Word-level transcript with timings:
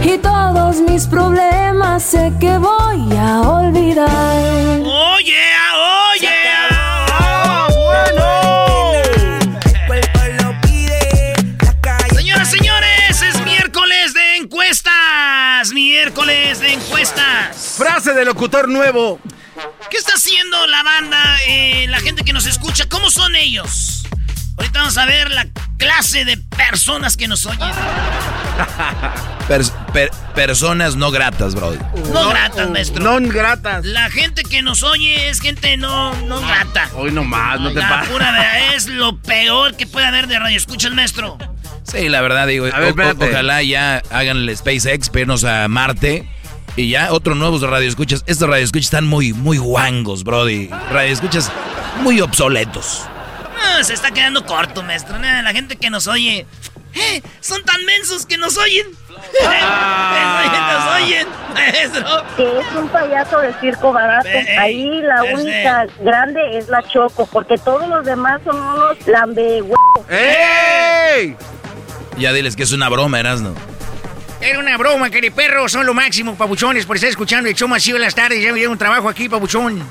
Y 0.00 0.18
todos 0.18 0.80
mis 0.80 1.06
problemas 1.06 2.02
sé 2.02 2.32
que 2.40 2.56
voy 2.58 3.16
a 3.16 3.40
olvidar. 3.40 4.80
Oye, 4.80 5.44
oye. 6.10 6.42
Señoras, 12.14 12.50
señores, 12.50 13.22
es 13.22 13.44
miércoles 13.44 14.14
de 14.14 14.36
encuestas. 14.36 15.72
Miércoles 15.72 16.60
de 16.60 16.72
encuestas. 16.72 17.74
Frase 17.76 18.12
de 18.12 18.24
locutor 18.24 18.68
nuevo. 18.68 19.18
¿Qué 19.90 19.96
está 19.98 20.12
haciendo 20.14 20.66
la 20.66 20.82
banda, 20.82 21.38
eh, 21.46 21.86
la 21.88 22.00
gente 22.00 22.24
que 22.24 22.32
nos 22.32 22.46
escucha? 22.46 22.88
¿Cómo 22.88 23.10
son 23.10 23.34
ellos? 23.34 24.01
Ahorita 24.58 24.78
vamos 24.80 24.96
a 24.98 25.06
ver 25.06 25.30
la 25.30 25.46
clase 25.78 26.24
de 26.24 26.36
personas 26.36 27.16
que 27.16 27.26
nos 27.28 27.44
oyen. 27.46 27.60
Pers- 29.48 29.72
per- 29.92 30.10
personas 30.34 30.94
no 30.96 31.10
gratas, 31.10 31.54
bro. 31.54 31.74
No 32.12 32.28
gratas, 32.28 32.70
maestro. 32.70 33.02
Non 33.02 33.28
gratas. 33.28 33.84
La 33.84 34.08
gente 34.10 34.42
que 34.44 34.62
nos 34.62 34.82
oye 34.82 35.28
es 35.28 35.40
gente 35.40 35.76
no, 35.76 36.14
no 36.26 36.40
grata. 36.40 36.88
Hoy 36.94 37.10
nomás, 37.10 37.60
no 37.60 37.72
te 37.72 37.80
La 37.80 37.88
pases. 37.88 38.08
pura 38.10 38.30
verdad 38.32 38.74
es 38.76 38.86
lo 38.88 39.16
peor 39.18 39.74
que 39.76 39.86
puede 39.86 40.06
haber 40.06 40.26
de 40.28 40.38
radio. 40.38 40.56
Escucha 40.56 40.88
el 40.88 40.94
maestro. 40.94 41.38
Sí, 41.84 42.08
la 42.08 42.20
verdad, 42.20 42.46
digo, 42.46 42.66
A 42.66 42.78
ver, 42.78 42.80
o- 42.80 42.86
o- 42.86 42.88
espérate. 42.90 43.30
ojalá 43.30 43.62
ya 43.62 44.02
hagan 44.10 44.36
el 44.36 44.56
SpaceX, 44.56 45.10
irnos 45.14 45.44
a 45.44 45.66
Marte. 45.68 46.28
Y 46.76 46.88
ya, 46.90 47.12
otros 47.12 47.36
nuevos 47.36 47.60
radioescuchas. 47.62 48.22
Estos 48.26 48.48
radioescuchas 48.48 48.86
están 48.86 49.06
muy, 49.06 49.32
muy 49.34 49.58
guangos, 49.58 50.24
brody. 50.24 50.68
Radioescuchas 50.90 51.50
muy 52.02 52.20
obsoletos. 52.20 53.02
Ah, 53.64 53.82
se 53.84 53.94
está 53.94 54.10
quedando 54.10 54.44
corto, 54.44 54.82
maestro. 54.82 55.18
Nah, 55.18 55.42
La 55.42 55.52
gente 55.52 55.76
que 55.76 55.90
nos 55.90 56.06
oye. 56.06 56.46
eh, 56.94 57.22
son 57.40 57.62
tan 57.64 57.84
mensos 57.84 58.26
que 58.26 58.36
nos 58.36 58.56
oyen. 58.58 58.86
nos 59.42 60.94
oyen, 60.96 61.26
maestro. 61.54 62.24
que 62.36 62.58
es 62.60 62.66
un 62.76 62.88
payaso 62.88 63.38
de 63.38 63.52
circo 63.60 63.92
barato. 63.92 64.28
Ahí 64.58 65.00
la 65.02 65.22
única 65.24 65.86
grande 66.00 66.58
es 66.58 66.68
la 66.68 66.82
Choco, 66.82 67.26
porque 67.26 67.56
todos 67.58 67.88
los 67.88 68.04
demás 68.04 68.40
son 68.44 68.60
unos 68.60 69.06
lambe 69.06 69.62
¡Ey! 70.08 71.36
Ya 72.18 72.32
diles 72.32 72.56
que 72.56 72.64
es 72.64 72.72
una 72.72 72.88
broma, 72.88 73.20
Erasno. 73.20 73.54
Era 74.40 74.58
una 74.58 74.76
broma, 74.76 75.08
perro, 75.34 75.68
son 75.68 75.86
lo 75.86 75.94
máximo, 75.94 76.34
pabuchones, 76.34 76.84
por 76.84 76.96
estar 76.96 77.08
escuchando 77.08 77.48
el 77.48 77.54
show 77.54 77.68
masivo 77.68 77.96
en 77.96 78.02
las 78.02 78.14
tardes. 78.14 78.42
Ya 78.42 78.50
me 78.50 78.56
dieron 78.56 78.72
un 78.72 78.78
trabajo 78.78 79.08
aquí, 79.08 79.28
pabuchón. 79.28 79.82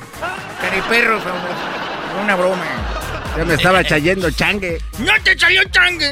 perro, 0.89 1.19
una 2.21 2.35
broma. 2.35 2.65
Ya 3.37 3.45
me 3.45 3.53
estaba 3.53 3.83
chayendo 3.83 4.29
changue. 4.31 4.81
¡No 4.99 5.11
te 5.23 5.37
salió 5.37 5.63
changue! 5.69 6.11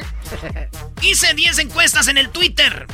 Hice 1.01 1.33
10 1.33 1.59
encuestas 1.59 2.07
en 2.07 2.17
el 2.17 2.29
Twitter. 2.29 2.87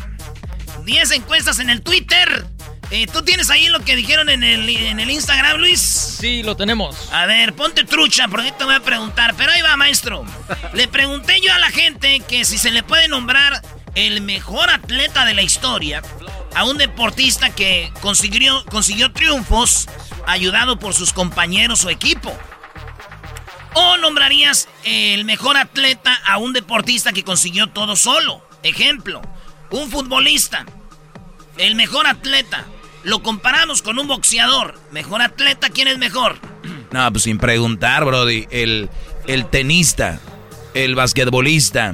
10 0.84 1.12
encuestas 1.12 1.59
en 1.59 1.69
el 1.69 1.81
Twitter. 1.81 2.46
Eh, 2.91 3.08
¿Tú 3.08 3.24
tienes 3.24 3.50
ahí 3.50 3.68
lo 3.69 3.80
que 3.80 3.96
dijeron 3.96 4.30
en 4.30 4.44
el, 4.44 4.69
en 4.69 5.00
el 5.00 5.09
Instagram, 5.09 5.58
Luis? 5.58 5.80
Sí, 5.80 6.44
lo 6.44 6.56
tenemos. 6.56 7.12
A 7.12 7.25
ver, 7.25 7.53
ponte 7.53 7.84
trucha, 7.84 8.28
porque 8.28 8.52
te 8.52 8.64
voy 8.64 8.75
a 8.75 8.80
preguntar. 8.80 9.35
Pero 9.38 9.52
ahí 9.52 9.62
va, 9.62 9.75
maestro. 9.75 10.24
Le 10.74 10.88
pregunté 10.88 11.40
yo 11.41 11.53
a 11.53 11.59
la 11.59 11.69
gente 11.69 12.19
que 12.28 12.46
si 12.46 12.58
se 12.58 12.72
le 12.72 12.84
puede 12.84 13.08
nombrar 13.08 13.62
el 13.96 14.22
mejor 14.22 14.69
atleta 14.69 15.25
de 15.25 15.34
la 15.34 15.41
historia 15.41 16.02
a 16.53 16.64
un 16.66 16.78
deportista 16.78 17.50
que 17.50 17.91
consiguió, 18.02 18.64
consiguió 18.66 19.12
triunfos 19.12 19.88
ayudado 20.28 20.78
por 20.80 20.94
sus 20.94 21.14
compañeros 21.14 21.85
o 21.85 21.90
equipo. 21.90 22.38
¿O 23.78 23.97
nombrarías 23.97 24.69
el 24.86 25.25
mejor 25.25 25.58
atleta 25.58 26.16
a 26.25 26.38
un 26.38 26.53
deportista 26.53 27.12
que 27.12 27.25
consiguió 27.25 27.68
todo 27.68 27.97
solo? 27.97 28.41
Ejemplo, 28.63 29.22
un 29.69 29.91
futbolista. 29.91 30.66
El 31.58 31.75
mejor 31.75 32.08
atleta. 32.08 32.66
Lo 33.03 33.22
comparamos 33.22 33.81
con 33.81 34.00
un 34.00 34.08
boxeador. 34.08 34.80
Mejor 34.91 35.22
atleta, 35.22 35.69
¿quién 35.69 35.90
es 35.90 35.97
mejor? 35.97 36.38
No, 36.91 37.12
pues 37.12 37.24
sin 37.24 37.38
preguntar, 37.38 38.06
brody. 38.06 38.47
El, 38.52 38.90
el 39.28 39.50
tenista, 39.50 40.22
el 40.74 40.96
basquetbolista, 40.96 41.94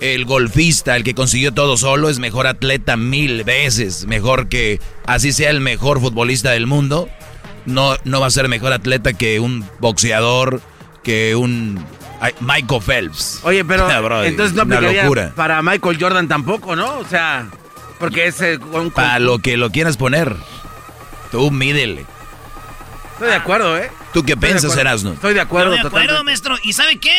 el 0.00 0.26
golfista, 0.26 0.94
el 0.94 1.04
que 1.04 1.14
consiguió 1.14 1.54
todo 1.54 1.78
solo, 1.78 2.10
es 2.10 2.18
mejor 2.18 2.46
atleta 2.46 2.98
mil 2.98 3.44
veces. 3.44 4.04
Mejor 4.04 4.50
que 4.50 4.78
así 5.06 5.32
sea 5.32 5.48
el 5.48 5.60
mejor 5.60 6.02
futbolista 6.02 6.50
del 6.50 6.66
mundo. 6.66 7.08
No, 7.64 7.96
no 8.04 8.20
va 8.20 8.26
a 8.26 8.30
ser 8.30 8.48
mejor 8.48 8.74
atleta 8.74 9.14
que 9.14 9.40
un 9.40 9.66
boxeador, 9.80 10.60
que 11.02 11.34
un 11.36 11.84
Michael 12.40 12.82
Phelps. 12.82 13.40
Oye, 13.42 13.64
pero 13.64 13.88
entonces 14.24 14.54
no 14.54 14.62
aplicaría 14.62 15.02
locura. 15.02 15.32
para 15.34 15.60
Michael 15.62 15.98
Jordan 16.00 16.28
tampoco, 16.28 16.76
¿no? 16.76 16.98
O 16.98 17.04
sea, 17.06 17.46
porque 17.98 18.26
es 18.26 18.40
eh, 18.40 18.58
un... 18.72 18.90
Para 18.90 19.18
lo 19.18 19.38
que 19.40 19.56
lo 19.56 19.70
quieras 19.70 19.96
poner. 19.96 20.34
Tú 21.30 21.50
mídele. 21.50 22.04
Estoy 23.14 23.28
de 23.28 23.34
acuerdo, 23.34 23.76
¿eh? 23.78 23.90
¿Tú 24.12 24.24
qué 24.24 24.32
Estoy 24.32 24.48
piensas, 24.48 24.64
acuerdo. 24.72 24.80
Erasno? 24.80 25.12
Estoy 25.14 25.34
de 25.34 25.40
acuerdo, 25.40 25.74
Estoy 25.74 25.82
de 25.82 25.88
acuerdo, 25.88 26.06
totalmente. 26.06 26.24
maestro. 26.24 26.56
¿Y 26.62 26.72
sabe 26.72 26.96
qué? 26.98 27.14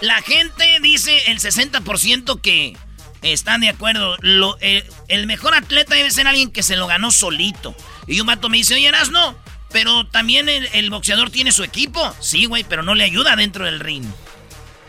La 0.00 0.20
gente 0.22 0.64
dice 0.82 1.30
el 1.30 1.40
60% 1.40 2.40
que 2.40 2.76
están 3.22 3.60
de 3.62 3.68
acuerdo. 3.70 4.16
Lo- 4.20 4.56
el, 4.60 4.84
el 5.08 5.26
mejor 5.26 5.54
atleta 5.54 5.94
debe 5.94 6.10
ser 6.10 6.26
alguien 6.28 6.50
que 6.50 6.62
se 6.62 6.76
lo 6.76 6.86
ganó 6.86 7.10
solito. 7.10 7.74
Y 8.06 8.20
un 8.20 8.26
vato 8.26 8.48
me 8.48 8.58
dice, 8.58 8.74
oye, 8.74 8.90
no, 9.10 9.34
pero 9.72 10.06
también 10.06 10.48
el, 10.48 10.68
el 10.72 10.90
boxeador 10.90 11.30
tiene 11.30 11.52
su 11.52 11.64
equipo. 11.64 12.14
Sí, 12.20 12.46
güey, 12.46 12.64
pero 12.64 12.82
no 12.82 12.94
le 12.94 13.04
ayuda 13.04 13.36
dentro 13.36 13.64
del 13.64 13.80
ring. 13.80 14.04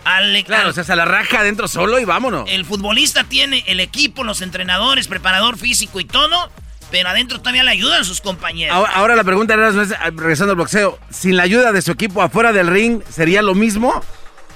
Al- 0.06 0.44
Claro, 0.46 0.64
al- 0.66 0.70
o 0.70 0.74
sea, 0.74 0.84
se 0.84 0.96
la 0.96 1.06
raja 1.06 1.40
adentro 1.42 1.68
solo 1.68 2.00
y 2.00 2.06
vámonos. 2.06 2.50
el 2.50 2.66
futbolista 2.66 3.24
tiene 3.26 3.64
el 3.68 3.80
equipo, 3.80 4.24
los 4.24 4.42
entrenadores, 4.42 5.08
preparador 5.08 5.58
físico 5.58 6.00
y 6.00 6.06
todo, 6.06 6.50
pero 6.90 7.10
adentro 7.10 7.40
todavía 7.40 7.64
le 7.64 7.72
ayudan 7.72 8.06
sus 8.06 8.22
compañeros. 8.22 8.76
Ahora, 8.76 8.92
ahora 8.94 9.16
la 9.16 9.24
pregunta 9.24 9.54
era, 9.54 9.68
ah, 9.70 10.10
regresando 10.16 10.52
al 10.54 10.58
boxeo, 10.58 10.98
sin 11.12 11.36
la 11.38 11.44
ayuda 11.44 11.72
de 11.72 11.82
su 11.82 11.92
equipo 11.92 12.22
afuera 12.22 12.52
del 12.54 12.68
ring, 12.68 13.02
¿sería 13.10 13.42
lo 13.42 13.54
mismo? 13.56 14.04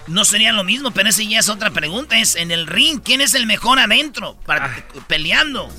No 0.07 0.25
sería 0.25 0.51
lo 0.53 0.63
mismo, 0.63 0.91
pero 0.91 1.09
esa 1.09 1.23
ya 1.23 1.39
es 1.39 1.47
otra 1.49 1.71
pregunta. 1.71 2.17
Es 2.17 2.35
en 2.35 2.51
el 2.51 2.67
ring, 2.67 2.99
¿quién 3.03 3.21
es 3.21 3.33
el 3.35 3.45
mejor 3.45 3.79
adentro? 3.79 4.35
Para, 4.45 4.65
Ah. 4.65 4.75
Peleando. 5.07 5.69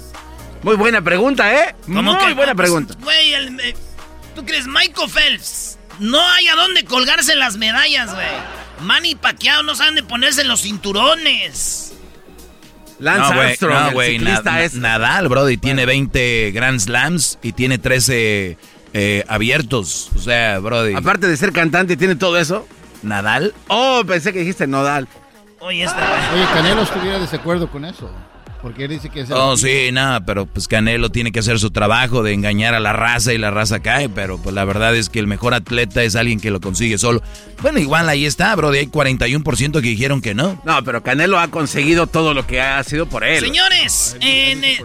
Muy 0.62 0.76
buena 0.76 1.02
pregunta, 1.02 1.52
¿eh? 1.54 1.74
¿Cómo 1.86 2.14
Muy 2.14 2.16
que- 2.24 2.32
buena 2.34 2.54
pues, 2.54 2.64
pregunta. 2.68 2.94
Güey, 3.00 3.32
el- 3.34 3.60
eh, 3.60 3.74
¿tú 4.34 4.44
crees 4.44 4.66
Michael 4.66 5.10
Phelps? 5.10 5.78
No 6.00 6.20
hay 6.20 6.48
a 6.48 6.54
dónde 6.56 6.84
colgarse 6.84 7.36
las 7.36 7.56
medallas, 7.56 8.12
güey. 8.14 8.26
Manny 8.80 9.14
Pacquiao 9.14 9.62
no 9.62 9.74
saben 9.74 9.94
de 9.94 10.02
ponerse 10.02 10.44
los 10.44 10.62
cinturones. 10.62 11.92
Lance 12.98 13.20
no, 13.30 13.34
güey, 13.34 13.46
Armstrong, 13.48 13.74
no, 13.80 13.88
el 13.88 13.94
güey, 13.94 14.10
ciclista 14.18 14.42
na- 14.52 14.62
es- 14.62 14.74
Nadal, 14.74 15.28
brody, 15.28 15.56
tiene 15.56 15.84
20 15.86 16.50
Grand 16.52 16.78
Slams 16.80 17.38
y 17.42 17.52
tiene 17.52 17.78
13 17.78 18.56
eh, 18.92 19.24
abiertos. 19.28 20.10
O 20.14 20.18
sea, 20.20 20.58
brody. 20.60 20.94
Aparte 20.94 21.26
de 21.26 21.36
ser 21.36 21.52
cantante, 21.52 21.96
tiene 21.96 22.14
todo 22.16 22.38
eso. 22.38 22.66
¿Nadal? 23.02 23.52
Oh, 23.68 24.02
pensé 24.06 24.32
que 24.32 24.38
dijiste 24.40 24.66
Nodal. 24.66 25.08
Oye, 25.60 25.82
esta, 25.84 26.30
Oye, 26.34 26.44
Canelo 26.54 26.82
estuviera 26.82 27.14
de 27.16 27.22
desacuerdo 27.22 27.70
con 27.70 27.84
eso. 27.84 28.10
Porque 28.64 28.84
él 28.84 28.90
dice 28.92 29.10
que 29.10 29.20
es 29.20 29.28
el- 29.28 29.36
Oh, 29.36 29.58
sí, 29.58 29.90
nada, 29.92 30.24
pero 30.24 30.46
pues 30.46 30.68
Canelo 30.68 31.10
tiene 31.10 31.32
que 31.32 31.40
hacer 31.40 31.58
su 31.58 31.70
trabajo 31.70 32.22
de 32.22 32.32
engañar 32.32 32.72
a 32.74 32.80
la 32.80 32.94
raza 32.94 33.34
y 33.34 33.38
la 33.38 33.50
raza 33.50 33.80
cae, 33.80 34.08
pero 34.08 34.38
pues 34.38 34.54
la 34.54 34.64
verdad 34.64 34.96
es 34.96 35.10
que 35.10 35.18
el 35.18 35.26
mejor 35.26 35.52
atleta 35.52 36.02
es 36.02 36.16
alguien 36.16 36.40
que 36.40 36.50
lo 36.50 36.62
consigue 36.62 36.96
solo. 36.96 37.22
Bueno, 37.60 37.78
igual 37.78 38.08
ahí 38.08 38.24
está, 38.24 38.56
brody, 38.56 38.78
hay 38.78 38.86
41% 38.86 39.82
que 39.82 39.88
dijeron 39.88 40.22
que 40.22 40.34
no. 40.34 40.58
No, 40.64 40.82
pero 40.82 41.02
Canelo 41.02 41.38
ha 41.38 41.48
conseguido 41.48 42.06
todo 42.06 42.32
lo 42.32 42.46
que 42.46 42.62
ha 42.62 42.82
sido 42.84 43.04
por 43.06 43.22
él. 43.22 43.44
Señores, 43.44 44.16
en, 44.22 44.64
eh, 44.64 44.82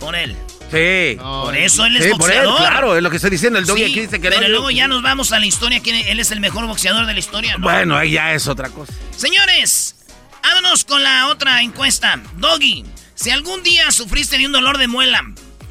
por 0.00 0.16
él. 0.16 0.34
Sí. 0.72 1.16
Por 1.20 1.54
eso 1.56 1.86
él 1.86 1.96
es 1.98 2.04
Sí, 2.06 2.10
por 2.18 2.32
él, 2.32 2.38
boxeador. 2.46 2.56
claro, 2.58 2.96
es 2.96 3.02
lo 3.04 3.10
que 3.10 3.16
estoy 3.16 3.30
diciendo. 3.30 3.60
El 3.60 3.66
doggy 3.66 3.84
Sí, 3.84 3.90
aquí 3.92 4.00
dice 4.00 4.20
que 4.20 4.28
pero 4.28 4.40
no. 4.42 4.48
luego 4.48 4.70
ya 4.72 4.88
nos 4.88 5.02
vamos 5.04 5.30
a 5.30 5.38
la 5.38 5.46
historia, 5.46 5.78
que 5.78 6.10
él 6.10 6.18
es 6.18 6.32
el 6.32 6.40
mejor 6.40 6.66
boxeador 6.66 7.06
de 7.06 7.12
la 7.12 7.18
historia. 7.20 7.56
¿no? 7.58 7.62
Bueno, 7.62 7.96
ahí 7.96 8.10
ya 8.10 8.32
es 8.34 8.48
otra 8.48 8.70
cosa. 8.70 8.92
Señores, 9.16 9.94
vámonos 10.42 10.84
con 10.84 11.00
la 11.02 11.28
otra 11.28 11.62
encuesta. 11.62 12.20
Doggy, 12.38 12.84
si 13.14 13.30
algún 13.30 13.62
día 13.62 13.90
sufriste 13.90 14.38
de 14.38 14.46
un 14.46 14.52
dolor 14.52 14.78
de 14.78 14.88
muela 14.88 15.22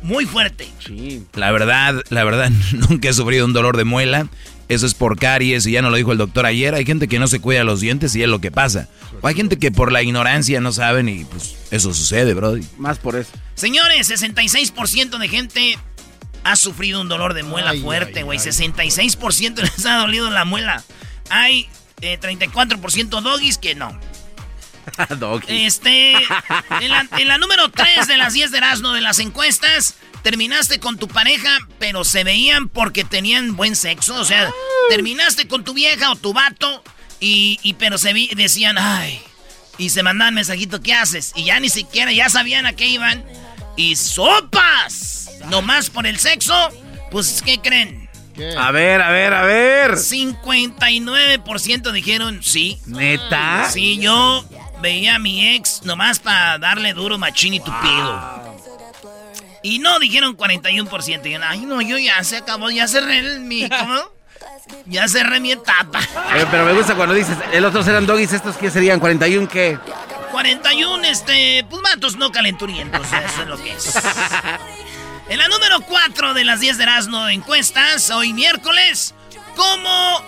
muy 0.02 0.26
fuerte, 0.26 0.68
La 1.34 1.52
verdad, 1.52 2.04
la 2.10 2.24
verdad, 2.24 2.50
nunca 2.90 3.10
he 3.10 3.14
sufrido 3.14 3.46
un 3.46 3.54
dolor 3.54 3.78
de 3.78 3.86
muela. 3.86 4.28
Eso 4.70 4.86
es 4.86 4.94
por 4.94 5.20
caries 5.20 5.66
y 5.66 5.72
ya 5.74 5.82
nos 5.82 5.92
lo 5.92 5.98
dijo 5.98 6.14
el 6.14 6.18
doctor 6.18 6.46
ayer. 6.46 6.74
Hay 6.74 6.86
gente 6.86 7.08
que 7.08 7.20
no 7.20 7.28
se 7.28 7.40
cuida 7.40 7.64
los 7.64 7.82
dientes 7.82 8.16
y 8.16 8.24
es 8.24 8.30
lo 8.30 8.40
que 8.40 8.50
pasa. 8.50 8.88
O 9.22 9.28
hay 9.28 9.36
gente 9.36 9.58
que 9.60 9.72
por 9.72 9.92
la 9.92 10.02
ignorancia 10.02 10.62
no 10.62 10.72
saben 10.72 11.10
y 11.10 11.26
pues 11.26 11.56
eso 11.70 11.94
sucede, 11.94 12.34
brody. 12.34 12.66
Más 12.78 12.98
por 12.98 13.16
eso. 13.18 13.32
Señores, 13.56 14.10
66% 14.10 15.18
de 15.20 15.28
gente 15.28 15.78
ha 16.44 16.56
sufrido 16.56 17.02
un 17.02 17.08
dolor 17.10 17.34
de 17.34 17.44
muela 17.44 17.72
Ay, 17.72 17.82
fuerte, 17.82 18.24
güey. 18.24 18.40
ay. 18.40 18.46
66% 18.46 19.56
les 19.78 19.86
ha 19.86 19.98
dolido 19.98 20.30
la 20.30 20.46
muela. 20.46 20.84
Hay 21.30 21.68
eh, 22.02 22.18
34% 22.20 23.22
doggies 23.22 23.58
que 23.58 23.76
no. 23.76 23.98
Doggy. 25.18 25.66
Este, 25.66 26.14
en 26.14 26.90
la, 26.90 27.08
en 27.18 27.28
la 27.28 27.38
número 27.38 27.70
3 27.70 28.08
de 28.08 28.18
las 28.18 28.34
10 28.34 28.52
de 28.52 28.58
Erasmo 28.58 28.92
de 28.94 29.02
las 29.02 29.20
encuestas, 29.20 29.96
terminaste 30.22 30.80
con 30.80 30.98
tu 30.98 31.08
pareja, 31.08 31.58
pero 31.80 32.04
se 32.04 32.24
veían 32.24 32.70
porque 32.70 33.04
tenían 33.04 33.56
buen 33.56 33.76
sexo. 33.76 34.16
O 34.16 34.26
sea, 34.26 34.50
terminaste 34.90 35.48
con 35.48 35.64
tu 35.64 35.74
vieja 35.74 36.12
o 36.12 36.16
tu 36.16 36.34
vato, 36.34 36.84
y, 37.20 37.60
y 37.64 37.74
pero 37.74 37.98
se 37.98 38.14
vi- 38.14 38.30
decían, 38.36 38.78
ay, 38.78 39.20
y 39.78 39.90
se 39.90 40.04
mandaban 40.04 40.34
mensajito, 40.36 40.82
¿qué 40.82 40.94
haces? 40.94 41.32
Y 41.36 41.46
ya 41.46 41.60
ni 41.60 41.70
siquiera, 41.70 42.12
ya 42.12 42.30
sabían 42.30 42.66
a 42.66 42.74
qué 42.74 42.88
iban. 42.88 43.24
Y 43.76 43.96
sopas, 43.96 45.30
nomás 45.50 45.90
por 45.90 46.06
el 46.06 46.20
sexo, 46.20 46.54
pues, 47.10 47.42
¿qué 47.44 47.58
creen? 47.60 48.08
¿Qué? 48.36 48.56
A 48.58 48.72
ver, 48.72 49.02
a 49.02 49.10
ver, 49.12 49.34
a 49.34 49.44
ver. 49.46 49.92
59% 49.96 51.92
dijeron 51.92 52.42
sí. 52.44 52.80
¿Neta? 52.86 53.70
Sí, 53.72 54.00
yo 54.00 54.46
veía 54.84 55.16
a 55.16 55.20
mi 55.20 55.56
ex 55.56 55.84
nomás 55.84 56.20
para 56.20 56.60
darle 56.60 56.94
duro 56.94 57.18
machín 57.18 57.54
y 57.54 57.62
tupido. 57.62 58.54
Y 59.64 59.80
no, 59.80 59.98
dijeron 59.98 60.36
41%. 60.36 61.22
Dijeron, 61.22 61.48
ay, 61.50 61.62
no, 61.62 61.82
yo 61.82 61.98
ya 61.98 62.22
se 62.26 62.38
acabó, 62.38 62.70
ya 62.70 62.86
cerré 62.88 63.20
el, 63.20 63.40
mi, 63.40 63.70
¿cómo? 63.70 64.12
Ya 64.86 65.08
cerré 65.08 65.40
mi 65.40 65.54
etapa. 65.54 66.02
Eh, 66.36 66.46
pero 66.52 66.66
me 66.66 66.74
gusta 66.74 66.96
cuando 66.96 67.16
dices, 67.16 67.38
el 67.54 67.64
otros 67.64 67.88
eran 67.88 68.06
doggies, 68.06 68.34
estos 68.34 68.58
que 68.58 68.70
serían 68.70 69.00
41 69.00 69.48
qué. 69.48 69.80
41, 70.32 71.04
este, 71.06 71.66
pues 71.70 71.82
matos 71.82 72.18
no 72.18 72.32
calenturientos, 72.34 73.08
eso 73.08 73.42
es 73.42 73.48
lo 73.48 73.58
que 73.58 73.72
es. 73.72 73.98
En 75.30 75.38
la 75.38 75.48
número 75.48 75.80
4 75.80 76.34
de 76.34 76.44
las 76.44 76.60
10 76.60 76.78
de 76.78 76.84
Erasmo 76.84 77.30
encuestas, 77.30 78.12
hoy 78.12 78.34
miércoles, 78.34 79.16
¿cómo 79.56 80.22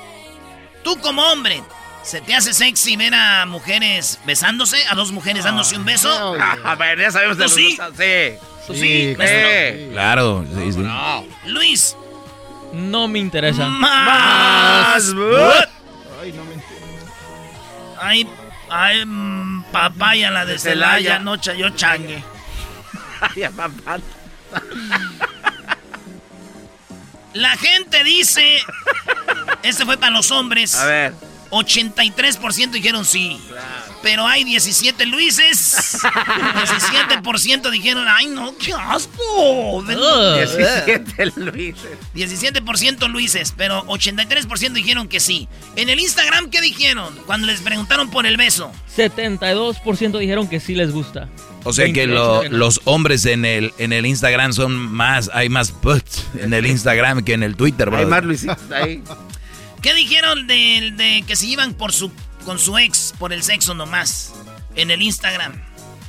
tú 0.85 0.97
como 1.01 1.21
hombre 1.21 1.61
se 2.05 2.21
te 2.21 2.35
hace 2.35 2.53
sexy 2.53 2.95
ver 2.97 3.13
a 3.15 3.45
mujeres 3.47 4.19
besándose, 4.25 4.77
a 4.87 4.95
dos 4.95 5.11
mujeres 5.11 5.43
dándose 5.43 5.75
un 5.75 5.85
beso? 5.85 6.35
A 6.63 6.75
ver, 6.75 6.99
ya 6.99 7.11
sabemos 7.11 7.37
de 7.37 7.43
¿Tú 7.45 7.49
los 7.49 7.55
sí? 7.55 7.71
Sí. 7.97 8.37
¿Tú 8.67 8.73
sí, 8.73 8.79
sí? 9.09 9.15
claro, 9.15 9.27
sí. 9.77 9.89
Claro, 9.91 10.45
sí, 10.55 10.71
sí. 10.73 11.49
Luis, 11.49 11.97
No 12.73 13.07
me 13.07 13.19
interesa. 13.19 13.65
más. 13.67 14.95
Ay, 15.07 16.31
no 16.33 16.43
me 16.45 16.53
entiendo. 16.53 17.05
Ay, 17.99 18.27
ay, 18.69 19.05
mm, 19.05 19.63
papaya 19.71 20.29
la 20.31 20.45
de 20.45 20.53
De 20.53 20.59
Celaya, 20.59 20.97
Celaya. 20.97 21.19
no 21.19 21.37
cha- 21.37 21.53
yo 21.53 21.69
changue. 21.71 22.23
Ay, 23.21 23.43
papá. 23.55 23.99
La 27.33 27.51
gente 27.57 28.03
dice, 28.03 28.59
este 29.63 29.85
fue 29.85 29.97
para 29.97 30.11
los 30.11 30.31
hombres. 30.31 30.75
A 30.75 30.85
ver. 30.85 31.13
83% 31.63 32.71
dijeron 32.71 33.05
sí. 33.05 33.39
Pero 34.03 34.27
hay 34.27 34.43
17 34.43 35.05
Luises. 35.07 35.97
17% 36.03 37.69
dijeron, 37.71 38.05
ay 38.07 38.27
no, 38.27 38.55
qué 38.57 38.73
asco. 38.73 39.11
Ugh. 39.79 39.85
17 39.87 41.33
Luis. 41.37 41.75
17% 42.15 43.07
Luises, 43.09 43.53
pero 43.55 43.83
83% 43.87 44.73
dijeron 44.73 45.07
que 45.07 45.19
sí. 45.19 45.47
En 45.75 45.89
el 45.89 45.99
Instagram, 45.99 46.49
¿qué 46.49 46.61
dijeron? 46.61 47.15
Cuando 47.25 47.47
les 47.47 47.61
preguntaron 47.61 48.09
por 48.09 48.25
el 48.25 48.37
beso. 48.37 48.71
72% 48.95 50.17
dijeron 50.19 50.47
que 50.47 50.59
sí 50.59 50.75
les 50.75 50.91
gusta. 50.91 51.29
O 51.63 51.73
sea 51.73 51.85
que 51.85 52.05
28 52.05 52.13
lo- 52.13 52.41
que 52.41 52.49
no. 52.49 52.57
los 52.57 52.81
hombres 52.85 53.25
en 53.25 53.43
el, 53.45 53.73
en 53.79 53.91
el 53.91 54.05
Instagram 54.05 54.53
son 54.53 54.73
más, 54.75 55.31
hay 55.33 55.49
más 55.49 55.71
putz 55.71 56.23
en 56.39 56.53
el 56.53 56.67
Instagram 56.67 57.23
que 57.23 57.33
en 57.33 57.41
el 57.43 57.55
Twitter, 57.55 57.87
Hay 57.87 57.91
brody. 57.95 58.05
más 58.05 58.23
Luisitos 58.23 58.71
ahí. 58.71 59.01
¿Qué 59.85 59.93
dijeron 59.93 60.47
de, 60.47 60.93
de 60.95 61.23
que 61.27 61.35
se 61.35 61.45
iban 61.45 61.75
por 61.75 61.93
su, 61.93 62.11
con 62.43 62.57
su 62.57 62.75
ex 62.79 63.13
por 63.19 63.31
el 63.31 63.43
sexo 63.43 63.75
nomás? 63.75 64.33
En 64.75 64.89
el 64.89 65.03
Instagram. 65.03 65.61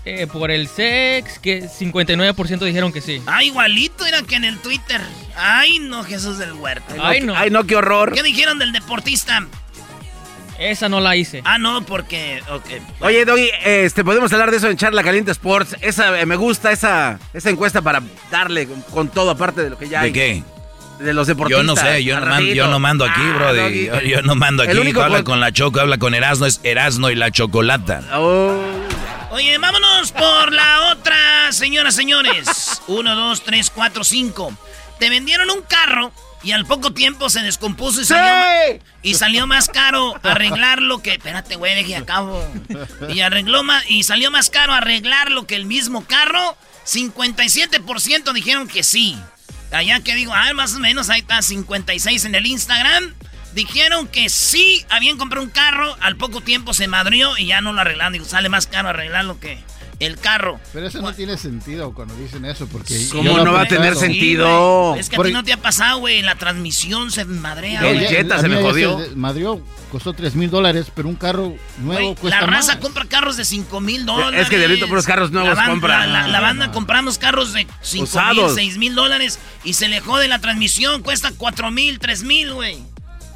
Eh, 0.06 0.26
por 0.26 0.50
el 0.50 0.66
sex, 0.66 1.38
que 1.38 1.68
59% 1.68 2.60
dijeron 2.60 2.90
que 2.90 3.02
sí. 3.02 3.20
Ah, 3.26 3.44
igualito 3.44 4.06
era 4.06 4.22
que 4.22 4.36
en 4.36 4.44
el 4.44 4.56
Twitter. 4.60 5.02
Ay, 5.36 5.78
no, 5.78 6.04
Jesús 6.04 6.38
del 6.38 6.54
Huerto. 6.54 6.94
Ay, 6.98 7.20
no. 7.20 7.36
Ay, 7.36 7.50
no, 7.50 7.64
qué 7.64 7.76
horror. 7.76 8.14
¿Qué 8.14 8.22
dijeron 8.22 8.58
del 8.58 8.72
deportista? 8.72 9.46
Esa 10.58 10.88
no 10.88 11.00
la 11.00 11.14
hice. 11.14 11.42
Ah, 11.44 11.58
no, 11.58 11.84
porque. 11.84 12.42
ok. 12.50 12.64
Oye, 13.00 13.26
Doggy, 13.26 13.50
este, 13.62 14.04
podemos 14.04 14.32
hablar 14.32 14.50
de 14.52 14.56
eso 14.56 14.70
en 14.70 14.78
Charla 14.78 15.04
Caliente 15.04 15.32
Sports. 15.32 15.76
Esa, 15.82 16.18
eh, 16.18 16.24
me 16.24 16.36
gusta 16.36 16.72
esa, 16.72 17.18
esa 17.34 17.50
encuesta 17.50 17.82
para 17.82 18.02
darle 18.30 18.66
con, 18.66 18.80
con 18.80 19.08
todo, 19.10 19.32
aparte 19.32 19.62
de 19.62 19.68
lo 19.68 19.76
que 19.76 19.90
ya 19.90 20.00
hay. 20.00 20.12
¿De 20.12 20.18
qué? 20.18 20.55
De 20.98 21.12
los 21.12 21.26
deportistas. 21.26 21.62
Yo 21.64 21.66
no 21.66 21.76
sé, 21.76 22.02
yo 22.04 22.18
no, 22.20 22.26
mando, 22.26 22.52
yo 22.54 22.66
no 22.68 22.78
mando 22.78 23.04
aquí, 23.04 23.20
Ah, 23.22 23.34
brody. 23.36 23.58
Doggy. 23.86 23.86
Yo, 23.86 24.00
yo 24.16 24.22
no 24.22 24.34
mando 24.34 24.62
El 24.62 24.70
aquí. 24.70 24.78
único 24.78 25.02
habla 25.02 25.22
con- 25.24 25.40
la 25.40 25.52
Choco, 25.52 25.80
habla 25.80 25.98
con 25.98 26.14
Erasno, 26.14 26.46
es 26.46 26.60
Erasno 26.62 27.10
y 27.10 27.14
la 27.14 27.30
Chocolata. 27.30 28.02
Oh. 28.14 28.56
Oye, 29.30 29.58
vámonos 29.58 30.12
por 30.12 30.52
la 30.52 30.92
otra, 30.92 31.52
señoras, 31.52 31.94
señores. 31.94 32.80
Uno, 32.86 33.14
dos, 33.14 33.42
tres, 33.42 33.68
cuatro, 33.70 34.04
cinco. 34.04 34.56
Te 34.98 35.10
vendieron 35.10 35.50
un 35.50 35.60
carro 35.62 36.12
y 36.42 36.52
al 36.52 36.64
poco 36.64 36.92
tiempo 36.94 37.28
se 37.28 37.42
descompuso 37.42 38.00
y 38.00 38.04
salió, 38.06 38.32
¡Sí! 38.70 38.78
y 39.02 39.14
salió 39.14 39.46
más 39.46 39.68
caro 39.68 40.14
arreglarlo 40.22 41.02
que. 41.02 41.12
Espérate, 41.14 41.56
güey, 41.56 41.74
deje 41.74 41.96
acabo. 41.96 42.42
Y 43.10 43.20
arregló 43.20 43.62
más, 43.62 43.84
y 43.90 44.04
salió 44.04 44.30
más 44.30 44.48
caro 44.48 44.72
arreglarlo 44.72 45.46
que 45.46 45.56
el 45.56 45.66
mismo 45.66 46.06
carro. 46.06 46.56
57% 46.86 48.32
dijeron 48.32 48.68
que 48.68 48.82
sí. 48.82 49.18
Allá 49.72 50.00
que 50.00 50.14
digo, 50.14 50.32
ah, 50.34 50.52
más 50.54 50.74
o 50.74 50.80
menos, 50.80 51.10
ahí 51.10 51.20
está 51.20 51.42
56 51.42 52.24
en 52.24 52.34
el 52.34 52.46
Instagram. 52.46 53.14
Dijeron 53.52 54.06
que 54.06 54.28
sí 54.28 54.84
habían 54.90 55.16
comprado 55.16 55.44
un 55.44 55.50
carro, 55.50 55.96
al 56.00 56.16
poco 56.16 56.40
tiempo 56.40 56.74
se 56.74 56.88
madrió 56.88 57.38
y 57.38 57.46
ya 57.46 57.60
no 57.60 57.72
lo 57.72 57.80
arreglaron. 57.80 58.12
Digo, 58.12 58.24
sale 58.24 58.48
más 58.48 58.66
caro 58.66 58.90
arreglarlo 58.90 59.40
que 59.40 59.58
el 59.98 60.18
carro. 60.18 60.60
Pero 60.72 60.86
eso 60.88 61.00
no 61.00 61.12
tiene 61.14 61.36
sentido 61.38 61.92
cuando 61.94 62.14
dicen 62.16 62.44
eso, 62.44 62.66
porque... 62.66 63.08
¿Cómo 63.10 63.38
no 63.38 63.52
va 63.52 63.62
a 63.62 63.66
tener 63.66 63.96
sentido? 63.96 64.94
Es 64.96 65.08
que 65.08 65.16
a 65.16 65.18
Por- 65.18 65.26
ti 65.26 65.32
no 65.32 65.42
te 65.44 65.52
ha 65.52 65.56
pasado, 65.56 65.98
güey. 66.00 66.22
La 66.22 66.34
transmisión 66.34 67.10
se 67.10 67.24
madrea, 67.24 67.80
El. 67.88 68.06
Jetta 68.06 68.38
se 68.40 68.48
me 68.48 68.60
jodió. 68.60 68.98
de- 68.98 69.16
Madrió, 69.16 69.60
costó 69.90 70.12
3 70.12 70.34
mil 70.34 70.50
dólares, 70.50 70.86
pero 70.94 71.08
un 71.08 71.14
carro 71.16 71.54
nuevo 71.78 72.14
cuesta 72.14 72.40
la 72.42 72.46
raza 72.46 72.74
más. 72.74 72.82
compra 72.82 73.04
carros 73.06 73.36
de 73.36 73.44
5 73.44 73.80
mil 73.80 74.04
dólares. 74.04 74.42
Es 74.42 74.48
que 74.50 74.58
Diablito 74.58 74.86
puros 74.88 75.06
carros 75.06 75.30
nuevos 75.30 75.56
la 75.56 75.66
compra. 75.66 76.00
La, 76.06 76.22
la- 76.22 76.28
la 76.28 76.38
No, 76.38 76.44
banda 76.44 76.66
no. 76.66 76.72
compramos 76.72 77.18
carros 77.18 77.52
de 77.54 77.66
5 77.80 77.94
mil, 77.94 78.02
Usados. 78.02 78.54
6 78.54 78.76
mil 78.78 78.94
dólares 78.94 79.38
y 79.64 79.72
se 79.74 79.88
le 79.88 80.00
jode 80.00 80.28
la 80.28 80.38
transmisión. 80.40 81.02
Cuesta 81.02 81.32
4 81.36 81.70
mil, 81.70 81.98
3 81.98 82.22
mil, 82.22 82.52
güey. 82.52 82.78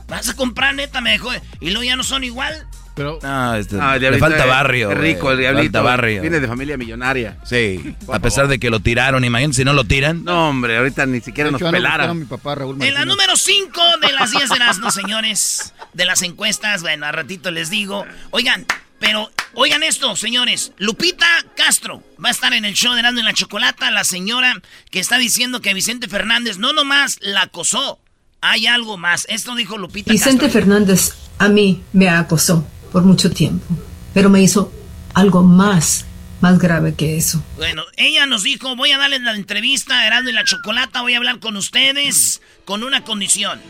Vas 0.09 0.29
a 0.29 0.35
comprar, 0.35 0.75
neta, 0.75 1.01
me 1.01 1.13
dejó. 1.13 1.31
Y 1.61 1.71
luego 1.71 1.85
ya 1.85 1.97
no 1.97 2.03
son 2.03 2.25
igual. 2.25 2.67
Pero, 2.95 3.19
No, 3.23 3.55
este, 3.55 3.77
le 3.77 4.19
falta 4.19 4.45
barrio. 4.47 4.91
es 4.91 4.99
rico 4.99 5.33
el 5.33 5.39
diablito. 5.39 5.65
Falta 5.73 5.81
barrio. 5.83 6.21
Viene 6.23 6.41
de 6.41 6.49
familia 6.49 6.77
millonaria. 6.77 7.39
Sí, 7.45 7.95
a 8.13 8.19
pesar 8.19 8.49
de 8.49 8.59
que 8.59 8.71
lo 8.71 8.81
tiraron, 8.81 9.25
imagínate 9.25 9.57
si 9.57 9.65
no 9.65 9.73
lo 9.73 9.85
tiran. 9.85 10.25
No, 10.25 10.49
hombre, 10.51 10.77
ahorita 10.79 11.07
ni 11.07 11.21
siquiera 11.21 11.49
de 11.49 11.53
nos 11.53 11.61
hecho, 11.61 11.67
van 11.67 11.75
a 11.77 11.79
buscar 11.79 11.93
pelara. 11.99 12.11
a 12.11 12.15
mi 12.15 12.25
papá, 12.25 12.55
Raúl 12.57 12.83
En 12.83 12.95
la 12.95 13.05
número 13.05 13.37
5 13.37 13.81
de 14.03 14.13
las 14.13 14.31
10 14.33 14.49
de 14.51 14.59
las 14.59 14.79
no, 14.79 14.91
señores, 14.91 15.73
de 15.95 16.05
las 16.05 16.23
encuestas, 16.23 16.83
bueno, 16.83 17.07
a 17.07 17.13
ratito 17.13 17.51
les 17.51 17.71
digo. 17.71 18.05
Oigan, 18.31 18.67
pero 18.99 19.31
oigan 19.55 19.83
esto, 19.83 20.15
señores. 20.17 20.73
Lupita 20.79 21.27
Castro 21.57 22.03
va 22.23 22.29
a 22.29 22.33
estar 22.33 22.53
en 22.53 22.65
el 22.65 22.75
show 22.75 22.93
de 22.95 23.01
Erasmo 23.01 23.21
y 23.21 23.23
la 23.23 23.33
Chocolata, 23.33 23.91
la 23.91 24.05
señora 24.05 24.61
que 24.91 25.01
está 25.01 25.17
diciendo 25.19 25.61
que 25.61 25.73
Vicente 25.75 26.09
Fernández 26.09 26.59
no 26.59 26.73
nomás 26.73 27.19
la 27.23 27.43
acosó, 27.43 27.99
hay 28.43 28.67
algo 28.67 28.99
más. 28.99 29.27
Esto 29.31 29.55
dijo 29.55 29.79
Lupita 29.79 30.13
Vicente 30.13 30.45
Castro. 30.45 30.61
Fernández 30.61 31.15
a 31.39 31.49
mí 31.49 31.83
me 31.93 32.09
acosó 32.11 32.67
por 32.93 33.03
mucho 33.03 33.31
tiempo, 33.31 33.67
pero 34.13 34.31
me 34.31 34.43
hizo 34.43 34.73
algo 35.15 35.43
más, 35.43 36.07
más 36.41 36.59
grave 36.59 36.95
que 36.95 37.17
eso. 37.17 37.43
Bueno, 37.57 37.83
ella 37.97 38.27
nos 38.27 38.43
dijo, 38.43 38.77
voy 38.77 38.93
a 38.93 38.99
darles 38.99 39.23
la 39.23 39.35
entrevista 39.35 40.01
a 40.01 40.07
Erasmo 40.07 40.31
y 40.31 40.33
la 40.33 40.45
Chocolata, 40.45 41.03
voy 41.03 41.15
a 41.15 41.19
hablar 41.19 41.39
con 41.39 41.57
ustedes 41.57 42.41
con 42.65 42.83
una 42.83 43.05
condición. 43.05 43.61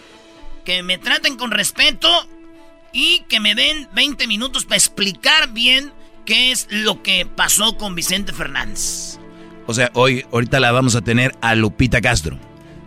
Que 0.65 0.83
me 0.83 0.99
traten 0.99 1.37
con 1.37 1.51
respeto 1.51 2.09
y 2.93 3.21
que 3.29 3.41
me 3.41 3.55
den 3.55 3.89
20 3.95 4.27
minutos 4.27 4.65
para 4.65 4.77
explicar 4.77 5.53
bien 5.53 5.93
qué 6.25 6.53
es 6.53 6.67
lo 6.71 7.03
que 7.03 7.27
pasó 7.27 7.77
con 7.77 7.95
Vicente 7.95 8.33
Fernández. 8.33 9.19
O 9.67 9.75
sea, 9.75 9.91
hoy, 9.95 10.25
ahorita 10.33 10.61
la 10.61 10.73
vamos 10.73 10.97
a 10.97 11.01
tener 11.01 11.35
a 11.41 11.55
Lupita 11.55 12.01
Castro. 12.01 12.39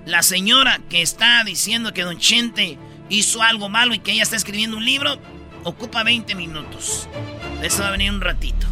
La 0.06 0.22
señora 0.22 0.82
que 0.90 1.02
está 1.02 1.44
diciendo 1.44 1.94
que 1.94 2.04
Don 2.04 2.18
Chente 2.18 2.78
hizo 3.10 3.42
algo 3.42 3.70
malo 3.70 3.94
y 3.94 4.00
que 4.00 4.12
ella 4.12 4.24
está 4.24 4.36
escribiendo 4.36 4.78
un 4.78 4.86
libro, 4.86 5.18
ocupa 5.64 6.04
20 6.04 6.36
minutos. 6.36 7.08
Eso 7.62 7.82
va 7.82 7.90
a 7.90 7.92
venir 7.92 8.12
un 8.12 8.22
ratito. 8.22 8.68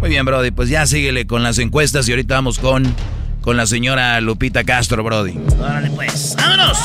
Muy 0.00 0.10
bien, 0.10 0.24
Brody, 0.24 0.50
pues 0.50 0.68
ya 0.68 0.86
síguele 0.86 1.26
con 1.26 1.42
las 1.42 1.58
encuestas 1.58 2.08
y 2.08 2.12
ahorita 2.12 2.34
vamos 2.34 2.58
con, 2.58 2.94
con 3.40 3.56
la 3.56 3.66
señora 3.66 4.20
Lupita 4.20 4.64
Castro, 4.64 5.02
Brody. 5.02 5.38
Órale 5.58 5.90
pues, 5.90 6.34
vámonos. 6.36 6.78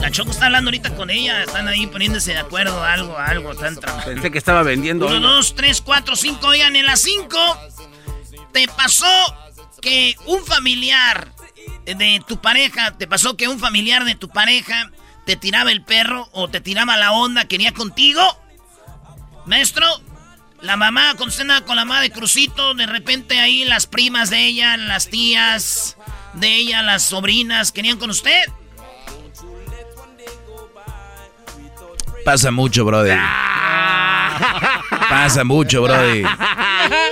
La 0.00 0.10
Choco 0.10 0.30
está 0.30 0.46
hablando 0.46 0.68
ahorita 0.68 0.94
con 0.94 1.10
ella, 1.10 1.42
están 1.42 1.68
ahí 1.68 1.86
poniéndose 1.86 2.32
de 2.32 2.38
acuerdo, 2.38 2.82
algo, 2.82 3.18
algo, 3.18 3.52
están 3.52 3.76
trabajando. 3.76 4.14
Pensé 4.14 4.30
que 4.30 4.38
estaba 4.38 4.62
vendiendo. 4.62 5.06
Uno, 5.06 5.20
dos, 5.20 5.54
tres, 5.54 5.80
cuatro, 5.80 6.16
cinco, 6.16 6.48
oigan, 6.48 6.76
en 6.76 6.86
las 6.86 7.00
cinco, 7.02 7.38
¿te 8.52 8.68
pasó 8.68 9.06
que 9.80 10.14
un 10.26 10.44
familiar 10.44 11.28
de 11.84 12.22
tu 12.26 12.40
pareja, 12.40 12.92
te 12.96 13.06
pasó 13.06 13.36
que 13.36 13.48
un 13.48 13.58
familiar 13.58 14.04
de 14.04 14.14
tu 14.14 14.28
pareja 14.28 14.90
te 15.26 15.36
tiraba 15.36 15.70
el 15.72 15.82
perro 15.82 16.28
o 16.32 16.48
te 16.48 16.60
tiraba 16.62 16.96
la 16.96 17.12
onda, 17.12 17.44
quería 17.46 17.72
contigo? 17.72 18.22
Maestro, 19.44 19.86
la 20.62 20.76
mamá, 20.76 21.08
cuando 21.16 21.26
usted 21.26 21.42
andaba 21.42 21.66
con 21.66 21.76
la 21.76 21.84
mamá 21.84 22.00
de 22.00 22.10
Crucito, 22.10 22.74
de 22.74 22.86
repente 22.86 23.38
ahí 23.40 23.64
las 23.64 23.86
primas 23.86 24.30
de 24.30 24.46
ella, 24.46 24.76
las 24.76 25.08
tías 25.08 25.96
de 26.34 26.48
ella, 26.56 26.82
las 26.82 27.02
sobrinas, 27.02 27.72
¿querían 27.72 27.98
con 27.98 28.10
usted? 28.10 28.40
Pasa 32.24 32.50
mucho, 32.50 32.84
Brody. 32.84 33.10
Pasa 35.08 35.44
mucho, 35.44 35.82
Brody. 35.82 36.22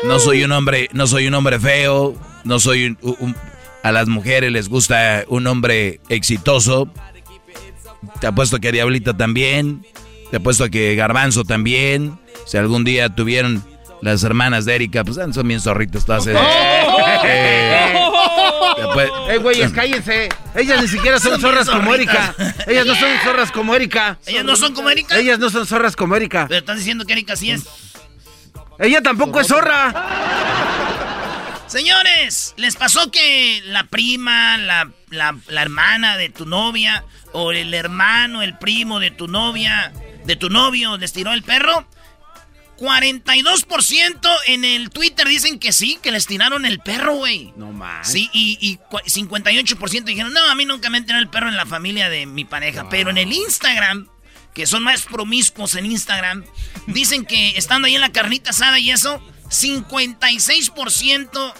No 0.04 0.18
soy 0.18 0.42
un 0.44 0.52
hombre, 0.52 0.88
no 0.92 1.06
soy 1.06 1.26
un 1.28 1.34
hombre 1.34 1.58
feo, 1.60 2.14
no 2.44 2.58
soy 2.58 2.86
un, 2.86 2.98
un- 3.02 3.36
a 3.82 3.92
las 3.92 4.08
mujeres 4.08 4.50
les 4.50 4.68
gusta 4.68 5.24
un 5.28 5.46
hombre 5.46 6.00
exitoso. 6.08 6.88
Te 8.20 8.26
apuesto 8.26 8.58
que 8.60 8.72
Diablita 8.72 9.16
también. 9.16 9.84
Te 10.30 10.38
apuesto 10.38 10.68
que 10.70 10.94
Garbanzo 10.96 11.44
también. 11.44 12.18
Si 12.46 12.56
algún 12.56 12.84
día 12.84 13.08
tuvieron 13.14 13.64
las 14.02 14.22
hermanas 14.24 14.64
de 14.64 14.74
Erika, 14.74 15.04
pues 15.04 15.16
son 15.34 15.48
bien 15.48 15.60
zorritas 15.60 16.04
todas. 16.04 16.26
eh. 16.26 16.34
Eh, 18.76 18.82
apue- 18.82 19.10
¡Eh, 19.30 19.38
güeyes, 19.38 19.72
cállense! 19.72 20.28
Ellas 20.54 20.82
ni 20.82 20.88
siquiera 20.88 21.18
son 21.18 21.32
Son 21.32 21.40
zorras 21.42 21.68
como. 21.70 21.94
Erika. 21.94 22.34
Ellas 22.66 22.84
no 22.86 22.94
son 22.94 23.08
zorras 23.24 23.50
como 23.52 23.74
Erika. 23.74 24.18
¿Ellas 24.26 24.44
no 24.44 24.56
son 24.56 24.74
como 24.74 24.90
Erika? 24.90 25.16
Ellas 25.18 25.38
no 25.38 25.48
son 25.50 25.66
zorras 25.66 25.96
como 25.96 26.16
Erika. 26.16 26.46
Pero 26.48 26.58
están 26.60 26.76
diciendo 26.78 27.04
que 27.04 27.12
Erika 27.12 27.36
sí 27.36 27.50
es. 27.52 27.62
Ella 28.78 29.00
tampoco 29.00 29.40
es 29.40 29.46
zorra. 29.46 29.94
Señores, 31.78 32.54
¿les 32.56 32.76
pasó 32.76 33.10
que 33.10 33.60
la 33.64 33.82
prima, 33.88 34.56
la, 34.58 34.92
la- 35.10 35.36
la 35.48 35.60
hermana 35.62 36.16
de 36.16 36.28
tu 36.28 36.46
novia, 36.46 37.04
o 37.32 37.50
el 37.50 37.74
hermano, 37.74 38.42
el 38.42 38.56
primo 38.56 39.00
de 39.00 39.10
tu 39.10 39.26
novia, 39.26 39.92
de 40.24 40.36
tu 40.36 40.50
novio, 40.50 40.96
les 40.98 41.12
tiró 41.12 41.32
el 41.32 41.42
perro? 41.42 41.84
42% 42.78 44.30
en 44.46 44.64
el 44.64 44.90
Twitter 44.90 45.26
dicen 45.26 45.58
que 45.58 45.72
sí, 45.72 45.98
que 46.00 46.12
les 46.12 46.28
tiraron 46.28 46.64
el 46.64 46.78
perro, 46.78 47.16
güey. 47.16 47.52
No 47.56 47.72
más. 47.72 48.08
Sí, 48.08 48.30
y, 48.32 48.56
y 48.60 48.76
cua- 48.88 49.02
58% 49.04 50.04
dijeron, 50.04 50.32
no, 50.32 50.48
a 50.48 50.54
mí 50.54 50.64
nunca 50.66 50.90
me 50.90 50.98
han 50.98 51.06
tirado 51.06 51.22
el 51.24 51.28
perro 51.28 51.48
en 51.48 51.56
la 51.56 51.66
familia 51.66 52.08
de 52.08 52.26
mi 52.26 52.44
pareja. 52.44 52.88
Pero 52.88 53.10
en 53.10 53.18
el 53.18 53.32
Instagram, 53.32 54.06
que 54.54 54.66
son 54.66 54.84
más 54.84 55.02
promiscuos 55.06 55.74
en 55.74 55.86
Instagram, 55.86 56.44
dicen 56.86 57.24
que 57.24 57.58
estando 57.58 57.86
ahí 57.86 57.96
en 57.96 58.00
la 58.00 58.12
carnita 58.12 58.50
asada 58.50 58.78
y 58.78 58.92
eso, 58.92 59.20
56% 59.54 61.52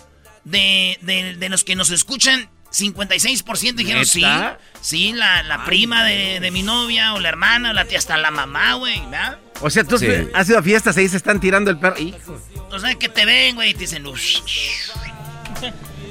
de, 0.45 0.99
de, 1.03 1.37
de 1.37 1.49
los 1.49 1.65
que 1.65 1.75
nos 1.77 1.91
escuchan, 1.91 2.49
56% 2.73 3.75
dijeron 3.75 4.05
sí. 4.05 4.21
¿Neta? 4.23 4.59
Sí, 4.81 5.13
la, 5.13 5.43
la 5.43 5.65
prima 5.65 6.05
de, 6.05 6.41
de 6.41 6.51
mi 6.51 6.63
novia 6.63 7.15
o 7.15 7.21
la 7.21 7.29
hermana, 7.29 7.73
la 7.73 7.85
tía, 7.85 7.99
hasta 7.99 8.17
la 8.17 8.31
mamá, 8.31 8.75
güey, 8.75 9.01
¿verdad? 9.07 9.39
O 9.61 9.71
sea, 9.71 9.85
tú 9.85 9.97
Sí. 9.99 10.07
has 10.35 10.49
ido 10.49 10.59
a 10.59 10.63
fiestas 10.63 10.97
ahí 10.97 11.09
se 11.09 11.17
están 11.17 11.41
tirando 11.41 11.71
el 11.71 11.79
perro. 11.79 11.97
Hijo. 11.99 12.41
O 12.71 12.79
sea, 12.79 12.95
que 12.97 13.09
te 13.09 13.25
ven, 13.25 13.55
güey, 13.55 13.71
y 13.71 13.75
te 13.75 13.81
dicen... 13.81 14.07
"Ush, 14.07 14.43
shh". 14.45 14.91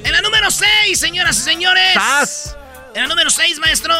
En 0.04 0.12
la 0.12 0.20
número 0.22 0.50
6, 0.50 0.98
señoras 0.98 1.38
y 1.38 1.40
señores. 1.42 1.88
¡Estás! 1.88 2.56
En 2.94 3.02
la 3.02 3.08
número 3.08 3.30
6, 3.30 3.58
maestro. 3.58 3.94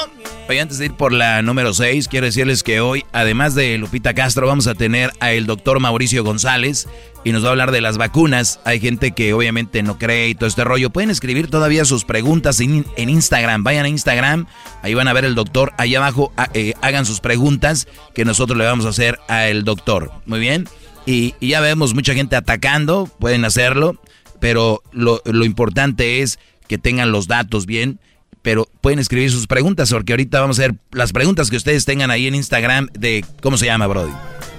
Oye, 0.49 0.61
antes 0.61 0.79
de 0.79 0.87
ir 0.87 0.95
por 0.95 1.13
la 1.13 1.43
número 1.43 1.73
6, 1.75 2.09
quiero 2.09 2.27
decirles 2.27 2.63
que 2.63 2.81
hoy, 2.81 3.05
además 3.13 3.55
de 3.55 3.77
Lupita 3.79 4.15
Castro, 4.15 4.47
vamos 4.47 4.67
a 4.67 4.75
tener 4.75 5.13
a 5.21 5.33
el 5.33 5.47
doctor 5.47 5.81
Mauricio 5.81 6.23
González 6.25 6.87
y 7.25 7.33
nos 7.33 7.43
va 7.43 7.49
a 7.49 7.51
hablar 7.51 7.73
de 7.73 7.81
las 7.81 7.97
vacunas. 7.97 8.61
Hay 8.65 8.79
gente 8.79 9.13
que 9.13 9.33
obviamente 9.33 9.83
no 9.83 9.99
cree 9.99 10.29
y 10.29 10.35
todo 10.35 10.47
este 10.47 10.63
rollo. 10.63 10.91
Pueden 10.91 11.11
escribir 11.11 11.49
todavía 11.49 11.85
sus 11.87 12.05
preguntas 12.05 12.61
en, 12.61 12.85
Instagram. 12.97 13.65
Vayan 13.65 13.87
a 13.87 13.89
Instagram, 13.89 14.47
ahí 14.83 14.95
van 14.95 15.09
a 15.09 15.13
ver 15.15 15.25
el 15.25 15.35
doctor. 15.35 15.73
Ahí 15.79 15.95
abajo 15.95 16.33
ah, 16.37 16.49
eh, 16.53 16.75
hagan 16.83 17.07
sus 17.07 17.21
preguntas 17.21 17.89
que 18.15 18.27
nosotros 18.27 18.59
le 18.59 18.67
vamos 18.67 18.85
a 18.85 18.91
hacer 18.91 19.19
al 19.29 19.65
doctor. 19.65 20.13
Muy 20.27 20.39
bien. 20.39 20.69
Y, 21.07 21.35
ya 21.41 21.61
vemos 21.61 21.95
mucha 21.95 22.15
gente 22.15 22.37
atacando, 22.37 23.11
pueden 23.19 23.45
hacerlo, 23.45 24.01
pero 24.41 24.83
lo, 24.93 25.21
importante 25.45 26.21
es 26.21 26.39
que 26.69 26.79
tengan 26.79 27.11
los 27.11 27.27
datos 27.27 27.67
bien 27.67 27.99
pero 28.41 28.69
pueden 28.83 28.99
escribir 28.99 29.31
sus 29.31 29.47
preguntas 29.47 29.91
porque 29.91 30.13
ahorita 30.13 30.39
vamos 30.39 30.59
a 30.59 30.63
ver 30.63 30.75
las 30.93 31.13
preguntas 31.13 31.49
que 31.49 31.57
ustedes 31.57 31.87
tengan 31.87 32.11
ahí 32.11 32.27
en 32.27 32.35
Instagram 32.35 32.89
de 32.93 33.25
cómo 33.41 33.57
se 33.57 33.65
llama 33.65 33.87
Brody. 33.87 34.13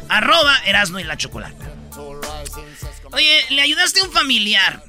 Arroba 0.10 0.58
Erasno 0.66 1.00
y 1.00 1.04
la 1.04 1.16
Chocolata. 1.18 1.76
Oye, 3.16 3.46
le 3.50 3.62
ayudaste 3.62 4.02
a 4.02 4.04
un 4.04 4.12
familiar. 4.12 4.84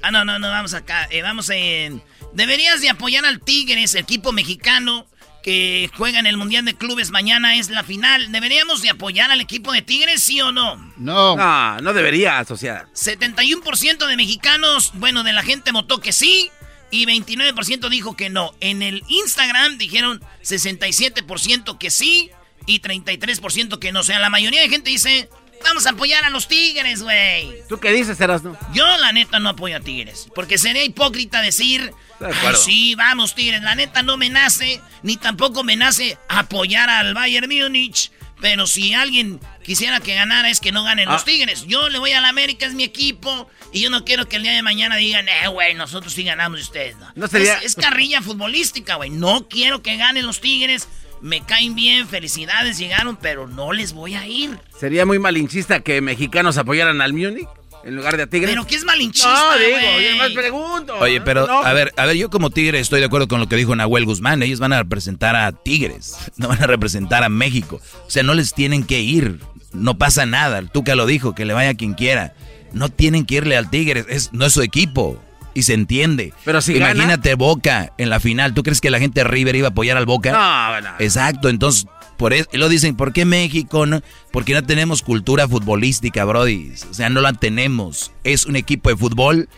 Ah, 0.00 0.12
no, 0.12 0.24
no, 0.24 0.38
no, 0.38 0.48
vamos 0.48 0.74
acá. 0.74 1.08
eh, 1.10 1.22
vamos 1.22 1.50
en... 1.50 2.00
Deberías 2.32 2.80
de 2.80 2.88
apoyar 2.88 3.24
al 3.26 3.40
Tigres, 3.40 3.96
equipo 3.96 4.30
mexicano 4.30 5.06
que 5.42 5.90
juega 5.96 6.20
en 6.20 6.26
el 6.26 6.36
Mundial 6.36 6.64
de 6.64 6.74
Clubes. 6.76 7.10
Mañana 7.10 7.56
es 7.56 7.68
la 7.70 7.82
final. 7.82 8.30
¿Deberíamos 8.30 8.80
de 8.80 8.90
apoyar 8.90 9.32
al 9.32 9.40
equipo 9.40 9.72
de 9.72 9.82
Tigres, 9.82 10.22
sí 10.22 10.40
o 10.40 10.52
no? 10.52 10.76
No. 10.96 11.36
No, 11.36 11.80
no 11.80 11.92
debería 11.92 12.38
asociar. 12.38 12.86
71% 12.94 14.06
de 14.06 14.16
mexicanos, 14.16 14.92
bueno, 14.94 15.24
de 15.24 15.32
la 15.32 15.42
gente 15.42 15.72
votó 15.72 16.00
que 16.00 16.12
sí 16.12 16.50
y 16.92 17.06
29% 17.06 17.88
dijo 17.88 18.16
que 18.16 18.30
no. 18.30 18.54
En 18.60 18.82
el 18.82 19.02
Instagram 19.08 19.78
dijeron 19.78 20.22
67% 20.44 21.76
que 21.76 21.90
sí 21.90 22.30
y 22.66 22.80
33% 22.80 23.78
que 23.80 23.90
no. 23.92 24.00
O 24.00 24.04
sea, 24.04 24.20
la 24.20 24.30
mayoría 24.30 24.60
de 24.62 24.68
gente 24.68 24.90
dice, 24.90 25.28
vamos 25.64 25.86
a 25.86 25.90
apoyar 25.90 26.24
a 26.24 26.30
los 26.30 26.46
Tigres, 26.48 27.02
güey. 27.02 27.52
¿Tú 27.68 27.80
qué 27.80 27.90
dices, 27.92 28.20
Erasno? 28.20 28.56
Yo, 28.72 28.86
la 28.98 29.12
neta, 29.12 29.38
no 29.40 29.48
apoyo 29.50 29.76
a 29.76 29.80
Tigres. 29.80 30.28
Porque 30.34 30.58
sería 30.58 30.84
hipócrita 30.84 31.40
decir, 31.42 31.92
De 32.20 32.26
"Ay, 32.26 32.54
sí, 32.56 32.94
vamos, 32.94 33.34
Tigres. 33.34 33.62
La 33.62 33.74
neta 33.74 34.02
no 34.02 34.16
me 34.16 34.28
nace, 34.30 34.80
ni 35.02 35.16
tampoco 35.16 35.64
me 35.64 35.74
nace 35.76 36.16
apoyar 36.28 36.88
al 36.88 37.12
Bayern 37.14 37.48
Múnich. 37.48 38.12
Pero 38.40 38.66
si 38.66 38.92
alguien 38.94 39.40
quisiera 39.64 40.00
que 40.00 40.14
ganara, 40.14 40.50
es 40.50 40.60
que 40.60 40.70
no 40.70 40.84
ganen 40.84 41.08
los 41.08 41.22
Ah. 41.22 41.24
Tigres. 41.24 41.64
Yo 41.66 41.88
le 41.88 41.98
voy 41.98 42.12
a 42.12 42.20
la 42.20 42.28
América, 42.28 42.66
es 42.66 42.74
mi 42.74 42.84
equipo. 42.84 43.48
Y 43.72 43.80
yo 43.80 43.90
no 43.90 44.04
quiero 44.04 44.28
que 44.28 44.36
el 44.36 44.42
día 44.42 44.52
de 44.52 44.62
mañana 44.62 44.96
digan, 44.96 45.28
eh, 45.28 45.48
güey, 45.48 45.74
nosotros 45.74 46.12
sí 46.12 46.24
ganamos 46.24 46.58
y 46.60 46.62
ustedes 46.62 46.96
no. 46.98 47.10
No 47.14 47.26
sería- 47.28 47.54
es, 47.58 47.64
es 47.64 47.74
carrilla 47.76 48.20
futbolística, 48.22 48.96
güey. 48.96 49.10
No 49.10 49.48
quiero 49.48 49.82
que 49.82 49.96
ganen 49.96 50.26
los 50.26 50.40
Tigres. 50.40 50.88
Me 51.24 51.40
caen 51.40 51.74
bien, 51.74 52.06
felicidades, 52.06 52.76
llegaron, 52.76 53.16
pero 53.16 53.48
no 53.48 53.72
les 53.72 53.94
voy 53.94 54.14
a 54.14 54.26
ir. 54.26 54.58
¿Sería 54.78 55.06
muy 55.06 55.18
malinchista 55.18 55.80
que 55.80 56.02
mexicanos 56.02 56.58
apoyaran 56.58 57.00
al 57.00 57.14
Múnich? 57.14 57.48
en 57.82 57.96
lugar 57.96 58.18
de 58.18 58.24
a 58.24 58.26
Tigres. 58.26 58.50
Pero 58.50 58.66
que 58.66 58.74
es 58.74 58.84
malinchista, 58.84 59.30
No, 59.30 59.58
digo, 59.58 59.78
yo 59.78 60.16
más 60.18 60.30
pregunto. 60.32 60.98
Oye, 60.98 61.22
pero 61.22 61.46
No, 61.46 61.62
a 61.62 61.72
ver, 61.72 61.94
a 61.96 62.04
ver, 62.04 62.16
yo 62.16 62.28
como 62.28 62.50
Tigre 62.50 62.78
estoy 62.78 63.00
de 63.00 63.06
acuerdo 63.06 63.26
con 63.26 63.40
lo 63.40 63.48
que 63.48 63.56
dijo 63.56 63.74
Nahuel 63.74 64.04
Guzmán. 64.04 64.42
Ellos 64.42 64.60
van 64.60 64.74
a 64.74 64.82
representar 64.82 65.34
a 65.34 65.50
Tigres, 65.52 66.14
no 66.36 66.48
van 66.48 66.62
a 66.62 66.66
representar 66.66 67.24
a 67.24 67.30
México. 67.30 67.80
O 68.06 68.10
sea, 68.10 68.22
no 68.22 68.34
les 68.34 68.52
tienen 68.52 68.84
que 68.84 69.00
ir. 69.00 69.40
No 69.72 69.96
pasa 69.96 70.26
nada. 70.26 70.58
El 70.58 70.70
Tuca 70.70 70.94
lo 70.94 71.06
dijo, 71.06 71.34
que 71.34 71.46
le 71.46 71.54
vaya 71.54 71.72
quien 71.72 71.94
quiera. 71.94 72.34
No 72.74 72.90
tienen 72.90 73.24
que 73.24 73.36
irle 73.36 73.56
al 73.56 73.70
Tigres, 73.70 74.04
es, 74.10 74.34
no 74.34 74.44
es 74.44 74.52
su 74.52 74.60
equipo. 74.60 75.18
Y 75.54 75.62
se 75.62 75.74
entiende. 75.74 76.32
Pero 76.44 76.60
si 76.60 76.76
Imagínate 76.76 77.34
Boca 77.36 77.92
en 77.96 78.10
la 78.10 78.20
final. 78.20 78.54
¿Tú 78.54 78.62
crees 78.62 78.80
que 78.80 78.90
la 78.90 78.98
gente 78.98 79.20
de 79.20 79.24
River 79.24 79.54
iba 79.56 79.68
a 79.68 79.70
apoyar 79.70 79.96
al 79.96 80.06
Boca? 80.06 80.32
No. 80.32 80.88
Exacto, 80.98 81.48
entonces, 81.48 81.86
por 82.16 82.32
eso, 82.32 82.48
y 82.52 82.58
lo 82.58 82.68
dicen, 82.68 82.96
¿por 82.96 83.12
qué 83.12 83.24
México? 83.24 83.86
No? 83.86 84.02
Porque 84.32 84.54
no 84.54 84.64
tenemos 84.64 85.02
cultura 85.02 85.48
futbolística, 85.48 86.24
Brody. 86.24 86.72
O 86.90 86.94
sea, 86.94 87.08
no 87.08 87.20
la 87.20 87.32
tenemos. 87.32 88.12
Es 88.24 88.46
un 88.46 88.56
equipo 88.56 88.90
de 88.90 88.96
fútbol. 88.96 89.48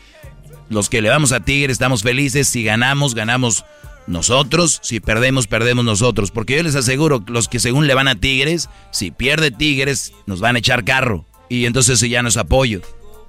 Los 0.69 0.89
que 0.89 1.01
le 1.01 1.09
vamos 1.09 1.33
a 1.33 1.41
Tigres 1.41 1.75
estamos 1.75 2.03
felices. 2.03 2.49
Si 2.49 2.63
ganamos, 2.65 3.15
ganamos 3.15 3.65
nosotros. 4.07 4.81
Si 4.83 5.01
perdemos, 5.01 5.47
perdemos 5.47 5.85
nosotros. 5.85 6.31
Porque 6.31 6.57
yo 6.57 6.63
les 6.63 6.75
aseguro, 6.75 7.25
los 7.27 7.49
que 7.49 7.61
según 7.61 7.87
le 7.87 7.95
van 7.95 8.09
a 8.09 8.17
Tigres, 8.17 8.69
si 8.91 9.11
pierde 9.11 9.51
Tigres, 9.51 10.13
nos 10.27 10.41
van 10.41 10.57
a 10.57 10.59
echar 10.59 10.85
carro. 10.85 11.27
Y 11.49 11.67
entonces 11.67 11.99
eso 11.99 12.07
ya 12.07 12.23
no 12.23 12.29
es 12.29 12.37
apoyo. 12.37 12.83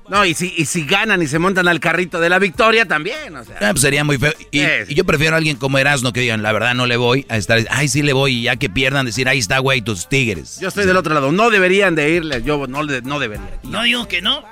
No, 0.10 0.24
y 0.26 0.34
si, 0.34 0.54
y 0.56 0.66
si 0.66 0.86
ganan 0.86 1.22
y 1.22 1.28
se 1.28 1.38
montan 1.38 1.68
al 1.68 1.80
carrito 1.80 2.20
de 2.20 2.30
la 2.30 2.40
victoria 2.40 2.86
también, 2.86 3.36
o 3.36 3.44
sea. 3.44 3.58
Ah, 3.62 3.70
pues 3.72 3.82
sería 3.82 4.04
muy 4.04 4.18
feo. 4.18 4.34
Y, 4.52 4.62
yo 4.94 5.04
prefiero 5.06 5.36
a 5.36 5.38
alguien 5.38 5.58
como 5.58 5.78
Erasmo 5.78 6.14
que 6.14 6.22
digan, 6.22 6.42
la 6.42 6.52
verdad 6.54 6.74
no 6.76 6.86
le 6.86 6.96
voy, 6.98 7.26
a 7.30 7.38
estar, 7.38 7.60
ay, 7.70 7.88
sí 7.90 8.02
le 8.02 8.14
voy, 8.14 8.36
y 8.38 8.42
ya 8.44 8.56
que 8.56 8.70
pierdan, 8.70 9.06
decir, 9.06 9.28
ahí 9.28 9.40
está, 9.40 9.60
güey, 9.60 9.82
tus 9.82 10.08
tigres. 10.08 10.60
Yo 10.62 10.70
estoy 10.70 10.86
del 10.86 10.96
otro 10.98 11.14
lado. 11.14 11.32
No 11.32 11.50
deberían 11.50 11.96
de 11.96 12.10
irle. 12.12 12.42
Yo 12.44 12.68
no, 12.68 12.84
le- 12.84 13.02
no 13.02 13.20
debería. 13.20 13.60
No 13.64 13.84
digo 13.84 14.08
que 14.08 14.22
no. 14.22 14.44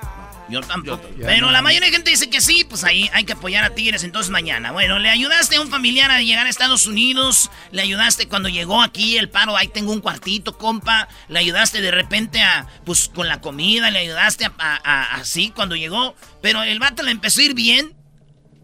Yo 0.47 0.61
tampoco. 0.61 1.01
Pero 1.19 1.49
la 1.49 1.61
mayoría 1.63 1.87
de 1.89 1.93
gente 1.95 2.11
dice 2.11 2.29
que 2.29 2.39
sí, 2.39 2.65
pues 2.69 2.83
ahí 2.83 3.09
hay 3.13 3.23
que 3.23 3.33
apoyar 3.33 3.63
a 3.63 3.71
Tigres 3.71 4.03
entonces 4.03 4.29
mañana. 4.29 4.71
Bueno, 4.71 4.99
le 4.99 5.09
ayudaste 5.09 5.55
a 5.55 5.61
un 5.61 5.69
familiar 5.71 6.11
a 6.11 6.21
llegar 6.21 6.45
a 6.45 6.49
Estados 6.49 6.85
Unidos, 6.85 7.49
le 7.71 7.81
ayudaste 7.81 8.27
cuando 8.27 8.47
llegó 8.47 8.81
aquí 8.83 9.17
el 9.17 9.27
paro, 9.29 9.57
ahí 9.57 9.67
tengo 9.69 9.91
un 9.91 10.01
cuartito, 10.01 10.55
compa, 10.57 11.07
le 11.29 11.39
ayudaste 11.39 11.81
de 11.81 11.89
repente 11.89 12.43
a, 12.43 12.67
pues 12.85 13.09
con 13.13 13.27
la 13.27 13.41
comida, 13.41 13.89
le 13.89 13.97
ayudaste 13.99 14.45
a, 14.45 14.53
a- 14.59 14.75
a- 14.83 15.15
así 15.15 15.51
cuando 15.55 15.75
llegó, 15.75 16.15
pero 16.43 16.61
el 16.61 16.77
vato 16.77 17.01
le 17.01 17.09
empezó 17.11 17.39
a 17.41 17.43
ir 17.45 17.55
bien 17.55 17.93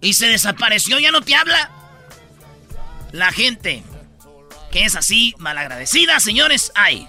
y 0.01 0.13
se 0.13 0.27
desapareció, 0.27 1.00
ya 1.00 1.09
no 1.11 1.21
te 1.21 1.33
habla. 1.35 1.71
La 3.11 3.31
gente 3.31 3.83
que 4.71 4.85
es 4.85 4.95
así, 4.95 5.33
malagradecida, 5.39 6.19
señores, 6.19 6.71
hay. 6.75 7.07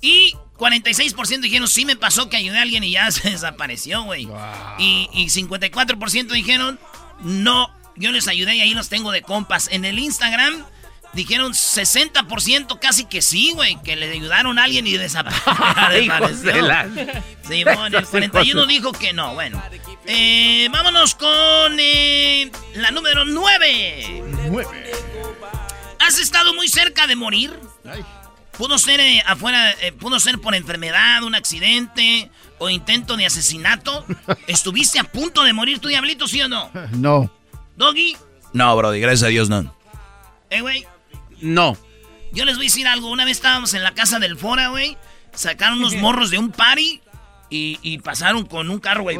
Y 0.00 0.34
46% 0.58 1.40
dijeron, 1.40 1.68
sí 1.68 1.84
me 1.84 1.96
pasó 1.96 2.28
que 2.28 2.36
ayudé 2.36 2.58
a 2.58 2.62
alguien 2.62 2.84
y 2.84 2.90
ya 2.92 3.10
se 3.12 3.30
desapareció, 3.30 4.02
güey. 4.04 4.28
Y, 4.78 5.08
y 5.12 5.26
54% 5.26 6.28
dijeron, 6.28 6.78
no, 7.20 7.70
yo 7.96 8.12
les 8.12 8.28
ayudé 8.28 8.56
y 8.56 8.60
ahí 8.60 8.74
los 8.74 8.88
tengo 8.88 9.10
de 9.12 9.22
compas. 9.22 9.68
En 9.72 9.84
el 9.84 9.98
Instagram 9.98 10.64
dijeron 11.12 11.52
60% 11.52 12.78
casi 12.80 13.04
que 13.04 13.22
sí, 13.22 13.52
güey, 13.54 13.80
que 13.82 13.94
le 13.96 14.10
ayudaron 14.10 14.58
a 14.58 14.64
alguien 14.64 14.86
y 14.86 14.92
desapareció. 14.98 15.42
la- 16.62 16.88
Simón, 17.46 17.94
el 17.94 18.04
41 18.06 18.66
dijo 18.66 18.92
que 18.92 19.12
no, 19.12 19.34
bueno. 19.34 19.62
Eh, 20.06 20.68
vámonos 20.70 21.14
con 21.14 21.76
eh, 21.78 22.50
la 22.74 22.90
número 22.90 23.24
9. 23.24 24.22
¿Has 26.00 26.18
estado 26.18 26.52
muy 26.54 26.68
cerca 26.68 27.06
de 27.06 27.16
morir? 27.16 27.58
Pudo 28.58 28.78
ser 28.78 29.00
eh, 29.00 29.22
afuera, 29.26 29.72
eh, 29.82 29.92
pudo 29.92 30.20
ser 30.20 30.38
por 30.38 30.54
enfermedad, 30.54 31.22
un 31.24 31.34
accidente 31.34 32.30
o 32.58 32.70
intento 32.70 33.16
de 33.16 33.26
asesinato. 33.26 34.04
¿Estuviste 34.46 34.98
a 35.00 35.04
punto 35.04 35.42
de 35.42 35.52
morir 35.52 35.80
tu 35.80 35.88
diablito, 35.88 36.28
sí 36.28 36.40
o 36.42 36.48
no? 36.48 36.70
No. 36.92 37.32
Doggy, 37.76 38.16
No, 38.52 38.76
Brody, 38.76 39.00
gracias 39.00 39.24
a 39.24 39.26
Dios 39.28 39.48
no. 39.48 39.74
eh, 40.50 40.60
güey. 40.60 40.86
No. 41.40 41.76
Yo 42.32 42.44
les 42.44 42.56
voy 42.56 42.66
a 42.66 42.68
decir 42.68 42.86
algo. 42.86 43.10
Una 43.10 43.24
vez 43.24 43.38
estábamos 43.38 43.74
en 43.74 43.82
la 43.82 43.92
casa 43.94 44.18
del 44.20 44.36
Fora, 44.38 44.68
güey. 44.68 44.96
Sacaron 45.34 45.78
unos 45.78 45.94
morros 46.00 46.30
de 46.30 46.38
un 46.38 46.52
party 46.52 47.00
y, 47.50 47.78
y 47.82 47.98
pasaron 47.98 48.46
con 48.46 48.70
un 48.70 48.78
carro, 48.78 49.02
güey. 49.02 49.18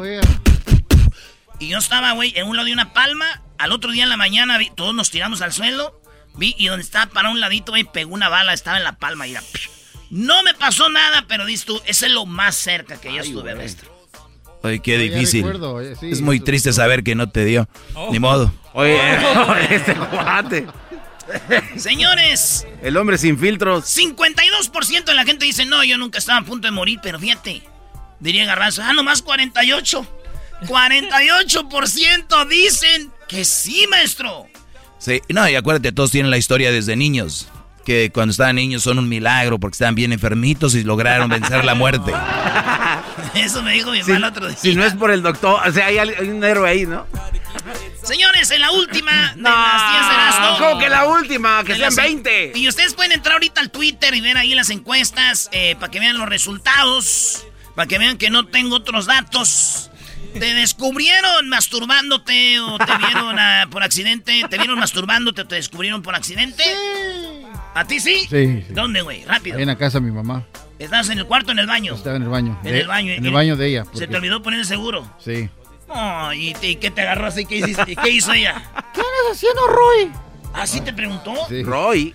Y 1.59 1.67
yo 1.67 1.77
estaba, 1.77 2.13
güey, 2.13 2.33
en 2.37 2.47
un 2.47 2.55
lado 2.55 2.67
de 2.67 2.73
una 2.73 2.93
palma. 2.93 3.41
Al 3.57 3.71
otro 3.73 3.91
día 3.91 4.03
en 4.03 4.09
la 4.09 4.17
mañana 4.17 4.57
todos 4.75 4.95
nos 4.95 5.11
tiramos 5.11 5.41
al 5.41 5.51
suelo. 5.53 6.01
Vi 6.37 6.55
y 6.57 6.67
donde 6.67 6.83
estaba 6.83 7.07
para 7.07 7.29
un 7.29 7.39
ladito, 7.39 7.71
güey, 7.71 7.83
pegó 7.83 8.13
una 8.13 8.29
bala. 8.29 8.53
Estaba 8.53 8.77
en 8.77 8.83
la 8.83 8.97
palma 8.97 9.27
y 9.27 9.31
era... 9.31 9.43
No 10.09 10.43
me 10.43 10.53
pasó 10.53 10.89
nada, 10.89 11.25
pero 11.27 11.45
dices 11.45 11.65
tú, 11.65 11.81
ese 11.85 12.05
es 12.05 12.11
lo 12.11 12.25
más 12.25 12.55
cerca 12.55 12.99
que 13.01 13.13
yo 13.13 13.21
estuve, 13.21 13.55
maestro. 13.55 13.93
Oye, 14.61 14.79
qué 14.79 14.97
difícil. 14.97 15.43
recuerdo, 15.43 15.73
oye, 15.73 15.95
sí, 15.95 16.09
es 16.09 16.21
muy 16.21 16.39
triste 16.39 16.73
saber 16.73 17.03
que 17.03 17.15
no 17.15 17.29
te 17.29 17.45
dio. 17.45 17.67
Ni 18.11 18.19
modo. 18.19 18.53
Oye, 18.73 18.99
este 19.69 19.93
cuate. 19.95 20.67
Señores, 21.75 22.67
El 22.81 22.97
hombre 22.97 23.17
sin 23.17 23.37
filtros. 23.37 23.85
52% 23.85 25.03
de 25.05 25.13
la 25.13 25.25
gente 25.25 25.45
dice, 25.45 25.65
no, 25.65 25.83
yo 25.83 25.97
nunca 25.97 26.19
estaba 26.19 26.39
a 26.39 26.43
punto 26.43 26.67
de 26.67 26.71
morir, 26.71 26.99
pero 27.01 27.19
fíjate. 27.19 27.63
Diría 28.19 28.45
Garbanzo, 28.45 28.81
ah, 28.83 28.93
nomás 28.93 29.21
48. 29.21 30.07
48% 30.61 32.47
dicen 32.47 33.11
que 33.27 33.43
sí, 33.43 33.85
maestro. 33.89 34.47
Sí, 35.05 35.21
no, 35.29 35.47
y 35.47 35.55
acuérdate, 35.55 35.91
todos 35.91 36.09
tienen 36.09 36.31
la 36.31 36.37
historia 36.39 36.71
desde 36.71 36.95
niños. 36.95 37.47
Que 37.85 38.09
cuando 38.11 38.31
estaban 38.31 38.55
niños 38.55 38.81
son 38.81 38.97
un 38.97 39.07
milagro 39.07 39.59
porque 39.59 39.75
estaban 39.75 39.93
bien 39.93 40.11
enfermitos 40.11 40.73
y 40.73 40.83
lograron 40.83 41.29
vencer 41.29 41.63
la 41.63 41.75
muerte. 41.75 42.11
Eso 43.35 43.61
me 43.61 43.73
dijo 43.73 43.91
mi 43.91 44.01
Si, 44.01 44.11
mamá 44.11 44.17
el 44.17 44.23
otro 44.23 44.47
día. 44.47 44.57
si 44.57 44.73
no 44.73 44.83
es 44.83 44.93
por 44.95 45.11
el 45.11 45.21
doctor, 45.21 45.59
o 45.63 45.71
sea, 45.71 45.85
hay, 45.85 45.99
un 46.27 46.43
héroe 46.43 46.67
ahí, 46.67 46.85
¿no? 46.87 47.05
Señores, 48.01 48.49
en 48.49 48.61
la 48.61 48.71
última 48.71 49.11
de 49.35 49.41
las 49.43 49.91
10 49.91 50.07
de 50.07 50.13
Erasmo. 50.15 50.57
¿Cómo 50.57 50.79
que 50.79 50.89
la 50.89 51.05
última? 51.07 51.63
Que 51.63 51.75
sean 51.75 51.81
las- 51.81 51.95
20. 51.95 52.53
Y 52.55 52.67
ustedes 52.67 52.95
pueden 52.95 53.11
entrar 53.11 53.33
ahorita 53.33 53.61
al 53.61 53.69
Twitter 53.69 54.15
y 54.15 54.21
ver 54.21 54.37
ahí 54.37 54.55
las 54.55 54.71
encuestas 54.71 55.49
eh, 55.51 55.75
para 55.79 55.91
que 55.91 55.99
vean 55.99 56.17
los 56.17 56.27
resultados, 56.27 57.45
para 57.75 57.87
que 57.87 57.99
vean 57.99 58.17
que 58.17 58.31
no 58.31 58.47
tengo 58.47 58.75
otros 58.77 59.05
datos. 59.05 59.91
¿Te 60.39 60.53
descubrieron 60.53 61.47
masturbándote 61.49 62.59
o 62.59 62.77
te 62.77 62.97
vieron 62.97 63.39
ah, 63.39 63.67
por 63.71 63.83
accidente? 63.83 64.41
¿Te 64.49 64.57
vieron 64.57 64.77
masturbándote 64.79 65.41
o 65.41 65.47
te 65.47 65.55
descubrieron 65.55 66.01
por 66.01 66.13
accidente? 66.15 66.63
¿A 67.73 67.85
ti 67.85 67.99
sí? 67.99 68.19
Sí, 68.21 68.27
sí. 68.29 68.65
¿Dónde, 68.69 69.01
güey? 69.01 69.23
Rápido. 69.25 69.55
Ahí 69.57 69.63
en 69.63 69.67
la 69.69 69.77
casa 69.77 69.99
de 69.99 70.05
mi 70.05 70.11
mamá. 70.11 70.43
¿Estás 70.77 71.09
en 71.09 71.19
el 71.19 71.25
cuarto 71.25 71.49
o 71.49 71.51
en 71.53 71.59
el 71.59 71.67
baño? 71.67 71.95
Estaba 71.95 72.17
en 72.17 72.23
el 72.23 72.29
baño. 72.29 72.59
En 72.63 72.71
De- 72.73 72.81
el 72.81 72.87
baño. 72.87 73.13
En 73.13 73.25
el 73.25 73.31
baño 73.31 73.55
de 73.55 73.67
ella. 73.67 73.85
¿Se 73.93 74.07
te 74.07 74.15
olvidó 74.17 74.41
poner 74.41 74.59
el 74.59 74.65
seguro? 74.65 75.09
Sí. 75.23 75.49
Oh, 75.87 76.33
¿y, 76.33 76.53
te- 76.55 76.69
y 76.71 76.75
qué 76.77 76.91
te 76.91 77.01
agarró 77.01 77.27
así? 77.27 77.45
¿Qué, 77.45 77.57
hiciste? 77.57 77.91
¿Y 77.91 77.95
qué 77.95 78.09
hizo 78.09 78.33
ella? 78.33 78.55
¿Qué 78.93 78.99
andas 79.01 79.31
haciendo, 79.33 79.67
Roy? 79.67 80.11
¿Así 80.53 80.81
te 80.81 80.91
preguntó? 80.93 81.33
Sí. 81.47 81.63
Roy. 81.63 82.13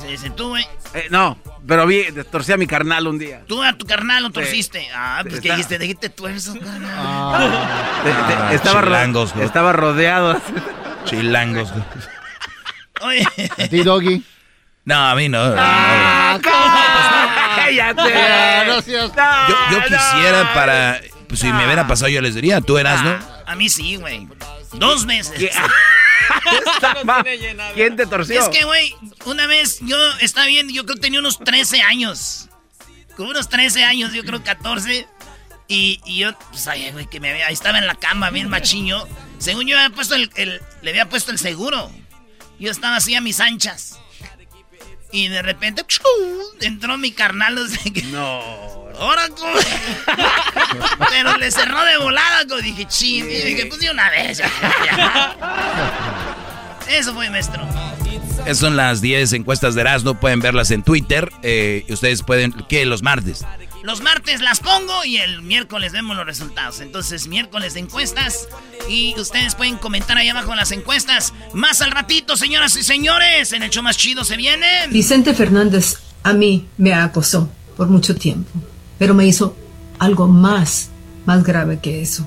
Se 0.00 0.06
dice 0.08 0.30
tú, 0.30 0.48
güey. 0.50 0.66
Eh, 0.94 1.06
no, 1.10 1.38
pero 1.66 1.86
vi, 1.86 2.04
torcí 2.30 2.52
a 2.52 2.56
mi 2.56 2.66
carnal 2.66 3.06
un 3.06 3.18
día. 3.18 3.42
Tú 3.46 3.62
a 3.62 3.72
tu 3.72 3.86
carnal 3.86 4.22
lo 4.22 4.30
torciste. 4.30 4.86
Ah, 4.94 5.22
pues 5.28 5.40
que 5.40 5.50
dijiste, 5.50 5.78
dijiste 5.78 6.08
tuerzo, 6.10 6.54
carnal. 6.58 6.92
Ah. 6.94 8.00
Te- 8.04 8.10
te- 8.10 8.16
Ah, 8.42 8.52
estaba, 8.52 8.82
chilangos, 8.82 9.32
güey. 9.34 9.46
estaba 9.46 9.72
rodeado. 9.72 10.40
Chilangos. 11.06 11.72
Oye, 13.02 13.26
¿A 13.58 13.68
ti, 13.68 13.82
Doggy? 13.82 14.22
No, 14.84 14.94
a 15.08 15.14
mí 15.14 15.28
no. 15.28 15.40
Ah, 15.56 16.38
¡Cállate! 17.56 18.02
Ya, 18.12 18.64
no 18.66 18.80
seas- 18.82 19.12
No, 19.16 19.48
Yo, 19.48 19.56
yo 19.72 19.78
no. 19.78 19.84
quisiera 19.84 20.54
para... 20.54 21.00
Pues 21.28 21.40
si 21.40 21.52
me 21.52 21.64
hubiera 21.64 21.86
pasado 21.88 22.08
yo 22.08 22.20
les 22.20 22.34
diría, 22.36 22.60
tú 22.60 22.78
eras, 22.78 23.02
¿no? 23.02 23.18
a 23.46 23.54
mí 23.56 23.68
sí, 23.68 23.96
güey. 23.96 24.28
Dos 24.74 25.06
meses. 25.06 25.52
¿Qué? 27.24 27.56
¿Quién 27.74 27.96
te 27.96 28.06
torció? 28.06 28.40
Es 28.40 28.48
que, 28.48 28.64
güey, 28.64 28.94
una 29.24 29.46
vez 29.46 29.78
yo 29.82 29.96
estaba 30.20 30.46
bien, 30.46 30.68
yo 30.72 30.84
creo 30.84 30.96
que 30.96 31.02
tenía 31.02 31.20
unos 31.20 31.38
13 31.38 31.82
años. 31.82 32.48
Como 33.16 33.30
unos 33.30 33.48
13 33.48 33.84
años, 33.84 34.12
yo 34.12 34.22
creo 34.24 34.42
14. 34.44 35.06
Y, 35.68 36.00
y 36.04 36.18
yo, 36.18 36.38
pues, 36.50 36.66
ay, 36.68 36.90
güey, 36.92 37.06
que 37.08 37.18
me 37.18 37.30
había, 37.30 37.46
ahí 37.48 37.54
estaba 37.54 37.78
en 37.78 37.86
la 37.86 37.94
cama, 37.94 38.30
bien 38.30 38.48
machiño. 38.48 39.06
Según 39.38 39.66
yo 39.66 39.76
había 39.76 39.94
puesto 39.94 40.14
el, 40.14 40.30
el- 40.36 40.60
le 40.82 40.90
había 40.90 41.08
puesto 41.08 41.32
el 41.32 41.38
seguro. 41.38 41.90
Yo 42.58 42.70
estaba 42.70 42.96
así 42.96 43.14
a 43.14 43.20
mis 43.20 43.40
anchas. 43.40 43.98
Y 45.12 45.28
de 45.28 45.40
repente, 45.42 45.84
entró 46.60 46.98
mi 46.98 47.12
carnal, 47.12 47.58
o 47.58 47.66
sea, 47.66 47.92
que- 47.92 48.02
No. 48.02 48.85
Ahora, 48.98 49.22
Pero 51.10 51.36
le 51.38 51.50
cerró 51.50 51.84
de 51.84 51.98
volada, 51.98 52.46
co- 52.48 52.60
dije, 52.60 52.86
chin. 52.86 53.24
Y 53.30 53.34
dije, 53.42 53.66
pues 53.66 53.80
de 53.80 53.90
una 53.90 54.08
vez. 54.10 54.38
ya, 54.38 54.50
ya. 54.96 55.36
Eso 56.90 57.14
fue, 57.14 57.28
maestro. 57.30 57.66
Esas 58.44 58.58
son 58.58 58.76
las 58.76 59.00
10 59.00 59.32
encuestas 59.32 59.74
de 59.74 59.80
Erasmo, 59.80 60.14
pueden 60.20 60.40
verlas 60.40 60.70
en 60.70 60.82
Twitter. 60.82 61.30
eh, 61.42 61.84
y 61.88 61.92
ustedes 61.92 62.22
pueden, 62.22 62.52
¿qué? 62.68 62.86
Los 62.86 63.02
martes. 63.02 63.44
Los 63.82 64.00
martes 64.02 64.40
las 64.40 64.60
pongo 64.60 65.04
y 65.04 65.18
el 65.18 65.42
miércoles 65.42 65.92
vemos 65.92 66.16
los 66.16 66.26
resultados. 66.26 66.80
Entonces, 66.80 67.28
miércoles 67.28 67.74
de 67.74 67.80
encuestas. 67.80 68.48
Y 68.88 69.14
ustedes 69.18 69.54
pueden 69.54 69.76
comentar 69.76 70.16
ahí 70.16 70.28
abajo 70.28 70.50
en 70.52 70.56
las 70.58 70.72
encuestas. 70.72 71.32
Más 71.54 71.80
al 71.82 71.90
ratito, 71.92 72.36
señoras 72.36 72.76
y 72.76 72.82
señores. 72.82 73.52
En 73.52 73.62
el 73.62 73.70
show 73.70 73.82
más 73.82 73.96
chido 73.96 74.24
se 74.24 74.36
vienen. 74.36 74.90
Vicente 74.92 75.34
Fernández 75.34 75.98
a 76.22 76.32
mí 76.32 76.66
me 76.78 76.94
acosó 76.94 77.48
por 77.76 77.86
mucho 77.88 78.14
tiempo, 78.16 78.50
pero 78.98 79.14
me 79.14 79.26
hizo 79.26 79.56
algo 79.98 80.26
más, 80.28 80.88
más 81.24 81.42
grave 81.44 81.78
que 81.80 82.02
eso. 82.02 82.26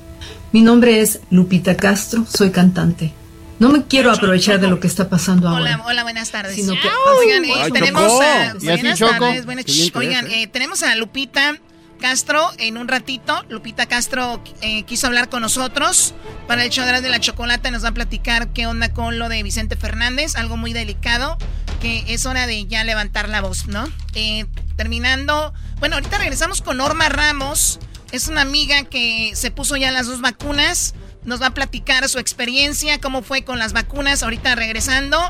Mi 0.52 0.62
nombre 0.62 1.02
es 1.02 1.20
Lupita 1.30 1.78
Castro, 1.78 2.26
soy 2.28 2.52
cantante. 2.52 3.14
No 3.60 3.70
me 3.70 3.84
quiero 3.84 4.12
aprovechar 4.12 4.60
de 4.62 4.68
lo 4.68 4.80
que 4.80 4.88
está 4.88 5.10
pasando 5.10 5.50
ahora. 5.50 5.62
Hola, 5.76 5.84
hola, 5.86 6.04
buenas 6.04 6.32
tardes. 6.32 6.56
Sino 6.56 6.74
que- 6.74 6.90
Oigan, 7.20 7.44
eh, 7.46 7.54
Ay, 7.64 7.72
tenemos 7.72 8.04
Chocó. 8.04 8.22
a, 8.22 8.46
¿Y 8.46 8.48
así, 8.58 8.66
buenas 8.66 9.00
Choco? 9.00 9.12
tardes, 9.20 9.46
buenas- 9.46 9.66
shh, 9.66 9.92
Oigan, 9.96 10.28
¿eh? 10.28 10.44
eh, 10.44 10.48
tenemos 10.48 10.82
a 10.82 10.96
Lupita 10.96 11.58
Castro 12.00 12.50
en 12.58 12.78
un 12.78 12.88
ratito. 12.88 13.44
Lupita 13.50 13.86
Castro 13.88 14.42
eh, 14.62 14.84
quiso 14.84 15.08
hablar 15.08 15.28
con 15.28 15.42
nosotros 15.42 16.14
para 16.48 16.64
el 16.64 16.70
show 16.72 16.86
de 16.86 17.10
la 17.10 17.20
chocolate. 17.20 17.70
Nos 17.72 17.84
va 17.84 17.90
a 17.90 17.94
platicar 17.94 18.48
qué 18.54 18.66
onda 18.66 18.94
con 18.94 19.20
lo 19.20 19.28
de 19.28 19.44
Vicente 19.44 19.76
Fernández, 19.76 20.38
algo 20.38 20.56
muy 20.56 20.72
delicado, 20.72 21.38
que 21.80 22.06
es 22.08 22.26
hora 22.26 22.48
de 22.48 22.66
ya 22.66 22.84
levantar 22.84 23.30
la 23.30 23.42
voz, 23.42 23.68
¿no? 23.68 23.90
Eh, 24.14 24.46
terminando, 24.76 25.54
bueno, 25.78 25.96
ahorita 25.96 26.18
regresamos 26.18 26.62
con 26.62 26.78
Norma 26.78 27.10
Ramos. 27.10 27.80
Es 28.12 28.28
una 28.28 28.42
amiga 28.42 28.84
que 28.84 29.32
se 29.36 29.52
puso 29.52 29.78
ya 29.78 29.92
las 29.92 30.08
dos 30.08 30.22
vacunas. 30.22 30.96
Nos 31.24 31.42
va 31.42 31.48
a 31.48 31.54
platicar 31.54 32.08
su 32.10 32.20
experiencia, 32.20 33.00
cómo 33.00 33.22
fue 33.22 33.44
con 33.44 33.60
las 33.60 33.74
vacunas. 33.74 34.24
Ahorita 34.24 34.56
regresando. 34.56 35.22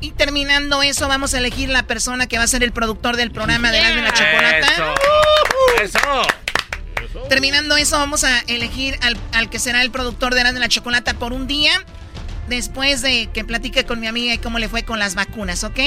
Y 0.00 0.12
terminando 0.12 0.82
eso, 0.82 1.08
vamos 1.08 1.34
a 1.34 1.38
elegir 1.38 1.68
la 1.68 1.86
persona 1.86 2.26
que 2.26 2.38
va 2.38 2.44
a 2.44 2.48
ser 2.48 2.62
el 2.62 2.72
productor 2.72 3.16
del 3.16 3.32
programa 3.32 3.72
de 3.72 3.78
de 3.78 4.02
la 4.02 4.12
Chocolata. 4.12 4.94
Terminando 7.28 7.76
eso, 7.76 7.98
vamos 7.98 8.22
a 8.22 8.38
elegir 8.46 8.96
al, 9.02 9.16
al 9.32 9.50
que 9.50 9.58
será 9.58 9.82
el 9.82 9.90
productor 9.90 10.34
de 10.34 10.44
de 10.44 10.60
la 10.60 10.68
Chocolata 10.68 11.14
por 11.14 11.32
un 11.32 11.46
día. 11.48 11.72
Después 12.48 13.02
de 13.02 13.28
que 13.32 13.44
platique 13.44 13.84
con 13.84 14.00
mi 14.00 14.06
amiga 14.06 14.34
y 14.34 14.38
cómo 14.38 14.58
le 14.58 14.68
fue 14.68 14.82
con 14.82 14.98
las 14.98 15.14
vacunas, 15.14 15.64
¿ok? 15.64 15.78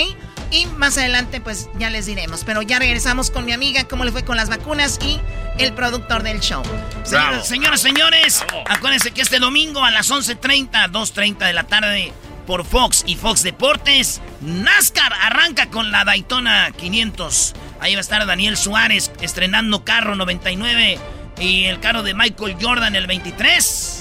Y 0.51 0.65
más 0.77 0.97
adelante, 0.97 1.41
pues 1.41 1.69
ya 1.79 1.89
les 1.89 2.05
diremos. 2.05 2.43
Pero 2.43 2.61
ya 2.61 2.79
regresamos 2.79 3.31
con 3.31 3.45
mi 3.45 3.51
amiga, 3.51 3.85
cómo 3.85 4.05
le 4.05 4.11
fue 4.11 4.23
con 4.23 4.37
las 4.37 4.49
vacunas 4.49 4.99
y 5.01 5.19
el 5.57 5.73
productor 5.73 6.23
del 6.23 6.39
show. 6.39 6.63
Señoras, 7.03 7.47
señores, 7.47 7.81
señores, 7.81 8.45
acuérdense 8.69 9.11
que 9.11 9.21
este 9.21 9.39
domingo 9.39 9.83
a 9.83 9.91
las 9.91 10.11
11.30, 10.11 10.91
2.30 10.91 11.45
de 11.45 11.53
la 11.53 11.63
tarde 11.63 12.13
por 12.45 12.65
Fox 12.65 13.03
y 13.07 13.15
Fox 13.15 13.43
Deportes, 13.43 14.21
NASCAR 14.41 15.13
arranca 15.21 15.69
con 15.69 15.91
la 15.91 16.03
Daytona 16.03 16.71
500. 16.77 17.53
Ahí 17.79 17.95
va 17.95 17.99
a 17.99 18.01
estar 18.01 18.25
Daniel 18.25 18.57
Suárez 18.57 19.11
estrenando 19.21 19.83
carro 19.83 20.15
99 20.15 20.99
y 21.39 21.65
el 21.65 21.79
carro 21.79 22.03
de 22.03 22.13
Michael 22.13 22.57
Jordan 22.61 22.95
el 22.95 23.07
23. 23.07 24.00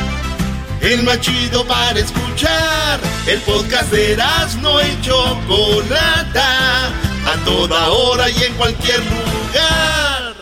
El 0.81 1.03
más 1.03 1.19
chido 1.19 1.63
para 1.65 1.99
escuchar. 1.99 2.99
El 3.27 3.39
podcast 3.41 3.91
de 3.91 4.17
no 4.61 4.81
y 4.81 5.01
Chocolata. 5.01 6.87
A 6.87 7.45
toda 7.45 7.89
hora 7.89 8.29
y 8.29 8.43
en 8.43 8.53
cualquier 8.55 8.99
lugar. 8.99 10.33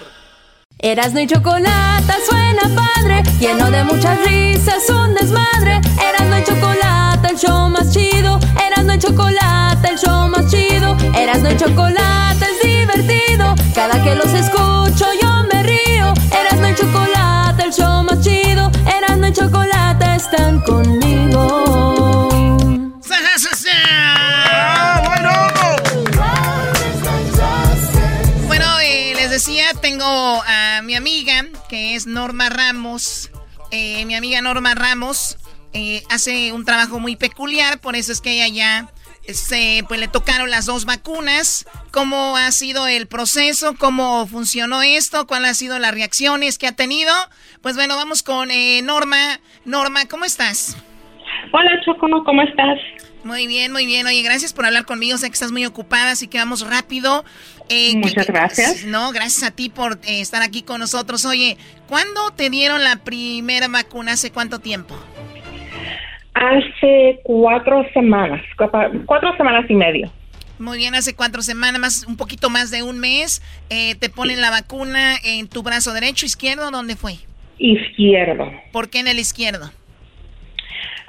Erasno 0.81 1.19
y 1.19 1.27
chocolate 1.27 2.13
suena 2.25 2.61
padre, 2.73 3.21
lleno 3.37 3.69
de 3.69 3.83
muchas 3.83 4.17
risas, 4.25 4.89
un 4.89 5.13
desmadre. 5.13 5.81
Erasno 6.01 6.39
y 6.39 6.43
chocolate, 6.45 7.27
el 7.31 7.37
show 7.37 7.69
más 7.69 7.93
chido. 7.93 8.39
Erasno 8.65 8.93
y 8.93 8.99
chocolate, 8.99 9.89
el 9.89 9.97
show 9.97 10.29
más 10.29 10.49
chido. 10.49 10.95
Erasno 11.17 11.51
y 11.51 11.57
chocolate 11.57 12.45
es 12.45 12.61
divertido. 12.63 13.55
Cada 13.75 14.01
que 14.01 14.15
los 14.15 14.33
escucho 14.33 15.05
yo 15.21 15.43
me 15.51 15.63
río. 15.63 16.13
Erasno 16.31 16.69
y 16.69 16.75
chocolate, 16.75 17.63
el 17.65 17.73
show 17.73 18.03
más 18.03 18.21
chido. 18.21 18.48
Es 31.99 32.07
Norma 32.07 32.47
Ramos. 32.47 33.29
Eh, 33.71 34.05
mi 34.05 34.15
amiga 34.15 34.41
Norma 34.41 34.73
Ramos 34.73 35.37
eh, 35.73 36.01
hace 36.09 36.53
un 36.53 36.63
trabajo 36.63 36.97
muy 36.97 37.17
peculiar, 37.17 37.81
por 37.81 37.97
eso 37.97 38.13
es 38.13 38.21
que 38.21 38.31
ella 38.31 38.47
ya 38.47 38.87
se, 39.33 39.83
pues, 39.89 39.99
le 39.99 40.07
tocaron 40.07 40.49
las 40.49 40.65
dos 40.65 40.85
vacunas. 40.85 41.67
¿Cómo 41.91 42.37
ha 42.37 42.51
sido 42.53 42.87
el 42.87 43.07
proceso? 43.07 43.75
¿Cómo 43.77 44.25
funcionó 44.27 44.81
esto? 44.81 45.27
¿Cuáles 45.27 45.49
han 45.49 45.55
sido 45.55 45.77
las 45.77 45.93
reacciones 45.93 46.57
que 46.57 46.67
ha 46.67 46.71
tenido? 46.71 47.11
Pues 47.61 47.75
bueno, 47.75 47.97
vamos 47.97 48.23
con 48.23 48.49
eh, 48.49 48.81
Norma. 48.81 49.41
Norma, 49.65 50.05
¿cómo 50.05 50.23
estás? 50.23 50.77
Hola 51.51 51.81
Choco, 51.83 52.07
¿cómo 52.23 52.41
estás? 52.43 52.79
Muy 53.25 53.45
bien, 53.45 53.73
muy 53.73 53.85
bien. 53.85 54.07
Oye, 54.07 54.21
gracias 54.21 54.53
por 54.53 54.65
hablar 54.65 54.85
conmigo. 54.85 55.17
Sé 55.17 55.27
que 55.27 55.33
estás 55.33 55.51
muy 55.51 55.65
ocupada, 55.65 56.11
así 56.11 56.29
que 56.29 56.37
vamos 56.37 56.65
rápido. 56.65 57.25
Eh, 57.69 57.95
Muchas 57.95 58.25
que- 58.25 58.31
gracias. 58.33 58.83
No, 58.85 59.11
gracias 59.11 59.43
a 59.43 59.51
ti 59.55 59.69
por 59.69 59.93
eh, 60.07 60.21
estar 60.21 60.41
aquí 60.41 60.63
con 60.63 60.79
nosotros. 60.79 61.23
Oye, 61.25 61.57
¿cuándo 61.87 62.31
te 62.35 62.49
dieron 62.49 62.83
la 62.83 62.97
primera 62.97 63.67
vacuna? 63.67 64.13
¿Hace 64.13 64.31
cuánto 64.31 64.59
tiempo? 64.59 64.95
Hace 66.33 67.19
cuatro 67.23 67.85
semanas, 67.93 68.41
cuatro 68.57 68.91
cuatro 69.05 69.35
semanas 69.35 69.65
y 69.69 69.73
medio. 69.73 70.11
Muy 70.57 70.77
bien, 70.77 70.93
hace 70.95 71.15
cuatro 71.15 71.41
semanas, 71.41 71.79
más, 71.79 72.05
un 72.05 72.17
poquito 72.17 72.49
más 72.49 72.69
de 72.71 72.83
un 72.83 72.99
mes. 72.99 73.41
eh, 73.69 73.95
te 73.95 74.09
ponen 74.09 74.41
la 74.41 74.49
vacuna 74.49 75.15
en 75.23 75.47
tu 75.47 75.63
brazo 75.63 75.93
derecho, 75.93 76.25
izquierdo, 76.25 76.69
¿dónde 76.71 76.95
fue? 76.95 77.15
Izquierdo. 77.57 78.51
¿Por 78.71 78.89
qué 78.89 78.99
en 78.99 79.07
el 79.07 79.19
izquierdo? 79.19 79.71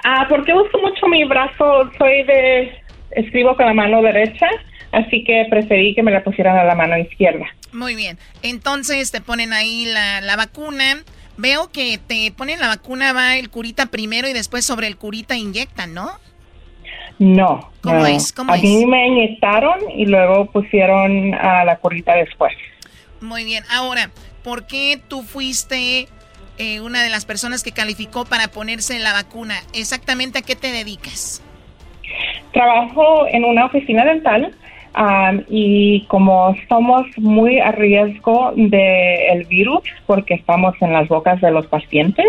Ah, 0.03 0.25
porque 0.29 0.53
uso 0.53 0.77
mucho 0.79 1.07
mi 1.07 1.23
brazo, 1.25 1.89
soy 1.97 2.23
de 2.23 2.71
escribo 3.11 3.55
con 3.55 3.65
la 3.67 3.73
mano 3.73 4.01
derecha, 4.01 4.47
así 4.91 5.23
que 5.23 5.45
preferí 5.49 5.93
que 5.95 6.03
me 6.03 6.11
la 6.11 6.23
pusieran 6.23 6.57
a 6.57 6.63
la 6.63 6.75
mano 6.75 6.97
izquierda. 6.97 7.45
Muy 7.73 7.95
bien. 7.95 8.17
Entonces 8.43 9.11
te 9.11 9.21
ponen 9.21 9.53
ahí 9.53 9.85
la, 9.85 10.21
la 10.21 10.35
vacuna. 10.35 11.03
Veo 11.37 11.71
que 11.71 11.97
te 11.97 12.31
ponen 12.35 12.59
la 12.59 12.67
vacuna, 12.67 13.13
va 13.13 13.37
el 13.37 13.49
curita 13.49 13.87
primero 13.87 14.27
y 14.27 14.33
después 14.33 14.65
sobre 14.65 14.87
el 14.87 14.97
curita 14.97 15.35
inyectan, 15.35 15.93
¿no? 15.93 16.11
No. 17.19 17.71
¿Cómo 17.81 17.99
no. 17.99 18.05
es? 18.07 18.33
¿Cómo 18.33 18.51
a 18.51 18.57
es? 18.57 18.63
mí 18.63 18.85
me 18.85 19.07
inyectaron 19.07 19.79
y 19.95 20.05
luego 20.05 20.45
pusieron 20.47 21.33
a 21.35 21.63
la 21.63 21.77
curita 21.77 22.15
después. 22.15 22.53
Muy 23.21 23.43
bien. 23.45 23.63
Ahora, 23.71 24.09
¿por 24.43 24.65
qué 24.67 24.99
tú 25.07 25.21
fuiste 25.23 26.07
eh, 26.57 26.81
una 26.81 27.03
de 27.03 27.09
las 27.09 27.25
personas 27.25 27.63
que 27.63 27.71
calificó 27.71 28.25
para 28.25 28.47
ponerse 28.49 28.97
la 28.99 29.13
vacuna? 29.13 29.55
¿Exactamente 29.73 30.39
a 30.39 30.41
qué 30.41 30.55
te 30.55 30.71
dedicas? 30.71 31.41
Trabajo 32.53 33.27
en 33.27 33.45
una 33.45 33.65
oficina 33.65 34.03
dental 34.03 34.53
um, 34.97 35.43
y 35.49 36.05
como 36.07 36.55
somos 36.67 37.05
muy 37.17 37.59
a 37.59 37.71
riesgo 37.71 38.53
del 38.55 39.45
virus 39.45 39.83
porque 40.05 40.35
estamos 40.35 40.75
en 40.81 40.93
las 40.93 41.07
bocas 41.07 41.39
de 41.41 41.51
los 41.51 41.67
pacientes, 41.67 42.27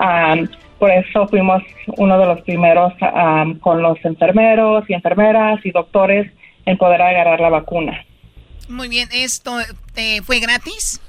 um, 0.00 0.46
por 0.78 0.90
eso 0.90 1.26
fuimos 1.28 1.62
uno 1.96 2.18
de 2.18 2.26
los 2.26 2.40
primeros 2.42 2.92
um, 3.02 3.58
con 3.58 3.82
los 3.82 4.02
enfermeros 4.04 4.88
y 4.88 4.94
enfermeras 4.94 5.64
y 5.64 5.70
doctores 5.70 6.30
en 6.66 6.76
poder 6.76 7.02
agarrar 7.02 7.40
la 7.40 7.48
vacuna. 7.48 8.04
Muy 8.68 8.88
bien. 8.88 9.08
¿Esto 9.12 9.58
eh, 9.96 10.20
fue 10.22 10.40
gratis? 10.40 11.00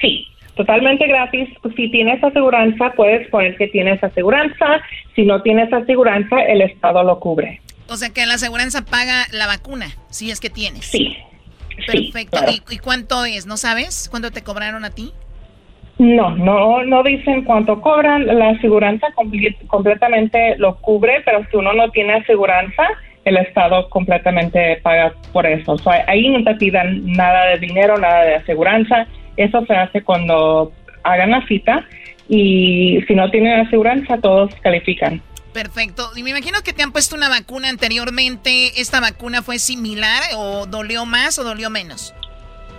Sí, 0.00 0.26
totalmente 0.56 1.06
gratis. 1.06 1.48
Si 1.76 1.90
tienes 1.90 2.22
aseguranza, 2.22 2.92
puedes 2.96 3.28
poner 3.28 3.56
que 3.56 3.68
tienes 3.68 4.02
aseguranza. 4.02 4.82
Si 5.14 5.22
no 5.22 5.40
tienes 5.42 5.72
aseguranza, 5.72 6.40
el 6.42 6.62
Estado 6.62 7.04
lo 7.04 7.20
cubre. 7.20 7.60
O 7.90 7.96
sea 7.96 8.10
que 8.10 8.24
la 8.24 8.34
aseguranza 8.34 8.84
paga 8.84 9.26
la 9.32 9.46
vacuna, 9.46 9.86
si 10.08 10.30
es 10.30 10.40
que 10.40 10.48
tienes. 10.48 10.86
Sí. 10.86 11.16
Perfecto. 11.86 12.38
claro. 12.38 12.52
¿Y, 12.52 12.74
y 12.74 12.78
cuánto 12.78 13.24
es? 13.24 13.46
¿No 13.46 13.56
sabes? 13.56 14.08
¿Cuánto 14.10 14.30
te 14.30 14.42
cobraron 14.42 14.84
a 14.84 14.90
ti? 14.90 15.12
No, 15.98 16.30
no, 16.30 16.82
no 16.84 17.02
dicen 17.02 17.44
cuánto 17.44 17.80
cobran. 17.80 18.26
La 18.26 18.50
aseguranza 18.50 19.08
completamente 19.66 20.56
lo 20.56 20.76
cubre, 20.76 21.20
pero 21.24 21.44
si 21.50 21.56
uno 21.56 21.72
no 21.72 21.90
tiene 21.90 22.14
aseguranza, 22.14 22.84
el 23.24 23.36
Estado 23.36 23.88
completamente 23.90 24.80
paga 24.82 25.12
por 25.32 25.44
eso. 25.46 25.72
O 25.72 25.78
sea, 25.78 26.04
ahí 26.06 26.28
no 26.28 26.42
te 26.44 26.54
pidan 26.54 27.04
nada 27.12 27.46
de 27.48 27.58
dinero, 27.58 27.98
nada 27.98 28.24
de 28.24 28.36
aseguranza. 28.36 29.06
Eso 29.36 29.64
se 29.66 29.74
hace 29.74 30.02
cuando 30.02 30.72
hagan 31.02 31.32
la 31.32 31.46
cita 31.46 31.84
y 32.28 33.00
si 33.06 33.14
no 33.14 33.30
tienen 33.30 33.60
aseguranza, 33.60 34.16
todos 34.18 34.54
califican. 34.62 35.20
Perfecto. 35.52 36.10
Y 36.14 36.22
me 36.22 36.30
imagino 36.30 36.58
que 36.64 36.72
te 36.72 36.82
han 36.82 36.92
puesto 36.92 37.16
una 37.16 37.28
vacuna 37.28 37.68
anteriormente. 37.68 38.80
¿Esta 38.80 39.00
vacuna 39.00 39.42
fue 39.42 39.58
similar 39.58 40.22
o 40.36 40.66
dolió 40.66 41.06
más 41.06 41.38
o 41.38 41.44
dolió 41.44 41.70
menos? 41.70 42.14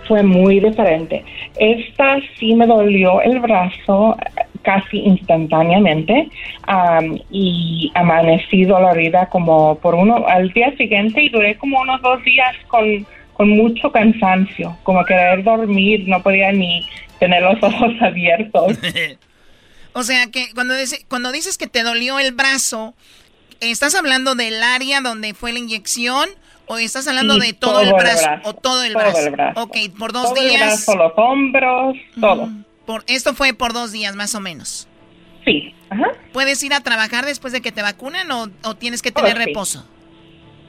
Fue 0.08 0.22
muy 0.22 0.60
diferente. 0.60 1.24
Esta 1.56 2.16
sí 2.38 2.54
me 2.54 2.66
dolió 2.66 3.20
el 3.20 3.40
brazo 3.40 4.16
eh, 4.18 4.42
casi 4.62 4.98
instantáneamente 4.98 6.28
am, 6.62 7.18
y 7.30 7.90
amanecí 7.94 8.64
dolorida 8.64 9.28
como 9.28 9.76
por 9.76 9.94
uno 9.94 10.24
al 10.26 10.52
día 10.52 10.74
siguiente 10.76 11.22
y 11.22 11.28
duré 11.28 11.56
como 11.56 11.80
unos 11.80 12.00
dos 12.02 12.22
días 12.24 12.56
con, 12.68 13.06
con 13.34 13.50
mucho 13.50 13.92
cansancio, 13.92 14.76
como 14.82 15.04
querer 15.04 15.44
dormir, 15.44 16.04
no 16.08 16.22
podía 16.22 16.52
ni 16.52 16.86
tener 17.18 17.42
los 17.42 17.62
ojos 17.62 17.92
abiertos. 18.00 18.78
O 19.94 20.02
sea 20.02 20.26
que 20.30 20.52
cuando, 20.54 20.74
dice- 20.74 21.04
cuando 21.08 21.32
dices 21.32 21.58
que 21.58 21.66
te 21.66 21.82
dolió 21.82 22.18
el 22.18 22.32
brazo, 22.32 22.94
¿estás 23.60 23.94
hablando 23.94 24.34
del 24.34 24.62
área 24.62 25.00
donde 25.00 25.34
fue 25.34 25.52
la 25.52 25.58
inyección 25.58 26.28
o 26.66 26.78
estás 26.78 27.06
hablando 27.08 27.36
de 27.36 27.52
todo, 27.52 27.80
el, 27.80 27.92
brazo, 27.92 28.28
o 28.44 28.54
todo 28.54 28.82
el 28.84 28.92
todo 28.94 29.02
brazo? 29.02 29.18
el 29.26 29.30
brazo. 29.32 29.60
Ok, 29.62 29.76
por 29.98 30.12
dos 30.12 30.32
Todo 30.34 30.42
el 30.42 30.56
brazo, 30.56 30.96
los 30.96 31.12
hombros, 31.16 31.96
todo. 32.20 32.48
Por, 32.86 33.04
esto 33.06 33.34
fue 33.34 33.52
por 33.52 33.72
dos 33.72 33.92
días 33.92 34.16
más 34.16 34.34
o 34.34 34.40
menos. 34.40 34.88
Sí. 35.44 35.74
Ajá. 35.90 36.06
¿Puedes 36.32 36.62
ir 36.62 36.72
a 36.72 36.80
trabajar 36.80 37.26
después 37.26 37.52
de 37.52 37.60
que 37.60 37.72
te 37.72 37.82
vacunan 37.82 38.30
o, 38.30 38.48
o 38.62 38.74
tienes 38.76 39.02
que 39.02 39.10
Oh, 39.10 39.12
tener 39.12 39.36
sí. 39.36 39.44
reposo? 39.44 39.86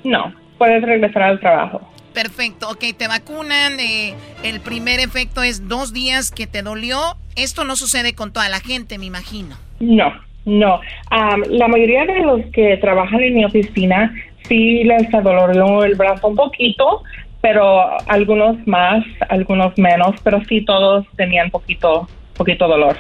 No, 0.04 0.34
puedes 0.58 0.82
regresar 0.84 1.24
al 1.24 1.40
trabajo. 1.40 1.90
Perfecto, 2.14 2.70
ok, 2.70 2.84
te 2.96 3.08
vacunan, 3.08 3.80
eh, 3.80 4.14
el 4.44 4.60
primer 4.60 5.00
efecto 5.00 5.42
es 5.42 5.68
dos 5.68 5.94
días 5.94 6.32
que 6.32 6.46
te 6.46 6.62
dolió. 6.62 7.00
Esto 7.36 7.64
no 7.64 7.76
sucede 7.76 8.14
con 8.14 8.32
toda 8.32 8.50
la 8.50 8.60
gente, 8.60 9.00
me 9.00 9.06
imagino. 9.06 9.58
No, 9.80 10.14
no. 10.46 10.80
Am, 11.10 11.42
la 11.50 11.68
mayoría 11.68 12.06
de 12.06 12.20
los 12.20 12.42
que 12.54 12.78
trabajan 12.78 13.22
en 13.22 13.36
mi 13.36 13.46
oficina 13.46 14.14
sí 14.48 14.84
les 14.84 15.12
adolorió 15.14 15.84
el 15.84 15.96
brazo 15.96 16.28
un 16.28 16.36
poquito, 16.36 17.02
pero 17.42 18.00
algunos 18.08 18.56
más, 18.68 19.04
algunos 19.30 19.78
menos, 19.78 20.16
pero 20.24 20.44
sí 20.46 20.64
todos 20.64 21.06
tenían 21.18 21.50
poquito, 21.50 22.08
poquito 22.36 22.68
dolor. 22.68 22.96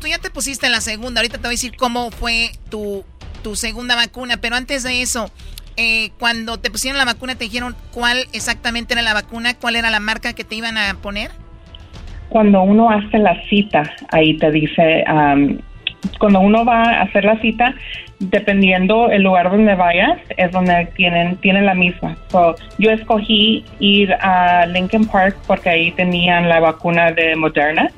Tú 0.00 0.06
ya 0.06 0.18
te 0.18 0.30
pusiste 0.30 0.68
la 0.68 0.80
segunda, 0.80 1.20
ahorita 1.20 1.38
te 1.38 1.42
voy 1.42 1.48
a 1.48 1.50
decir 1.50 1.76
cómo 1.76 2.10
fue 2.10 2.50
tu, 2.70 3.04
tu 3.42 3.56
segunda 3.56 3.96
vacuna, 3.96 4.36
pero 4.40 4.56
antes 4.56 4.82
de 4.82 5.02
eso, 5.02 5.30
eh, 5.76 6.10
cuando 6.18 6.58
te 6.58 6.70
pusieron 6.70 6.98
la 6.98 7.04
vacuna, 7.04 7.34
te 7.34 7.44
dijeron 7.44 7.74
cuál 7.92 8.18
exactamente 8.32 8.94
era 8.94 9.02
la 9.02 9.14
vacuna, 9.14 9.54
cuál 9.54 9.76
era 9.76 9.90
la 9.90 10.00
marca 10.00 10.32
que 10.32 10.44
te 10.44 10.54
iban 10.54 10.76
a 10.78 10.94
poner. 10.94 11.30
Cuando 12.28 12.62
uno 12.62 12.90
hace 12.90 13.18
la 13.18 13.40
cita, 13.48 13.82
ahí 14.10 14.36
te 14.38 14.50
dice, 14.50 15.04
am, 15.06 15.58
cuando 16.18 16.40
uno 16.40 16.64
va 16.64 16.82
a 16.82 17.02
hacer 17.02 17.24
la 17.24 17.38
cita, 17.40 17.74
dependiendo 18.18 19.10
el 19.10 19.22
lugar 19.22 19.50
donde 19.50 19.74
vayas, 19.74 20.18
es 20.36 20.50
donde 20.52 20.88
tienen, 20.96 21.36
tienen 21.36 21.66
la 21.66 21.74
misma. 21.74 22.16
So, 22.28 22.54
yo 22.78 22.90
escogí 22.90 23.64
ir 23.80 24.12
a 24.14 24.66
Lincoln 24.66 25.06
Park 25.06 25.36
porque 25.46 25.70
ahí 25.70 25.90
tenían 25.92 26.48
la 26.48 26.60
vacuna 26.60 27.12
de 27.12 27.36
Moderna. 27.36 27.90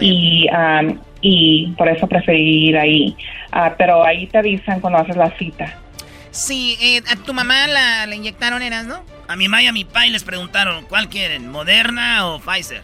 y 0.00 0.46
um, 0.50 0.98
y 1.22 1.68
por 1.78 1.88
eso 1.88 2.06
preferí 2.06 2.68
ir 2.68 2.76
ahí. 2.76 3.16
Ah, 3.52 3.74
pero 3.78 4.04
ahí 4.04 4.26
te 4.26 4.38
avisan 4.38 4.80
cuando 4.80 4.98
haces 4.98 5.16
la 5.16 5.30
cita. 5.38 5.78
Sí, 6.32 6.76
eh, 6.80 7.02
a 7.08 7.16
tu 7.16 7.34
mamá 7.34 7.66
la, 7.66 8.06
la 8.06 8.14
inyectaron, 8.14 8.62
¿eras, 8.62 8.86
no? 8.86 9.04
A 9.28 9.36
mi 9.36 9.48
mamá 9.48 9.62
y 9.62 9.66
a 9.66 9.72
mi 9.72 9.84
pai 9.84 10.10
les 10.10 10.24
preguntaron, 10.24 10.84
¿cuál 10.86 11.08
quieren? 11.08 11.50
¿Moderna 11.50 12.26
o 12.26 12.40
Pfizer? 12.40 12.82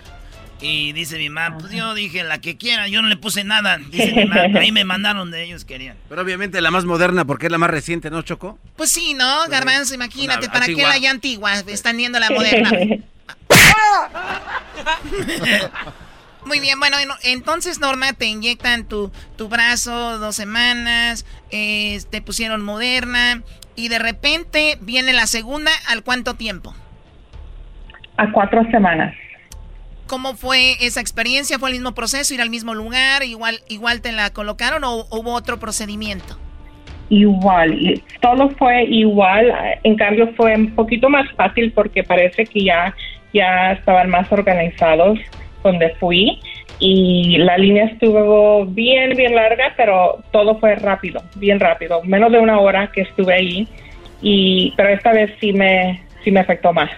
Y 0.61 0.93
dice 0.93 1.17
mi 1.19 1.31
mamá, 1.31 1.57
pues 1.59 1.73
yo 1.73 1.95
dije 1.95 2.25
la 2.25 2.41
que 2.41 2.57
quieran, 2.57 2.91
yo 2.91 3.01
no 3.01 3.09
le 3.09 3.17
puse 3.17 3.45
nada. 3.45 3.79
Dice 3.79 4.13
mi 4.13 4.25
mamá, 4.27 4.61
ahí 4.61 4.73
me 4.73 4.85
mandaron 4.85 5.31
de 5.31 5.45
ellos 5.45 5.65
querían. 5.65 5.97
Pero 6.09 6.23
obviamente 6.23 6.61
la 6.61 6.71
más 6.71 6.85
moderna 6.85 7.25
porque 7.25 7.47
es 7.47 7.53
la 7.53 7.59
más 7.59 7.71
reciente, 7.71 8.11
¿no, 8.11 8.23
Choco? 8.23 8.59
Pues 8.77 8.91
sí, 8.91 9.15
¿no? 9.15 9.47
Garbanzo, 9.49 9.95
imagínate, 9.95 10.47
Una 10.47 10.53
¿para 10.53 10.67
qué 10.67 10.73
antigua. 10.73 10.91
la 10.91 10.99
ya 10.99 11.11
antigua? 11.11 11.59
Están 11.61 11.97
viendo 11.97 12.19
la 12.19 12.31
moderna. 12.31 12.71
Muy 16.49 16.61
bien, 16.61 16.81
bueno, 16.81 16.97
en- 16.99 17.11
entonces 17.35 17.79
Norma 17.79 18.15
te 18.15 18.25
inyectan 18.25 18.85
tu, 18.89 19.13
tu 19.37 19.49
brazo 19.51 20.19
dos 20.19 20.35
semanas, 20.35 21.27
eh, 21.51 22.01
te 22.11 22.23
pusieron 22.23 22.65
moderna 22.65 23.43
y 23.77 23.89
de 23.89 23.99
repente 23.99 24.79
viene 24.81 25.13
la 25.13 25.27
segunda, 25.27 25.71
¿al 25.89 26.03
cuánto 26.03 26.35
tiempo? 26.35 26.75
A 28.17 28.33
cuatro 28.33 28.63
semanas. 28.71 29.15
¿Cómo 30.07 30.35
fue 30.37 30.77
esa 30.81 31.03
experiencia? 31.03 31.59
¿Fue 31.59 31.69
el 31.69 31.75
mismo 31.75 31.93
proceso, 31.93 32.33
ir 32.33 32.41
al 32.41 32.49
mismo 32.49 32.75
lugar? 32.75 33.23
¿Igual, 33.25 33.61
igual 33.69 34.01
te 34.01 34.11
la 34.13 34.31
colocaron 34.31 34.83
o 34.85 35.07
hubo 35.11 35.35
otro 35.35 35.61
procedimiento? 35.61 36.39
Igual, 37.11 38.03
todo 38.23 38.49
fue 38.57 38.85
igual. 38.85 39.53
En 39.83 39.97
cambio, 39.97 40.33
fue 40.35 40.55
un 40.55 40.75
poquito 40.75 41.11
más 41.11 41.31
fácil 41.37 41.73
porque 41.73 42.03
parece 42.05 42.47
que 42.47 42.65
ya, 42.65 42.95
ya 43.35 43.73
estaban 43.73 44.09
más 44.09 44.33
organizados 44.33 45.19
donde 45.63 45.95
fui. 46.01 46.41
Y 46.81 47.39
la 47.39 47.59
línea 47.59 47.87
estuvo 47.87 48.65
bien, 48.67 49.17
bien 49.17 49.35
larga, 49.35 49.75
pero 49.77 50.23
todo 50.31 50.59
fue 50.61 50.77
rápido, 50.77 51.23
bien 51.35 51.59
rápido. 51.59 52.03
Menos 52.05 52.31
de 52.31 52.39
una 52.39 52.61
hora 52.61 52.91
que 52.93 53.03
estuve 53.03 53.35
ahí. 53.35 53.69
Y, 54.23 54.73
pero 54.77 54.91
esta 54.91 55.13
vez 55.13 55.33
sí 55.41 55.53
me, 55.53 56.03
sí 56.25 56.31
me 56.31 56.41
afectó 56.41 56.73
más. 56.73 56.91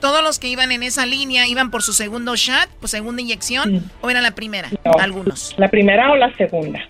¿Todos 0.00 0.22
los 0.22 0.38
que 0.38 0.48
iban 0.48 0.70
en 0.72 0.82
esa 0.82 1.06
línea 1.06 1.46
iban 1.46 1.70
por 1.70 1.82
su 1.82 1.92
segundo 1.92 2.36
shot, 2.36 2.68
por 2.80 2.88
segunda 2.88 3.22
inyección, 3.22 3.90
o 4.02 4.10
era 4.10 4.20
la 4.20 4.32
primera? 4.32 4.68
No, 4.84 4.92
Algunos. 5.00 5.54
La 5.56 5.68
primera 5.68 6.12
o 6.12 6.16
la 6.16 6.32
segunda. 6.36 6.86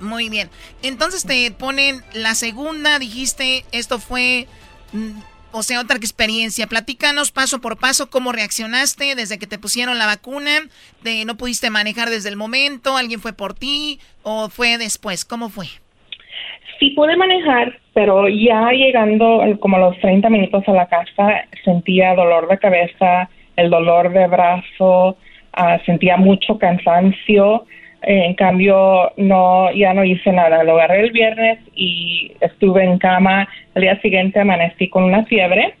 Muy 0.00 0.28
bien. 0.28 0.48
Entonces 0.82 1.24
te 1.24 1.50
ponen 1.50 2.02
la 2.12 2.34
segunda, 2.34 2.98
dijiste, 2.98 3.64
esto 3.72 3.98
fue, 3.98 4.46
mm, 4.92 5.10
o 5.52 5.62
sea, 5.62 5.80
otra 5.80 5.96
experiencia. 5.96 6.66
Platícanos 6.66 7.30
paso 7.30 7.60
por 7.60 7.78
paso 7.78 8.10
cómo 8.10 8.32
reaccionaste 8.32 9.14
desde 9.14 9.38
que 9.38 9.46
te 9.46 9.58
pusieron 9.58 9.98
la 9.98 10.06
vacuna, 10.06 10.50
de 11.02 11.24
no 11.24 11.36
pudiste 11.36 11.70
manejar 11.70 12.10
desde 12.10 12.28
el 12.28 12.36
momento, 12.36 12.96
alguien 12.96 13.20
fue 13.20 13.32
por 13.32 13.54
ti 13.54 14.00
o 14.22 14.48
fue 14.48 14.78
después, 14.78 15.24
¿cómo 15.24 15.48
fue? 15.48 15.66
Sí 16.78 16.90
pude 16.90 17.16
manejar, 17.16 17.78
pero 17.94 18.28
ya 18.28 18.70
llegando 18.72 19.44
eh, 19.44 19.58
como 19.60 19.78
los 19.78 19.98
30 20.00 20.28
minutos 20.30 20.64
a 20.66 20.72
la 20.72 20.86
casa 20.86 21.44
sentía 21.64 22.14
dolor 22.14 22.48
de 22.48 22.58
cabeza, 22.58 23.28
el 23.56 23.70
dolor 23.70 24.12
de 24.12 24.26
brazo, 24.26 25.16
ah, 25.52 25.78
sentía 25.86 26.16
mucho 26.16 26.58
cansancio, 26.58 27.66
en 28.02 28.34
cambio, 28.34 29.12
no, 29.16 29.72
ya 29.72 29.94
no 29.94 30.04
hice 30.04 30.32
nada. 30.32 30.64
Lo 30.64 30.74
agarré 30.74 31.00
el 31.00 31.12
viernes 31.12 31.58
y 31.74 32.32
estuve 32.40 32.84
en 32.84 32.98
cama. 32.98 33.48
El 33.74 33.82
día 33.82 34.00
siguiente 34.00 34.40
amanecí 34.40 34.88
con 34.88 35.04
una 35.04 35.24
fiebre 35.24 35.74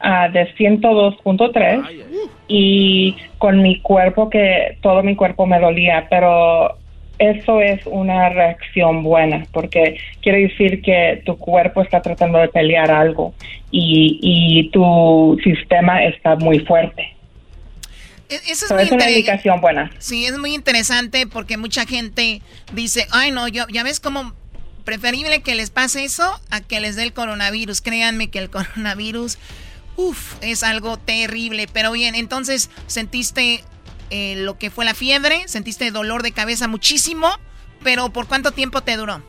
ah, 0.00 0.28
de 0.28 0.48
102.3 0.54 1.84
y 2.48 3.16
con 3.38 3.62
mi 3.62 3.80
cuerpo 3.80 4.30
que 4.30 4.78
todo 4.80 5.02
mi 5.02 5.16
cuerpo 5.16 5.46
me 5.46 5.58
dolía, 5.58 6.06
pero 6.08 6.76
eso 7.18 7.60
es 7.60 7.84
una 7.86 8.28
reacción 8.28 9.02
buena 9.02 9.44
porque 9.52 9.96
quiere 10.20 10.42
decir 10.42 10.82
que 10.82 11.22
tu 11.24 11.38
cuerpo 11.38 11.80
está 11.80 12.02
tratando 12.02 12.38
de 12.38 12.48
pelear 12.48 12.90
algo 12.90 13.32
y, 13.70 14.18
y 14.22 14.70
tu 14.70 15.38
sistema 15.42 16.04
está 16.04 16.36
muy 16.36 16.60
fuerte. 16.60 17.15
E-, 18.28 18.50
Eso 18.50 18.66
es, 18.66 18.72
muy 18.72 18.82
es 18.82 18.92
una 18.92 19.10
indicación 19.10 19.60
buena. 19.60 19.90
Sí, 19.98 20.26
es 20.26 20.38
muy 20.38 20.54
interesante 20.54 21.26
porque 21.26 21.56
mucha 21.56 21.86
gente 21.86 22.42
dice, 22.72 23.06
ay 23.12 23.30
no, 23.30 23.48
yo, 23.48 23.66
ya 23.68 23.82
ves 23.82 24.00
cómo 24.00 24.34
preferible 24.84 25.42
que 25.42 25.54
les 25.54 25.70
pase 25.70 26.04
eso 26.04 26.40
a 26.50 26.60
que 26.60 26.80
les 26.80 26.96
dé 26.96 27.02
el 27.02 27.12
coronavirus. 27.12 27.82
Créanme 27.82 28.28
que 28.28 28.38
el 28.38 28.50
coronavirus, 28.58 29.38
uff, 29.96 30.34
es 30.40 30.62
algo 30.62 30.96
terrible. 30.96 31.66
Pero 31.70 31.92
bien, 31.92 32.14
entonces 32.14 32.70
sentiste 32.86 33.60
eh, 34.10 34.36
lo 34.36 34.56
que 34.56 34.70
fue 34.70 34.84
la 34.84 34.94
fiebre, 34.94 35.46
sentiste 35.48 35.90
dolor 35.90 36.22
de 36.22 36.32
cabeza 36.32 36.68
muchísimo, 36.68 37.28
pero 37.82 38.10
¿por 38.10 38.26
cuánto 38.26 38.52
tiempo 38.52 38.80
te 38.80 38.96
duró? 38.96 39.20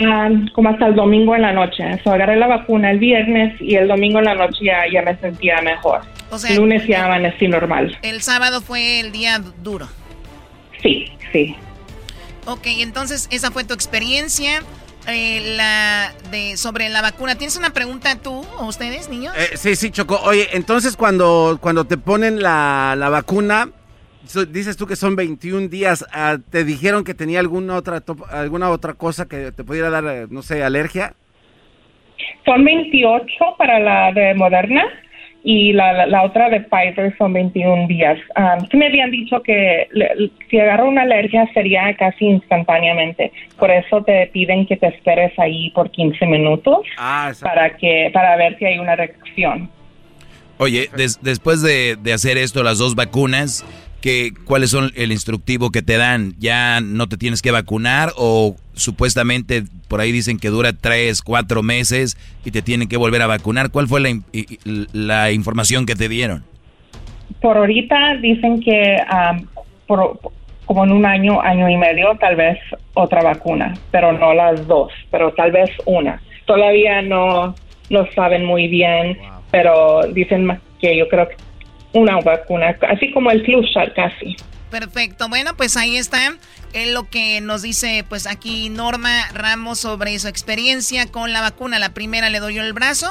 Ah, 0.00 0.28
como 0.54 0.70
hasta 0.70 0.88
el 0.88 0.96
domingo 0.96 1.36
en 1.36 1.42
la 1.42 1.52
noche. 1.52 1.84
So, 2.02 2.10
agarré 2.10 2.36
la 2.36 2.48
vacuna 2.48 2.90
el 2.90 2.98
viernes 2.98 3.54
y 3.60 3.76
el 3.76 3.86
domingo 3.86 4.18
en 4.18 4.24
la 4.24 4.34
noche 4.34 4.64
ya, 4.64 4.82
ya 4.92 5.02
me 5.02 5.16
sentía 5.18 5.62
mejor. 5.62 6.00
O 6.34 6.38
sea, 6.38 6.50
el 6.50 6.56
lunes 6.58 6.86
ya 6.86 7.04
amanecí 7.06 7.48
normal. 7.48 7.98
El 8.02 8.20
sábado 8.22 8.60
fue 8.60 9.00
el 9.00 9.12
día 9.12 9.38
du- 9.38 9.52
duro. 9.62 9.88
Sí, 10.82 11.06
sí. 11.32 11.54
Ok, 12.46 12.62
entonces 12.66 13.28
esa 13.30 13.50
fue 13.50 13.64
tu 13.64 13.72
experiencia 13.72 14.62
eh, 15.06 15.54
la 15.56 16.12
de 16.30 16.56
sobre 16.56 16.88
la 16.88 17.02
vacuna. 17.02 17.36
¿Tienes 17.36 17.56
una 17.56 17.70
pregunta 17.70 18.16
tú 18.16 18.44
o 18.58 18.66
ustedes, 18.66 19.08
niños? 19.08 19.34
Eh, 19.36 19.56
sí, 19.56 19.76
sí, 19.76 19.90
Choco. 19.90 20.18
Oye, 20.24 20.48
entonces 20.52 20.96
cuando, 20.96 21.58
cuando 21.60 21.84
te 21.86 21.96
ponen 21.96 22.42
la, 22.42 22.94
la 22.98 23.08
vacuna, 23.10 23.68
so- 24.26 24.44
dices 24.46 24.76
tú 24.76 24.86
que 24.86 24.96
son 24.96 25.14
21 25.16 25.68
días, 25.68 26.04
ah, 26.12 26.38
¿te 26.50 26.64
dijeron 26.64 27.04
que 27.04 27.14
tenía 27.14 27.40
alguna 27.40 27.76
otra, 27.76 28.00
top- 28.00 28.24
alguna 28.30 28.70
otra 28.70 28.94
cosa 28.94 29.26
que 29.26 29.52
te 29.52 29.62
pudiera 29.64 29.88
dar, 29.90 30.04
eh, 30.06 30.26
no 30.30 30.42
sé, 30.42 30.62
alergia? 30.64 31.14
Son 32.44 32.62
28 32.64 33.32
para 33.56 33.78
la 33.78 34.12
de 34.12 34.34
Moderna 34.34 34.84
y 35.46 35.74
la, 35.74 35.92
la, 35.92 36.06
la 36.06 36.22
otra 36.22 36.48
de 36.48 36.60
Pfizer 36.60 37.14
son 37.18 37.34
21 37.34 37.86
días. 37.86 38.18
Sí 38.70 38.76
me 38.78 38.86
habían 38.86 39.10
dicho 39.10 39.42
que 39.42 39.86
le- 39.92 40.30
si 40.48 40.58
agarro 40.58 40.88
una 40.88 41.02
alergia 41.02 41.46
sería 41.52 41.94
casi 41.96 42.24
instantáneamente. 42.24 43.30
Por 43.58 43.70
eso 43.70 44.02
te 44.02 44.26
piden 44.28 44.64
que 44.66 44.76
te 44.78 44.86
esperes 44.86 45.38
ahí 45.38 45.70
por 45.70 45.90
15 45.90 46.24
minutos 46.26 46.78
Ah, 46.96 47.30
para 47.42 47.76
que 47.76 48.10
para 48.14 48.36
ver 48.36 48.58
si 48.58 48.64
hay 48.64 48.78
una 48.78 48.96
reacción. 48.96 49.68
Oye, 50.56 50.88
des- 50.96 51.20
después 51.22 51.60
de, 51.62 51.96
de 51.96 52.12
hacer 52.12 52.38
esto, 52.38 52.62
las 52.62 52.78
dos 52.78 52.94
vacunas, 52.94 53.64
¿qué, 54.04 54.34
¿cuáles 54.44 54.68
son 54.68 54.90
el 54.96 55.12
instructivo 55.12 55.70
que 55.70 55.80
te 55.80 55.96
dan? 55.96 56.34
¿Ya 56.38 56.82
no 56.82 57.08
te 57.08 57.16
tienes 57.16 57.40
que 57.40 57.50
vacunar 57.50 58.10
o 58.18 58.54
supuestamente 58.74 59.62
por 59.88 60.02
ahí 60.02 60.12
dicen 60.12 60.38
que 60.38 60.48
dura 60.48 60.74
tres, 60.78 61.22
cuatro 61.22 61.62
meses 61.62 62.18
y 62.44 62.50
te 62.50 62.60
tienen 62.60 62.86
que 62.86 62.98
volver 62.98 63.22
a 63.22 63.26
vacunar? 63.26 63.70
¿Cuál 63.70 63.86
fue 63.86 64.02
la, 64.02 65.32
información 65.32 65.86
que 65.86 65.94
te 65.94 66.10
dieron? 66.10 66.42
Por 67.40 67.56
ahorita 67.56 68.16
dicen 68.20 68.60
que 68.60 68.98
am, 69.08 69.48
por- 69.86 70.20
como 70.66 70.84
en 70.84 70.92
un 70.92 71.06
año, 71.06 71.40
año 71.40 71.70
y 71.70 71.76
medio, 71.78 72.14
tal 72.20 72.36
vez 72.36 72.58
otra 72.92 73.22
vacuna, 73.22 73.74
pero 73.90 74.12
no 74.12 74.34
las 74.34 74.66
dos, 74.66 74.92
pero 75.10 75.32
tal 75.32 75.50
vez 75.50 75.70
una. 75.86 76.20
Todavía 76.44 77.00
no 77.00 77.54
lo 77.88 78.06
saben 78.12 78.44
muy 78.44 78.68
bien, 78.68 79.16
pero 79.50 80.02
dicen 80.12 80.44
más 80.44 80.58
que 80.78 80.94
yo 80.94 81.08
creo 81.08 81.26
que 81.26 81.36
una 81.94 82.20
vacuna, 82.20 82.76
así 82.88 83.10
como 83.12 83.30
el 83.30 83.44
flu 83.44 83.62
shot 83.62 83.94
casi. 83.94 84.36
Perfecto. 84.70 85.28
Bueno, 85.28 85.56
pues 85.56 85.76
ahí 85.76 85.96
está 85.96 86.34
eh, 86.72 86.92
lo 86.92 87.08
que 87.08 87.40
nos 87.40 87.62
dice 87.62 88.04
pues 88.08 88.26
aquí 88.26 88.68
Norma 88.68 89.28
Ramos 89.32 89.78
sobre 89.78 90.18
su 90.18 90.26
experiencia 90.28 91.06
con 91.10 91.32
la 91.32 91.40
vacuna. 91.40 91.78
La 91.78 91.94
primera 91.94 92.28
le 92.30 92.40
dolió 92.40 92.62
el 92.62 92.72
brazo, 92.72 93.08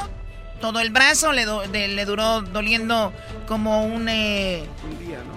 todo 0.60 0.82
el 0.82 0.90
brazo, 0.92 1.32
le, 1.32 1.46
do- 1.46 1.62
de- 1.68 1.88
le 1.88 2.04
duró 2.06 2.42
doliendo 2.42 3.14
como 3.48 3.86
un, 3.86 4.10
eh, 4.10 4.64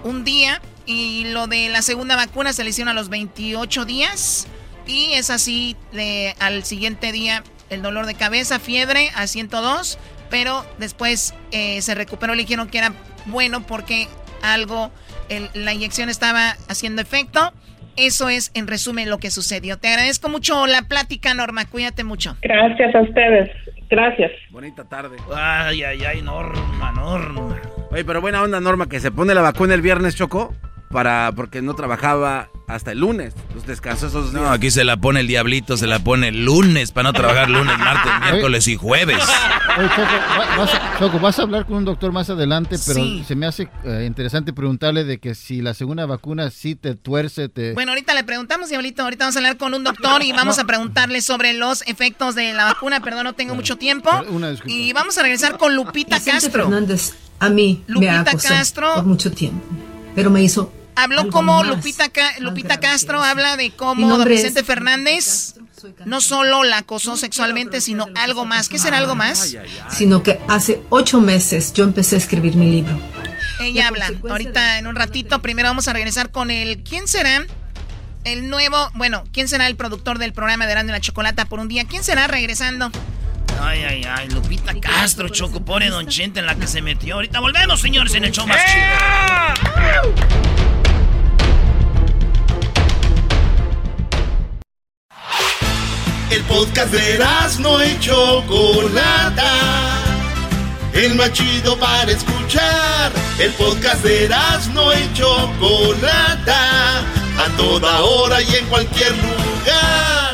un 0.05 0.25
día. 0.25 0.61
Y 0.85 1.25
lo 1.33 1.47
de 1.47 1.69
la 1.69 1.83
segunda 1.83 2.15
vacuna 2.17 2.53
se 2.53 2.63
le 2.65 2.71
hicieron 2.71 2.91
a 2.91 2.95
los 2.95 3.09
28 3.09 3.85
días. 3.85 4.47
Y 4.89 5.13
es 5.15 5.31
así, 5.31 5.77
de, 5.93 6.35
al 6.41 6.65
siguiente 6.65 7.11
día 7.13 7.43
el 7.71 7.83
dolor 7.83 8.07
de 8.07 8.15
cabeza, 8.15 8.59
fiebre 8.59 9.11
a 9.15 9.27
102. 9.29 9.99
Pero 10.31 10.67
después 10.79 11.35
eh, 11.53 11.81
se 11.83 11.95
recuperó, 11.95 12.35
le 12.35 12.43
dijeron 12.43 12.69
que 12.69 12.79
era 12.79 12.93
bueno 13.27 13.67
porque 13.67 14.09
algo, 14.43 14.91
el- 15.29 15.49
la 15.55 15.73
inyección 15.73 16.09
estaba 16.09 16.51
haciendo 16.69 17.03
efecto. 17.03 17.53
Eso 17.97 18.29
es, 18.29 18.51
en 18.55 18.67
resumen, 18.67 19.09
lo 19.09 19.19
que 19.19 19.31
sucedió. 19.31 19.79
Te 19.79 19.89
agradezco 19.89 20.29
mucho 20.29 20.67
la 20.67 20.83
plática, 20.83 21.33
Norma. 21.33 21.65
Cuídate 21.65 22.05
mucho. 22.05 22.37
Gracias 22.43 22.95
a 22.95 23.01
ustedes. 23.01 23.51
Gracias. 23.89 24.33
Bonita 24.51 24.85
tarde. 24.85 25.17
Ay, 25.35 25.83
ay, 25.83 26.05
ay, 26.05 26.21
Norma, 26.21 26.93
Norma. 26.93 27.57
Oye, 27.91 28.05
pero 28.05 28.21
buena 28.21 28.43
onda, 28.43 28.61
Norma, 28.61 28.87
que 28.89 29.01
se 29.01 29.11
pone 29.11 29.33
la 29.35 29.41
vacuna 29.43 29.73
el 29.75 29.81
viernes, 29.81 30.15
Choco, 30.17 30.55
para, 30.90 31.33
porque 31.35 31.62
no 31.62 31.75
trabajaba 31.75 32.49
hasta 32.68 32.92
el 32.92 33.01
lunes. 33.01 33.35
Pues 33.53 33.66
descansó 33.66 34.09
esos 34.09 34.33
días. 34.33 34.42
No, 34.42 34.51
aquí 34.51 34.70
se 34.70 34.83
la 34.85 34.96
pone 34.96 35.20
el 35.20 35.27
diablito, 35.29 35.77
se 35.77 35.87
la 35.87 36.01
pone 36.01 36.29
el 36.29 36.44
lunes 36.44 36.90
para 36.92 37.05
no 37.05 37.12
trabajar 37.12 37.49
lunes, 37.49 37.79
martes, 37.79 38.12
miércoles 38.33 38.66
y 38.68 38.77
jueves. 38.77 39.18
Oye, 39.79 39.88
Choco, 39.88 40.03
va- 40.38 40.57
vas 40.57 40.75
a, 40.75 40.99
Choco, 40.99 41.18
vas 41.20 41.38
a 41.38 41.42
hablar 41.42 41.66
con 41.66 41.77
un 41.77 41.85
doctor 41.85 42.11
más 42.12 42.29
adelante, 42.31 42.77
pero 42.87 42.99
Sí. 43.01 43.25
se 43.27 43.35
me 43.37 43.46
hace 43.46 43.68
eh, 43.85 44.05
interesante 44.07 44.53
preguntarle 44.53 45.05
de 45.05 45.18
que 45.18 45.35
si 45.35 45.61
la 45.62 45.75
segunda 45.75 46.07
vacuna 46.07 46.51
sí 46.51 46.75
te 46.75 46.94
tuerce, 46.94 47.49
te... 47.49 47.72
Bueno, 47.75 47.92
ahorita 47.92 48.14
le 48.14 48.25
preguntamos, 48.25 48.68
Diablito. 48.68 49.03
Ahorita 49.03 49.25
vamos 49.25 49.37
a 49.37 49.38
hablar 49.40 49.57
con 49.59 49.75
un 49.75 49.85
doctor 49.85 50.22
y 50.22 50.33
vamos 50.33 50.59
a 50.59 50.64
preguntarle 50.64 51.20
sobre 51.20 51.53
los 51.53 51.83
efectos 51.87 52.35
de 52.35 52.53
la 52.55 52.64
vacuna. 52.64 53.01
Perdón, 53.01 53.25
no 53.25 53.33
tengo 53.35 53.55
mucho 53.55 53.77
tiempo. 53.77 54.11
Una 54.31 54.51
disculpa. 54.51 54.72
Y 54.75 54.92
vamos 54.92 55.16
a 55.18 55.22
regresar 55.22 55.57
con 55.59 55.75
Lupita 55.77 56.16
Vicente 56.18 56.40
Castro. 56.46 56.64
Fernández 56.64 57.14
a 57.38 57.49
mí 57.51 57.85
Lupita 57.87 58.12
me 58.12 58.18
acosó 58.31 58.49
Castro. 58.49 58.94
por 58.96 59.05
mucho 59.05 59.31
tiempo, 59.31 59.62
pero 60.17 60.31
me 60.31 60.43
hizo 60.43 60.73
Habló 60.97 61.21
algo 61.21 61.31
como 61.33 61.63
más, 61.63 61.69
Lupita, 61.69 62.09
Ca- 62.09 62.39
Lupita 62.41 62.81
Castro 62.81 63.23
habla 63.23 63.57
de 63.57 63.71
cómo 63.71 64.09
don 64.09 64.27
Vicente 64.27 64.65
Fernández 64.65 65.55
no 66.07 66.21
solo 66.23 66.65
la 66.65 66.79
acosó 66.79 67.17
sexualmente, 67.19 67.81
sino 67.83 68.07
algo 68.17 68.47
más. 68.47 68.69
¿Qué 68.69 68.79
será 68.79 68.97
algo 68.97 69.15
más? 69.15 69.55
sino 69.91 70.23
que 70.23 70.41
hace 70.49 70.81
ocho 70.89 71.21
meses 71.21 71.73
yo 71.75 71.85
empecé 71.85 72.17
a 72.17 72.19
escribir 72.19 72.57
mi 72.57 72.71
libro. 72.71 72.99
Ella 73.61 73.89
habla. 73.89 74.11
Ahorita 74.29 74.79
en 74.79 74.87
un 74.87 74.97
ratito, 74.97 75.41
primero 75.43 75.69
vamos 75.69 75.87
a 75.87 75.93
regresar 75.93 76.31
con 76.31 76.51
el 76.51 76.83
¿quién 76.83 77.07
será? 77.07 77.47
El 78.25 78.49
nuevo, 78.49 78.77
bueno, 78.95 79.23
¿quién 79.33 79.49
será 79.49 79.67
el 79.69 79.77
productor 79.77 80.19
del 80.19 80.33
programa 80.33 80.67
de 80.67 80.73
Grande 80.73 80.93
la 80.93 81.01
Chocolata 81.01 81.45
por 81.45 81.61
un 81.61 81.69
día? 81.69 81.85
¿Quién 81.85 82.03
será 82.03 82.27
regresando? 82.27 82.91
Ay, 83.61 83.83
ay, 83.85 84.05
ay, 84.09 84.29
Lupita 84.29 84.73
Castro, 84.81 85.29
Choco, 85.29 85.61
pobre 85.61 85.88
Don 85.88 86.07
Chente 86.07 86.40
en 86.40 86.47
la 86.47 86.55
que 86.55 86.66
se 86.66 86.83
metió. 86.83 87.14
Ahorita 87.14 87.40
volvemos, 87.40 87.81
señores, 87.81 88.14
en 88.14 88.25
el 88.25 88.33
show 88.33 88.47
más 88.47 88.59
chido. 88.64 90.37
El 96.31 96.42
podcast 96.42 96.92
de 96.92 97.19
no 97.61 97.85
y 97.85 97.99
Chocolata. 98.01 99.53
El 100.92 101.14
más 101.14 101.33
chido 101.33 101.79
para 101.79 102.11
escuchar. 102.11 103.12
El 103.38 103.53
podcast 103.53 104.03
de 104.03 104.29
no 104.75 104.92
y 104.92 105.12
Chocolata. 105.14 107.01
A 107.38 107.57
toda 107.57 108.01
hora 108.03 108.42
y 108.42 108.55
en 108.55 108.66
cualquier 108.66 109.12
lugar. 109.12 110.26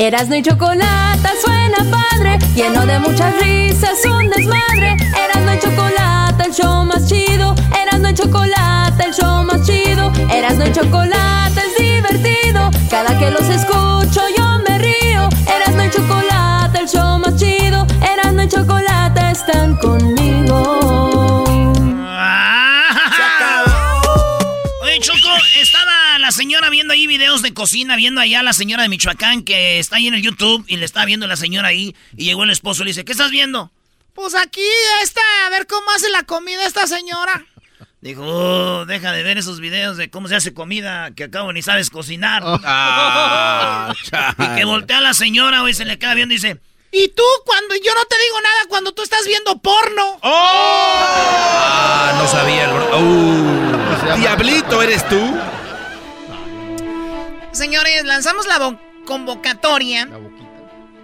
Erasno 0.00 0.36
y 0.36 0.42
chocolate 0.42 1.28
suena 1.44 1.78
padre, 1.90 2.38
lleno 2.54 2.86
de 2.86 3.00
muchas 3.00 3.34
risas, 3.40 3.98
un 4.06 4.30
desmadre. 4.30 4.96
Erasno 5.24 5.54
y 5.54 5.58
chocolate, 5.58 6.44
el 6.44 6.52
show 6.54 6.84
más 6.84 7.08
chido. 7.08 7.52
Erasno 7.82 8.10
y 8.10 8.14
chocolate, 8.14 9.04
el 9.06 9.12
show 9.12 9.42
más 9.42 9.66
chido. 9.66 10.12
Erasno 10.32 10.68
y 10.68 10.72
chocolate 10.72 11.60
es 11.66 11.76
divertido. 11.82 12.70
Cada 12.88 13.18
que 13.18 13.32
los 13.32 13.42
escucho 13.48 14.20
yo 14.36 14.60
me 14.68 14.78
río. 14.78 15.28
Erasno 15.52 15.84
y 15.84 15.90
chocolate, 15.90 16.78
el 16.78 16.88
show 16.88 17.18
más 17.18 17.34
chido. 17.34 17.84
Erasno 18.00 18.44
y 18.44 18.48
chocolate 18.48 19.32
están 19.32 19.74
conmigo. 19.78 21.47
Viendo 26.88 26.94
ahí 26.94 27.06
videos 27.06 27.42
de 27.42 27.52
cocina, 27.52 27.96
viendo 27.96 28.20
allá 28.22 28.40
a 28.40 28.42
la 28.42 28.54
señora 28.54 28.82
de 28.82 28.88
Michoacán 28.88 29.42
que 29.42 29.78
está 29.78 29.96
ahí 29.96 30.06
en 30.08 30.14
el 30.14 30.22
YouTube 30.22 30.64
y 30.68 30.78
le 30.78 30.86
está 30.86 31.04
viendo 31.04 31.26
la 31.26 31.36
señora 31.36 31.68
ahí 31.68 31.94
y 32.16 32.24
llegó 32.24 32.44
el 32.44 32.50
esposo 32.50 32.80
y 32.80 32.86
le 32.86 32.90
dice, 32.92 33.04
¿qué 33.04 33.12
estás 33.12 33.30
viendo? 33.30 33.70
Pues 34.14 34.34
aquí 34.34 34.64
está, 35.02 35.20
a 35.46 35.50
ver 35.50 35.66
cómo 35.66 35.90
hace 35.90 36.08
la 36.08 36.22
comida 36.22 36.64
esta 36.66 36.86
señora. 36.86 37.44
Dijo, 38.00 38.22
oh, 38.24 38.86
deja 38.86 39.12
de 39.12 39.22
ver 39.22 39.36
esos 39.36 39.60
videos 39.60 39.98
de 39.98 40.08
cómo 40.08 40.28
se 40.28 40.36
hace 40.36 40.54
comida 40.54 41.10
que 41.14 41.24
acabo 41.24 41.52
ni 41.52 41.60
sabes 41.60 41.90
cocinar. 41.90 42.42
Oh. 42.44 42.58
Ah, 42.64 43.92
y 44.38 44.56
que 44.56 44.64
voltea 44.64 44.98
a 44.98 45.02
la 45.02 45.12
señora, 45.14 45.60
güey, 45.60 45.74
se 45.74 45.84
le 45.84 45.98
queda 45.98 46.14
viendo 46.14 46.32
y 46.32 46.38
dice, 46.38 46.58
¿y 46.90 47.08
tú 47.08 47.22
cuando 47.44 47.74
yo 47.76 47.94
no 47.94 48.04
te 48.06 48.16
digo 48.18 48.40
nada 48.40 48.60
cuando 48.68 48.92
tú 48.92 49.02
estás 49.02 49.26
viendo 49.26 49.58
porno? 49.58 50.18
Ah, 50.22 52.14
no 52.18 52.26
sabía 52.28 52.64
el 52.64 52.70
bro- 52.70 52.98
Uh. 52.98 54.16
Diablito, 54.20 54.82
¿eres 54.82 55.06
tú? 55.08 55.36
Señores, 57.58 58.04
lanzamos 58.04 58.46
la 58.46 58.60
vo- 58.60 58.78
convocatoria 59.04 60.08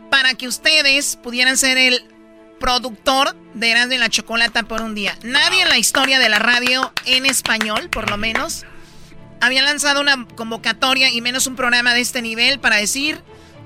para 0.08 0.34
que 0.34 0.46
ustedes 0.46 1.16
pudieran 1.16 1.56
ser 1.56 1.76
el 1.78 2.06
productor 2.60 3.34
de 3.54 3.72
Erasmo 3.72 3.94
y 3.94 3.98
la 3.98 4.08
Chocolata 4.08 4.62
por 4.62 4.80
un 4.80 4.94
día. 4.94 5.18
Nadie 5.24 5.62
en 5.62 5.68
la 5.68 5.78
historia 5.78 6.20
de 6.20 6.28
la 6.28 6.38
radio 6.38 6.92
en 7.06 7.26
español, 7.26 7.90
por 7.90 8.08
lo 8.08 8.18
menos, 8.18 8.64
había 9.40 9.62
lanzado 9.62 10.00
una 10.00 10.28
convocatoria 10.36 11.10
y 11.10 11.20
menos 11.20 11.48
un 11.48 11.56
programa 11.56 11.92
de 11.92 12.02
este 12.02 12.22
nivel 12.22 12.60
para 12.60 12.76
decir, 12.76 13.20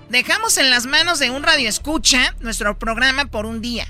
dejamos 0.09 0.57
en 0.57 0.71
las 0.71 0.87
manos 0.87 1.19
de 1.19 1.29
un 1.29 1.43
radio 1.43 1.69
escucha 1.69 2.35
nuestro 2.41 2.79
programa 2.79 3.27
por 3.27 3.45
un 3.45 3.61
día. 3.61 3.87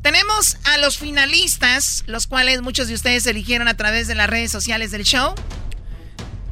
Tenemos 0.00 0.58
a 0.62 0.78
los 0.78 0.96
finalistas, 0.96 2.04
los 2.06 2.28
cuales 2.28 2.62
muchos 2.62 2.86
de 2.86 2.94
ustedes 2.94 3.26
eligieron 3.26 3.66
a 3.66 3.76
través 3.76 4.06
de 4.06 4.14
las 4.14 4.30
redes 4.30 4.52
sociales 4.52 4.92
del 4.92 5.02
show. 5.02 5.34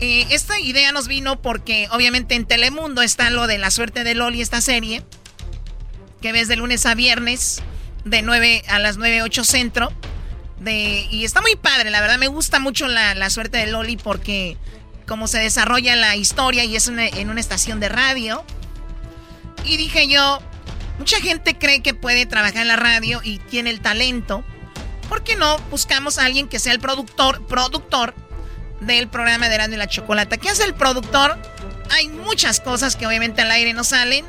Eh, 0.05 0.27
esta 0.31 0.59
idea 0.59 0.91
nos 0.91 1.07
vino 1.07 1.41
porque 1.41 1.87
obviamente 1.93 2.35
en 2.35 2.45
Telemundo 2.45 3.03
está 3.03 3.31
lo 3.31 3.47
de 3.47 3.59
la 3.59 3.71
suerte 3.71 4.03
de 4.03 4.17
Loli, 4.17 4.43
esta 4.43 4.61
serie, 4.61 5.05
que 6.21 6.33
ves 6.33 6.49
de 6.49 6.57
lunes 6.57 6.87
a 6.87 6.97
viernes, 6.97 7.63
de 8.05 8.21
9 8.21 8.65
a 8.67 8.81
las 8.81 8.97
9, 8.97 9.23
8 9.23 9.45
centro. 9.45 9.93
Y 10.67 11.25
está 11.25 11.41
muy 11.41 11.55
padre, 11.55 11.91
la 11.91 12.01
verdad 12.01 12.19
me 12.19 12.27
gusta 12.27 12.59
mucho 12.59 12.89
la, 12.89 13.15
la 13.15 13.31
suerte 13.31 13.59
de 13.59 13.69
Loli 13.69 13.97
porque 13.97 14.57
como 15.07 15.29
se 15.29 15.39
desarrolla 15.39 15.95
la 15.95 16.17
historia 16.17 16.65
y 16.65 16.75
es 16.75 16.89
en 16.89 17.31
una 17.31 17.41
estación 17.41 17.79
de 17.79 17.89
radio. 17.89 18.45
Y 19.65 19.77
dije 19.77 20.09
yo, 20.09 20.41
mucha 20.99 21.21
gente 21.21 21.57
cree 21.59 21.81
que 21.81 21.95
puede 21.95 22.27
trabajar 22.27 22.63
en 22.63 22.69
la 22.69 22.77
radio 22.77 23.21
y 23.23 23.39
tiene 23.39 23.71
el 23.71 23.81
talento. 23.81 24.43
¿Por 25.09 25.23
qué 25.23 25.37
no 25.37 25.59
buscamos 25.71 26.19
a 26.19 26.25
alguien 26.25 26.49
que 26.49 26.59
sea 26.59 26.73
el 26.73 26.81
productor, 26.81 27.47
productor 27.47 28.17
del 28.87 29.09
programa 29.09 29.49
de 29.49 29.55
Erasmo 29.57 29.75
y 29.75 29.79
la 29.79 29.87
Chocolata? 29.89 30.37
¿Qué 30.37 30.49
hace 30.49 30.65
el 30.65 30.75
productor? 30.75 31.39
Hay 31.91 32.09
muchas 32.09 32.61
cosas 32.61 32.97
que 32.97 33.07
obviamente 33.07 33.43
al 33.43 33.51
aire 33.51 33.73
no 33.75 33.85
salen 33.85 34.25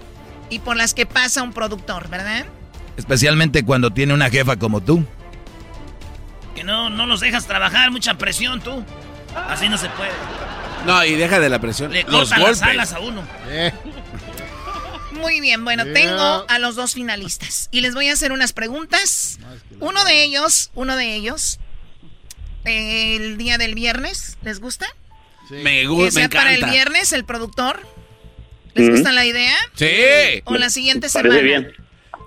y 0.49 0.59
por 0.59 0.75
las 0.77 0.93
que 0.93 1.05
pasa 1.05 1.41
un 1.43 1.53
productor, 1.53 2.09
¿verdad? 2.09 2.45
Especialmente 2.97 3.63
cuando 3.63 3.91
tiene 3.91 4.13
una 4.13 4.29
jefa 4.29 4.57
como 4.57 4.81
tú. 4.81 5.05
Que 6.55 6.63
no, 6.63 6.89
no 6.89 7.05
los 7.05 7.19
dejas 7.21 7.45
trabajar, 7.47 7.89
mucha 7.91 8.15
presión 8.15 8.61
tú. 8.61 8.83
Así 9.49 9.67
no 9.69 9.77
se 9.77 9.89
puede. 9.89 10.11
No, 10.85 11.03
y 11.05 11.15
deja 11.15 11.39
de 11.39 11.49
la 11.49 11.59
presión. 11.59 11.91
Le 11.91 12.03
Los 12.03 12.29
cortan 12.29 12.39
las 12.41 12.59
golpes. 12.59 12.61
alas 12.63 12.93
a 12.93 12.99
uno. 12.99 13.23
Muy 15.13 15.39
bien, 15.39 15.63
bueno, 15.63 15.85
Yeah. 15.85 15.93
tengo 15.93 16.45
a 16.49 16.59
los 16.59 16.75
dos 16.75 16.93
finalistas 16.93 17.69
y 17.71 17.81
les 17.81 17.93
voy 17.93 18.09
a 18.09 18.13
hacer 18.13 18.31
unas 18.31 18.51
preguntas. 18.51 19.39
Uno 19.79 20.03
de 20.03 20.23
ellos, 20.23 20.69
uno 20.75 20.95
de 20.95 21.15
ellos, 21.15 21.59
el 22.65 23.37
día 23.37 23.57
del 23.57 23.75
viernes, 23.75 24.37
¿les 24.43 24.59
gusta? 24.59 24.87
Me 25.49 25.81
Que 25.81 25.87
gusta, 25.87 26.05
me 26.05 26.11
sea 26.11 26.29
para 26.29 26.53
el 26.53 26.63
viernes 26.65 27.11
el 27.13 27.25
productor. 27.25 27.79
¿Les 28.73 28.87
Ujú. 28.87 28.95
gusta 28.97 29.11
la 29.11 29.25
idea? 29.25 29.55
Sí. 29.75 30.41
O 30.45 30.55
la 30.55 30.69
siguiente 30.69 31.09
semana. 31.09 31.67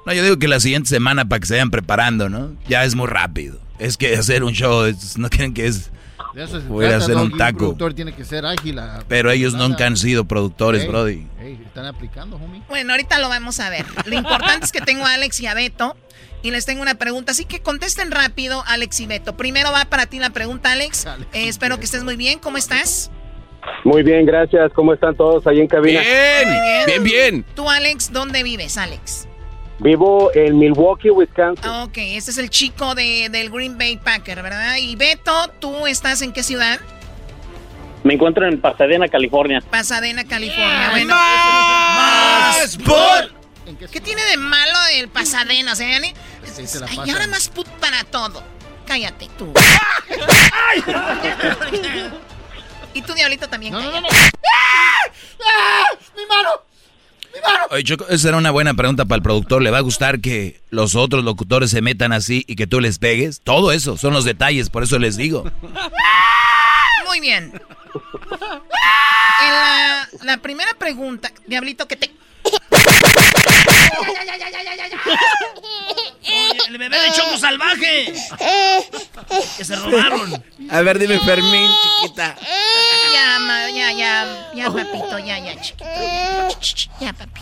No, 0.05 0.12
yo 0.12 0.22
digo 0.22 0.39
que 0.39 0.47
la 0.47 0.61
siguiente 0.61 0.89
semana 0.89 1.24
para 1.28 1.41
que 1.41 1.47
se 1.47 1.55
vayan 1.55 1.70
preparando, 1.70 2.28
¿no? 2.28 2.55
Ya 2.68 2.84
es 2.84 2.95
muy 2.95 3.09
rápido. 3.09 3.61
Es 3.78 3.97
que 3.97 4.14
hacer 4.16 4.45
un 4.45 4.53
show, 4.53 4.84
es- 4.84 5.18
no 5.18 5.28
creen 5.28 5.53
que 5.55 5.66
es... 5.66 5.91
De 6.34 6.45
eso 6.45 6.61
se 6.61 6.66
Voy 6.68 6.84
a 6.84 6.91
trata, 6.91 7.05
hacer 7.05 7.16
un 7.16 7.37
taco. 7.37 7.59
productor 7.59 7.95
tiene 7.95 8.14
que 8.14 8.24
ser 8.24 8.45
ágil. 8.47 8.78
a- 8.78 9.03
Pero 9.09 9.30
ellos 9.30 9.55
nada. 9.55 9.68
nunca 9.68 9.87
han 9.87 9.97
sido 9.97 10.26
productores, 10.26 10.82
Ey, 10.82 10.89
Brody. 10.89 11.26
ey, 11.41 11.59
están 11.66 11.87
aplicando, 11.87 12.37
homie. 12.37 12.62
Bueno, 12.68 12.93
ahorita 12.93 13.18
lo 13.18 13.28
vamos 13.30 13.59
a 13.59 13.70
ver. 13.70 13.87
Lo 14.05 14.14
importante 14.14 14.66
es 14.66 14.70
que 14.72 14.82
tengo 14.82 15.05
a 15.07 15.14
Alex 15.14 15.41
y 15.41 15.47
a 15.47 15.55
Beto 15.55 15.97
y 16.47 16.51
les 16.53 16.64
tengo 16.64 16.80
una 16.80 16.94
pregunta. 16.94 17.32
Así 17.32 17.44
que 17.44 17.61
contesten 17.61 18.12
rápido, 18.12 18.62
Alex 18.66 19.01
y 19.01 19.07
Beto. 19.07 19.36
Primero 19.36 19.72
va 19.72 19.84
para 19.86 20.07
ti 20.07 20.20
la 20.20 20.30
pregunta, 20.30 20.72
Alex. 20.72 21.07
Eh, 21.32 21.49
espero 21.49 21.78
que 21.78 21.84
estés 21.84 22.05
muy 22.05 22.14
bien. 22.14 22.38
¿Cómo 22.38 22.57
estás? 22.57 23.11
Muy 23.82 24.05
bien, 24.05 24.24
gracias. 24.24 24.72
¿Cómo 24.72 24.94
están 24.94 25.16
todos 25.16 25.44
ahí 25.49 25.61
en 25.61 25.66
cabina? 25.66 26.01
Muy 26.01 26.86
bien, 26.86 27.03
bien. 27.03 27.44
Tú, 27.57 27.68
Alex, 27.68 28.12
¿dónde 28.12 28.44
vives, 28.44 28.78
Alex? 28.78 29.26
Vivo 29.80 30.30
en 30.34 30.57
Milwaukee, 30.57 31.11
Wisconsin. 31.11 31.64
Ah, 31.68 31.84
Ok, 31.84 31.99
este 31.99 32.30
es 32.30 32.38
el 32.38 32.49
chico 32.49 32.94
de, 32.94 33.28
del 33.28 33.51
Green 33.51 33.76
Bay 33.76 33.97
Packer, 33.97 34.40
¿verdad? 34.40 34.76
Y 34.76 34.94
Beto, 34.94 35.51
¿tú 35.59 35.86
estás 35.88 36.22
en 36.22 36.32
qué 36.32 36.44
ciudad? 36.44 36.78
Me 38.05 38.14
encuentro 38.14 38.47
en 38.47 38.61
Pasadena, 38.61 39.09
California. 39.09 39.61
Pasadena, 39.68 40.22
California. 40.24 40.90
Bueno. 40.92 41.14
¡Más 41.16 42.78
¿Qué 43.90 44.01
tiene 44.01 44.22
de 44.26 44.36
malo 44.36 44.78
el 44.94 45.09
Pasadena? 45.09 45.72
O 45.72 45.74
sea, 45.74 46.01
se 46.65 46.81
la 46.81 46.87
pasan. 46.87 47.11
ahora 47.11 47.27
más 47.27 47.49
put 47.49 47.67
para 47.81 48.05
todo. 48.05 48.43
Cállate 48.87 49.29
tú. 49.37 49.53
y 52.95 53.03
tú, 53.03 53.13
Diablito, 53.15 53.49
también. 53.49 53.75
cállate. 53.75 53.99
¡Mi 56.17 56.25
mano! 56.27 56.51
¡Mi 57.35 57.41
mano! 57.41 57.65
Oye, 57.71 57.83
Choco, 57.85 58.07
esa 58.09 58.29
era 58.29 58.37
una 58.39 58.51
buena 58.51 58.75
pregunta 58.75 59.05
para 59.05 59.17
el 59.17 59.23
productor. 59.23 59.61
¿Le 59.63 59.71
va 59.71 59.79
a 59.79 59.83
gustar 59.83 60.21
que 60.21 60.61
los 60.71 60.95
otros 60.95 61.25
locutores 61.25 61.71
se 61.71 61.83
metan 61.83 62.13
así 62.13 62.45
y 62.47 62.57
que 62.57 62.67
tú 62.67 62.81
les 62.81 62.99
pegues? 62.99 63.41
Todo 63.43 63.73
eso 63.73 63.97
son 63.97 64.13
los 64.15 64.25
detalles, 64.25 64.71
por 64.71 64.83
eso 64.85 64.99
les 64.99 65.17
digo. 65.17 65.45
Muy 67.07 67.21
bien. 67.21 67.61
En 69.39 69.51
la, 69.53 70.09
la 70.23 70.37
primera 70.39 70.73
pregunta, 70.79 71.31
Diablito, 71.47 71.87
que 71.87 71.97
te... 71.97 72.11
El 76.68 76.78
bebé 76.78 76.99
de 76.99 77.12
Choco 77.12 77.36
Salvaje. 77.38 78.12
Que 79.57 79.64
se 79.64 79.76
robaron. 79.76 80.44
A 80.70 80.80
ver, 80.82 80.99
dime, 80.99 81.18
Fermín, 81.20 81.70
chiquita. 82.01 82.34
Ya, 83.12 83.38
ma- 83.40 83.70
ya, 83.70 83.92
ya, 83.92 84.51
ya, 84.55 84.70
papito, 84.70 85.18
ya, 85.18 85.38
ya, 85.38 85.61
chiquito. 85.61 85.84
Ya, 85.84 86.49
Ch, 86.49 86.59
ch, 86.61 86.74
ch, 86.74 86.90
ya, 87.01 87.12
papi. 87.12 87.40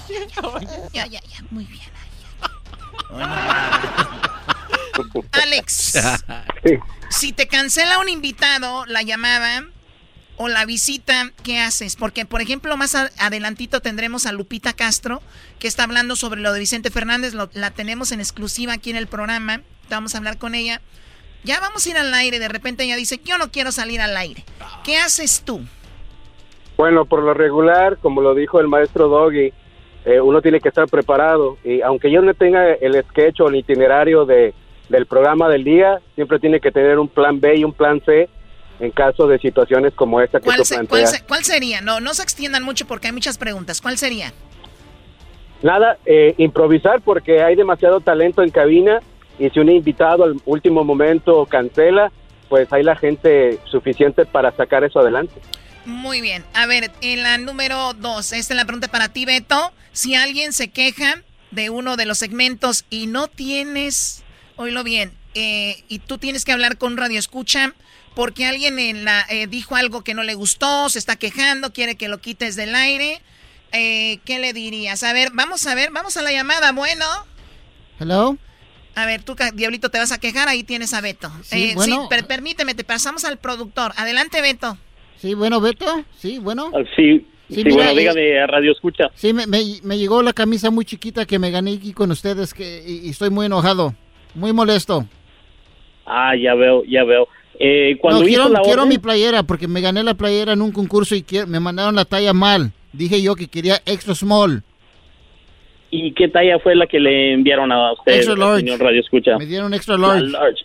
Ya, 0.93 1.07
ya, 1.07 1.21
ya, 1.21 1.39
muy 1.51 1.65
bien. 1.65 1.83
Alex, 5.33 5.99
si 7.11 7.33
te 7.33 7.47
cancela 7.49 7.99
un 7.99 8.09
invitado, 8.09 8.85
la 8.87 9.03
llamada 9.03 9.65
o 10.37 10.49
la 10.49 10.65
visita, 10.67 11.31
¿qué 11.45 11.59
haces? 11.61 11.97
Porque, 11.97 12.25
por 12.25 12.41
ejemplo, 12.41 12.77
más 12.77 12.95
adelantito 12.95 13.81
tendremos 13.81 14.27
a 14.27 14.33
Lupita 14.33 14.73
Castro, 14.73 15.23
que 15.59 15.69
está 15.69 15.85
hablando 15.85 16.17
sobre 16.17 16.41
lo 16.41 16.53
de 16.53 16.59
Vicente 16.61 16.91
Fernández. 16.91 17.35
lo- 17.35 17.51
la 17.55 17.71
tenemos 17.71 18.11
en 18.13 18.21
exclusiva 18.21 18.73
aquí 18.73 18.91
en 18.91 18.97
el 18.97 19.07
programa. 19.07 19.61
Vamos 19.91 20.15
a 20.15 20.19
hablar 20.19 20.39
con 20.39 20.55
ella. 20.55 20.81
Ya 21.45 21.61
vamos 21.61 21.87
a 21.87 21.91
ir 21.91 21.97
al 21.99 22.13
aire. 22.15 22.39
De 22.39 22.49
repente 22.49 22.85
ella 22.85 22.97
dice, 22.97 23.21
yo 23.25 23.39
no 23.39 23.51
quiero 23.53 23.71
salir 23.71 24.01
al 24.01 24.17
aire. 24.17 24.45
¿Qué 24.83 24.97
haces 24.97 25.43
tú? 25.45 25.61
Bueno, 26.77 27.05
por 27.05 27.23
lo 27.23 27.35
regular, 27.35 27.99
como 27.99 28.21
lo 28.21 28.35
dijo 28.35 28.61
el 28.61 28.67
maestro 28.67 29.09
Doggy, 29.09 29.53
eh, 30.07 30.21
uno 30.21 30.43
tiene 30.43 30.61
que 30.61 30.69
estar 30.69 30.89
preparado. 30.89 31.59
Y 31.65 31.81
aunque 31.83 32.11
yo 32.11 32.21
no 32.23 32.35
tenga 32.35 32.73
el 32.73 33.01
sketch 33.11 33.41
o 33.41 33.49
el 33.49 33.57
itinerario 33.57 34.25
de, 34.25 34.53
del 34.89 35.07
programa 35.07 35.49
del 35.49 35.63
día, 35.65 36.01
siempre 36.15 36.39
tiene 36.41 36.61
que 36.61 36.73
tener 36.73 36.99
un 36.99 37.09
plan 37.09 37.39
B 37.41 37.57
y 37.59 37.65
un 37.65 37.73
plan 37.73 38.03
C 38.05 38.29
en 38.81 38.91
caso 38.91 39.27
de 39.27 39.39
situaciones 39.39 39.93
como 39.95 40.21
esta 40.21 40.39
que 40.41 40.45
¿Cuál, 40.47 40.59
tú 40.59 40.65
se- 40.65 40.75
cuál 40.75 40.87
planteas. 40.87 41.11
se- 41.13 41.23
cuál 41.25 41.45
sería? 41.45 41.81
No, 41.81 42.01
no 42.01 42.13
se 42.15 42.23
extiendan 42.23 42.63
mucho 42.63 42.87
porque 42.87 43.07
hay 43.09 43.13
muchas 43.13 43.39
preguntas. 43.39 43.81
¿Cuál 43.81 43.99
sería? 43.99 44.33
Nada, 45.63 45.97
eh, 46.05 46.35
improvisar 46.39 47.01
porque 47.01 47.43
hay 47.43 47.55
demasiado 47.57 48.01
talento 48.01 48.43
en 48.43 48.51
cabina 48.51 49.01
y 49.39 49.49
si 49.51 49.61
un 49.61 49.71
invitado 49.71 50.25
al 50.25 50.35
último 50.45 50.85
momento 50.85 51.47
cancela, 51.47 52.13
pues 52.49 52.71
hay 52.73 52.83
la 52.83 52.97
gente 52.97 53.59
suficiente 53.65 54.27
para 54.27 54.53
sacar 54.55 54.85
eso 54.85 55.01
adelante. 55.01 55.35
Muy 55.87 56.21
bien. 56.21 56.45
A 56.55 56.67
ver, 56.67 56.91
en 57.01 57.23
la 57.23 57.39
número 57.39 57.95
dos, 57.95 58.33
esta 58.33 58.53
es 58.55 58.57
la 58.57 58.65
pregunta 58.65 58.89
para 58.89 59.09
ti, 59.09 59.25
Beto. 59.25 59.73
Si 59.93 60.15
alguien 60.15 60.53
se 60.53 60.69
queja 60.69 61.23
de 61.51 61.71
uno 61.71 61.97
de 61.97 62.05
los 62.07 62.19
segmentos 62.19 62.85
y 62.91 63.07
no 63.07 63.29
tienes, 63.29 64.23
oílo 64.57 64.83
bien, 64.85 65.13
eh, 65.35 65.83
y 65.89 65.99
tú 66.01 66.19
tienes 66.19 66.45
que 66.45 66.53
hablar 66.53 66.77
con 66.79 66.97
Radio 66.97 67.19
Escucha 67.19 67.75
porque 68.15 68.47
alguien 68.47 68.79
en 68.79 69.05
la, 69.05 69.25
eh, 69.29 69.47
dijo 69.47 69.77
algo 69.77 70.03
que 70.05 70.15
no 70.15 70.23
le 70.23 70.35
gustó, 70.35 70.89
se 70.89 70.99
está 70.99 71.17
quejando, 71.17 71.73
quiere 71.73 71.97
que 71.97 72.09
lo 72.09 72.19
quites 72.19 72.57
del 72.57 72.75
aire, 72.75 73.21
eh, 73.73 74.19
¿qué 74.25 74.39
le 74.39 74.53
dirías? 74.53 75.03
A 75.03 75.13
ver, 75.13 75.31
vamos 75.33 75.67
a 75.67 75.75
ver, 75.75 75.91
vamos 75.93 76.17
a 76.17 76.23
la 76.23 76.31
llamada. 76.33 76.73
Bueno, 76.73 77.05
Hello. 77.99 78.37
a 78.95 79.07
ver, 79.07 79.23
tú, 79.23 79.37
Diablito, 79.55 79.91
te 79.91 79.99
vas 79.99 80.13
a 80.13 80.19
quejar, 80.19 80.49
ahí 80.49 80.63
tienes 80.63 80.95
a 80.95 81.01
Beto. 81.01 81.31
Sí, 81.43 81.71
Eh, 81.71 81.73
bueno. 81.75 82.09
per- 82.09 82.27
permíteme, 82.27 82.75
te 82.75 82.85
pasamos 82.85 83.25
al 83.25 83.39
productor. 83.39 83.93
Adelante, 83.97 84.41
Beto. 84.41 84.79
Sí, 85.17 85.35
bueno, 85.35 85.61
Beto. 85.61 86.05
Sí, 86.19 86.39
bueno. 86.39 86.71
Ah, 86.75 86.83
Sí, 86.97 87.27
Sí, 87.49 87.57
sí, 87.57 87.65
mira, 87.65 87.77
bueno, 87.77 87.91
eh, 87.91 87.95
dígame 87.99 88.41
a 88.41 88.47
Radio 88.47 88.73
Escucha. 88.73 89.05
Sí, 89.15 89.35
me, 89.35 89.47
me- 89.47 89.79
me 89.83 89.99
llegó 89.99 90.23
la 90.23 90.33
camisa 90.33 90.71
muy 90.71 90.87
chiquita 90.87 91.27
que 91.27 91.39
me 91.39 91.51
gané 91.51 91.75
aquí 91.75 91.93
con 91.93 92.11
ustedes 92.11 92.55
que, 92.55 92.83
y, 92.87 93.07
y 93.07 93.11
estoy 93.11 93.29
muy 93.29 93.45
enojado. 93.47 93.95
Muy 94.35 94.53
molesto. 94.55 95.07
Ah, 96.07 96.35
ya 96.37 96.55
veo, 96.55 96.85
ya 96.85 97.05
veo. 97.05 97.29
Eh, 97.61 97.97
cuando 98.01 98.21
no, 98.23 98.27
hizo 98.29 98.41
quiero, 98.41 98.53
la 98.53 98.61
quiero 98.63 98.83
orden- 98.83 98.89
mi 98.89 98.99
playera 98.99 99.43
porque 99.45 99.69
me 99.69 99.81
gané 99.81 100.03
la 100.03 100.15
playera 100.15 100.53
en 100.55 100.63
un 100.63 100.73
concurso 100.73 101.15
y 101.15 101.23
quiero- 101.23 101.47
me 101.47 101.61
mandaron 101.61 101.95
la 101.95 102.05
talla 102.05 102.33
mal. 102.33 102.73
Dije 102.93 103.21
yo 103.23 103.35
que 103.37 103.49
quería 103.49 103.81
extra 103.87 104.15
small. 104.15 104.63
¿Y 105.91 106.13
qué 106.15 106.29
talla 106.29 106.59
fue 106.59 106.75
la 106.75 106.87
que 106.89 106.99
le 106.99 107.33
enviaron 107.35 107.71
a 107.71 107.93
usted, 107.93 108.15
Extra 108.17 108.35
large. 108.35 108.61
señor 108.61 108.81
Radio 108.81 109.01
Escucha? 109.01 109.39
Me 109.39 109.47
dieron 109.47 109.73
extra 109.75 109.97
large. 109.97 110.27
La 110.27 110.41
large. 110.41 110.65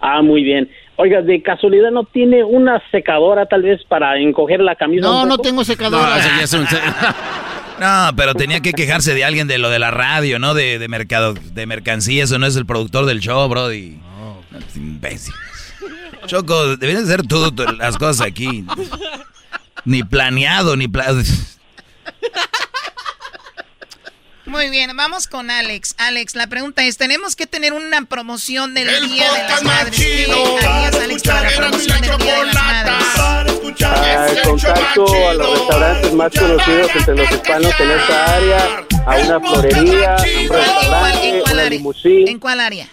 Ah, 0.00 0.20
muy 0.20 0.42
bien. 0.42 0.68
Oiga, 0.96 1.22
de 1.22 1.40
casualidad 1.42 1.90
no 1.90 2.04
tiene 2.04 2.44
una 2.44 2.82
secadora 2.90 3.46
tal 3.46 3.62
vez 3.62 3.82
para 3.88 4.18
encoger 4.18 4.60
la 4.60 4.74
camisa. 4.76 5.02
No, 5.06 5.24
no 5.24 5.38
tengo 5.38 5.64
secadora. 5.64 6.16
No, 6.18 6.58
un- 6.58 6.66
pero 8.16 8.34
tenía 8.34 8.60
que 8.60 8.72
quejarse 8.72 9.14
de 9.14 9.24
alguien 9.24 9.48
de 9.48 9.56
lo 9.58 9.70
de 9.70 9.78
la 9.78 9.90
radio, 9.90 10.38
¿no? 10.38 10.52
De, 10.54 10.78
de 10.78 10.88
mercado, 10.88 11.32
de 11.34 11.66
mercancía, 11.66 12.24
eso 12.24 12.38
no 12.38 12.46
es 12.46 12.56
el 12.56 12.66
productor 12.66 13.06
del 13.06 13.20
show, 13.20 13.48
Brody. 13.48 13.98
No, 14.18 14.40
pues, 14.50 14.76
imbécil. 14.76 15.34
Choco, 16.26 16.76
deberías 16.76 17.04
hacer 17.04 17.26
tú 17.26 17.52
las 17.78 17.96
cosas 17.96 18.26
aquí. 18.26 18.64
Ni 19.84 20.02
planeado, 20.02 20.76
ni 20.76 20.88
planeado. 20.88 21.22
Muy 24.46 24.70
bien, 24.70 24.96
vamos 24.96 25.26
con 25.26 25.50
Alex. 25.50 25.96
Alex, 25.98 26.36
la 26.36 26.46
pregunta 26.46 26.84
es, 26.84 26.96
tenemos 26.96 27.34
que 27.34 27.46
tener 27.46 27.72
una 27.72 28.02
promoción 28.04 28.74
del 28.74 28.86
Día 29.08 29.32
de 29.32 29.42
las 29.42 29.62
Madres. 29.62 29.96
¿Qué 29.96 30.24
harías, 30.24 30.94
Alex, 30.94 31.22
para 31.22 31.50
la 31.50 31.56
promoción 31.56 32.00
del 32.00 32.18
Día 32.18 32.38
de 32.38 32.46
las 32.46 32.54
Madres? 32.54 32.94
Ah, 33.84 34.26
contacto 34.44 35.28
a 35.28 35.34
los 35.34 35.58
restaurantes 35.58 36.12
más 36.14 36.32
conocidos 36.32 36.90
entre 36.94 37.16
los 37.16 37.30
hispanos 37.30 37.72
en 37.80 37.90
esta 37.90 38.36
área, 38.36 38.86
a 39.06 39.16
una 39.18 39.40
florería, 39.40 40.16
a 40.16 40.22
un 40.22 40.48
restaurante, 40.48 41.42
una 41.52 41.64
limusina. 41.64 42.30
¿En 42.30 42.38
cuál 42.38 42.60
área? 42.60 42.88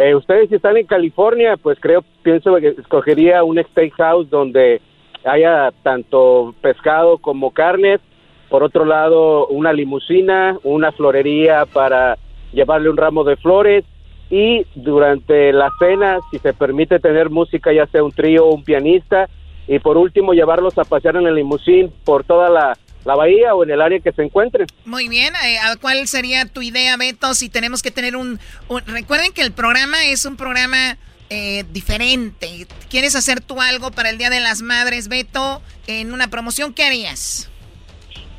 Eh, 0.00 0.14
ustedes 0.14 0.48
si 0.48 0.54
están 0.54 0.78
en 0.78 0.86
California, 0.86 1.58
pues 1.58 1.78
creo, 1.78 2.02
pienso 2.22 2.56
que 2.56 2.68
escogería 2.68 3.44
un 3.44 3.62
steakhouse 3.62 4.30
donde 4.30 4.80
haya 5.26 5.72
tanto 5.82 6.54
pescado 6.62 7.18
como 7.18 7.50
carnes. 7.50 8.00
Por 8.48 8.62
otro 8.62 8.86
lado, 8.86 9.46
una 9.48 9.74
limusina, 9.74 10.56
una 10.64 10.90
florería 10.92 11.66
para 11.66 12.16
llevarle 12.50 12.88
un 12.88 12.96
ramo 12.96 13.24
de 13.24 13.36
flores 13.36 13.84
y 14.30 14.64
durante 14.74 15.52
la 15.52 15.68
cena, 15.78 16.18
si 16.30 16.38
se 16.38 16.54
permite 16.54 16.98
tener 16.98 17.28
música, 17.28 17.70
ya 17.70 17.86
sea 17.88 18.02
un 18.02 18.12
trío 18.12 18.46
o 18.46 18.54
un 18.54 18.64
pianista. 18.64 19.28
Y 19.68 19.80
por 19.80 19.98
último, 19.98 20.32
llevarlos 20.32 20.78
a 20.78 20.84
pasear 20.84 21.16
en 21.16 21.26
el 21.26 21.34
limusín 21.34 21.92
por 22.06 22.24
toda 22.24 22.48
la, 22.48 22.78
la 23.04 23.14
bahía 23.14 23.54
o 23.54 23.64
en 23.64 23.70
el 23.70 23.80
área 23.80 23.98
que 24.00 24.12
se 24.12 24.22
encuentren. 24.22 24.66
Muy 24.84 25.08
bien, 25.08 25.32
eh, 25.44 25.58
¿a 25.58 25.76
¿cuál 25.76 26.06
sería 26.06 26.44
tu 26.46 26.62
idea, 26.62 26.96
Beto? 26.96 27.34
Si 27.34 27.48
tenemos 27.48 27.82
que 27.82 27.90
tener 27.90 28.16
un... 28.16 28.38
un- 28.68 28.82
recuerden 28.86 29.32
que 29.32 29.42
el 29.42 29.52
programa 29.52 30.04
es 30.04 30.24
un 30.26 30.36
programa 30.36 30.96
eh, 31.30 31.64
diferente. 31.72 32.66
¿Quieres 32.90 33.14
hacer 33.16 33.40
tú 33.40 33.60
algo 33.60 33.90
para 33.90 34.10
el 34.10 34.18
Día 34.18 34.30
de 34.30 34.40
las 34.40 34.62
Madres, 34.62 35.08
Beto? 35.08 35.62
En 35.86 36.12
una 36.12 36.28
promoción, 36.28 36.74
¿qué 36.74 36.84
harías? 36.84 37.50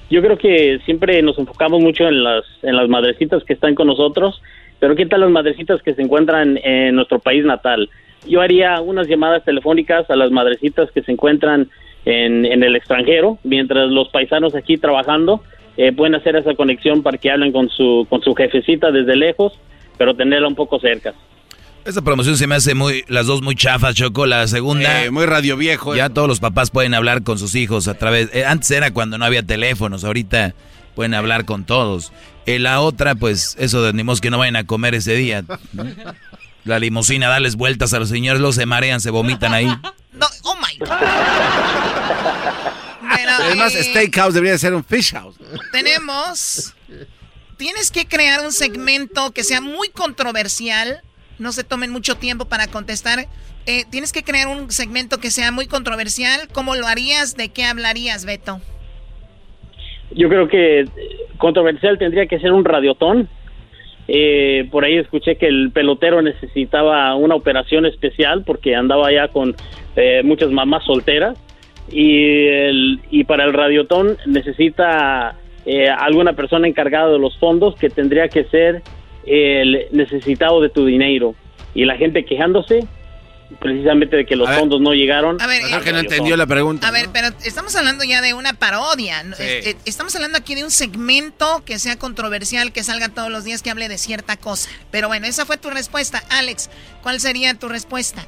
Yo 0.10 0.22
creo 0.22 0.38
que 0.38 0.80
siempre 0.86 1.22
nos 1.22 1.38
enfocamos 1.40 1.82
mucho 1.82 2.04
en 2.08 2.24
las, 2.24 2.44
en 2.64 2.76
las 2.76 2.90
madrecitas 2.90 3.44
que 3.46 3.54
están 3.54 3.76
con 3.76 3.88
nosotros, 3.88 4.42
pero 4.80 4.96
¿qué 4.96 5.06
tal 5.06 5.22
las 5.22 5.30
madrecitas 5.30 5.82
que 5.82 5.94
se 5.96 6.02
encuentran 6.02 6.60
en 6.64 6.96
nuestro 6.96 7.20
país 7.20 7.46
natal? 7.46 7.90
Yo 8.28 8.42
haría 8.42 8.82
unas 8.82 9.08
llamadas 9.08 9.44
telefónicas 9.46 10.10
a 10.10 10.16
las 10.16 10.30
madrecitas 10.30 10.92
que 10.92 11.02
se 11.02 11.12
encuentran 11.14 11.70
en, 12.06 12.46
en 12.46 12.64
el 12.64 12.76
extranjero, 12.76 13.38
mientras 13.44 13.90
los 13.90 14.10
paisanos 14.10 14.56
aquí 14.56 14.78
trabajando 14.78 15.44
eh, 15.78 15.92
pueden 15.92 16.16
hacer 16.16 16.36
esa 16.36 16.54
conexión 16.56 17.04
para 17.04 17.18
que 17.18 17.32
hablen 17.32 17.52
con 17.52 17.70
su, 17.70 18.06
con 18.10 18.22
su 18.22 18.34
jefecita 18.36 18.92
desde 18.92 19.16
lejos, 19.16 19.54
pero 19.98 20.16
tenerla 20.16 20.48
un 20.48 20.56
poco 20.56 20.80
cerca. 20.80 21.14
Esa 21.86 22.04
promoción 22.04 22.38
se 22.38 22.46
me 22.46 22.56
hace 22.56 22.76
muy, 22.76 23.04
las 23.08 23.26
dos 23.26 23.42
muy 23.42 23.56
chafas, 23.56 23.96
Choco. 23.96 24.28
La 24.28 24.48
segunda. 24.48 25.04
Eh, 25.04 25.10
muy 25.10 25.26
radio 25.26 25.58
viejo. 25.58 25.96
Ya 25.96 26.10
todos 26.10 26.28
los 26.28 26.40
papás 26.40 26.70
pueden 26.70 26.94
hablar 26.94 27.24
con 27.24 27.40
sus 27.40 27.56
hijos 27.56 27.88
a 27.88 27.96
través. 27.96 28.30
eh, 28.34 28.46
antes 28.46 28.70
era 28.70 28.92
cuando 28.92 29.18
no 29.18 29.26
había 29.26 29.42
teléfonos, 29.42 30.04
ahorita 30.04 30.54
pueden 30.94 31.16
hablar 31.16 31.46
con 31.46 31.66
todos. 31.66 32.12
Eh, 32.46 32.60
la 32.60 32.82
otra, 32.82 33.16
pues, 33.16 33.56
eso 33.60 33.82
de 33.82 33.94
ni 33.94 34.04
que 34.20 34.30
no 34.30 34.38
vayan 34.38 34.58
a 34.58 34.66
comer 34.66 34.94
ese 34.94 35.16
día. 35.16 35.44
La 36.66 36.80
limusina, 36.80 37.28
darles 37.28 37.56
vueltas 37.56 37.94
a 37.94 38.00
los 38.00 38.10
señores, 38.10 38.40
luego 38.40 38.54
se 38.54 38.66
marean, 38.66 39.02
se 39.02 39.10
vomitan 39.10 39.54
ahí. 39.54 39.68
No, 40.14 40.28
oh 40.44 40.56
my 40.56 40.78
God. 40.78 40.90
Bueno, 43.02 43.68
eh, 43.68 43.84
steakhouse 43.84 44.34
debería 44.34 44.58
ser 44.58 44.74
un 44.74 44.84
fish 44.84 45.12
house. 45.12 45.36
tenemos. 45.72 46.74
Tienes 47.58 47.92
que 47.92 48.06
crear 48.06 48.44
un 48.46 48.52
segmento 48.52 49.32
que 49.32 49.44
sea 49.44 49.62
muy 49.62 49.90
controversial. 49.90 51.02
No 51.40 51.52
se 51.52 51.64
tomen 51.64 51.92
mucho 51.92 52.16
tiempo 52.16 52.46
para 52.46 52.68
contestar. 52.68 53.28
Eh, 53.66 53.86
tienes 53.90 54.14
que 54.14 54.24
crear 54.24 54.48
un 54.48 54.72
segmento 54.72 55.20
que 55.20 55.30
sea 55.30 55.52
muy 55.52 55.68
controversial. 55.68 56.48
¿Cómo 56.52 56.76
lo 56.76 56.88
harías? 56.88 57.36
¿De 57.36 57.50
qué 57.50 57.66
hablarías, 57.66 58.26
Beto? 58.26 58.62
Yo 60.12 60.30
creo 60.30 60.48
que 60.48 60.86
controversial 61.38 61.98
tendría 61.98 62.28
que 62.28 62.40
ser 62.40 62.52
un 62.52 62.66
radiotón. 62.66 63.30
Eh, 64.08 64.68
por 64.72 64.84
ahí 64.84 64.98
escuché 64.98 65.36
que 65.38 65.48
el 65.48 65.72
pelotero 65.72 66.22
necesitaba 66.22 67.16
una 67.16 67.36
operación 67.36 67.86
especial 67.86 68.44
porque 68.46 68.76
andaba 68.76 69.12
ya 69.12 69.28
con 69.30 69.56
eh, 69.96 70.22
muchas 70.24 70.52
mamás 70.52 70.84
solteras 70.86 71.38
y, 71.92 72.46
el- 72.48 73.00
y 73.10 73.24
para 73.26 73.44
el 73.46 73.54
radiotón 73.54 74.18
necesita 74.26 75.36
eh, 75.66 75.88
alguna 75.90 76.34
persona 76.34 76.68
encargada 76.68 77.10
de 77.12 77.20
los 77.20 77.38
fondos 77.38 77.76
que 77.76 77.90
tendría 77.90 78.28
que 78.28 78.44
ser 78.46 78.82
el 79.26 79.86
necesitado 79.92 80.60
de 80.62 80.70
tu 80.70 80.86
dinero. 80.86 81.36
Y 81.76 81.86
la 81.86 81.96
gente 81.96 82.26
quejándose 82.26 82.80
precisamente 83.60 84.16
de 84.16 84.26
que 84.26 84.36
los 84.36 84.50
fondos 84.50 84.82
no 84.82 84.94
llegaron. 84.94 85.42
A 85.42 85.48
ver, 85.48 85.62
que 85.84 85.92
no 85.92 86.00
entendió 86.00 86.38
la 86.38 86.46
pregunta. 86.46 86.88
A 86.88 86.92
ver, 86.92 87.10
pero 87.12 87.28
estamos 87.44 87.76
hablando 87.76 88.04
ya 88.04 88.22
de 88.22 88.34
una 88.34 88.54
parodia. 88.54 89.22
Eh, 89.40 89.62
eh, 89.66 89.76
Estamos 89.86 90.16
hablando 90.16 90.38
aquí 90.38 90.56
de 90.56 90.64
un 90.64 90.72
segmento 90.72 91.64
que 91.66 91.80
sea 91.80 91.98
controversial, 91.98 92.72
que 92.72 92.84
salga 92.84 93.10
todos 93.10 93.30
los 93.30 93.44
días, 93.44 93.62
que 93.62 93.72
hable 93.72 93.90
de 93.90 93.98
cierta 93.98 94.38
cosa. 94.38 94.70
Pero 94.92 95.08
bueno, 95.08 95.28
esa 95.28 95.46
fue 95.46 95.58
tu 95.58 95.70
respuesta. 95.70 96.22
Alex, 96.30 96.70
¿cuál 97.02 97.20
sería 97.20 97.54
tu 97.56 97.68
respuesta? 97.68 98.26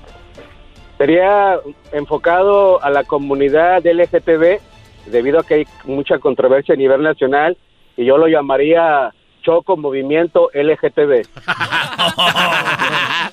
Sería 0.97 1.59
enfocado 1.91 2.84
a 2.84 2.89
la 2.89 3.03
comunidad 3.03 3.86
LGTB, 3.86 4.59
debido 5.07 5.39
a 5.39 5.43
que 5.43 5.53
hay 5.55 5.67
mucha 5.86 6.19
controversia 6.19 6.76
a 6.76 6.78
nivel 6.78 7.01
nacional, 7.01 7.57
y 7.97 8.05
yo 8.05 8.17
lo 8.17 8.28
llamaría 8.28 9.13
Choco 9.41 9.76
Movimiento 9.76 10.49
LGTB. 10.53 11.28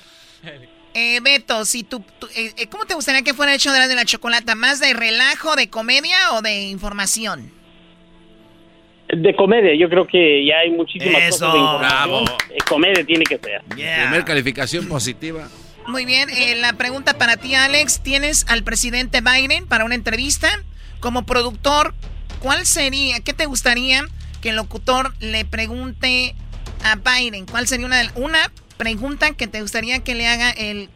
Eh, 0.93 1.19
Beto, 1.21 1.63
si 1.65 1.83
tú, 1.83 2.03
tú- 2.19 2.27
eh, 2.35 2.53
eh, 2.57 2.67
¿cómo 2.67 2.85
te 2.85 2.93
gustaría 2.95 3.21
que 3.21 3.33
fuera 3.33 3.53
el 3.53 3.59
show 3.59 3.71
de 3.71 3.79
la, 3.79 3.87
de 3.87 3.95
la 3.95 4.03
chocolata? 4.05 4.55
¿Más 4.55 4.79
de 4.79 4.93
relajo, 4.93 5.55
de 5.55 5.69
comedia 5.69 6.33
o 6.33 6.41
de 6.41 6.63
información? 6.63 7.51
De 9.07 9.35
comedia, 9.35 9.75
yo 9.77 9.89
creo 9.89 10.07
que 10.07 10.45
ya 10.45 10.59
hay 10.59 10.71
muchísimas 10.71 11.21
Eso, 11.23 11.39
cosas 11.45 11.53
de 11.53 11.59
información. 11.59 12.23
bravo. 12.25 12.37
Eh, 12.49 12.57
comedia 12.67 13.05
tiene 13.05 13.23
que 13.25 13.37
ser. 13.37 13.61
Primer 13.69 14.23
calificación 14.25 14.87
positiva. 14.87 15.47
Muy 15.87 16.05
bien, 16.05 16.29
eh, 16.29 16.55
la 16.55 16.73
pregunta 16.73 17.17
para 17.17 17.35
ti, 17.37 17.55
Alex. 17.55 18.01
¿Tienes 18.03 18.45
al 18.47 18.63
presidente 18.63 19.19
Biden 19.21 19.67
para 19.67 19.83
una 19.83 19.95
entrevista? 19.95 20.49
Como 21.01 21.25
productor, 21.25 21.93
¿cuál 22.39 22.65
sería, 22.65 23.19
qué 23.19 23.33
te 23.33 23.47
gustaría 23.47 24.05
que 24.41 24.49
el 24.49 24.55
locutor 24.55 25.13
le 25.19 25.43
pregunte 25.43 26.35
a 26.83 26.95
Biden? 26.95 27.45
¿Cuál 27.47 27.67
sería 27.67 27.85
una, 27.87 27.97
de- 28.03 28.11
una 28.15 28.49
pregunta 28.85 29.31
que 29.33 29.45
te 29.45 29.61
gustaría 29.61 29.99
que 30.03 30.15
le 30.15 30.25
haga 30.27 30.49
el, 30.49 30.89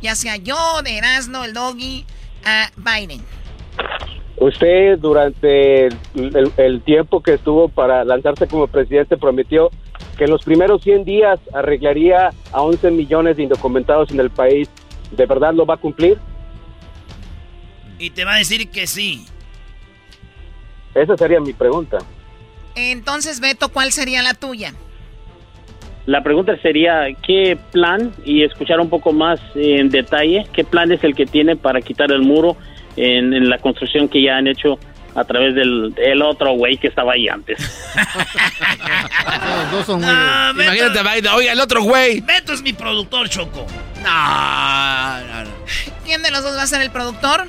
ya 0.00 0.14
sea 0.14 0.36
yo, 0.36 0.56
de 0.84 0.96
Erasmo, 0.98 1.42
el 1.44 1.52
Doggy, 1.54 2.04
a 2.44 2.70
Biden? 2.76 3.20
Usted 4.36 4.98
durante 5.00 5.86
el, 5.86 5.96
el- 6.14 6.52
el 6.56 6.82
tiempo 6.82 7.20
que 7.20 7.34
estuvo 7.34 7.68
para 7.68 8.04
lanzarse 8.04 8.46
como 8.46 8.68
presidente 8.68 9.16
prometió 9.16 9.70
que 10.16 10.24
en 10.24 10.30
los 10.30 10.44
primeros 10.44 10.82
100 10.84 11.04
días 11.04 11.40
arreglaría 11.52 12.30
a 12.52 12.60
11 12.62 12.92
millones 12.92 13.36
de 13.36 13.42
indocumentados 13.42 14.10
en 14.12 14.20
el 14.20 14.30
país. 14.30 14.68
¿De 15.10 15.26
verdad 15.26 15.52
lo 15.52 15.66
va 15.66 15.74
a 15.74 15.78
cumplir? 15.78 16.18
Y 17.98 18.10
te 18.10 18.24
va 18.24 18.34
a 18.34 18.38
decir 18.38 18.70
que 18.70 18.86
sí. 18.86 19.26
Esa 20.94 21.16
sería 21.16 21.40
mi 21.40 21.52
pregunta. 21.52 21.98
Entonces, 22.76 23.40
Beto, 23.40 23.68
¿cuál 23.70 23.90
sería 23.92 24.22
la 24.22 24.34
tuya? 24.34 24.74
La 26.06 26.22
pregunta 26.22 26.56
sería, 26.62 27.06
¿qué 27.24 27.56
plan? 27.72 28.12
Y 28.24 28.42
escuchar 28.42 28.80
un 28.80 28.90
poco 28.90 29.12
más 29.12 29.38
en 29.54 29.88
detalle, 29.88 30.46
¿qué 30.52 30.64
plan 30.64 30.90
es 30.90 31.02
el 31.04 31.14
que 31.14 31.26
tiene 31.26 31.54
para 31.56 31.80
quitar 31.80 32.10
el 32.10 32.22
muro 32.22 32.56
en, 32.96 33.32
en 33.32 33.48
la 33.48 33.58
construcción 33.58 34.08
que 34.08 34.20
ya 34.22 34.36
han 34.36 34.48
hecho 34.48 34.78
a 35.14 35.24
través 35.24 35.54
del 35.54 35.94
el 35.98 36.22
otro 36.22 36.54
güey 36.54 36.76
que 36.78 36.88
estaba 36.88 37.12
ahí 37.12 37.28
antes? 37.28 37.58
Los 39.62 39.70
dos 39.72 39.86
son 39.86 40.00
muy... 40.00 40.08
Beto- 40.10 40.62
Imagínate 40.74 41.28
oiga, 41.30 41.52
el 41.52 41.60
otro 41.60 41.82
güey. 41.82 42.20
Beto 42.20 42.52
es 42.52 42.62
mi 42.62 42.72
productor, 42.72 43.28
Choco. 43.28 43.66
No, 44.02 45.20
no, 45.26 45.44
no. 45.44 45.50
¿Quién 46.04 46.22
de 46.22 46.30
los 46.30 46.42
dos 46.42 46.56
va 46.56 46.62
a 46.62 46.66
ser 46.66 46.82
el 46.82 46.90
productor? 46.90 47.48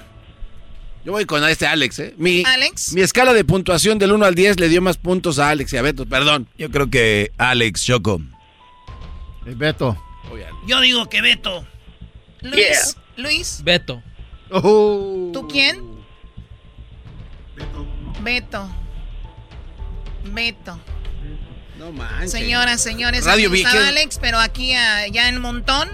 Yo 1.05 1.11
voy 1.11 1.25
con 1.25 1.43
este 1.43 1.65
Alex, 1.67 1.99
¿eh? 1.99 2.13
Mi, 2.17 2.43
Alex. 2.45 2.93
mi 2.93 3.01
escala 3.01 3.33
de 3.33 3.43
puntuación 3.43 3.99
del 3.99 4.13
1 4.13 4.25
al 4.25 4.35
10 4.35 4.59
le 4.59 4.69
dio 4.69 4.81
más 4.81 4.97
puntos 4.97 5.37
a 5.39 5.49
Alex 5.49 5.73
y 5.73 5.77
a 5.77 5.81
Beto, 5.81 6.05
perdón. 6.05 6.47
Yo 6.57 6.69
creo 6.71 6.89
que 6.89 7.31
Alex, 7.37 7.83
Choco. 7.85 8.21
Eh, 9.45 9.53
Beto. 9.55 9.97
Yo 10.65 10.79
digo 10.81 11.09
que 11.09 11.21
Beto. 11.21 11.65
Luis, 12.41 12.97
Luis. 13.17 13.61
Beto. 13.63 14.01
¿Tú 14.49 15.47
quién? 15.51 15.81
Beto. 18.21 18.69
Beto. 20.25 20.79
No 21.77 21.91
manches. 21.91 22.31
Señoras, 22.31 22.81
señores, 22.81 23.25
Radio 23.25 23.49
aquí 23.49 23.63
está. 23.63 23.87
Alex, 23.87 24.19
pero 24.21 24.39
aquí 24.39 24.73
ah, 24.73 25.07
ya 25.07 25.27
en 25.27 25.41
montón. 25.41 25.89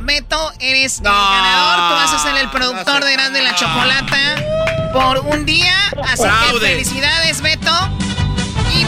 Beto, 0.00 0.52
eres 0.60 0.98
el 0.98 1.04
ganador. 1.04 1.88
Tú 1.88 1.94
vas 1.94 2.14
a 2.14 2.18
ser 2.18 2.36
el 2.36 2.50
productor 2.50 3.04
de 3.04 3.12
Grande 3.12 3.42
la 3.42 3.54
Chocolata 3.54 4.90
por 4.92 5.18
un 5.20 5.44
día. 5.44 5.74
Así 6.04 6.22
que 6.22 6.28
Fraude. 6.28 6.68
felicidades, 6.68 7.40
Beto. 7.42 7.72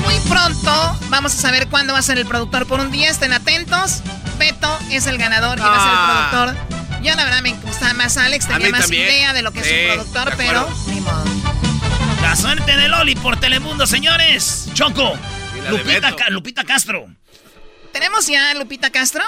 Muy 0.05 0.15
pronto 0.29 0.99
vamos 1.09 1.35
a 1.35 1.37
saber 1.41 1.69
cuándo 1.69 1.93
va 1.93 1.99
a 1.99 2.03
ser 2.03 2.19
el 2.19 2.27
productor 2.27 2.67
por 2.67 2.81
un 2.81 2.91
día. 2.91 3.11
Estén 3.11 3.33
atentos. 3.33 4.03
Beto 4.39 4.79
es 4.91 5.07
el 5.07 5.19
ganador 5.19 5.59
y 5.59 5.63
va 5.63 5.77
a 5.77 5.81
ser 5.81 5.93
Ah. 5.93 6.31
el 6.33 6.55
productor. 6.55 7.03
Yo 7.03 7.15
la 7.15 7.25
verdad 7.25 7.43
me 7.43 7.53
gustaba 7.55 7.93
más 7.95 8.17
Alex, 8.17 8.47
tenía 8.47 8.71
más 8.71 8.83
también. 8.83 9.05
idea 9.09 9.33
de 9.33 9.43
lo 9.43 9.53
que 9.53 9.61
es 9.61 9.67
un 9.67 9.95
productor, 10.05 10.35
pero 10.37 10.69
ni 10.87 11.01
modo. 11.01 11.25
La 12.23 12.37
suerte 12.37 12.77
de 12.77 12.89
Loli 12.89 13.15
por 13.17 13.39
Telemundo, 13.41 13.87
señores. 13.87 14.69
Choco. 14.75 15.13
Lupita. 15.71 16.15
Ca- 16.17 16.31
Lupita 16.31 16.65
Castro. 16.65 17.07
¿Tenemos 17.93 18.27
ya 18.27 18.51
a 18.51 18.55
Lupita 18.55 18.91
Castro? 18.91 19.23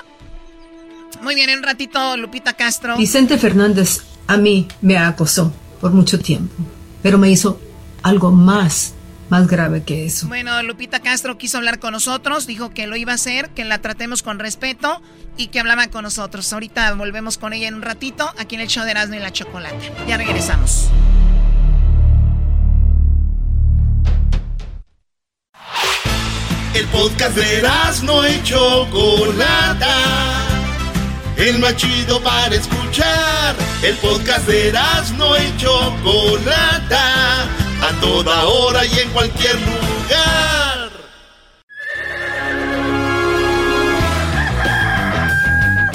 Muy 1.23 1.35
bien, 1.35 1.51
en 1.51 1.59
un 1.59 1.65
ratito 1.65 2.17
Lupita 2.17 2.55
Castro. 2.55 2.97
Vicente 2.97 3.39
Fernández 3.39 4.03
a 4.27 4.37
mí 4.37 4.69
me 4.81 4.97
acosó 4.99 5.53
por 5.81 5.91
mucho 5.93 6.19
tiempo, 6.19 6.55
pero 7.03 7.19
me 7.19 7.31
hizo 7.31 7.61
algo 8.03 8.31
más, 8.31 8.95
más 9.33 9.49
grave 9.49 9.83
que 9.83 10.05
eso. 10.05 10.29
Bueno, 10.29 10.63
Lupita 10.63 11.01
Castro 11.01 11.39
quiso 11.39 11.57
hablar 11.57 11.79
con 11.79 11.93
nosotros, 11.93 12.47
dijo 12.47 12.75
que 12.75 12.87
lo 12.87 12.97
iba 12.97 13.13
a 13.13 13.15
hacer, 13.15 13.49
que 13.49 13.65
la 13.65 13.79
tratemos 13.79 14.23
con 14.23 14.39
respeto 14.39 15.01
y 15.39 15.47
que 15.47 15.59
hablaba 15.59 15.87
con 15.87 16.03
nosotros. 16.03 16.53
Ahorita 16.53 16.93
volvemos 16.93 17.39
con 17.39 17.55
ella 17.55 17.67
en 17.67 17.75
un 17.77 17.81
ratito, 17.81 18.31
aquí 18.37 18.57
en 18.57 18.61
el 18.61 18.69
show 18.69 18.85
de 18.85 18.91
Erasmo 18.91 19.15
y 19.15 19.21
la 19.21 19.33
Chocolate. 19.33 19.91
Ya 20.07 20.19
regresamos. 20.19 20.91
El 26.75 26.87
podcast 26.89 27.35
de 27.35 27.63
no 28.03 28.29
y 28.29 28.43
Chocolata. 28.43 29.97
El 31.39 31.59
más 31.59 31.75
chido 31.77 32.23
para 32.23 32.55
escuchar. 32.55 33.57
El 33.83 33.97
podcast 33.97 34.47
de 34.47 34.75
no 35.17 35.39
y 35.39 35.57
Chocolata. 35.57 37.49
A 37.83 37.93
toda 38.01 38.45
hora 38.45 38.85
y 38.87 38.99
en 39.01 39.11
cualquier 39.11 39.57
lugar. 39.57 40.91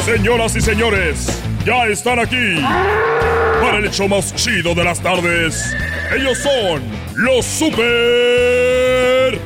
Señoras 0.05 0.55
y 0.55 0.61
señores, 0.61 1.41
ya 1.65 1.85
están 1.85 2.19
aquí 2.19 2.61
para 3.61 3.77
el 3.77 3.85
hecho 3.85 4.07
más 4.07 4.33
chido 4.35 4.75
de 4.75 4.83
las 4.83 5.01
tardes. 5.01 5.75
Ellos 6.15 6.37
son 6.37 6.81
los 7.15 7.45
super 7.45 9.39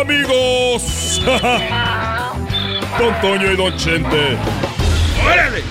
amigos. 0.00 1.22
Don 2.98 3.20
Toño 3.20 3.52
y 3.52 3.56
Don 3.56 3.76
Chente. 3.76 4.36
¡Órale! 5.24 5.62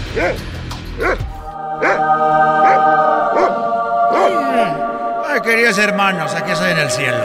Queridos 5.43 5.77
hermanos, 5.77 6.33
aquí 6.35 6.51
estoy 6.51 6.71
en 6.71 6.77
el 6.79 6.91
cielo. 6.91 7.23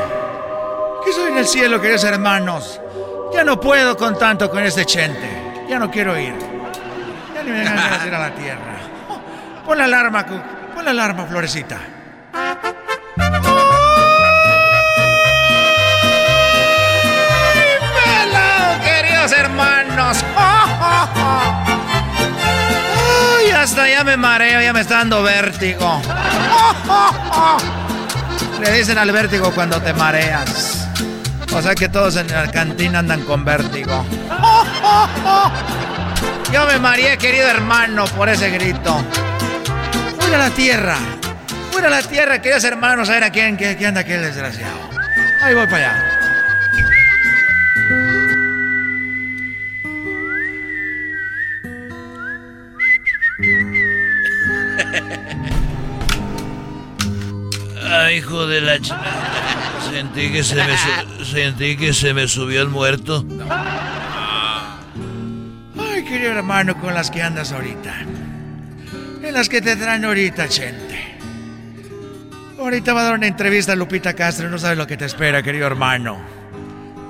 Aquí 1.01 1.11
estoy 1.11 1.33
en 1.33 1.39
el 1.39 1.47
cielo, 1.47 1.81
queridos 1.81 2.05
hermanos. 2.05 2.81
Ya 3.33 3.43
no 3.43 3.59
puedo 3.61 3.97
con 3.97 4.17
tanto 4.17 4.49
con 4.51 4.63
este 4.63 4.87
chente. 4.87 5.65
Ya 5.69 5.79
no 5.79 5.91
quiero 5.91 6.19
ir. 6.19 6.35
Ya 7.35 7.43
ni 7.43 7.51
me 7.51 7.65
ganas 7.65 8.03
de 8.03 8.09
ir 8.09 8.15
a 8.15 8.19
la 8.21 8.35
tierra. 8.35 8.77
Oh, 9.09 9.21
pon 9.67 9.79
la 9.79 9.85
alarma, 9.85 10.25
pon 10.27 10.85
la 10.85 10.93
alarma, 10.93 11.27
Florecita. 11.27 11.79
¡Hello, 18.05 18.85
queridos 18.85 19.33
hermanos! 19.33 20.25
¡Ay, 23.39 23.51
hasta 23.51 23.89
ya 23.89 24.05
me 24.05 24.17
mareo, 24.17 24.61
ya 24.63 24.73
me 24.73 24.81
está 24.81 24.99
dando 24.99 25.23
vértigo! 25.23 26.01
Le 28.61 28.73
dicen 28.73 28.99
al 28.99 29.13
vértigo 29.13 29.51
cuando 29.53 29.81
te 29.81 29.93
mareas. 29.93 30.89
O 31.53 31.63
sea 31.63 31.75
que 31.75 31.89
todos 31.89 32.17
en 32.17 32.29
la 32.29 32.51
cantina 32.51 33.01
andan 33.01 33.23
con 33.23 33.45
vértigo. 33.45 34.05
Yo 36.53 36.67
me 36.67 36.79
mareé, 36.79 37.19
querido 37.19 37.49
hermano, 37.49 38.07
por 38.07 38.29
ese 38.29 38.51
grito. 38.51 39.05
Fuera 40.19 40.37
a 40.37 40.49
la 40.49 40.51
tierra. 40.51 40.97
Fuera 41.71 41.89
a 41.89 41.91
la 41.91 42.03
tierra, 42.03 42.41
queridos 42.41 42.65
hermanos. 42.65 43.09
A 43.09 43.13
ver 43.13 43.25
a 43.25 43.31
quién, 43.31 43.57
quién, 43.57 43.77
quién 43.77 43.89
anda 43.89 44.01
aquel 44.01 44.23
desgraciado. 44.23 44.79
Ahí 45.43 45.55
voy 45.55 45.67
para 45.67 45.77
allá. 45.77 46.14
Ay, 58.05 58.17
hijo 58.19 58.47
de 58.47 58.61
la 58.61 58.79
ch... 58.79 58.93
Sentí 59.91 60.31
que 60.33 60.43
se 60.45 60.57
me 60.57 60.77
su- 60.77 61.25
sentí 61.25 61.77
que 61.77 61.93
se 61.93 62.13
me 62.15 62.27
subió 62.29 62.63
el 62.63 62.69
muerto. 62.69 63.25
Ay, 65.79 66.05
querido 66.05 66.33
hermano, 66.33 66.79
con 66.81 66.93
las 66.95 67.11
que 67.11 67.23
andas 67.23 67.53
ahorita. 67.53 67.95
En 69.23 69.33
las 69.33 69.49
que 69.49 69.61
te 69.63 69.77
traen 69.77 70.05
ahorita, 70.05 70.49
gente. 70.49 71.17
Ahorita 72.59 72.93
va 72.93 73.01
a 73.03 73.05
dar 73.05 73.15
una 73.15 73.27
entrevista 73.27 73.73
a 73.73 73.77
Lupita 73.77 74.15
Castro, 74.15 74.49
no 74.51 74.59
sabes 74.59 74.79
lo 74.79 74.87
que 74.87 74.97
te 74.97 75.05
espera, 75.05 75.43
querido 75.43 75.67
hermano. 75.67 76.19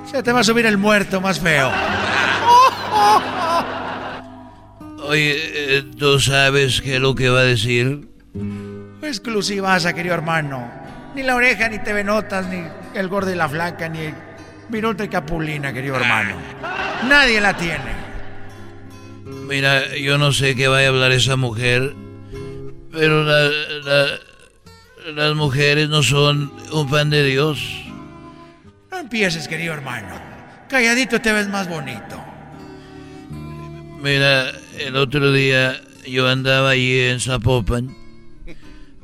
Se 0.09 0.21
te 0.21 0.31
va 0.31 0.41
a 0.41 0.43
subir 0.43 0.65
el 0.65 0.77
muerto 0.77 1.19
más 1.21 1.39
feo. 1.39 1.71
Oye, 5.07 5.33
eh, 5.77 5.83
¿tú 5.97 6.19
sabes 6.19 6.81
qué 6.81 6.95
es 6.95 7.01
lo 7.01 7.15
que 7.15 7.29
va 7.29 7.39
a 7.41 7.43
decir? 7.43 8.07
Exclusivaza, 9.01 9.93
querido 9.93 10.15
hermano. 10.15 10.84
Ni 11.15 11.23
la 11.23 11.35
oreja, 11.35 11.69
ni 11.69 11.79
TV 11.79 12.03
Notas, 12.03 12.45
ni 12.47 12.61
el 12.93 13.07
gordo 13.07 13.31
y 13.31 13.35
la 13.35 13.47
flaca, 13.47 13.87
ni 13.87 14.13
Viruta 14.69 15.05
y 15.05 15.07
Capulina, 15.07 15.71
querido 15.71 15.95
hermano. 15.95 16.35
Nadie 17.07 17.39
la 17.39 17.55
tiene. 17.55 18.05
Mira, 19.25 19.95
yo 19.95 20.17
no 20.17 20.33
sé 20.33 20.55
qué 20.55 20.67
vaya 20.67 20.87
a 20.87 20.89
hablar 20.89 21.11
esa 21.13 21.35
mujer, 21.35 21.93
pero 22.91 23.23
la- 23.23 23.49
la- 23.83 25.11
las 25.13 25.35
mujeres 25.35 25.87
no 25.87 26.03
son 26.03 26.51
un 26.73 26.89
pan 26.89 27.09
de 27.09 27.23
Dios. 27.23 27.59
No 28.91 28.97
empieces, 28.99 29.47
querido 29.47 29.73
hermano. 29.73 30.15
Calladito 30.67 31.21
te 31.21 31.31
ves 31.31 31.47
más 31.47 31.69
bonito. 31.69 32.21
Mira, 34.01 34.51
el 34.79 34.95
otro 34.97 35.31
día 35.31 35.79
yo 36.05 36.27
andaba 36.27 36.71
allí 36.71 36.99
en 37.01 37.19
Zapopan, 37.19 37.95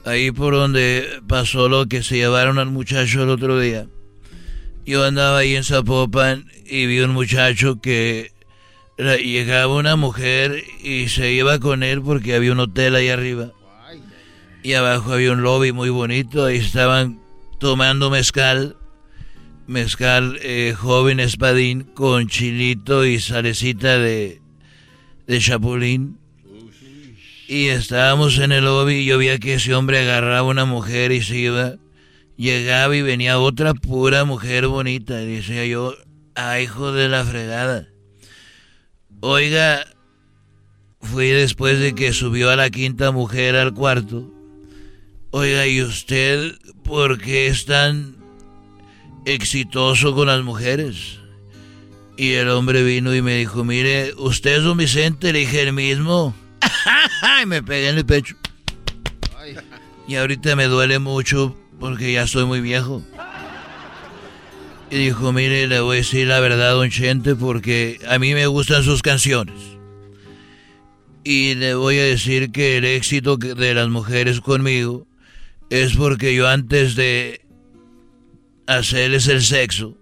ahí 0.06 0.32
por 0.32 0.54
donde 0.54 1.22
pasó 1.28 1.70
lo 1.70 1.88
que 1.88 2.04
se 2.04 2.16
llevaron 2.16 2.60
al 2.60 2.72
muchacho 2.72 3.24
el 3.24 3.30
otro 3.30 3.60
día. 3.60 3.88
Yo 4.86 5.04
andaba 5.06 5.39
ahí 5.39 5.56
en 5.56 5.64
Zapopan 5.64 6.45
y 6.66 6.86
vi 6.88 6.99
un 7.02 7.12
muchacho 7.12 7.80
que 7.82 8.32
llegaba 8.97 9.76
una 9.76 9.95
mujer 9.95 10.64
y 10.84 11.08
se 11.08 11.32
iba 11.32 11.60
con 11.60 11.84
él 11.84 12.02
porque 12.02 12.36
había 12.36 12.52
un 12.52 12.60
hotel 12.60 12.95
ahí 12.95 13.10
arriba. 13.10 13.52
Y 14.64 14.74
abajo 14.74 15.14
había 15.14 15.32
un 15.32 15.41
lobby 15.41 15.72
muy 15.72 15.89
bonito, 15.89 16.45
ahí 16.45 16.58
estaban 16.58 17.20
tomando 17.60 18.12
mezcal, 18.12 18.78
mezcal 19.66 20.38
eh, 20.43 20.76
joven 20.78 21.20
espadín 21.20 21.84
con 21.84 22.28
chilito 22.28 23.06
y 23.06 23.20
salecita 23.20 23.97
de, 23.97 24.41
de 25.26 25.39
chapulín. 25.39 26.20
Y 27.52 27.68
estábamos 27.68 28.38
en 28.38 28.54
el 28.54 28.64
lobby 28.64 28.99
y 28.99 29.06
yo 29.06 29.18
veía 29.18 29.38
que 29.38 29.56
ese 29.56 29.76
hombre 29.76 29.99
agarraba 29.99 30.43
una 30.43 30.64
mujer 30.64 31.12
y 31.12 31.22
se 31.22 31.36
iba. 31.36 31.76
Llegaba 32.38 32.95
y 32.95 33.02
venía 33.02 33.39
otra 33.39 33.74
pura 33.74 34.24
mujer 34.24 34.68
bonita. 34.68 35.22
Y 35.22 35.36
decía 35.36 35.66
yo, 35.66 35.93
ah, 36.36 36.62
hijo 36.62 36.93
de 36.93 37.10
la 37.10 37.26
fregada. 37.26 37.89
Oiga, 39.20 39.86
fui 41.02 41.28
después 41.28 41.78
de 41.82 41.93
que 41.93 42.14
subió 42.14 42.52
a 42.52 42.56
la 42.56 42.70
quinta 42.70 43.12
mujer 43.12 43.58
al 43.58 43.74
cuarto. 43.74 44.32
Oiga, 45.32 45.68
¿y 45.68 45.82
usted 45.82 46.54
por 46.86 47.20
qué 47.20 47.47
es 47.47 47.66
tan 47.66 48.16
exitoso 49.26 50.16
con 50.16 50.28
las 50.28 50.41
mujeres? 50.41 51.20
Y 52.16 52.32
el 52.32 52.47
hombre 52.47 52.82
vino 52.82 53.14
y 53.14 53.22
me 53.22 53.36
dijo, 53.36 53.66
mire, 53.66 54.14
¿usted 54.16 54.60
es 54.60 54.64
don 54.64 54.78
Vicente? 54.78 55.34
Le 55.34 55.39
dije, 55.39 55.64
el 55.64 55.74
mismo. 55.74 56.34
y 57.41 57.45
me 57.45 57.63
pegué 57.63 57.89
en 57.89 57.97
el 57.97 58.05
pecho. 58.05 58.36
Y 60.07 60.15
ahorita 60.15 60.55
me 60.55 60.65
duele 60.65 60.99
mucho 60.99 61.55
porque 61.79 62.13
ya 62.13 62.23
estoy 62.23 62.45
muy 62.45 62.61
viejo. 62.61 63.03
Y 64.89 64.97
dijo, 64.97 65.32
mire, 65.32 65.67
le 65.67 65.79
voy 65.79 65.97
a 65.97 65.99
decir 65.99 66.27
la 66.27 66.39
verdad, 66.41 66.73
don 66.73 66.89
Chente, 66.89 67.36
porque 67.36 67.99
a 68.09 68.19
mí 68.19 68.34
me 68.34 68.45
gustan 68.47 68.84
sus 68.84 69.01
canciones. 69.01 69.55
Y 71.23 71.55
le 71.55 71.75
voy 71.75 71.97
a 71.97 72.03
decir 72.03 72.51
que 72.51 72.77
el 72.77 72.86
éxito 72.86 73.38
de 73.38 73.73
las 73.73 73.89
mujeres 73.89 74.41
conmigo 74.41 75.07
es 75.69 75.95
porque 75.95 76.36
yo 76.36 76.49
antes 76.49 76.95
de 76.95 77.41
hacerles 78.67 79.27
el 79.27 79.41
sexo, 79.41 79.97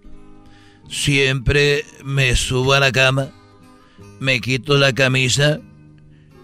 siempre 0.88 1.84
me 2.02 2.34
subo 2.34 2.72
a 2.72 2.80
la 2.80 2.90
cama, 2.90 3.30
me 4.18 4.40
quito 4.40 4.76
la 4.76 4.92
camisa, 4.92 5.60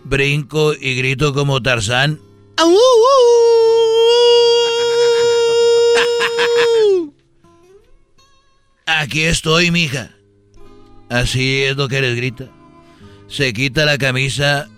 brinco 0.08 0.72
y 0.72 0.94
grito 0.94 1.34
como 1.34 1.60
Tarzán. 1.60 2.20
Aquí 8.86 9.22
estoy, 9.22 9.70
mija. 9.70 10.10
Así 11.08 11.62
es 11.62 11.76
lo 11.76 11.88
que 11.88 12.00
les 12.00 12.16
grita. 12.16 12.48
Se 13.28 13.52
quita 13.52 13.84
la 13.84 13.98
camisa, 13.98 14.68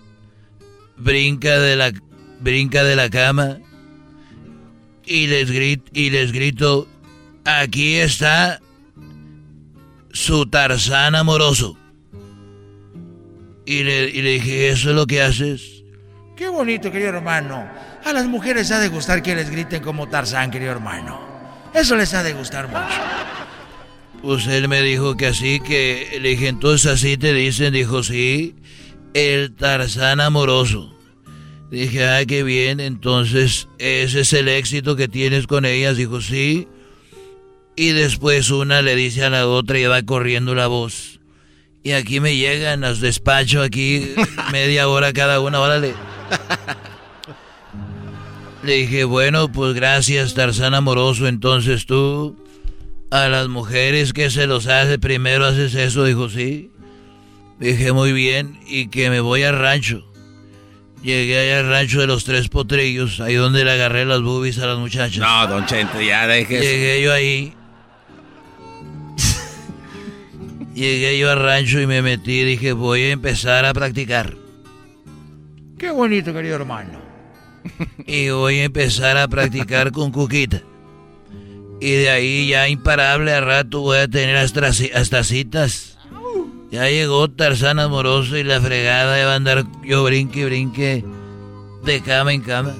brinca 0.97 1.59
de 1.59 1.75
la, 1.75 1.91
brinca 2.39 2.83
de 2.83 2.95
la 2.95 3.09
cama 3.09 3.59
y 5.05 5.27
les, 5.27 5.49
y 5.93 6.09
les 6.09 6.31
grito, 6.31 6.87
aquí 7.45 7.95
está 7.95 8.59
su 10.11 10.47
Tarzán 10.47 11.15
amoroso. 11.15 11.78
Y 13.69 13.83
le, 13.83 14.09
y 14.09 14.23
le 14.23 14.31
dije, 14.31 14.69
¿eso 14.69 14.89
es 14.89 14.95
lo 14.95 15.05
que 15.05 15.21
haces? 15.21 15.83
Qué 16.35 16.49
bonito, 16.49 16.91
querido 16.91 17.09
hermano. 17.09 17.69
A 18.03 18.11
las 18.13 18.25
mujeres 18.25 18.71
ha 18.71 18.79
de 18.79 18.87
gustar 18.87 19.21
que 19.21 19.35
les 19.35 19.51
griten 19.51 19.83
como 19.83 20.09
Tarzán, 20.09 20.49
querido 20.49 20.71
hermano. 20.71 21.21
Eso 21.71 21.95
les 21.95 22.15
ha 22.15 22.23
de 22.23 22.33
gustar 22.33 22.67
mucho. 22.67 22.79
Pues 24.23 24.47
él 24.47 24.69
me 24.69 24.81
dijo 24.81 25.15
que 25.17 25.27
así, 25.27 25.59
que 25.59 26.17
le 26.19 26.29
dije, 26.29 26.47
entonces 26.47 26.91
así 26.91 27.15
te 27.15 27.31
dicen, 27.31 27.71
dijo, 27.71 28.01
sí, 28.01 28.55
el 29.13 29.53
Tarzán 29.53 30.19
amoroso. 30.19 30.91
Dije, 31.69 32.07
ah, 32.07 32.25
qué 32.25 32.41
bien, 32.41 32.79
entonces 32.79 33.67
ese 33.77 34.21
es 34.21 34.33
el 34.33 34.47
éxito 34.47 34.95
que 34.95 35.07
tienes 35.07 35.45
con 35.45 35.63
ellas, 35.63 35.95
dijo, 35.95 36.21
sí. 36.21 36.67
Y 37.75 37.89
después 37.89 38.49
una 38.49 38.81
le 38.81 38.95
dice 38.95 39.25
a 39.25 39.29
la 39.29 39.47
otra 39.47 39.77
y 39.77 39.85
va 39.85 40.01
corriendo 40.01 40.55
la 40.55 40.65
voz. 40.65 41.18
Y 41.83 41.91
aquí 41.91 42.19
me 42.19 42.35
llegan, 42.35 42.81
los 42.81 42.99
despacho 42.99 43.61
aquí 43.61 44.13
media 44.51 44.89
hora 44.89 45.13
cada 45.13 45.39
una, 45.39 45.59
órale. 45.59 45.93
Le 48.63 48.73
dije, 48.73 49.05
bueno, 49.05 49.49
pues 49.51 49.73
gracias, 49.73 50.33
Tarzán 50.33 50.73
amoroso, 50.73 51.27
entonces 51.27 51.85
tú 51.85 52.35
a 53.11 53.27
las 53.29 53.47
mujeres 53.47 54.11
que 54.13 54.29
se 54.29 54.45
los 54.47 54.67
hace, 54.67 54.99
primero 54.99 55.45
haces 55.45 55.73
eso, 55.75 56.03
dijo, 56.03 56.29
sí. 56.29 56.69
Dije, 57.59 57.91
muy 57.91 58.13
bien, 58.13 58.59
y 58.67 58.87
que 58.87 59.09
me 59.09 59.21
voy 59.21 59.43
al 59.43 59.57
rancho. 59.57 60.05
Llegué 61.01 61.39
allá 61.39 61.59
al 61.59 61.69
rancho 61.69 62.01
de 62.01 62.07
los 62.07 62.25
tres 62.25 62.49
potrillos, 62.49 63.21
ahí 63.21 63.35
donde 63.35 63.63
le 63.63 63.71
agarré 63.71 64.05
las 64.05 64.21
boobies 64.21 64.59
a 64.59 64.67
las 64.67 64.77
muchachas. 64.77 65.19
No, 65.19 65.47
don 65.47 65.65
Chente, 65.65 66.05
ya 66.05 66.27
deje 66.27 66.59
Llegué 66.59 67.01
yo 67.01 67.13
ahí. 67.13 67.53
Llegué 70.79 71.19
yo 71.19 71.29
al 71.29 71.41
rancho 71.41 71.81
y 71.81 71.87
me 71.87 72.01
metí, 72.01 72.41
dije, 72.45 72.71
voy 72.71 73.01
a 73.01 73.11
empezar 73.11 73.65
a 73.65 73.73
practicar. 73.73 74.37
Qué 75.77 75.91
bonito, 75.91 76.31
querido 76.33 76.55
hermano. 76.55 77.01
Y 78.07 78.29
voy 78.29 78.59
a 78.59 78.63
empezar 78.63 79.17
a 79.17 79.27
practicar 79.27 79.91
con 79.91 80.13
Cuquita. 80.13 80.61
Y 81.81 81.91
de 81.91 82.09
ahí 82.09 82.47
ya 82.47 82.69
imparable 82.69 83.33
a 83.33 83.41
rato 83.41 83.81
voy 83.81 83.97
a 83.97 84.07
tener 84.07 84.37
hasta, 84.37 84.67
hasta 84.67 85.23
citas. 85.25 85.97
Ya 86.71 86.89
llegó 86.89 87.29
Tarzán 87.29 87.79
amoroso 87.79 88.37
y 88.37 88.45
la 88.45 88.61
fregada 88.61 89.17
de 89.17 89.23
andar 89.23 89.65
yo 89.83 90.05
brinque, 90.05 90.45
brinque 90.45 91.03
de 91.83 91.99
cama 91.99 92.31
en 92.31 92.39
cama. 92.39 92.73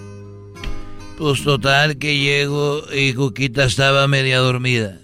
Pues 1.18 1.43
total 1.43 1.97
que 1.97 2.18
llego 2.18 2.82
y 2.93 3.14
Cuquita 3.14 3.66
estaba 3.66 4.08
media 4.08 4.38
dormida. 4.38 5.00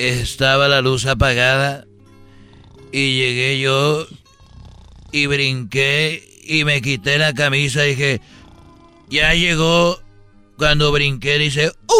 Estaba 0.00 0.66
la 0.66 0.80
luz 0.80 1.04
apagada 1.04 1.84
y 2.90 3.18
llegué 3.18 3.60
yo 3.60 4.06
y 5.12 5.26
brinqué 5.26 6.26
y 6.42 6.64
me 6.64 6.80
quité 6.80 7.18
la 7.18 7.34
camisa 7.34 7.84
y 7.84 7.90
dije, 7.90 8.22
ya 9.10 9.34
llegó 9.34 10.00
cuando 10.56 10.90
brinqué 10.90 11.36
dice, 11.36 11.72
¡Uh! 11.86 11.92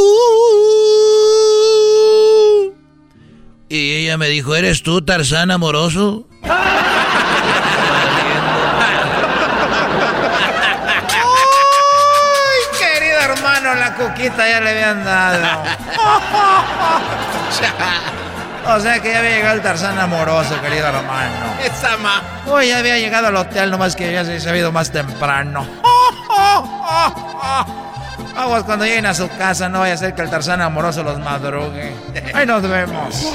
Y 3.68 3.96
ella 3.96 4.16
me 4.16 4.28
dijo, 4.28 4.56
¿eres 4.56 4.82
tú, 4.82 5.02
Tarzán 5.02 5.50
amoroso? 5.50 6.26
¡Ay, 6.42 6.50
querido 12.78 13.20
hermano, 13.20 13.74
la 13.74 13.94
coquita 13.94 14.48
ya 14.48 14.60
le 14.62 14.70
habían 14.70 15.04
dado. 15.04 15.64
o 18.66 18.80
sea 18.80 19.00
que 19.00 19.10
ya 19.10 19.18
había 19.18 19.36
llegado 19.36 19.56
el 19.56 19.62
Tarzán 19.62 19.98
amoroso, 19.98 20.60
querido 20.60 20.86
hermano. 20.86 21.54
Esa 21.64 21.96
ma. 21.98 22.22
Uy, 22.46 22.68
ya 22.68 22.78
había 22.78 22.98
llegado 22.98 23.26
al 23.28 23.36
hotel, 23.36 23.70
nomás 23.70 23.96
que 23.96 24.12
ya 24.12 24.24
se 24.24 24.30
había 24.32 24.40
sabido 24.40 24.72
más 24.72 24.90
temprano. 24.90 25.66
Aguas 28.36 28.64
cuando 28.64 28.84
lleguen 28.84 29.06
a 29.06 29.14
su 29.14 29.28
casa, 29.28 29.68
no 29.68 29.80
vaya 29.80 29.94
a 29.94 29.96
ser 29.96 30.14
que 30.14 30.22
el 30.22 30.30
Tarzán 30.30 30.60
amoroso 30.60 31.02
los 31.02 31.18
madrugue. 31.18 31.92
Ahí 32.32 32.46
nos 32.46 32.62
vemos. 32.62 33.34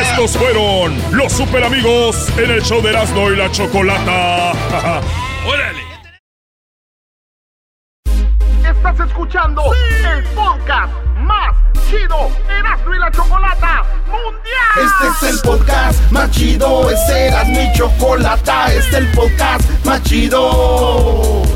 Estos 0.00 0.36
fueron 0.36 0.96
los 1.10 1.32
super 1.32 1.64
amigos 1.64 2.28
en 2.38 2.50
el 2.52 2.62
show 2.62 2.80
de 2.82 2.90
Erasmo 2.90 3.30
y 3.30 3.36
la 3.36 3.50
Chocolata. 3.50 4.52
¡Órale! 5.46 5.82
Estás 8.64 9.00
escuchando 9.08 9.62
el 9.74 10.22
podcast 10.34 10.92
más 11.18 11.65
chido 11.96 12.30
Erasmo 12.48 13.10
Chocolata 13.10 13.84
Mundial. 14.06 14.84
Este 14.84 15.26
es 15.26 15.34
el 15.34 15.40
podcast 15.40 16.10
más 16.10 16.30
chido, 16.30 16.90
este 16.90 17.28
era 17.28 17.44
mi 17.44 17.72
chocolata, 17.72 18.66
este 18.72 18.78
es 18.78 18.94
el 18.94 19.12
podcast 19.12 19.84
más 19.84 20.02
chido 20.02 21.55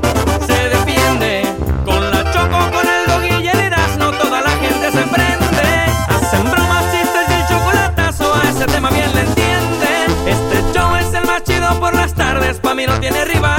mí 12.81 12.87
no 12.87 12.99
tiene 12.99 13.25
rival. 13.25 13.57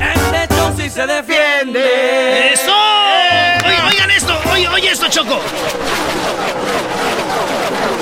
Este 0.00 0.54
show 0.54 0.74
sí 0.76 0.90
se 0.90 1.06
defiende. 1.06 2.52
¡Eso! 2.52 2.72
Eh. 2.72 3.58
Oye, 3.66 3.82
oigan 3.88 4.10
esto, 4.10 4.38
oye, 4.52 4.68
oye 4.68 4.90
esto, 4.90 5.08
Choco. 5.08 5.40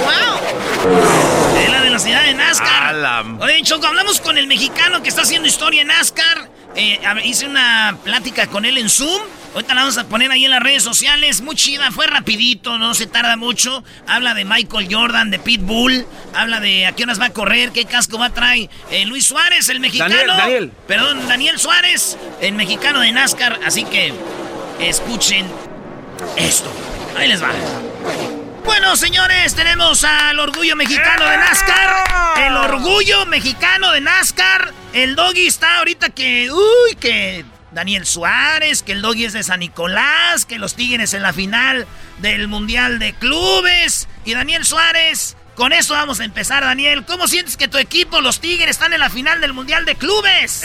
¡Wow! 0.04 1.60
Es 1.62 1.70
la 1.70 1.80
velocidad 1.80 2.24
de 2.24 2.34
NASCAR. 2.34 2.82
Alan. 2.88 3.40
Oye, 3.40 3.62
Choco, 3.62 3.86
hablamos 3.86 4.20
con 4.20 4.36
el 4.36 4.48
mexicano 4.48 5.00
que 5.02 5.10
está 5.10 5.22
haciendo 5.22 5.46
historia 5.46 5.82
en 5.82 5.88
NASCAR. 5.88 6.51
Eh, 6.74 7.00
hice 7.24 7.46
una 7.46 7.98
plática 8.02 8.46
con 8.46 8.64
él 8.64 8.78
en 8.78 8.88
Zoom. 8.88 9.22
Ahorita 9.54 9.74
la 9.74 9.82
vamos 9.82 9.98
a 9.98 10.04
poner 10.04 10.30
ahí 10.30 10.46
en 10.46 10.50
las 10.50 10.62
redes 10.62 10.82
sociales. 10.82 11.42
Muy 11.42 11.54
chida, 11.54 11.90
fue 11.90 12.06
rapidito, 12.06 12.78
no 12.78 12.94
se 12.94 13.06
tarda 13.06 13.36
mucho. 13.36 13.84
Habla 14.06 14.32
de 14.32 14.46
Michael 14.46 14.88
Jordan, 14.90 15.30
de 15.30 15.38
Pitbull. 15.38 16.06
Habla 16.34 16.60
de 16.60 16.86
a 16.86 16.92
qué 16.92 17.02
horas 17.02 17.20
va 17.20 17.26
a 17.26 17.32
correr, 17.32 17.70
qué 17.72 17.84
casco 17.84 18.18
va 18.18 18.26
a 18.26 18.34
traer. 18.34 18.70
Eh, 18.90 19.04
Luis 19.04 19.26
Suárez, 19.26 19.68
el 19.68 19.80
mexicano. 19.80 20.14
Daniel, 20.14 20.36
Daniel. 20.38 20.72
Perdón, 20.86 21.28
Daniel 21.28 21.58
Suárez, 21.58 22.16
el 22.40 22.54
mexicano 22.54 23.00
de 23.00 23.12
NASCAR. 23.12 23.60
Así 23.66 23.84
que 23.84 24.14
escuchen 24.80 25.44
esto. 26.36 26.72
Ahí 27.16 27.28
les 27.28 27.42
va. 27.42 27.50
Bueno, 28.64 28.96
señores, 28.96 29.54
tenemos 29.54 30.04
al 30.04 30.38
orgullo 30.38 30.76
mexicano 30.76 31.28
de 31.28 31.36
NASCAR. 31.36 32.40
El 32.46 32.56
orgullo 32.56 33.26
mexicano 33.26 33.90
de 33.92 34.00
NASCAR. 34.00 34.72
El 34.92 35.16
doggy 35.16 35.46
está 35.46 35.78
ahorita 35.78 36.10
que. 36.10 36.50
Uy, 36.50 36.94
que. 36.96 37.44
Daniel 37.72 38.04
Suárez, 38.04 38.82
que 38.82 38.92
el 38.92 39.00
doggy 39.00 39.24
es 39.24 39.32
de 39.32 39.42
San 39.42 39.60
Nicolás, 39.60 40.44
que 40.44 40.58
los 40.58 40.74
Tigres 40.74 41.14
en 41.14 41.22
la 41.22 41.32
final 41.32 41.86
del 42.18 42.46
Mundial 42.46 42.98
de 42.98 43.14
Clubes. 43.14 44.08
Y 44.26 44.34
Daniel 44.34 44.66
Suárez, 44.66 45.36
con 45.54 45.72
eso 45.72 45.94
vamos 45.94 46.20
a 46.20 46.24
empezar, 46.24 46.62
Daniel. 46.62 47.04
¿Cómo 47.06 47.26
sientes 47.28 47.56
que 47.56 47.68
tu 47.68 47.78
equipo, 47.78 48.20
los 48.20 48.40
Tigres, 48.40 48.70
están 48.70 48.92
en 48.92 49.00
la 49.00 49.08
final 49.08 49.40
del 49.40 49.54
Mundial 49.54 49.86
de 49.86 49.94
Clubes? 49.94 50.64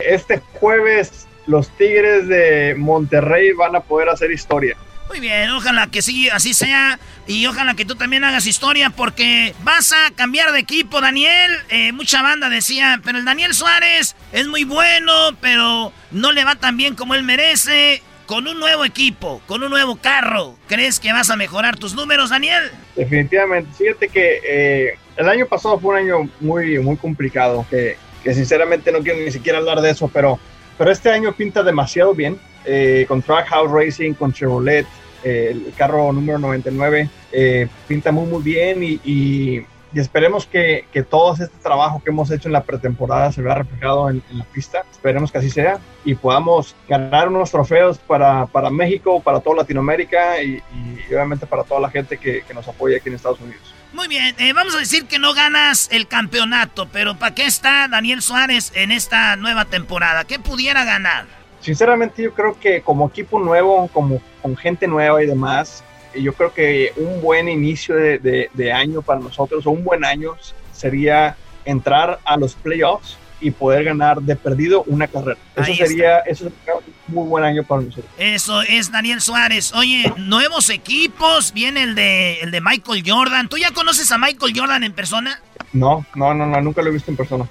Este 0.00 0.42
jueves, 0.54 1.28
los 1.46 1.68
Tigres 1.76 2.26
de 2.26 2.74
Monterrey 2.76 3.52
van 3.52 3.76
a 3.76 3.80
poder 3.80 4.08
hacer 4.08 4.32
historia. 4.32 4.76
Muy 5.10 5.18
bien, 5.18 5.50
ojalá 5.50 5.88
que 5.88 6.02
sí, 6.02 6.28
así 6.28 6.54
sea. 6.54 7.00
Y 7.26 7.44
ojalá 7.46 7.74
que 7.74 7.84
tú 7.84 7.96
también 7.96 8.22
hagas 8.22 8.46
historia 8.46 8.90
porque 8.90 9.56
vas 9.64 9.92
a 9.92 10.12
cambiar 10.14 10.52
de 10.52 10.60
equipo, 10.60 11.00
Daniel. 11.00 11.50
Eh, 11.68 11.90
mucha 11.90 12.22
banda 12.22 12.48
decía, 12.48 13.00
pero 13.04 13.18
el 13.18 13.24
Daniel 13.24 13.52
Suárez 13.52 14.14
es 14.30 14.46
muy 14.46 14.62
bueno, 14.62 15.12
pero 15.40 15.92
no 16.12 16.30
le 16.30 16.44
va 16.44 16.54
tan 16.54 16.76
bien 16.76 16.94
como 16.94 17.16
él 17.16 17.24
merece. 17.24 18.02
Con 18.26 18.46
un 18.46 18.60
nuevo 18.60 18.84
equipo, 18.84 19.42
con 19.48 19.64
un 19.64 19.70
nuevo 19.70 19.96
carro, 19.96 20.54
¿crees 20.68 21.00
que 21.00 21.12
vas 21.12 21.30
a 21.30 21.34
mejorar 21.34 21.76
tus 21.76 21.96
números, 21.96 22.30
Daniel? 22.30 22.70
Definitivamente. 22.94 23.68
Fíjate 23.76 24.08
que 24.08 24.40
eh, 24.48 24.98
el 25.16 25.28
año 25.28 25.46
pasado 25.46 25.80
fue 25.80 25.94
un 25.94 26.06
año 26.06 26.30
muy, 26.38 26.78
muy 26.78 26.96
complicado, 26.96 27.66
que, 27.68 27.96
que 28.22 28.32
sinceramente 28.32 28.92
no 28.92 29.00
quiero 29.00 29.18
ni 29.18 29.32
siquiera 29.32 29.58
hablar 29.58 29.80
de 29.80 29.90
eso, 29.90 30.06
pero, 30.06 30.38
pero 30.78 30.92
este 30.92 31.10
año 31.10 31.32
pinta 31.32 31.64
demasiado 31.64 32.14
bien. 32.14 32.38
Eh, 32.66 33.06
con 33.08 33.22
Trackhouse 33.22 33.70
Racing, 33.70 34.12
con 34.12 34.34
Chevrolet, 34.34 34.86
el 35.22 35.72
carro 35.76 36.12
número 36.12 36.38
99, 36.38 37.08
eh, 37.32 37.68
pinta 37.86 38.12
muy 38.12 38.26
muy 38.26 38.42
bien 38.42 38.82
y, 38.82 39.64
esperemos 39.92 40.46
que, 40.46 40.84
que, 40.92 41.02
todo 41.02 41.32
este 41.32 41.48
trabajo 41.62 42.00
que 42.02 42.10
hemos 42.10 42.30
hecho 42.30 42.48
en 42.48 42.52
la 42.52 42.62
pretemporada 42.62 43.32
se 43.32 43.42
vea 43.42 43.56
reflejado 43.56 44.08
en, 44.08 44.22
en, 44.30 44.38
la 44.38 44.44
pista. 44.44 44.84
Esperemos 44.90 45.32
que 45.32 45.38
así 45.38 45.50
sea 45.50 45.80
y 46.04 46.14
podamos 46.14 46.76
ganar 46.88 47.26
unos 47.26 47.50
trofeos 47.50 47.98
para, 47.98 48.46
para 48.46 48.70
México, 48.70 49.20
para 49.20 49.40
toda 49.40 49.56
Latinoamérica 49.56 50.40
y, 50.42 50.62
y, 50.72 51.12
obviamente 51.12 51.44
para 51.44 51.64
toda 51.64 51.80
la 51.80 51.90
gente 51.90 52.18
que, 52.18 52.42
que 52.46 52.54
nos 52.54 52.68
apoya 52.68 52.98
aquí 52.98 53.08
en 53.08 53.16
Estados 53.16 53.40
Unidos. 53.40 53.74
Muy 53.92 54.06
bien, 54.06 54.36
eh, 54.38 54.52
vamos 54.52 54.76
a 54.76 54.78
decir 54.78 55.06
que 55.06 55.18
no 55.18 55.34
ganas 55.34 55.88
el 55.90 56.06
campeonato, 56.06 56.88
pero 56.92 57.18
¿para 57.18 57.34
qué 57.34 57.46
está 57.46 57.88
Daniel 57.88 58.22
Suárez 58.22 58.70
en 58.76 58.92
esta 58.92 59.34
nueva 59.34 59.64
temporada? 59.64 60.24
¿Qué 60.24 60.38
pudiera 60.38 60.84
ganar? 60.84 61.39
Sinceramente 61.60 62.22
yo 62.22 62.32
creo 62.32 62.58
que 62.58 62.80
como 62.80 63.08
equipo 63.08 63.38
nuevo, 63.38 63.88
como 63.92 64.20
con 64.42 64.56
gente 64.56 64.86
nueva 64.86 65.22
y 65.22 65.26
demás, 65.26 65.84
yo 66.14 66.32
creo 66.32 66.52
que 66.52 66.92
un 66.96 67.20
buen 67.20 67.48
inicio 67.48 67.94
de, 67.94 68.18
de, 68.18 68.50
de 68.54 68.72
año 68.72 69.02
para 69.02 69.20
nosotros, 69.20 69.66
o 69.66 69.70
un 69.70 69.84
buen 69.84 70.04
año, 70.04 70.36
sería 70.72 71.36
entrar 71.64 72.18
a 72.24 72.36
los 72.36 72.54
playoffs 72.54 73.18
y 73.40 73.50
poder 73.50 73.84
ganar 73.84 74.20
de 74.20 74.36
perdido 74.36 74.82
una 74.86 75.06
carrera. 75.06 75.38
Eso 75.56 75.74
sería, 75.74 76.18
eso 76.20 76.44
sería 76.44 76.74
un 76.74 77.14
muy 77.14 77.28
buen 77.28 77.44
año 77.44 77.64
para 77.64 77.82
nosotros. 77.82 78.10
Eso 78.18 78.62
es 78.62 78.92
Daniel 78.92 79.20
Suárez. 79.20 79.72
Oye, 79.74 80.12
nuevos 80.18 80.68
equipos, 80.70 81.52
viene 81.52 81.82
el 81.82 81.94
de, 81.94 82.40
el 82.40 82.50
de 82.50 82.60
Michael 82.60 83.02
Jordan. 83.06 83.48
¿Tú 83.48 83.56
ya 83.56 83.70
conoces 83.70 84.12
a 84.12 84.18
Michael 84.18 84.52
Jordan 84.54 84.84
en 84.84 84.92
persona? 84.92 85.40
No, 85.72 86.04
no, 86.14 86.34
no, 86.34 86.46
no 86.46 86.60
nunca 86.60 86.82
lo 86.82 86.90
he 86.90 86.92
visto 86.92 87.10
en 87.10 87.16
persona. 87.16 87.48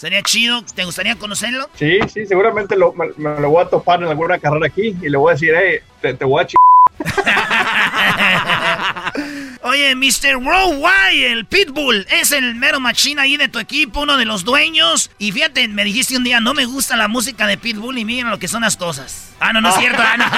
¿Sería 0.00 0.22
chido? 0.22 0.64
¿Te 0.74 0.86
gustaría 0.86 1.16
conocerlo? 1.16 1.68
Sí, 1.74 1.98
sí, 2.10 2.24
seguramente 2.24 2.74
lo, 2.74 2.94
me, 2.94 3.08
me, 3.18 3.38
lo 3.38 3.50
voy 3.50 3.62
a 3.62 3.68
topar 3.68 4.02
en 4.02 4.08
alguna 4.08 4.38
carrera 4.38 4.64
aquí 4.64 4.96
y 4.98 5.10
le 5.10 5.18
voy 5.18 5.28
a 5.28 5.34
decir, 5.34 5.52
hey, 5.54 5.80
te, 6.00 6.14
te 6.14 6.24
voy 6.24 6.42
a 6.42 6.46
ch... 6.46 6.54
Oye, 9.62 9.94
Mr. 9.94 10.38
Worldwide, 10.38 11.30
el 11.30 11.44
Pitbull, 11.44 12.06
es 12.10 12.32
el 12.32 12.54
mero 12.54 12.80
machine 12.80 13.20
ahí 13.20 13.36
de 13.36 13.48
tu 13.48 13.58
equipo, 13.58 14.00
uno 14.00 14.16
de 14.16 14.24
los 14.24 14.42
dueños. 14.42 15.10
Y 15.18 15.32
fíjate, 15.32 15.68
me 15.68 15.84
dijiste 15.84 16.16
un 16.16 16.24
día, 16.24 16.40
no 16.40 16.54
me 16.54 16.64
gusta 16.64 16.96
la 16.96 17.06
música 17.06 17.46
de 17.46 17.58
Pitbull 17.58 17.98
y 17.98 18.06
miren 18.06 18.30
lo 18.30 18.38
que 18.38 18.48
son 18.48 18.62
las 18.62 18.78
cosas. 18.78 19.34
Ah, 19.38 19.52
no, 19.52 19.60
no 19.60 19.68
es 19.68 19.74
cierto. 19.74 20.02
Ah, 20.02 20.16
no. 20.16 20.24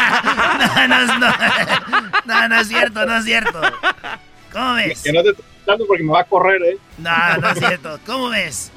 No, 0.88 1.06
no, 1.06 1.18
no, 1.18 1.36
no, 2.24 2.48
no 2.48 2.60
es 2.60 2.66
cierto, 2.66 3.06
no 3.06 3.16
es 3.16 3.24
cierto. 3.24 3.60
¿Cómo 4.52 4.74
ves? 4.74 5.02
Que 5.02 5.12
no 5.12 5.22
te 5.22 5.34
escuchando 5.62 5.86
porque 5.86 6.02
me 6.02 6.12
va 6.12 6.20
a 6.20 6.24
correr, 6.24 6.62
¿eh? 6.62 6.78
No, 6.98 7.36
no 7.40 7.50
es 7.50 7.58
cierto. 7.58 7.98
¿Cómo 8.04 8.30
ves? 8.30 8.72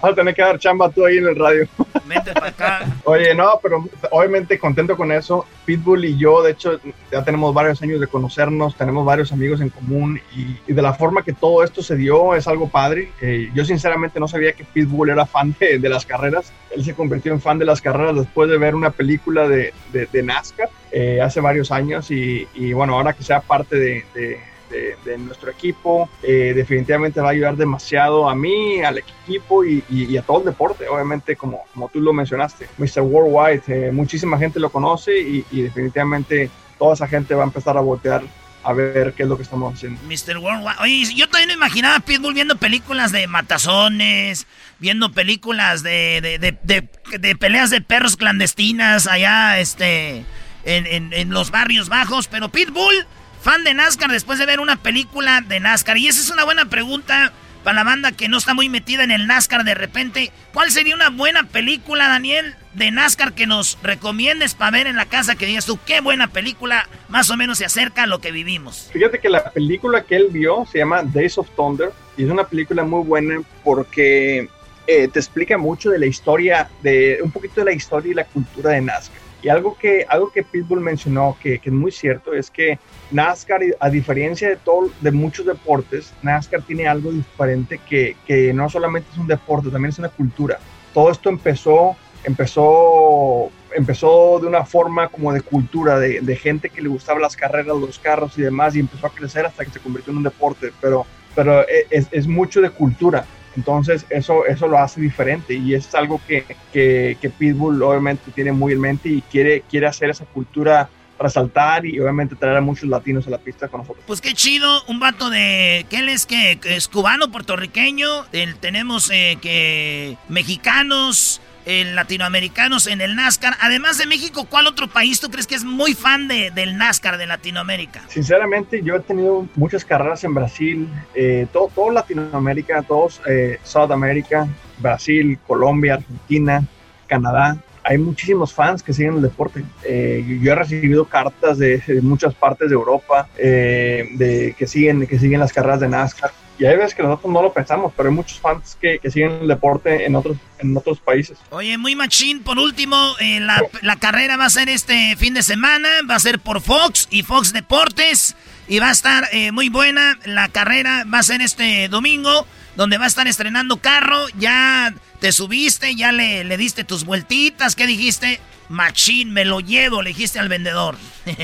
Vas 0.00 0.12
a 0.12 0.14
tener 0.14 0.34
que 0.34 0.42
dar 0.42 0.58
chamba 0.58 0.90
tú 0.90 1.04
ahí 1.04 1.18
en 1.18 1.26
el 1.26 1.36
radio. 1.36 1.66
Vente 2.06 2.32
para 2.32 2.48
acá. 2.48 2.86
Oye, 3.04 3.34
no, 3.34 3.58
pero 3.62 3.84
obviamente 4.10 4.58
contento 4.58 4.96
con 4.96 5.10
eso. 5.10 5.46
Pitbull 5.64 6.04
y 6.04 6.16
yo, 6.16 6.42
de 6.42 6.52
hecho, 6.52 6.78
ya 7.10 7.24
tenemos 7.24 7.52
varios 7.52 7.82
años 7.82 8.00
de 8.00 8.06
conocernos, 8.06 8.76
tenemos 8.76 9.04
varios 9.04 9.32
amigos 9.32 9.60
en 9.60 9.70
común 9.70 10.20
y, 10.34 10.56
y 10.66 10.72
de 10.72 10.82
la 10.82 10.94
forma 10.94 11.22
que 11.22 11.32
todo 11.32 11.64
esto 11.64 11.82
se 11.82 11.96
dio 11.96 12.34
es 12.34 12.46
algo 12.46 12.68
padre. 12.68 13.10
Eh, 13.20 13.50
yo 13.54 13.64
sinceramente 13.64 14.20
no 14.20 14.28
sabía 14.28 14.52
que 14.52 14.64
Pitbull 14.64 15.10
era 15.10 15.26
fan 15.26 15.54
de, 15.58 15.78
de, 15.78 15.88
las 15.88 16.06
carreras. 16.06 16.52
Él 16.70 16.84
se 16.84 16.94
convirtió 16.94 17.32
en 17.32 17.40
fan 17.40 17.58
de 17.58 17.64
las 17.64 17.82
carreras 17.82 18.14
después 18.14 18.48
de 18.48 18.58
ver 18.58 18.74
una 18.74 18.90
película 18.90 19.48
de, 19.48 19.72
de, 19.92 20.06
de 20.06 20.22
NASCAR 20.22 20.68
eh, 20.92 21.20
hace 21.20 21.40
varios 21.40 21.72
años 21.72 22.10
y, 22.10 22.46
y, 22.54 22.72
bueno, 22.72 22.94
ahora 22.94 23.12
que 23.12 23.22
sea 23.24 23.40
parte 23.40 23.76
de 23.76 24.38
de, 24.70 24.96
de, 25.04 25.18
nuestro 25.18 25.50
equipo. 25.50 26.08
Eh, 26.22 26.52
definitivamente 26.54 27.20
va 27.20 27.28
a 27.28 27.32
ayudar 27.32 27.56
demasiado 27.56 28.28
a 28.28 28.34
mí, 28.34 28.82
al 28.82 28.98
equipo 28.98 29.64
y, 29.64 29.82
y, 29.88 30.04
y 30.04 30.16
a 30.16 30.22
todo 30.22 30.38
el 30.38 30.44
deporte. 30.46 30.88
Obviamente, 30.88 31.36
como, 31.36 31.64
como 31.72 31.88
tú 31.88 32.00
lo 32.00 32.12
mencionaste, 32.12 32.68
Mr. 32.78 33.02
Worldwide, 33.02 33.62
eh, 33.68 33.92
muchísima 33.92 34.38
gente 34.38 34.60
lo 34.60 34.70
conoce 34.70 35.18
y, 35.18 35.44
y, 35.50 35.62
definitivamente 35.62 36.50
toda 36.78 36.94
esa 36.94 37.08
gente 37.08 37.34
va 37.34 37.42
a 37.42 37.46
empezar 37.46 37.76
a 37.76 37.80
voltear 37.80 38.22
a 38.64 38.72
ver 38.72 39.14
qué 39.14 39.22
es 39.22 39.28
lo 39.28 39.36
que 39.36 39.42
estamos 39.44 39.74
haciendo. 39.74 40.00
Mr. 40.02 40.38
Worldwide. 40.38 40.76
Oye, 40.80 41.14
yo 41.14 41.28
también 41.28 41.48
me 41.48 41.54
imaginaba 41.54 41.96
a 41.96 42.00
Pitbull 42.00 42.34
viendo 42.34 42.56
películas 42.56 43.12
de 43.12 43.26
matazones, 43.26 44.46
viendo 44.78 45.12
películas 45.12 45.82
de, 45.82 46.20
de, 46.20 46.88
de 47.18 47.36
peleas 47.36 47.70
de 47.70 47.80
perros 47.80 48.16
clandestinas 48.16 49.06
allá, 49.06 49.58
este, 49.58 50.24
en, 50.64 50.86
en, 50.86 51.12
en 51.12 51.30
los 51.30 51.50
barrios 51.50 51.88
bajos, 51.88 52.28
pero 52.28 52.48
Pitbull 52.48 53.06
fan 53.40 53.64
de 53.64 53.74
NASCAR 53.74 54.10
después 54.10 54.38
de 54.38 54.46
ver 54.46 54.60
una 54.60 54.76
película 54.76 55.40
de 55.40 55.60
NASCAR? 55.60 55.98
Y 55.98 56.08
esa 56.08 56.20
es 56.20 56.30
una 56.30 56.44
buena 56.44 56.66
pregunta 56.66 57.32
para 57.64 57.76
la 57.76 57.84
banda 57.84 58.12
que 58.12 58.28
no 58.28 58.38
está 58.38 58.54
muy 58.54 58.68
metida 58.68 59.04
en 59.04 59.10
el 59.10 59.26
NASCAR 59.26 59.64
de 59.64 59.74
repente. 59.74 60.32
¿Cuál 60.52 60.70
sería 60.70 60.94
una 60.94 61.10
buena 61.10 61.44
película, 61.44 62.08
Daniel, 62.08 62.54
de 62.74 62.90
NASCAR 62.90 63.32
que 63.34 63.46
nos 63.46 63.78
recomiendes 63.82 64.54
para 64.54 64.70
ver 64.70 64.86
en 64.86 64.96
la 64.96 65.06
casa 65.06 65.34
que 65.34 65.46
digas 65.46 65.66
tú, 65.66 65.78
qué 65.86 66.00
buena 66.00 66.28
película 66.28 66.88
más 67.08 67.30
o 67.30 67.36
menos 67.36 67.58
se 67.58 67.64
acerca 67.64 68.04
a 68.04 68.06
lo 68.06 68.20
que 68.20 68.32
vivimos? 68.32 68.88
Fíjate 68.92 69.18
que 69.18 69.28
la 69.28 69.50
película 69.50 70.02
que 70.04 70.16
él 70.16 70.28
vio 70.30 70.66
se 70.70 70.78
llama 70.78 71.02
Days 71.02 71.38
of 71.38 71.48
Thunder 71.56 71.90
y 72.16 72.24
es 72.24 72.30
una 72.30 72.44
película 72.44 72.84
muy 72.84 73.04
buena 73.04 73.42
porque 73.64 74.48
eh, 74.86 75.08
te 75.08 75.18
explica 75.18 75.58
mucho 75.58 75.90
de 75.90 75.98
la 75.98 76.06
historia, 76.06 76.68
de 76.82 77.18
un 77.22 77.30
poquito 77.30 77.60
de 77.60 77.66
la 77.66 77.72
historia 77.72 78.12
y 78.12 78.14
la 78.14 78.24
cultura 78.24 78.70
de 78.70 78.80
NASCAR. 78.80 79.17
Y 79.42 79.48
algo 79.48 79.76
que, 79.78 80.04
algo 80.08 80.30
que 80.32 80.42
Pitbull 80.42 80.80
mencionó 80.80 81.36
que, 81.40 81.58
que, 81.60 81.70
es 81.70 81.74
muy 81.74 81.92
cierto 81.92 82.34
es 82.34 82.50
que 82.50 82.78
NASCAR, 83.12 83.60
a 83.78 83.88
diferencia 83.88 84.48
de, 84.48 84.56
todo, 84.56 84.90
de 85.00 85.12
muchos 85.12 85.46
deportes, 85.46 86.12
NASCAR 86.22 86.62
tiene 86.62 86.88
algo 86.88 87.12
diferente 87.12 87.78
que, 87.88 88.16
que 88.26 88.52
no 88.52 88.68
solamente 88.68 89.08
es 89.12 89.18
un 89.18 89.28
deporte, 89.28 89.70
también 89.70 89.90
es 89.90 89.98
una 89.98 90.08
cultura. 90.08 90.58
Todo 90.92 91.12
esto 91.12 91.28
empezó, 91.28 91.96
empezó, 92.24 93.50
empezó 93.76 94.40
de 94.40 94.48
una 94.48 94.64
forma 94.64 95.08
como 95.08 95.32
de 95.32 95.40
cultura, 95.40 96.00
de, 96.00 96.20
de 96.20 96.36
gente 96.36 96.68
que 96.68 96.82
le 96.82 96.88
gustaba 96.88 97.20
las 97.20 97.36
carreras, 97.36 97.76
los 97.76 97.98
carros 98.00 98.36
y 98.38 98.42
demás, 98.42 98.74
y 98.74 98.80
empezó 98.80 99.06
a 99.06 99.14
crecer 99.14 99.46
hasta 99.46 99.64
que 99.64 99.70
se 99.70 99.78
convirtió 99.78 100.10
en 100.10 100.16
un 100.16 100.24
deporte, 100.24 100.72
pero, 100.80 101.06
pero 101.36 101.64
es, 101.90 102.08
es 102.10 102.26
mucho 102.26 102.60
de 102.60 102.70
cultura. 102.70 103.24
Entonces 103.56 104.06
eso, 104.10 104.46
eso 104.46 104.68
lo 104.68 104.78
hace 104.78 105.00
diferente 105.00 105.54
y 105.54 105.74
es 105.74 105.94
algo 105.94 106.20
que, 106.26 106.44
que, 106.72 107.16
que, 107.20 107.30
Pitbull 107.30 107.82
obviamente 107.82 108.30
tiene 108.32 108.52
muy 108.52 108.72
en 108.72 108.80
mente 108.80 109.08
y 109.08 109.20
quiere, 109.22 109.62
quiere 109.62 109.86
hacer 109.86 110.10
esa 110.10 110.24
cultura 110.26 110.88
resaltar 111.18 111.84
y 111.84 111.98
obviamente 111.98 112.36
traer 112.36 112.56
a 112.58 112.60
muchos 112.60 112.88
latinos 112.88 113.26
a 113.26 113.30
la 113.30 113.38
pista 113.38 113.68
con 113.68 113.80
nosotros. 113.80 114.04
Pues 114.06 114.20
qué 114.20 114.34
chido, 114.34 114.84
un 114.84 115.00
vato 115.00 115.30
de 115.30 115.84
que 115.90 115.96
él 115.96 116.08
es 116.08 116.26
que 116.26 116.58
es 116.62 116.88
cubano, 116.88 117.30
puertorriqueño, 117.30 118.26
el, 118.32 118.56
tenemos 118.56 119.10
eh, 119.10 119.36
que 119.40 120.16
mexicanos, 120.28 121.40
latinoamericanos 121.68 122.86
en 122.86 123.00
el 123.00 123.14
NASCAR. 123.14 123.54
Además 123.60 123.98
de 123.98 124.06
México, 124.06 124.46
¿cuál 124.48 124.66
otro 124.66 124.88
país 124.88 125.20
tú 125.20 125.30
crees 125.30 125.46
que 125.46 125.54
es 125.54 125.64
muy 125.64 125.94
fan 125.94 126.26
de, 126.26 126.50
del 126.50 126.78
NASCAR 126.78 127.18
de 127.18 127.26
Latinoamérica? 127.26 128.02
Sinceramente, 128.08 128.82
yo 128.82 128.96
he 128.96 129.00
tenido 129.00 129.46
muchas 129.54 129.84
carreras 129.84 130.24
en 130.24 130.34
Brasil, 130.34 130.88
eh, 131.14 131.46
todo, 131.52 131.68
todo 131.74 131.90
Latinoamérica, 131.90 132.82
todos 132.82 133.20
eh, 133.26 133.58
Sudamérica, 133.62 134.48
Brasil, 134.78 135.38
Colombia, 135.46 135.94
Argentina, 135.94 136.64
Canadá. 137.06 137.56
Hay 137.84 137.98
muchísimos 137.98 138.52
fans 138.52 138.82
que 138.82 138.92
siguen 138.92 139.16
el 139.16 139.22
deporte. 139.22 139.64
Eh, 139.84 140.38
yo 140.42 140.52
he 140.52 140.54
recibido 140.54 141.04
cartas 141.06 141.58
de, 141.58 141.78
de 141.78 142.02
muchas 142.02 142.34
partes 142.34 142.68
de 142.68 142.74
Europa 142.74 143.28
eh, 143.38 144.08
de, 144.12 144.54
que, 144.58 144.66
siguen, 144.66 145.06
que 145.06 145.18
siguen 145.18 145.40
las 145.40 145.52
carreras 145.52 145.80
de 145.80 145.88
NASCAR. 145.88 146.30
Y 146.58 146.66
hay 146.66 146.76
veces 146.76 146.94
que 146.94 147.02
nosotros 147.04 147.32
no 147.32 147.40
lo 147.40 147.52
pensamos, 147.52 147.92
pero 147.96 148.08
hay 148.08 148.14
muchos 148.14 148.40
fans 148.40 148.76
que, 148.80 148.98
que 148.98 149.10
siguen 149.10 149.38
el 149.42 149.48
deporte 149.48 150.04
en 150.04 150.16
otros, 150.16 150.36
en 150.58 150.76
otros 150.76 150.98
países. 150.98 151.38
Oye, 151.50 151.78
muy 151.78 151.94
machín, 151.94 152.42
por 152.42 152.58
último, 152.58 153.14
eh, 153.20 153.38
la, 153.38 153.62
la 153.82 153.96
carrera 153.96 154.36
va 154.36 154.46
a 154.46 154.50
ser 154.50 154.68
este 154.68 155.14
fin 155.16 155.34
de 155.34 155.42
semana, 155.44 155.88
va 156.10 156.16
a 156.16 156.20
ser 156.20 156.40
por 156.40 156.60
Fox 156.60 157.06
y 157.10 157.22
Fox 157.22 157.52
Deportes, 157.52 158.34
y 158.66 158.80
va 158.80 158.88
a 158.88 158.92
estar 158.92 159.28
eh, 159.32 159.52
muy 159.52 159.68
buena. 159.68 160.18
La 160.24 160.48
carrera 160.48 161.04
va 161.12 161.20
a 161.20 161.22
ser 161.22 161.42
este 161.42 161.88
domingo, 161.88 162.46
donde 162.74 162.98
va 162.98 163.04
a 163.04 163.08
estar 163.08 163.28
estrenando 163.28 163.76
carro, 163.76 164.26
ya 164.36 164.92
te 165.20 165.30
subiste, 165.30 165.94
ya 165.94 166.10
le, 166.10 166.42
le 166.42 166.56
diste 166.56 166.82
tus 166.82 167.04
vueltitas, 167.04 167.76
¿qué 167.76 167.86
dijiste? 167.86 168.40
Machín, 168.68 169.32
me 169.32 169.44
lo 169.44 169.60
llevo, 169.60 170.02
le 170.02 170.10
dijiste 170.10 170.38
al 170.38 170.48
vendedor. 170.48 170.96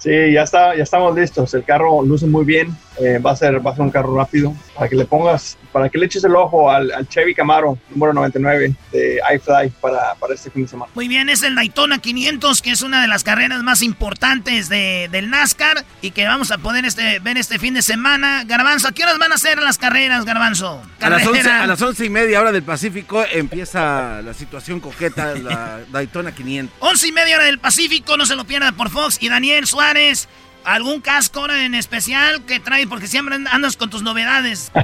Sí, 0.00 0.32
ya 0.32 0.44
está, 0.44 0.74
ya 0.74 0.82
estamos 0.82 1.14
listos. 1.14 1.52
El 1.52 1.62
carro 1.62 2.02
luce 2.02 2.26
muy 2.26 2.46
bien. 2.46 2.74
Eh, 3.00 3.18
va 3.18 3.32
a 3.32 3.36
ser, 3.36 3.64
va 3.64 3.70
a 3.70 3.74
ser 3.74 3.82
un 3.82 3.90
carro 3.90 4.14
rápido. 4.14 4.54
Para 4.74 4.88
que 4.88 4.96
le 4.96 5.04
pongas, 5.04 5.58
para 5.72 5.88
que 5.88 5.98
le 5.98 6.06
eches 6.06 6.24
el 6.24 6.34
ojo 6.36 6.70
al, 6.70 6.90
al 6.92 7.08
Chevy 7.08 7.34
Camaro 7.34 7.78
número 7.90 8.12
99 8.12 8.74
de 8.92 9.20
iFly 9.34 9.70
para, 9.80 10.14
para 10.14 10.34
este 10.34 10.50
fin 10.50 10.62
de 10.62 10.68
semana. 10.68 10.90
Muy 10.94 11.08
bien, 11.08 11.28
es 11.28 11.42
el 11.42 11.54
Daytona 11.54 11.98
500, 11.98 12.62
que 12.62 12.70
es 12.70 12.82
una 12.82 13.02
de 13.02 13.08
las 13.08 13.24
carreras 13.24 13.62
más 13.62 13.82
importantes 13.82 14.68
de, 14.68 15.08
del 15.10 15.30
NASCAR 15.30 15.84
y 16.02 16.12
que 16.12 16.24
vamos 16.24 16.50
a 16.50 16.58
poder 16.58 16.84
este, 16.84 17.18
ver 17.20 17.36
este 17.36 17.58
fin 17.58 17.74
de 17.74 17.82
semana. 17.82 18.44
Garbanzo, 18.44 18.88
¿a 18.88 18.92
qué 18.92 19.02
horas 19.02 19.18
van 19.18 19.32
a 19.32 19.38
ser 19.38 19.60
las 19.60 19.78
carreras, 19.78 20.24
Garbanzo? 20.24 20.82
A 21.00 21.10
las, 21.10 21.26
once, 21.26 21.42
Carrera. 21.42 21.62
a 21.62 21.66
las 21.66 21.82
once 21.82 22.04
y 22.04 22.10
media 22.10 22.40
hora 22.40 22.52
del 22.52 22.62
Pacífico 22.62 23.24
empieza 23.32 24.22
la 24.22 24.34
situación 24.34 24.80
coqueta, 24.80 25.34
la 25.34 25.80
Daytona 25.92 26.32
500. 26.32 26.76
Once 26.80 27.06
y 27.06 27.12
media 27.12 27.36
hora 27.36 27.44
del 27.46 27.58
Pacífico, 27.58 28.16
no 28.16 28.26
se 28.26 28.36
lo 28.36 28.44
pierda 28.44 28.72
por 28.72 28.90
Fox. 28.90 29.18
Y 29.20 29.28
Daniel 29.28 29.66
Suárez, 29.66 30.28
¿algún 30.64 31.00
casco 31.00 31.40
ahora 31.40 31.64
en 31.64 31.74
especial 31.74 32.44
que 32.46 32.60
trae? 32.60 32.86
Porque 32.86 33.06
siempre 33.06 33.36
andas 33.50 33.76
con 33.76 33.90
tus 33.90 34.02
novedades. 34.02 34.70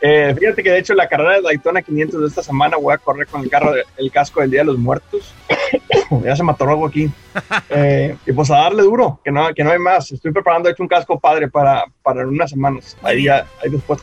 Eh, 0.00 0.34
fíjate 0.38 0.62
que 0.62 0.70
de 0.70 0.78
hecho 0.78 0.94
la 0.94 1.06
carrera 1.06 1.34
de 1.34 1.42
Daytona 1.42 1.82
500 1.82 2.22
de 2.22 2.26
esta 2.26 2.42
semana 2.42 2.78
voy 2.78 2.94
a 2.94 2.98
correr 2.98 3.26
con 3.26 3.42
el 3.42 3.50
carro, 3.50 3.72
de- 3.72 3.84
el 3.98 4.10
casco 4.10 4.40
del 4.40 4.50
Día 4.50 4.60
de 4.60 4.66
los 4.66 4.78
Muertos. 4.78 5.34
ya 6.24 6.34
se 6.34 6.42
me 6.42 6.52
atoró 6.52 6.70
algo 6.70 6.86
aquí. 6.86 7.10
Eh, 7.68 8.16
y 8.26 8.32
pues 8.32 8.50
a 8.50 8.56
darle 8.58 8.82
duro, 8.82 9.20
que 9.22 9.30
no, 9.30 9.52
que 9.54 9.62
no 9.62 9.70
hay 9.72 9.78
más. 9.78 10.10
Estoy 10.10 10.32
preparando 10.32 10.68
de 10.68 10.72
hecho 10.72 10.82
un 10.82 10.88
casco 10.88 11.20
padre 11.20 11.48
para, 11.48 11.84
para 12.02 12.26
unas 12.26 12.48
semanas. 12.50 12.96
Ahí 13.02 13.24
ya, 13.24 13.46
ahí 13.62 13.68
después. 13.70 14.00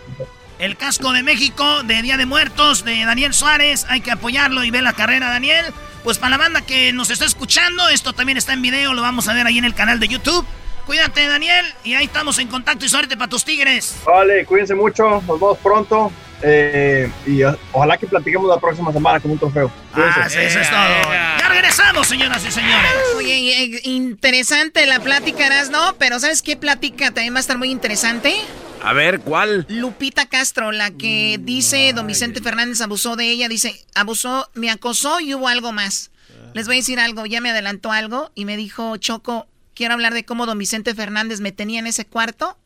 El 0.60 0.76
casco 0.76 1.14
de 1.14 1.24
México 1.24 1.84
de 1.84 2.02
Día 2.02 2.18
de 2.18 2.26
Muertos 2.26 2.84
de 2.84 3.06
Daniel 3.06 3.34
Suárez. 3.34 3.86
Hay 3.90 4.02
que 4.02 4.12
apoyarlo 4.12 4.64
y 4.66 4.72
ver 4.72 4.84
la 4.84 4.94
carrera, 4.94 5.30
Daniel. 5.30 5.66
Pues 6.04 6.18
para 6.18 6.32
la 6.32 6.38
banda 6.38 6.62
que 6.62 6.92
nos 6.92 7.10
está 7.10 7.26
escuchando, 7.26 7.88
esto 7.90 8.12
también 8.14 8.38
está 8.38 8.54
en 8.54 8.62
video, 8.62 8.94
lo 8.94 9.02
vamos 9.02 9.28
a 9.30 9.34
ver 9.34 9.48
ahí 9.48 9.58
en 9.58 9.66
el 9.66 9.74
canal 9.74 10.00
de 10.00 10.08
YouTube. 10.10 10.46
Cuídate, 10.86 11.28
Daniel, 11.28 11.66
y 11.84 11.94
ahí 11.94 12.06
estamos 12.06 12.40
en 12.40 12.48
contacto 12.48 12.84
y 12.86 12.90
suerte 12.90 13.16
para 13.16 13.30
tus 13.30 13.46
tigres. 13.46 13.96
Vale, 14.06 14.44
cuídense 14.46 14.76
mucho, 14.76 15.08
nos 15.10 15.40
vemos 15.40 15.58
pronto. 15.60 16.12
eh, 16.42 17.12
y 17.28 17.44
o- 17.44 17.58
ojalá 17.74 17.98
que 17.98 18.08
platiquemos 18.08 18.48
la 18.50 18.58
próxima 18.58 18.94
semana 18.94 19.20
con 19.20 19.30
un 19.32 19.38
trofeo. 19.38 19.70
Cuídense. 19.94 20.20
Ah, 20.22 20.30
sí, 20.30 20.38
eso 20.40 20.60
es 20.62 20.70
todo. 20.70 21.14
Ya 21.38 21.50
regresamos, 21.50 22.08
señoras 22.08 22.44
y 22.48 22.52
señores. 22.52 22.92
Oye, 23.18 23.64
eh, 23.76 23.82
interesante 23.84 24.86
la 24.86 25.02
plática, 25.02 25.50
¿no? 25.70 25.96
Pero 26.00 26.18
¿sabes 26.20 26.42
qué 26.42 26.56
plática 26.56 27.08
también 27.12 27.34
va 27.34 27.40
a 27.40 27.42
estar 27.42 27.58
muy 27.58 27.70
interesante? 27.72 28.34
A 28.82 28.94
ver, 28.94 29.20
¿cuál? 29.20 29.66
Lupita 29.70 30.28
Castro, 30.28 30.72
la 30.72 30.92
que 30.92 31.40
dice 31.42 31.92
don 31.94 32.08
Vicente 32.08 32.42
Fernández 32.42 32.82
abusó 32.82 33.16
de 33.16 33.30
ella, 33.30 33.50
dice, 33.50 33.86
abusó, 33.94 34.50
me 34.54 34.70
acosó 34.70 35.20
y 35.20 35.34
hubo 35.34 35.48
algo 35.48 35.72
más. 35.72 36.12
Les 36.54 36.66
voy 36.66 36.78
a 36.78 36.80
decir 36.80 37.00
algo, 37.00 37.26
ya 37.26 37.42
me 37.42 37.52
adelantó 37.52 37.92
algo 37.92 38.32
y 38.36 38.46
me 38.46 38.58
dijo, 38.58 38.98
Choco, 38.98 39.48
quiero 39.76 39.94
hablar 39.94 40.14
de 40.14 40.26
cómo 40.26 40.46
don 40.46 40.58
Vicente 40.58 40.96
Fernández 40.96 41.42
me 41.42 41.52
tenía 41.52 41.80
en 41.80 41.88
ese 41.88 42.06
cuarto 42.06 42.58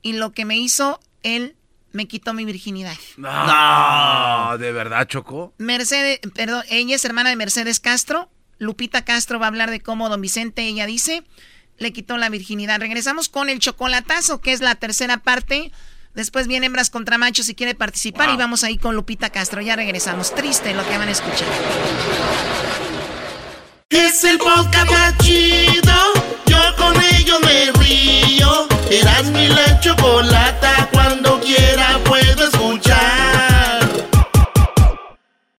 y 0.00 0.14
lo 0.14 0.32
que 0.32 0.44
me 0.44 0.56
hizo, 0.56 1.00
él 1.22 1.56
me 1.92 2.06
quitó 2.06 2.32
mi 2.32 2.44
virginidad. 2.44 2.96
No, 3.16 4.56
¿de 4.58 4.72
verdad, 4.72 5.06
Choco? 5.08 5.54
Mercedes, 5.58 6.20
perdón, 6.34 6.64
ella 6.70 6.96
es 6.96 7.04
hermana 7.04 7.30
de 7.30 7.36
Mercedes 7.36 7.80
Castro. 7.80 8.30
Lupita 8.58 9.04
Castro 9.04 9.38
va 9.38 9.46
a 9.46 9.48
hablar 9.48 9.70
de 9.70 9.80
cómo 9.80 10.08
don 10.08 10.20
Vicente, 10.20 10.62
ella 10.62 10.86
dice, 10.86 11.24
le 11.78 11.92
quitó 11.92 12.18
la 12.18 12.28
virginidad. 12.28 12.80
Regresamos 12.80 13.28
con 13.28 13.48
el 13.48 13.58
chocolatazo, 13.58 14.40
que 14.40 14.52
es 14.52 14.60
la 14.60 14.74
tercera 14.74 15.18
parte. 15.18 15.72
Después 16.14 16.48
viene 16.48 16.66
hembras 16.66 16.90
contra 16.90 17.18
machos 17.18 17.46
si 17.46 17.54
quiere 17.54 17.74
participar 17.74 18.30
y 18.30 18.36
vamos 18.36 18.64
ahí 18.64 18.76
con 18.76 18.96
Lupita 18.96 19.30
Castro. 19.30 19.60
Ya 19.60 19.76
regresamos. 19.76 20.34
Triste 20.34 20.74
lo 20.74 20.86
que 20.88 20.98
van 20.98 21.08
a 21.08 21.12
escuchar. 21.12 21.48
Es 23.90 24.24
el 24.24 24.38
podcast 24.38 24.90
más 24.90 25.16
chido. 25.18 25.94
Yo 26.46 26.58
con 26.76 26.94
ello 27.14 27.38
me 27.40 27.72
río. 27.72 28.66
Eras 28.90 29.26
mi 29.26 29.48
la 29.48 29.80
chocolata. 29.80 30.88
Cuando 30.92 31.40
quiera 31.40 31.98
puedo 32.04 32.48
escuchar. 32.48 33.37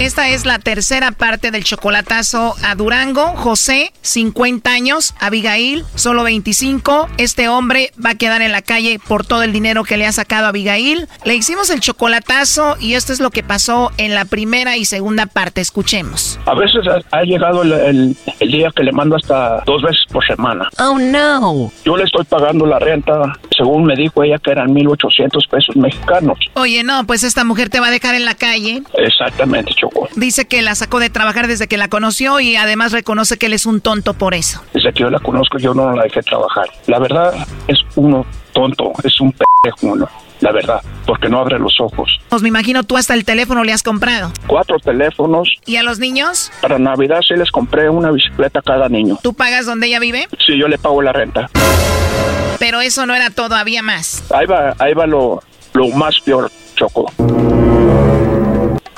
Esta 0.00 0.28
es 0.28 0.46
la 0.46 0.60
tercera 0.60 1.10
parte 1.10 1.50
del 1.50 1.64
chocolatazo 1.64 2.54
a 2.64 2.76
Durango. 2.76 3.34
José, 3.34 3.92
50 4.02 4.70
años. 4.70 5.12
Abigail, 5.18 5.84
solo 5.96 6.22
25. 6.22 7.08
Este 7.18 7.48
hombre 7.48 7.90
va 8.04 8.10
a 8.10 8.14
quedar 8.14 8.40
en 8.40 8.52
la 8.52 8.62
calle 8.62 9.00
por 9.08 9.26
todo 9.26 9.42
el 9.42 9.52
dinero 9.52 9.82
que 9.82 9.96
le 9.96 10.06
ha 10.06 10.12
sacado 10.12 10.46
a 10.46 10.48
Abigail. 10.50 11.08
Le 11.24 11.34
hicimos 11.34 11.68
el 11.70 11.80
chocolatazo 11.80 12.76
y 12.78 12.94
esto 12.94 13.12
es 13.12 13.18
lo 13.18 13.30
que 13.30 13.42
pasó 13.42 13.90
en 13.96 14.14
la 14.14 14.24
primera 14.24 14.76
y 14.76 14.84
segunda 14.84 15.26
parte. 15.26 15.60
Escuchemos. 15.60 16.38
A 16.46 16.54
veces 16.54 16.82
ha, 17.10 17.22
llegado 17.22 17.62
el, 17.62 17.72
el- 17.72 18.16
el 18.38 18.50
día 18.52 18.70
que 18.74 18.84
le 18.84 18.92
mando 18.92 19.16
hasta 19.16 19.62
dos 19.66 19.82
veces 19.82 20.04
por 20.12 20.24
semana. 20.24 20.68
Oh, 20.78 20.96
no. 21.00 21.72
Yo 21.84 21.96
le 21.96 22.04
estoy 22.04 22.24
pagando 22.24 22.66
la 22.66 22.78
renta, 22.78 23.36
según 23.50 23.84
me 23.84 23.96
dijo 23.96 24.22
ella, 24.22 24.38
que 24.38 24.52
eran 24.52 24.68
1.800 24.72 25.48
pesos 25.50 25.74
mexicanos. 25.76 26.38
Oye, 26.54 26.84
no, 26.84 27.04
pues 27.04 27.24
esta 27.24 27.42
mujer 27.42 27.68
te 27.68 27.80
va 27.80 27.88
a 27.88 27.90
dejar 27.90 28.14
en 28.14 28.24
la 28.24 28.34
calle. 28.36 28.82
Exactamente, 28.96 29.72
Dice 30.16 30.46
que 30.46 30.62
la 30.62 30.74
sacó 30.74 30.98
de 31.00 31.10
trabajar 31.10 31.46
desde 31.46 31.68
que 31.68 31.76
la 31.76 31.88
conoció 31.88 32.40
y 32.40 32.56
además 32.56 32.92
reconoce 32.92 33.36
que 33.36 33.46
él 33.46 33.52
es 33.52 33.66
un 33.66 33.80
tonto 33.80 34.14
por 34.14 34.34
eso. 34.34 34.62
Desde 34.72 34.92
que 34.92 35.00
yo 35.00 35.10
la 35.10 35.20
conozco, 35.20 35.58
yo 35.58 35.74
no 35.74 35.94
la 35.94 36.04
dejé 36.04 36.22
trabajar. 36.22 36.68
La 36.86 36.98
verdad, 36.98 37.34
es 37.66 37.78
uno 37.96 38.26
tonto, 38.52 38.92
es 39.04 39.20
un 39.20 39.32
pendejo 39.32 39.94
uno. 39.94 40.08
La 40.40 40.52
verdad, 40.52 40.80
porque 41.04 41.28
no 41.28 41.40
abre 41.40 41.58
los 41.58 41.80
ojos. 41.80 42.20
Pues 42.28 42.42
me 42.42 42.48
imagino 42.48 42.84
tú 42.84 42.96
hasta 42.96 43.14
el 43.14 43.24
teléfono 43.24 43.64
le 43.64 43.72
has 43.72 43.82
comprado. 43.82 44.32
Cuatro 44.46 44.78
teléfonos. 44.78 45.50
¿Y 45.66 45.76
a 45.76 45.82
los 45.82 45.98
niños? 45.98 46.52
Para 46.60 46.78
Navidad 46.78 47.20
sí 47.26 47.34
les 47.34 47.50
compré 47.50 47.90
una 47.90 48.12
bicicleta 48.12 48.60
a 48.60 48.62
cada 48.62 48.88
niño. 48.88 49.18
¿Tú 49.20 49.34
pagas 49.34 49.66
donde 49.66 49.88
ella 49.88 49.98
vive? 49.98 50.28
Sí, 50.46 50.56
yo 50.56 50.68
le 50.68 50.78
pago 50.78 51.02
la 51.02 51.12
renta. 51.12 51.50
Pero 52.60 52.80
eso 52.80 53.04
no 53.06 53.14
era 53.14 53.30
todo, 53.30 53.56
había 53.56 53.82
más. 53.82 54.24
Ahí 54.32 54.46
va, 54.46 54.74
ahí 54.78 54.94
va 54.94 55.06
lo, 55.06 55.42
lo 55.72 55.88
más 55.88 56.20
peor, 56.20 56.50
Choco. 56.76 57.10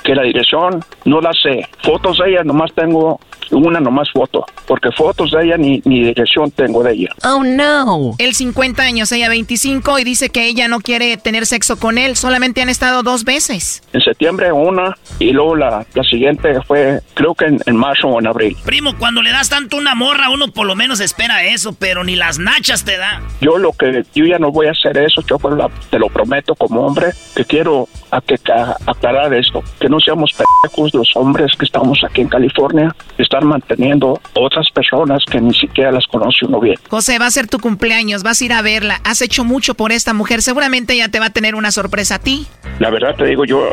Que 0.03 0.14
la 0.14 0.22
dirección 0.22 0.84
no 1.05 1.20
la 1.20 1.30
sé. 1.32 1.66
Fotos 1.82 2.18
de 2.18 2.30
ella 2.32 2.42
nomás 2.44 2.72
tengo 2.74 3.20
una 3.51 3.80
nomás 3.80 4.09
foto. 4.12 4.46
Porque 4.66 4.90
fotos 4.92 5.32
de 5.32 5.44
ella 5.44 5.57
ni, 5.57 5.82
ni 5.84 6.05
dirección 6.05 6.51
tengo 6.53 6.82
de 6.84 6.92
ella. 6.92 7.09
Oh 7.24 7.42
no. 7.44 8.12
Él 8.18 8.34
50 8.34 8.82
años, 8.82 9.11
ella 9.12 9.28
25 9.28 9.98
y 9.98 10.05
dice 10.05 10.30
que 10.30 10.46
ella 10.46 10.68
no 10.68 10.78
quiere 10.80 11.16
tener 11.16 11.46
sexo 11.46 11.76
con 11.78 11.98
él. 11.98 12.16
Solamente 12.16 12.62
han 12.62 12.68
estado 12.68 13.03
dos 13.03 13.24
veces. 13.24 13.82
En 13.92 14.01
septiembre 14.01 14.53
una 14.53 14.96
y 15.18 15.32
luego 15.32 15.57
la, 15.57 15.84
la 15.94 16.03
siguiente 16.05 16.61
fue 16.66 17.01
creo 17.14 17.34
que 17.34 17.46
en, 17.46 17.61
en 17.66 17.76
marzo 17.76 18.07
o 18.09 18.20
en 18.20 18.26
abril. 18.28 18.57
Primo, 18.64 18.96
cuando 18.98 19.20
le 19.22 19.30
das 19.32 19.48
tanto 19.51 19.76
una 19.76 19.94
morra, 19.96 20.30
uno 20.30 20.48
por 20.53 20.66
lo 20.66 20.76
menos 20.76 21.01
espera 21.01 21.42
eso, 21.44 21.72
pero 21.72 22.05
ni 22.05 22.14
las 22.16 22.38
nachas 22.38 22.84
te 22.84 22.96
da. 22.96 23.20
Yo 23.40 23.59
lo 23.59 23.72
que 23.72 24.05
yo 24.14 24.24
ya 24.26 24.38
no 24.38 24.53
voy 24.53 24.68
a 24.68 24.70
hacer 24.70 24.96
eso, 24.98 25.22
Choco, 25.22 25.51
la- 25.51 25.68
te 25.90 25.98
lo 25.98 26.09
prometo 26.09 26.55
como 26.55 26.82
hombre, 26.86 27.09
que 27.34 27.44
quiero 27.44 27.88
a 28.12 28.20
que, 28.20 28.36
a- 28.53 28.76
aclarar 28.86 29.34
esto, 29.34 29.62
que 29.80 29.88
no 29.91 30.01
seamos 30.01 30.32
pendejos 30.32 30.95
los 30.95 31.16
hombres 31.16 31.53
que 31.59 31.64
estamos 31.64 31.99
aquí 32.09 32.22
en 32.22 32.28
California 32.28 32.95
estar 33.18 33.45
manteniendo 33.45 34.20
otras 34.34 34.70
personas 34.70 35.22
que 35.30 35.41
ni 35.41 35.53
siquiera 35.53 35.93
las 35.93 36.07
conoce 36.07 36.47
uno 36.47 36.61
bien. 36.61 36.76
José, 36.88 37.18
va 37.18 37.26
a 37.26 37.30
ser 37.30 37.49
tu 37.49 37.59
cumpleaños, 37.59 38.22
vas 38.22 38.41
a 38.41 38.45
ir 38.45 38.53
a 38.53 38.62
verla. 38.62 39.01
Has 39.05 39.20
hecho 39.20 39.45
mucho 39.45 39.74
por 39.74 39.93
esta 39.93 40.14
mujer, 40.14 40.43
seguramente 40.43 40.95
ella 40.95 41.09
te 41.09 41.20
va 41.20 41.26
a 41.26 41.30
tener 41.30 41.55
una 41.55 41.70
sorpresa 41.70 42.16
a 42.16 42.18
ti. 42.20 42.47
La 42.78 42.91
verdad 42.91 43.14
te 43.16 43.26
digo 43.26 43.45
yo, 43.45 43.72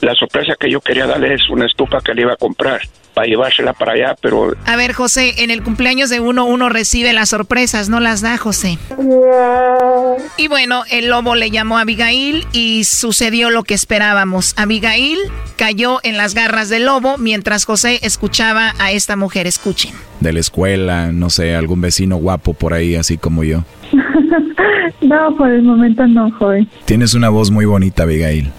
la 0.00 0.14
sorpresa 0.14 0.54
que 0.58 0.70
yo 0.70 0.80
quería 0.80 1.06
darle 1.06 1.34
es 1.34 1.48
una 1.50 1.66
estufa 1.66 2.00
que 2.00 2.14
le 2.14 2.22
iba 2.22 2.32
a 2.32 2.36
comprar 2.36 2.80
para 3.18 3.26
llevársela 3.26 3.72
para 3.72 3.94
allá, 3.94 4.14
pero... 4.20 4.54
A 4.64 4.76
ver, 4.76 4.92
José, 4.92 5.42
en 5.42 5.50
el 5.50 5.64
cumpleaños 5.64 6.08
de 6.08 6.20
uno, 6.20 6.44
uno 6.44 6.68
recibe 6.68 7.12
las 7.12 7.30
sorpresas, 7.30 7.88
no 7.88 7.98
las 7.98 8.20
da, 8.20 8.36
José. 8.36 8.78
Y 10.36 10.46
bueno, 10.46 10.84
el 10.88 11.08
lobo 11.08 11.34
le 11.34 11.50
llamó 11.50 11.78
a 11.78 11.80
Abigail 11.80 12.46
y 12.52 12.84
sucedió 12.84 13.50
lo 13.50 13.64
que 13.64 13.74
esperábamos. 13.74 14.54
Abigail 14.56 15.18
cayó 15.56 15.98
en 16.04 16.16
las 16.16 16.34
garras 16.34 16.68
del 16.68 16.86
lobo 16.86 17.18
mientras 17.18 17.64
José 17.64 17.98
escuchaba 18.02 18.74
a 18.78 18.92
esta 18.92 19.16
mujer. 19.16 19.48
Escuchen. 19.48 19.94
De 20.20 20.32
la 20.32 20.38
escuela, 20.38 21.10
no 21.10 21.28
sé, 21.28 21.56
algún 21.56 21.80
vecino 21.80 22.18
guapo 22.18 22.54
por 22.54 22.72
ahí, 22.72 22.94
así 22.94 23.18
como 23.18 23.42
yo. 23.42 23.64
no, 25.00 25.36
por 25.36 25.50
el 25.50 25.62
momento 25.62 26.06
no, 26.06 26.30
joven. 26.38 26.68
Tienes 26.84 27.14
una 27.14 27.30
voz 27.30 27.50
muy 27.50 27.64
bonita, 27.64 28.04
Abigail. 28.04 28.52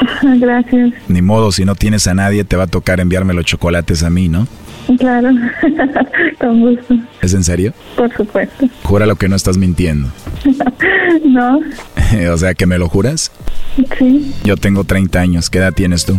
Gracias. 0.22 0.92
Ni 1.08 1.22
modo, 1.22 1.52
si 1.52 1.64
no 1.64 1.74
tienes 1.74 2.06
a 2.06 2.14
nadie, 2.14 2.44
te 2.44 2.56
va 2.56 2.64
a 2.64 2.68
tocar 2.68 3.00
enviarme 3.00 3.34
los 3.34 3.44
chocolates 3.44 4.02
a 4.02 4.10
mí, 4.10 4.28
¿no? 4.28 4.46
Claro, 4.98 5.30
con 6.40 6.60
gusto. 6.60 6.96
¿Es 7.22 7.34
en 7.34 7.44
serio? 7.44 7.72
Por 7.96 8.12
supuesto. 8.14 8.68
Júralo 8.82 9.16
que 9.16 9.28
no 9.28 9.36
estás 9.36 9.56
mintiendo. 9.56 10.08
no. 11.24 11.60
o 12.32 12.36
sea, 12.36 12.54
¿que 12.54 12.66
me 12.66 12.78
lo 12.78 12.88
juras? 12.88 13.30
Sí. 13.98 14.34
Yo 14.42 14.56
tengo 14.56 14.84
30 14.84 15.20
años. 15.20 15.50
¿Qué 15.50 15.58
edad 15.58 15.72
tienes 15.72 16.04
tú? 16.04 16.18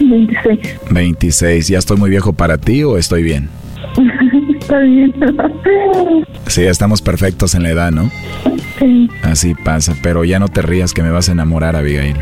26. 0.00 0.58
26. 0.90 1.68
¿Ya 1.68 1.78
estoy 1.78 1.96
muy 1.96 2.10
viejo 2.10 2.32
para 2.32 2.58
ti 2.58 2.84
o 2.84 2.98
estoy 2.98 3.22
bien? 3.22 3.48
Está 4.64 4.78
bien. 4.78 5.12
sí, 6.46 6.62
estamos 6.62 7.02
perfectos 7.02 7.54
en 7.54 7.64
la 7.64 7.68
edad, 7.70 7.90
¿no? 7.92 8.10
Sí. 8.78 9.10
Así 9.22 9.54
pasa, 9.54 9.94
pero 10.02 10.24
ya 10.24 10.38
no 10.38 10.48
te 10.48 10.62
rías 10.62 10.94
que 10.94 11.02
me 11.02 11.10
vas 11.10 11.28
a 11.28 11.32
enamorar, 11.32 11.76
Abigail. 11.76 12.16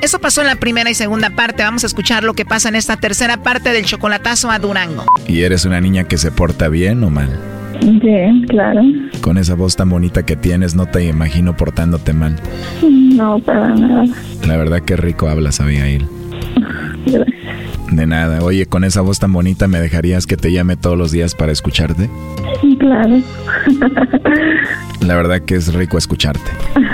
Eso 0.00 0.18
pasó 0.20 0.40
en 0.40 0.46
la 0.46 0.56
primera 0.56 0.88
y 0.88 0.94
segunda 0.94 1.28
parte. 1.28 1.62
Vamos 1.62 1.84
a 1.84 1.86
escuchar 1.86 2.24
lo 2.24 2.32
que 2.32 2.46
pasa 2.46 2.70
en 2.70 2.76
esta 2.76 2.96
tercera 2.96 3.42
parte 3.42 3.72
del 3.72 3.84
chocolatazo 3.84 4.50
a 4.50 4.58
Durango. 4.58 5.04
¿Y 5.28 5.42
eres 5.42 5.66
una 5.66 5.82
niña 5.82 6.04
que 6.04 6.16
se 6.16 6.32
porta 6.32 6.68
bien 6.68 7.04
o 7.04 7.10
mal? 7.10 7.28
Bien, 8.00 8.46
claro. 8.46 8.80
Con 9.20 9.36
esa 9.36 9.54
voz 9.54 9.76
tan 9.76 9.90
bonita 9.90 10.24
que 10.24 10.36
tienes, 10.36 10.74
no 10.74 10.86
te 10.86 11.04
imagino 11.04 11.54
portándote 11.58 12.14
mal. 12.14 12.36
No, 12.82 13.38
para 13.38 13.68
nada. 13.74 14.04
La 14.46 14.56
verdad 14.56 14.80
que 14.80 14.96
rico 14.96 15.28
hablas, 15.28 15.60
Abigail. 15.60 16.06
Gracias. 17.06 17.43
De 17.94 18.08
nada. 18.08 18.42
Oye, 18.42 18.66
con 18.66 18.82
esa 18.82 19.02
voz 19.02 19.20
tan 19.20 19.32
bonita, 19.32 19.68
¿me 19.68 19.78
dejarías 19.78 20.26
que 20.26 20.36
te 20.36 20.50
llame 20.50 20.76
todos 20.76 20.98
los 20.98 21.12
días 21.12 21.36
para 21.36 21.52
escucharte? 21.52 22.10
Claro. 22.80 23.22
La 25.04 25.16
verdad 25.16 25.40
que 25.42 25.54
es 25.54 25.72
rico 25.74 25.98
escucharte. 25.98 26.50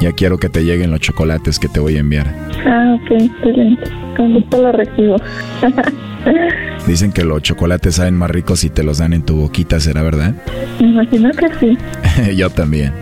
Ya 0.00 0.12
quiero 0.12 0.38
que 0.38 0.48
te 0.48 0.64
lleguen 0.64 0.90
los 0.90 1.00
chocolates 1.00 1.58
que 1.58 1.68
te 1.68 1.78
voy 1.78 1.96
a 1.96 2.00
enviar. 2.00 2.34
Ah, 2.64 2.96
ok, 2.96 3.20
excelente. 3.20 3.90
Con 4.16 4.32
gusto 4.32 4.62
lo 4.62 4.72
recibo. 4.72 5.16
Dicen 6.86 7.12
que 7.12 7.22
los 7.22 7.42
chocolates 7.42 7.96
saben 7.96 8.14
más 8.14 8.30
ricos 8.30 8.60
si 8.60 8.70
te 8.70 8.82
los 8.82 8.96
dan 8.96 9.12
en 9.12 9.22
tu 9.22 9.36
boquita, 9.36 9.78
¿será 9.78 10.02
verdad? 10.02 10.34
Me 10.80 10.88
imagino 10.88 11.30
que 11.32 11.48
sí. 11.60 11.78
Yo 12.36 12.48
también. 12.48 12.94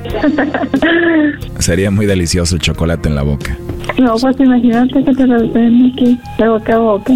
Sería 1.60 1.92
muy 1.92 2.06
delicioso 2.06 2.56
el 2.56 2.62
chocolate 2.62 3.08
en 3.08 3.14
la 3.14 3.22
boca. 3.22 3.56
No, 3.96 4.16
pues 4.16 4.38
imagínate 4.40 5.04
que 5.04 5.14
te 5.14 5.26
los 5.26 5.54
den 5.54 5.92
aquí, 5.92 6.18
de 6.36 6.48
boca 6.48 6.74
a 6.74 6.78
boca. 6.78 7.12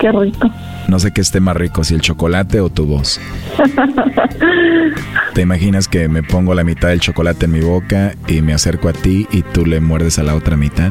Qué 0.00 0.10
rico. 0.10 0.50
No 0.88 0.98
sé 0.98 1.12
qué 1.12 1.20
esté 1.20 1.38
más 1.38 1.54
rico, 1.54 1.84
si 1.84 1.94
el 1.94 2.00
chocolate 2.00 2.60
o 2.60 2.70
tu 2.70 2.86
voz. 2.86 3.20
¿Te 5.34 5.42
imaginas 5.42 5.86
que 5.86 6.08
me 6.08 6.22
pongo 6.22 6.54
la 6.54 6.64
mitad 6.64 6.88
del 6.88 7.00
chocolate 7.00 7.44
en 7.44 7.52
mi 7.52 7.60
boca 7.60 8.14
y 8.26 8.40
me 8.40 8.54
acerco 8.54 8.88
a 8.88 8.94
ti 8.94 9.26
y 9.30 9.42
tú 9.42 9.66
le 9.66 9.80
muerdes 9.80 10.18
a 10.18 10.22
la 10.22 10.34
otra 10.34 10.56
mitad? 10.56 10.90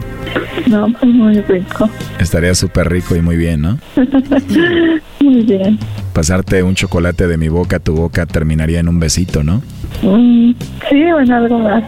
No, 0.67 0.87
pues 0.93 1.11
muy 1.11 1.41
rico. 1.41 1.89
Estaría 2.19 2.53
súper 2.53 2.91
rico 2.91 3.15
y 3.15 3.21
muy 3.21 3.37
bien, 3.37 3.61
¿no? 3.61 3.79
muy 5.19 5.41
bien. 5.41 5.79
Pasarte 6.13 6.61
un 6.61 6.75
chocolate 6.75 7.27
de 7.27 7.37
mi 7.37 7.49
boca 7.49 7.77
a 7.77 7.79
tu 7.79 7.95
boca 7.95 8.27
terminaría 8.27 8.79
en 8.79 8.89
un 8.89 8.99
besito, 8.99 9.43
¿no? 9.43 9.63
Mm, 10.01 10.51
sí, 10.89 11.11
o 11.11 11.19
en 11.19 11.31
algo 11.31 11.59
más. 11.59 11.83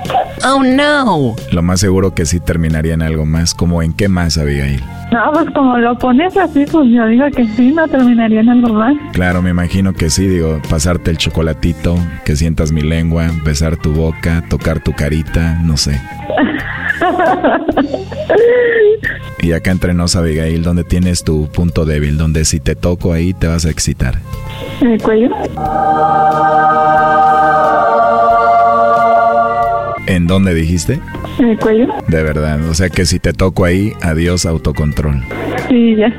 Oh, 0.45 0.64
no. 0.64 1.36
Lo 1.51 1.62
más 1.62 1.80
seguro 1.80 2.14
que 2.14 2.26
sí 2.26 2.39
terminaría 2.39 2.93
en 2.93 3.01
algo 3.01 3.26
más. 3.26 3.53
¿Como 3.53 3.82
en 3.84 3.93
qué 3.93 4.10
más, 4.10 4.38
Abigail? 4.38 4.82
No, 5.12 5.32
pues 5.34 5.45
como 5.55 5.78
lo 5.78 5.97
pones 5.97 6.38
así, 6.38 6.66
pues 6.72 6.88
yo 6.89 7.07
digo 7.07 7.26
que 7.36 7.47
sí, 7.55 7.72
no 7.72 7.88
terminaría 7.88 8.41
en 8.41 8.49
algo 8.49 8.74
más. 8.74 8.95
Claro, 9.12 9.41
me 9.41 9.49
imagino 9.49 9.93
que 9.93 10.10
sí, 10.10 10.28
digo, 10.28 10.62
pasarte 10.70 11.10
el 11.10 11.18
chocolatito, 11.18 11.95
que 12.26 12.36
sientas 12.36 12.72
mi 12.72 12.82
lengua, 12.82 13.28
besar 13.43 13.76
tu 13.78 13.91
boca, 13.91 14.43
tocar 14.49 14.84
tu 14.84 14.93
carita, 14.93 15.57
no 15.64 15.78
sé. 15.78 15.99
y 19.41 19.53
acá 19.53 19.72
entre 19.72 19.95
nos, 19.95 20.16
Abigail, 20.16 20.64
¿dónde 20.64 20.84
tienes 20.84 21.24
tu 21.24 21.47
punto 21.47 21.86
débil? 21.86 22.20
Donde 22.20 22.45
si 22.45 22.60
te 22.60 22.76
toco 22.76 23.12
ahí 23.12 23.34
te 23.34 23.47
vas 23.47 23.66
a 23.66 23.72
excitar. 23.72 24.20
¿En 24.82 24.91
el 24.91 25.01
cuello? 25.01 25.30
¿En 30.10 30.26
dónde 30.26 30.55
dijiste? 30.55 30.99
¿En 31.38 31.49
el 31.49 31.60
cuello? 31.60 31.88
De 32.07 32.24
verdad, 32.24 32.68
o 32.68 32.74
sea 32.74 32.89
que 32.89 33.05
si 33.05 33.20
te 33.20 33.32
toco 33.32 33.64
ahí, 33.64 33.93
adiós 34.01 34.47
autocontrol. 34.47 35.22
Sí, 35.70 35.95
ya. 35.95 36.12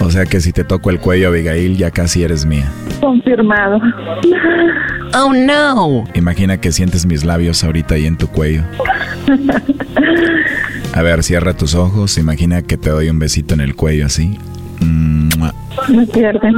O 0.00 0.10
sea 0.10 0.26
que 0.26 0.40
si 0.42 0.52
te 0.52 0.62
toco 0.62 0.90
el 0.90 0.98
cuello, 0.98 1.28
Abigail, 1.28 1.78
ya 1.78 1.90
casi 1.90 2.22
eres 2.22 2.44
mía. 2.44 2.70
Confirmado. 3.00 3.80
Oh 5.14 5.32
no. 5.32 6.04
Imagina 6.14 6.60
que 6.60 6.70
sientes 6.70 7.06
mis 7.06 7.24
labios 7.24 7.64
ahorita 7.64 7.94
ahí 7.94 8.04
en 8.04 8.18
tu 8.18 8.26
cuello. 8.26 8.62
A 10.92 11.00
ver, 11.00 11.22
cierra 11.22 11.54
tus 11.54 11.74
ojos, 11.74 12.18
imagina 12.18 12.60
que 12.60 12.76
te 12.76 12.90
doy 12.90 13.08
un 13.08 13.18
besito 13.18 13.54
en 13.54 13.62
el 13.62 13.74
cuello 13.74 14.04
así. 14.04 14.38
Me 15.88 16.06
pierden. 16.06 16.54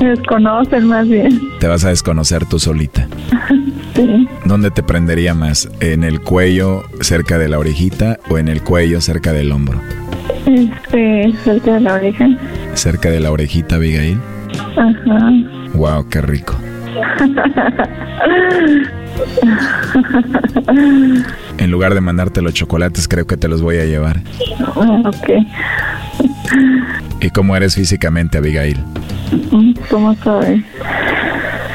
Me 0.00 0.08
desconocen 0.08 0.86
más 0.86 1.08
bien. 1.08 1.40
Te 1.60 1.66
vas 1.66 1.84
a 1.84 1.90
desconocer 1.90 2.46
tú 2.46 2.58
solita. 2.58 3.06
Sí. 3.94 4.26
¿Dónde 4.46 4.70
te 4.70 4.82
prendería 4.82 5.34
más? 5.34 5.68
¿En 5.80 6.02
el 6.02 6.22
cuello 6.22 6.82
cerca 7.02 7.36
de 7.36 7.50
la 7.50 7.58
orejita 7.58 8.18
o 8.30 8.38
en 8.38 8.48
el 8.48 8.62
cuello 8.62 9.02
cerca 9.02 9.34
del 9.34 9.52
hombro? 9.52 9.82
Este, 10.46 11.30
cerca 11.44 11.74
de 11.74 11.80
la 11.80 11.94
oreja. 11.96 12.26
¿Cerca 12.72 13.10
de 13.10 13.20
la 13.20 13.30
orejita, 13.30 13.74
Abigail? 13.74 14.18
Ajá. 14.78 15.30
Wow, 15.74 16.08
qué 16.08 16.22
rico. 16.22 16.56
En 21.58 21.70
lugar 21.70 21.94
de 21.94 22.00
mandarte 22.00 22.42
los 22.42 22.54
chocolates, 22.54 23.08
creo 23.08 23.26
que 23.26 23.36
te 23.36 23.48
los 23.48 23.62
voy 23.62 23.78
a 23.78 23.84
llevar. 23.84 24.20
Ok. 24.76 25.30
¿Y 27.20 27.30
cómo 27.30 27.56
eres 27.56 27.74
físicamente, 27.74 28.38
Abigail? 28.38 28.78
¿Cómo 29.88 30.14
sabes? 30.16 30.62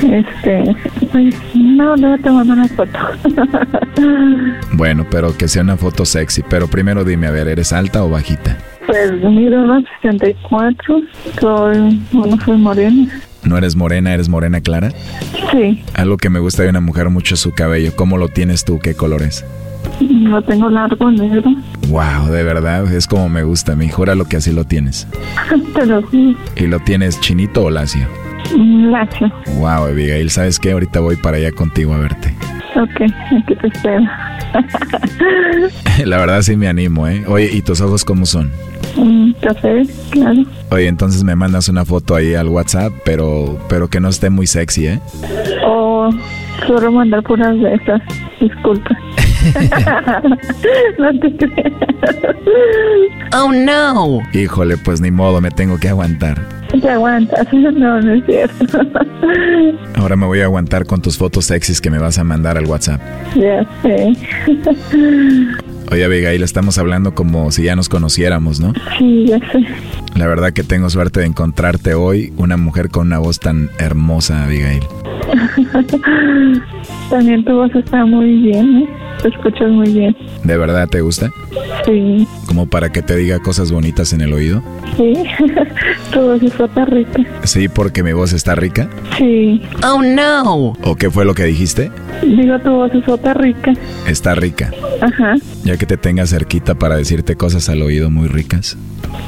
Este, 0.04 0.76
pues, 1.12 1.36
no, 1.56 1.96
luego 1.96 2.18
te 2.22 2.30
mando 2.30 2.54
una 2.54 2.68
foto. 2.68 3.00
Bueno, 4.74 5.06
pero 5.10 5.36
que 5.36 5.48
sea 5.48 5.64
una 5.64 5.76
foto 5.78 6.06
sexy. 6.06 6.44
Pero 6.48 6.68
primero 6.68 7.04
dime, 7.04 7.28
a 7.28 7.32
ver, 7.32 7.48
¿eres 7.48 7.74
alta 7.74 8.04
o 8.04 8.10
bajita? 8.10 8.56
Pues 8.86 9.12
mido 9.24 9.64
unos 9.64 9.84
64, 10.02 11.02
soy, 11.40 12.02
bueno, 12.12 12.38
soy 12.46 12.58
morena. 12.58 13.08
¿No 13.48 13.58
eres 13.58 13.76
morena, 13.78 14.14
eres 14.14 14.28
morena 14.28 14.60
clara? 14.60 14.92
Sí, 15.52 15.82
Algo 15.94 16.18
que 16.18 16.30
me 16.30 16.40
gusta 16.40 16.64
de 16.64 16.70
una 16.70 16.82
mujer 16.82 17.10
mucho 17.10 17.36
es 17.36 17.40
su 17.40 17.54
cabello. 17.54 17.96
¿Cómo 17.96 18.18
lo 18.18 18.28
tienes 18.28 18.66
tú? 18.66 18.80
¿Qué 18.80 18.94
color 18.94 19.22
es? 19.24 19.46
lo 20.02 20.42
tengo 20.42 20.70
largo, 20.70 21.10
negro. 21.10 21.44
Wow, 21.88 22.28
de 22.30 22.44
verdad, 22.44 22.92
es 22.94 23.08
como 23.08 23.30
me 23.30 23.44
gusta 23.44 23.72
a 23.72 23.76
mí. 23.76 23.88
Júralo 23.90 24.26
que 24.26 24.36
así 24.38 24.52
lo 24.52 24.66
tienes. 24.66 25.08
Te 25.74 25.86
lo 25.86 26.02
juro. 26.04 26.38
¿Y 26.58 26.68
lo 26.68 26.80
tienes 26.82 27.22
chinito 27.22 27.64
o 27.64 27.70
lacio? 27.70 28.06
Mm, 28.56 28.92
Lacio. 28.92 29.32
Wow, 29.58 29.86
Abigail, 29.86 30.30
¿sabes 30.30 30.60
qué? 30.60 30.72
Ahorita 30.72 31.00
voy 31.00 31.16
para 31.16 31.38
allá 31.38 31.52
contigo 31.52 31.94
a 31.94 31.98
verte. 32.00 32.34
Ok, 32.76 33.02
aquí 33.38 33.56
te 33.56 33.68
espero. 33.68 34.02
La 36.06 36.18
verdad 36.18 36.42
sí 36.42 36.56
me 36.56 36.68
animo, 36.68 37.08
¿eh? 37.08 37.24
Oye, 37.28 37.50
¿y 37.52 37.62
tus 37.62 37.82
ojos 37.82 38.06
cómo 38.06 38.26
son? 38.26 38.52
Mm, 38.96 39.32
Café, 39.42 39.84
claro. 40.12 40.44
Oye, 40.72 40.88
entonces 40.88 41.24
me 41.24 41.36
mandas 41.36 41.70
una 41.70 41.86
foto 41.86 42.16
ahí 42.16 42.36
al 42.36 42.48
WhatsApp, 42.50 42.94
pero, 43.04 43.58
pero 43.68 43.88
que 43.90 44.00
no 44.00 44.10
esté 44.10 44.30
muy 44.30 44.48
sexy, 44.48 44.88
¿eh? 44.88 45.00
O 45.66 46.10
solo 46.66 46.92
mandar 46.92 47.24
puras 47.24 47.58
de 47.60 47.74
esas. 47.76 48.02
Disculpa. 48.40 48.96
no 51.00 51.20
te 51.20 51.36
creas. 51.38 51.74
Oh 53.34 53.52
no. 53.52 54.20
Híjole, 54.34 54.78
pues 54.78 55.02
ni 55.02 55.12
modo, 55.12 55.42
me 55.42 55.52
tengo 55.52 55.78
que 55.78 55.90
aguantar. 55.90 56.42
Te 56.82 56.90
aguantas. 56.90 57.48
No, 57.54 58.02
no 58.02 58.14
es 58.14 58.26
cierto. 58.26 58.80
Ahora 59.96 60.16
me 60.16 60.26
voy 60.26 60.42
a 60.42 60.46
aguantar 60.46 60.86
con 60.86 61.02
tus 61.02 61.18
fotos 61.18 61.46
sexys 61.46 61.80
que 61.82 61.90
me 61.90 62.00
vas 62.00 62.18
a 62.18 62.24
mandar 62.24 62.58
al 62.58 62.66
WhatsApp. 62.66 63.02
ya 63.36 63.66
sé. 63.82 64.14
Oye, 65.92 66.04
Abigail, 66.04 66.44
estamos 66.44 66.78
hablando 66.78 67.14
como 67.16 67.52
si 67.52 67.64
ya 67.64 67.76
nos 67.76 67.88
conociéramos, 67.88 68.60
¿no? 68.60 68.74
Sí, 68.98 69.26
ya 69.28 69.40
sé. 69.52 69.66
La 70.16 70.28
verdad 70.28 70.52
que 70.54 70.64
tengo 70.64 70.90
suerte 70.90 71.22
de 71.22 71.28
encontrarte 71.28 71.94
hoy, 71.94 72.34
una 72.38 72.58
mujer 72.58 72.90
con 72.90 73.08
una 73.08 73.20
voz 73.20 73.40
tan 73.40 73.70
hermosa, 73.80 74.44
Abigail. 74.44 74.84
También 77.10 77.44
tu 77.46 77.54
voz 77.54 77.74
está 77.76 78.06
muy 78.06 78.34
bien, 78.42 78.78
¿eh? 78.80 78.90
Te 79.22 79.30
escuchas 79.30 79.70
muy 79.70 79.90
bien. 79.92 80.16
¿De 80.44 80.58
verdad 80.58 80.88
te 80.88 81.02
gusta? 81.02 81.32
Sí, 81.86 82.28
Como 82.48 82.68
para 82.68 82.92
que 82.92 83.02
te 83.02 83.16
diga 83.16 83.40
cosas 83.40 83.72
bonitas 83.72 84.14
en 84.14 84.22
el 84.22 84.34
oído. 84.34 84.62
sí. 84.98 85.14
tu 86.14 86.22
voz 86.22 86.42
está 86.44 86.86
rica. 86.86 87.24
Sí, 87.44 87.68
porque 87.70 88.04
mi 88.04 88.14
voz 88.14 88.34
está 88.34 88.56
rica. 88.56 88.90
Sí. 89.18 89.62
Oh, 89.84 90.02
no. 90.02 90.74
¿O 90.84 90.96
qué 90.98 91.10
fue 91.10 91.26
lo 91.26 91.34
que 91.34 91.46
dijiste? 91.46 91.92
Digo, 92.24 92.60
tu 92.60 92.72
voz 92.72 92.92
está 92.94 93.34
rica. 93.34 93.74
Está 94.08 94.36
rica. 94.36 94.72
Ajá. 95.02 95.36
Ya 95.64 95.78
que 95.78 95.86
te 95.86 95.98
tenga 95.98 96.26
cerquita 96.28 96.76
para 96.76 96.98
decirte 96.98 97.36
cosas 97.36 97.70
al 97.70 97.82
oído 97.82 98.10
muy 98.10 98.28
ricas. 98.28 98.78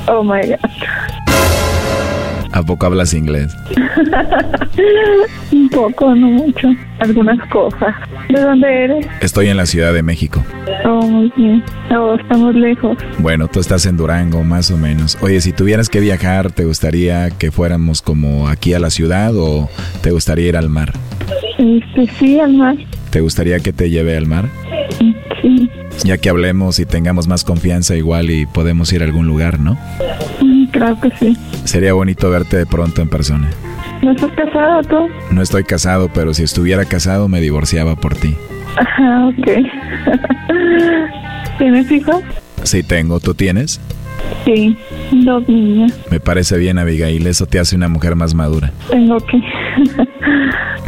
Oh 0.08 0.24
my 0.24 0.42
God. 0.48 1.49
¿A 2.52 2.64
poco 2.64 2.86
hablas 2.86 3.14
inglés? 3.14 3.56
Un 5.52 5.70
poco, 5.70 6.16
no 6.16 6.28
mucho. 6.28 6.70
Algunas 7.00 7.40
cosas. 7.50 7.96
¿De 8.30 8.42
dónde 8.42 8.86
eres? 8.86 9.08
Estoy 9.22 9.48
en 9.50 9.58
la 9.58 9.66
Ciudad 9.66 9.94
de 9.94 10.04
México. 10.04 10.44
Oh, 10.86 11.02
muy 11.06 11.32
bien. 11.36 11.64
Oh, 11.92 12.16
estamos 12.16 12.56
lejos. 12.56 12.98
Bueno, 13.20 13.48
tú 13.48 13.60
estás 13.60 13.86
en 13.86 13.98
Durango, 13.98 14.44
más 14.44 14.72
o 14.72 14.78
menos. 14.78 15.18
Oye, 15.22 15.42
si 15.42 15.54
tuvieras 15.54 15.90
que 15.90 16.00
viajar, 16.00 16.52
¿te 16.52 16.66
gustaría 16.66 17.30
que 17.30 17.52
fuéramos 17.52 18.02
como 18.02 18.48
aquí 18.48 18.74
a 18.74 18.80
la 18.80 18.90
ciudad 18.90 19.36
o 19.36 19.70
te 20.02 20.12
gustaría 20.12 20.48
ir 20.48 20.58
al 20.58 20.70
mar? 20.70 20.94
Este, 21.58 22.08
sí, 22.18 22.40
al 22.40 22.54
mar. 22.54 22.76
¿Te 23.12 23.22
gustaría 23.22 23.60
que 23.60 23.74
te 23.74 23.90
lleve 23.90 24.18
al 24.18 24.26
mar? 24.28 24.50
Sí. 25.42 25.70
Ya 26.04 26.18
que 26.18 26.30
hablemos 26.30 26.80
y 26.80 26.86
tengamos 26.86 27.28
más 27.28 27.44
confianza 27.44 27.96
igual 27.96 28.30
y 28.30 28.46
podemos 28.46 28.92
ir 28.94 29.02
a 29.02 29.06
algún 29.06 29.28
lugar, 29.28 29.60
¿no? 29.60 29.78
Mm, 30.42 30.49
Creo 30.80 31.00
que 31.02 31.12
sí. 31.18 31.38
Sería 31.66 31.92
bonito 31.94 32.30
verte 32.30 32.56
de 32.56 32.66
pronto 32.66 33.02
en 33.02 33.10
persona. 33.10 33.50
¿No 34.02 34.12
estás 34.12 34.32
casado 34.32 34.82
tú? 34.84 35.10
No 35.30 35.42
estoy 35.42 35.66
casado, 35.66 36.10
pero 36.14 36.34
si 36.34 36.44
estuviera 36.44 36.86
casado 36.86 37.28
me 37.28 37.42
divorciaba 37.42 37.98
por 37.98 38.16
ti. 38.16 38.34
Ajá, 38.78 39.28
ok. 39.28 39.48
¿Tienes 41.58 41.92
hijos? 41.92 42.24
Sí 42.64 42.82
tengo, 42.84 43.20
¿tú 43.20 43.34
tienes? 43.34 43.82
Sí, 44.46 44.78
dos 45.12 45.46
niñas. 45.50 46.00
Me 46.10 46.22
parece 46.22 46.58
bien, 46.58 46.80
Abigail, 46.80 47.28
eso 47.28 47.46
te 47.46 47.60
hace 47.60 47.76
una 47.76 47.90
mujer 47.90 48.16
más 48.16 48.34
madura. 48.34 48.72
Tengo 48.90 49.18
que. 49.20 49.38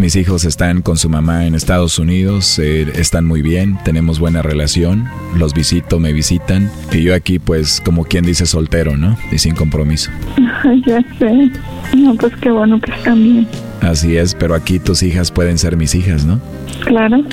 Mis 0.02 0.16
hijos 0.16 0.46
están 0.46 0.82
con 0.82 0.98
su 0.98 1.10
mamá 1.10 1.46
en 1.46 1.54
Estados 1.54 2.00
Unidos, 2.00 2.58
eh, 2.58 2.92
están 2.96 3.24
muy 3.24 3.44
bien, 3.44 3.78
tenemos 3.86 4.18
buena 4.18 4.42
relación, 4.42 5.08
los 5.38 5.54
visito, 5.54 6.00
me 6.00 6.12
visitan, 6.12 6.72
y 6.92 7.04
yo 7.04 7.14
aquí 7.14 7.38
pues 7.38 7.80
como 7.86 8.06
quien 8.06 8.26
dice 8.26 8.48
soltero, 8.48 8.98
¿no? 8.98 9.16
Y 9.32 9.38
sin 9.38 9.54
compromiso. 9.54 10.10
ya 10.88 11.04
sé. 11.20 11.52
No, 11.96 12.16
pues 12.16 12.36
qué 12.38 12.50
bueno 12.50 12.82
que 12.82 12.92
están 12.92 13.22
bien. 13.22 13.48
Así 13.82 14.18
es, 14.18 14.34
pero 14.34 14.56
aquí 14.56 14.80
tus 14.80 15.04
hijas 15.04 15.30
pueden 15.30 15.60
ser 15.60 15.78
mis 15.78 15.94
hijas, 15.94 16.26
¿no? 16.26 16.42
Claro. 16.84 17.24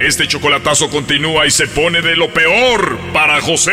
Este 0.00 0.28
chocolatazo 0.28 0.90
continúa 0.90 1.46
y 1.46 1.50
se 1.50 1.66
pone 1.66 2.02
de 2.02 2.14
lo 2.14 2.30
peor 2.34 2.98
para 3.14 3.40
José. 3.40 3.72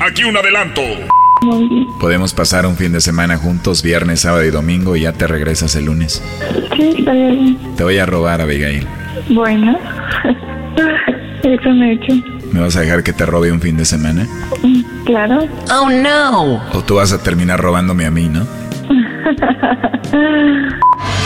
Aquí 0.00 0.24
un 0.24 0.36
adelanto. 0.36 0.82
Podemos 2.00 2.32
pasar 2.32 2.66
un 2.66 2.76
fin 2.76 2.92
de 2.92 3.00
semana 3.00 3.36
juntos, 3.36 3.82
viernes, 3.82 4.20
sábado 4.20 4.44
y 4.44 4.50
domingo, 4.50 4.96
y 4.96 5.02
ya 5.02 5.12
te 5.12 5.26
regresas 5.26 5.74
el 5.76 5.86
lunes. 5.86 6.22
Sí, 6.76 6.94
está 6.98 7.12
bien. 7.12 7.58
Te 7.76 7.84
voy 7.84 7.98
a 7.98 8.06
robar, 8.06 8.40
Abigail. 8.40 8.86
Bueno. 9.28 9.78
Eso 11.42 11.70
me 11.70 11.90
he 11.90 11.92
hecho. 11.94 12.12
¿Me 12.52 12.60
vas 12.60 12.76
a 12.76 12.80
dejar 12.80 13.02
que 13.02 13.12
te 13.12 13.26
robe 13.26 13.52
un 13.52 13.60
fin 13.60 13.76
de 13.76 13.84
semana? 13.84 14.26
Claro. 15.04 15.46
Oh, 15.70 15.90
no. 15.90 16.62
O 16.72 16.82
tú 16.84 16.96
vas 16.96 17.12
a 17.12 17.22
terminar 17.22 17.60
robándome 17.60 18.06
a 18.06 18.10
mí, 18.10 18.28
¿no? 18.28 18.46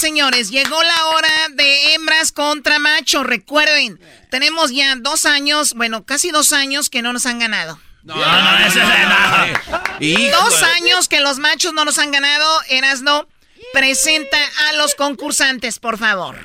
Señores, 0.00 0.48
llegó 0.50 0.82
la 0.82 1.06
hora 1.08 1.28
de 1.52 1.92
hembras 1.92 2.32
contra 2.32 2.78
machos. 2.78 3.26
Recuerden, 3.26 4.00
tenemos 4.30 4.70
ya 4.70 4.94
dos 4.96 5.26
años, 5.26 5.74
bueno, 5.74 6.04
casi 6.06 6.30
dos 6.30 6.54
años 6.54 6.88
que 6.88 7.02
no 7.02 7.12
nos 7.12 7.26
han 7.26 7.38
ganado. 7.38 7.78
No, 8.02 8.14
no, 8.16 8.58
ese 8.66 8.80
es 8.80 10.30
no. 10.30 10.40
Dos 10.40 10.62
años 10.62 11.06
que 11.06 11.20
los 11.20 11.38
machos 11.38 11.74
no 11.74 11.84
nos 11.84 11.98
han 11.98 12.12
ganado. 12.12 12.46
Erasno, 12.70 13.28
presenta 13.74 14.38
a 14.70 14.72
los 14.72 14.94
concursantes, 14.94 15.78
por 15.78 15.98
favor. 15.98 16.38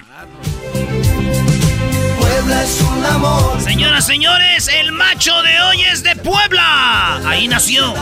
Puebla 2.20 2.62
es 2.62 2.82
un 2.82 3.06
amor. 3.06 3.62
Señoras, 3.62 4.06
señores, 4.06 4.68
el 4.68 4.92
macho 4.92 5.42
de 5.44 5.62
hoy 5.62 5.82
es 5.84 6.04
de 6.04 6.18
Puebla. 6.18 7.22
Ahí 7.26 7.48
nació. 7.48 7.94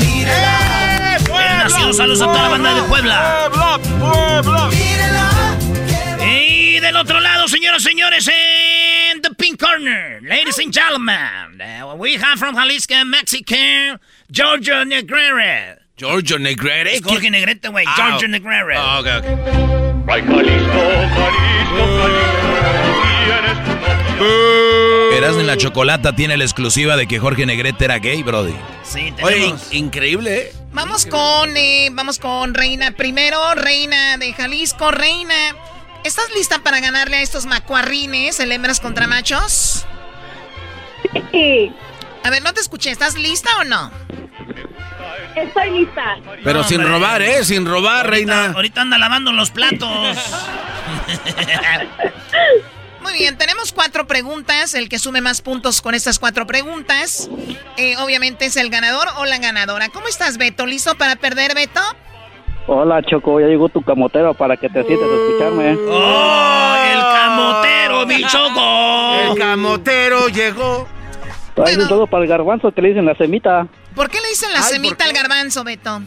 ¡Eh, 0.00 0.87
Él 1.26 1.58
nació. 1.58 1.92
Saludos 1.92 2.22
a 2.22 2.26
toda 2.26 2.42
la 2.42 2.48
banda 2.48 2.74
de 2.74 2.82
Puebla. 2.82 3.50
Puebla, 3.98 4.70
Y 6.24 6.80
del 6.80 6.96
otro 6.96 7.20
lado, 7.20 7.48
señoras, 7.48 7.82
señores, 7.82 8.28
en 8.28 9.20
the 9.22 9.30
pink 9.36 9.58
corner, 9.60 10.20
ladies 10.22 10.58
and 10.58 10.72
gentlemen, 10.72 11.60
uh, 11.60 11.94
we 11.96 12.14
have 12.16 12.38
from 12.38 12.54
Jalisco, 12.54 13.04
Mexico, 13.04 13.98
Giorgio 14.30 14.84
Negrere. 14.84 15.78
Giorgio 15.96 16.38
Negrere. 16.38 16.94
Es 16.94 17.02
Jorge 17.02 17.28
Negrete, 17.30 17.68
güey. 17.70 17.84
Ah, 17.88 17.94
Giorgio 17.96 18.28
Negrere. 18.28 18.76
Ah, 18.76 19.00
ok, 19.00 19.06
ok. 19.06 19.24
Ay, 20.10 20.22
Jalisco, 20.22 20.80
Jalisco, 21.16 21.84
Eras 25.12 25.36
en 25.36 25.46
la 25.46 25.56
chocolata 25.56 26.14
tiene 26.14 26.36
la 26.36 26.44
exclusiva 26.44 26.96
de 26.96 27.06
que 27.06 27.18
Jorge 27.18 27.46
Negrete 27.46 27.84
era 27.84 27.98
gay, 27.98 28.22
Brody. 28.22 28.54
Sí, 28.82 29.12
Oye, 29.22 29.34
tenemos. 29.36 29.72
increíble, 29.72 30.36
¿eh? 30.38 30.52
Vamos 30.72 31.06
con, 31.06 31.56
eh, 31.56 31.88
vamos 31.92 32.18
con 32.18 32.54
Reina 32.54 32.90
primero, 32.92 33.54
Reina 33.54 34.16
de 34.18 34.32
Jalisco, 34.32 34.90
Reina. 34.90 35.34
¿Estás 36.04 36.26
lista 36.34 36.60
para 36.60 36.80
ganarle 36.80 37.16
a 37.16 37.22
estos 37.22 37.46
macuarrines, 37.46 38.38
el 38.40 38.52
hembras 38.52 38.78
contra 38.80 39.06
machos? 39.06 39.84
Sí. 41.32 41.72
A 42.24 42.30
ver, 42.30 42.42
no 42.42 42.52
te 42.54 42.60
escuché, 42.60 42.90
¿estás 42.90 43.14
lista 43.14 43.50
o 43.60 43.64
no? 43.64 43.90
Estoy 45.34 45.70
lista. 45.80 46.16
Pero 46.44 46.62
No, 46.62 46.68
sin 46.68 46.78
hombre. 46.80 46.92
robar, 46.92 47.22
¿eh? 47.22 47.44
Sin 47.44 47.64
robar, 47.66 48.06
Ahorita- 48.06 48.10
reina. 48.10 48.52
Ahorita 48.54 48.80
anda 48.82 48.98
lavando 48.98 49.32
los 49.32 49.50
platos. 49.50 49.88
Muy 53.08 53.20
bien, 53.20 53.38
tenemos 53.38 53.72
cuatro 53.72 54.06
preguntas. 54.06 54.74
El 54.74 54.90
que 54.90 54.98
sume 54.98 55.22
más 55.22 55.40
puntos 55.40 55.80
con 55.80 55.94
estas 55.94 56.18
cuatro 56.18 56.46
preguntas, 56.46 57.30
eh, 57.78 57.96
obviamente 57.96 58.44
es 58.44 58.56
el 58.58 58.68
ganador 58.68 59.08
o 59.16 59.24
la 59.24 59.38
ganadora. 59.38 59.88
¿Cómo 59.88 60.08
estás, 60.08 60.36
Beto? 60.36 60.66
¿Listo 60.66 60.94
para 60.94 61.16
perder, 61.16 61.54
Beto? 61.54 61.80
Hola 62.66 63.00
Choco, 63.02 63.40
ya 63.40 63.46
llegó 63.46 63.70
tu 63.70 63.80
camotero 63.80 64.34
para 64.34 64.58
que 64.58 64.68
te 64.68 64.84
sientes 64.84 65.08
a 65.08 65.14
escucharme. 65.14 65.78
¡Oh, 65.88 66.76
el 66.84 67.00
camotero, 67.00 68.06
mi 68.06 68.22
choco! 68.24 69.32
El 69.32 69.38
camotero 69.38 70.28
llegó. 70.28 70.86
Un 71.56 71.88
todo 71.88 72.06
para 72.06 72.24
el 72.24 72.28
garbanzo 72.28 72.72
que 72.72 72.82
le 72.82 72.88
dicen 72.88 73.06
la 73.06 73.14
semita. 73.14 73.68
¿Por 73.94 74.10
qué 74.10 74.20
le 74.20 74.28
dicen 74.28 74.52
la 74.52 74.60
semita 74.60 75.06
al 75.06 75.14
garbanzo, 75.14 75.64
Beto? 75.64 76.02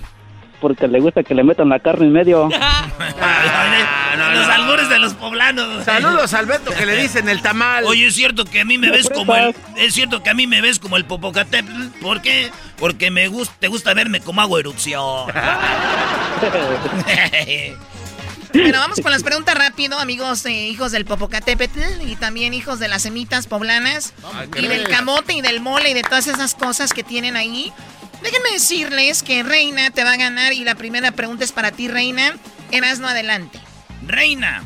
Porque 0.62 0.88
le 0.88 1.00
gusta 1.00 1.24
que 1.24 1.34
le 1.34 1.44
metan 1.44 1.70
la 1.70 1.80
carne 1.80 2.06
en 2.06 2.14
medio. 2.14 2.48
los 4.34 4.48
albures 4.48 4.90
de 4.90 5.00
los 5.00 5.14
poblanos. 5.16 5.84
Saludos 5.84 6.34
al 6.34 6.46
Beto 6.46 6.72
que 6.72 6.86
le 6.86 6.96
dicen 6.96 7.28
el 7.28 7.42
tamal. 7.42 7.84
Oye, 7.86 8.08
es 8.08 8.16
cierto 8.16 8.46
que 8.46 8.62
a 8.62 8.66
mí 8.66 8.78
me 8.78 8.92
ves 8.92 9.10
como 9.10 9.36
el. 9.36 9.56
Es 9.76 9.96
cierto 9.96 10.22
que 10.24 10.30
a 10.30 10.34
mí 10.34 10.48
me 10.48 10.62
ves 10.62 10.80
como 10.80 10.98
el 10.98 11.06
Popocatépetl. 11.06 11.88
¿Por 12.00 12.22
qué? 12.22 12.52
Porque 12.78 13.12
me 13.12 13.28
gusta, 13.28 13.54
te 13.60 13.68
gusta 13.68 13.94
verme 13.94 14.22
como 14.22 14.42
hago 14.42 14.60
erupción. 14.60 15.32
Bueno, 18.54 18.80
vamos 18.80 19.00
con 19.00 19.12
las 19.12 19.24
preguntas 19.24 19.56
rápido, 19.56 19.98
amigos 19.98 20.46
eh, 20.46 20.68
hijos 20.68 20.92
del 20.92 21.06
Popocatépetl 21.06 22.02
y 22.06 22.18
también 22.18 22.54
hijos 22.54 22.80
de 22.80 22.90
las 22.90 23.04
semitas 23.04 23.48
poblanas 23.48 24.14
y 24.58 24.68
del 24.68 24.90
camote 24.90 25.34
y 25.34 25.42
del 25.42 25.62
mole 25.62 25.92
y 25.92 25.94
de 25.94 26.02
todas 26.02 26.28
esas 26.28 26.54
cosas 26.54 26.92
que 26.92 27.02
tienen 27.02 27.38
ahí. 27.38 27.72
Déjenme 28.22 28.52
decirles 28.52 29.24
que 29.24 29.44
Reina 29.44 29.90
te 29.92 30.04
va 30.04 30.14
a 30.14 30.18
ganar 30.18 30.54
y 30.54 30.64
la 30.64 30.76
primera 30.76 31.12
pregunta 31.12 31.44
es 31.44 31.52
para 31.52 31.72
ti, 31.72 31.88
Reina. 31.88 32.36
no 33.00 33.08
adelante. 33.08 33.60
Reina, 34.06 34.64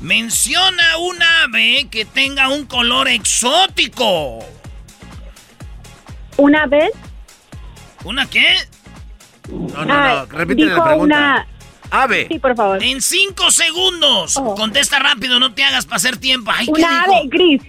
menciona 0.00 0.96
un 0.98 1.16
ave 1.22 1.88
que 1.90 2.04
tenga 2.04 2.48
un 2.48 2.66
color 2.66 3.08
exótico. 3.08 4.38
¿Una 6.36 6.62
ave? 6.62 6.90
¿Una 8.04 8.28
qué? 8.28 8.46
No, 9.50 9.68
no, 9.68 9.84
no, 9.84 9.94
ah, 9.94 10.26
repite 10.30 10.64
la 10.64 10.84
pregunta. 10.84 10.96
Una... 10.98 11.46
Ave. 11.90 12.26
Sí, 12.28 12.38
por 12.38 12.56
favor. 12.56 12.82
En 12.82 13.00
cinco 13.00 13.50
segundos. 13.50 14.36
Oh. 14.36 14.54
Contesta 14.54 14.98
rápido, 14.98 15.38
no 15.38 15.54
te 15.54 15.62
hagas 15.64 15.86
pasar 15.86 16.16
tiempo. 16.16 16.50
una 16.68 17.02
ave 17.02 17.22
gris. 17.26 17.62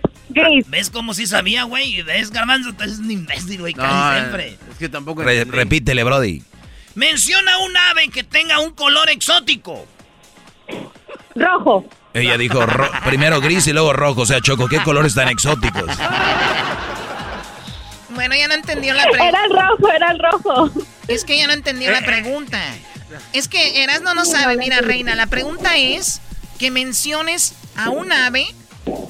¿Ves 0.68 0.90
cómo 0.90 1.14
sí 1.14 1.28
sabía, 1.28 1.64
güey? 1.64 2.02
¿Ves, 2.02 2.32
Garbanzo? 2.32 2.72
Es 2.84 3.00
un 3.00 3.12
imbécil, 3.12 3.60
güey, 3.60 3.74
casi 3.74 4.20
siempre. 4.20 4.58
Es 4.72 4.78
que 4.78 4.90
tampoco... 4.90 5.24
repítele, 5.24 6.04
Brody. 6.04 6.44
Menciona 6.96 7.60
un 7.60 7.78
ave 7.78 8.10
que 8.10 8.24
tenga 8.24 8.60
un 8.60 8.72
color 8.72 9.10
exótico. 9.10 9.86
Rojo. 11.36 11.88
Ella 12.14 12.38
dijo 12.38 12.66
primero 13.06 13.40
gris 13.40 13.68
y 13.68 13.74
luego 13.74 13.94
rojo. 13.94 14.22
O 14.22 14.26
sea, 14.26 14.42
Choco, 14.42 14.68
¿qué 14.68 14.82
colores 14.82 15.14
tan 15.14 15.28
exóticos? 15.28 15.96
Bueno, 18.10 18.36
ya 18.36 18.48
no 18.48 18.56
entendió 18.56 18.96
la 18.96 19.04
pregunta. 19.04 19.30
Era 19.30 19.46
el 19.46 19.52
rojo, 19.52 19.94
era 19.94 20.12
el 20.12 20.20
rojo. 20.20 20.72
Es 21.08 21.24
que 21.24 21.38
ya 21.38 21.46
no 21.46 21.54
entendió 21.54 21.92
la 21.92 22.02
pregunta. 22.02 22.60
Es 23.34 23.48
que 23.48 23.84
Erasmo 23.84 24.16
no 24.16 24.26
sabe. 24.26 24.58
Mira, 24.58 24.82
Reina, 24.82 25.14
la 25.14 25.28
pregunta 25.28 25.78
es 25.78 26.20
que 26.58 26.72
menciones 26.72 27.54
a 27.76 27.92
un 27.92 28.12
ave 28.12 28.48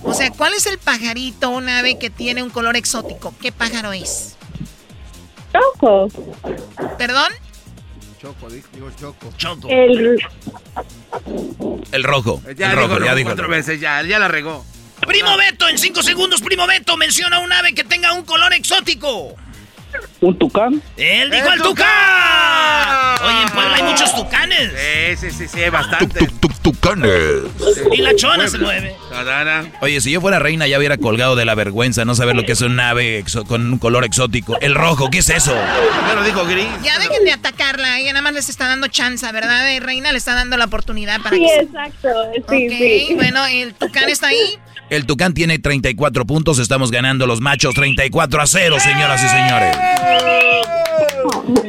o 0.03 0.13
sea, 0.13 0.31
¿cuál 0.31 0.53
es 0.53 0.65
el 0.65 0.77
pajarito, 0.77 1.49
un 1.49 1.69
ave 1.69 1.97
que 1.97 2.09
tiene 2.09 2.43
un 2.43 2.49
color 2.49 2.75
exótico? 2.75 3.33
¿Qué 3.41 3.51
pájaro 3.51 3.93
es? 3.93 4.35
Choco. 5.53 6.07
¿Perdón? 6.97 7.31
Choco, 8.21 8.49
digo 8.49 8.89
Choco. 8.99 9.33
Choco. 9.37 9.67
El, 9.69 10.19
el 11.91 12.03
rojo. 12.03 12.41
Ya 12.55 12.71
el 12.71 12.77
rojo, 12.77 12.99
ya 13.03 13.15
dijo. 13.15 13.29
Cuatro 13.29 13.47
veces, 13.47 13.79
ya, 13.79 14.01
ya 14.03 14.19
la 14.19 14.27
regó. 14.27 14.65
Primo 15.01 15.37
Beto, 15.37 15.69
en 15.69 15.77
cinco 15.77 16.01
segundos, 16.01 16.41
Primo 16.41 16.65
Beto, 16.67 16.97
menciona 16.97 17.39
un 17.39 17.53
ave 17.53 17.73
que 17.73 17.83
tenga 17.83 18.13
un 18.13 18.23
color 18.23 18.53
exótico. 18.53 19.35
¿Un 20.21 20.37
tucán? 20.37 20.81
¡Él 20.95 21.29
dijo 21.29 21.51
el, 21.51 21.61
tucán! 21.61 21.87
Oye, 23.23 23.41
en 23.43 23.49
Puebla 23.49 23.75
hay 23.75 23.83
muchos 23.83 24.15
tucanes. 24.15 24.71
Sí, 24.71 25.29
sí, 25.29 25.31
sí, 25.31 25.47
sí, 25.47 25.69
bastante. 25.69 26.27
tucanes. 26.61 27.43
Y 27.91 28.01
la 28.01 28.15
chona 28.15 28.47
se 28.47 28.57
mueve. 28.57 28.95
Oye, 29.81 30.01
si 30.01 30.11
yo 30.11 30.21
fuera 30.21 30.39
reina 30.39 30.67
ya 30.67 30.77
hubiera 30.77 30.97
colgado 30.97 31.35
de 31.35 31.45
la 31.45 31.55
vergüenza 31.55 32.05
no 32.05 32.15
saber 32.15 32.35
lo 32.35 32.43
que 32.43 32.53
es 32.53 32.61
un 32.61 32.79
ave 32.79 33.23
con 33.47 33.73
un 33.73 33.79
color 33.79 34.05
exótico. 34.05 34.59
El 34.59 34.75
rojo, 34.75 35.09
¿qué 35.09 35.19
es 35.19 35.29
eso? 35.29 35.55
Primero 35.97 36.23
dijo 36.23 36.45
gris. 36.45 36.67
Ya 36.83 36.99
dejen 36.99 37.23
de 37.23 37.31
atacarla, 37.31 37.99
ella 37.99 38.13
nada 38.13 38.23
más 38.23 38.33
les 38.33 38.49
está 38.49 38.67
dando 38.67 38.87
chance, 38.87 39.29
¿verdad? 39.31 39.71
Eh, 39.71 39.79
reina 39.79 40.11
le 40.11 40.17
está 40.17 40.35
dando 40.35 40.57
la 40.57 40.65
oportunidad 40.65 41.21
para 41.21 41.35
sí, 41.35 41.41
que... 41.41 41.59
exacto. 41.63 42.09
Sí, 42.49 42.69
sí. 42.69 43.15
bueno, 43.15 43.45
el 43.45 43.73
tucán 43.73 44.09
está 44.09 44.27
ahí. 44.27 44.59
El 44.89 45.05
Tucán 45.05 45.33
tiene 45.33 45.59
34 45.59 46.25
puntos. 46.25 46.59
Estamos 46.59 46.91
ganando 46.91 47.27
los 47.27 47.41
machos 47.41 47.75
34 47.75 48.41
a 48.41 48.47
0, 48.47 48.79
señoras 48.79 49.23
y 49.23 49.27
señores. 49.27 49.77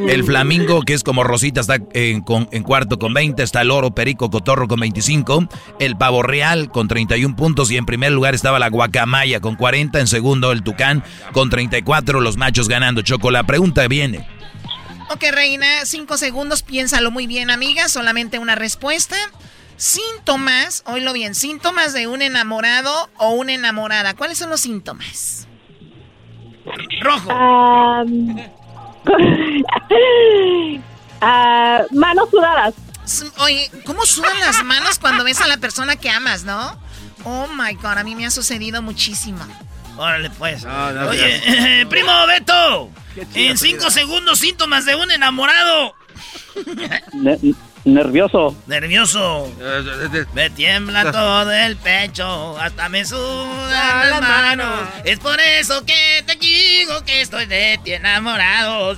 El 0.08 0.24
Flamingo, 0.24 0.82
que 0.82 0.94
es 0.94 1.02
como 1.02 1.24
Rosita, 1.24 1.60
está 1.60 1.78
en, 1.92 2.22
cuarto 2.22 2.98
con 2.98 3.12
20. 3.12 3.42
Está 3.42 3.62
el 3.62 3.70
Oro 3.70 3.90
Perico 3.90 4.30
Cotorro 4.30 4.68
con 4.68 4.80
25. 4.80 5.48
El 5.80 5.96
Pavo 5.96 6.22
Real 6.22 6.70
con 6.70 6.86
31 6.86 7.34
puntos. 7.34 7.70
Y 7.70 7.76
en 7.76 7.86
primer 7.86 8.12
lugar 8.12 8.34
estaba 8.34 8.58
la 8.58 8.68
Guacamaya 8.68 9.40
con 9.40 9.56
40. 9.56 9.98
En 9.98 10.06
segundo, 10.06 10.52
el 10.52 10.62
Tucán 10.62 11.02
con 11.32 11.50
34. 11.50 12.20
Los 12.20 12.36
machos 12.36 12.68
ganando. 12.68 13.02
Choco, 13.02 13.30
la 13.30 13.44
pregunta 13.44 13.86
viene. 13.88 14.26
Ok, 15.10 15.24
Reina, 15.32 15.84
cinco 15.84 16.16
segundos. 16.16 16.62
Piénsalo 16.62 17.10
muy 17.10 17.26
bien, 17.26 17.50
amiga. 17.50 17.88
Solamente 17.88 18.38
una 18.38 18.54
respuesta. 18.54 19.16
Síntomas, 19.78 20.82
oílo 20.86 21.12
bien, 21.12 21.36
síntomas 21.36 21.92
de 21.92 22.08
un 22.08 22.20
enamorado 22.20 23.08
o 23.16 23.30
una 23.30 23.54
enamorada. 23.54 24.14
¿Cuáles 24.14 24.36
son 24.36 24.50
los 24.50 24.60
síntomas? 24.60 25.46
Rojo. 27.00 27.30
Ah, 31.20 31.82
manos 31.90 32.30
sudadas. 32.30 32.74
Oye, 33.38 33.68
¿cómo 33.84 34.06
sudan 34.06 34.38
las 34.38 34.62
manos 34.62 35.00
cuando 35.00 35.24
ves 35.24 35.40
a 35.40 35.48
la 35.48 35.56
persona 35.56 35.96
que 35.96 36.10
amas, 36.10 36.44
no? 36.44 36.80
Oh 37.24 37.48
my 37.48 37.74
god, 37.74 37.98
a 37.98 38.04
mí 38.04 38.14
me 38.14 38.24
ha 38.24 38.30
sucedido 38.30 38.82
muchísimo. 38.82 39.44
Órale, 39.96 40.30
pues. 40.30 40.64
Oye, 40.64 41.86
primo 41.90 42.12
Beto, 42.28 42.90
en 43.34 43.58
cinco 43.58 43.90
segundos, 43.90 44.38
síntomas 44.38 44.86
de 44.86 44.94
un 44.94 45.10
enamorado. 45.10 45.96
Nervioso. 47.94 48.54
Nervioso. 48.66 49.50
Me 50.34 50.50
tiembla 50.50 51.10
todo 51.12 51.50
el 51.50 51.76
pecho, 51.76 52.58
hasta 52.58 52.88
me 52.88 53.04
sudan 53.04 54.10
las 54.10 54.20
manos. 54.20 54.88
Es 55.04 55.18
por 55.18 55.40
eso 55.40 55.84
que 55.84 56.22
te 56.26 56.36
digo 56.36 57.02
que 57.04 57.22
estoy 57.22 57.46
de 57.46 57.80
ti 57.82 57.92
enamorado. 57.92 58.96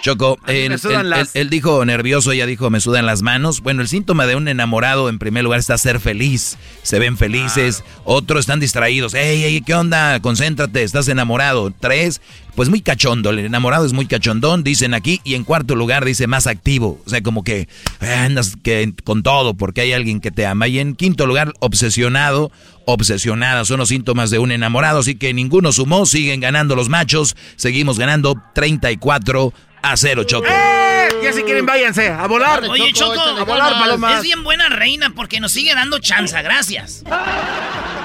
Choco, 0.00 0.38
él, 0.46 1.50
dijo 1.50 1.84
nervioso, 1.84 2.32
ella 2.32 2.46
dijo 2.46 2.70
me 2.70 2.80
sudan 2.80 3.06
las 3.06 3.22
manos. 3.22 3.60
Bueno, 3.60 3.82
el 3.82 3.88
síntoma 3.88 4.26
de 4.26 4.36
un 4.36 4.48
enamorado 4.48 5.08
en 5.08 5.18
primer 5.18 5.44
lugar 5.44 5.60
está 5.60 5.76
ser 5.76 6.00
feliz. 6.00 6.56
Se 6.82 6.98
ven 6.98 7.16
felices. 7.16 7.82
Otros 8.04 8.40
están 8.40 8.60
distraídos. 8.60 9.14
Ey, 9.14 9.42
ey, 9.44 9.60
¿qué 9.60 9.74
onda? 9.74 10.20
Concéntrate, 10.20 10.82
estás 10.82 11.08
enamorado. 11.08 11.72
Tres, 11.78 12.20
pues 12.54 12.68
muy 12.68 12.80
cachondo. 12.80 13.30
El 13.30 13.40
enamorado 13.40 13.86
es 13.86 13.92
muy 13.92 14.06
cachondón, 14.06 14.62
dicen 14.62 14.94
aquí. 14.94 15.20
Y 15.24 15.34
en 15.34 15.44
cuarto 15.44 15.74
lugar 15.74 16.04
dice 16.04 16.26
más 16.26 16.46
activo. 16.46 17.00
O 17.04 17.10
sea, 17.10 17.20
como 17.22 17.42
que 17.42 17.68
eh, 18.00 18.12
andas 18.12 18.56
que, 18.62 18.94
con 19.04 19.22
todo 19.22 19.54
porque 19.54 19.80
hay 19.80 19.92
alguien 19.92 20.20
que 20.20 20.30
te 20.30 20.46
ama. 20.46 20.68
Y 20.68 20.78
en 20.78 20.94
quinto 20.94 21.26
lugar, 21.26 21.52
obsesionado 21.60 22.50
obsesionada. 22.88 23.66
Son 23.66 23.78
los 23.78 23.90
síntomas 23.90 24.30
de 24.30 24.38
un 24.38 24.50
enamorado. 24.50 25.00
Así 25.00 25.14
que 25.14 25.34
ninguno 25.34 25.72
sumó. 25.72 26.06
Siguen 26.06 26.40
ganando 26.40 26.74
los 26.74 26.88
machos. 26.88 27.36
Seguimos 27.56 27.98
ganando 27.98 28.42
34 28.54 29.52
a 29.82 29.96
cero, 29.96 30.24
Choco. 30.24 30.46
¡Eh! 30.48 31.08
Ya 31.22 31.32
si 31.32 31.42
quieren, 31.42 31.66
váyanse 31.66 32.08
a 32.08 32.26
volar. 32.26 32.64
Oye, 32.64 32.92
Choco, 32.92 33.20
a 33.20 33.44
volar, 33.44 34.14
Es 34.16 34.22
bien 34.22 34.44
buena 34.44 34.68
reina 34.68 35.10
porque 35.14 35.40
nos 35.40 35.52
sigue 35.52 35.74
dando 35.74 35.98
chanza. 35.98 36.42
Gracias. 36.42 37.04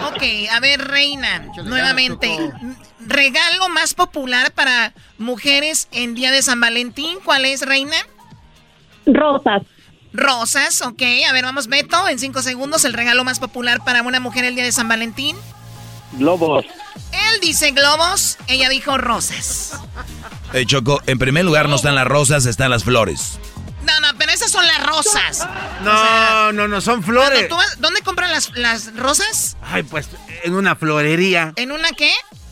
Ok, 0.05 0.21
a 0.51 0.59
ver, 0.59 0.79
reina, 0.89 1.47
nuevamente. 1.63 2.37
Regalo 2.99 3.67
más 3.69 3.95
popular 3.95 4.51
para 4.51 4.93
mujeres 5.17 5.87
en 5.91 6.13
día 6.13 6.29
de 6.31 6.43
San 6.43 6.59
Valentín. 6.61 7.17
¿Cuál 7.25 7.45
es, 7.45 7.61
reina? 7.61 7.95
Rosas. 9.07 9.63
Rosas, 10.13 10.81
ok. 10.81 11.01
A 11.27 11.33
ver, 11.33 11.43
vamos, 11.45 11.67
Beto, 11.67 12.07
en 12.07 12.19
cinco 12.19 12.43
segundos, 12.43 12.85
el 12.85 12.93
regalo 12.93 13.23
más 13.23 13.39
popular 13.39 13.83
para 13.83 14.03
una 14.03 14.19
mujer 14.19 14.45
el 14.45 14.53
día 14.55 14.63
de 14.63 14.71
San 14.71 14.87
Valentín. 14.87 15.35
Globos. 16.13 16.65
Él 17.11 17.39
dice 17.41 17.71
globos, 17.71 18.37
ella 18.47 18.69
dijo 18.69 18.97
rosas. 18.97 19.79
Hey, 20.55 20.67
Choco, 20.67 21.01
en 21.07 21.17
primer 21.17 21.43
lugar 21.45 21.67
no 21.67 21.75
están 21.75 21.95
las 21.95 22.05
rosas, 22.05 22.45
están 22.45 22.69
las 22.69 22.83
flores. 22.83 23.39
No, 23.81 23.99
no, 24.01 24.15
pero 24.19 24.31
esas 24.31 24.51
son 24.51 24.63
las 24.67 24.85
rosas. 24.85 25.47
No, 25.83 26.51
no, 26.51 26.67
no, 26.67 26.79
son 26.79 27.01
flores. 27.01 27.49
¿Dónde 27.79 28.01
compran 28.01 28.31
las, 28.31 28.55
las 28.55 28.95
rosas? 28.95 29.57
Ay, 29.63 29.81
pues 29.81 30.09
en 30.43 30.53
una 30.53 30.75
florería. 30.75 31.53
¿En 31.55 31.71
una 31.71 31.89
qué? 31.89 32.11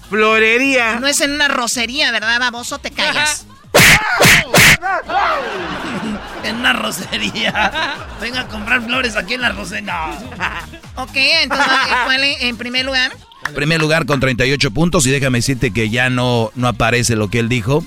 Florería. 0.09 0.99
No 0.99 1.05
es 1.05 1.21
en 1.21 1.31
una 1.31 1.47
rosería, 1.47 2.11
¿verdad, 2.11 2.39
baboso? 2.39 2.79
Te 2.79 2.89
callas. 2.89 3.45
en 6.43 6.55
una 6.55 6.73
rosería. 6.73 7.97
Venga 8.19 8.41
a 8.41 8.47
comprar 8.47 8.81
flores 8.81 9.15
aquí 9.15 9.35
en 9.35 9.41
la 9.41 9.49
rosería. 9.49 10.09
ok, 10.95 11.15
entonces, 11.15 11.67
¿cuál 12.05 12.23
es 12.23 12.41
en 12.41 12.57
primer 12.57 12.83
lugar? 12.83 13.11
Primer 13.55 13.81
lugar 13.81 14.05
con 14.05 14.19
38 14.19 14.71
puntos 14.71 15.05
y 15.05 15.11
déjame 15.11 15.39
decirte 15.39 15.71
que 15.71 15.89
ya 15.89 16.09
no, 16.09 16.51
no 16.55 16.67
aparece 16.67 17.15
lo 17.15 17.29
que 17.29 17.39
él 17.39 17.49
dijo. 17.49 17.83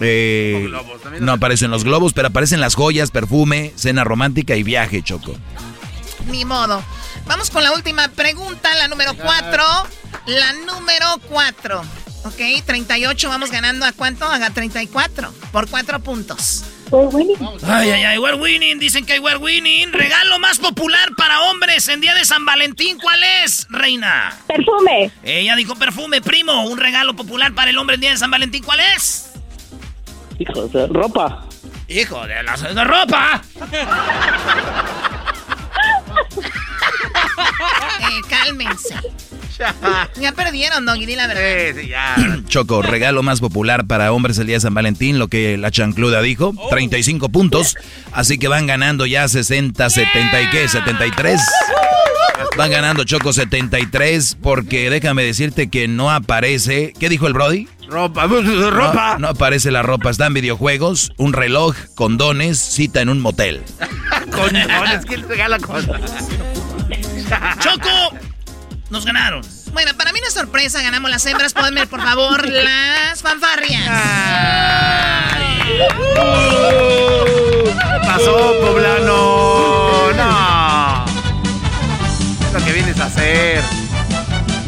Eh, 0.00 0.70
no 1.20 1.32
aparecen 1.32 1.70
los 1.70 1.84
globos, 1.84 2.12
pero 2.12 2.28
aparecen 2.28 2.60
las 2.60 2.74
joyas, 2.74 3.10
perfume, 3.10 3.72
cena 3.76 4.04
romántica 4.04 4.56
y 4.56 4.62
viaje, 4.62 5.02
Choco. 5.02 5.34
Ni 6.30 6.44
modo. 6.44 6.82
Vamos 7.26 7.50
con 7.50 7.62
la 7.62 7.72
última 7.72 8.08
pregunta, 8.08 8.74
la 8.74 8.88
número 8.88 9.14
4. 9.14 9.62
La 10.26 10.52
número 10.52 11.06
4. 11.28 11.82
Ok, 12.24 12.64
38 12.64 13.28
vamos 13.28 13.50
ganando 13.50 13.86
a 13.86 13.92
cuánto? 13.92 14.26
A 14.26 14.50
34. 14.50 15.32
Por 15.52 15.68
4 15.68 16.00
puntos. 16.00 16.64
We're 16.90 17.08
winning. 17.08 17.36
Ay, 17.64 17.90
ay, 17.90 18.04
ay, 18.04 18.18
we're 18.18 18.36
winning. 18.36 18.78
Dicen 18.78 19.04
que 19.04 19.18
we're 19.18 19.38
winning. 19.38 19.92
Regalo 19.92 20.38
más 20.38 20.58
popular 20.58 21.10
para 21.16 21.40
hombres 21.42 21.88
en 21.88 22.00
día 22.00 22.14
de 22.14 22.24
San 22.24 22.44
Valentín. 22.44 22.98
¿Cuál 22.98 23.18
es, 23.42 23.66
reina? 23.70 24.38
Perfume. 24.46 25.10
Ella 25.24 25.56
dijo 25.56 25.74
perfume, 25.74 26.20
primo. 26.20 26.64
Un 26.66 26.78
regalo 26.78 27.16
popular 27.16 27.52
para 27.54 27.70
el 27.70 27.78
hombre 27.78 27.96
en 27.96 28.02
día 28.02 28.10
de 28.10 28.16
San 28.18 28.30
Valentín. 28.30 28.62
¿Cuál 28.62 28.78
es? 28.96 29.32
Hijo 30.38 30.68
de 30.68 30.86
ropa. 30.86 31.44
Hijo 31.88 32.24
de 32.26 32.42
la 32.42 32.56
de 32.56 32.84
ropa. 32.84 33.42
eh, 38.00 38.20
cálmense. 38.28 38.94
Ya 40.20 40.32
perdieron, 40.32 40.84
Doggy, 40.86 41.06
di 41.06 41.16
la 41.16 41.26
verdad. 41.26 41.80
Sí, 41.80 41.88
ya. 41.88 42.16
Choco, 42.48 42.82
regalo 42.82 43.22
más 43.22 43.40
popular 43.40 43.86
para 43.86 44.12
hombres 44.12 44.38
el 44.38 44.46
día 44.46 44.56
de 44.56 44.60
San 44.60 44.74
Valentín, 44.74 45.18
lo 45.18 45.28
que 45.28 45.56
la 45.56 45.70
chancluda 45.70 46.22
dijo, 46.22 46.54
35 46.70 47.28
puntos. 47.28 47.76
Así 48.12 48.38
que 48.38 48.48
van 48.48 48.66
ganando 48.66 49.06
ya 49.06 49.28
60, 49.28 49.88
70 49.88 50.42
y 50.42 50.50
qué, 50.50 50.68
73. 50.68 51.40
Van 52.56 52.70
ganando 52.70 53.04
Choco 53.04 53.32
73 53.32 54.38
porque 54.42 54.88
déjame 54.90 55.22
decirte 55.22 55.68
que 55.68 55.88
no 55.88 56.10
aparece. 56.10 56.92
¿Qué 56.98 57.08
dijo 57.08 57.26
el 57.26 57.34
Brody? 57.34 57.68
Ropa, 57.88 58.26
ropa. 58.70 59.12
No, 59.14 59.18
no 59.18 59.28
aparece 59.28 59.70
la 59.70 59.82
ropa, 59.82 60.10
están 60.10 60.34
videojuegos, 60.34 61.12
un 61.18 61.32
reloj, 61.32 61.76
condones, 61.94 62.58
cita 62.58 63.00
en 63.00 63.08
un 63.10 63.20
motel. 63.20 63.62
Condones, 64.30 65.04
¿quién 65.06 65.28
regala 65.28 65.58
cosas? 65.58 66.00
Choco, 67.60 68.16
nos 68.90 69.04
ganaron. 69.04 69.42
Bueno, 69.72 69.92
para 69.96 70.12
mí 70.12 70.20
no 70.20 70.26
es 70.26 70.34
sorpresa, 70.34 70.80
ganamos 70.82 71.10
las 71.10 71.24
hembras. 71.26 71.52
Ponme, 71.52 71.86
por 71.86 72.02
favor, 72.02 72.48
las 72.48 73.22
fanfarrias. 73.22 73.82
¿Qué 77.84 78.06
pasó, 78.06 78.52
poblano? 78.60 80.12
No. 80.16 81.04
Es 82.46 82.52
lo 82.52 82.64
que 82.64 82.72
vienes 82.72 82.98
a 83.00 83.04
hacer. 83.06 83.62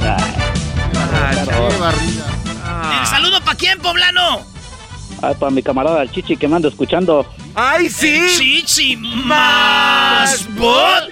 Ah, 0.03 1.31
qué 1.45 1.79
barrida. 1.79 3.01
¿El 3.01 3.07
saludo 3.07 3.41
para 3.43 3.57
quién, 3.57 3.79
poblano? 3.81 4.43
Ay, 5.23 5.35
para 5.39 5.51
mi 5.51 5.63
camarada 5.63 6.03
el 6.03 6.11
Chichi 6.13 6.37
que 6.37 6.47
me 6.47 6.57
ando 6.57 6.69
escuchando. 6.69 7.27
¡Ay, 7.55 7.89
sí! 7.91 8.27
Chichi 8.37 8.97
más 8.97 10.47
bot. 10.55 11.05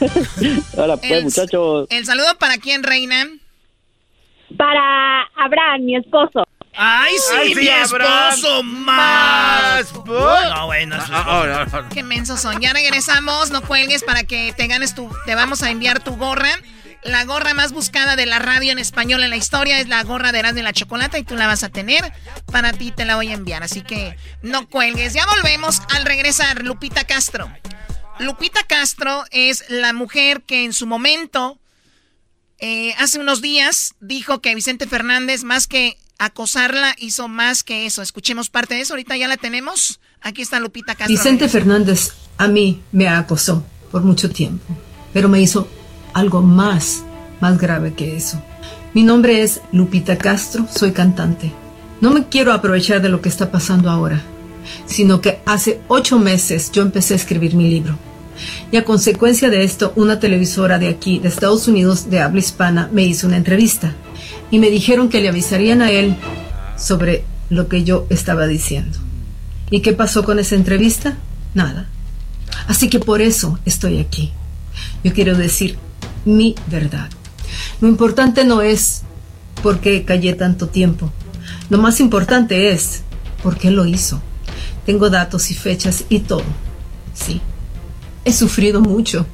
Hola, 0.76 0.96
pues, 0.96 1.10
El- 1.12 1.24
muchachos. 1.24 1.86
¿El 1.90 2.06
saludo 2.06 2.36
para 2.38 2.58
quién, 2.58 2.82
reina? 2.82 3.26
Para 4.56 5.22
Abraham, 5.36 5.82
mi 5.84 5.96
esposo. 5.96 6.44
¡Ay, 6.76 7.14
sí, 7.18 7.34
Ay, 7.38 7.54
sí, 7.54 7.60
mi 7.60 7.68
Abraham. 7.68 8.32
esposo 8.34 8.62
más. 8.62 9.92
No, 10.04 10.66
bueno, 10.66 10.96
eso 10.96 11.04
es- 11.04 11.10
Ah, 11.12 11.66
oh. 11.84 11.88
Qué 11.92 12.02
mensos 12.02 12.40
son. 12.40 12.60
Ya 12.60 12.72
regresamos, 12.72 13.50
no 13.50 13.60
cuelgues 13.62 14.02
para 14.04 14.24
que 14.24 14.52
te 14.56 14.66
ganes 14.66 14.94
tu. 14.94 15.10
Te 15.26 15.34
vamos 15.34 15.62
a 15.62 15.70
enviar 15.70 16.02
tu 16.02 16.16
gorra. 16.16 16.50
La 17.02 17.24
gorra 17.24 17.54
más 17.54 17.72
buscada 17.72 18.14
de 18.14 18.26
la 18.26 18.38
radio 18.38 18.72
en 18.72 18.78
español 18.78 19.22
en 19.22 19.30
la 19.30 19.36
historia 19.36 19.78
es 19.80 19.88
la 19.88 20.02
gorra 20.04 20.32
de 20.32 20.40
Erasmo 20.40 20.56
de 20.58 20.62
la 20.64 20.72
Chocolata 20.74 21.18
y 21.18 21.22
tú 21.24 21.34
la 21.34 21.46
vas 21.46 21.64
a 21.64 21.70
tener. 21.70 22.12
Para 22.52 22.72
ti 22.72 22.92
te 22.92 23.04
la 23.06 23.16
voy 23.16 23.28
a 23.28 23.34
enviar, 23.34 23.62
así 23.62 23.80
que 23.82 24.16
no 24.42 24.68
cuelgues. 24.68 25.14
Ya 25.14 25.24
volvemos 25.26 25.80
al 25.94 26.04
regresar, 26.04 26.62
Lupita 26.62 27.04
Castro. 27.04 27.50
Lupita 28.20 28.60
Castro 28.66 29.24
es 29.30 29.64
la 29.70 29.94
mujer 29.94 30.42
que 30.42 30.64
en 30.64 30.74
su 30.74 30.86
momento, 30.86 31.58
eh, 32.58 32.92
hace 32.98 33.18
unos 33.18 33.40
días, 33.40 33.94
dijo 34.00 34.42
que 34.42 34.54
Vicente 34.54 34.86
Fernández, 34.86 35.42
más 35.42 35.66
que 35.66 35.96
acosarla, 36.18 36.94
hizo 36.98 37.28
más 37.28 37.62
que 37.62 37.86
eso. 37.86 38.02
Escuchemos 38.02 38.50
parte 38.50 38.74
de 38.74 38.82
eso. 38.82 38.92
Ahorita 38.92 39.16
ya 39.16 39.26
la 39.26 39.38
tenemos. 39.38 40.00
Aquí 40.20 40.42
está 40.42 40.60
Lupita 40.60 40.94
Castro. 40.94 41.16
Vicente 41.16 41.48
Fernández 41.48 42.12
a 42.36 42.46
mí 42.46 42.82
me 42.92 43.08
acosó 43.08 43.64
por 43.90 44.02
mucho 44.02 44.28
tiempo, 44.28 44.76
pero 45.14 45.30
me 45.30 45.40
hizo 45.40 45.66
algo 46.12 46.42
más, 46.42 47.02
más 47.40 47.58
grave 47.58 47.94
que 47.94 48.16
eso. 48.16 48.42
Mi 48.92 49.02
nombre 49.02 49.42
es 49.42 49.62
Lupita 49.72 50.18
Castro, 50.18 50.66
soy 50.70 50.92
cantante. 50.92 51.52
No 52.02 52.10
me 52.10 52.28
quiero 52.28 52.52
aprovechar 52.52 53.00
de 53.00 53.08
lo 53.08 53.22
que 53.22 53.30
está 53.30 53.50
pasando 53.50 53.88
ahora, 53.90 54.22
sino 54.84 55.22
que 55.22 55.40
hace 55.46 55.80
ocho 55.88 56.18
meses 56.18 56.70
yo 56.70 56.82
empecé 56.82 57.14
a 57.14 57.16
escribir 57.16 57.54
mi 57.54 57.70
libro. 57.70 57.98
Y 58.72 58.76
a 58.76 58.84
consecuencia 58.84 59.50
de 59.50 59.64
esto, 59.64 59.92
una 59.96 60.20
televisora 60.20 60.78
de 60.78 60.88
aquí, 60.88 61.18
de 61.18 61.28
Estados 61.28 61.68
Unidos, 61.68 62.10
de 62.10 62.20
habla 62.20 62.40
hispana, 62.40 62.88
me 62.92 63.04
hizo 63.04 63.26
una 63.26 63.36
entrevista. 63.36 63.94
Y 64.50 64.58
me 64.58 64.70
dijeron 64.70 65.08
que 65.08 65.20
le 65.20 65.28
avisarían 65.28 65.82
a 65.82 65.90
él 65.90 66.16
sobre 66.76 67.24
lo 67.48 67.68
que 67.68 67.84
yo 67.84 68.06
estaba 68.10 68.46
diciendo. 68.46 68.98
¿Y 69.70 69.80
qué 69.80 69.92
pasó 69.92 70.24
con 70.24 70.38
esa 70.38 70.54
entrevista? 70.54 71.16
Nada. 71.54 71.88
Así 72.66 72.88
que 72.88 72.98
por 72.98 73.20
eso 73.20 73.58
estoy 73.64 73.98
aquí. 73.98 74.32
Yo 75.04 75.12
quiero 75.12 75.36
decir 75.36 75.76
mi 76.24 76.54
verdad. 76.66 77.08
Lo 77.80 77.88
importante 77.88 78.44
no 78.44 78.62
es 78.62 79.02
por 79.62 79.80
qué 79.80 80.04
callé 80.04 80.34
tanto 80.34 80.68
tiempo. 80.68 81.12
Lo 81.68 81.78
más 81.78 82.00
importante 82.00 82.72
es 82.72 83.02
por 83.42 83.56
qué 83.56 83.70
lo 83.70 83.86
hizo. 83.86 84.20
Tengo 84.86 85.10
datos 85.10 85.50
y 85.50 85.54
fechas 85.54 86.04
y 86.08 86.20
todo. 86.20 86.44
Sí. 87.14 87.40
He 88.24 88.32
sufrido 88.32 88.80
mucho. 88.80 89.26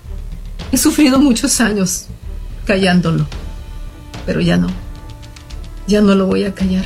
He 0.73 0.77
sufrido 0.77 1.19
muchos 1.19 1.61
años 1.61 2.07
callándolo. 2.65 3.27
Pero 4.25 4.41
ya 4.41 4.57
no. 4.57 4.69
Ya 5.87 6.01
no 6.01 6.15
lo 6.15 6.27
voy 6.27 6.45
a 6.45 6.55
callar. 6.55 6.85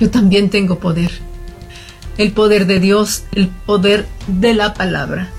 Yo 0.00 0.10
también 0.10 0.50
tengo 0.50 0.78
poder. 0.78 1.10
El 2.18 2.32
poder 2.32 2.66
de 2.66 2.80
Dios, 2.80 3.24
el 3.32 3.48
poder 3.48 4.06
de 4.26 4.54
la 4.54 4.74
palabra 4.74 5.30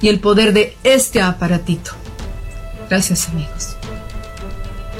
y 0.00 0.08
el 0.08 0.20
poder 0.20 0.52
de 0.52 0.76
este 0.84 1.20
aparatito. 1.20 1.92
Gracias 2.88 3.28
amigos. 3.28 3.76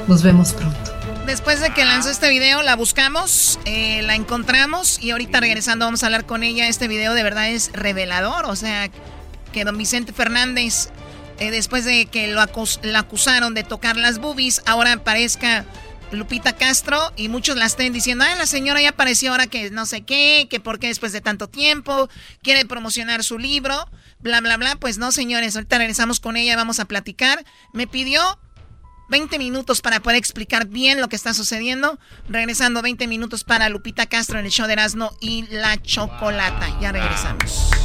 Nos 0.07 0.21
vemos 0.21 0.53
pronto. 0.53 0.91
Después 1.25 1.59
de 1.59 1.71
que 1.71 1.85
lanzó 1.85 2.09
este 2.09 2.29
video, 2.29 2.61
la 2.61 2.75
buscamos, 2.75 3.59
eh, 3.65 4.03
la 4.03 4.15
encontramos 4.15 4.99
y 5.01 5.09
ahorita 5.11 5.39
regresando 5.39 5.85
vamos 5.85 6.03
a 6.03 6.07
hablar 6.07 6.25
con 6.25 6.43
ella. 6.43 6.67
Este 6.67 6.87
video 6.87 7.15
de 7.15 7.23
verdad 7.23 7.49
es 7.49 7.71
revelador, 7.73 8.45
o 8.45 8.55
sea, 8.55 8.89
que 9.55 9.63
don 9.63 9.77
Vicente 9.77 10.11
Fernández, 10.11 10.89
eh, 11.39 11.49
después 11.49 11.85
de 11.85 12.07
que 12.07 12.27
lo 12.27 12.41
acusaron 12.41 13.53
de 13.53 13.63
tocar 13.63 13.95
las 13.95 14.19
boobies, 14.19 14.61
ahora 14.65 14.91
aparezca 14.91 15.65
Lupita 16.11 16.57
Castro 16.57 17.13
y 17.15 17.29
muchos 17.29 17.55
la 17.55 17.65
estén 17.65 17.93
diciendo, 17.93 18.25
ah, 18.27 18.35
la 18.35 18.47
señora 18.47 18.81
ya 18.81 18.89
apareció 18.89 19.31
ahora 19.31 19.47
que 19.47 19.71
no 19.71 19.85
sé 19.85 20.01
qué, 20.01 20.47
que 20.49 20.59
por 20.59 20.77
qué 20.77 20.87
después 20.87 21.13
de 21.13 21.21
tanto 21.21 21.47
tiempo, 21.47 22.09
quiere 22.43 22.65
promocionar 22.65 23.23
su 23.23 23.39
libro, 23.39 23.89
bla, 24.19 24.41
bla, 24.41 24.57
bla. 24.57 24.75
Pues 24.75 24.97
no, 24.97 25.13
señores, 25.13 25.55
ahorita 25.55 25.77
regresamos 25.77 26.19
con 26.19 26.35
ella, 26.35 26.57
vamos 26.57 26.81
a 26.81 26.85
platicar. 26.85 27.45
Me 27.71 27.87
pidió 27.87 28.21
20 29.07 29.39
minutos 29.39 29.79
para 29.79 30.01
poder 30.01 30.17
explicar 30.17 30.67
bien 30.67 30.99
lo 30.99 31.07
que 31.07 31.15
está 31.15 31.33
sucediendo. 31.33 31.97
Regresando 32.27 32.81
20 32.81 33.07
minutos 33.07 33.45
para 33.45 33.69
Lupita 33.69 34.05
Castro 34.05 34.37
en 34.37 34.47
el 34.47 34.51
show 34.51 34.67
de 34.67 34.73
Erasmo 34.73 35.15
y 35.21 35.43
la 35.49 35.81
Chocolata. 35.81 36.77
Ya 36.81 36.91
regresamos. 36.91 37.84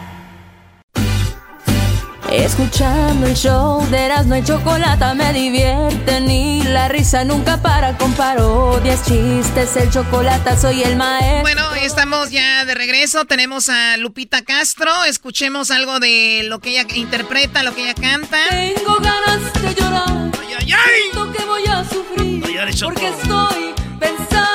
Escuchando 2.31 3.27
el 3.27 3.35
show 3.35 3.85
de 3.89 4.05
Erasmo 4.05 4.37
y 4.37 4.43
Chocolata 4.43 5.13
me 5.13 5.33
divierten 5.33 6.31
y 6.31 6.63
la 6.63 6.87
risa 6.87 7.25
nunca 7.25 7.61
para 7.61 7.97
con 7.97 8.13
parodias, 8.13 9.05
chistes, 9.05 9.75
el 9.75 9.91
chocolate 9.91 10.57
soy 10.57 10.81
el 10.81 10.95
maestro. 10.95 11.41
Bueno, 11.41 11.73
estamos 11.75 12.31
ya 12.31 12.63
de 12.63 12.73
regreso. 12.73 13.25
Tenemos 13.25 13.67
a 13.67 13.97
Lupita 13.97 14.43
Castro. 14.43 15.03
Escuchemos 15.03 15.71
algo 15.71 15.99
de 15.99 16.43
lo 16.45 16.59
que 16.59 16.71
ella 16.71 16.85
interpreta, 16.95 17.63
lo 17.63 17.75
que 17.75 17.83
ella 17.83 17.95
canta. 17.95 18.37
Tengo 18.49 18.95
ganas 18.99 19.53
de 19.61 19.75
llorar. 19.75 20.31
¡Ay, 20.39 20.55
ay, 20.59 20.71
ay! 20.71 21.01
Siento 21.11 21.31
que 21.33 21.43
voy 21.43 21.65
a 21.65 21.83
sufrir. 21.83 22.39
No 22.39 22.49
llores, 22.49 22.75
Choco. 22.77 22.93
porque 22.93 23.09
estoy 23.09 23.73
pensando 23.99 24.50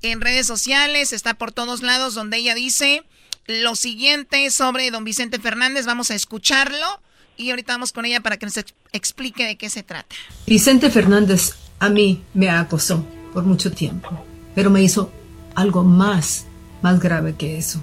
en 0.02 0.20
redes 0.20 0.46
sociales, 0.46 1.12
está 1.12 1.34
por 1.34 1.52
todos 1.52 1.82
lados, 1.82 2.14
donde 2.14 2.38
ella 2.38 2.54
dice 2.54 3.04
lo 3.46 3.74
siguiente 3.74 4.50
sobre 4.50 4.90
don 4.90 5.04
Vicente 5.04 5.38
Fernández. 5.38 5.86
Vamos 5.86 6.10
a 6.10 6.14
escucharlo 6.14 7.00
y 7.36 7.50
ahorita 7.50 7.74
vamos 7.74 7.92
con 7.92 8.04
ella 8.04 8.20
para 8.20 8.36
que 8.36 8.46
nos 8.46 8.56
explique 8.92 9.44
de 9.44 9.56
qué 9.56 9.70
se 9.70 9.82
trata. 9.82 10.14
Vicente 10.46 10.90
Fernández 10.90 11.54
a 11.78 11.88
mí 11.88 12.22
me 12.34 12.50
acosó 12.50 13.04
por 13.32 13.44
mucho 13.44 13.72
tiempo, 13.72 14.24
pero 14.54 14.70
me 14.70 14.82
hizo 14.82 15.10
algo 15.54 15.82
más, 15.82 16.46
más 16.82 17.00
grave 17.00 17.34
que 17.36 17.58
eso. 17.58 17.82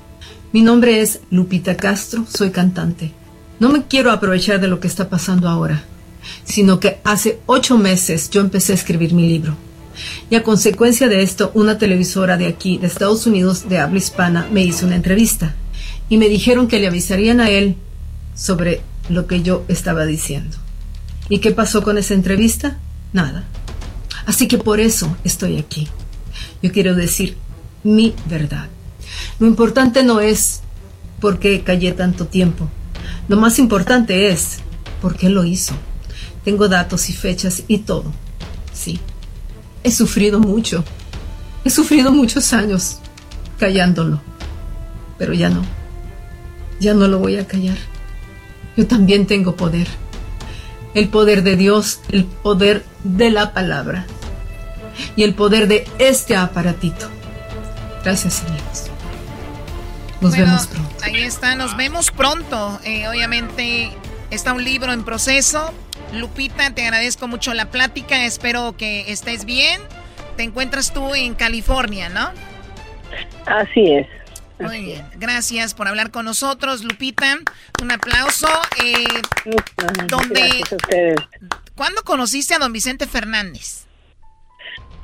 Mi 0.52 0.62
nombre 0.62 1.02
es 1.02 1.20
Lupita 1.30 1.78
Castro, 1.78 2.26
soy 2.28 2.52
cantante. 2.52 3.12
No 3.60 3.70
me 3.70 3.86
quiero 3.86 4.12
aprovechar 4.12 4.62
de 4.62 4.68
lo 4.68 4.80
que 4.80 4.88
está 4.88 5.10
pasando 5.10 5.50
ahora, 5.50 5.84
sino 6.44 6.80
que 6.80 7.00
hace 7.04 7.40
ocho 7.46 7.78
meses 7.78 8.30
yo 8.30 8.42
empecé 8.42 8.74
a 8.74 8.76
escribir 8.76 9.14
mi 9.14 9.28
libro. 9.28 9.56
Y 10.30 10.36
a 10.36 10.44
consecuencia 10.44 11.08
de 11.10 11.24
esto, 11.24 11.52
una 11.54 11.78
televisora 11.78 12.38
de 12.38 12.48
aquí, 12.48 12.78
de 12.78 12.88
Estados 12.88 13.26
Unidos, 13.26 13.68
de 13.68 13.80
habla 13.80 13.98
hispana, 13.98 14.48
me 14.52 14.64
hizo 14.64 14.86
una 14.86 14.96
entrevista. 14.96 15.56
Y 16.10 16.18
me 16.18 16.30
dijeron 16.30 16.68
que 16.68 16.80
le 16.80 16.88
avisarían 16.88 17.40
a 17.40 17.50
él 17.50 17.76
sobre 18.36 18.82
lo 19.10 19.28
que 19.28 19.42
yo 19.42 19.66
estaba 19.68 20.06
diciendo. 20.06 20.58
¿Y 21.30 21.40
qué 21.40 21.52
pasó 21.52 21.84
con 21.84 21.98
esa 21.98 22.14
entrevista? 22.14 22.78
Nada. 23.14 23.46
Así 24.26 24.48
que 24.48 24.58
por 24.58 24.80
eso 24.80 25.16
estoy 25.24 25.58
aquí. 25.58 25.88
Yo 26.62 26.72
quiero 26.72 26.96
decir 26.96 27.36
mi 27.84 28.14
verdad. 28.26 28.68
Lo 29.40 29.48
importante 29.48 30.04
no 30.04 30.20
es 30.20 30.62
por 31.20 31.40
qué 31.40 31.62
callé 31.62 31.92
tanto 31.92 32.26
tiempo. 32.26 32.70
Lo 33.28 33.38
más 33.38 33.60
importante 33.60 34.30
es 34.30 34.58
por 35.02 35.16
qué 35.16 35.30
lo 35.30 35.46
hizo. 35.46 35.74
Tengo 36.44 36.68
datos 36.68 37.10
y 37.10 37.14
fechas 37.14 37.64
y 37.68 37.80
todo. 37.80 38.12
Sí. 38.74 39.00
He 39.84 39.92
sufrido 39.92 40.40
mucho. 40.40 40.84
He 41.64 41.70
sufrido 41.70 42.12
muchos 42.12 42.54
años 42.54 43.00
callándolo. 43.60 44.22
Pero 45.18 45.34
ya 45.34 45.50
no. 45.50 45.64
Ya 46.80 46.94
no 46.94 47.08
lo 47.08 47.20
voy 47.20 47.38
a 47.38 47.48
callar. 47.48 47.78
Yo 48.78 48.88
también 48.88 49.28
tengo 49.28 49.56
poder. 49.56 49.88
El 50.94 51.10
poder 51.10 51.44
de 51.44 51.56
Dios, 51.56 52.00
el 52.10 52.26
poder 52.26 52.86
de 53.04 53.30
la 53.30 53.54
palabra 53.54 54.06
y 55.16 55.24
el 55.24 55.34
poder 55.34 55.68
de 55.68 55.88
este 56.00 56.36
aparatito. 56.36 57.08
Gracias, 58.04 58.44
amigos. 58.44 58.90
Nos 60.22 60.32
vemos 60.36 60.68
pronto. 60.68 60.96
Ahí 61.04 61.24
está, 61.24 61.56
nos 61.56 61.78
vemos 61.78 62.12
pronto. 62.12 62.80
Eh, 62.84 63.08
obviamente 63.08 63.92
está 64.32 64.54
un 64.54 64.64
libro 64.64 64.92
en 64.92 65.04
proceso. 65.04 65.74
Lupita, 66.14 66.74
te 66.74 66.84
agradezco 66.84 67.28
mucho 67.28 67.54
la 67.54 67.66
plática. 67.66 68.26
Espero 68.26 68.76
que 68.78 69.12
estés 69.12 69.46
bien. 69.46 69.82
Te 70.38 70.44
encuentras 70.44 70.94
tú 70.94 71.14
en 71.16 71.36
California, 71.36 72.10
¿no? 72.10 72.32
Así 73.46 73.94
es. 73.94 74.08
Muy 74.60 74.84
bien, 74.84 75.06
gracias 75.16 75.74
por 75.74 75.88
hablar 75.88 76.12
con 76.12 76.26
nosotros, 76.26 76.84
Lupita. 76.84 77.38
Un 77.82 77.92
aplauso. 77.92 78.48
Eh, 78.84 79.06
gracias 79.46 80.74
a 80.74 80.76
ustedes. 80.76 81.16
¿Cuándo 81.76 82.02
conociste 82.04 82.56
a 82.56 82.60
don 82.60 82.74
Vicente 82.74 83.08
Fernández? 83.08 83.88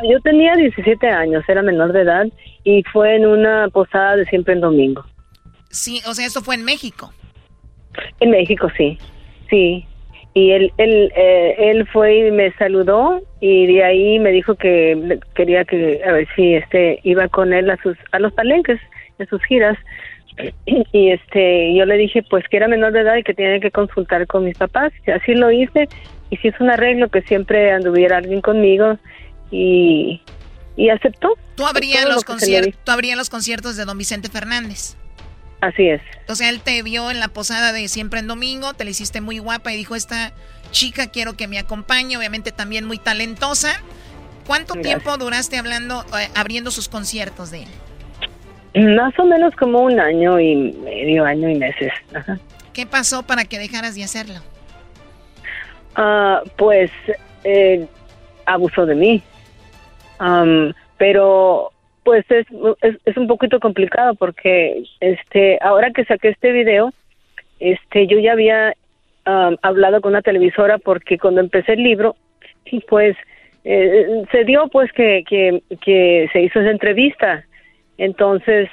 Yo 0.04 0.20
tenía 0.22 0.56
17 0.56 1.08
años, 1.08 1.44
era 1.48 1.62
menor 1.62 1.94
de 1.94 2.02
edad 2.02 2.26
y 2.66 2.84
fue 2.92 3.16
en 3.16 3.26
una 3.26 3.70
posada 3.70 4.18
de 4.18 4.26
siempre 4.26 4.54
en 4.54 4.60
domingo. 4.60 5.06
Sí, 5.70 6.02
o 6.06 6.14
sea, 6.14 6.26
eso 6.26 6.42
fue 6.42 6.56
en 6.56 6.66
México. 6.66 7.14
En 8.20 8.32
México, 8.32 8.68
sí, 8.76 8.98
sí. 9.50 9.88
Y 10.36 10.52
él, 10.52 10.74
él, 10.78 11.14
eh, 11.16 11.56
él 11.58 11.88
fue 11.88 12.28
y 12.28 12.32
me 12.32 12.52
saludó 12.58 13.22
y 13.40 13.68
de 13.68 13.86
ahí 13.86 14.20
me 14.20 14.32
dijo 14.32 14.56
que 14.56 15.18
quería 15.34 15.64
que, 15.64 16.02
a 16.06 16.12
ver 16.12 16.28
si 16.36 16.56
este, 16.56 17.00
iba 17.04 17.30
con 17.30 17.54
él 17.54 17.70
a, 17.70 17.82
sus, 17.82 17.98
a 18.12 18.20
los 18.20 18.34
palenques, 18.34 18.78
a 19.18 19.26
sus 19.28 19.42
giras. 19.46 19.78
Y 20.92 21.12
este, 21.12 21.74
yo 21.74 21.86
le 21.86 21.96
dije 21.96 22.22
pues 22.30 22.44
que 22.50 22.58
era 22.58 22.68
menor 22.68 22.92
de 22.92 23.00
edad 23.00 23.16
y 23.16 23.24
que 23.24 23.34
tenía 23.34 23.62
que 23.62 23.72
consultar 23.72 24.28
con 24.28 24.44
mis 24.44 24.58
papás. 24.58 24.92
Y 25.08 25.12
así 25.12 25.34
lo 25.34 25.50
hice 25.52 25.88
y 26.30 26.36
se 26.36 26.50
hizo 26.50 26.62
un 26.66 26.70
arreglo 26.70 27.08
que 27.08 27.22
siempre 27.22 27.72
anduviera 27.72 28.18
alguien 28.18 28.42
conmigo 28.42 28.98
y, 29.52 30.22
y 30.76 30.90
aceptó. 30.90 31.30
¿Tú 31.56 31.66
abrías, 31.66 32.10
los 32.10 32.26
conciertos, 32.26 32.74
¿Tú 32.84 32.92
abrías 32.92 33.18
los 33.18 33.30
conciertos 33.30 33.78
de 33.78 33.86
don 33.86 33.98
Vicente 33.98 34.28
Fernández? 34.28 34.98
Así 35.62 35.90
es. 35.90 36.02
O 36.28 36.36
sea, 36.36 36.50
él 36.50 36.62
te 36.62 36.82
vio 36.84 37.10
en 37.12 37.20
la 37.20 37.28
posada 37.28 37.72
de 37.72 37.88
Siempre 37.88 38.20
en 38.20 38.28
Domingo, 38.28 38.74
te 38.74 38.84
le 38.84 38.92
hiciste 38.92 39.22
muy 39.22 39.40
guapa 39.40 39.74
y 39.74 39.78
dijo, 39.78 39.96
esta 39.96 40.34
chica 40.72 41.08
quiero 41.08 41.36
que 41.36 41.48
me 41.48 41.58
acompañe, 41.58 42.18
obviamente 42.18 42.52
también 42.52 42.86
muy 42.86 42.98
talentosa. 42.98 43.82
¿Cuánto 44.46 44.76
tiempo 44.76 45.18
duraste 45.18 45.58
hablando, 45.58 46.04
eh, 46.20 46.30
abriendo 46.36 46.70
sus 46.70 46.88
conciertos 46.88 47.50
de 47.50 47.64
él? 47.64 48.96
Más 48.96 49.18
o 49.18 49.26
menos 49.26 49.56
como 49.56 49.82
un 49.82 50.00
año 50.00 50.40
y 50.40 50.56
medio, 50.56 51.26
año 51.26 51.50
y 51.50 51.56
meses. 51.56 51.92
¿Qué 52.74 52.86
pasó 52.86 53.24
para 53.24 53.46
que 53.46 53.58
dejaras 53.58 53.96
de 53.96 54.04
hacerlo? 54.04 54.42
Ah, 55.96 56.44
pues 56.58 56.92
eh, 57.44 57.88
abusó 58.46 58.86
de 58.86 58.96
mí 58.96 59.24
pero 60.98 61.72
pues 62.06 62.24
es, 62.30 62.46
es, 63.06 63.18
un 63.18 63.28
poquito 63.28 63.60
complicado 63.60 64.16
porque 64.16 64.84
este 65.02 65.58
ahora 65.62 65.92
que 65.92 66.06
saqué 66.06 66.30
este 66.30 66.52
video 66.52 66.94
este 67.60 68.08
yo 68.08 68.20
ya 68.20 68.32
había 68.34 68.74
hablado 69.26 70.02
con 70.02 70.12
una 70.12 70.22
televisora 70.22 70.78
porque 70.78 71.18
cuando 71.18 71.42
empecé 71.42 71.74
el 71.74 71.84
libro 71.84 72.16
pues 72.88 73.18
eh, 73.64 74.24
se 74.32 74.44
dio 74.44 74.68
pues 74.68 74.92
que, 74.94 75.24
que, 75.28 75.64
que 75.82 76.30
se 76.32 76.42
hizo 76.42 76.60
esa 76.60 76.70
entrevista. 76.70 77.44
Entonces 77.98 78.70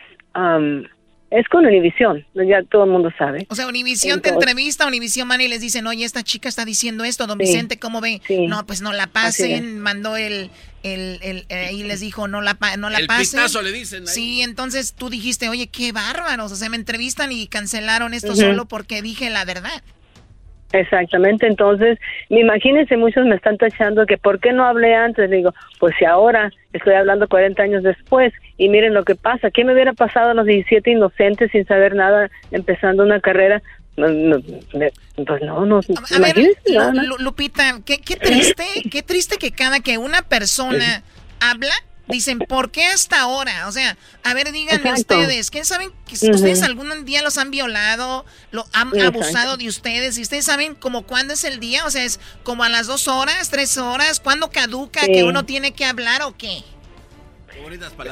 es 1.33 1.49
con 1.49 1.65
Univisión, 1.65 2.25
ya 2.35 2.63
todo 2.71 2.85
el 2.85 2.91
mundo 2.91 3.11
sabe. 3.17 3.47
O 3.49 3.55
sea, 3.55 3.67
Univisión 3.67 4.21
te 4.21 4.29
entrevista, 4.29 4.87
Univisión 4.87 5.27
man 5.29 5.41
y 5.41 5.49
les 5.49 5.61
dicen, 5.61 5.87
oye, 5.87 6.05
esta 6.05 6.23
chica 6.23 6.49
está 6.49 6.65
diciendo 6.65 7.05
esto, 7.05 7.27
don 7.27 7.39
Vicente, 7.39 7.79
¿cómo 7.79 8.01
ve? 8.01 8.21
No, 8.49 8.67
pues 8.67 8.83
no 8.83 8.93
la 8.93 9.07
pasen, 9.07 9.81
mandó 9.81 10.17
el, 10.17 10.51
el, 10.83 11.19
el, 11.23 11.47
eh, 11.49 11.73
les 11.85 12.01
dijo, 12.01 12.29
no 12.29 12.43
la, 12.43 12.59
no 12.79 12.91
la 12.91 12.99
el 12.99 13.07
pasen. 13.07 13.41
Pitazo 13.41 13.63
le 13.63 13.73
dicen. 13.73 14.07
Sí, 14.07 14.43
entonces 14.43 14.93
tú 14.93 15.09
dijiste, 15.09 15.49
oye, 15.49 15.69
qué 15.69 15.93
bárbaros, 15.93 16.53
o 16.53 16.57
sea, 16.57 16.69
me 16.69 16.77
entrevistan 16.77 17.33
y 17.33 17.47
cancelaron 17.47 18.15
esto 18.15 18.37
solo 18.37 18.67
porque 18.67 19.01
dije 19.03 19.31
la 19.31 19.45
verdad. 19.45 19.83
Exactamente, 20.73 21.47
entonces, 21.47 21.99
imagínense, 22.31 22.97
muchos 22.97 23.27
me 23.27 23.36
están 23.36 23.59
tachando 23.59 24.07
que 24.07 24.16
por 24.16 24.40
qué 24.40 24.53
no 24.53 24.65
hablé 24.65 24.94
antes, 24.94 25.31
digo, 25.31 25.55
pues 25.78 25.94
si 25.99 26.05
ahora 26.05 26.51
estoy 26.73 26.94
hablando 26.94 27.28
40 27.28 27.62
años 27.62 27.82
después 27.82 28.32
y 28.57 28.69
miren 28.69 28.94
lo 28.94 29.05
que 29.05 29.15
pasa, 29.15 29.51
¿qué 29.51 29.65
me 29.65 29.74
hubiera 29.74 29.93
pasado 29.93 30.31
a 30.31 30.35
los 30.35 30.47
17 30.47 30.90
inocentes 30.90 31.51
sin 31.51 31.66
saber 31.66 31.94
nada, 31.94 32.31
empezando 32.51 33.03
una 33.03 33.20
carrera? 33.20 33.62
pues 33.94 35.43
no, 35.43 35.66
no. 35.66 35.81
A 35.81 36.19
ver, 36.19 36.36
Lupita, 37.19 37.81
qué, 37.85 37.99
qué 37.99 38.16
triste, 38.16 38.65
qué 38.90 39.03
triste 39.03 39.36
que 39.36 39.51
cada 39.53 39.81
que 39.81 39.99
una 39.99 40.23
persona 40.23 41.03
habla, 41.40 41.74
Dicen, 42.13 42.39
¿por 42.41 42.71
qué 42.71 42.85
hasta 42.85 43.23
ahora? 43.23 43.67
O 43.69 43.73
sea, 43.73 43.97
a 44.23 44.35
ver, 44.35 44.53
díganme 44.53 44.93
ustedes, 44.93 45.51
¿quién 45.51 45.65
saben 45.65 45.91
que 46.07 46.15
ustedes 46.15 46.63
algún 46.63 47.07
día 47.07 47.23
los 47.23 47.39
han 47.39 47.51
violado, 47.51 48.27
lo 48.51 48.67
han 48.75 49.01
abusado 49.01 49.57
de 49.57 49.67
ustedes? 49.67 50.19
¿Y 50.19 50.23
ustedes 50.23 50.45
saben 50.45 50.75
como 50.75 51.03
cuándo 51.03 51.33
es 51.33 51.43
el 51.45 51.59
día? 51.59 51.87
O 51.87 51.91
sea, 51.91 52.05
es 52.05 52.21
como 52.43 52.65
a 52.65 52.69
las 52.69 52.87
dos 52.87 53.09
horas, 53.09 53.49
tres 53.49 53.79
horas, 53.79 54.21
¿cuándo 54.21 54.51
caduca 54.51 55.07
que 55.07 55.25
uno 55.25 55.45
tiene 55.47 55.73
que 55.73 55.87
hablar 55.87 56.23
o 56.23 56.37
qué? 56.37 56.63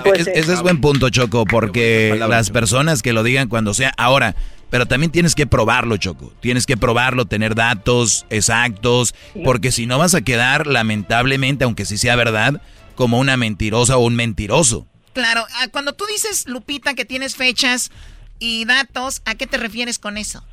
Pues, 0.05 0.27
ese 0.27 0.53
es 0.53 0.63
buen 0.63 0.81
punto, 0.81 1.11
Choco, 1.11 1.45
porque 1.45 2.17
las 2.19 2.51
personas 2.51 3.03
que 3.03 3.13
lo 3.13 3.23
digan 3.23 3.49
cuando 3.49 3.75
sea 3.75 3.93
ahora, 3.99 4.35
pero 4.71 4.87
también 4.87 5.11
tienes 5.11 5.35
que 5.35 5.47
probarlo, 5.47 5.97
Choco. 5.97 6.33
Tienes 6.41 6.65
que 6.65 6.77
probarlo, 6.77 7.27
tener 7.27 7.55
datos 7.55 8.27
exactos, 8.31 9.15
porque 9.45 9.73
si 9.73 9.87
no 9.87 9.99
vas 9.99 10.15
a 10.15 10.23
quedar, 10.23 10.67
lamentablemente, 10.67 11.65
aunque 11.65 11.85
sí 11.85 11.99
sea 11.99 12.17
verdad, 12.17 12.63
como 13.01 13.19
una 13.19 13.39
mentirosa 13.39 13.97
o 13.97 14.05
un 14.05 14.15
mentiroso. 14.15 14.87
Claro, 15.15 15.41
ah, 15.57 15.69
cuando 15.73 15.95
tú 15.95 16.05
dices, 16.05 16.47
Lupita, 16.47 16.93
que 16.93 17.07
tienes 17.07 17.35
fechas 17.35 17.91
y 18.39 18.67
datos, 18.67 19.23
¿a 19.25 19.35
qué 19.37 19.47
te 19.47 19.57
refieres 19.57 19.99
con 19.99 20.19
eso? 20.19 20.45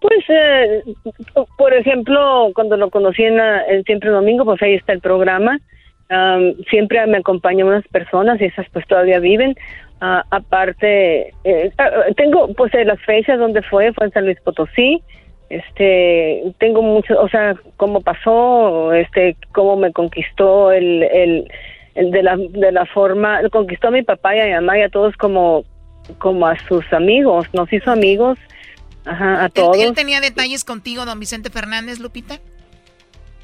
Pues, 0.00 0.24
eh, 0.28 0.84
por 1.58 1.74
ejemplo, 1.74 2.52
cuando 2.54 2.76
lo 2.76 2.90
conocí 2.90 3.24
en, 3.24 3.40
Siempre 3.86 4.10
Domingo, 4.10 4.44
pues 4.44 4.62
ahí 4.62 4.74
está 4.74 4.92
el 4.92 5.00
programa. 5.00 5.58
siempre 6.70 7.04
me 7.08 7.18
acompañan 7.18 7.66
unas 7.66 7.86
personas 7.88 8.40
y 8.40 8.44
esas 8.44 8.66
pues 8.72 8.86
todavía 8.86 9.18
viven. 9.18 9.56
Ah, 10.00 10.24
aparte, 10.30 11.34
eh, 11.42 11.72
ah, 11.76 11.90
tengo 12.16 12.54
pues 12.54 12.72
eh, 12.74 12.84
las 12.84 13.00
fechas 13.00 13.36
donde 13.36 13.62
fue, 13.62 13.92
fue 13.94 14.06
en 14.06 14.12
San 14.12 14.26
Luis 14.26 14.40
Potosí 14.42 15.02
este 15.50 16.54
tengo 16.58 16.80
mucho 16.80 17.20
o 17.20 17.28
sea 17.28 17.56
cómo 17.76 18.00
pasó 18.00 18.92
este 18.92 19.36
cómo 19.52 19.76
me 19.76 19.92
conquistó 19.92 20.70
el, 20.70 21.02
el, 21.02 22.10
de 22.10 22.22
la 22.22 22.36
de 22.36 22.70
la 22.72 22.86
forma 22.86 23.40
conquistó 23.50 23.88
a 23.88 23.90
mi 23.90 24.02
papá 24.02 24.36
y 24.36 24.40
a 24.40 24.46
mi 24.46 24.52
mamá 24.52 24.78
y 24.78 24.82
a 24.82 24.88
todos 24.88 25.16
como 25.16 25.64
como 26.18 26.46
a 26.46 26.56
sus 26.68 26.90
amigos 26.92 27.48
nos 27.52 27.70
hizo 27.72 27.90
amigos 27.90 28.38
ajá, 29.04 29.44
a 29.44 29.48
todos 29.48 29.76
¿Él, 29.76 29.92
tenía 29.92 30.20
detalles 30.20 30.64
contigo 30.64 31.04
don 31.04 31.18
Vicente 31.18 31.50
Fernández 31.50 31.98
Lupita 31.98 32.38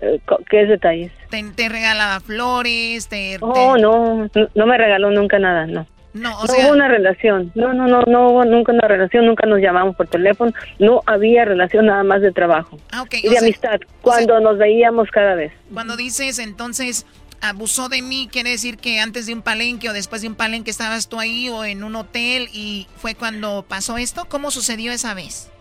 Eh, 0.01 0.21
¿Qué 0.51 0.67
detalles? 0.67 1.11
Te, 1.31 1.43
te 1.57 1.71
regalaba 1.71 2.21
flores, 2.21 3.09
te... 3.09 3.39
Oh, 3.41 3.79
no, 3.79 4.29
no 4.55 4.67
me 4.67 4.77
regaló 4.77 5.11
nunca 5.11 5.39
nada, 5.39 5.67
no. 5.67 5.87
No, 6.17 6.31
no 6.31 6.45
hubo 6.45 6.73
una 6.73 6.89
relación, 6.89 7.53
no, 7.55 7.75
no, 7.75 7.87
no, 7.87 8.03
no 8.03 8.29
hubo 8.31 8.45
nunca 8.45 8.73
una 8.73 8.89
relación, 8.89 9.27
nunca 9.27 9.47
nos 9.47 9.61
llamamos 9.61 9.97
por 9.97 10.07
teléfono, 10.09 10.53
no 10.79 11.03
había 11.07 11.45
relación 11.45 11.87
nada 11.87 12.03
más 12.05 12.23
de 12.23 12.33
trabajo 12.33 12.79
ah, 12.93 13.05
y 13.13 13.29
de 13.29 13.39
amistad, 13.39 13.81
cuando 14.01 14.41
nos 14.41 14.57
veíamos 14.57 15.11
cada 15.11 15.35
vez. 15.35 15.53
Cuando 15.73 15.97
dices 15.97 16.39
entonces 16.39 17.07
abusó 17.43 17.89
de 17.89 18.01
mí, 18.01 18.29
quiere 18.33 18.51
decir 18.51 18.79
que 18.79 18.99
antes 18.99 19.27
de 19.27 19.35
un 19.35 19.43
palenque 19.43 19.91
o 19.91 19.93
después 19.93 20.23
de 20.23 20.29
un 20.29 20.37
palenque 20.37 20.71
estabas 20.71 21.09
tú 21.09 21.21
ahí 21.21 21.49
o 21.51 21.65
en 21.65 21.85
un 21.85 21.95
hotel 21.97 22.49
y 22.53 22.87
fue 22.97 23.15
cuando 23.15 23.65
pasó 23.69 23.99
esto, 23.99 24.25
¿cómo 24.29 24.51
sucedió 24.51 24.93
esa 24.93 25.15
vez? 25.15 25.53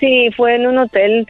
Sí, 0.00 0.30
fue 0.36 0.56
en 0.56 0.66
un 0.66 0.78
hotel, 0.78 1.28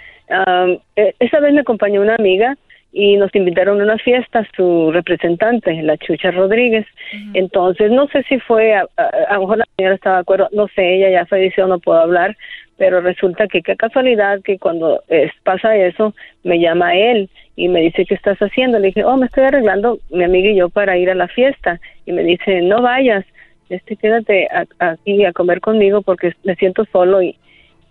e, 0.96 1.14
esa 1.18 1.40
vez 1.40 1.52
me 1.52 1.60
acompañó 1.60 2.00
una 2.00 2.14
amiga 2.14 2.56
y 2.92 3.16
nos 3.16 3.34
invitaron 3.34 3.80
a 3.80 3.84
una 3.84 3.98
fiesta 3.98 4.46
su 4.56 4.90
representante, 4.92 5.80
la 5.82 5.96
Chucha 5.96 6.30
Rodríguez. 6.30 6.86
Entonces, 7.34 7.90
no 7.90 8.08
sé 8.08 8.24
si 8.24 8.38
fue, 8.40 8.74
a, 8.74 8.86
lo 9.34 9.40
mejor 9.40 9.58
la 9.58 9.68
señora 9.76 9.94
estaba 9.94 10.16
de 10.16 10.22
acuerdo, 10.22 10.48
no 10.52 10.66
sé, 10.68 10.96
ella 10.96 11.10
ya 11.10 11.26
falleció, 11.26 11.66
no 11.66 11.78
puedo 11.78 12.00
hablar, 12.00 12.36
pero 12.78 13.00
resulta 13.00 13.46
que 13.46 13.62
qué 13.62 13.76
casualidad 13.76 14.40
que 14.42 14.58
cuando 14.58 15.02
es, 15.08 15.30
pasa 15.44 15.76
eso, 15.76 16.14
me 16.42 16.58
llama 16.58 16.96
él 16.96 17.28
y 17.54 17.68
me 17.68 17.80
dice, 17.80 18.06
¿qué 18.06 18.14
estás 18.14 18.38
haciendo? 18.38 18.78
Le 18.78 18.88
dije, 18.88 19.04
oh, 19.04 19.16
me 19.16 19.26
estoy 19.26 19.44
arreglando, 19.44 19.98
mi 20.10 20.24
amiga 20.24 20.50
y 20.50 20.56
yo, 20.56 20.68
para 20.68 20.96
ir 20.96 21.10
a 21.10 21.14
la 21.14 21.28
fiesta. 21.28 21.78
Y 22.06 22.12
me 22.12 22.24
dice, 22.24 22.62
no 22.62 22.82
vayas, 22.82 23.24
este, 23.68 23.96
quédate 23.96 24.48
aquí 24.78 25.24
a 25.24 25.32
comer 25.32 25.60
conmigo 25.60 26.02
porque 26.02 26.32
me 26.42 26.56
siento 26.56 26.84
solo 26.86 27.22
y, 27.22 27.36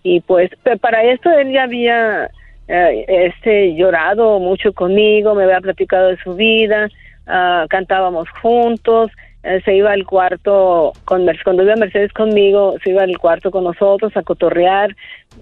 y 0.02 0.20
pues, 0.20 0.50
para 0.80 1.04
esto 1.04 1.30
él 1.30 1.52
ya 1.52 1.62
había 1.62 2.28
eh, 2.70 3.04
este 3.08 3.74
llorado 3.74 4.38
mucho 4.38 4.72
conmigo, 4.72 5.34
me 5.34 5.44
había 5.44 5.60
platicado 5.60 6.08
de 6.08 6.16
su 6.18 6.34
vida, 6.34 6.88
uh, 7.26 7.66
cantábamos 7.68 8.28
juntos, 8.40 9.10
eh, 9.42 9.60
se 9.64 9.74
iba 9.74 9.92
al 9.92 10.04
cuarto 10.04 10.92
con 11.04 11.26
cuando 11.44 11.62
iba 11.62 11.74
Mercedes 11.76 12.12
conmigo, 12.12 12.76
se 12.84 12.90
iba 12.90 13.02
al 13.02 13.18
cuarto 13.18 13.50
con 13.50 13.64
nosotros 13.64 14.16
a 14.16 14.22
cotorrear, 14.22 14.94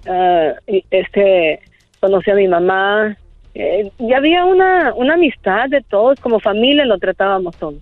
uh, 0.07 0.55
este 0.91 1.61
conocí 2.01 2.31
a 2.31 2.35
mi 2.35 2.49
mamá, 2.49 3.17
eh, 3.55 3.91
y 3.99 4.13
había 4.13 4.45
una, 4.45 4.95
una 4.95 5.15
amistad 5.15 5.69
de 5.69 5.83
todos, 5.83 6.21
como 6.21 6.39
familia 6.39 6.85
lo 6.85 6.99
tratábamos 6.99 7.57
todos. 7.57 7.75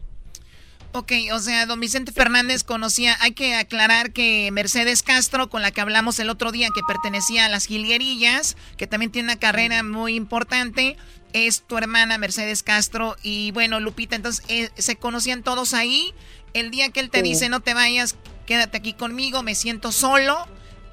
Ok, 0.96 1.12
o 1.30 1.38
sea, 1.40 1.66
don 1.66 1.78
Vicente 1.78 2.10
Fernández 2.10 2.64
conocía, 2.64 3.16
hay 3.20 3.32
que 3.32 3.54
aclarar 3.54 4.12
que 4.12 4.48
Mercedes 4.50 5.02
Castro, 5.02 5.50
con 5.50 5.60
la 5.60 5.70
que 5.70 5.82
hablamos 5.82 6.18
el 6.20 6.30
otro 6.30 6.52
día, 6.52 6.68
que 6.74 6.80
pertenecía 6.88 7.44
a 7.44 7.50
las 7.50 7.66
Gilguerillas, 7.66 8.56
que 8.78 8.86
también 8.86 9.12
tiene 9.12 9.28
una 9.28 9.38
carrera 9.38 9.82
muy 9.82 10.14
importante, 10.14 10.96
es 11.34 11.64
tu 11.64 11.76
hermana 11.76 12.16
Mercedes 12.16 12.62
Castro. 12.62 13.14
Y 13.22 13.50
bueno, 13.50 13.78
Lupita, 13.78 14.16
entonces 14.16 14.42
eh, 14.48 14.70
se 14.76 14.96
conocían 14.96 15.42
todos 15.42 15.74
ahí. 15.74 16.14
El 16.54 16.70
día 16.70 16.88
que 16.88 17.00
él 17.00 17.10
te 17.10 17.20
dice, 17.20 17.50
no 17.50 17.60
te 17.60 17.74
vayas, 17.74 18.16
quédate 18.46 18.78
aquí 18.78 18.94
conmigo, 18.94 19.42
me 19.42 19.54
siento 19.54 19.92
solo. 19.92 20.46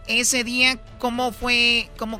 Ese 0.09 0.43
día, 0.43 0.81
¿cómo 0.99 1.31
fue? 1.31 1.87
¿Cómo, 1.97 2.19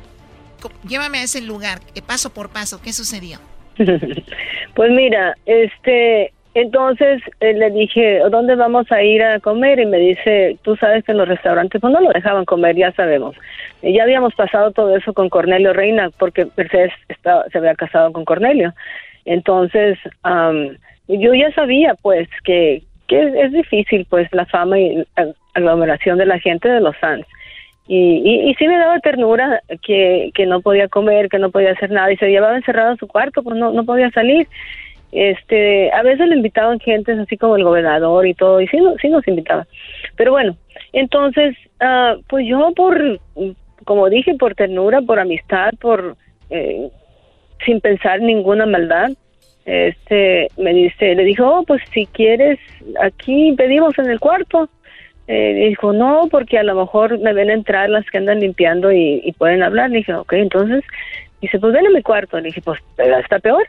llévame 0.88 1.18
a 1.18 1.24
ese 1.24 1.42
lugar, 1.42 1.82
paso 2.06 2.32
por 2.32 2.48
paso, 2.48 2.80
¿qué 2.80 2.94
sucedió? 2.94 3.40
pues 3.76 4.90
mira, 4.90 5.34
este, 5.44 6.32
entonces 6.54 7.20
eh, 7.40 7.52
le 7.52 7.70
dije, 7.70 8.20
¿dónde 8.30 8.54
vamos 8.54 8.90
a 8.92 9.02
ir 9.02 9.22
a 9.24 9.40
comer? 9.40 9.80
Y 9.80 9.86
me 9.86 9.98
dice, 9.98 10.56
tú 10.62 10.76
sabes 10.76 11.04
que 11.04 11.10
en 11.10 11.18
los 11.18 11.28
restaurantes 11.28 11.80
pues 11.80 11.92
no 11.92 12.00
lo 12.00 12.10
dejaban 12.10 12.44
comer, 12.44 12.76
ya 12.76 12.92
sabemos. 12.92 13.34
Y 13.82 13.92
ya 13.92 14.04
habíamos 14.04 14.34
pasado 14.34 14.70
todo 14.70 14.96
eso 14.96 15.12
con 15.12 15.28
Cornelio 15.28 15.72
Reina, 15.72 16.10
porque 16.16 16.46
Mercedes 16.56 16.92
estaba, 17.08 17.44
se 17.50 17.58
había 17.58 17.74
casado 17.74 18.12
con 18.12 18.24
Cornelio. 18.24 18.72
Entonces, 19.24 19.98
yo 21.08 21.34
ya 21.34 21.50
sabía 21.54 21.94
pues 22.00 22.28
que, 22.44 22.82
que 23.08 23.32
es, 23.42 23.52
difícil 23.52 24.06
pues 24.08 24.28
la 24.32 24.46
fama 24.46 24.78
y 24.78 25.04
aglomeración 25.54 26.18
de 26.18 26.26
la 26.26 26.38
gente 26.38 26.68
de 26.68 26.80
los 26.80 26.96
fans. 26.98 27.26
Y, 27.86 28.48
y, 28.48 28.54
sí 28.54 28.66
me 28.66 28.78
daba 28.78 28.98
ternura 29.00 29.60
que, 29.84 30.30
que 30.34 30.46
no 30.46 30.62
podía 30.62 30.88
comer, 30.88 31.28
que 31.28 31.38
no 31.38 31.50
podía 31.50 31.72
hacer 31.72 31.90
nada 31.90 32.10
y 32.12 32.16
se 32.16 32.30
llevaba 32.30 32.56
encerrado 32.56 32.92
en 32.92 32.96
su 32.96 33.06
cuarto, 33.06 33.42
pues 33.42 33.56
no, 33.56 33.72
no 33.72 33.84
podía 33.84 34.10
salir 34.10 34.46
este 35.14 35.92
a 35.92 36.02
veces 36.02 36.26
le 36.28 36.36
invitaban 36.36 36.80
gentes 36.80 37.18
así 37.18 37.36
como 37.36 37.56
el 37.56 37.62
gobernador 37.62 38.26
y 38.26 38.34
todo 38.34 38.60
y 38.60 38.66
sí, 38.66 38.78
sí 39.00 39.08
nos 39.08 39.26
invitaba 39.28 39.64
pero 40.16 40.32
bueno 40.32 40.56
entonces 40.92 41.56
uh, 41.80 42.20
pues 42.28 42.46
yo 42.48 42.72
por 42.74 43.20
como 43.84 44.10
dije 44.10 44.34
por 44.34 44.56
ternura 44.56 45.00
por 45.02 45.20
amistad 45.20 45.70
por 45.80 46.16
eh, 46.50 46.88
sin 47.64 47.80
pensar 47.80 48.20
ninguna 48.20 48.66
maldad 48.66 49.10
este 49.66 50.48
me 50.56 50.74
dice 50.74 51.14
le 51.14 51.24
dijo 51.24 51.46
oh, 51.46 51.62
pues 51.62 51.80
si 51.92 52.06
quieres 52.06 52.58
aquí 53.00 53.54
pedimos 53.56 53.96
en 53.98 54.10
el 54.10 54.18
cuarto 54.18 54.68
eh, 55.28 55.68
dijo 55.68 55.92
no 55.92 56.26
porque 56.28 56.58
a 56.58 56.64
lo 56.64 56.74
mejor 56.74 57.20
me 57.20 57.32
ven 57.32 57.50
entrar 57.50 57.88
las 57.88 58.04
que 58.10 58.18
andan 58.18 58.40
limpiando 58.40 58.90
y, 58.90 59.20
y 59.24 59.32
pueden 59.32 59.62
hablar 59.62 59.90
le 59.90 59.98
dije 59.98 60.12
ok 60.12 60.32
entonces 60.32 60.82
dice 61.40 61.60
pues 61.60 61.72
ven 61.72 61.86
a 61.86 61.90
mi 61.90 62.02
cuarto 62.02 62.36
le 62.38 62.48
dije 62.48 62.62
pues 62.62 62.80
está 62.98 63.38
peor 63.38 63.64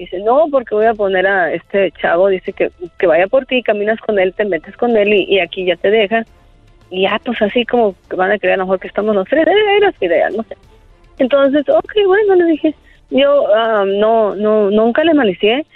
Dice, 0.00 0.18
no, 0.20 0.46
porque 0.50 0.74
voy 0.74 0.86
a 0.86 0.94
poner 0.94 1.26
a 1.26 1.52
este 1.52 1.92
chavo, 2.00 2.28
dice 2.28 2.54
que, 2.54 2.70
que 2.98 3.06
vaya 3.06 3.26
por 3.26 3.44
ti, 3.44 3.62
caminas 3.62 4.00
con 4.00 4.18
él, 4.18 4.32
te 4.32 4.46
metes 4.46 4.74
con 4.78 4.96
él 4.96 5.12
y, 5.12 5.38
aquí 5.40 5.66
ya 5.66 5.76
te 5.76 5.90
deja. 5.90 6.24
Y 6.88 7.02
ya, 7.02 7.20
pues 7.22 7.42
así 7.42 7.66
como 7.66 7.94
que 8.08 8.16
van 8.16 8.32
a 8.32 8.38
creer 8.38 8.54
a 8.54 8.56
lo 8.56 8.64
mejor 8.64 8.80
que 8.80 8.88
estamos 8.88 9.14
los 9.14 9.28
tres, 9.28 9.46
era 9.46 9.92
su 9.92 10.02
idea, 10.02 10.30
no 10.30 10.42
sé. 10.44 10.56
Entonces, 11.18 11.68
ok, 11.68 11.92
bueno, 12.06 12.34
le 12.34 12.44
dije, 12.46 12.74
yo 13.10 13.54
ah, 13.54 13.84
no, 13.86 14.34
no, 14.36 14.70
nunca 14.70 15.04
le 15.04 15.12
malicié. 15.12 15.66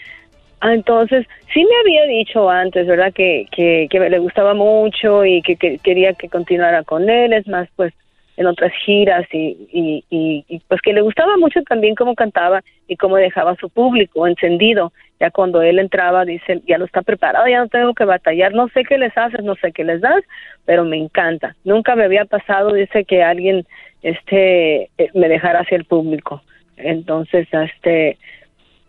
Ah, 0.63 0.73
entonces, 0.73 1.27
sí 1.53 1.63
me 1.63 1.77
había 1.83 2.07
dicho 2.07 2.49
antes, 2.49 2.87
¿verdad? 2.87 3.13
Que, 3.13 3.47
que, 3.53 3.89
que 3.91 4.01
le 4.01 4.19
gustaba 4.21 4.55
mucho 4.55 5.27
y 5.27 5.43
que, 5.43 5.57
quería 5.57 6.15
que 6.15 6.31
continuara 6.31 6.83
con 6.83 7.11
él. 7.11 7.35
Es 7.35 7.47
más, 7.47 7.69
pues 7.77 7.93
en 8.37 8.47
otras 8.47 8.73
giras 8.85 9.27
y, 9.33 10.05
y, 10.11 10.63
pues 10.69 10.81
que 10.81 10.93
le 10.93 11.03
gustaba 11.03 11.37
mucho 11.37 11.63
también 11.63 11.95
cómo 11.95 12.15
cantaba 12.15 12.63
y 12.89 12.97
cómo 12.97 13.17
dejaba 13.17 13.55
su 13.57 13.69
público 13.71 14.27
encendido. 14.27 14.93
Ya 15.21 15.31
cuando 15.31 15.63
él 15.63 15.79
entraba, 15.79 16.25
dice, 16.25 16.61
ya 16.67 16.79
lo 16.79 16.85
está 16.85 17.03
preparado, 17.03 17.47
ya 17.47 17.61
no 17.61 17.69
tengo 17.69 17.95
que 17.95 18.05
batallar, 18.05 18.53
no 18.53 18.69
sé 18.69 18.83
qué 18.85 18.99
les 18.99 19.17
haces, 19.17 19.45
no 19.45 19.55
sé 19.57 19.73
qué 19.73 19.85
les 19.85 20.01
das, 20.01 20.25
pero 20.65 20.85
me 20.85 20.97
encanta. 20.97 21.55
Nunca 21.65 21.95
me 21.95 22.05
había 22.05 22.25
pasado, 22.25 22.73
dice, 22.73 23.05
que 23.05 23.23
alguien 23.23 23.65
este 24.03 24.91
eh, 24.99 25.11
me 25.15 25.29
dejara 25.29 25.61
hacia 25.61 25.77
el 25.77 25.85
público. 25.85 26.43
Entonces, 26.77 27.47
este, 27.53 28.19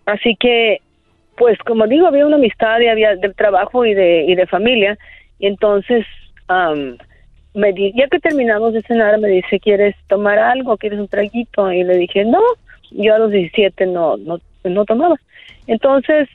así 0.08 0.36
que, 0.36 0.82
pues 1.38 1.60
como 1.60 1.86
digo, 1.86 2.08
había 2.08 2.26
una 2.26 2.38
amistad 2.38 2.80
y 2.80 2.88
había 2.88 3.16
del 3.16 3.36
trabajo 3.36 3.86
y 3.86 3.94
de, 3.94 4.24
y 4.24 4.34
de 4.34 4.48
familia, 4.48 4.98
y 5.38 5.48
entonces, 5.48 6.06
me 7.56 7.74
ya 7.74 8.08
que 8.08 8.20
terminamos 8.20 8.74
de 8.74 8.82
cenar, 8.84 9.18
me 9.20 9.30
dice, 9.30 9.60
¿quieres 9.60 9.96
tomar 10.08 10.38
algo? 10.38 10.78
¿Quieres 10.78 11.00
un 11.00 11.08
traguito? 11.08 11.72
Y 11.72 11.84
le 11.84 11.98
dije, 11.98 12.26
no, 12.26 12.42
yo 12.92 13.16
a 13.16 13.20
los 13.20 13.32
17 13.32 13.86
no, 13.88 14.18
no, 14.18 14.40
no 14.64 14.86
tomaba. 14.86 15.16
Entonces, 15.66 16.28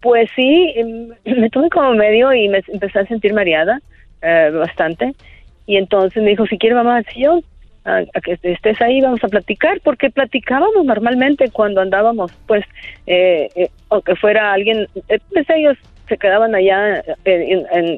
pues 0.00 0.28
sí, 0.36 0.72
em, 0.76 1.08
me 1.24 1.50
tuve 1.50 1.70
como 1.70 1.94
medio 1.94 2.32
y 2.32 2.48
me 2.48 2.62
empecé 2.68 3.00
a 3.00 3.06
sentir 3.06 3.32
mareada 3.32 3.80
eh, 4.22 4.50
bastante. 4.54 5.14
Y 5.66 5.76
entonces 5.76 6.22
me 6.22 6.30
dijo, 6.30 6.46
si 6.46 6.58
quieres 6.58 6.76
vamos 6.76 6.94
al 6.94 7.06
sillón, 7.06 7.42
a, 7.86 8.02
que 8.22 8.38
estés 8.42 8.80
ahí, 8.80 9.00
vamos 9.00 9.22
a 9.24 9.28
platicar, 9.28 9.80
porque 9.82 10.10
platicábamos 10.10 10.84
normalmente 10.84 11.50
cuando 11.50 11.80
andábamos, 11.80 12.32
pues, 12.46 12.64
eh, 13.06 13.48
eh 13.54 13.68
o 13.88 14.02
fuera 14.20 14.52
alguien, 14.52 14.88
eh, 15.08 15.18
pues 15.32 15.48
ellos 15.50 15.76
se 16.08 16.18
quedaban 16.18 16.54
allá 16.54 17.02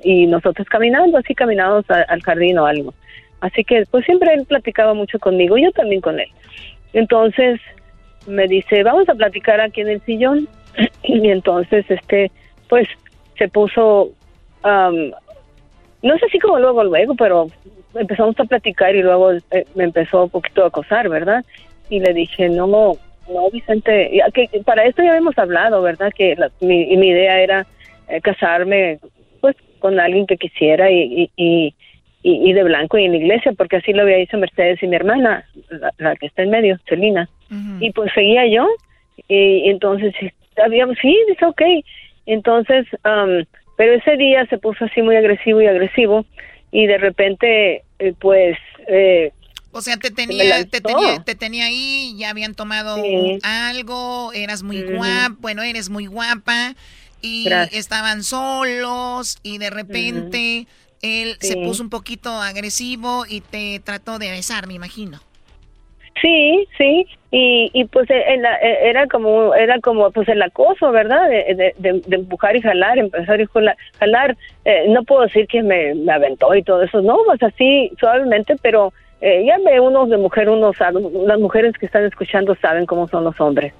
y 0.05 0.27
nosotros 0.27 0.67
caminando, 0.69 1.19
así 1.19 1.35
caminábamos 1.35 1.85
al 1.91 2.23
jardín 2.23 2.59
o 2.59 2.67
algo. 2.67 2.95
Así 3.41 3.65
que 3.65 3.85
pues 3.91 4.05
siempre 4.05 4.33
él 4.35 4.47
platicaba 4.47 4.95
mucho 4.95 5.19
conmigo, 5.19 5.57
yo 5.59 5.71
también 5.73 6.01
con 6.01 6.19
él. 6.19 6.29
Entonces 6.93 7.61
me 8.27 8.47
dice, 8.47 8.83
vamos 8.83 9.09
a 9.09 9.15
platicar 9.15 9.61
aquí 9.61 9.81
en 9.81 9.89
el 9.89 10.01
sillón. 10.03 10.49
y 11.05 11.31
entonces, 11.31 11.85
este, 11.89 12.31
pues 12.69 12.89
se 13.39 13.49
puso, 13.49 14.11
no 14.65 16.19
sé 16.19 16.29
si 16.31 16.39
como 16.39 16.59
luego, 16.59 16.85
luego, 16.85 17.15
pero 17.15 17.49
empezamos 17.95 18.39
a 18.39 18.45
platicar 18.45 18.95
y 18.95 19.03
luego 19.03 19.33
eh, 19.33 19.67
me 19.75 19.85
empezó 19.85 20.25
un 20.25 20.31
poquito 20.31 20.65
a 20.65 20.69
acosar, 20.69 21.09
¿verdad? 21.09 21.45
Y 21.89 22.01
le 22.01 22.13
dije, 22.13 22.49
no, 22.49 22.67
no, 22.67 23.51
Vicente, 23.53 24.11
que 24.35 24.49
para 24.65 24.85
esto 24.85 25.03
ya 25.03 25.11
habíamos 25.11 25.39
hablado, 25.39 25.83
¿verdad? 25.83 26.13
Que 26.17 26.37
mi, 26.61 26.97
mi 26.97 27.09
idea 27.09 27.41
era 27.41 27.67
eh, 28.09 28.21
casarme 28.21 28.99
pues 29.41 29.57
con 29.79 29.99
alguien 30.01 30.27
que 30.27 30.37
quisiera 30.37 30.91
y, 30.91 31.31
y, 31.37 31.75
y, 32.23 32.53
de 32.53 32.65
blanco 32.65 32.99
y 32.99 33.05
en 33.05 33.13
la 33.13 33.19
iglesia, 33.19 33.53
porque 33.53 33.77
así 33.77 33.93
lo 33.93 34.03
había 34.03 34.17
dicho 34.17 34.37
Mercedes 34.37 34.83
y 34.83 34.89
mi 34.89 34.97
hermana, 34.97 35.45
la, 35.99 36.17
que 36.17 36.27
está 36.27 36.43
en 36.43 36.51
medio, 36.51 36.79
Celina. 36.89 37.29
Y 37.79 37.93
pues 37.93 38.11
seguía 38.13 38.47
yo, 38.49 38.67
y, 39.29 39.71
entonces 39.71 40.13
habíamos, 40.65 40.97
sí, 41.01 41.17
dice, 41.29 41.45
ok. 41.45 41.63
Entonces, 42.27 42.87
pero 43.77 43.93
ese 43.93 44.17
día 44.17 44.45
se 44.47 44.59
puso 44.59 44.87
así 44.87 45.03
muy 45.03 45.15
agresivo 45.15 45.63
y 45.63 45.67
agresivo, 45.67 46.27
y 46.73 46.87
de 46.87 46.99
repente, 46.99 47.85
eh, 48.01 48.15
pues... 48.19 48.59
Eh, 48.89 49.31
O 49.71 49.81
sea, 49.81 49.97
te 49.97 50.11
tenía, 50.11 50.65
te 50.65 50.81
tenía, 50.81 51.23
te 51.25 51.35
tenía 51.37 51.67
ahí, 51.67 52.17
ya 52.19 52.31
habían 52.31 52.55
tomado 52.55 52.97
algo, 53.45 54.33
eras 54.33 54.63
muy 54.65 54.83
guapa, 54.83 55.37
bueno, 55.39 55.63
eres 55.63 55.91
muy 55.91 56.07
guapa, 56.07 56.75
y 57.27 57.77
estaban 57.77 58.23
solos, 58.23 59.39
y 59.43 59.59
de 59.59 59.71
repente 59.71 60.67
él 61.03 61.37
se 61.41 61.57
puso 61.57 61.83
un 61.83 61.91
poquito 61.91 62.31
agresivo 62.31 63.25
y 63.29 63.41
te 63.41 63.81
trató 63.81 64.19
de 64.19 64.31
besar, 64.31 64.67
me 64.67 64.75
imagino. 64.75 65.19
Sí, 66.21 66.67
sí, 66.79 67.07
y, 67.31 67.71
y 67.75 67.85
pues 67.85 68.09
e, 68.09 68.15
e, 68.17 68.89
era 68.89 69.07
como 69.07 69.55
era 69.55 69.79
como 69.81 70.11
pues 70.11 70.27
el 70.29 70.41
acoso, 70.41 70.91
¿verdad? 70.91 71.29
De, 71.29 71.75
de, 71.77 72.03
empujar 72.17 72.57
y 72.57 72.63
jalar, 72.63 72.97
empezar 72.97 73.39
y 73.41 73.47
jalar. 73.99 74.37
Eh, 74.65 74.87
no 74.89 75.03
puedo 75.05 75.23
decir 75.23 75.47
que 75.47 75.63
me, 75.63 75.95
me, 75.95 76.13
aventó 76.13 76.55
y 76.55 76.63
todo 76.63 76.83
eso, 76.83 77.03
no, 77.03 77.19
pues 77.27 77.43
así 77.43 77.93
suavemente, 78.01 78.57
pero 78.63 78.95
eh, 79.21 79.45
ya 79.47 79.59
ve 79.59 79.79
unos 79.79 80.09
de 80.09 80.17
mujer, 80.17 80.49
unos 80.49 80.77
las 80.81 81.39
mujeres 81.39 81.75
que 81.79 81.87
están 81.87 82.05
escuchando 82.07 82.57
saben 82.63 82.87
cómo 82.87 83.09
son 83.09 83.25
los 83.25 83.39
hombres, 83.39 83.75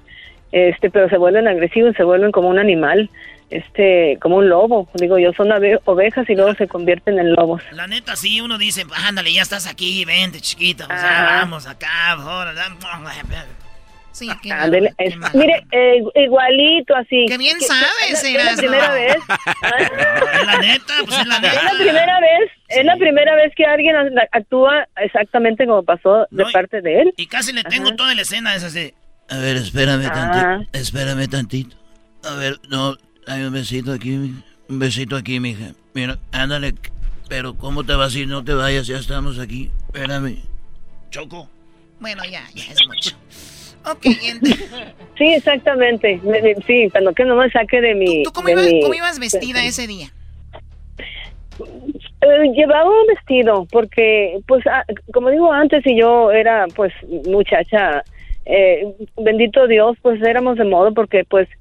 este, 0.51 0.91
pero 0.91 1.09
se 1.09 1.17
vuelven 1.17 1.47
agresivos, 1.47 1.95
se 1.95 2.03
vuelven 2.03 2.31
como 2.31 2.49
un 2.49 2.59
animal 2.59 3.09
este, 3.49 4.17
como 4.21 4.37
un 4.37 4.49
lobo. 4.49 4.89
Digo, 4.93 5.17
yo 5.17 5.33
son 5.33 5.51
ovejas 5.85 6.29
y 6.29 6.35
luego 6.35 6.53
se 6.55 6.67
convierten 6.67 7.19
en 7.19 7.33
lobos. 7.33 7.61
La 7.71 7.87
neta, 7.87 8.15
sí, 8.15 8.41
uno 8.41 8.57
dice, 8.57 8.85
ándale, 9.05 9.33
ya 9.33 9.41
estás 9.41 9.67
aquí, 9.67 10.05
vente, 10.05 10.41
chiquito, 10.41 10.85
o 10.85 10.87
sea, 10.87 11.39
vamos 11.41 11.67
acá, 11.67 12.11
ahora. 12.11 12.53
Sí, 14.17 14.27
qué 14.41 14.49
mire, 15.35 15.63
eh, 15.71 16.01
igualito 16.15 16.95
así. 16.95 17.25
Qué 17.27 17.37
bien 17.37 17.61
sabes, 17.61 18.23
Es 18.23 18.33
la 18.33 18.55
primera 18.55 18.91
vez. 18.91 19.15
es 20.33 20.45
la 20.47 20.57
neta, 20.57 20.93
pues 21.05 21.19
es 21.19 21.27
la 21.27 21.39
neta. 21.39 21.53
Es 21.53 21.63
la 21.63 21.77
primera 21.77 22.19
vez, 22.19 22.51
es 22.69 22.85
la 22.85 22.95
primera 22.95 23.35
vez 23.35 23.53
que 23.55 23.65
alguien 23.65 23.95
actúa 24.31 24.87
exactamente 24.95 25.67
como 25.67 25.83
pasó 25.83 26.25
de 26.31 26.45
parte 26.51 26.81
de 26.81 27.01
él. 27.01 27.13
Y 27.15 27.27
casi 27.27 27.53
le 27.53 27.63
tengo 27.63 27.95
toda 27.95 28.15
la 28.15 28.23
escena, 28.23 28.55
es 28.55 28.63
así. 28.63 28.91
A 29.29 29.37
ver, 29.37 29.57
espérame 29.57 30.09
tantito, 30.11 30.69
espérame 30.73 31.27
tantito. 31.27 31.75
A 32.23 32.33
ver, 32.37 32.57
no, 32.69 32.97
hay 33.27 33.43
un 33.43 33.53
besito 33.53 33.91
aquí, 33.91 34.13
un 34.15 34.79
besito 34.79 35.15
aquí, 35.15 35.39
mija. 35.39 35.73
Mira, 35.93 36.17
ándale, 36.31 36.73
pero 37.27 37.55
¿cómo 37.55 37.83
te 37.83 37.93
vas 37.93 38.13
si 38.13 38.25
no 38.25 38.43
te 38.43 38.53
vayas? 38.53 38.87
Ya 38.87 38.97
estamos 38.97 39.39
aquí. 39.39 39.69
Espérame. 39.87 40.37
Choco. 41.09 41.49
Bueno, 41.99 42.23
ya, 42.25 42.43
ya 42.53 42.63
es 42.71 42.79
mucho. 42.87 43.15
Ok, 43.89 44.05
Sí, 45.17 45.33
exactamente. 45.33 46.19
Sí, 46.65 46.89
cuando 46.91 47.13
que 47.13 47.25
no 47.25 47.35
me 47.35 47.49
saque 47.49 47.81
de 47.81 47.95
mi... 47.95 48.23
¿Tú, 48.23 48.31
cómo, 48.31 48.49
ibas, 48.49 49.19
vestida 49.19 49.63
ese 49.65 49.87
día? 49.87 50.07
Eh, 51.59 52.51
llevaba 52.53 52.89
un 52.89 53.07
vestido 53.07 53.65
porque, 53.71 54.39
pues, 54.47 54.65
ah, 54.67 54.83
como 55.13 55.29
digo 55.29 55.51
antes, 55.51 55.85
y 55.85 55.99
yo 55.99 56.31
era, 56.31 56.65
pues, 56.75 56.93
muchacha, 57.25 58.03
eh, 58.45 58.93
bendito 59.17 59.67
Dios, 59.67 59.97
pues 60.01 60.21
éramos 60.21 60.57
de 60.57 60.65
modo 60.65 60.93
porque, 60.93 61.23
pues, 61.23 61.47
eh, 61.47 61.57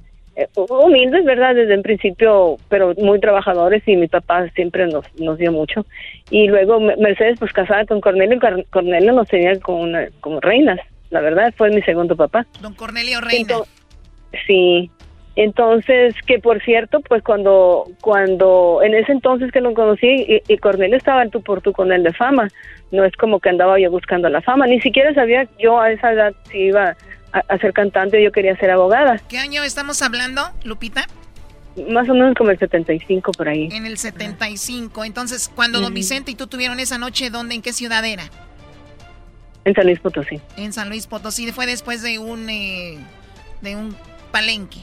humildes, 0.55 1.25
¿verdad? 1.25 1.55
Desde 1.55 1.75
el 1.75 1.83
principio, 1.83 2.57
pero 2.69 2.95
muy 2.99 3.21
trabajadores 3.21 3.83
y 3.87 3.97
mi 3.97 4.09
papá 4.09 4.49
siempre 4.51 4.87
nos, 4.87 5.05
nos 5.19 5.39
dio 5.39 5.53
mucho. 5.53 5.87
Y 6.31 6.49
luego 6.49 6.81
Mercedes, 6.81 7.39
pues 7.39 7.53
casada 7.53 7.85
con 7.87 8.01
Cornelio, 8.01 8.39
Cornelio 8.71 9.13
nos 9.13 9.29
tenía 9.29 9.59
como, 9.61 9.87
como 10.21 10.41
reinas, 10.41 10.81
la 11.11 11.21
verdad, 11.21 11.55
fue 11.57 11.71
mi 11.71 11.83
segundo 11.83 12.17
papá. 12.17 12.47
Don 12.61 12.75
Cornelio 12.75 13.21
Reina. 13.21 13.57
sí. 14.47 14.91
Entonces, 15.37 16.15
que 16.27 16.39
por 16.39 16.63
cierto, 16.63 17.01
pues 17.01 17.23
cuando, 17.23 17.85
cuando, 18.01 18.81
en 18.83 18.95
ese 18.95 19.13
entonces 19.13 19.53
que 19.53 19.61
lo 19.61 19.75
conocí, 19.75 20.41
y, 20.49 20.57
Cornelio 20.57 20.97
estaba 20.97 21.23
en 21.23 21.31
tu 21.31 21.43
por 21.43 21.61
con 21.75 21.93
él 21.93 22.03
de 22.03 22.15
fama, 22.15 22.49
no 22.91 23.05
es 23.05 23.15
como 23.17 23.39
que 23.39 23.51
andaba 23.51 23.79
yo 23.79 23.91
buscando 23.91 24.31
la 24.31 24.41
fama, 24.41 24.67
ni 24.67 24.81
siquiera 24.81 25.13
sabía 25.13 25.47
yo 25.59 25.79
a 25.79 25.93
esa 25.93 26.13
edad 26.15 26.35
si 26.51 26.59
iba 26.59 26.97
a, 27.49 27.59
ser 27.59 27.73
cantante, 27.73 28.23
yo 28.23 28.33
quería 28.33 28.57
ser 28.57 28.71
abogada. 28.71 29.21
¿Qué 29.29 29.39
año 29.39 29.63
estamos 29.63 30.03
hablando, 30.03 30.43
Lupita? 30.65 31.07
Más 31.91 32.09
o 32.09 32.15
menos 32.15 32.35
como 32.35 32.51
el 32.51 32.59
75 32.59 33.33
por 33.33 33.49
ahí. 33.49 33.69
En 33.71 33.85
el 33.85 33.99
75. 33.99 35.05
Entonces, 35.05 35.51
cuando 35.55 35.81
don 35.81 35.93
Vicente 35.93 36.31
y 36.31 36.35
tú 36.35 36.47
tuvieron 36.47 36.81
esa 36.81 36.97
noche, 36.97 37.29
¿dónde, 37.29 37.55
en 37.55 37.63
qué 37.63 37.73
ciudad 37.73 38.05
era? 38.05 38.25
En 39.65 39.75
San 39.75 39.85
Luis 39.85 40.01
Potosí. 40.01 40.41
En 40.57 40.73
San 40.73 40.89
Luis 40.89 41.07
Potosí. 41.07 41.53
Fue 41.53 41.67
después 41.67 42.03
de 42.03 42.19
un, 42.19 42.49
eh, 42.49 42.99
de 43.61 43.77
un 43.77 43.95
palenque. 44.31 44.79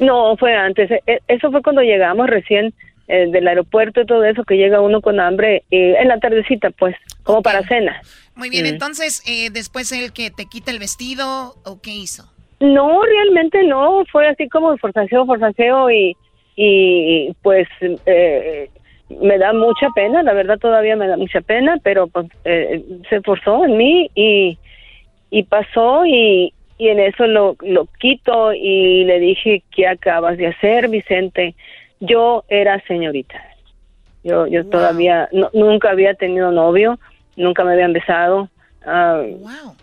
No, 0.00 0.36
fue 0.36 0.54
antes. 0.54 0.90
E, 0.90 1.02
e, 1.06 1.20
eso 1.28 1.50
fue 1.50 1.62
cuando 1.62 1.80
llegamos 1.80 2.26
recién 2.28 2.74
eh, 3.06 3.26
del 3.30 3.46
aeropuerto 3.48 4.00
y 4.00 4.06
todo 4.06 4.24
eso, 4.24 4.44
que 4.44 4.56
llega 4.56 4.80
uno 4.80 5.00
con 5.00 5.20
hambre 5.20 5.62
eh, 5.70 5.96
en 5.98 6.08
la 6.08 6.18
tardecita, 6.18 6.70
pues, 6.70 6.96
como 7.22 7.42
para 7.42 7.62
cena. 7.62 8.00
Muy 8.36 8.50
bien, 8.50 8.66
entonces, 8.66 9.22
eh, 9.26 9.50
después 9.50 9.92
el 9.92 10.12
que 10.12 10.30
te 10.30 10.46
quita 10.46 10.70
el 10.70 10.78
vestido, 10.78 11.54
¿o 11.64 11.80
qué 11.80 11.92
hizo? 11.92 12.24
No, 12.60 13.02
realmente 13.02 13.62
no, 13.64 14.04
fue 14.10 14.26
así 14.28 14.48
como 14.48 14.76
forzaceo, 14.78 15.26
forzaceo 15.26 15.90
y, 15.90 16.16
y 16.56 17.32
pues 17.42 17.68
eh, 17.80 18.70
me 19.08 19.38
da 19.38 19.52
mucha 19.52 19.88
pena, 19.94 20.22
la 20.22 20.32
verdad 20.32 20.58
todavía 20.58 20.96
me 20.96 21.06
da 21.06 21.16
mucha 21.16 21.40
pena, 21.40 21.78
pero 21.82 22.06
pues 22.08 22.26
eh, 22.44 22.82
se 23.08 23.20
forzó 23.20 23.64
en 23.64 23.76
mí 23.76 24.10
y, 24.14 24.58
y 25.30 25.42
pasó 25.44 26.04
y, 26.06 26.52
y 26.78 26.88
en 26.88 27.00
eso 27.00 27.26
lo, 27.26 27.56
lo 27.60 27.86
quito 27.98 28.52
y 28.52 29.04
le 29.04 29.20
dije, 29.20 29.62
¿qué 29.74 29.86
acabas 29.86 30.38
de 30.38 30.48
hacer, 30.48 30.88
Vicente? 30.88 31.54
Yo 32.00 32.44
era 32.48 32.80
señorita. 32.86 33.40
Yo, 34.24 34.46
yo 34.46 34.64
todavía 34.66 35.28
nunca 35.52 35.90
había 35.90 36.14
tenido 36.14 36.50
novio, 36.50 36.98
nunca 37.36 37.64
me 37.64 37.72
habían 37.72 37.92
besado. 37.92 38.48
wow. 38.84 39.76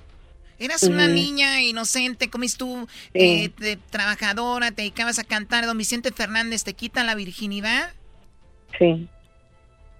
Eras 0.59 0.83
una 0.83 1.07
niña 1.07 1.59
inocente, 1.63 2.29
como 2.29 2.45
tú, 2.55 2.87
eh, 3.15 3.49
trabajadora, 3.89 4.69
te 4.69 4.83
dedicabas 4.83 5.17
a 5.17 5.23
cantar. 5.23 5.65
Don 5.65 5.75
Vicente 5.75 6.11
Fernández 6.11 6.63
te 6.63 6.73
quita 6.73 7.03
la 7.03 7.15
virginidad. 7.15 7.89
Sí, 8.77 9.07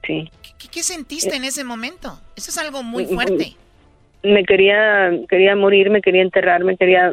sí. 0.05 0.29
¿Qué, 0.71 0.83
sentiste 0.83 1.35
en 1.35 1.45
ese 1.45 1.63
momento? 1.63 2.21
Eso 2.35 2.51
es 2.51 2.57
algo 2.59 2.83
muy 2.83 3.05
fuerte. 3.05 3.55
Me 4.21 4.43
quería, 4.45 5.11
quería 5.27 5.55
morir, 5.55 5.89
me 5.89 5.99
quería 5.99 6.21
enterrar, 6.21 6.63
me 6.63 6.77
quería 6.77 7.11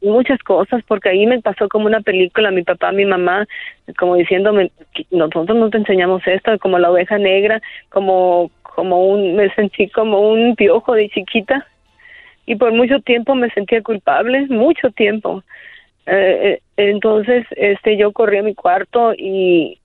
muchas 0.00 0.38
cosas, 0.42 0.82
porque 0.86 1.10
ahí 1.10 1.26
me 1.26 1.40
pasó 1.40 1.68
como 1.68 1.86
una 1.86 2.00
película, 2.00 2.50
mi 2.50 2.62
papá, 2.62 2.92
mi 2.92 3.04
mamá, 3.04 3.46
como 3.98 4.16
diciéndome, 4.16 4.72
nosotros 5.10 5.56
no 5.56 5.70
te 5.70 5.78
enseñamos 5.78 6.22
esto, 6.26 6.58
como 6.58 6.78
la 6.78 6.90
oveja 6.90 7.18
negra, 7.18 7.60
como 7.90 8.50
como 8.74 9.06
un, 9.06 9.36
me 9.36 9.52
sentí 9.54 9.88
como 9.88 10.20
un 10.30 10.56
piojo 10.56 10.94
de 10.94 11.08
chiquita 11.08 11.66
y 12.46 12.56
por 12.56 12.72
mucho 12.72 13.00
tiempo 13.00 13.34
me 13.34 13.50
sentía 13.50 13.82
culpable, 13.82 14.46
mucho 14.48 14.90
tiempo. 14.90 15.42
Eh, 16.06 16.14
eh, 16.42 16.60
entonces, 16.76 17.46
este, 17.56 17.96
yo 17.96 18.12
corrí 18.12 18.38
a 18.38 18.42
mi 18.42 18.54
cuarto 18.54 19.14
y, 19.16 19.78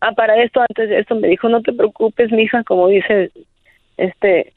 ah, 0.00 0.12
para 0.12 0.42
esto, 0.42 0.60
antes 0.60 0.88
de 0.88 1.00
esto, 1.00 1.14
me 1.14 1.28
dijo, 1.28 1.48
no 1.48 1.62
te 1.62 1.72
preocupes, 1.72 2.32
mija, 2.32 2.64
como 2.64 2.88
dice, 2.88 3.30
este, 3.96 4.52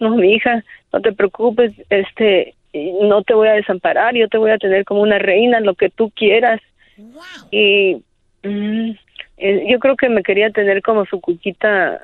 no 0.00 0.16
mi 0.16 0.34
hija, 0.34 0.64
no 0.92 1.00
te 1.00 1.12
preocupes, 1.12 1.72
este, 1.90 2.54
no 2.72 3.22
te 3.22 3.34
voy 3.34 3.48
a 3.48 3.54
desamparar, 3.54 4.14
yo 4.14 4.28
te 4.28 4.38
voy 4.38 4.50
a 4.50 4.58
tener 4.58 4.84
como 4.84 5.02
una 5.02 5.18
reina, 5.18 5.60
lo 5.60 5.74
que 5.74 5.90
tú 5.90 6.10
quieras. 6.10 6.60
Y 7.50 8.02
mm, 8.42 8.90
eh, 9.38 9.66
yo 9.68 9.78
creo 9.78 9.96
que 9.96 10.08
me 10.08 10.22
quería 10.22 10.50
tener 10.50 10.82
como 10.82 11.04
su 11.06 11.20
cuquita 11.20 12.00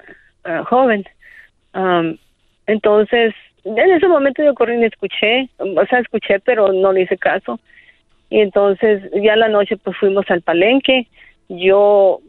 Ah, 0.49 0.65
joven. 0.65 1.05
entonces, 2.67 3.35
en 3.65 3.91
ese 3.91 4.09
momento 4.09 4.43
yo 4.43 4.55
corrí 4.55 4.81
y 4.81 4.85
escuché, 4.85 5.51
o 5.59 5.87
sea, 5.87 5.99
escuché, 5.99 6.41
pero 6.41 6.73
no 6.73 6.93
le 6.93 7.03
hice 7.03 7.19
caso. 7.19 7.61
Y 8.31 8.41
entonces, 8.41 9.03
ya 9.23 9.37
la 9.37 9.49
noche, 9.49 9.77
pues 9.77 9.97
fuimos 9.99 10.25
al 10.31 10.41
palenque. 10.41 11.07
Yo 11.49 12.21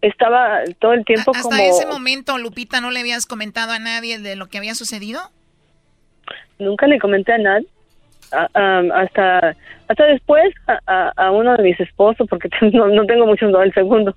estaba 0.00 0.60
todo 0.78 0.94
el 0.94 1.04
tiempo 1.04 1.32
¿Hasta 1.32 1.42
como... 1.42 1.54
Hasta 1.54 1.66
ese 1.66 1.86
momento, 1.86 2.38
Lupita, 2.38 2.80
¿no 2.80 2.90
le 2.90 3.00
habías 3.00 3.26
comentado 3.26 3.72
a 3.72 3.78
nadie 3.78 4.18
de 4.18 4.36
lo 4.36 4.46
que 4.46 4.56
había 4.56 4.74
sucedido? 4.74 5.20
Nunca 6.58 6.86
le 6.86 6.98
comenté 6.98 7.34
a 7.34 7.38
nadie. 7.38 7.66
hasta 8.30 9.56
hasta 9.88 10.04
después 10.06 10.54
a, 10.86 11.30
uno 11.32 11.56
de 11.56 11.64
mis 11.64 11.80
esposos 11.80 12.28
porque 12.28 12.48
no, 12.72 12.86
no 12.86 13.04
tengo 13.06 13.26
mucho 13.26 13.48
no 13.48 13.60
el 13.60 13.74
segundo 13.74 14.14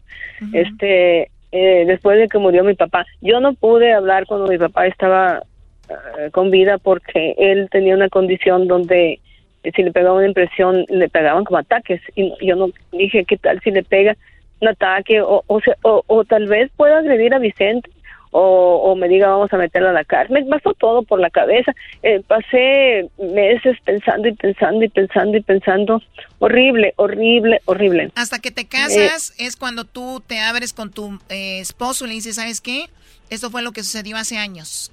este 0.54 1.32
eh, 1.54 1.86
después 1.86 2.18
de 2.18 2.28
que 2.28 2.40
murió 2.40 2.64
mi 2.64 2.74
papá. 2.74 3.06
Yo 3.22 3.40
no 3.40 3.54
pude 3.54 3.94
hablar 3.94 4.26
cuando 4.26 4.48
mi 4.48 4.58
papá 4.58 4.88
estaba 4.88 5.44
eh, 5.88 6.32
con 6.32 6.50
vida 6.50 6.80
porque 6.80 7.36
él 7.38 7.70
tenía 7.70 7.94
una 7.94 8.10
condición 8.10 8.68
donde 8.68 9.20
eh, 9.64 9.72
si 9.76 9.84
le 9.84 9.92
pegaba 9.92 10.18
una 10.18 10.26
impresión 10.26 10.84
le 10.90 11.10
pegaban 11.10 11.44
como 11.44 11.60
ataques. 11.60 12.02
Y 12.16 12.34
yo 12.44 12.56
no 12.56 12.70
dije 12.92 13.24
qué 13.26 13.38
tal 13.38 13.60
si 13.62 13.70
le 13.70 13.84
pega 13.84 14.18
un 14.62 14.70
ataque 14.70 15.22
o, 15.22 15.44
o, 15.46 15.60
o, 15.84 16.04
o 16.08 16.24
tal 16.26 16.48
vez 16.48 16.72
pueda 16.76 16.98
agredir 16.98 17.36
a 17.36 17.40
Vicente 17.40 17.88
o, 18.36 18.96
me 18.96 19.08
diga 19.08 19.28
vamos 19.28 19.54
a 19.54 19.58
meterla 19.58 19.92
a 19.92 19.94
la 19.94 20.04
cárcel. 20.04 20.44
Me 20.44 20.46
pasó 20.46 20.74
todo 20.74 21.04
por 21.04 21.20
la 21.20 21.30
cabeza. 21.30 21.74
Eh, 22.02 22.22
pasé 22.28 23.10
meses 23.18 23.78
pensando 23.86 24.28
y 24.28 24.34
pensando 24.34 24.84
y 24.84 24.90
pensando 24.90 25.38
y 25.38 25.42
pensando. 25.42 26.02
Horrible, 26.40 26.94
horrible, 26.98 27.62
horrible. 27.66 28.12
Hasta 28.16 28.40
que 28.40 28.52
te 28.52 28.68
casas 28.68 29.34
es 29.38 29.56
cuando 29.56 29.86
tú 29.86 30.22
te 30.26 30.40
abres 30.40 30.74
con 30.74 30.92
tu 30.92 31.20
eh, 31.30 31.60
esposo 31.60 32.06
y 32.06 32.10
le 32.10 32.14
dices, 32.16 32.36
¿sabes 32.36 32.60
qué? 32.60 32.90
Esto 33.30 33.52
fue 33.52 33.62
lo 33.62 33.72
que 33.72 33.84
sucedió 33.84 34.18
hace 34.18 34.38
años. 34.38 34.92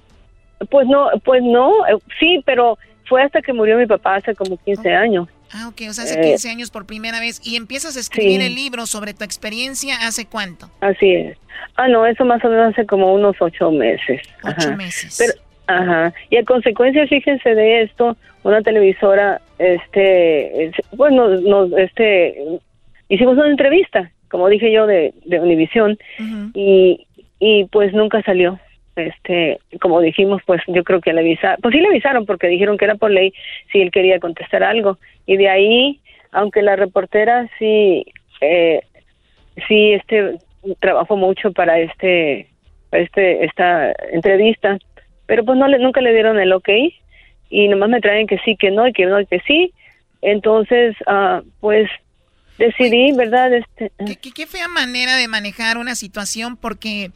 Pues 0.69 0.87
no, 0.87 1.09
pues 1.25 1.41
no, 1.41 1.85
eh, 1.87 1.97
sí, 2.19 2.41
pero 2.45 2.77
fue 3.09 3.23
hasta 3.23 3.41
que 3.41 3.53
murió 3.53 3.77
mi 3.77 3.87
papá 3.87 4.17
hace 4.17 4.35
como 4.35 4.57
15 4.57 4.93
años. 4.93 5.27
Ah, 5.53 5.67
ok, 5.67 5.81
o 5.89 5.93
sea, 5.93 6.05
hace 6.05 6.19
15 6.19 6.49
años 6.49 6.71
por 6.71 6.85
primera 6.85 7.19
vez. 7.19 7.41
¿Y 7.43 7.55
empiezas 7.55 7.97
a 7.97 7.99
escribir 7.99 8.41
el 8.41 8.55
libro 8.55 8.85
sobre 8.85 9.13
tu 9.13 9.23
experiencia 9.23 9.95
hace 10.01 10.25
cuánto? 10.25 10.69
Así 10.79 11.11
es. 11.11 11.37
Ah, 11.75 11.87
no, 11.87 12.05
eso 12.05 12.25
más 12.25 12.43
o 12.43 12.49
menos 12.49 12.73
hace 12.73 12.85
como 12.85 13.13
unos 13.13 13.35
ocho 13.39 13.71
meses. 13.71 14.21
Ocho 14.43 14.75
meses. 14.75 15.17
Pero, 15.17 15.33
ajá. 15.67 16.13
Y 16.29 16.37
a 16.37 16.43
consecuencia, 16.43 17.05
fíjense 17.07 17.53
de 17.53 17.83
esto, 17.83 18.17
una 18.43 18.61
televisora, 18.61 19.41
este, 19.59 20.71
bueno, 20.93 21.27
nos, 21.27 21.71
este, 21.73 22.35
hicimos 23.09 23.37
una 23.37 23.49
entrevista, 23.49 24.11
como 24.29 24.47
dije 24.47 24.71
yo, 24.71 24.87
de, 24.87 25.13
de 25.25 25.39
Univisión, 25.39 25.97
y, 26.53 27.05
y 27.39 27.65
pues 27.65 27.93
nunca 27.93 28.21
salió 28.23 28.59
este, 28.95 29.59
como 29.79 30.01
dijimos, 30.01 30.41
pues 30.45 30.61
yo 30.67 30.83
creo 30.83 31.01
que 31.01 31.13
le 31.13 31.21
avisaron, 31.21 31.57
pues 31.61 31.73
sí 31.73 31.81
le 31.81 31.87
avisaron 31.87 32.25
porque 32.25 32.47
dijeron 32.47 32.77
que 32.77 32.85
era 32.85 32.95
por 32.95 33.11
ley 33.11 33.33
si 33.71 33.81
él 33.81 33.91
quería 33.91 34.19
contestar 34.19 34.63
algo. 34.63 34.97
Y 35.25 35.37
de 35.37 35.49
ahí, 35.49 36.01
aunque 36.31 36.61
la 36.61 36.75
reportera 36.75 37.49
sí, 37.57 38.05
eh, 38.41 38.81
sí, 39.67 39.93
este, 39.93 40.37
trabajó 40.79 41.15
mucho 41.15 41.51
para 41.51 41.79
este, 41.79 42.47
para 42.89 43.03
este, 43.03 43.45
esta 43.45 43.93
entrevista, 44.11 44.77
pero 45.25 45.45
pues 45.45 45.57
no 45.57 45.67
le, 45.67 45.79
nunca 45.79 46.01
le 46.01 46.13
dieron 46.13 46.39
el 46.39 46.53
ok 46.53 46.69
y 47.49 47.67
nomás 47.67 47.89
me 47.89 48.01
traen 48.01 48.27
que 48.27 48.37
sí, 48.39 48.55
que 48.55 48.71
no, 48.71 48.87
y 48.87 48.93
que 48.93 49.05
no, 49.05 49.19
y 49.19 49.25
que 49.25 49.39
sí. 49.41 49.73
Entonces, 50.21 50.95
ah, 51.07 51.41
pues 51.59 51.89
decidí, 52.57 53.11
¿verdad? 53.13 53.53
Este, 53.53 53.91
¿Qué, 54.21 54.31
qué 54.31 54.45
fea 54.45 54.67
manera 54.67 55.15
de 55.15 55.27
manejar 55.27 55.77
una 55.77 55.95
situación 55.95 56.57
porque 56.57 57.11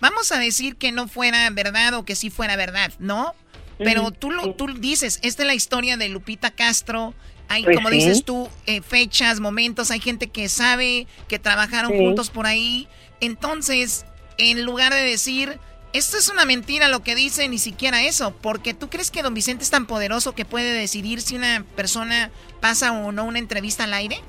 vamos 0.00 0.32
a 0.32 0.38
decir 0.38 0.76
que 0.76 0.92
no 0.92 1.08
fuera 1.08 1.48
verdad 1.50 1.94
o 1.94 2.04
que 2.04 2.14
sí 2.16 2.30
fuera 2.30 2.56
verdad, 2.56 2.92
¿no? 2.98 3.34
Pero 3.78 4.10
tú, 4.10 4.30
lo, 4.30 4.54
tú 4.54 4.68
dices, 4.68 5.18
esta 5.22 5.42
es 5.42 5.46
la 5.46 5.54
historia 5.54 5.96
de 5.96 6.08
Lupita 6.08 6.50
Castro. 6.50 7.14
Hay, 7.48 7.62
pues 7.62 7.76
como 7.76 7.90
dices 7.90 8.24
tú, 8.24 8.48
eh, 8.64 8.80
fechas, 8.80 9.38
momentos, 9.38 9.90
hay 9.90 10.00
gente 10.00 10.28
que 10.28 10.48
sabe 10.48 11.06
que 11.28 11.38
trabajaron 11.38 11.96
juntos 11.96 12.30
por 12.30 12.46
ahí. 12.46 12.88
Entonces, 13.20 14.06
en 14.38 14.64
lugar 14.64 14.92
de 14.94 15.02
decir, 15.02 15.58
esto 15.92 16.16
es 16.16 16.28
una 16.28 16.44
mentira 16.44 16.88
lo 16.88 17.02
que 17.02 17.14
dice, 17.14 17.48
ni 17.48 17.58
siquiera 17.58 18.02
eso, 18.02 18.34
porque 18.42 18.74
tú 18.74 18.90
crees 18.90 19.10
que 19.10 19.22
don 19.22 19.34
Vicente 19.34 19.64
es 19.64 19.70
tan 19.70 19.86
poderoso 19.86 20.34
que 20.34 20.44
puede 20.44 20.72
decidir 20.72 21.20
si 21.20 21.36
una 21.36 21.64
persona 21.76 22.30
pasa 22.60 22.92
o 22.92 23.12
no 23.12 23.24
una 23.24 23.38
entrevista 23.38 23.84
al 23.84 23.94
aire? 23.94 24.20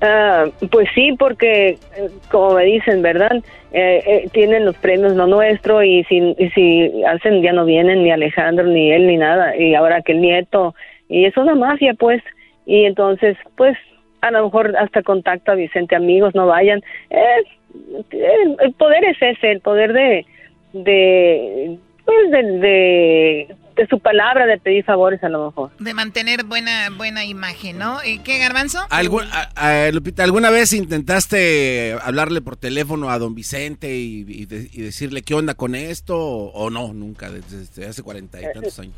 Ah, 0.00 0.46
pues 0.70 0.88
sí, 0.94 1.14
porque 1.18 1.70
eh, 1.70 1.78
como 2.30 2.54
me 2.54 2.64
dicen, 2.64 3.00
¿verdad? 3.02 3.42
Eh, 3.72 4.02
eh, 4.06 4.28
tienen 4.32 4.64
los 4.64 4.76
premios 4.76 5.14
no 5.14 5.26
nuestro 5.26 5.82
y 5.82 6.04
si, 6.04 6.34
si 6.54 7.02
hacen 7.04 7.42
ya 7.42 7.52
no 7.52 7.64
vienen 7.64 8.04
ni 8.04 8.12
Alejandro 8.12 8.66
ni 8.66 8.92
él 8.92 9.06
ni 9.08 9.16
nada 9.16 9.56
y 9.56 9.74
ahora 9.74 10.00
que 10.02 10.12
el 10.12 10.20
nieto 10.20 10.76
y 11.08 11.24
es 11.24 11.36
una 11.36 11.56
mafia 11.56 11.92
pues 11.94 12.22
y 12.66 12.84
entonces 12.84 13.36
pues 13.56 13.76
a 14.20 14.30
lo 14.30 14.44
mejor 14.44 14.76
hasta 14.76 15.02
contacto 15.02 15.50
a 15.50 15.56
Vicente 15.56 15.96
amigos 15.96 16.36
no 16.36 16.46
vayan 16.46 16.82
el, 17.10 18.72
poder 18.74 19.04
es 19.06 19.20
ese 19.20 19.50
el 19.50 19.60
poder 19.60 19.92
de 19.92 20.24
de 20.72 21.76
pues 22.04 22.30
de 22.30 22.42
de 22.60 23.56
su 23.88 23.98
palabra 23.98 24.46
de 24.46 24.58
pedir 24.58 24.84
favores 24.84 25.22
a 25.22 25.28
lo 25.28 25.46
mejor. 25.46 25.70
De 25.78 25.94
mantener 25.94 26.44
buena 26.44 26.90
buena 26.96 27.24
imagen, 27.24 27.78
¿no? 27.78 27.98
¿Y 28.04 28.18
qué, 28.18 28.38
Garbanzo? 28.38 28.78
Lupita, 29.92 30.24
¿alguna 30.24 30.50
vez 30.50 30.72
intentaste 30.72 31.96
hablarle 32.02 32.40
por 32.40 32.56
teléfono 32.56 33.10
a 33.10 33.18
don 33.18 33.34
Vicente 33.34 33.94
y, 33.94 34.46
decirle 34.46 35.22
qué 35.22 35.34
onda 35.34 35.54
con 35.54 35.74
esto 35.74 36.16
o, 36.18 36.70
no? 36.70 36.92
Nunca, 36.92 37.30
desde, 37.30 37.86
hace 37.86 38.02
cuarenta 38.02 38.40
y 38.40 38.52
tantos 38.52 38.78
años. 38.78 38.94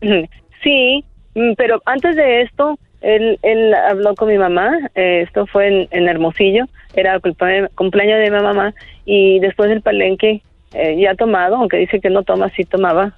Sí, 0.62 1.04
mm, 1.36 1.52
pero 1.56 1.80
antes 1.86 2.16
de 2.16 2.42
esto, 2.42 2.76
él, 3.00 3.38
él 3.42 3.74
habló 3.74 4.14
con 4.16 4.28
mi 4.28 4.38
mamá, 4.38 4.76
eh, 4.94 5.22
esto 5.24 5.46
fue 5.46 5.86
en, 5.90 6.08
Hermosillo, 6.08 6.64
era 6.94 7.14
el 7.14 7.20
cumpleaños 7.20 8.18
de 8.18 8.30
mi 8.30 8.42
mamá 8.42 8.74
y 9.04 9.38
después 9.38 9.68
del 9.68 9.82
palenque 9.82 10.42
eh, 10.74 11.00
ya 11.00 11.14
tomado, 11.14 11.56
aunque 11.56 11.76
dice 11.76 12.00
que 12.00 12.10
no 12.10 12.24
toma, 12.24 12.50
sí 12.50 12.64
tomaba, 12.64 13.14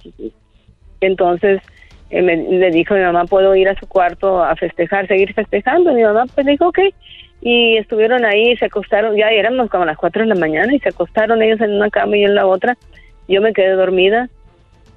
entonces 1.01 1.61
eh, 2.09 2.21
me, 2.21 2.37
le 2.37 2.71
dijo 2.71 2.93
mi 2.93 3.01
mamá, 3.01 3.25
¿puedo 3.25 3.55
ir 3.55 3.69
a 3.69 3.79
su 3.79 3.87
cuarto 3.87 4.43
a 4.43 4.55
festejar, 4.55 5.07
seguir 5.07 5.33
festejando? 5.33 5.93
mi 5.93 6.03
mamá 6.03 6.25
pues 6.33 6.45
dijo, 6.45 6.67
ok. 6.67 6.79
Y 7.43 7.77
estuvieron 7.77 8.23
ahí, 8.23 8.55
se 8.57 8.65
acostaron, 8.65 9.15
ya 9.15 9.31
éramos 9.31 9.69
como 9.69 9.83
a 9.83 9.87
las 9.87 9.97
4 9.97 10.21
de 10.21 10.27
la 10.27 10.35
mañana 10.35 10.73
y 10.75 10.79
se 10.79 10.89
acostaron 10.89 11.41
ellos 11.41 11.59
en 11.61 11.73
una 11.73 11.89
cama 11.89 12.15
y 12.17 12.23
en 12.23 12.35
la 12.35 12.45
otra. 12.45 12.77
Yo 13.27 13.41
me 13.41 13.53
quedé 13.53 13.71
dormida 13.71 14.29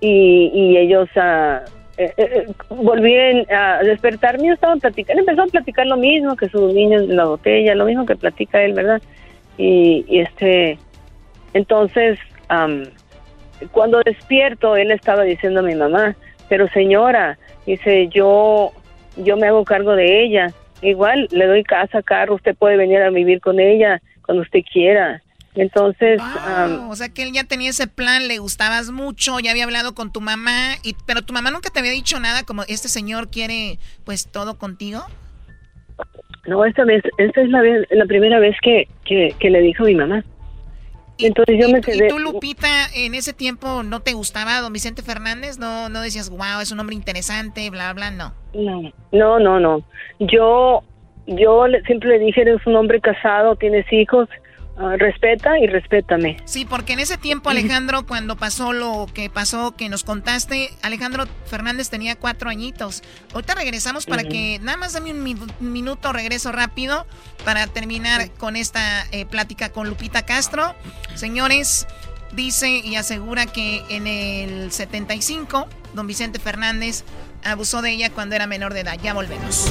y, 0.01 0.51
y 0.53 0.77
ellos 0.77 1.09
uh, 1.17 1.65
eh, 1.97 2.47
volví 2.69 3.15
a 3.51 3.79
despertarme 3.83 4.49
y 4.49 4.51
estaban 4.51 4.81
platicando, 4.81 5.21
empezó 5.21 5.43
a 5.43 5.47
platicar 5.47 5.87
lo 5.87 5.97
mismo 5.97 6.37
que 6.37 6.49
sus 6.49 6.75
niños 6.75 7.09
la 7.09 7.25
botella, 7.25 7.75
lo 7.75 7.85
mismo 7.85 8.05
que 8.05 8.17
platica 8.17 8.63
él, 8.63 8.75
¿verdad? 8.75 9.01
Y, 9.57 10.05
este, 10.09 10.79
entonces, 11.53 12.19
cuando 13.73 14.01
despierto, 14.03 14.77
él 14.77 14.91
estaba 14.91 15.23
diciendo 15.23 15.61
a 15.61 15.63
mi 15.63 15.75
mamá, 15.75 16.17
pero 16.49 16.69
señora, 16.69 17.39
dice, 17.67 18.09
yo, 18.09 18.73
yo 19.17 19.37
me 19.37 19.49
hago 19.49 19.65
cargo 19.65 19.95
de 19.95 20.25
ella. 20.25 20.53
Igual 20.83 21.29
le 21.31 21.47
doy 21.47 21.65
casa, 21.65 22.03
carro, 22.03 22.35
usted 22.35 22.55
puede 22.57 22.77
venir 22.77 23.01
a 23.01 23.11
vivir 23.11 23.41
con 23.41 23.59
ella 23.61 24.01
cuando 24.25 24.43
usted 24.43 24.61
quiera. 24.71 25.23
Entonces, 25.55 26.21
o 26.89 26.97
sea 26.97 27.09
que 27.11 27.23
él 27.23 27.33
ya 27.33 27.45
tenía 27.45 27.71
ese 27.71 27.87
plan, 27.87 28.27
le 28.27 28.39
gustabas 28.39 28.91
mucho, 28.91 29.39
ya 29.39 29.53
había 29.53 29.65
hablado 29.65 29.95
con 29.95 30.13
tu 30.13 30.21
mamá, 30.21 30.75
y, 30.83 30.97
pero 31.07 31.23
tu 31.23 31.33
mamá 31.33 31.53
nunca 31.53 31.71
te 31.71 31.79
había 31.79 31.93
dicho 31.93 32.19
nada 32.19 32.43
como 32.43 32.65
este 32.65 32.89
señor 32.89 33.31
quiere 33.31 33.79
pues 34.05 34.27
todo 34.31 34.59
contigo. 34.59 35.05
No, 36.47 36.65
esta 36.65 36.85
vez, 36.85 37.03
esta 37.19 37.41
es 37.41 37.49
la, 37.51 37.63
la 37.91 38.05
primera 38.07 38.41
vez 38.41 38.57
que, 38.63 38.89
que, 39.05 39.35
que 39.39 39.49
le 39.49 39.61
dijo 39.61 39.85
a 39.85 39.87
mi 39.87 39.95
mamá. 39.95 40.25
Entonces 41.19 41.57
yo 41.61 41.69
me 41.69 41.81
quedé. 41.81 42.07
¿Y 42.07 42.09
tú, 42.09 42.19
Lupita, 42.19 42.69
en 42.95 43.15
ese 43.15 43.33
tiempo 43.33 43.83
no 43.83 44.01
te 44.01 44.15
gustaba 44.15 44.61
don 44.61 44.73
Vicente 44.73 45.03
Fernández? 45.03 45.59
¿No, 45.59 45.89
no 45.89 46.01
decías, 46.01 46.31
wow, 46.31 46.61
es 46.61 46.73
un 46.73 46.81
hombre 46.81 46.97
interesante, 46.97 47.71
bla, 47.71 47.93
bla, 47.93 48.11
no? 48.11 48.33
No, 48.53 48.93
no, 49.13 49.39
no, 49.39 49.61
no. 49.61 49.85
Yo, 50.19 50.83
yo 51.27 51.67
siempre 51.87 52.11
le 52.11 52.19
dije, 52.19 52.41
eres 52.41 52.67
un 52.67 52.77
hombre 52.77 53.01
casado, 53.01 53.57
tienes 53.57 53.91
hijos, 53.93 54.29
respeta 54.77 55.59
y 55.59 55.67
respétame. 55.67 56.37
Sí, 56.45 56.65
porque 56.65 56.95
en 56.95 57.01
ese 57.01 57.17
tiempo, 57.17 57.51
Alejandro, 57.51 58.07
cuando 58.07 58.37
pasó 58.37 58.73
lo 58.73 59.07
que 59.13 59.31
pasó, 59.31 59.73
que 59.77 59.89
nos 59.89 60.05
contaste, 60.05 60.71
Alejandro 60.83 61.27
Fernández 61.47 61.91
tenía 61.91 62.17
cuatro 62.17 62.51
añitos. 62.51 63.03
Ahorita 63.33 63.55
regresamos 63.55 64.07
para 64.07 64.25
que, 64.25 64.59
nada 64.63 64.77
más 64.77 64.93
dame 64.93 65.13
un 65.13 65.39
minuto, 65.61 66.13
regreso 66.13 66.51
rápido 66.51 67.07
para 67.45 67.67
terminar 67.67 68.31
con 68.33 68.57
esta 68.57 69.07
eh, 69.13 69.27
plática 69.27 69.71
con 69.71 69.89
Lupita 69.89 70.23
Castro. 70.27 70.75
Señores, 71.15 71.87
dice 72.33 72.69
y 72.79 72.97
asegura 72.97 73.47
que 73.47 73.83
en 73.89 74.07
el 74.07 74.73
75, 74.73 75.69
don 75.95 76.07
Vicente 76.07 76.39
Fernández 76.39 77.05
abusó 77.45 77.83
de 77.83 77.91
ella 77.91 78.11
cuando 78.11 78.35
era 78.35 78.47
menor 78.47 78.75
de 78.75 78.81
edad. 78.81 78.99
Ya 79.03 79.15
volvemos. 79.15 79.71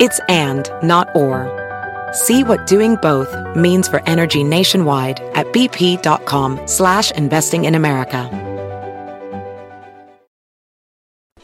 It's 0.00 0.18
and, 0.28 0.68
not 0.82 1.14
or. 1.14 1.46
See 2.12 2.42
what 2.42 2.66
doing 2.66 2.96
both 2.96 3.30
means 3.54 3.86
for 3.86 4.02
energy 4.06 4.42
nationwide 4.42 5.20
at 5.34 5.46
bp.com 5.52 6.58
slash 6.66 7.12
investing 7.12 7.66
in 7.66 7.76
America. 7.76 8.28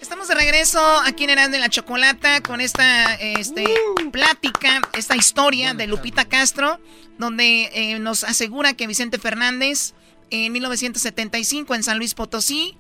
Estamos 0.01 0.27
de 0.27 0.35
regreso 0.35 0.81
aquí 1.06 1.24
en 1.24 1.31
Erasmo 1.31 1.52
de 1.52 1.60
la 1.60 1.68
Chocolata 1.68 2.40
con 2.40 2.60
esta 2.60 3.14
este, 3.14 3.66
plática, 4.10 4.81
esta 4.94 5.14
historia 5.14 5.72
de 5.72 5.86
Lupita 5.86 6.24
Castro, 6.24 6.81
donde 7.18 7.70
eh, 7.72 8.01
nos 8.01 8.24
asegura 8.24 8.74
que 8.74 8.89
Vicente 8.89 9.20
Fernández 9.20 9.94
en 10.31 10.52
1975 10.52 11.77
en 11.77 11.82
San 11.85 11.98
Luis 11.98 12.14
Potosí 12.14 12.77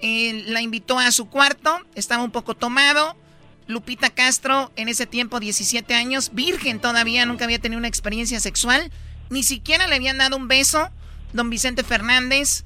eh, 0.00 0.42
la 0.48 0.62
invitó 0.62 0.98
a 0.98 1.12
su 1.12 1.28
cuarto, 1.28 1.78
estaba 1.94 2.24
un 2.24 2.32
poco 2.32 2.56
tomado, 2.56 3.16
Lupita 3.66 4.10
Castro, 4.10 4.70
en 4.76 4.88
ese 4.88 5.06
tiempo 5.06 5.40
17 5.40 5.94
años, 5.94 6.32
virgen 6.34 6.80
todavía, 6.80 7.26
nunca 7.26 7.44
había 7.44 7.58
tenido 7.58 7.78
una 7.78 7.88
experiencia 7.88 8.40
sexual, 8.40 8.90
ni 9.30 9.42
siquiera 9.42 9.86
le 9.86 9.96
habían 9.96 10.18
dado 10.18 10.36
un 10.36 10.48
beso 10.48 10.90
don 11.32 11.50
Vicente 11.50 11.82
Fernández 11.82 12.64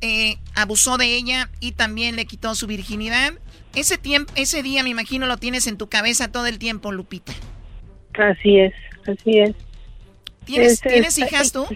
eh, 0.00 0.36
abusó 0.54 0.98
de 0.98 1.16
ella 1.16 1.48
y 1.60 1.72
también 1.72 2.16
le 2.16 2.26
quitó 2.26 2.54
su 2.54 2.66
virginidad. 2.66 3.32
Ese, 3.74 3.96
tiempo, 3.96 4.32
ese 4.36 4.62
día, 4.62 4.82
me 4.82 4.90
imagino, 4.90 5.26
lo 5.26 5.38
tienes 5.38 5.66
en 5.66 5.78
tu 5.78 5.88
cabeza 5.88 6.30
todo 6.30 6.46
el 6.46 6.58
tiempo, 6.58 6.92
Lupita. 6.92 7.32
Así 8.18 8.58
es, 8.58 8.74
así 9.06 9.38
es. 9.38 9.54
¿Tienes, 10.44 10.80
¿tienes 10.80 11.18
hijas 11.18 11.52
tú? 11.52 11.66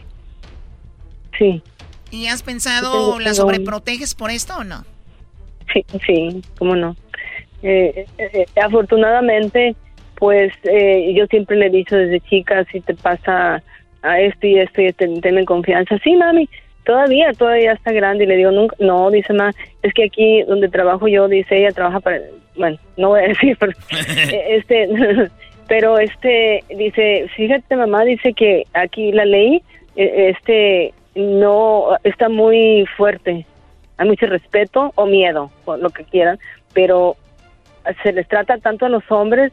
Sí. 1.38 1.62
¿Y 2.10 2.26
has 2.26 2.42
pensado, 2.42 3.18
la 3.18 3.34
sobreproteges 3.34 4.14
por 4.14 4.30
esto 4.30 4.58
o 4.58 4.64
no? 4.64 4.84
Sí, 5.72 5.84
sí, 6.06 6.42
cómo 6.58 6.76
no. 6.76 6.96
Eh, 7.62 8.06
eh, 8.18 8.30
eh, 8.32 8.46
afortunadamente, 8.62 9.74
pues 10.16 10.52
yo 11.14 11.26
siempre 11.26 11.56
le 11.56 11.66
he 11.66 11.70
dicho 11.70 11.96
desde 11.96 12.20
chica, 12.20 12.64
si 12.72 12.80
te 12.80 12.94
pasa 12.94 13.62
a 14.02 14.20
esto 14.20 14.46
y 14.46 14.58
esto, 14.58 14.82
y 14.82 14.92
ten, 14.92 15.44
confianza. 15.44 15.98
Sí, 16.02 16.16
mami, 16.16 16.48
todavía, 16.84 17.32
todavía 17.32 17.72
está 17.72 17.92
grande. 17.92 18.24
Y 18.24 18.26
le 18.26 18.36
digo, 18.36 18.50
nunca, 18.50 18.74
no, 18.80 19.10
dice, 19.10 19.32
ma, 19.32 19.52
es 19.82 19.92
que 19.92 20.04
aquí 20.04 20.42
donde 20.42 20.68
trabajo 20.68 21.06
yo, 21.08 21.28
dice, 21.28 21.58
ella 21.58 21.72
trabaja 21.72 22.00
para, 22.00 22.20
bueno, 22.56 22.78
no 22.96 23.10
voy 23.10 23.20
a 23.20 23.28
decir, 23.28 23.56
pero, 23.60 23.72
este, 24.48 24.88
pero 25.68 25.98
este, 25.98 26.64
dice, 26.68 27.26
fíjate, 27.36 27.76
mamá, 27.76 28.04
dice 28.04 28.32
que 28.32 28.64
aquí 28.72 29.12
la 29.12 29.24
ley, 29.24 29.62
este, 29.94 30.94
no, 31.14 31.96
está 32.04 32.28
muy 32.28 32.86
fuerte. 32.96 33.46
Hay 33.98 34.08
mucho 34.08 34.26
respeto 34.26 34.92
o 34.94 35.06
miedo, 35.06 35.50
o 35.64 35.76
lo 35.76 35.90
que 35.90 36.04
quieran, 36.04 36.38
pero 36.72 37.16
se 38.02 38.12
les 38.12 38.28
trata 38.28 38.58
tanto 38.58 38.86
a 38.86 38.88
los 38.88 39.04
hombres, 39.10 39.52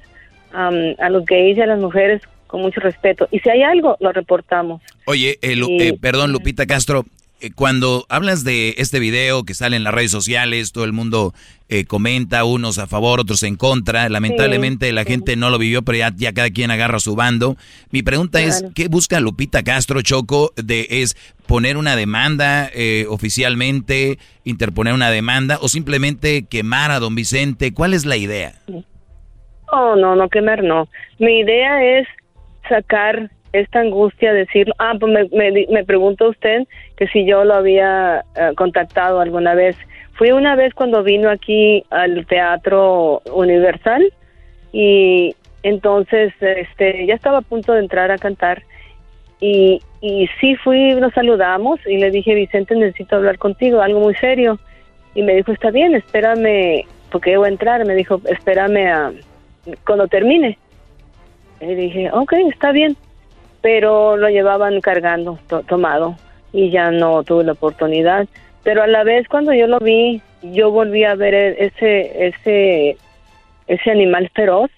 a 0.51 1.09
los 1.09 1.25
gays 1.25 1.57
y 1.57 1.61
a 1.61 1.65
las 1.65 1.79
mujeres 1.79 2.21
con 2.47 2.61
mucho 2.61 2.79
respeto. 2.79 3.27
Y 3.31 3.39
si 3.39 3.49
hay 3.49 3.63
algo, 3.63 3.97
lo 3.99 4.11
reportamos. 4.11 4.81
Oye, 5.05 5.37
eh, 5.41 5.59
eh, 5.79 5.97
perdón, 5.99 6.31
Lupita 6.31 6.65
Castro, 6.65 7.05
eh, 7.41 7.51
cuando 7.53 8.05
hablas 8.09 8.43
de 8.43 8.75
este 8.77 8.99
video 8.99 9.43
que 9.43 9.53
sale 9.53 9.75
en 9.75 9.83
las 9.83 9.93
redes 9.93 10.11
sociales, 10.11 10.71
todo 10.71 10.83
el 10.83 10.93
mundo 10.93 11.33
comenta, 11.87 12.43
unos 12.43 12.77
a 12.77 12.85
favor, 12.85 13.19
otros 13.19 13.41
en 13.41 13.55
contra. 13.55 14.07
Lamentablemente 14.07 14.91
la 14.91 15.03
gente 15.03 15.35
no 15.35 15.49
lo 15.49 15.57
vivió, 15.57 15.81
pero 15.81 15.97
ya, 15.97 16.31
cada 16.31 16.51
quien 16.51 16.69
agarra 16.69 16.99
su 16.99 17.15
bando. 17.15 17.57
Mi 17.89 18.03
pregunta 18.03 18.39
es, 18.39 18.63
¿qué 18.75 18.87
busca 18.87 19.19
Lupita 19.19 19.63
Castro 19.63 20.03
Choco? 20.03 20.53
De, 20.57 20.85
¿Es 20.91 21.17
poner 21.47 21.77
una 21.77 21.95
demanda 21.95 22.69
oficialmente, 23.09 24.19
interponer 24.43 24.93
una 24.93 25.09
demanda 25.09 25.57
o 25.59 25.67
simplemente 25.67 26.45
quemar 26.45 26.91
a 26.91 26.99
don 26.99 27.15
Vicente? 27.15 27.73
¿Cuál 27.73 27.95
es 27.95 28.05
la 28.05 28.17
idea? 28.17 28.53
Oh, 29.71 29.95
no, 29.95 30.15
no 30.15 30.29
quemar, 30.29 30.63
no. 30.63 30.87
Mi 31.17 31.39
idea 31.39 31.99
es 31.99 32.07
sacar 32.69 33.31
esta 33.59 33.79
angustia, 33.79 34.33
decir, 34.33 34.71
ah, 34.79 34.93
pues 34.99 35.11
me, 35.11 35.51
me, 35.51 35.65
me 35.69 35.83
preguntó 35.83 36.29
usted 36.29 36.63
que 36.97 37.07
si 37.07 37.25
yo 37.25 37.43
lo 37.43 37.55
había 37.55 38.23
eh, 38.35 38.51
contactado 38.55 39.19
alguna 39.19 39.55
vez. 39.55 39.75
Fui 40.13 40.31
una 40.31 40.55
vez 40.55 40.73
cuando 40.73 41.03
vino 41.03 41.29
aquí 41.29 41.83
al 41.89 42.25
Teatro 42.25 43.21
Universal 43.33 44.13
y 44.71 45.35
entonces 45.63 46.33
este 46.39 47.05
ya 47.05 47.15
estaba 47.15 47.39
a 47.39 47.41
punto 47.41 47.73
de 47.73 47.81
entrar 47.81 48.11
a 48.11 48.17
cantar 48.17 48.63
y, 49.39 49.81
y 50.01 50.27
sí 50.39 50.55
fui, 50.55 50.95
nos 50.95 51.13
saludamos 51.13 51.79
y 51.85 51.97
le 51.97 52.11
dije, 52.11 52.35
Vicente, 52.35 52.75
necesito 52.75 53.17
hablar 53.17 53.37
contigo, 53.37 53.81
algo 53.81 53.99
muy 53.99 54.15
serio. 54.15 54.59
Y 55.13 55.23
me 55.23 55.35
dijo, 55.35 55.51
está 55.51 55.71
bien, 55.71 55.95
espérame, 55.95 56.85
porque 57.11 57.37
voy 57.37 57.47
a 57.47 57.51
entrar. 57.51 57.85
Me 57.85 57.95
dijo, 57.95 58.21
espérame 58.25 58.87
a, 58.87 59.13
cuando 59.85 60.07
termine. 60.07 60.57
Y 61.61 61.75
dije, 61.75 62.09
ok, 62.11 62.33
está 62.51 62.71
bien. 62.71 62.97
Pero 63.65 64.15
lo 64.15 64.29
llevaban 64.29 64.79
cargando, 64.79 65.39
tomado, 65.67 66.15
y 66.53 66.69
ya 66.69 66.91
no 66.91 67.23
tuve 67.23 67.45
la 67.45 67.53
oportunidad. 67.53 68.27
Pero 68.63 68.83
a 68.83 68.87
la 68.87 69.03
vez 69.03 69.27
cuando 69.27 69.55
yo 69.55 69.65
lo 69.65 69.79
vi, 69.79 70.21
yo 70.43 70.69
volví 70.69 71.03
a 71.03 71.15
ver 71.15 71.33
e-, 71.33 71.65
ese, 71.65 72.27
ese, 72.27 72.95
ese 73.65 73.89
animal 73.89 74.29
feroz 74.35 74.69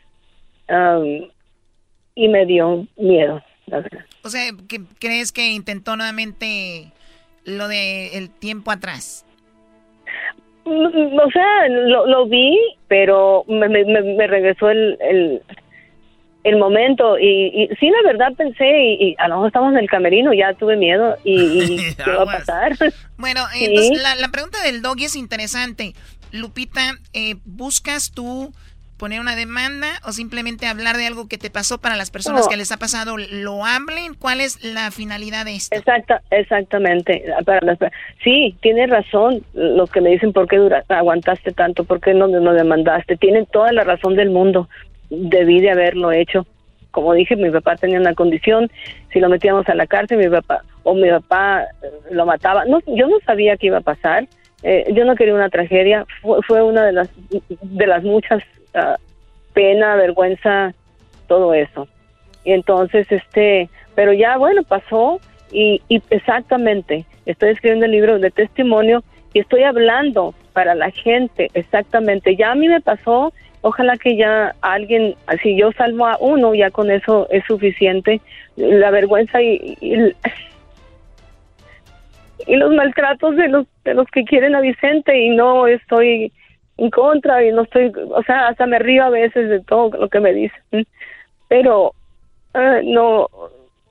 y 2.15 2.27
me 2.29 2.45
dio 2.45 2.87
miedo, 2.95 3.43
la 3.65 3.81
verdad. 3.81 4.05
O 4.23 4.29
sea, 4.29 4.51
¿crees 4.99 5.33
que 5.33 5.51
intentó 5.51 5.97
nuevamente 5.97 6.93
lo 7.43 7.67
de 7.67 8.17
el 8.17 8.29
tiempo 8.29 8.71
atrás? 8.71 9.25
Mm, 10.63 11.19
o 11.19 11.31
sea, 11.31 11.67
lo, 11.67 12.07
lo 12.07 12.25
vi, 12.27 12.57
pero 12.87 13.43
me, 13.49 13.67
me, 13.67 13.83
me 13.83 14.27
regresó 14.27 14.69
el, 14.69 14.97
el 15.01 15.41
momento 16.57 17.19
y, 17.19 17.69
sí 17.79 17.89
la 17.89 18.11
verdad 18.11 18.33
pensé 18.37 18.65
y, 18.99 19.15
a 19.19 19.27
lo 19.27 19.35
mejor 19.35 19.47
estamos 19.47 19.73
en 19.73 19.79
el 19.79 19.89
camerino 19.89 20.33
ya 20.33 20.53
tuve 20.53 20.77
miedo 20.77 21.17
y, 21.23 21.77
qué 22.03 22.11
va 22.11 22.23
a 22.23 22.37
pasar 22.37 22.73
bueno 23.17 23.41
entonces 23.53 24.01
la, 24.01 24.29
pregunta 24.29 24.61
del 24.63 24.81
doggy 24.81 25.05
es 25.05 25.15
interesante. 25.15 25.93
Lupita 26.31 26.91
eh, 27.13 27.35
buscas 27.45 28.11
tú 28.11 28.51
poner 28.97 29.19
una 29.19 29.35
demanda 29.35 29.87
o 30.05 30.11
simplemente 30.11 30.65
hablar 30.65 30.97
de 30.97 31.05
algo 31.05 31.27
que 31.27 31.37
te 31.37 31.49
pasó 31.49 31.79
para 31.79 31.95
las 31.95 32.11
personas 32.11 32.47
que 32.47 32.57
les 32.57 32.71
ha 32.71 32.77
pasado 32.77 33.15
lo 33.17 33.65
hablen 33.65 34.15
cuál 34.15 34.41
es 34.41 34.63
la 34.63 34.91
finalidad 34.91 35.45
de 35.45 35.55
esto 35.55 35.75
exacta 35.75 36.21
exactamente. 36.31 37.23
Sí 38.23 38.57
tienes 38.61 38.89
razón 38.89 39.43
los 39.53 39.89
que 39.91 40.01
me 40.01 40.09
dicen 40.09 40.33
por 40.33 40.47
qué 40.47 40.57
aguantaste 40.89 41.51
tanto 41.51 41.83
por 41.83 42.01
qué 42.01 42.13
no 42.13 42.27
no 42.27 42.53
demandaste 42.53 43.17
tienen 43.17 43.45
toda 43.45 43.71
la 43.71 43.83
razón 43.83 44.15
del 44.15 44.31
mundo 44.31 44.67
debí 45.09 45.61
de 45.61 45.71
haberlo 45.71 46.11
hecho. 46.11 46.45
Como 46.91 47.13
dije, 47.13 47.35
mi 47.35 47.49
papá 47.51 47.75
tenía 47.75 47.99
una 47.99 48.15
condición, 48.15 48.71
si 49.11 49.19
lo 49.19 49.29
metíamos 49.29 49.67
a 49.69 49.75
la 49.75 49.87
cárcel, 49.87 50.17
mi 50.17 50.29
papá 50.29 50.63
o 50.83 50.95
mi 50.95 51.09
papá 51.09 51.63
eh, 51.63 51.91
lo 52.11 52.25
mataba. 52.25 52.65
No, 52.65 52.79
yo 52.87 53.07
no 53.07 53.17
sabía 53.25 53.57
qué 53.57 53.67
iba 53.67 53.79
a 53.79 53.81
pasar. 53.81 54.27
Eh, 54.63 54.85
yo 54.93 55.05
no 55.05 55.15
quería 55.15 55.35
una 55.35 55.49
tragedia. 55.49 56.05
Fue, 56.21 56.41
fue 56.43 56.63
una 56.63 56.85
de 56.85 56.93
las 56.93 57.09
de 57.61 57.87
las 57.87 58.03
muchas 58.03 58.41
uh, 58.73 58.95
pena, 59.53 59.95
vergüenza, 59.95 60.73
todo 61.27 61.53
eso. 61.53 61.87
Y 62.43 62.53
entonces, 62.53 63.11
este, 63.11 63.69
pero 63.95 64.13
ya 64.13 64.37
bueno, 64.37 64.63
pasó 64.63 65.19
y, 65.51 65.81
y 65.89 66.01
exactamente, 66.09 67.05
estoy 67.25 67.49
escribiendo 67.49 67.85
el 67.85 67.91
libro 67.91 68.17
de 68.19 68.31
testimonio 68.31 69.03
y 69.33 69.39
estoy 69.39 69.63
hablando 69.63 70.33
para 70.53 70.73
la 70.73 70.89
gente, 70.91 71.49
exactamente. 71.53 72.35
Ya 72.35 72.51
a 72.51 72.55
mí 72.55 72.67
me 72.67 72.81
pasó 72.81 73.33
ojalá 73.67 73.97
que 73.97 74.15
ya 74.15 74.55
alguien, 74.61 75.15
si 75.43 75.57
yo 75.57 75.71
salvo 75.73 76.07
a 76.07 76.17
uno, 76.19 76.55
ya 76.55 76.71
con 76.71 76.89
eso 76.89 77.27
es 77.29 77.43
suficiente. 77.45 78.21
La 78.55 78.91
vergüenza 78.91 79.41
y, 79.41 79.77
y, 79.81 80.15
los 82.55 82.73
maltratos 82.73 83.35
de 83.35 83.49
los, 83.49 83.67
de 83.83 83.93
los 83.93 84.07
que 84.07 84.23
quieren 84.23 84.55
a 84.55 84.61
Vicente 84.61 85.19
y 85.19 85.29
no 85.29 85.67
estoy 85.67 86.31
en 86.77 86.89
contra 86.91 87.43
y 87.43 87.51
no 87.51 87.63
estoy, 87.63 87.91
o 88.09 88.23
sea, 88.23 88.47
hasta 88.47 88.65
me 88.65 88.79
río 88.79 89.03
a 89.03 89.09
veces 89.09 89.49
de 89.49 89.59
todo 89.61 89.97
lo 89.97 90.07
que 90.07 90.19
me 90.19 90.33
dicen. 90.33 90.87
Pero 91.49 91.93
ah, 92.53 92.79
no, 92.83 93.27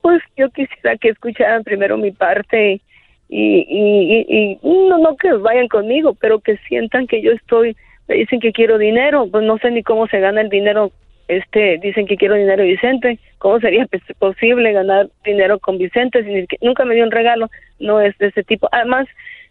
pues 0.01 0.21
yo 0.37 0.49
quisiera 0.49 0.97
que 0.97 1.09
escucharan 1.09 1.63
primero 1.63 1.97
mi 1.97 2.11
parte 2.11 2.81
y, 3.29 3.65
y, 3.69 4.25
y, 4.27 4.59
y 4.61 4.87
no, 4.89 4.97
no 4.97 5.17
que 5.17 5.33
vayan 5.33 5.67
conmigo, 5.67 6.15
pero 6.15 6.39
que 6.39 6.57
sientan 6.67 7.05
que 7.07 7.21
yo 7.21 7.31
estoy 7.31 7.75
dicen 8.07 8.39
que 8.39 8.51
quiero 8.51 8.77
dinero, 8.77 9.27
pues 9.31 9.43
no 9.43 9.57
sé 9.57 9.71
ni 9.71 9.83
cómo 9.83 10.07
se 10.07 10.19
gana 10.19 10.41
el 10.41 10.49
dinero, 10.49 10.91
este, 11.27 11.77
dicen 11.79 12.07
que 12.07 12.17
quiero 12.17 12.35
dinero 12.35 12.63
Vicente, 12.63 13.19
¿cómo 13.37 13.59
sería 13.59 13.87
posible 14.19 14.71
ganar 14.71 15.09
dinero 15.25 15.59
con 15.59 15.77
Vicente? 15.77 16.23
Si 16.23 16.47
nunca 16.65 16.85
me 16.85 16.95
dio 16.95 17.03
un 17.03 17.11
regalo, 17.11 17.49
no 17.79 17.99
es 17.99 18.17
de 18.17 18.27
ese 18.27 18.43
tipo. 18.43 18.69
Además, 18.71 19.07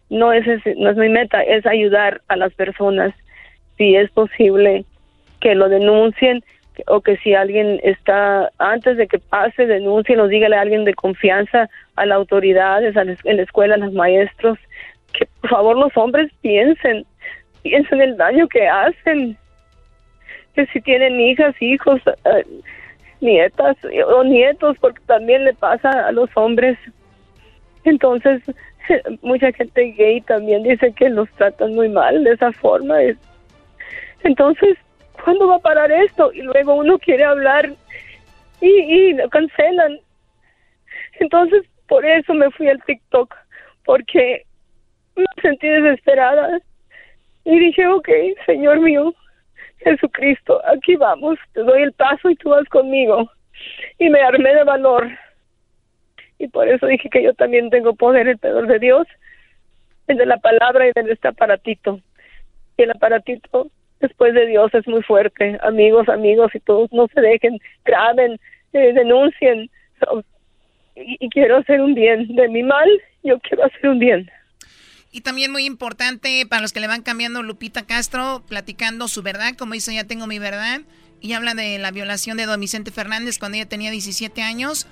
no 0.09 0.33
es, 0.33 0.47
no 0.77 0.91
es 0.91 0.97
mi 0.97 1.09
meta, 1.09 1.43
es 1.43 1.67
ayudar 1.67 2.23
a 2.29 2.37
las 2.37 2.53
personas, 2.55 3.15
si 3.77 3.95
es 3.97 4.11
posible 4.11 4.85
que 5.41 5.55
lo 5.55 5.69
denuncien 5.69 6.43
o 6.87 7.01
que 7.01 7.17
si 7.19 7.35
alguien 7.35 7.81
está, 7.83 8.51
antes 8.59 8.97
de 8.97 9.07
que 9.07 9.19
pase, 9.19 9.67
denuncie, 9.67 10.17
nos 10.17 10.29
dígale 10.29 10.57
a 10.57 10.61
alguien 10.61 10.85
de 10.85 10.95
confianza, 10.95 11.69
a 11.97 12.07
las 12.07 12.17
autoridades, 12.17 12.97
a 12.97 13.03
en 13.03 13.37
la 13.37 13.43
escuela, 13.43 13.75
a 13.75 13.79
los 13.79 13.93
maestros, 13.93 14.59
que 15.13 15.27
por 15.41 15.51
favor 15.51 15.77
los 15.77 15.97
hombres 15.97 16.31
piensen, 16.43 17.07
piensen 17.69 18.01
el 18.01 18.17
daño 18.17 18.49
que 18.49 18.67
hacen. 18.69 19.37
Que 20.55 20.67
si 20.67 20.81
tienen 20.81 21.21
hijas, 21.21 21.55
hijos, 21.61 22.01
eh, 22.07 22.47
nietas 23.21 23.77
o 24.07 24.25
nietos, 24.25 24.77
porque 24.81 25.01
también 25.07 25.45
le 25.45 25.55
pasa 25.55 26.07
a 26.07 26.13
los 26.13 26.31
hombres. 26.37 26.79
Entonces, 27.85 28.43
mucha 29.23 29.53
gente 29.53 29.93
gay 29.99 30.21
también 30.23 30.63
dice 30.63 30.93
que 30.93 31.09
los 31.09 31.29
tratan 31.33 31.75
muy 31.75 31.89
mal 31.89 32.25
de 32.25 32.33
esa 32.33 32.53
forma. 32.53 32.97
Entonces, 34.23 34.79
¿cuándo 35.25 35.49
va 35.49 35.57
a 35.57 35.61
parar 35.61 35.91
esto? 35.91 36.33
Y 36.33 36.43
luego 36.43 36.75
uno 36.75 36.99
quiere 36.99 37.25
hablar 37.25 37.73
y, 38.61 38.69
y 38.69 39.13
lo 39.15 39.29
cancelan. 39.29 39.99
Entonces, 41.21 41.65
por 41.89 42.05
eso 42.05 42.35
me 42.35 42.51
fui 42.51 42.69
al 42.69 42.83
TikTok, 42.85 43.35
porque 43.85 44.45
me 45.17 45.25
sentí 45.43 45.69
desesperada. 45.69 46.61
Y 47.47 47.61
dije, 47.61 47.87
ok, 47.87 48.09
Señor 48.45 48.81
mío, 48.81 49.15
Jesucristo, 49.79 50.61
aquí 50.67 50.97
vamos, 50.97 51.39
te 51.53 51.61
doy 51.63 51.83
el 51.83 51.93
paso 51.93 52.29
y 52.29 52.35
tú 52.35 52.51
vas 52.51 52.69
conmigo. 52.69 53.31
Y 54.01 54.11
me 54.11 54.21
armé 54.21 54.53
de 54.53 54.65
valor. 54.65 55.09
y 56.41 56.49
por 56.49 56.69
eso 56.69 56.87
dije 56.87 57.09
que 57.09 57.23
yo 57.23 57.33
también 57.35 57.71
tengo 57.71 57.95
poder, 57.95 58.27
el 58.27 58.39
poder 58.39 58.67
de 58.67 58.81
Dios, 58.81 59.07
el 60.09 60.17
de 60.17 60.27
la 60.27 60.39
palabra 60.39 60.89
y 60.89 60.93
de 60.93 61.13
este 61.13 61.29
aparatito. 61.29 62.01
Y 62.77 62.83
el 62.83 62.91
aparatito, 62.91 63.69
después 64.01 64.35
de 64.35 64.47
Dios, 64.47 64.75
es 64.75 64.87
muy 64.89 65.05
fuerte. 65.05 65.57
Amigos, 65.63 66.09
amigos, 66.09 66.53
y 66.53 66.59
todos 66.59 66.93
no 66.93 67.07
se 67.15 67.21
dejen, 67.21 67.61
graben, 67.85 68.41
eh, 68.73 68.93
denuncien. 68.93 69.71
y 70.97 71.29
quiero 71.29 71.59
hacer 71.59 71.81
un 71.81 71.95
bien. 71.95 72.27
De 72.35 72.49
mi 72.49 72.65
mal, 72.65 72.91
yo 73.23 73.39
quiero 73.39 73.67
hacer 73.67 73.89
un 73.89 74.01
bien. 74.01 74.29
Y 75.17 75.23
también 75.23 75.51
muy 75.51 75.65
importante 75.65 76.45
para 76.45 76.61
los 76.61 76.75
que 76.75 76.81
le 76.81 76.89
van 76.89 77.01
cambiando 77.01 77.43
Lupita 77.43 77.87
Castro, 77.87 78.45
platicando 78.47 79.09
su 79.09 79.23
verdad, 79.23 79.57
como 79.57 79.73
dice, 79.73 79.95
ya 79.95 80.05
tengo 80.05 80.27
mi 80.27 80.39
verdad, 80.39 80.83
y 81.23 81.33
habla 81.33 81.55
de 81.55 81.79
la 81.79 81.91
violación 81.91 82.37
de 82.37 82.45
don 82.45 82.61
Vicente 82.61 82.91
Fernández 82.91 83.39
cuando 83.39 83.57
ella 83.57 83.67
tenía 83.67 83.91
17 83.91 84.43
años. 84.43 84.87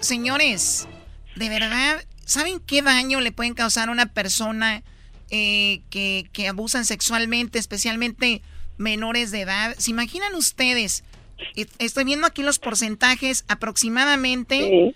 Señores, 0.00 0.88
de 1.34 1.50
verdad, 1.50 2.02
¿saben 2.24 2.58
qué 2.58 2.80
daño 2.80 3.20
le 3.20 3.32
pueden 3.32 3.52
causar 3.52 3.90
a 3.90 3.92
una 3.92 4.06
persona 4.06 4.82
eh, 5.28 5.82
que, 5.90 6.30
que 6.32 6.48
abusan 6.48 6.86
sexualmente, 6.86 7.58
especialmente 7.58 8.40
menores 8.78 9.30
de 9.30 9.42
edad? 9.42 9.74
¿Se 9.76 9.90
imaginan 9.90 10.34
ustedes? 10.36 11.04
Estoy 11.78 12.04
viendo 12.04 12.26
aquí 12.26 12.42
los 12.42 12.58
porcentajes, 12.58 13.44
aproximadamente, 13.48 14.88
eh, 14.88 14.94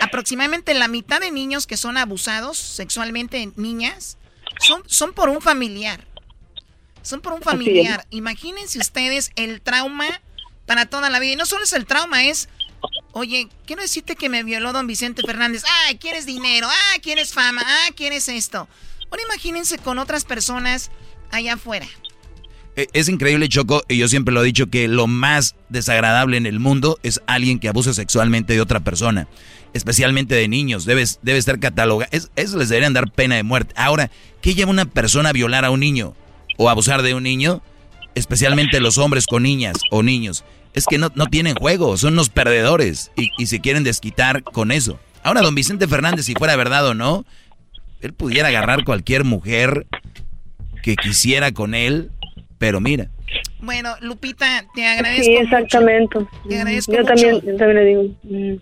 aproximadamente 0.00 0.74
la 0.74 0.88
mitad 0.88 1.20
de 1.20 1.30
niños 1.30 1.66
que 1.66 1.76
son 1.76 1.96
abusados 1.96 2.58
sexualmente, 2.58 3.52
niñas, 3.56 4.18
son, 4.60 4.82
son 4.86 5.12
por 5.12 5.28
un 5.28 5.40
familiar. 5.40 6.04
Son 7.02 7.20
por 7.20 7.32
un 7.32 7.42
familiar. 7.42 8.04
Imagínense 8.10 8.78
ustedes 8.78 9.30
el 9.36 9.60
trauma 9.60 10.20
para 10.66 10.86
toda 10.86 11.10
la 11.10 11.20
vida. 11.20 11.32
Y 11.32 11.36
no 11.36 11.46
solo 11.46 11.64
es 11.64 11.72
el 11.72 11.86
trauma, 11.86 12.24
es 12.24 12.48
Oye, 13.12 13.48
quiero 13.66 13.82
decirte 13.82 14.16
que 14.16 14.28
me 14.28 14.42
violó 14.42 14.72
don 14.72 14.86
Vicente 14.86 15.22
Fernández. 15.22 15.62
Ay, 15.86 15.96
¿quieres 15.96 16.26
dinero? 16.26 16.68
Ah, 16.70 16.98
¿quieres 17.02 17.32
fama? 17.32 17.62
Ah, 17.64 17.88
¿quieres 17.96 18.28
esto? 18.28 18.68
Ahora 19.10 19.22
imagínense 19.24 19.78
con 19.78 19.98
otras 19.98 20.24
personas 20.24 20.90
allá 21.30 21.54
afuera. 21.54 21.86
E, 22.76 22.88
es 22.92 23.08
increíble, 23.08 23.48
Choco, 23.48 23.82
y 23.88 23.96
yo 23.96 24.08
siempre 24.08 24.32
lo 24.32 24.42
he 24.42 24.46
dicho, 24.46 24.68
que 24.68 24.86
lo 24.86 25.06
más 25.06 25.56
desagradable 25.68 26.36
en 26.36 26.46
el 26.46 26.60
mundo 26.60 26.98
es 27.02 27.20
alguien 27.26 27.58
que 27.58 27.68
abusa 27.68 27.94
sexualmente 27.94 28.52
de 28.52 28.60
otra 28.60 28.80
persona, 28.80 29.26
especialmente 29.72 30.34
de 30.34 30.46
niños. 30.48 30.84
Debe, 30.84 31.04
debe 31.22 31.38
estar 31.38 31.58
catalogado. 31.58 32.10
eso 32.12 32.58
les 32.58 32.68
deberían 32.68 32.92
dar 32.92 33.10
pena 33.10 33.36
de 33.36 33.42
muerte. 33.42 33.74
Ahora, 33.76 34.10
¿qué 34.40 34.54
lleva 34.54 34.70
una 34.70 34.84
persona 34.84 35.30
a 35.30 35.32
violar 35.32 35.64
a 35.64 35.70
un 35.70 35.80
niño 35.80 36.14
o 36.58 36.68
abusar 36.68 37.02
de 37.02 37.14
un 37.14 37.22
niño? 37.22 37.62
Especialmente 38.14 38.80
los 38.80 38.98
hombres 38.98 39.26
con 39.26 39.42
niñas 39.42 39.76
o 39.90 40.02
niños 40.02 40.44
es 40.72 40.84
que 40.86 40.98
no, 40.98 41.10
no 41.14 41.26
tienen 41.26 41.54
juego, 41.54 41.96
son 41.96 42.12
unos 42.12 42.28
perdedores 42.28 43.10
y, 43.16 43.30
y 43.38 43.46
se 43.46 43.60
quieren 43.60 43.82
desquitar 43.82 44.42
con 44.42 44.70
eso. 44.70 45.00
Ahora, 45.22 45.40
don 45.40 45.54
Vicente 45.54 45.88
Fernández, 45.88 46.26
si 46.26 46.34
fuera 46.34 46.54
verdad 46.54 46.86
o 46.86 46.94
no, 46.94 47.24
él 48.00 48.12
pudiera 48.12 48.48
agarrar 48.48 48.84
cualquier 48.84 49.24
mujer 49.24 49.86
que 50.82 50.96
quisiera 50.96 51.50
con 51.52 51.74
él, 51.74 52.10
pero 52.58 52.80
mira. 52.80 53.08
Bueno, 53.60 53.90
Lupita, 54.00 54.64
te 54.74 54.86
agradezco. 54.86 55.24
Sí, 55.24 55.36
exactamente. 55.36 56.18
Te 56.48 56.56
agradezco 56.58 56.92
yo 56.92 57.04
También, 57.04 57.40
también 57.56 57.74
le 57.74 57.84
digo. 57.84 58.02
Mm. 58.22 58.54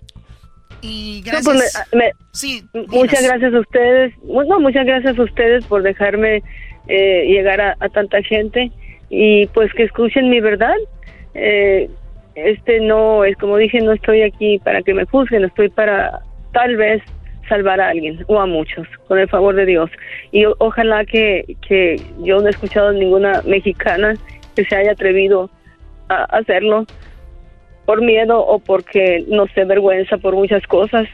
Y 0.86 1.22
pues 1.22 1.44
gracias. 1.46 1.88
sí, 2.32 2.62
muchas 2.88 3.22
gracias 3.22 3.54
a 3.54 3.60
ustedes. 3.60 4.12
Bueno, 4.22 4.60
muchas 4.60 4.84
gracias 4.84 5.18
a 5.18 5.22
ustedes 5.22 5.64
por 5.64 5.82
dejarme 5.82 6.42
eh, 6.88 7.24
llegar 7.26 7.60
a, 7.60 7.76
a, 7.80 7.88
tanta 7.88 8.22
gente 8.22 8.70
y 9.08 9.46
pues 9.48 9.72
que 9.72 9.84
escuchen 9.84 10.28
mi 10.28 10.40
verdad. 10.40 10.74
Eh, 11.32 11.88
este 12.34 12.80
no 12.80 13.24
es 13.24 13.36
como 13.36 13.56
dije 13.56 13.80
no 13.80 13.92
estoy 13.92 14.22
aquí 14.22 14.58
para 14.58 14.82
que 14.82 14.94
me 14.94 15.04
juzguen 15.04 15.44
estoy 15.44 15.68
para 15.68 16.20
tal 16.52 16.76
vez 16.76 17.02
salvar 17.48 17.80
a 17.80 17.88
alguien 17.88 18.24
o 18.26 18.40
a 18.40 18.46
muchos 18.46 18.86
con 19.06 19.18
el 19.18 19.28
favor 19.28 19.54
de 19.54 19.66
Dios. 19.66 19.90
Y 20.32 20.44
ojalá 20.58 21.04
que, 21.04 21.56
que 21.66 22.00
yo 22.20 22.40
no 22.40 22.46
he 22.46 22.50
escuchado 22.50 22.92
ninguna 22.92 23.42
mexicana 23.46 24.14
que 24.54 24.64
se 24.64 24.76
haya 24.76 24.92
atrevido 24.92 25.50
a 26.08 26.24
hacerlo 26.24 26.84
por 27.86 28.02
miedo 28.02 28.44
o 28.44 28.58
porque 28.58 29.24
no 29.28 29.46
sé 29.48 29.64
vergüenza 29.64 30.18
por 30.18 30.34
muchas 30.34 30.66
cosas. 30.66 31.06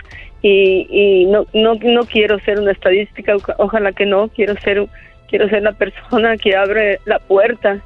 Y, 0.42 0.86
y 0.88 1.26
no, 1.26 1.44
no 1.52 1.74
no 1.74 2.04
quiero 2.04 2.38
ser 2.40 2.58
una 2.58 2.72
estadística 2.72 3.36
ojalá 3.58 3.92
que 3.92 4.06
no 4.06 4.28
quiero 4.28 4.58
ser 4.60 4.86
quiero 5.28 5.46
ser 5.50 5.62
la 5.62 5.72
persona 5.72 6.38
que 6.38 6.56
abre 6.56 6.98
la 7.04 7.18
puerta 7.18 7.78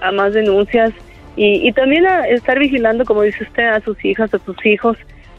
a 0.00 0.10
más 0.10 0.34
denuncias 0.34 0.92
y, 1.36 1.66
y 1.66 1.72
también 1.72 2.04
a 2.06 2.26
estar 2.26 2.58
vigilando, 2.58 3.04
como 3.04 3.22
dice 3.22 3.44
usted, 3.44 3.68
a 3.68 3.80
sus 3.80 4.04
hijas, 4.04 4.34
a 4.34 4.38
sus 4.40 4.66
hijos 4.66 4.98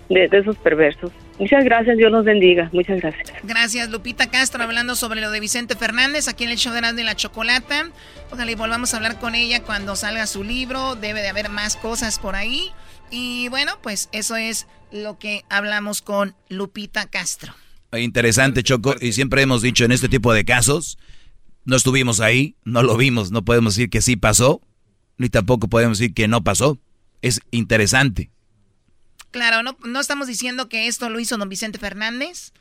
de, 0.10 0.30
esos 0.32 0.58
perversos. 0.58 1.12
Muchas 1.40 1.64
gracias, 1.64 1.98
Dios 1.98 2.12
los 2.12 2.26
bendiga. 2.26 2.70
Muchas 2.72 3.02
gracias. 3.02 3.32
Gracias, 3.44 3.90
Lupita 3.90 4.30
Castro, 4.30 4.64
hablando 4.64 4.96
sobre 4.96 5.22
lo 5.22 5.32
de 5.32 5.40
Vicente 5.40 5.76
Fernández 5.76 6.28
aquí 6.28 6.44
en 6.44 6.52
el 6.52 6.58
show 6.58 6.74
de 6.74 6.82
de 6.94 7.04
la 7.04 7.16
Chocolata. 7.16 7.90
Ojalá 8.32 8.52
y 8.52 8.56
volvamos 8.56 8.94
a 8.94 8.98
hablar 8.98 9.20
con 9.20 9.36
ella 9.36 9.64
cuando 9.64 9.96
salga 9.96 10.28
su 10.28 10.44
libro. 10.44 10.96
Debe 10.96 11.22
de 11.22 11.30
haber 11.30 11.50
más 11.50 11.76
cosas 11.76 12.20
por 12.20 12.36
ahí. 12.36 12.70
Y 13.10 13.48
bueno, 13.50 13.74
pues 13.82 14.10
eso 14.12 14.36
es 14.36 14.68
lo 14.92 15.18
que 15.18 15.44
hablamos 15.50 16.02
con 16.02 16.36
Lupita 16.50 17.08
Castro. 17.08 17.54
Interesante, 17.94 18.64
Choco. 18.64 18.96
Y 19.00 19.14
siempre 19.14 19.42
hemos 19.42 19.62
dicho 19.62 19.86
en 19.86 19.92
este 19.92 20.10
tipo 20.10 20.34
de 20.34 20.46
casos, 20.46 20.98
no 21.66 21.76
estuvimos 21.76 22.20
ahí, 22.20 22.56
no 22.64 22.84
lo 22.84 22.98
vimos, 22.98 23.32
no 23.32 23.46
podemos 23.46 23.76
decir 23.76 23.90
que 23.90 24.02
sí 24.02 24.16
pasó, 24.16 24.62
ni 25.18 25.30
tampoco 25.30 25.68
podemos 25.68 26.00
decir 26.00 26.14
que 26.14 26.28
no 26.28 26.44
pasó. 26.44 26.80
Es 27.22 27.40
interesante. 27.52 28.32
Claro, 29.34 29.64
no, 29.64 29.76
no 29.84 29.99
estamos 29.99 30.27
diciendo 30.27 30.69
que 30.69 30.88
esto 30.88 31.10
lo 31.10 31.19
hizo 31.19 31.38
don 31.38 31.49
Vicente 31.49 31.80
Fernández, 31.80 32.53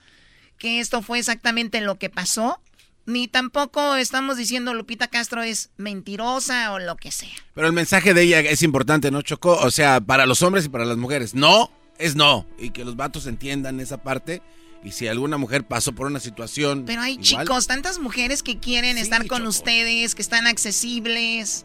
que 0.58 0.80
esto 0.80 1.02
fue 1.02 1.20
exactamente 1.20 1.80
lo 1.80 1.98
que 1.98 2.10
pasó, 2.10 2.60
ni 3.06 3.28
tampoco 3.28 3.94
estamos 3.96 4.36
diciendo 4.36 4.74
Lupita 4.74 5.08
Castro 5.08 5.42
es 5.42 5.70
mentirosa 5.76 6.72
o 6.72 6.78
lo 6.78 6.96
que 6.96 7.12
sea. 7.12 7.34
Pero 7.54 7.66
el 7.66 7.72
mensaje 7.72 8.14
de 8.14 8.22
ella 8.22 8.40
es 8.40 8.62
importante, 8.62 9.10
¿no, 9.10 9.22
Chocó? 9.22 9.58
O 9.58 9.70
sea, 9.70 10.00
para 10.00 10.24
los 10.24 10.42
hombres 10.42 10.64
y 10.64 10.70
para 10.70 10.86
las 10.86 10.96
mujeres, 10.96 11.34
no 11.34 11.70
es 11.98 12.16
no. 12.16 12.46
Y 12.58 12.70
que 12.70 12.84
los 12.84 12.96
vatos 12.96 13.26
entiendan 13.26 13.80
esa 13.80 14.02
parte. 14.02 14.42
Y 14.82 14.92
si 14.92 15.06
alguna 15.06 15.36
mujer 15.36 15.64
pasó 15.64 15.92
por 15.92 16.06
una 16.06 16.20
situación. 16.20 16.84
Pero 16.86 17.02
hay 17.02 17.18
chicos, 17.18 17.66
tantas 17.68 17.98
mujeres 17.98 18.42
que 18.42 18.58
quieren 18.58 18.98
estar 18.98 19.26
con 19.26 19.46
ustedes, 19.46 20.14
que 20.14 20.22
están 20.22 20.46
accesibles. 20.46 21.64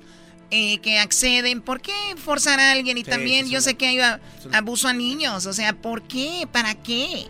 Eh, 0.50 0.80
que 0.80 1.00
acceden. 1.00 1.62
¿Por 1.62 1.82
qué 1.82 1.92
forzar 2.16 2.60
a 2.60 2.72
alguien? 2.72 2.98
Y 2.98 3.04
también 3.04 3.50
yo 3.50 3.60
sé 3.60 3.76
que 3.76 3.88
hay 3.88 4.00
abuso 4.54 4.88
a 4.88 4.94
niños. 4.94 5.46
O 5.46 5.54
sea, 5.54 5.74
¿por 5.74 6.08
qué? 6.08 6.48
¿Para 6.52 6.76
qué? 6.76 7.28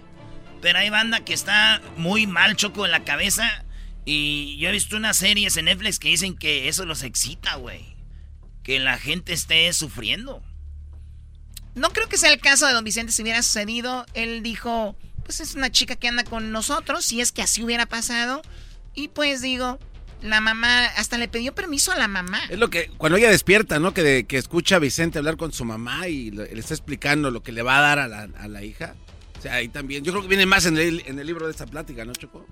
Pero 0.61 0.80
hay 0.80 0.89
banda 0.89 1.22
que 1.26 1.34
está 1.34 1.81
muy 1.98 2.27
mal 2.27 2.56
choco 2.56 2.85
en 2.85 2.91
la 2.91 3.03
cabeza. 3.03 3.65
Y 4.06 4.57
yo 4.57 4.69
he 4.69 4.72
visto 4.72 4.98
unas 4.98 5.18
series 5.18 5.57
en 5.57 5.65
Netflix 5.65 5.98
que 5.99 6.10
dicen 6.10 6.38
que 6.38 6.68
eso 6.68 6.85
los 6.85 7.02
excita, 7.02 7.56
güey. 7.56 7.95
Que 8.64 8.80
la 8.80 8.99
gente 8.99 9.34
esté 9.34 9.72
sufriendo. 9.73 10.44
No 11.73 11.89
creo 11.89 12.07
que 12.07 12.18
sea 12.18 12.31
el 12.31 12.39
caso 12.39 12.68
de 12.68 12.73
don 12.73 12.84
Vicente 12.84 13.11
si 13.11 13.23
hubiera 13.23 13.41
sucedido. 13.41 14.06
Él 14.14 14.44
dijo, 14.44 14.95
pues 15.23 15.39
es 15.39 15.56
una 15.56 15.72
chica 15.72 15.95
que 15.95 16.07
anda 16.07 16.23
con 16.23 16.52
nosotros, 16.52 17.03
si 17.03 17.19
es 17.19 17.31
que 17.31 17.41
así 17.41 17.64
hubiera 17.64 17.88
pasado. 17.88 18.41
Y 18.94 19.10
pues 19.10 19.41
digo, 19.41 19.80
la 20.22 20.41
mamá, 20.41 20.85
hasta 20.85 21.18
le 21.18 21.27
pidió 21.27 21.53
permiso 21.53 21.91
a 21.91 21.95
la 21.95 22.07
mamá. 22.07 22.41
Es 22.49 22.57
lo 22.57 22.69
que, 22.69 22.89
cuando 22.98 23.18
ella 23.18 23.30
despierta, 23.30 23.80
¿no? 23.80 23.94
Que, 23.94 24.26
que 24.27 24.38
escucha 24.38 24.77
a 24.77 24.80
Vicente 24.80 25.19
hablar 25.19 25.38
con 25.38 25.53
su 25.53 25.65
mamá 25.65 26.07
y 26.07 26.31
le, 26.31 26.44
está 26.60 26.73
explicando 26.73 27.31
lo 27.31 27.44
que 27.44 27.52
le 27.52 27.61
va 27.61 27.77
a 27.77 27.81
dar 27.81 27.99
a 27.99 28.07
la, 28.07 28.27
a 28.38 28.48
la, 28.48 28.64
hija. 28.64 28.95
O 29.38 29.41
sea, 29.41 29.56
ahí 29.56 29.68
también. 29.68 30.03
Yo 30.03 30.11
creo 30.11 30.23
que 30.23 30.30
viene 30.30 30.45
más 30.45 30.65
en 30.65 30.77
el, 30.77 31.03
en 31.06 31.19
el 31.19 31.27
libro 31.27 31.45
de 31.45 31.52
esta 31.52 31.65
plática, 31.65 32.03
¿no, 32.06 32.14
Choco? 32.14 32.45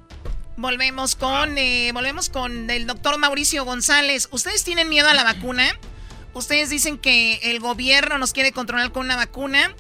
Volvemos 0.58 1.16
con, 1.16 1.58
eh, 1.58 1.92
volvemos 1.94 2.30
con 2.30 2.70
el 2.70 2.88
doctor 2.88 3.18
Mauricio 3.18 3.66
González. 3.66 4.30
¿Ustedes 4.32 4.64
tienen 4.64 4.88
miedo 4.88 5.10
a 5.10 5.14
la 5.14 5.24
vacuna? 5.24 5.78
Ustedes 6.34 6.70
dicen 6.70 6.98
que 6.98 7.36
el 7.44 7.60
gobierno 7.60 8.18
nos 8.18 8.34
quiere 8.34 8.52
controlar 8.52 8.92
con 8.92 9.06
una 9.06 9.16
vacuna 9.16 9.74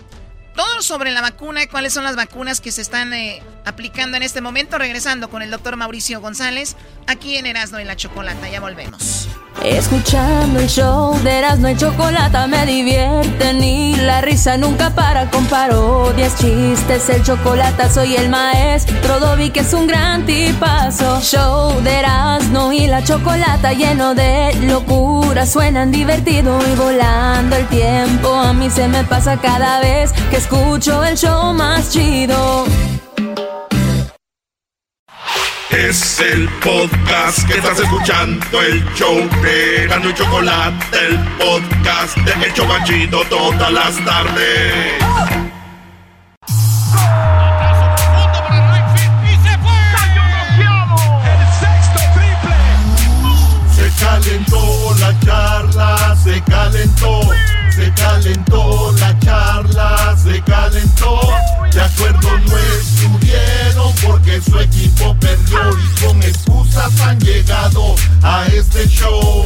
todo 0.56 0.82
sobre 0.82 1.11
la 1.11 1.22
vacuna, 1.22 1.68
cuáles 1.68 1.94
son 1.94 2.03
las 2.03 2.15
vacunas 2.15 2.61
que 2.61 2.72
se 2.72 2.82
están 2.82 3.14
eh, 3.14 3.41
aplicando 3.65 4.18
en 4.18 4.23
este 4.23 4.41
momento. 4.41 4.77
Regresando 4.77 5.30
con 5.30 5.41
el 5.41 5.52
doctor 5.52 5.76
Mauricio 5.76 6.22
González, 6.22 6.76
aquí 7.07 7.38
en 7.38 7.45
Erasmo 7.45 7.80
y 7.80 7.84
la 7.84 7.95
Chocolata. 7.95 8.49
Ya 8.49 8.60
volvemos. 8.60 9.27
Escuchando 9.64 10.60
el 10.60 10.68
show 10.68 11.18
de 11.23 11.40
Erasmo 11.40 11.69
y 11.69 11.77
Chocolata 11.77 12.45
me 12.45 12.65
divierte 12.65 13.53
ni 13.53 13.95
la 13.95 14.22
risa 14.22 14.57
nunca 14.57 14.94
para 14.94 15.32
con 15.32 15.45
parodias, 15.45 16.36
chistes, 16.38 17.10
el 17.10 17.23
chocolate 17.23 17.90
soy 17.90 18.15
el 18.15 18.30
maestro 18.30 19.19
Dobby 19.19 19.49
que 19.49 19.61
es 19.61 19.73
un 19.73 19.88
gran 19.88 20.26
tipazo. 20.26 21.22
Show 21.22 21.82
de 21.82 21.99
Erasmo 21.99 22.73
y 22.73 22.88
la 22.88 23.03
Chocolata 23.03 23.73
lleno 23.73 24.14
de 24.14 24.53
locura, 24.61 25.45
suenan 25.45 25.91
divertido 25.91 26.60
y 26.68 26.76
volando 26.76 27.56
el 27.56 27.65
tiempo 27.68 28.36
a 28.36 28.53
mí 28.53 28.69
se 28.69 28.88
me 28.88 29.03
pasa 29.06 29.38
cada 29.38 29.80
vez 29.80 30.11
que 30.30 30.36
escucho 30.45 31.03
el 31.03 31.17
show 31.17 31.53
más 31.53 31.91
chido. 31.91 32.65
Es 35.72 36.19
el 36.19 36.47
podcast 36.63 37.47
que 37.47 37.57
estás 37.57 37.80
escuchando, 37.80 38.61
el 38.61 38.85
show 38.93 39.17
de 39.41 39.88
Gano 39.88 40.09
y 40.09 40.13
Chocolate, 40.13 40.97
el 41.07 41.17
podcast 41.38 42.17
de 42.17 42.45
El 42.45 42.53
Chobachito 42.53 43.23
todas 43.27 43.72
las 43.72 44.05
tardes. 44.05 44.93
Se 53.76 54.05
Calentó 54.05 54.95
la 54.99 55.19
charla, 55.22 56.15
se 56.23 56.41
calentó 56.43 57.22
se 57.76 57.93
calentó 57.93 58.93
la 58.99 59.19
charla, 59.19 60.15
se 60.18 60.41
calentó. 60.43 61.19
De 61.72 61.81
acuerdo 61.81 62.39
no 62.47 62.57
estuvieron 62.57 63.93
porque 64.06 64.41
su 64.41 64.57
equipo 64.60 65.15
perdió 65.19 65.60
y 65.77 66.06
con 66.06 66.23
excusas 66.23 66.99
han 67.02 67.19
llegado 67.19 67.95
a 68.23 68.45
este 68.47 68.88
show. 68.88 69.45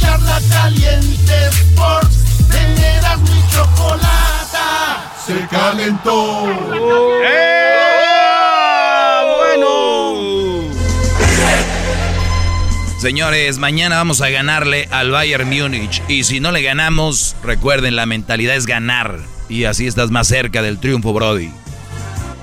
Charla 0.00 0.40
caliente 0.50 1.46
Sports, 1.48 2.48
teneras 2.50 3.18
mi 3.20 3.44
chocolata, 3.52 5.12
se 5.24 5.46
calentó. 5.46 6.46
Señores, 13.00 13.56
mañana 13.56 13.96
vamos 13.96 14.20
a 14.20 14.28
ganarle 14.28 14.86
al 14.90 15.10
Bayern 15.10 15.48
Múnich. 15.48 16.02
Y 16.06 16.24
si 16.24 16.38
no 16.38 16.52
le 16.52 16.60
ganamos, 16.60 17.34
recuerden, 17.42 17.96
la 17.96 18.04
mentalidad 18.04 18.54
es 18.54 18.66
ganar. 18.66 19.20
Y 19.48 19.64
así 19.64 19.86
estás 19.86 20.10
más 20.10 20.28
cerca 20.28 20.60
del 20.60 20.78
triunfo, 20.78 21.14
Brody. 21.14 21.50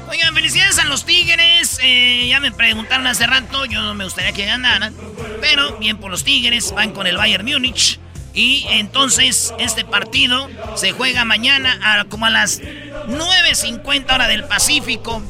Oigan, 0.09 0.33
felicidades 0.33 0.79
a 0.79 0.85
los 0.85 1.05
Tigres. 1.05 1.77
Eh, 1.83 2.25
ya 2.27 2.39
me 2.39 2.51
preguntaron 2.51 3.05
hace 3.05 3.27
rato, 3.27 3.65
yo 3.65 3.83
no 3.83 3.93
me 3.93 4.05
gustaría 4.05 4.31
que 4.31 4.47
ganaran. 4.47 4.95
Pero 5.41 5.77
bien 5.77 5.97
por 5.97 6.09
los 6.09 6.23
Tigres, 6.23 6.73
van 6.73 6.91
con 6.91 7.05
el 7.05 7.17
Bayern 7.17 7.45
Múnich. 7.45 7.99
Y 8.33 8.65
entonces 8.71 9.53
este 9.59 9.85
partido 9.85 10.49
se 10.75 10.91
juega 10.91 11.23
mañana 11.23 11.79
a, 11.83 12.05
como 12.05 12.25
a 12.25 12.31
las 12.31 12.61
9.50 12.61 14.11
hora 14.11 14.27
del 14.27 14.43
Pacífico. 14.45 15.21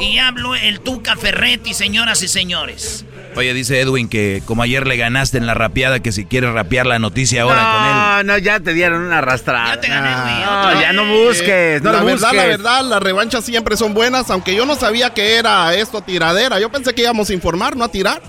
Y 0.00 0.18
hablo 0.18 0.54
el 0.54 0.78
Tuca 0.78 1.16
Ferretti, 1.16 1.74
señoras 1.74 2.22
y 2.22 2.28
señores. 2.28 3.04
Oye, 3.36 3.52
dice 3.54 3.80
Edwin 3.80 4.08
que 4.08 4.42
como 4.46 4.62
ayer 4.62 4.86
le 4.86 4.96
ganaste 4.96 5.36
en 5.38 5.46
la 5.46 5.54
rapeada, 5.54 6.00
que 6.00 6.10
si 6.12 6.24
quieres 6.24 6.52
rapear 6.52 6.86
la 6.86 6.98
noticia 6.98 7.42
ahora 7.42 7.62
con 7.72 7.84
él. 7.84 8.26
No, 8.26 8.32
no, 8.32 8.38
ya 8.38 8.60
te 8.60 8.72
dieron 8.74 9.02
una 9.02 9.18
arrastrada. 9.18 9.74
Ya 9.74 9.80
te 9.80 9.88
gané, 9.88 10.10
güey. 10.22 10.44
No, 10.74 10.80
ya 10.80 10.92
no 10.92 11.04
busques, 11.04 11.82
no 11.82 11.92
la 11.92 12.00
lo 12.00 12.04
verdad, 12.06 12.28
busques. 12.28 12.36
la 12.42 12.46
verdad, 12.46 12.82
las 12.84 13.02
revanchas 13.02 13.44
siempre 13.44 13.76
son 13.76 13.92
buenas, 13.94 14.30
aunque 14.30 14.54
yo 14.54 14.64
no 14.66 14.74
sabía 14.74 15.10
que 15.12 15.36
era 15.36 15.74
esto 15.74 16.00
tiradera. 16.00 16.58
Yo 16.60 16.70
pensé 16.70 16.94
que 16.94 17.02
íbamos 17.02 17.28
a 17.30 17.34
informar, 17.34 17.76
no 17.76 17.84
a 17.84 17.88
tirar. 17.90 18.22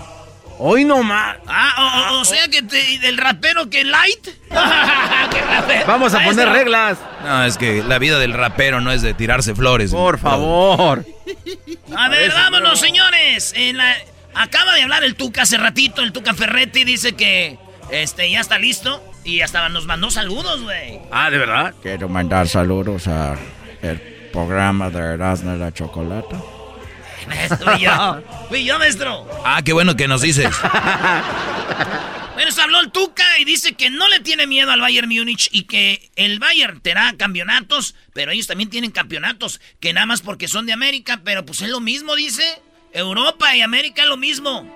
Hoy 0.60 0.84
no 0.84 1.04
más. 1.04 1.36
Ah, 1.46 2.10
o, 2.10 2.16
o- 2.16 2.20
o 2.20 2.24
sea 2.24 2.48
que 2.48 2.62
te- 2.62 2.98
del 2.98 3.16
rapero 3.16 3.70
que 3.70 3.84
light. 3.84 4.24
¿Qué 4.50 5.40
rapero? 5.40 5.86
Vamos 5.86 6.12
a 6.14 6.20
poner 6.24 6.48
reglas. 6.48 6.98
No, 7.24 7.44
es 7.44 7.56
que 7.56 7.82
la 7.84 7.98
vida 7.98 8.18
del 8.18 8.32
rapero 8.32 8.80
no 8.80 8.90
es 8.90 9.00
de 9.02 9.14
tirarse 9.14 9.54
flores. 9.54 9.92
Por 9.92 10.18
favor. 10.18 11.04
A 11.96 12.08
ver, 12.08 12.32
vámonos, 12.32 12.80
señores. 12.80 13.52
En 13.56 13.76
la- 13.78 13.96
Acaba 14.38 14.72
de 14.74 14.82
hablar 14.82 15.02
el 15.02 15.16
Tuca 15.16 15.42
hace 15.42 15.58
ratito, 15.58 16.00
el 16.00 16.12
Tuca 16.12 16.32
Ferretti 16.32 16.84
dice 16.84 17.16
que 17.16 17.58
este 17.90 18.30
ya 18.30 18.38
está 18.38 18.56
listo 18.56 19.02
y 19.24 19.40
hasta 19.40 19.68
nos 19.68 19.84
mandó 19.86 20.12
saludos, 20.12 20.62
güey. 20.62 21.00
Ah, 21.10 21.28
¿de 21.28 21.38
verdad? 21.38 21.74
Quiero 21.82 22.08
mandar 22.08 22.46
saludos 22.46 23.08
a 23.08 23.36
el 23.82 23.98
programa 24.32 24.90
de 24.90 25.14
Erasmo 25.14 25.56
la 25.56 25.74
Chocolata. 25.74 26.40
Fui 27.58 27.80
yo, 27.80 28.22
fui 28.48 28.64
yo, 28.64 28.78
maestro. 28.78 29.28
Ah, 29.44 29.60
qué 29.64 29.72
bueno 29.72 29.96
que 29.96 30.06
nos 30.06 30.22
dices. 30.22 30.54
Bueno, 32.38 32.52
se 32.52 32.62
habló 32.62 32.78
el 32.78 32.92
Tuca 32.92 33.24
y 33.40 33.44
dice 33.44 33.72
que 33.72 33.90
no 33.90 34.06
le 34.06 34.20
tiene 34.20 34.46
miedo 34.46 34.70
al 34.70 34.80
Bayern 34.80 35.08
Múnich 35.08 35.48
y 35.50 35.64
que 35.64 36.12
el 36.14 36.38
Bayern 36.38 36.80
tendrá 36.80 37.12
campeonatos, 37.16 37.96
pero 38.12 38.30
ellos 38.30 38.46
también 38.46 38.70
tienen 38.70 38.92
campeonatos, 38.92 39.60
que 39.80 39.92
nada 39.92 40.06
más 40.06 40.20
porque 40.20 40.46
son 40.46 40.64
de 40.64 40.72
América, 40.72 41.20
pero 41.24 41.44
pues 41.44 41.62
es 41.62 41.68
lo 41.68 41.80
mismo, 41.80 42.14
dice. 42.14 42.44
Europa 42.92 43.54
y 43.56 43.60
América 43.60 44.04
lo 44.06 44.16
mismo. 44.16 44.66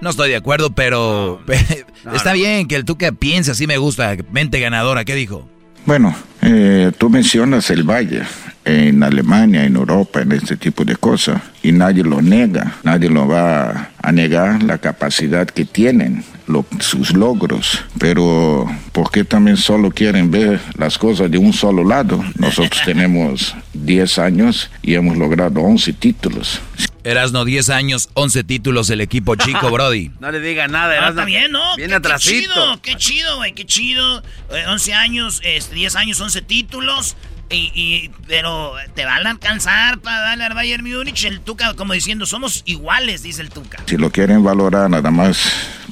No 0.00 0.10
estoy 0.10 0.30
de 0.30 0.36
acuerdo, 0.36 0.70
pero 0.74 1.40
está 2.14 2.32
bien 2.32 2.68
que 2.68 2.76
el 2.76 2.84
Tuca 2.84 3.12
piense 3.12 3.50
así 3.50 3.66
me 3.66 3.78
gusta, 3.78 4.16
mente 4.30 4.60
ganadora. 4.60 5.04
¿Qué 5.04 5.14
dijo? 5.14 5.48
Bueno, 5.86 6.14
eh, 6.42 6.92
tú 6.98 7.08
mencionas 7.08 7.70
el 7.70 7.84
Valle 7.84 8.22
en 8.64 9.02
Alemania, 9.02 9.64
en 9.64 9.76
Europa, 9.76 10.20
en 10.20 10.32
este 10.32 10.56
tipo 10.56 10.84
de 10.84 10.96
cosas, 10.96 11.40
y 11.62 11.70
nadie 11.70 12.02
lo 12.02 12.20
niega, 12.20 12.74
nadie 12.82 13.08
lo 13.08 13.28
va 13.28 13.90
a 14.02 14.12
negar 14.12 14.62
la 14.64 14.78
capacidad 14.78 15.46
que 15.46 15.64
tienen, 15.64 16.24
lo- 16.46 16.64
sus 16.80 17.12
logros, 17.12 17.84
pero 17.98 18.66
¿por 18.92 19.10
qué 19.10 19.24
también 19.24 19.56
solo 19.56 19.90
quieren 19.90 20.30
ver 20.30 20.60
las 20.76 20.98
cosas 20.98 21.30
de 21.30 21.38
un 21.38 21.52
solo 21.52 21.84
lado? 21.84 22.24
Nosotros 22.36 22.80
tenemos 22.84 23.54
10 23.74 24.18
años 24.18 24.70
y 24.82 24.94
hemos 24.94 25.16
logrado 25.16 25.60
11 25.60 25.92
títulos. 25.94 26.60
Erasno, 27.04 27.44
10 27.44 27.70
años, 27.70 28.08
11 28.14 28.42
títulos 28.42 28.90
el 28.90 29.00
equipo 29.00 29.36
chico, 29.36 29.70
Brody. 29.72 30.10
No 30.18 30.32
le 30.32 30.40
diga 30.40 30.66
nada, 30.66 30.92
Ah, 30.92 30.96
Erasmo. 30.96 31.10
está 31.20 31.24
bien, 31.24 31.52
¿no? 31.52 31.76
Viene 31.76 31.90
Qué- 31.90 31.96
atrasito. 31.96 32.32
Qué 32.32 32.40
chido, 32.48 32.82
qué 32.82 32.94
chido, 32.96 33.36
güey, 33.36 33.52
qué 33.54 33.64
chido. 33.64 34.22
Eh, 34.50 34.64
11 34.68 34.94
años, 34.94 35.40
este, 35.44 35.74
10 35.76 35.94
años, 35.96 36.20
11 36.20 36.42
títulos. 36.42 37.16
Y, 37.48 37.70
y- 37.76 38.10
pero 38.26 38.72
te 38.96 39.04
van 39.04 39.24
a 39.24 39.30
alcanzar 39.30 40.00
para 40.00 40.18
darle 40.18 40.42
al 40.46 40.54
Bayern 40.54 40.82
Múnich. 40.82 41.24
El 41.26 41.38
Tuca, 41.40 41.74
como 41.74 41.92
diciendo, 41.92 42.26
somos 42.26 42.64
iguales, 42.66 43.22
dice 43.22 43.40
el 43.40 43.50
Tuca. 43.50 43.78
Si 43.86 43.96
lo 43.96 44.10
quieren 44.10 44.42
valorar 44.42 44.90
nada 44.90 45.12
más 45.12 45.38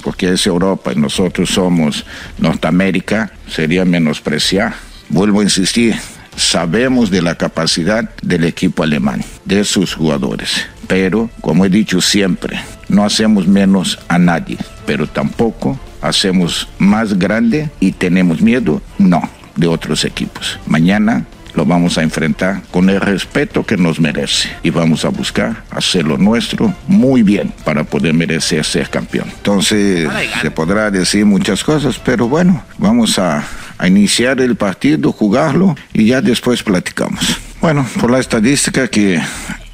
porque 0.05 0.31
es 0.31 0.45
Europa 0.45 0.93
y 0.93 0.99
nosotros 0.99 1.49
somos 1.49 2.05
Norteamérica, 2.37 3.31
sería 3.49 3.85
menospreciar. 3.85 4.75
Vuelvo 5.09 5.39
a 5.39 5.43
insistir, 5.43 5.95
sabemos 6.37 7.09
de 7.09 7.23
la 7.23 7.33
capacidad 7.33 8.07
del 8.21 8.43
equipo 8.43 8.83
alemán, 8.83 9.23
de 9.45 9.63
sus 9.63 9.95
jugadores, 9.95 10.67
pero 10.87 11.31
como 11.41 11.65
he 11.65 11.69
dicho 11.69 12.01
siempre, 12.01 12.59
no 12.87 13.03
hacemos 13.03 13.47
menos 13.47 13.97
a 14.07 14.19
nadie, 14.19 14.59
pero 14.85 15.07
tampoco 15.07 15.79
hacemos 16.01 16.67
más 16.77 17.17
grande 17.17 17.71
y 17.79 17.91
tenemos 17.93 18.41
miedo, 18.41 18.83
no, 18.99 19.27
de 19.55 19.65
otros 19.65 20.05
equipos. 20.05 20.59
Mañana 20.67 21.25
lo 21.55 21.65
vamos 21.65 21.97
a 21.97 22.03
enfrentar 22.03 22.61
con 22.71 22.89
el 22.89 22.99
respeto 22.99 23.65
que 23.65 23.77
nos 23.77 23.99
merece 23.99 24.49
y 24.63 24.69
vamos 24.69 25.05
a 25.05 25.09
buscar 25.09 25.63
hacerlo 25.71 26.17
nuestro 26.17 26.73
muy 26.87 27.23
bien 27.23 27.53
para 27.63 27.83
poder 27.83 28.13
merecer 28.13 28.63
ser 28.63 28.89
campeón. 28.89 29.27
Entonces 29.29 30.09
se 30.41 30.51
podrá 30.51 30.91
decir 30.91 31.25
muchas 31.25 31.63
cosas, 31.63 31.99
pero 31.99 32.27
bueno, 32.27 32.63
vamos 32.77 33.17
a, 33.19 33.43
a 33.77 33.87
iniciar 33.87 34.39
el 34.41 34.55
partido, 34.55 35.11
jugarlo 35.11 35.75
y 35.93 36.07
ya 36.07 36.21
después 36.21 36.63
platicamos. 36.63 37.37
Bueno, 37.61 37.85
por 37.99 38.11
la 38.11 38.19
estadística 38.19 38.87
que 38.87 39.21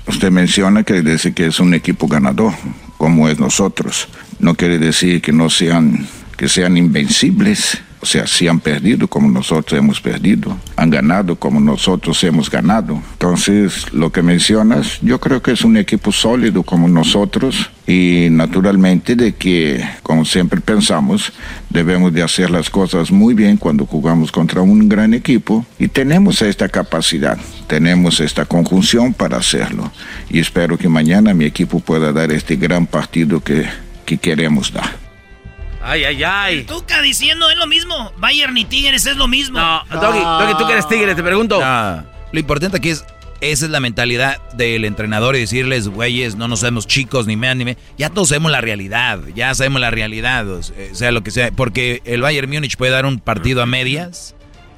usted 0.07 0.31
menciona 0.31 0.83
que 0.83 1.01
dice 1.01 1.33
que 1.33 1.47
es 1.47 1.59
un 1.59 1.73
equipo 1.73 2.07
ganador, 2.07 2.53
como 2.97 3.27
es 3.27 3.39
nosotros, 3.39 4.07
no 4.39 4.55
quiere 4.55 4.77
decir 4.77 5.21
que 5.21 5.31
no 5.31 5.49
sean 5.49 6.07
que 6.37 6.49
sean 6.49 6.75
invencibles. 6.75 7.77
O 8.01 8.05
sea, 8.05 8.25
si 8.25 8.47
han 8.47 8.59
perdido 8.59 9.07
como 9.07 9.29
nosotros 9.29 9.77
hemos 9.77 10.01
perdido, 10.01 10.57
han 10.75 10.89
ganado 10.89 11.35
como 11.35 11.59
nosotros 11.59 12.23
hemos 12.23 12.49
ganado. 12.49 12.99
Entonces, 13.13 13.93
lo 13.93 14.11
que 14.11 14.23
mencionas, 14.23 14.97
yo 15.03 15.19
creo 15.19 15.43
que 15.43 15.51
es 15.51 15.63
un 15.63 15.77
equipo 15.77 16.11
sólido 16.11 16.63
como 16.63 16.87
nosotros 16.87 17.69
y 17.85 18.27
naturalmente 18.31 19.15
de 19.15 19.33
que, 19.33 19.87
como 20.01 20.25
siempre 20.25 20.61
pensamos, 20.61 21.31
debemos 21.69 22.11
de 22.11 22.23
hacer 22.23 22.49
las 22.49 22.71
cosas 22.71 23.11
muy 23.11 23.35
bien 23.35 23.57
cuando 23.57 23.85
jugamos 23.85 24.31
contra 24.31 24.61
un 24.61 24.89
gran 24.89 25.13
equipo 25.13 25.63
y 25.77 25.87
tenemos 25.87 26.41
esta 26.41 26.69
capacidad, 26.69 27.37
tenemos 27.67 28.19
esta 28.19 28.45
conjunción 28.45 29.13
para 29.13 29.37
hacerlo 29.37 29.91
y 30.27 30.39
espero 30.39 30.75
que 30.75 30.89
mañana 30.89 31.35
mi 31.35 31.45
equipo 31.45 31.79
pueda 31.79 32.11
dar 32.11 32.31
este 32.31 32.55
gran 32.55 32.87
partido 32.87 33.41
que, 33.41 33.65
que 34.05 34.17
queremos 34.17 34.73
dar. 34.73 35.10
Ay, 35.83 36.03
ay, 36.03 36.23
ay. 36.23 36.63
Tuca 36.63 37.01
diciendo 37.01 37.49
es 37.49 37.57
lo 37.57 37.67
mismo. 37.67 38.11
Bayern 38.17 38.57
y 38.57 38.65
Tigres 38.65 39.05
es 39.05 39.17
lo 39.17 39.27
mismo. 39.27 39.59
No, 39.59 39.83
Doggy, 39.89 40.19
Doggy, 40.19 40.57
tú 40.57 40.67
que 40.67 40.73
eres 40.73 40.87
tigre, 40.87 41.15
te 41.15 41.23
pregunto. 41.23 41.59
Lo 42.31 42.39
importante 42.39 42.77
aquí 42.77 42.89
es, 42.89 43.03
esa 43.41 43.65
es 43.65 43.71
la 43.71 43.79
mentalidad 43.79 44.37
del 44.53 44.85
entrenador 44.85 45.35
y 45.35 45.39
decirles, 45.39 45.87
güeyes, 45.87 46.35
no 46.35 46.47
nos 46.47 46.59
sabemos 46.59 46.85
chicos, 46.87 47.25
ni 47.25 47.35
me, 47.35 47.53
ni 47.55 47.65
me. 47.65 47.77
Ya 47.97 48.09
todos 48.09 48.29
sabemos 48.29 48.51
la 48.51 48.61
realidad, 48.61 49.19
ya 49.35 49.53
sabemos 49.55 49.81
la 49.81 49.89
realidad, 49.89 50.47
o 50.49 50.61
sea, 50.61 50.75
sea 50.93 51.11
lo 51.11 51.23
que 51.23 51.31
sea. 51.31 51.51
Porque 51.51 52.01
el 52.05 52.21
Bayern 52.21 52.49
Múnich 52.49 52.77
puede 52.77 52.91
dar 52.91 53.05
un 53.05 53.19
partido 53.19 53.61
a 53.61 53.65
medias 53.65 54.35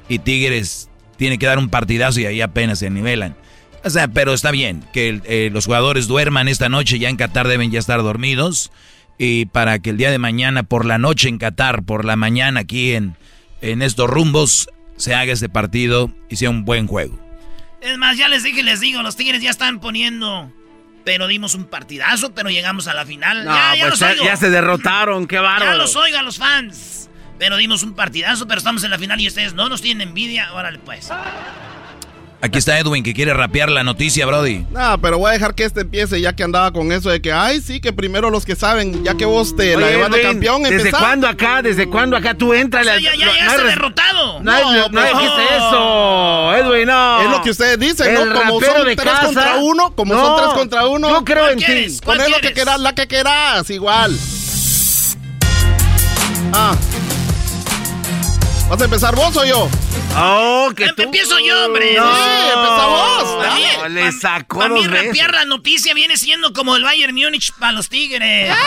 y 0.08 0.18
Tigres 0.20 0.88
tiene 1.18 1.38
que 1.38 1.46
dar 1.46 1.58
un 1.58 1.68
partidazo 1.68 2.20
y 2.20 2.26
ahí 2.26 2.40
apenas 2.40 2.78
se 2.78 2.88
nivelan. 2.90 3.36
O 3.84 3.90
sea, 3.90 4.08
pero 4.08 4.32
está 4.32 4.50
bien 4.50 4.82
que 4.94 5.10
el- 5.10 5.22
eh, 5.26 5.50
los 5.52 5.66
jugadores 5.66 6.06
duerman 6.08 6.48
esta 6.48 6.70
noche, 6.70 6.98
ya 6.98 7.10
en 7.10 7.16
Qatar 7.16 7.46
deben 7.46 7.70
ya 7.70 7.78
estar 7.78 8.02
dormidos. 8.02 8.72
Y 9.18 9.46
para 9.46 9.78
que 9.78 9.90
el 9.90 9.96
día 9.96 10.10
de 10.10 10.18
mañana, 10.18 10.62
por 10.64 10.84
la 10.84 10.98
noche 10.98 11.28
en 11.28 11.38
Qatar, 11.38 11.84
por 11.84 12.04
la 12.04 12.16
mañana 12.16 12.60
aquí 12.60 12.94
en, 12.94 13.16
en 13.60 13.82
estos 13.82 14.10
rumbos, 14.10 14.68
se 14.96 15.14
haga 15.14 15.32
este 15.32 15.48
partido 15.48 16.10
y 16.28 16.36
sea 16.36 16.50
un 16.50 16.64
buen 16.64 16.86
juego. 16.86 17.18
Es 17.80 17.98
más, 17.98 18.16
ya 18.16 18.28
les 18.28 18.42
dije 18.42 18.60
y 18.60 18.62
les 18.62 18.80
digo, 18.80 19.02
los 19.02 19.16
Tigres 19.16 19.42
ya 19.42 19.50
están 19.50 19.80
poniendo. 19.80 20.50
Pero 21.04 21.26
dimos 21.26 21.54
un 21.54 21.64
partidazo, 21.64 22.34
pero 22.34 22.48
llegamos 22.48 22.88
a 22.88 22.94
la 22.94 23.04
final. 23.04 23.44
No, 23.44 23.54
ya, 23.54 23.74
ya 23.76 23.80
pues 23.82 23.90
los 23.90 23.98
ya, 24.00 24.08
oigo. 24.08 24.24
ya 24.24 24.36
se 24.36 24.48
derrotaron, 24.48 25.26
qué 25.26 25.38
bárbaro. 25.38 25.72
Ya 25.72 25.76
los 25.76 25.94
oigo 25.96 26.16
a 26.16 26.22
los 26.22 26.38
fans. 26.38 27.10
Pero 27.38 27.56
dimos 27.58 27.82
un 27.82 27.94
partidazo, 27.94 28.46
pero 28.46 28.58
estamos 28.58 28.84
en 28.84 28.90
la 28.90 28.98
final 28.98 29.20
y 29.20 29.28
ustedes 29.28 29.52
no 29.52 29.68
nos 29.68 29.82
tienen 29.82 30.08
envidia. 30.08 30.52
Órale, 30.54 30.78
pues. 30.78 31.10
Aquí 32.44 32.58
está 32.58 32.78
Edwin 32.78 33.02
que 33.02 33.14
quiere 33.14 33.32
rapear 33.32 33.70
la 33.70 33.82
noticia, 33.84 34.26
Brody. 34.26 34.66
No, 34.70 35.00
pero 35.00 35.16
voy 35.16 35.30
a 35.30 35.32
dejar 35.32 35.54
que 35.54 35.64
este 35.64 35.80
empiece 35.80 36.20
ya 36.20 36.34
que 36.36 36.42
andaba 36.44 36.72
con 36.72 36.92
eso 36.92 37.08
de 37.08 37.22
que, 37.22 37.32
ay, 37.32 37.62
sí, 37.62 37.80
que 37.80 37.94
primero 37.94 38.28
los 38.28 38.44
que 38.44 38.54
saben, 38.54 39.02
ya 39.02 39.14
que 39.14 39.24
vos 39.24 39.56
te 39.56 39.74
la 39.78 39.86
Oye, 39.86 39.96
llevas 39.96 40.10
de 40.10 40.20
campeón, 40.20 40.62
¿Desde 40.62 40.76
empezá. 40.76 40.98
cuándo 40.98 41.26
acá? 41.26 41.62
¿Desde 41.62 41.88
cuándo 41.88 42.18
acá? 42.18 42.34
Tú 42.34 42.52
entras. 42.52 42.84
ya, 42.84 42.98
ya 43.00 43.12
llegaste 43.14 43.62
derrotado. 43.64 44.40
No, 44.42 44.52
no, 44.60 44.72
no, 44.74 44.88
No, 44.90 45.00
dijiste 45.08 45.42
no. 45.58 46.54
eso, 46.54 46.54
Edwin, 46.56 46.86
no. 46.86 47.22
Es 47.22 47.30
lo 47.30 47.40
que 47.40 47.50
ustedes 47.50 47.78
dicen, 47.78 48.14
El 48.14 48.28
¿no? 48.28 48.34
Como 48.38 48.60
son 48.60 48.84
de 48.84 48.94
tres 48.94 49.10
casa. 49.10 49.24
contra 49.24 49.56
uno, 49.56 49.94
como 49.96 50.12
No, 50.12 50.20
son 50.26 50.36
tres 50.36 50.48
contra 50.52 50.86
uno. 50.86 51.08
yo 51.08 51.24
creo 51.24 51.44
¿cuál 51.44 51.62
en 51.62 51.86
ti. 51.88 51.98
Poner 52.04 52.28
lo 52.28 52.40
que 52.40 52.52
quieras, 52.52 52.78
la 52.78 52.94
que 52.94 53.06
quieras, 53.06 53.70
igual. 53.70 54.14
Ah. 56.52 56.76
¿Vas 58.68 58.80
a 58.82 58.84
empezar 58.84 59.14
vos 59.16 59.34
o 59.34 59.44
yo? 59.46 59.66
Oh, 60.16 60.72
que 60.76 60.84
Em- 60.84 60.94
Empiezo 60.96 61.38
yo, 61.40 61.64
hombre. 61.66 61.94
No, 61.96 62.14
sí, 62.14 62.20
Pa' 62.54 63.54
mí- 63.56 63.62
No, 63.78 63.88
le 63.88 64.00
pa- 64.04 64.12
sacó 64.12 64.58
pa' 64.60 64.68
mí 64.68 64.82
dos 64.82 64.90
veces. 64.92 65.06
rapear 65.08 65.34
la 65.34 65.44
noticia 65.44 65.92
viene 65.94 66.16
siendo 66.16 66.52
como 66.52 66.76
el 66.76 66.82
Bayern 66.84 67.14
Múnich 67.14 67.52
para 67.58 67.72
los 67.72 67.88
Tigres. 67.88 68.54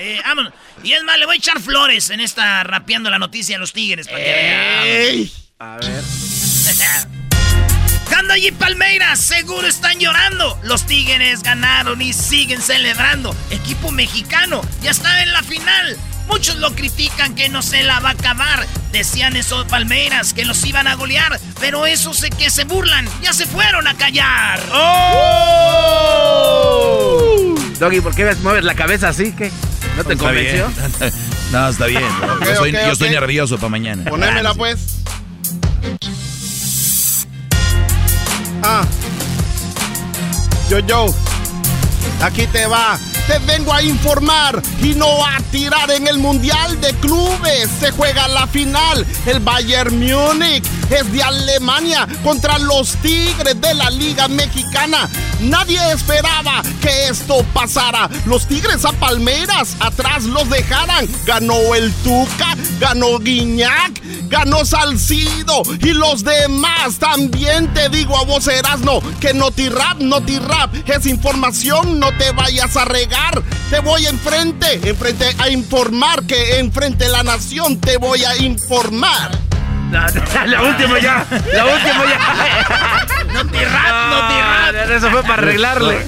Eh, 0.00 0.20
vámonos. 0.24 0.52
Y 0.84 0.92
es 0.92 1.02
más, 1.02 1.18
le 1.18 1.26
voy 1.26 1.34
a 1.34 1.38
echar 1.38 1.58
flores 1.60 2.10
en 2.10 2.20
esta 2.20 2.62
rapeando 2.62 3.10
la 3.10 3.18
noticia 3.18 3.56
a 3.56 3.58
los 3.58 3.72
Tigres. 3.72 4.06
Para 4.06 4.18
que 4.22 4.30
vean. 4.30 5.30
A 5.58 5.76
ver. 5.78 6.04
Ganda 8.10 8.38
y 8.38 8.52
Palmeiras, 8.52 9.18
seguro 9.20 9.66
están 9.66 9.98
llorando. 9.98 10.56
Los 10.62 10.86
Tigres 10.86 11.42
ganaron 11.42 12.00
y 12.00 12.12
siguen 12.12 12.62
celebrando. 12.62 13.34
Equipo 13.50 13.90
mexicano 13.90 14.62
ya 14.82 14.92
está 14.92 15.22
en 15.22 15.32
la 15.32 15.42
final. 15.42 15.96
Muchos 16.28 16.56
lo 16.56 16.72
critican 16.74 17.34
que 17.34 17.48
no 17.48 17.62
se 17.62 17.82
la 17.82 17.98
va 18.00 18.10
a 18.10 18.12
acabar. 18.12 18.64
Decían 18.92 19.36
eso 19.36 19.66
Palmeiras, 19.66 20.32
que 20.34 20.44
los 20.44 20.64
iban 20.64 20.86
a 20.86 20.94
golear. 20.94 21.40
Pero 21.60 21.86
eso 21.86 22.14
sé 22.14 22.30
que 22.30 22.50
se 22.50 22.64
burlan. 22.64 23.08
Ya 23.22 23.32
se 23.32 23.46
fueron 23.46 23.86
a 23.88 23.94
callar. 23.96 24.60
¡Oh! 26.30 27.54
Doggy, 27.78 28.00
¿por 28.00 28.14
qué 28.14 28.24
ves- 28.24 28.40
mueves 28.40 28.64
la 28.64 28.74
cabeza 28.74 29.08
así? 29.08 29.32
¿Qué? 29.32 29.50
¿No 29.96 30.04
te 30.04 30.16
convenció? 30.16 30.70
no, 31.52 31.68
está 31.68 31.86
bien. 31.86 32.02
Yo 32.44 32.54
soy, 32.56 32.72
yo 32.72 32.92
estoy 32.92 33.10
nervioso 33.10 33.56
para 33.56 33.68
mañana. 33.70 34.04
Ponémela 34.10 34.54
pues. 34.54 34.78
Ah. 38.62 38.84
Yo, 40.68 40.78
yo. 40.80 41.06
Aquí 42.22 42.46
te 42.46 42.66
va. 42.66 42.98
Te 43.26 43.38
vengo 43.40 43.72
a 43.74 43.82
informar 43.82 44.62
y 44.82 44.94
no 44.94 45.24
a 45.24 45.38
tirar 45.50 45.90
en 45.90 46.08
el 46.08 46.18
Mundial 46.18 46.80
de 46.80 46.94
Clubes. 46.94 47.68
Se 47.78 47.90
juega 47.90 48.26
la 48.28 48.46
final. 48.46 49.06
El 49.26 49.40
Bayern 49.40 49.98
Múnich 49.98 50.64
es 50.90 51.12
de 51.12 51.22
Alemania 51.22 52.08
contra 52.24 52.58
los 52.58 52.96
Tigres 52.96 53.60
de 53.60 53.74
la 53.74 53.90
Liga 53.90 54.28
Mexicana. 54.28 55.08
Nadie 55.40 55.78
esperaba 55.92 56.62
que 56.80 57.08
esto 57.08 57.44
pasara. 57.52 58.08
Los 58.24 58.46
Tigres 58.46 58.84
a 58.84 58.92
Palmeiras 58.92 59.76
atrás 59.80 60.24
los 60.24 60.48
dejaran. 60.48 61.06
Ganó 61.26 61.74
el 61.74 61.92
Tuca, 62.02 62.56
ganó 62.80 63.18
Guiñac, 63.18 64.00
ganó 64.28 64.64
Salcido 64.64 65.62
y 65.80 65.92
los 65.92 66.24
demás. 66.24 66.98
También 66.98 67.72
te 67.74 67.90
digo 67.90 68.16
a 68.16 68.24
vos, 68.24 68.46
Erasno, 68.48 69.00
que 69.20 69.34
no 69.34 69.50
rap, 69.70 69.98
no 70.00 70.20
rap 70.20 70.74
es 70.98 71.06
información, 71.06 71.97
no 71.98 72.12
te 72.16 72.30
vayas 72.32 72.76
a 72.76 72.84
regar. 72.84 73.42
Te 73.70 73.80
voy 73.80 74.06
enfrente, 74.06 74.80
enfrente 74.88 75.34
a 75.38 75.48
informar 75.48 76.24
que 76.24 76.58
enfrente 76.58 77.08
la 77.08 77.22
nación 77.22 77.80
te 77.80 77.96
voy 77.96 78.24
a 78.24 78.36
informar. 78.36 79.30
La, 79.90 80.06
la 80.46 80.62
última 80.62 80.98
ya. 80.98 81.26
La 81.52 81.64
última 81.66 82.04
ya. 82.06 83.06
No 83.32 83.46
te 83.46 83.64
rap, 83.64 84.10
no 84.10 84.28
te 84.28 84.82
rap. 84.82 84.90
Eso 84.90 85.10
fue 85.10 85.22
para 85.22 85.34
arreglarle. 85.34 86.06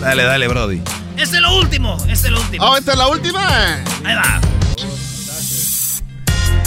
Dale, 0.00 0.22
dale, 0.22 0.48
Brody. 0.48 0.80
Este 1.16 1.36
es 1.36 1.42
lo 1.42 1.56
último, 1.56 1.96
este 2.08 2.28
es 2.28 2.32
lo 2.32 2.40
último. 2.40 2.64
Oh, 2.64 2.76
esta 2.76 2.92
es 2.92 2.98
la 2.98 3.08
última. 3.08 3.74
Ahí 4.04 4.14
va. 4.14 4.40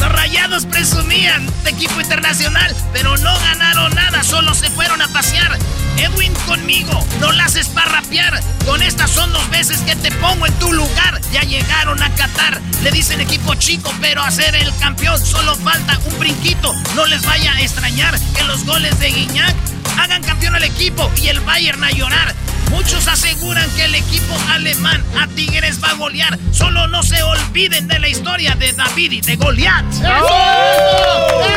Los 0.02 0.12
rayados 0.12 0.66
presumían 0.66 1.46
de 1.64 1.70
equipo 1.70 2.02
internacional, 2.02 2.76
pero 2.92 3.16
no 3.18 3.40
ganaron 3.40 3.94
nada, 3.94 4.24
solo 4.24 4.56
se 4.56 4.68
fueron 4.72 5.00
a 5.00 5.08
pasear. 5.10 5.60
Edwin 5.98 6.34
conmigo, 6.48 7.06
no 7.20 7.32
la 7.32 7.46
haces 7.46 7.68
para 7.68 8.02
rapear. 8.02 8.42
Con 8.66 8.82
estas 8.82 9.12
son 9.12 9.32
dos 9.32 9.48
veces 9.52 9.78
que 9.82 9.96
te 9.96 10.12
pongo 10.14 10.48
en 10.48 10.54
tu 10.54 10.74
lugar. 10.74 11.22
Ya 11.32 11.42
llegaron 11.42 12.02
a 12.02 12.10
Qatar, 12.16 12.60
le 12.82 12.90
dicen 12.90 13.22
equipo 13.22 13.54
chico, 13.54 13.94
pero 14.02 14.24
a 14.24 14.32
ser 14.32 14.56
el 14.56 14.76
campeón 14.78 15.24
solo 15.24 15.56
falta 15.56 16.00
un 16.06 16.18
brinquito. 16.18 16.74
No 16.96 17.06
les 17.06 17.24
vaya 17.24 17.54
a 17.54 17.62
extrañar 17.62 18.20
que 18.36 18.44
los 18.46 18.66
goles 18.66 19.00
de 19.00 19.12
Guiñac 19.12 19.56
hagan 19.98 20.24
campeón 20.24 20.56
al 20.56 20.64
equipo 20.64 21.10
y 21.22 21.28
el 21.28 21.40
Bayern 21.42 21.84
a 21.84 21.92
llorar. 21.92 22.36
Muchos 22.72 23.08
aseguran 23.08 23.70
que 23.76 23.84
el 23.84 23.96
equipo 23.96 24.34
alemán 24.50 25.04
a 25.20 25.28
Tigres 25.28 25.84
va 25.84 25.90
a 25.90 25.94
golear. 25.96 26.40
Solo 26.54 26.88
no 26.88 27.04
se 27.04 27.22
olviden 27.22 27.88
de 27.88 28.00
la 28.00 28.08
historia 28.08 28.56
de 28.56 28.72
David 28.72 29.12
y 29.12 29.22
de 29.22 29.36
Goliat. 29.36 29.86
¡Eso, 29.92 30.06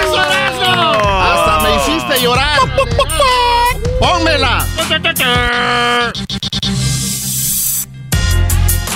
eso, 0.02 0.22
eso! 0.22 1.20
Hasta 1.20 1.60
me 1.62 1.76
hiciste 1.76 2.20
llorar. 2.20 2.58
¡Pónmela! 4.00 4.66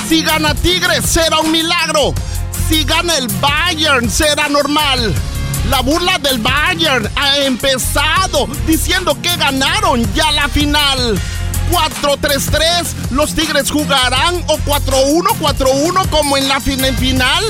Si 0.08 0.22
gana 0.22 0.54
Tigres 0.54 1.04
será 1.04 1.38
un 1.38 1.52
milagro. 1.52 2.14
Si 2.68 2.82
gana 2.82 3.16
el 3.16 3.28
Bayern 3.40 4.10
será 4.10 4.48
normal. 4.48 5.14
La 5.70 5.80
burla 5.80 6.18
del 6.18 6.38
Bayern 6.38 7.08
ha 7.16 7.36
empezado 7.38 8.46
diciendo 8.66 9.16
que 9.20 9.36
ganaron 9.36 10.02
ya 10.14 10.30
la 10.32 10.48
final. 10.48 11.18
4-3-3, 11.70 13.10
los 13.10 13.34
Tigres 13.34 13.70
jugarán 13.70 14.42
o 14.46 14.56
4-1, 14.58 15.26
4-1 15.38 16.08
como 16.08 16.36
en 16.38 16.48
la 16.48 16.60
fin- 16.60 16.96
final. 16.96 17.44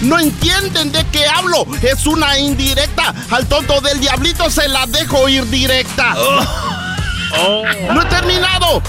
No 0.00 0.18
entienden 0.18 0.90
de 0.90 1.04
qué 1.12 1.26
hablo, 1.28 1.64
es 1.80 2.06
una 2.06 2.36
indirecta. 2.38 3.14
Al 3.30 3.46
tonto 3.46 3.80
del 3.80 4.00
diablito 4.00 4.50
se 4.50 4.66
la 4.68 4.86
dejo 4.86 5.28
ir 5.28 5.48
directa. 5.48 6.14
No 7.92 8.02
he 8.02 8.04
terminado. 8.06 8.82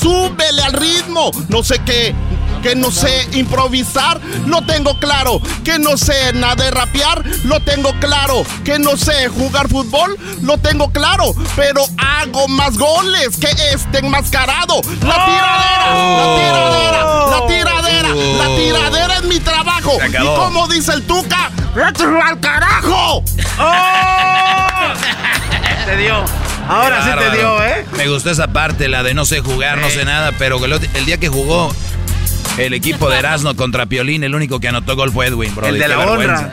Súbele 0.00 0.62
al 0.62 0.72
ritmo. 0.74 1.32
No 1.48 1.64
sé 1.64 1.80
qué. 1.84 2.14
Que 2.62 2.74
no 2.76 2.90
sé 2.90 3.28
improvisar, 3.32 4.20
lo 4.46 4.62
tengo 4.62 4.98
claro. 4.98 5.40
Que 5.64 5.78
no 5.78 5.96
sé 5.96 6.32
nada 6.34 6.56
de 6.56 6.70
rapear, 6.70 7.22
lo 7.44 7.60
tengo 7.60 7.92
claro. 8.00 8.44
Que 8.64 8.78
no 8.78 8.96
sé 8.96 9.28
jugar 9.28 9.68
fútbol, 9.68 10.16
lo 10.42 10.58
tengo 10.58 10.90
claro. 10.90 11.34
Pero 11.56 11.84
hago 11.98 12.48
más 12.48 12.76
goles 12.78 13.36
que 13.36 13.48
este 13.72 13.98
enmascarado. 13.98 14.80
La 15.02 15.24
tiradera, 15.24 15.94
la 16.16 16.36
tiradera, 16.38 17.04
la 17.30 17.46
tiradera, 17.46 18.08
la 18.14 18.46
tiradera 18.56 19.14
es 19.16 19.24
mi 19.24 19.38
trabajo. 19.40 19.98
Y 20.08 20.12
como 20.24 20.68
dice 20.68 20.92
el 20.92 21.02
Tuca, 21.02 21.50
¡vete 21.74 22.04
al 22.04 22.38
carajo! 22.40 23.22
Te 25.86 25.96
dio. 25.96 26.24
Ahora 26.68 26.98
Qué 26.98 27.02
sí 27.10 27.16
te 27.18 27.30
dio, 27.36 27.64
¿eh? 27.64 27.84
Me 27.96 28.08
gustó 28.08 28.30
esa 28.30 28.46
parte, 28.48 28.88
la 28.88 29.02
de 29.02 29.14
no 29.14 29.24
sé 29.24 29.40
jugar, 29.40 29.78
no 29.78 29.90
sé 29.90 30.04
nada, 30.04 30.32
pero 30.38 30.64
el, 30.64 30.72
el 30.72 31.04
día 31.04 31.18
que 31.18 31.28
jugó 31.28 31.72
el 32.58 32.74
equipo 32.74 33.08
de 33.08 33.18
Erasmo 33.18 33.54
contra 33.56 33.86
Piolín, 33.86 34.24
el 34.24 34.34
único 34.34 34.60
que 34.60 34.68
anotó 34.68 34.96
gol 34.96 35.12
fue 35.12 35.26
Edwin, 35.26 35.54
bro. 35.54 35.66
El 35.66 35.78
de 35.78 35.88
la 35.88 35.98
honra. 35.98 36.52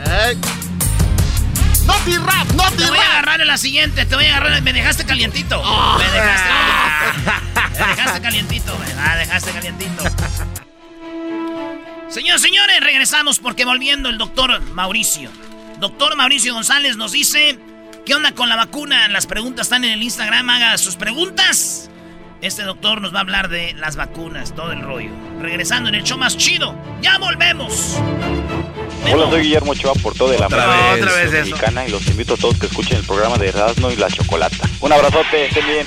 No 1.86 1.94
te 2.04 2.18
rap, 2.18 2.50
no 2.52 2.70
te 2.70 2.76
Te 2.76 2.90
voy 2.90 2.98
a 2.98 3.10
agarrar 3.10 3.40
en 3.40 3.46
la 3.46 3.58
siguiente, 3.58 4.06
te 4.06 4.14
voy 4.14 4.26
a 4.26 4.36
agarrar. 4.36 4.62
Me 4.62 4.72
dejaste 4.72 5.04
calientito. 5.04 5.62
Me 5.98 6.04
dejaste. 6.10 6.48
Me 7.78 7.86
dejaste 7.86 8.20
calientito, 8.20 8.78
me 8.78 9.16
dejaste 9.18 9.50
calientito. 9.52 10.02
Señores, 12.08 12.42
señores, 12.42 12.80
regresamos 12.80 13.38
porque 13.38 13.64
volviendo 13.64 14.08
el 14.08 14.18
doctor 14.18 14.60
Mauricio. 14.72 15.30
Doctor 15.78 16.16
Mauricio 16.16 16.52
González 16.52 16.96
nos 16.96 17.12
dice: 17.12 17.58
¿Qué 18.04 18.14
onda 18.14 18.32
con 18.32 18.48
la 18.48 18.56
vacuna? 18.56 19.08
Las 19.08 19.26
preguntas 19.26 19.66
están 19.66 19.84
en 19.84 19.92
el 19.92 20.02
Instagram, 20.02 20.48
haga 20.50 20.76
sus 20.78 20.96
preguntas. 20.96 21.89
Este 22.42 22.62
doctor 22.62 23.02
nos 23.02 23.12
va 23.12 23.18
a 23.18 23.20
hablar 23.20 23.50
de 23.50 23.74
las 23.74 23.96
vacunas, 23.96 24.54
todo 24.54 24.72
el 24.72 24.80
rollo. 24.80 25.10
Regresando 25.40 25.90
en 25.90 25.94
el 25.94 26.04
show 26.04 26.16
más 26.16 26.38
chido. 26.38 26.74
¡Ya 27.02 27.18
volvemos! 27.18 27.98
Hola, 29.12 29.28
soy 29.28 29.42
Guillermo 29.42 29.72
Ochoa 29.72 29.92
por 29.94 30.14
todo 30.14 30.32
Otra 30.32 30.46
amor 30.46 30.94
vez. 30.94 31.02
Otra 31.02 31.16
vez 31.16 31.32
eso. 31.34 31.50
mexicana 31.50 31.86
y 31.86 31.90
los 31.90 32.06
invito 32.06 32.34
a 32.34 32.36
todos 32.38 32.58
que 32.58 32.66
escuchen 32.66 32.96
el 32.96 33.04
programa 33.04 33.36
de 33.36 33.48
Erasmo 33.48 33.90
y 33.90 33.96
la 33.96 34.08
Chocolata. 34.08 34.66
Un 34.80 34.90
abrazote, 34.90 35.46
estén 35.48 35.66
bien. 35.66 35.86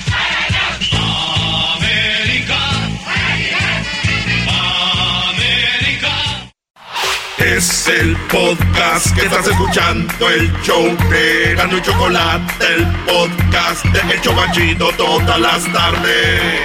Es 7.44 7.88
el 7.88 8.16
podcast 8.28 9.14
que 9.14 9.26
estás 9.26 9.46
escuchando, 9.46 10.30
el 10.30 10.50
show 10.62 10.84
de 11.10 11.54
Gano 11.54 11.76
y 11.76 11.82
Chocolate, 11.82 12.64
el 12.74 12.86
podcast 13.04 13.84
de 13.84 14.14
El 14.14 14.20
Chobachito 14.22 14.88
todas 14.96 15.38
las 15.38 15.70
tardes. 15.70 16.62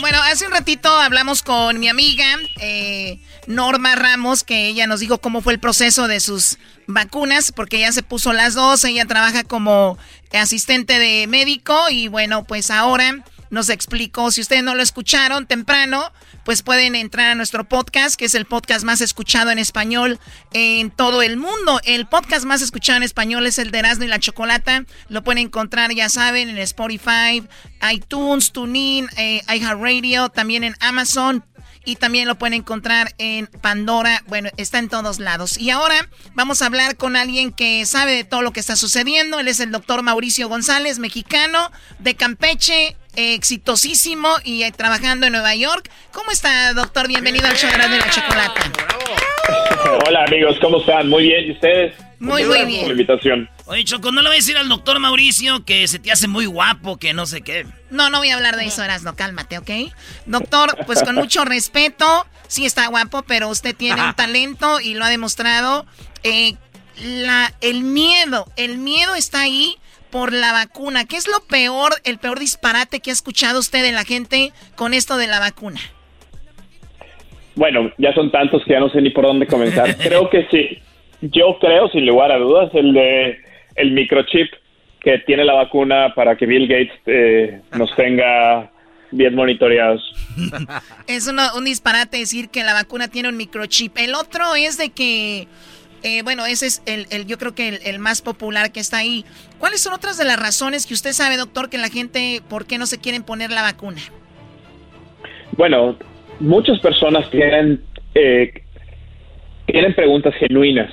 Bueno, 0.00 0.18
hace 0.22 0.46
un 0.46 0.52
ratito 0.52 0.90
hablamos 0.90 1.42
con 1.42 1.80
mi 1.80 1.88
amiga. 1.88 2.26
eh, 2.60 3.20
Norma 3.46 3.94
Ramos, 3.94 4.44
que 4.44 4.66
ella 4.66 4.86
nos 4.86 5.00
dijo 5.00 5.18
cómo 5.18 5.40
fue 5.40 5.54
el 5.54 5.58
proceso 5.58 6.08
de 6.08 6.20
sus 6.20 6.58
vacunas, 6.86 7.52
porque 7.52 7.78
ella 7.78 7.92
se 7.92 8.02
puso 8.02 8.34
las 8.34 8.52
dos, 8.52 8.84
ella 8.84 9.06
trabaja 9.06 9.44
como 9.44 9.96
asistente 10.34 10.98
de 10.98 11.26
médico 11.26 11.88
y 11.88 12.08
bueno, 12.08 12.44
pues 12.44 12.70
ahora 12.70 13.24
nos 13.50 13.70
explicó. 13.70 14.30
Si 14.30 14.42
ustedes 14.42 14.62
no 14.62 14.74
lo 14.74 14.82
escucharon 14.82 15.46
temprano, 15.46 16.12
pues 16.48 16.62
pueden 16.62 16.94
entrar 16.94 17.32
a 17.32 17.34
nuestro 17.34 17.68
podcast, 17.68 18.14
que 18.18 18.24
es 18.24 18.34
el 18.34 18.46
podcast 18.46 18.82
más 18.82 19.02
escuchado 19.02 19.50
en 19.50 19.58
español 19.58 20.18
en 20.54 20.90
todo 20.90 21.20
el 21.20 21.36
mundo. 21.36 21.78
El 21.84 22.06
podcast 22.06 22.46
más 22.46 22.62
escuchado 22.62 22.96
en 22.96 23.02
español 23.02 23.46
es 23.46 23.58
el 23.58 23.70
de 23.70 23.80
Erasmo 23.80 24.04
y 24.04 24.08
la 24.08 24.18
Chocolata. 24.18 24.86
Lo 25.10 25.22
pueden 25.22 25.44
encontrar, 25.44 25.92
ya 25.92 26.08
saben, 26.08 26.48
en 26.48 26.56
Spotify, 26.56 27.46
iTunes, 27.92 28.52
TuneIn, 28.52 29.08
eh, 29.18 29.42
iHeartRadio, 29.46 30.30
también 30.30 30.64
en 30.64 30.74
Amazon, 30.80 31.44
y 31.84 31.96
también 31.96 32.28
lo 32.28 32.36
pueden 32.36 32.54
encontrar 32.54 33.14
en 33.18 33.46
Pandora. 33.46 34.22
Bueno, 34.26 34.50
está 34.56 34.78
en 34.78 34.88
todos 34.88 35.18
lados. 35.18 35.58
Y 35.58 35.70
ahora 35.70 36.08
vamos 36.34 36.62
a 36.62 36.66
hablar 36.66 36.96
con 36.96 37.16
alguien 37.16 37.52
que 37.52 37.84
sabe 37.86 38.12
de 38.12 38.24
todo 38.24 38.42
lo 38.42 38.52
que 38.52 38.60
está 38.60 38.76
sucediendo. 38.76 39.40
Él 39.40 39.48
es 39.48 39.60
el 39.60 39.70
doctor 39.70 40.02
Mauricio 40.02 40.48
González, 40.48 40.98
mexicano 40.98 41.70
de 41.98 42.14
Campeche, 42.14 42.96
exitosísimo 43.16 44.28
y 44.44 44.62
eh, 44.62 44.72
trabajando 44.72 45.26
en 45.26 45.32
Nueva 45.32 45.54
York. 45.54 45.90
¿Cómo 46.12 46.30
está, 46.30 46.72
doctor? 46.74 47.08
Bienvenido 47.08 47.46
al 47.46 47.56
show 47.56 47.70
de 47.70 47.78
la 47.78 48.10
chocolate. 48.10 48.60
Hola, 50.06 50.24
amigos, 50.24 50.56
¿cómo 50.60 50.78
están? 50.80 51.08
Muy 51.08 51.24
bien, 51.24 51.46
¿y 51.46 51.52
ustedes? 51.52 51.94
Muy, 52.18 52.44
muy 52.44 52.64
bien. 52.64 52.80
Por 52.80 52.88
la 52.88 52.92
invitación. 52.92 53.50
Oye, 53.66 53.84
Choco, 53.84 54.10
no 54.10 54.22
le 54.22 54.28
voy 54.28 54.36
a 54.36 54.40
decir 54.40 54.56
al 54.56 54.68
doctor 54.68 54.98
Mauricio 54.98 55.64
que 55.64 55.86
se 55.86 55.98
te 55.98 56.10
hace 56.10 56.26
muy 56.26 56.46
guapo, 56.46 56.98
que 56.98 57.12
no 57.12 57.26
sé 57.26 57.42
qué. 57.42 57.66
No, 57.90 58.10
no 58.10 58.18
voy 58.18 58.30
a 58.30 58.36
hablar 58.36 58.56
de 58.56 58.66
eso, 58.66 58.82
no 59.02 59.14
cálmate, 59.14 59.58
¿ok? 59.58 59.70
Doctor, 60.26 60.76
pues 60.86 61.02
con 61.02 61.14
mucho 61.14 61.44
respeto, 61.44 62.26
sí 62.48 62.66
está 62.66 62.86
guapo, 62.88 63.22
pero 63.22 63.48
usted 63.48 63.76
tiene 63.76 64.02
un 64.02 64.14
talento 64.14 64.80
y 64.80 64.94
lo 64.94 65.04
ha 65.04 65.08
demostrado. 65.08 65.86
Eh, 66.24 66.54
la, 67.02 67.54
el 67.60 67.82
miedo, 67.82 68.50
el 68.56 68.78
miedo 68.78 69.14
está 69.14 69.40
ahí 69.42 69.76
por 70.10 70.32
la 70.32 70.52
vacuna. 70.52 71.04
¿Qué 71.04 71.16
es 71.16 71.28
lo 71.28 71.40
peor, 71.40 71.94
el 72.04 72.18
peor 72.18 72.40
disparate 72.40 73.00
que 73.00 73.10
ha 73.10 73.12
escuchado 73.12 73.60
usted 73.60 73.82
de 73.82 73.92
la 73.92 74.04
gente 74.04 74.52
con 74.74 74.94
esto 74.94 75.16
de 75.16 75.28
la 75.28 75.38
vacuna? 75.38 75.80
Bueno, 77.58 77.90
ya 77.98 78.14
son 78.14 78.30
tantos 78.30 78.64
que 78.64 78.74
ya 78.74 78.78
no 78.78 78.88
sé 78.88 79.02
ni 79.02 79.10
por 79.10 79.26
dónde 79.26 79.48
comenzar. 79.48 79.96
Creo 80.02 80.30
que 80.30 80.46
sí. 80.48 80.78
Yo 81.20 81.58
creo, 81.58 81.88
sin 81.88 82.06
lugar 82.06 82.30
a 82.30 82.38
dudas, 82.38 82.70
el 82.74 82.92
de 82.92 83.38
el 83.74 83.90
microchip 83.90 84.52
que 85.00 85.18
tiene 85.26 85.44
la 85.44 85.54
vacuna 85.54 86.14
para 86.14 86.36
que 86.36 86.46
Bill 86.46 86.68
Gates 86.68 86.92
eh, 87.06 87.60
nos 87.76 87.92
tenga 87.96 88.70
bien 89.10 89.34
monitoreados. 89.34 90.00
es 91.08 91.28
un 91.28 91.64
disparate 91.64 92.18
decir 92.18 92.50
que 92.50 92.62
la 92.62 92.74
vacuna 92.74 93.08
tiene 93.08 93.28
un 93.28 93.36
microchip. 93.36 93.98
El 93.98 94.14
otro 94.14 94.54
es 94.54 94.78
de 94.78 94.90
que 94.90 95.48
eh, 96.04 96.22
bueno, 96.22 96.46
ese 96.46 96.66
es 96.66 96.82
el, 96.86 97.06
el 97.10 97.26
yo 97.26 97.38
creo 97.38 97.56
que 97.56 97.80
el, 97.84 97.98
más 97.98 98.22
popular 98.22 98.70
que 98.70 98.78
está 98.78 98.98
ahí. 98.98 99.24
¿Cuáles 99.58 99.80
son 99.80 99.94
otras 99.94 100.16
de 100.16 100.24
las 100.24 100.38
razones 100.38 100.86
que 100.86 100.94
usted 100.94 101.10
sabe, 101.12 101.36
doctor, 101.36 101.68
que 101.68 101.78
la 101.78 101.88
gente, 101.88 102.40
¿por 102.48 102.66
qué 102.66 102.78
no 102.78 102.86
se 102.86 102.98
quieren 102.98 103.24
poner 103.24 103.50
la 103.50 103.62
vacuna? 103.62 104.00
Bueno, 105.56 105.96
muchas 106.40 106.78
personas 106.80 107.30
tienen, 107.30 107.80
eh, 108.14 108.52
tienen 109.66 109.94
preguntas 109.94 110.34
genuinas 110.34 110.90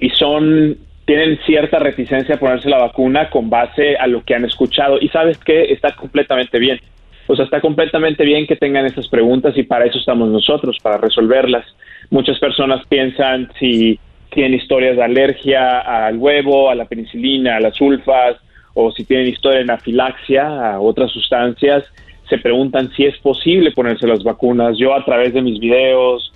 y 0.00 0.10
son 0.10 0.76
tienen 1.04 1.38
cierta 1.44 1.78
reticencia 1.78 2.36
a 2.36 2.38
ponerse 2.38 2.70
la 2.70 2.78
vacuna 2.78 3.28
con 3.28 3.50
base 3.50 3.96
a 3.96 4.06
lo 4.06 4.24
que 4.24 4.34
han 4.34 4.44
escuchado. 4.44 4.98
Y 5.00 5.08
sabes 5.08 5.38
que 5.38 5.72
está 5.72 5.94
completamente 5.94 6.58
bien. 6.58 6.80
O 7.26 7.36
sea, 7.36 7.44
está 7.44 7.60
completamente 7.60 8.24
bien 8.24 8.46
que 8.46 8.56
tengan 8.56 8.86
esas 8.86 9.08
preguntas 9.08 9.56
y 9.56 9.62
para 9.62 9.84
eso 9.84 9.98
estamos 9.98 10.28
nosotros, 10.28 10.78
para 10.82 10.98
resolverlas. 10.98 11.66
Muchas 12.10 12.38
personas 12.38 12.86
piensan 12.88 13.50
si 13.58 13.98
tienen 14.30 14.54
historias 14.54 14.96
de 14.96 15.02
alergia 15.02 15.80
al 15.80 16.16
huevo, 16.16 16.70
a 16.70 16.74
la 16.74 16.84
penicilina, 16.84 17.56
a 17.56 17.60
las 17.60 17.76
sulfas, 17.76 18.36
o 18.74 18.90
si 18.92 19.04
tienen 19.04 19.28
historia 19.28 19.58
de 19.58 19.64
anafilaxia 19.64 20.72
a 20.72 20.80
otras 20.80 21.10
sustancias, 21.10 21.84
se 22.32 22.38
preguntan 22.38 22.90
si 22.96 23.04
es 23.04 23.18
posible 23.18 23.72
ponerse 23.72 24.06
las 24.06 24.24
vacunas. 24.24 24.78
Yo 24.78 24.94
a 24.94 25.04
través 25.04 25.34
de 25.34 25.42
mis 25.42 25.60
videos 25.60 26.32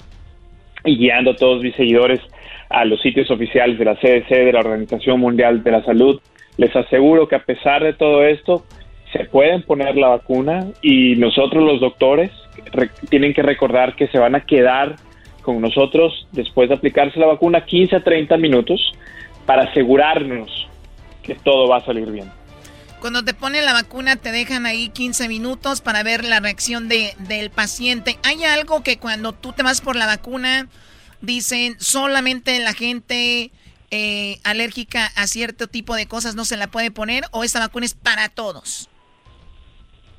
y 0.84 0.98
guiando 0.98 1.30
a 1.30 1.36
todos 1.36 1.62
mis 1.62 1.74
seguidores 1.74 2.20
a 2.68 2.84
los 2.84 3.00
sitios 3.00 3.30
oficiales 3.30 3.78
de 3.78 3.86
la 3.86 3.94
CDC, 3.94 4.28
de 4.28 4.52
la 4.52 4.60
Organización 4.60 5.18
Mundial 5.20 5.62
de 5.62 5.70
la 5.70 5.82
Salud, 5.84 6.20
les 6.58 6.76
aseguro 6.76 7.28
que 7.28 7.36
a 7.36 7.44
pesar 7.44 7.82
de 7.82 7.94
todo 7.94 8.26
esto, 8.26 8.64
se 9.10 9.24
pueden 9.24 9.62
poner 9.62 9.96
la 9.96 10.08
vacuna 10.08 10.66
y 10.82 11.16
nosotros 11.16 11.64
los 11.64 11.80
doctores 11.80 12.30
tienen 13.08 13.32
que 13.32 13.40
recordar 13.40 13.96
que 13.96 14.08
se 14.08 14.18
van 14.18 14.34
a 14.34 14.44
quedar 14.44 14.96
con 15.40 15.62
nosotros 15.62 16.28
después 16.32 16.68
de 16.68 16.74
aplicarse 16.74 17.18
la 17.18 17.26
vacuna 17.26 17.64
15 17.64 17.96
a 17.96 18.04
30 18.04 18.36
minutos 18.36 18.92
para 19.46 19.62
asegurarnos 19.62 20.68
que 21.22 21.36
todo 21.36 21.68
va 21.68 21.78
a 21.78 21.84
salir 21.86 22.10
bien. 22.10 22.26
Cuando 23.00 23.24
te 23.24 23.34
ponen 23.34 23.64
la 23.64 23.72
vacuna 23.72 24.16
te 24.16 24.32
dejan 24.32 24.66
ahí 24.66 24.88
15 24.88 25.28
minutos 25.28 25.80
para 25.80 26.02
ver 26.02 26.24
la 26.24 26.40
reacción 26.40 26.88
de, 26.88 27.12
del 27.28 27.50
paciente. 27.50 28.16
¿Hay 28.24 28.44
algo 28.44 28.82
que 28.82 28.98
cuando 28.98 29.32
tú 29.32 29.52
te 29.52 29.62
vas 29.62 29.80
por 29.80 29.96
la 29.96 30.06
vacuna 30.06 30.68
dicen 31.20 31.74
solamente 31.78 32.58
la 32.60 32.72
gente 32.72 33.50
eh, 33.90 34.36
alérgica 34.44 35.06
a 35.16 35.26
cierto 35.26 35.68
tipo 35.68 35.94
de 35.94 36.06
cosas 36.06 36.34
no 36.34 36.44
se 36.44 36.56
la 36.56 36.66
puede 36.68 36.90
poner 36.90 37.24
o 37.32 37.44
esta 37.44 37.60
vacuna 37.60 37.86
es 37.86 37.94
para 37.94 38.28
todos? 38.28 38.88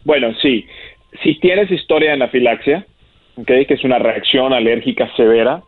Bueno, 0.04 0.34
sí. 0.42 0.66
Si 1.24 1.40
tienes 1.40 1.70
historia 1.72 2.10
de 2.10 2.16
anafilaxia, 2.16 2.86
que 3.46 3.66
es 3.70 3.84
una 3.84 4.00
reacción 4.00 4.54
alérgica 4.54 5.14
severa. 5.16 5.62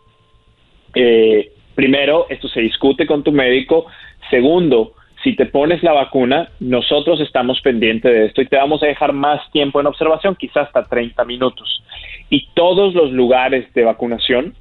Eh, 0.96 1.52
primero, 1.76 2.28
esto 2.30 2.48
se 2.48 2.62
discute 2.62 3.06
con 3.06 3.24
tu 3.24 3.32
médico. 3.32 3.86
Segundo, 4.30 4.94
si 5.24 5.36
te 5.36 5.46
pones 5.46 5.84
la 5.84 5.94
vacuna, 5.94 6.50
nosotros 6.60 7.20
estamos 7.20 7.60
pendientes 7.62 8.12
de 8.12 8.26
esto 8.26 8.42
y 8.42 8.48
te 8.48 8.56
vamos 8.56 8.82
a 8.84 8.88
dejar 8.88 9.14
más 9.14 9.42
tiempo 9.52 9.80
en 9.80 9.88
observación, 9.88 10.36
quizás 10.36 10.68
hasta 10.68 10.86
30 10.86 11.26
minutos. 11.26 11.84
Y 12.30 12.48
todos 12.54 12.94
los 12.94 13.12
lugares 13.12 13.72
de 13.74 13.84
vacunación 13.84 14.54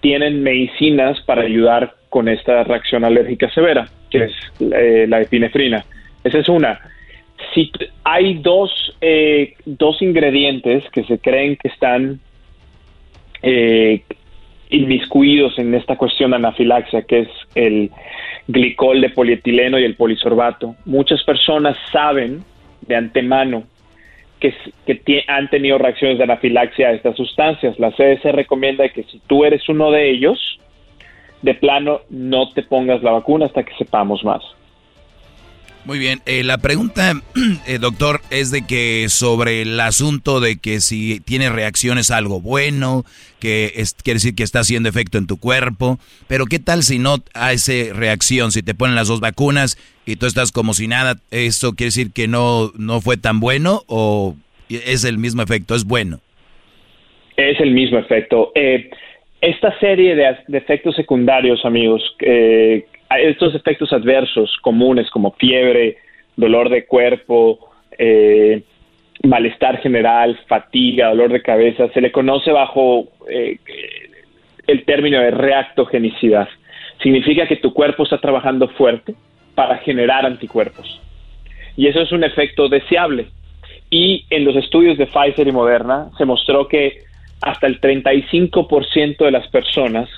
tienen 0.00 0.42
medicinas 0.42 1.20
para 1.22 1.42
ayudar 1.42 1.94
con 2.10 2.28
esta 2.28 2.62
reacción 2.64 3.04
alérgica 3.04 3.50
severa, 3.50 3.88
que 4.10 4.24
es 4.24 4.32
eh, 4.60 5.06
la 5.08 5.22
epinefrina. 5.22 5.84
Esa 6.22 6.38
es 6.38 6.48
una. 6.48 6.80
Si 7.54 7.72
hay 8.04 8.34
dos, 8.34 8.96
eh, 9.00 9.54
dos 9.64 10.02
ingredientes 10.02 10.84
que 10.90 11.04
se 11.04 11.18
creen 11.18 11.56
que 11.56 11.68
están 11.68 12.20
eh, 13.42 14.02
inmiscuidos 14.70 15.58
en 15.58 15.74
esta 15.74 15.96
cuestión 15.96 16.30
de 16.30 16.36
anafilaxia, 16.36 17.02
que 17.02 17.20
es 17.20 17.28
el 17.54 17.90
glicol 18.48 19.00
de 19.00 19.10
polietileno 19.10 19.78
y 19.78 19.84
el 19.84 19.96
polisorbato. 19.96 20.76
Muchas 20.84 21.22
personas 21.24 21.76
saben 21.92 22.44
de 22.82 22.96
antemano 22.96 23.64
que, 24.40 24.54
que 24.86 25.24
han 25.26 25.48
tenido 25.48 25.78
reacciones 25.78 26.18
de 26.18 26.24
anafilaxia 26.24 26.88
a 26.88 26.92
estas 26.92 27.16
sustancias. 27.16 27.78
La 27.78 27.92
CDC 27.92 28.24
recomienda 28.32 28.88
que 28.88 29.04
si 29.04 29.20
tú 29.26 29.44
eres 29.44 29.68
uno 29.68 29.90
de 29.90 30.10
ellos, 30.10 30.58
de 31.42 31.54
plano 31.54 32.00
no 32.10 32.50
te 32.50 32.62
pongas 32.62 33.02
la 33.02 33.12
vacuna 33.12 33.46
hasta 33.46 33.62
que 33.62 33.74
sepamos 33.76 34.24
más. 34.24 34.42
Muy 35.84 35.98
bien, 35.98 36.20
eh, 36.24 36.42
la 36.44 36.56
pregunta, 36.56 37.12
eh, 37.68 37.78
doctor, 37.78 38.20
es 38.30 38.50
de 38.50 38.66
que 38.66 39.06
sobre 39.10 39.60
el 39.60 39.78
asunto 39.78 40.40
de 40.40 40.58
que 40.58 40.80
si 40.80 41.20
tiene 41.20 41.50
reacciones 41.50 42.10
algo 42.10 42.40
bueno, 42.40 43.04
que 43.38 43.70
es, 43.76 43.92
quiere 43.92 44.16
decir 44.16 44.34
que 44.34 44.44
está 44.44 44.60
haciendo 44.60 44.88
efecto 44.88 45.18
en 45.18 45.26
tu 45.26 45.38
cuerpo, 45.38 45.98
pero 46.26 46.46
¿qué 46.46 46.58
tal 46.58 46.84
si 46.84 46.98
no 46.98 47.16
hace 47.34 47.92
reacción? 47.92 48.50
Si 48.50 48.62
te 48.62 48.74
ponen 48.74 48.96
las 48.96 49.08
dos 49.08 49.20
vacunas 49.20 49.76
y 50.06 50.16
tú 50.16 50.24
estás 50.24 50.52
como 50.52 50.72
si 50.72 50.88
nada, 50.88 51.16
¿eso 51.30 51.72
quiere 51.72 51.88
decir 51.88 52.12
que 52.14 52.28
no, 52.28 52.72
no 52.78 53.02
fue 53.02 53.18
tan 53.18 53.38
bueno 53.38 53.82
o 53.86 54.36
es 54.70 55.04
el 55.04 55.18
mismo 55.18 55.42
efecto, 55.42 55.74
es 55.74 55.84
bueno? 55.84 56.20
Es 57.36 57.60
el 57.60 57.72
mismo 57.72 57.98
efecto. 57.98 58.52
Eh, 58.54 58.88
esta 59.42 59.78
serie 59.80 60.14
de, 60.14 60.34
de, 60.48 60.56
efectos 60.56 60.96
secundarios, 60.96 61.62
amigos, 61.66 62.02
eh, 62.20 62.86
estos 63.18 63.54
efectos 63.54 63.92
adversos 63.92 64.56
comunes 64.62 65.10
como 65.10 65.32
fiebre, 65.32 65.98
dolor 66.36 66.68
de 66.68 66.86
cuerpo, 66.86 67.70
eh, 67.98 68.62
malestar 69.22 69.80
general, 69.80 70.38
fatiga, 70.46 71.08
dolor 71.08 71.32
de 71.32 71.42
cabeza, 71.42 71.88
se 71.90 72.00
le 72.00 72.12
conoce 72.12 72.50
bajo 72.50 73.08
eh, 73.28 73.58
el 74.66 74.84
término 74.84 75.20
de 75.20 75.30
reactogenicidad. 75.30 76.48
Significa 77.02 77.46
que 77.46 77.56
tu 77.56 77.72
cuerpo 77.72 78.04
está 78.04 78.18
trabajando 78.18 78.68
fuerte 78.68 79.14
para 79.54 79.78
generar 79.78 80.26
anticuerpos. 80.26 81.00
Y 81.76 81.86
eso 81.86 82.00
es 82.00 82.12
un 82.12 82.24
efecto 82.24 82.68
deseable. 82.68 83.26
Y 83.90 84.24
en 84.30 84.44
los 84.44 84.56
estudios 84.56 84.98
de 84.98 85.06
Pfizer 85.06 85.46
y 85.46 85.52
Moderna 85.52 86.10
se 86.18 86.24
mostró 86.24 86.68
que 86.68 87.02
hasta 87.42 87.66
el 87.66 87.80
35% 87.80 89.18
de 89.18 89.30
las 89.30 89.46
personas 89.48 90.08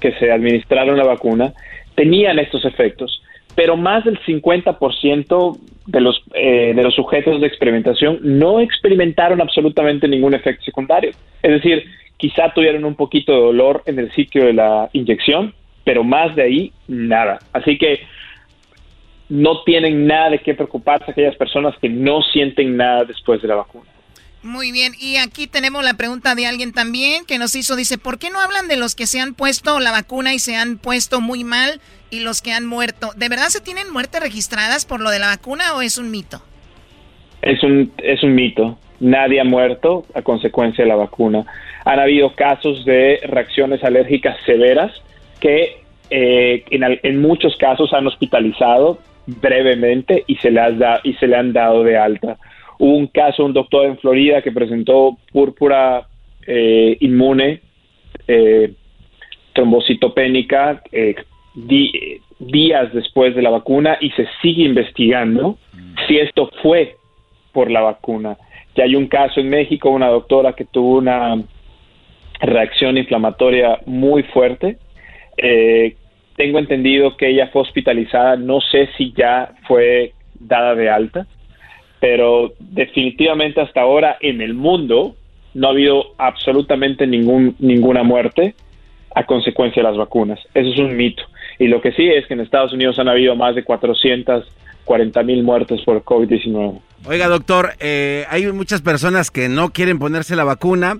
que 0.00 0.12
se 0.12 0.30
administraron 0.30 0.98
la 0.98 1.04
vacuna 1.04 1.54
tenían 1.94 2.38
estos 2.38 2.64
efectos, 2.64 3.22
pero 3.54 3.76
más 3.76 4.04
del 4.04 4.18
50% 4.20 5.58
de 5.86 6.00
los, 6.00 6.22
eh, 6.34 6.72
de 6.74 6.82
los 6.82 6.94
sujetos 6.94 7.40
de 7.40 7.46
experimentación 7.46 8.18
no 8.22 8.60
experimentaron 8.60 9.40
absolutamente 9.40 10.08
ningún 10.08 10.34
efecto 10.34 10.64
secundario. 10.64 11.10
Es 11.42 11.50
decir, 11.50 11.84
quizá 12.16 12.52
tuvieron 12.54 12.84
un 12.84 12.94
poquito 12.94 13.32
de 13.32 13.40
dolor 13.40 13.82
en 13.86 13.98
el 13.98 14.10
sitio 14.12 14.46
de 14.46 14.54
la 14.54 14.88
inyección, 14.92 15.54
pero 15.84 16.02
más 16.02 16.34
de 16.34 16.42
ahí, 16.42 16.72
nada. 16.88 17.38
Así 17.52 17.76
que 17.78 18.00
no 19.28 19.62
tienen 19.62 20.06
nada 20.06 20.30
de 20.30 20.38
qué 20.38 20.54
preocuparse 20.54 21.10
aquellas 21.10 21.36
personas 21.36 21.76
que 21.78 21.88
no 21.88 22.22
sienten 22.22 22.76
nada 22.76 23.04
después 23.04 23.40
de 23.42 23.48
la 23.48 23.56
vacuna. 23.56 23.93
Muy 24.44 24.72
bien, 24.72 24.92
y 25.00 25.16
aquí 25.16 25.46
tenemos 25.46 25.82
la 25.82 25.94
pregunta 25.94 26.34
de 26.34 26.46
alguien 26.46 26.74
también 26.74 27.24
que 27.24 27.38
nos 27.38 27.56
hizo, 27.56 27.76
dice, 27.76 27.96
¿por 27.96 28.18
qué 28.18 28.28
no 28.28 28.38
hablan 28.42 28.68
de 28.68 28.76
los 28.76 28.94
que 28.94 29.06
se 29.06 29.18
han 29.18 29.32
puesto 29.32 29.80
la 29.80 29.90
vacuna 29.90 30.34
y 30.34 30.38
se 30.38 30.54
han 30.54 30.76
puesto 30.76 31.22
muy 31.22 31.44
mal 31.44 31.80
y 32.10 32.20
los 32.20 32.42
que 32.42 32.52
han 32.52 32.66
muerto? 32.66 33.08
¿De 33.16 33.30
verdad 33.30 33.48
se 33.48 33.62
tienen 33.62 33.90
muertes 33.90 34.20
registradas 34.20 34.84
por 34.84 35.00
lo 35.00 35.08
de 35.08 35.18
la 35.18 35.28
vacuna 35.28 35.74
o 35.74 35.80
es 35.80 35.96
un 35.96 36.10
mito? 36.10 36.42
Es 37.40 37.62
un, 37.62 37.90
es 37.96 38.22
un 38.22 38.34
mito. 38.34 38.78
Nadie 39.00 39.40
ha 39.40 39.44
muerto 39.44 40.04
a 40.14 40.20
consecuencia 40.20 40.84
de 40.84 40.90
la 40.90 40.96
vacuna. 40.96 41.46
Han 41.86 41.98
habido 41.98 42.34
casos 42.34 42.84
de 42.84 43.20
reacciones 43.22 43.82
alérgicas 43.82 44.36
severas 44.44 44.92
que 45.40 45.82
eh, 46.10 46.64
en, 46.70 46.82
en, 47.02 47.18
muchos 47.18 47.56
casos 47.56 47.94
han 47.94 48.06
hospitalizado 48.06 48.98
brevemente 49.26 50.22
y 50.26 50.36
se, 50.36 50.50
le 50.50 50.60
y 51.02 51.14
se 51.14 51.28
le 51.28 51.36
han 51.36 51.54
dado 51.54 51.82
de 51.82 51.96
alta. 51.96 52.36
Hubo 52.78 52.96
un 52.96 53.06
caso, 53.06 53.44
un 53.44 53.52
doctor 53.52 53.86
en 53.86 53.98
Florida 53.98 54.42
que 54.42 54.52
presentó 54.52 55.16
púrpura 55.32 56.06
eh, 56.46 56.96
inmune, 57.00 57.60
eh, 58.26 58.72
trombocitopénica, 59.52 60.82
eh, 60.90 61.14
días 62.38 62.92
después 62.92 63.34
de 63.34 63.42
la 63.42 63.50
vacuna 63.50 63.96
y 64.00 64.10
se 64.10 64.26
sigue 64.42 64.64
investigando 64.64 65.56
si 66.06 66.18
esto 66.18 66.50
fue 66.62 66.96
por 67.52 67.70
la 67.70 67.80
vacuna. 67.80 68.36
Ya 68.74 68.84
hay 68.84 68.96
un 68.96 69.06
caso 69.06 69.40
en 69.40 69.48
México, 69.48 69.90
una 69.90 70.08
doctora 70.08 70.54
que 70.54 70.64
tuvo 70.64 70.98
una 70.98 71.40
reacción 72.40 72.98
inflamatoria 72.98 73.78
muy 73.86 74.24
fuerte. 74.24 74.78
tengo 76.36 76.58
entendido 76.58 77.16
que 77.16 77.28
ella 77.28 77.48
fue 77.52 77.62
hospitalizada, 77.62 78.34
no 78.34 78.60
sé 78.60 78.88
si 78.96 79.12
ya 79.12 79.54
fue 79.68 80.12
dada 80.40 80.74
de 80.74 80.90
alta 80.90 81.26
pero 82.04 82.52
definitivamente 82.58 83.62
hasta 83.62 83.80
ahora 83.80 84.18
en 84.20 84.42
el 84.42 84.52
mundo 84.52 85.16
no 85.54 85.68
ha 85.68 85.70
habido 85.70 86.12
absolutamente 86.18 87.06
ningún, 87.06 87.56
ninguna 87.58 88.02
muerte 88.02 88.54
a 89.14 89.24
consecuencia 89.24 89.82
de 89.82 89.88
las 89.88 89.96
vacunas. 89.96 90.38
Eso 90.52 90.68
es 90.68 90.78
un 90.80 90.98
mito. 90.98 91.22
Y 91.58 91.66
lo 91.66 91.80
que 91.80 91.92
sí 91.92 92.06
es 92.06 92.26
que 92.26 92.34
en 92.34 92.40
Estados 92.40 92.74
Unidos 92.74 92.98
han 92.98 93.08
habido 93.08 93.34
más 93.36 93.54
de 93.54 93.64
440 93.64 95.22
mil 95.22 95.42
muertes 95.44 95.80
por 95.80 96.04
COVID-19. 96.04 96.78
Oiga, 97.06 97.26
doctor, 97.28 97.70
eh, 97.80 98.26
hay 98.28 98.44
muchas 98.52 98.82
personas 98.82 99.30
que 99.30 99.48
no 99.48 99.70
quieren 99.70 99.98
ponerse 99.98 100.36
la 100.36 100.44
vacuna 100.44 100.98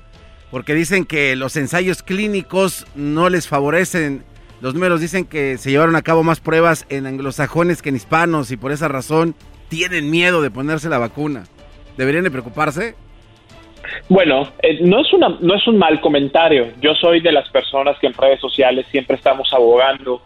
porque 0.50 0.72
dicen 0.72 1.04
que 1.04 1.36
los 1.36 1.54
ensayos 1.58 2.02
clínicos 2.02 2.86
no 2.94 3.28
les 3.28 3.46
favorecen. 3.46 4.22
Los 4.62 4.72
números 4.72 5.02
dicen 5.02 5.26
que 5.26 5.58
se 5.58 5.70
llevaron 5.70 5.96
a 5.96 6.02
cabo 6.02 6.22
más 6.22 6.40
pruebas 6.40 6.86
en 6.88 7.04
anglosajones 7.04 7.82
que 7.82 7.90
en 7.90 7.96
hispanos 7.96 8.50
y 8.50 8.56
por 8.56 8.72
esa 8.72 8.88
razón 8.88 9.34
tienen 9.76 10.10
miedo 10.10 10.42
de 10.42 10.50
ponerse 10.50 10.88
la 10.88 10.98
vacuna. 10.98 11.44
¿Deberían 11.96 12.24
de 12.24 12.30
preocuparse? 12.30 12.94
Bueno, 14.08 14.48
eh, 14.62 14.78
no, 14.80 15.00
es 15.00 15.12
una, 15.12 15.36
no 15.40 15.54
es 15.54 15.66
un 15.66 15.78
mal 15.78 16.00
comentario. 16.00 16.68
Yo 16.80 16.94
soy 16.94 17.20
de 17.20 17.32
las 17.32 17.48
personas 17.50 17.98
que 17.98 18.06
en 18.06 18.14
redes 18.14 18.40
sociales 18.40 18.86
siempre 18.90 19.16
estamos 19.16 19.52
abogando 19.52 20.22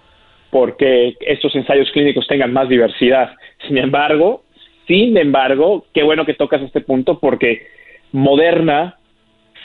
porque 0.50 1.14
estos 1.20 1.54
ensayos 1.54 1.90
clínicos 1.92 2.26
tengan 2.26 2.52
más 2.52 2.68
diversidad. 2.68 3.34
Sin 3.66 3.78
embargo, 3.78 4.44
sin 4.86 5.16
embargo, 5.16 5.84
qué 5.92 6.02
bueno 6.02 6.24
que 6.24 6.34
tocas 6.34 6.62
este 6.62 6.80
punto 6.80 7.18
porque 7.18 7.66
Moderna, 8.12 8.96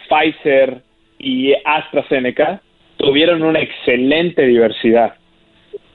Pfizer 0.10 0.82
y 1.18 1.54
AstraZeneca 1.64 2.62
tuvieron 2.98 3.44
una 3.44 3.60
excelente 3.60 4.46
diversidad 4.46 5.16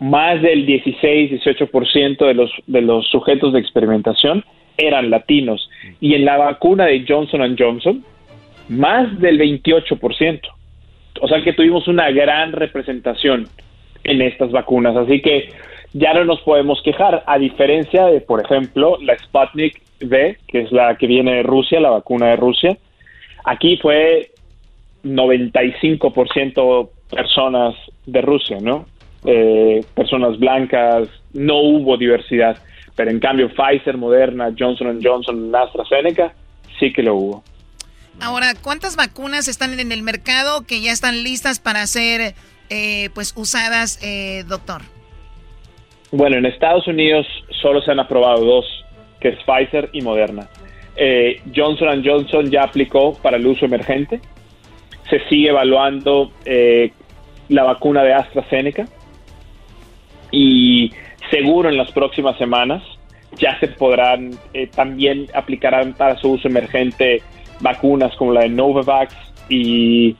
más 0.00 0.40
del 0.42 0.66
16-18% 0.66 2.26
de 2.26 2.34
los, 2.34 2.50
de 2.66 2.82
los 2.82 3.06
sujetos 3.08 3.52
de 3.52 3.60
experimentación 3.60 4.44
eran 4.76 5.10
latinos. 5.10 5.68
Y 6.00 6.14
en 6.14 6.24
la 6.24 6.36
vacuna 6.36 6.86
de 6.86 7.04
Johnson 7.06 7.56
Johnson, 7.58 8.04
más 8.68 9.18
del 9.18 9.38
28%. 9.38 10.40
O 11.20 11.28
sea 11.28 11.42
que 11.42 11.52
tuvimos 11.52 11.88
una 11.88 12.10
gran 12.10 12.52
representación 12.52 13.48
en 14.04 14.22
estas 14.22 14.52
vacunas. 14.52 14.96
Así 14.96 15.20
que 15.20 15.50
ya 15.92 16.14
no 16.14 16.24
nos 16.24 16.40
podemos 16.40 16.80
quejar, 16.82 17.24
a 17.26 17.38
diferencia 17.38 18.06
de, 18.06 18.20
por 18.20 18.44
ejemplo, 18.44 18.98
la 19.02 19.16
Sputnik 19.18 19.80
V, 20.00 20.38
que 20.46 20.60
es 20.60 20.72
la 20.72 20.96
que 20.96 21.06
viene 21.06 21.36
de 21.36 21.42
Rusia, 21.42 21.80
la 21.80 21.90
vacuna 21.90 22.28
de 22.28 22.36
Rusia. 22.36 22.76
Aquí 23.44 23.78
fue 23.78 24.30
95% 25.02 26.90
personas 27.10 27.74
de 28.06 28.20
Rusia, 28.20 28.58
¿no? 28.60 28.86
Eh, 29.24 29.84
personas 29.94 30.38
blancas, 30.38 31.08
no 31.32 31.58
hubo 31.58 31.96
diversidad. 31.96 32.58
Pero 32.94 33.10
en 33.10 33.20
cambio 33.20 33.48
Pfizer, 33.48 33.96
Moderna, 33.96 34.50
Johnson 34.58 35.00
Johnson, 35.02 35.54
AstraZeneca, 35.54 36.32
sí 36.78 36.92
que 36.92 37.02
lo 37.02 37.14
hubo. 37.14 37.44
Ahora, 38.20 38.54
¿cuántas 38.60 38.96
vacunas 38.96 39.46
están 39.46 39.78
en 39.78 39.92
el 39.92 40.02
mercado 40.02 40.66
que 40.66 40.80
ya 40.80 40.90
están 40.90 41.22
listas 41.22 41.60
para 41.60 41.86
ser 41.86 42.34
eh, 42.70 43.10
pues 43.14 43.32
usadas, 43.36 44.00
eh, 44.02 44.44
doctor? 44.48 44.82
Bueno, 46.10 46.36
en 46.36 46.46
Estados 46.46 46.88
Unidos 46.88 47.26
solo 47.62 47.80
se 47.82 47.92
han 47.92 48.00
aprobado 48.00 48.44
dos, 48.44 48.64
que 49.20 49.28
es 49.28 49.38
Pfizer 49.44 49.90
y 49.92 50.00
Moderna. 50.00 50.48
Johnson 51.54 52.02
Johnson 52.04 52.50
ya 52.50 52.64
aplicó 52.64 53.14
para 53.22 53.36
el 53.36 53.46
uso 53.46 53.66
emergente. 53.66 54.20
Se 55.08 55.20
sigue 55.28 55.50
evaluando 55.50 56.32
la 57.48 57.62
vacuna 57.62 58.02
de 58.02 58.14
AstraZeneca 58.14 58.86
y 60.30 60.92
seguro 61.30 61.68
en 61.68 61.76
las 61.76 61.90
próximas 61.92 62.36
semanas 62.38 62.82
ya 63.36 63.58
se 63.60 63.68
podrán 63.68 64.30
eh, 64.54 64.68
también 64.74 65.26
aplicarán 65.34 65.94
para 65.94 66.16
su 66.16 66.32
uso 66.32 66.48
emergente 66.48 67.22
vacunas 67.60 68.14
como 68.16 68.32
la 68.32 68.42
de 68.42 68.48
Novavax 68.48 69.14
y, 69.48 70.16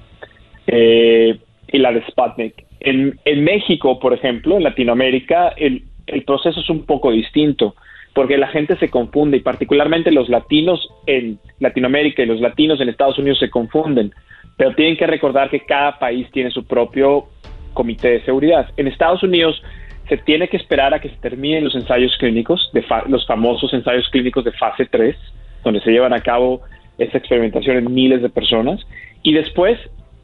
eh, 0.67 1.39
y 1.73 1.79
la 1.79 1.93
de 1.93 2.03
Sputnik. 2.07 2.65
En, 2.81 3.19
en, 3.25 3.45
México, 3.45 3.99
por 3.99 4.13
ejemplo, 4.13 4.57
en 4.57 4.65
Latinoamérica, 4.65 5.49
el, 5.57 5.85
el 6.07 6.25
proceso 6.25 6.61
es 6.61 6.71
un 6.71 6.85
poco 6.85 7.11
distinto 7.11 7.75
porque 8.15 8.37
la 8.37 8.49
gente 8.49 8.77
se 8.79 8.89
confunde 8.89 9.37
y 9.37 9.41
particularmente 9.41 10.11
los 10.11 10.29
latinos 10.29 10.89
en 11.07 11.39
Latinoamérica 11.61 12.23
y 12.23 12.27
los 12.27 12.41
latinos 12.41 12.81
en 12.81 12.89
Estados 12.89 13.19
Unidos 13.19 13.39
se 13.39 13.51
confunden, 13.51 14.13
pero 14.57 14.75
tienen 14.75 14.97
que 14.97 15.07
recordar 15.07 15.51
que 15.51 15.61
cada 15.61 15.99
país 15.99 16.29
tiene 16.33 16.51
su 16.51 16.65
propio 16.65 17.27
comité 17.75 18.09
de 18.09 18.25
seguridad. 18.25 18.71
En 18.77 18.89
Estados 18.89 19.23
Unidos 19.23 19.63
se 20.09 20.17
tiene 20.17 20.49
que 20.49 20.57
esperar 20.57 20.95
a 20.95 21.01
que 21.01 21.11
se 21.11 21.17
terminen 21.17 21.65
los 21.65 21.75
ensayos 21.75 22.17
clínicos, 22.19 22.71
de 22.73 22.85
los 23.09 23.27
famosos 23.27 23.73
ensayos 23.75 24.09
clínicos 24.11 24.45
de 24.45 24.53
fase 24.53 24.87
3, 24.87 25.17
donde 25.65 25.81
se 25.81 25.91
llevan 25.91 26.15
a 26.15 26.21
cabo 26.21 26.63
esta 26.97 27.19
experimentación 27.19 27.77
en 27.77 27.93
miles 27.93 28.23
de 28.23 28.29
personas, 28.29 28.81
y 29.23 29.35
después 29.35 29.79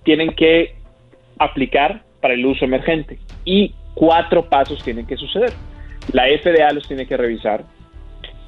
tienen 0.04 0.34
que 0.34 0.74
aplicar 1.38 2.02
para 2.20 2.34
el 2.34 2.44
uso 2.46 2.64
emergente. 2.64 3.18
Y 3.44 3.74
cuatro 3.94 4.48
pasos 4.48 4.82
tienen 4.82 5.06
que 5.06 5.16
suceder. 5.16 5.52
La 6.12 6.24
FDA 6.24 6.72
los 6.72 6.86
tiene 6.86 7.06
que 7.06 7.16
revisar. 7.16 7.64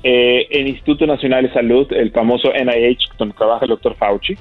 Eh, 0.03 0.47
el 0.51 0.69
Instituto 0.69 1.07
Nacional 1.07 1.45
de 1.45 1.53
Salud, 1.53 1.93
el 1.93 2.11
famoso 2.13 2.53
NIH, 2.53 3.09
donde 3.19 3.35
trabaja 3.35 3.65
el 3.65 3.71
doctor 3.71 3.97
Fauci. 3.97 4.37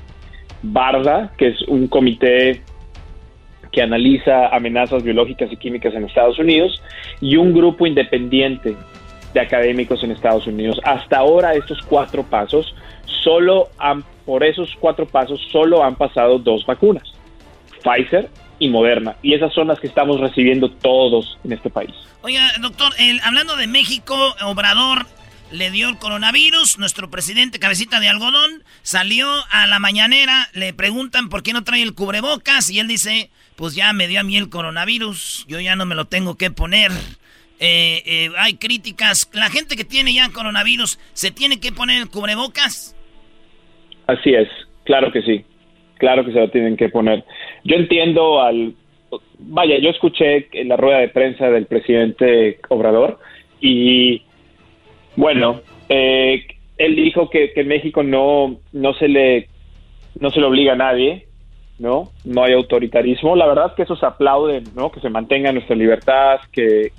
BARDA, 0.61 1.31
que 1.37 1.47
es 1.47 1.61
un 1.63 1.87
comité 1.87 2.61
que 3.75 3.81
analiza 3.81 4.47
amenazas 4.55 5.03
biológicas 5.03 5.51
y 5.51 5.57
químicas 5.57 5.93
en 5.93 6.05
Estados 6.05 6.39
Unidos, 6.39 6.81
y 7.19 7.35
un 7.35 7.53
grupo 7.53 7.85
independiente 7.85 8.73
de 9.33 9.39
académicos 9.41 10.01
en 10.01 10.11
Estados 10.11 10.47
Unidos. 10.47 10.79
Hasta 10.85 11.17
ahora 11.17 11.55
estos 11.55 11.81
cuatro 11.81 12.23
pasos, 12.23 12.73
solo 13.21 13.67
han, 13.77 14.01
por 14.25 14.45
esos 14.45 14.73
cuatro 14.79 15.05
pasos, 15.05 15.41
solo 15.51 15.83
han 15.83 15.95
pasado 15.95 16.39
dos 16.39 16.65
vacunas, 16.65 17.03
Pfizer 17.83 18.29
y 18.59 18.69
Moderna, 18.69 19.17
y 19.21 19.33
esas 19.33 19.53
son 19.53 19.67
las 19.67 19.77
que 19.77 19.87
estamos 19.87 20.21
recibiendo 20.21 20.71
todos 20.71 21.37
en 21.43 21.51
este 21.51 21.69
país. 21.69 21.91
Oiga, 22.21 22.49
doctor, 22.61 22.93
hablando 23.23 23.57
de 23.57 23.67
México, 23.67 24.15
Obrador 24.45 25.05
le 25.51 25.69
dio 25.69 25.89
el 25.89 25.97
coronavirus, 25.97 26.79
nuestro 26.79 27.09
presidente 27.09 27.59
cabecita 27.59 27.99
de 27.99 28.07
algodón 28.07 28.63
salió 28.83 29.27
a 29.51 29.67
la 29.67 29.79
mañanera, 29.79 30.47
le 30.53 30.73
preguntan 30.73 31.27
por 31.27 31.43
qué 31.43 31.51
no 31.51 31.65
trae 31.65 31.81
el 31.81 31.93
cubrebocas 31.93 32.69
y 32.69 32.79
él 32.79 32.87
dice, 32.87 33.29
pues 33.55 33.75
ya 33.75 33.93
me 33.93 34.07
dio 34.07 34.19
a 34.19 34.23
mí 34.23 34.37
el 34.37 34.49
coronavirus, 34.49 35.45
yo 35.47 35.59
ya 35.59 35.75
no 35.75 35.85
me 35.85 35.95
lo 35.95 36.05
tengo 36.05 36.35
que 36.35 36.51
poner. 36.51 36.91
Eh, 37.59 38.03
eh, 38.05 38.29
hay 38.37 38.55
críticas. 38.55 39.29
La 39.33 39.49
gente 39.49 39.75
que 39.75 39.85
tiene 39.85 40.13
ya 40.13 40.29
coronavirus, 40.29 40.99
¿se 41.13 41.31
tiene 41.31 41.59
que 41.59 41.71
poner 41.71 42.07
cubrebocas? 42.09 42.95
Así 44.07 44.33
es, 44.33 44.49
claro 44.83 45.11
que 45.11 45.21
sí. 45.21 45.45
Claro 45.97 46.25
que 46.25 46.33
se 46.33 46.39
lo 46.39 46.49
tienen 46.49 46.75
que 46.75 46.89
poner. 46.89 47.23
Yo 47.63 47.77
entiendo 47.77 48.41
al... 48.41 48.73
Vaya, 49.39 49.77
yo 49.79 49.89
escuché 49.89 50.49
la 50.65 50.75
rueda 50.75 50.99
de 50.99 51.07
prensa 51.07 51.49
del 51.49 51.67
presidente 51.67 52.59
Obrador 52.67 53.19
y 53.61 54.23
bueno, 55.15 55.61
eh, 55.87 56.45
él 56.77 56.95
dijo 56.95 57.29
que, 57.29 57.53
que 57.53 57.63
México 57.63 58.03
no, 58.03 58.59
no, 58.73 58.93
se 58.95 59.07
le, 59.07 59.47
no 60.19 60.31
se 60.31 60.41
le 60.41 60.45
obliga 60.45 60.73
a 60.73 60.77
nadie 60.77 61.27
¿no? 61.79 62.11
No 62.23 62.43
hay 62.43 62.53
autoritarismo. 62.53 63.35
La 63.35 63.47
verdad 63.47 63.73
que 63.75 63.83
eso 63.83 63.95
se 63.95 64.05
aplauden, 64.05 64.63
¿no? 64.75 64.91
Que 64.91 64.99
se 64.99 65.09
mantenga 65.09 65.51
nuestra 65.51 65.75
libertad, 65.75 66.39
que, 66.51 66.91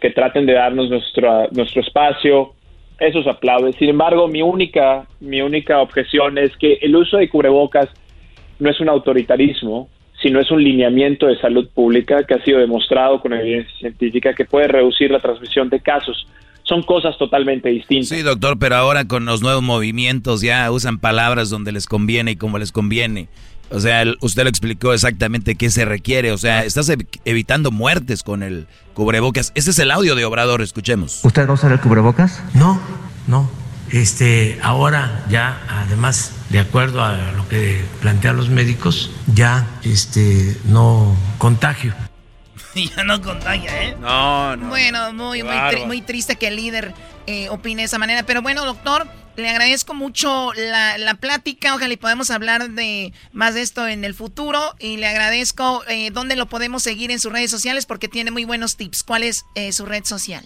que 0.00 0.10
traten 0.10 0.46
de 0.46 0.54
darnos 0.54 0.90
nuestro, 0.90 1.48
nuestro 1.52 1.80
espacio. 1.80 2.52
Eso 2.98 3.22
se 3.22 3.30
aplaude. 3.30 3.72
Sin 3.74 3.88
embargo, 3.88 4.28
mi 4.28 4.42
única, 4.42 5.06
mi 5.20 5.40
única 5.40 5.80
objeción 5.80 6.36
es 6.38 6.56
que 6.56 6.74
el 6.82 6.96
uso 6.96 7.16
de 7.16 7.28
cubrebocas 7.28 7.88
no 8.58 8.70
es 8.70 8.80
un 8.80 8.88
autoritarismo, 8.88 9.88
sino 10.20 10.40
es 10.40 10.50
un 10.50 10.62
lineamiento 10.62 11.26
de 11.26 11.38
salud 11.38 11.68
pública 11.72 12.24
que 12.24 12.34
ha 12.34 12.44
sido 12.44 12.58
demostrado 12.58 13.20
con 13.20 13.32
evidencia 13.32 13.72
científica 13.78 14.34
que 14.34 14.44
puede 14.44 14.68
reducir 14.68 15.10
la 15.10 15.20
transmisión 15.20 15.68
de 15.68 15.80
casos. 15.80 16.26
Son 16.64 16.82
cosas 16.82 17.16
totalmente 17.16 17.70
distintas. 17.70 18.08
Sí, 18.08 18.22
doctor, 18.22 18.58
pero 18.58 18.74
ahora 18.74 19.06
con 19.06 19.24
los 19.24 19.42
nuevos 19.42 19.62
movimientos 19.62 20.42
ya 20.42 20.70
usan 20.70 20.98
palabras 20.98 21.48
donde 21.48 21.72
les 21.72 21.86
conviene 21.86 22.32
y 22.32 22.36
como 22.36 22.58
les 22.58 22.72
conviene. 22.72 23.28
O 23.70 23.80
sea, 23.80 24.04
usted 24.20 24.44
lo 24.44 24.48
explicó 24.48 24.92
exactamente 24.92 25.54
qué 25.54 25.70
se 25.70 25.84
requiere. 25.84 26.32
O 26.32 26.38
sea, 26.38 26.64
estás 26.64 26.90
evitando 27.24 27.70
muertes 27.70 28.22
con 28.22 28.42
el 28.42 28.66
cubrebocas. 28.94 29.52
Ese 29.54 29.70
es 29.70 29.78
el 29.78 29.90
audio 29.90 30.14
de 30.14 30.24
Obrador, 30.24 30.62
escuchemos. 30.62 31.20
¿Usted 31.22 31.46
va 31.46 31.50
a 31.50 31.54
usar 31.54 31.72
el 31.72 31.80
cubrebocas? 31.80 32.40
No, 32.54 32.80
no. 33.26 33.50
Este, 33.90 34.58
ahora 34.62 35.24
ya, 35.30 35.60
además, 35.68 36.32
de 36.50 36.60
acuerdo 36.60 37.02
a 37.02 37.32
lo 37.32 37.48
que 37.48 37.82
plantean 38.00 38.36
los 38.36 38.50
médicos, 38.50 39.10
ya 39.34 39.66
este, 39.82 40.56
no 40.64 41.16
contagio. 41.38 41.94
ya 42.96 43.04
no 43.04 43.20
contagia, 43.22 43.82
¿eh? 43.82 43.96
No, 44.00 44.56
no. 44.56 44.68
Bueno, 44.68 45.12
muy, 45.12 45.42
muy, 45.86 46.02
triste 46.02 46.36
que 46.36 46.48
el 46.48 46.56
líder 46.56 46.94
eh, 47.26 47.48
opine 47.50 47.82
de 47.82 47.86
esa 47.86 47.98
manera. 47.98 48.24
Pero 48.24 48.42
bueno, 48.42 48.64
doctor, 48.64 49.06
le 49.38 49.48
agradezco 49.48 49.94
mucho 49.94 50.52
la, 50.54 50.98
la, 50.98 51.14
plática. 51.14 51.74
Ojalá 51.74 51.94
y 51.94 51.96
podamos 51.96 52.30
hablar 52.30 52.70
de 52.70 53.12
más 53.32 53.54
de 53.54 53.62
esto 53.62 53.86
en 53.86 54.04
el 54.04 54.14
futuro. 54.14 54.58
Y 54.80 54.96
le 54.96 55.06
agradezco 55.06 55.82
eh, 55.88 56.10
dónde 56.12 56.36
lo 56.36 56.46
podemos 56.46 56.82
seguir 56.82 57.10
en 57.10 57.20
sus 57.20 57.32
redes 57.32 57.50
sociales 57.50 57.86
porque 57.86 58.08
tiene 58.08 58.30
muy 58.30 58.44
buenos 58.44 58.76
tips. 58.76 59.04
¿Cuál 59.04 59.22
es 59.22 59.46
eh, 59.54 59.72
su 59.72 59.86
red 59.86 60.04
social? 60.04 60.42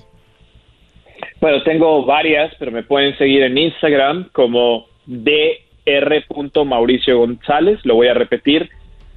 Bueno, 1.40 1.62
tengo 1.62 2.04
varias, 2.04 2.54
pero 2.58 2.70
me 2.70 2.82
pueden 2.82 3.16
seguir 3.18 3.42
en 3.42 3.56
Instagram 3.58 4.28
como 4.32 4.86
dr. 5.06 6.64
Mauricio 6.64 7.18
González. 7.18 7.80
Lo 7.84 7.94
voy 7.94 8.08
a 8.08 8.14
repetir, 8.14 8.68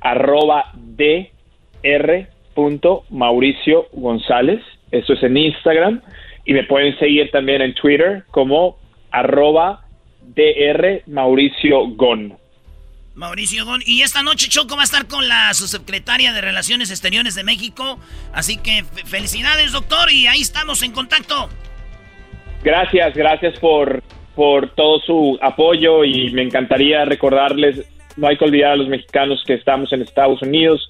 arroba 0.02 0.72
dr. 0.73 2.27
Mauricio 3.10 3.88
González. 3.91 4.61
Eso 4.91 5.14
es 5.14 5.23
en 5.23 5.38
Instagram. 5.38 6.02
Y 6.45 6.53
me 6.53 6.64
pueden 6.64 6.97
seguir 6.99 7.30
también 7.31 7.61
en 7.61 7.73
Twitter 7.73 8.23
como 8.31 8.77
arroba 9.15 9.81
dr. 10.21 11.03
Mauricio 11.07 11.87
Gon. 11.95 12.37
Mauricio 13.15 13.65
Gon. 13.65 13.81
Y 13.85 14.01
esta 14.01 14.23
noche 14.23 14.49
Choco 14.49 14.75
va 14.75 14.81
a 14.81 14.83
estar 14.83 15.07
con 15.07 15.27
la 15.27 15.53
subsecretaria 15.53 16.33
de 16.33 16.41
Relaciones 16.41 16.91
Exteriores 16.91 17.33
de 17.35 17.43
México. 17.43 17.97
Así 18.33 18.57
que 18.57 18.83
felicidades, 19.05 19.71
doctor, 19.71 20.11
y 20.11 20.27
ahí 20.27 20.41
estamos 20.41 20.83
en 20.83 20.91
contacto. 20.91 21.49
Gracias, 22.63 23.13
gracias 23.15 23.57
por, 23.59 24.03
por 24.35 24.75
todo 24.75 24.99
su 24.99 25.39
apoyo 25.41 26.03
y 26.03 26.31
me 26.31 26.41
encantaría 26.41 27.05
recordarles, 27.05 27.85
no 28.17 28.27
hay 28.27 28.37
que 28.37 28.45
olvidar 28.45 28.71
a 28.71 28.75
los 28.75 28.87
mexicanos 28.87 29.43
que 29.45 29.53
estamos 29.53 29.93
en 29.93 30.01
Estados 30.01 30.41
Unidos, 30.41 30.89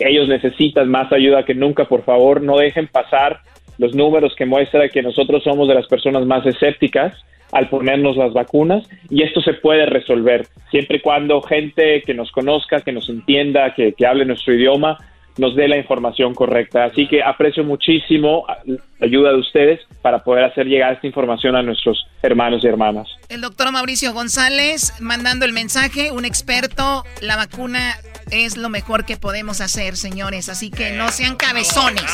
ellos 0.00 0.26
necesitan 0.28 0.90
más 0.90 1.12
ayuda 1.12 1.44
que 1.44 1.54
nunca, 1.54 1.84
por 1.84 2.04
favor, 2.04 2.42
no 2.42 2.56
dejen 2.56 2.88
pasar 2.88 3.40
los 3.78 3.94
números 3.94 4.34
que 4.36 4.46
muestran 4.46 4.88
que 4.88 5.00
nosotros 5.00 5.44
somos 5.44 5.68
de 5.68 5.74
las 5.74 5.86
personas 5.86 6.26
más 6.26 6.44
escépticas 6.44 7.14
al 7.52 7.68
ponernos 7.68 8.16
las 8.16 8.32
vacunas 8.32 8.88
y 9.10 9.22
esto 9.22 9.40
se 9.40 9.54
puede 9.54 9.86
resolver 9.86 10.46
siempre 10.70 10.96
y 10.96 11.00
cuando 11.00 11.40
gente 11.42 12.02
que 12.02 12.14
nos 12.14 12.32
conozca, 12.32 12.80
que 12.80 12.92
nos 12.92 13.08
entienda, 13.08 13.74
que, 13.74 13.92
que 13.92 14.06
hable 14.06 14.24
nuestro 14.24 14.54
idioma, 14.54 14.98
nos 15.38 15.54
dé 15.56 15.68
la 15.68 15.76
información 15.76 16.34
correcta. 16.34 16.84
Así 16.84 17.06
que 17.06 17.22
aprecio 17.22 17.64
muchísimo 17.64 18.44
la 18.66 19.06
ayuda 19.06 19.30
de 19.30 19.38
ustedes 19.38 19.80
para 20.02 20.20
poder 20.20 20.44
hacer 20.44 20.66
llegar 20.66 20.92
esta 20.92 21.06
información 21.06 21.56
a 21.56 21.62
nuestros 21.62 22.06
hermanos 22.22 22.64
y 22.64 22.68
hermanas. 22.68 23.08
El 23.28 23.40
doctor 23.40 23.72
Mauricio 23.72 24.12
González 24.12 24.94
mandando 25.00 25.44
el 25.44 25.52
mensaje, 25.52 26.10
un 26.10 26.24
experto, 26.24 27.04
la 27.20 27.36
vacuna 27.36 27.96
es 28.30 28.56
lo 28.56 28.68
mejor 28.68 29.04
que 29.04 29.16
podemos 29.16 29.60
hacer, 29.60 29.96
señores, 29.96 30.48
así 30.48 30.70
que 30.70 30.92
no 30.92 31.08
sean 31.08 31.36
cabezones. 31.36 32.04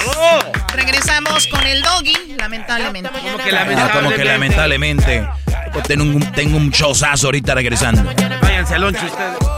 Regresamos 0.74 1.46
con 1.46 1.64
el 1.66 1.82
doggy, 1.82 2.34
lamentablemente. 2.36 3.10
Como 3.10 3.38
que 3.38 3.52
lamentablemente. 3.52 3.98
como 3.98 4.10
que 4.16 4.24
lamentablemente. 4.24 5.28
Tengo 5.86 6.04
un, 6.04 6.32
tengo 6.32 6.56
un 6.56 6.70
showzazo 6.70 7.28
ahorita 7.28 7.54
regresando. 7.54 8.02
Váyanse 8.42 8.74
al 8.74 8.84
ustedes. 8.84 9.57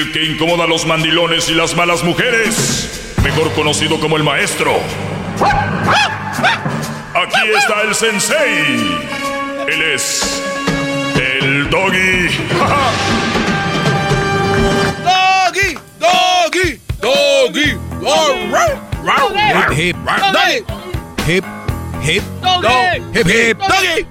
El 0.00 0.12
que 0.12 0.24
incomoda 0.24 0.64
a 0.64 0.66
los 0.66 0.86
mandilones 0.86 1.50
y 1.50 1.54
las 1.54 1.76
malas 1.76 2.02
mujeres 2.02 3.12
mejor 3.22 3.52
conocido 3.52 4.00
como 4.00 4.16
el 4.16 4.24
maestro. 4.24 4.80
Aquí 7.14 7.50
está 7.54 7.82
el 7.82 7.94
sensei. 7.94 8.98
Él 9.68 9.82
es 9.94 10.42
el 11.16 11.68
doggy. 11.68 12.28
doggy, 15.04 15.76
doggy, 15.98 16.78
doggy. 17.02 17.76
Hip, 19.76 19.96
hip, 19.96 19.96
hip, 21.26 21.44
hip, 22.06 22.24
hip, 23.12 23.26
hip, 23.26 23.58
doggy. 23.58 24.06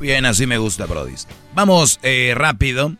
Bien, 0.00 0.26
así 0.26 0.48
me 0.48 0.58
gusta, 0.58 0.86
Brody. 0.86 1.14
Vamos 1.54 2.00
eh, 2.02 2.34
rápido. 2.36 2.96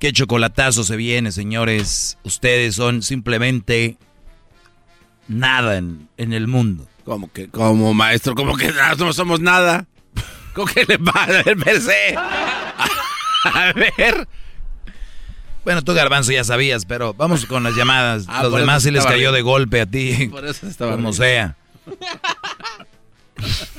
Qué 0.00 0.14
chocolatazo 0.14 0.82
se 0.82 0.96
viene, 0.96 1.30
señores. 1.30 2.16
Ustedes 2.24 2.74
son 2.74 3.02
simplemente 3.02 3.98
nada 5.28 5.76
en, 5.76 6.08
el 6.16 6.48
mundo. 6.48 6.88
Como 7.04 7.30
que, 7.30 7.48
como 7.48 7.92
maestro, 7.92 8.34
como 8.34 8.56
que 8.56 8.72
no 8.98 9.12
somos 9.12 9.40
nada. 9.40 9.86
¿Cómo 10.54 10.66
que 10.68 10.86
le 10.86 10.96
va 10.96 11.12
a 11.12 11.26
ver, 11.26 11.54
A 13.44 13.72
ver. 13.74 14.26
Bueno, 15.64 15.82
tú, 15.82 15.92
Garbanzo, 15.92 16.32
ya 16.32 16.44
sabías, 16.44 16.86
pero 16.86 17.12
vamos 17.12 17.44
con 17.44 17.62
las 17.62 17.76
llamadas. 17.76 18.24
Ah, 18.26 18.44
Los 18.44 18.54
demás 18.54 18.82
sí 18.82 18.90
les 18.90 19.04
cayó 19.04 19.32
de 19.32 19.42
golpe 19.42 19.82
a 19.82 19.86
ti. 19.86 20.28
Por 20.28 20.46
eso 20.46 20.66
estaba 20.66 20.92
Como 20.92 21.12
sea. 21.12 21.56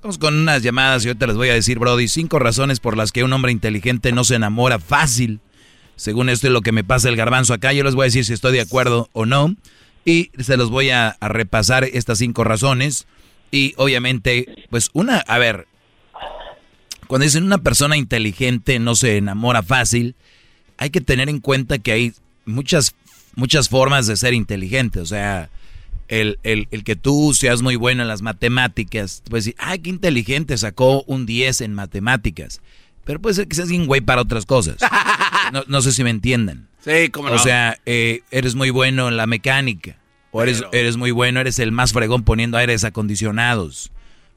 Vamos 0.00 0.18
con 0.18 0.36
unas 0.36 0.62
llamadas 0.62 1.04
y 1.04 1.08
ahorita 1.08 1.26
les 1.26 1.36
voy 1.36 1.48
a 1.48 1.54
decir, 1.54 1.80
Brody, 1.80 2.06
cinco 2.06 2.38
razones 2.38 2.78
por 2.78 2.96
las 2.96 3.10
que 3.10 3.24
un 3.24 3.32
hombre 3.32 3.50
inteligente 3.50 4.12
no 4.12 4.22
se 4.22 4.36
enamora 4.36 4.78
fácil. 4.78 5.40
Según 5.96 6.28
esto 6.28 6.46
es 6.46 6.52
lo 6.52 6.60
que 6.60 6.70
me 6.70 6.84
pasa 6.84 7.08
el 7.08 7.16
garbanzo 7.16 7.52
acá, 7.52 7.72
yo 7.72 7.82
les 7.82 7.96
voy 7.96 8.04
a 8.04 8.06
decir 8.06 8.24
si 8.24 8.32
estoy 8.32 8.52
de 8.52 8.60
acuerdo 8.60 9.10
o 9.12 9.26
no. 9.26 9.56
Y 10.04 10.30
se 10.38 10.56
los 10.56 10.70
voy 10.70 10.90
a, 10.90 11.16
repasar 11.20 11.82
estas 11.82 12.18
cinco 12.18 12.44
razones. 12.44 13.08
Y 13.50 13.74
obviamente, 13.76 14.66
pues 14.70 14.90
una, 14.92 15.18
a 15.18 15.38
ver, 15.38 15.66
cuando 17.08 17.24
dicen 17.24 17.42
una 17.42 17.58
persona 17.58 17.96
inteligente 17.96 18.78
no 18.78 18.94
se 18.94 19.16
enamora 19.16 19.64
fácil, 19.64 20.14
hay 20.76 20.90
que 20.90 21.00
tener 21.00 21.28
en 21.28 21.40
cuenta 21.40 21.78
que 21.78 21.90
hay 21.90 22.12
muchas, 22.44 22.94
muchas 23.34 23.68
formas 23.68 24.06
de 24.06 24.16
ser 24.16 24.32
inteligente. 24.32 25.00
O 25.00 25.06
sea, 25.06 25.50
el, 26.08 26.38
el, 26.42 26.68
el, 26.70 26.84
que 26.84 26.96
tú 26.96 27.32
seas 27.34 27.62
muy 27.62 27.76
bueno 27.76 28.02
en 28.02 28.08
las 28.08 28.22
matemáticas, 28.22 29.22
puedes 29.28 29.44
decir, 29.44 29.56
ay, 29.58 29.78
qué 29.78 29.90
inteligente, 29.90 30.56
sacó 30.56 31.02
un 31.04 31.26
10 31.26 31.60
en 31.60 31.74
matemáticas. 31.74 32.60
Pero 33.04 33.20
puede 33.20 33.34
ser 33.34 33.48
que 33.48 33.56
seas 33.56 33.68
bien 33.68 33.86
güey 33.86 34.00
para 34.00 34.22
otras 34.22 34.46
cosas. 34.46 34.76
No, 35.50 35.64
no 35.66 35.80
sé 35.80 35.92
si 35.92 36.04
me 36.04 36.10
entiendan. 36.10 36.68
Sí, 36.84 37.08
como 37.08 37.30
no. 37.30 37.36
O 37.36 37.38
sea, 37.38 37.78
eh, 37.86 38.20
eres 38.30 38.54
muy 38.54 38.68
bueno 38.68 39.08
en 39.08 39.16
la 39.16 39.26
mecánica. 39.26 39.96
O 40.30 40.42
eres, 40.42 40.62
eres 40.72 40.98
muy 40.98 41.10
bueno, 41.10 41.40
eres 41.40 41.58
el 41.58 41.72
más 41.72 41.94
fregón 41.94 42.22
poniendo 42.22 42.58
aires 42.58 42.84
acondicionados. 42.84 43.90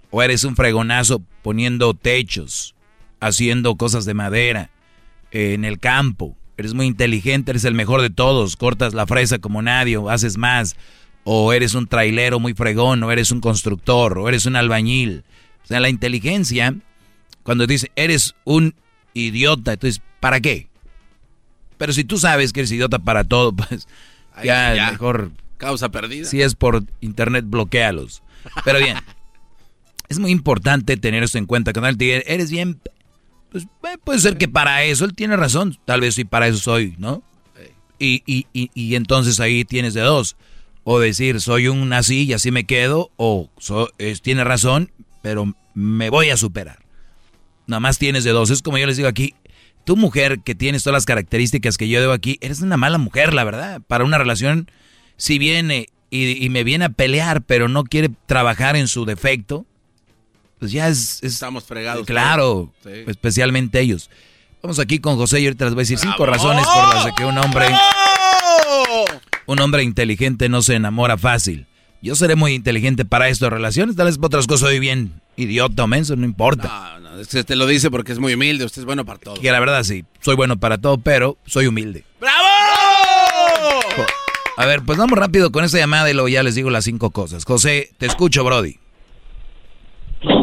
O 0.10 0.24
eres 0.24 0.46
un 0.46 0.56
fregonazo 0.56 1.22
poniendo 1.42 1.94
techos, 1.94 2.76
haciendo 3.20 3.76
cosas 3.76 4.06
de 4.06 4.14
madera, 4.14 4.70
eh, 5.32 5.54
en 5.54 5.66
el 5.66 5.80
campo. 5.80 6.38
Eres 6.56 6.74
muy 6.74 6.86
inteligente, 6.86 7.52
eres 7.52 7.66
el 7.66 7.74
mejor 7.74 8.02
de 8.02 8.10
todos. 8.10 8.56
Cortas 8.56 8.94
la 8.94 9.06
fresa 9.06 9.40
como 9.40 9.62
nadie, 9.62 9.98
o 9.98 10.10
haces 10.10 10.38
más. 10.38 10.78
O 11.24 11.54
eres 11.54 11.76
un 11.76 11.88
trailero 11.88 12.40
muy 12.40 12.54
fregón, 12.54 13.04
o 13.04 13.12
eres 13.12 13.32
un 13.32 13.42
constructor, 13.42 14.18
o 14.18 14.28
eres 14.28 14.46
un 14.46 14.56
albañil. 14.56 15.24
O 15.64 15.68
sea, 15.68 15.80
la 15.80 15.90
inteligencia, 15.90 16.76
cuando 17.44 17.68
dice 17.68 17.92
eres 17.96 18.36
un 18.44 18.74
idiota, 19.14 19.74
entonces, 19.74 20.02
¿para 20.20 20.40
qué? 20.40 20.68
Pero 21.78 21.94
si 21.94 22.04
tú 22.04 22.18
sabes 22.18 22.54
que 22.54 22.62
eres 22.62 22.72
idiota 22.72 23.00
para 23.00 23.24
todo, 23.24 23.54
pues 23.56 23.88
ya, 24.44 24.76
ya. 24.76 24.92
mejor. 24.92 25.32
Causa 25.58 25.90
perdida. 25.90 26.26
Si 26.26 26.42
es 26.42 26.56
por 26.56 26.84
internet, 27.02 27.46
bloquealos. 27.48 28.24
Pero 28.66 28.80
bien, 28.80 28.98
es 30.10 30.20
muy 30.20 30.32
importante 30.32 30.98
tener 30.98 31.24
esto 31.24 31.38
en 31.38 31.46
cuenta. 31.46 31.72
Cuando 31.72 31.88
alguien 31.88 31.98
te 31.98 32.06
diga, 32.06 32.34
eres 32.34 32.52
bien. 32.52 32.80
Pues 33.52 33.66
eh, 33.66 33.98
puede 34.04 34.20
ser 34.20 34.38
que 34.38 34.48
para 34.48 34.84
eso 34.84 35.06
él 35.06 35.14
tiene 35.14 35.38
razón. 35.38 35.78
Tal 35.86 36.02
vez 36.02 36.16
sí, 36.16 36.26
para 36.26 36.48
eso 36.48 36.58
soy, 36.58 36.96
¿no? 36.98 37.24
Y, 38.00 38.24
y, 38.26 38.48
y, 38.54 38.72
y 38.74 38.96
entonces 38.96 39.40
ahí 39.40 39.64
tienes 39.64 39.94
de 39.94 40.02
dos. 40.02 40.36
O 40.84 41.00
decir, 41.00 41.40
soy 41.42 41.68
un 41.68 41.94
así 41.94 42.24
y 42.24 42.34
así 42.34 42.52
me 42.52 42.66
quedo. 42.66 43.12
O 43.18 43.50
so- 43.60 43.90
es- 43.98 44.22
tiene 44.22 44.44
razón, 44.44 44.92
pero 45.22 45.54
me 45.74 46.10
voy 46.10 46.30
a 46.30 46.38
superar. 46.38 46.80
Nada 47.68 47.80
más 47.80 47.98
tienes 48.00 48.24
de 48.24 48.32
dos. 48.32 48.50
Es 48.50 48.62
como 48.62 48.78
yo 48.78 48.88
les 48.88 48.98
digo 48.98 49.08
aquí. 49.10 49.36
Tu 49.84 49.96
mujer 49.96 50.40
que 50.44 50.54
tienes 50.56 50.84
todas 50.84 50.94
las 50.98 51.06
características 51.06 51.78
que 51.78 51.88
yo 51.90 52.00
debo 52.02 52.14
aquí, 52.14 52.38
eres 52.42 52.62
una 52.62 52.78
mala 52.78 52.98
mujer, 53.00 53.34
la 53.34 53.44
verdad. 53.44 53.82
Para 53.88 54.04
una 54.04 54.18
relación, 54.20 54.70
si 55.18 55.40
viene 55.40 55.88
y, 56.12 56.44
y 56.44 56.50
me 56.50 56.64
viene 56.64 56.86
a 56.86 56.90
pelear, 56.90 57.42
pero 57.42 57.68
no 57.68 57.84
quiere 57.84 58.10
trabajar 58.28 58.76
en 58.76 58.88
su 58.88 59.06
defecto, 59.06 59.66
pues 60.60 60.72
ya 60.72 60.88
es... 60.88 61.20
es- 61.24 61.34
Estamos 61.34 61.64
fregados. 61.64 62.06
Claro, 62.06 62.72
Sí. 62.84 62.90
especialmente 63.08 63.80
ellos. 63.80 64.10
Vamos 64.62 64.78
aquí 64.78 65.00
con 65.00 65.16
José 65.18 65.40
y 65.42 65.46
ahorita 65.46 65.66
les 65.66 65.74
voy 65.74 65.82
a 65.82 65.84
decir 65.84 65.98
cinco 65.98 66.26
razones 66.28 66.66
por 66.68 66.94
las 66.96 67.12
que 67.16 67.26
un 67.26 67.38
hombre, 67.40 67.66
un 69.52 69.60
hombre 69.60 69.84
inteligente 69.84 70.50
no 70.50 70.62
se 70.62 70.76
enamora 70.76 71.18
fácil. 71.18 71.66
Yo 72.02 72.16
seré 72.16 72.36
muy 72.36 72.54
inteligente 72.54 73.06
para 73.06 73.28
esto 73.28 73.46
de 73.46 73.52
relaciones, 73.52 73.96
tal 73.96 74.08
vez 74.08 74.18
para 74.18 74.28
otras 74.28 74.48
cosas 74.48 74.70
soy 74.70 74.80
bien 74.80 75.22
idiota 75.36 75.84
o 75.84 75.88
menso, 75.88 76.16
no 76.16 76.26
importa. 76.26 76.98
No, 77.00 77.12
no, 77.12 77.20
es 77.20 77.28
que 77.28 77.44
te 77.44 77.56
lo 77.56 77.68
dice 77.68 77.92
porque 77.92 78.12
es 78.12 78.20
muy 78.20 78.34
humilde. 78.34 78.66
Usted 78.66 78.82
es 78.82 78.86
bueno 78.86 79.06
para 79.06 79.20
todo. 79.20 79.36
Que 79.36 79.52
la 79.52 79.60
verdad 79.60 79.84
sí, 79.84 80.06
soy 80.22 80.36
bueno 80.36 80.58
para 80.58 80.78
todo, 80.78 80.98
pero 80.98 81.38
soy 81.46 81.68
humilde. 81.68 82.04
¡Bravo! 82.20 82.48
A 84.58 84.66
ver, 84.66 84.82
pues 84.86 84.98
vamos 84.98 85.18
rápido 85.18 85.52
con 85.52 85.64
esta 85.64 85.78
llamada 85.78 86.10
y 86.10 86.14
luego 86.14 86.28
ya 86.28 86.44
les 86.44 86.56
digo 86.56 86.70
las 86.70 86.86
cinco 86.86 87.10
cosas. 87.12 87.46
José, 87.46 87.90
te 87.98 88.06
escucho, 88.06 88.44
Brody. 88.44 88.78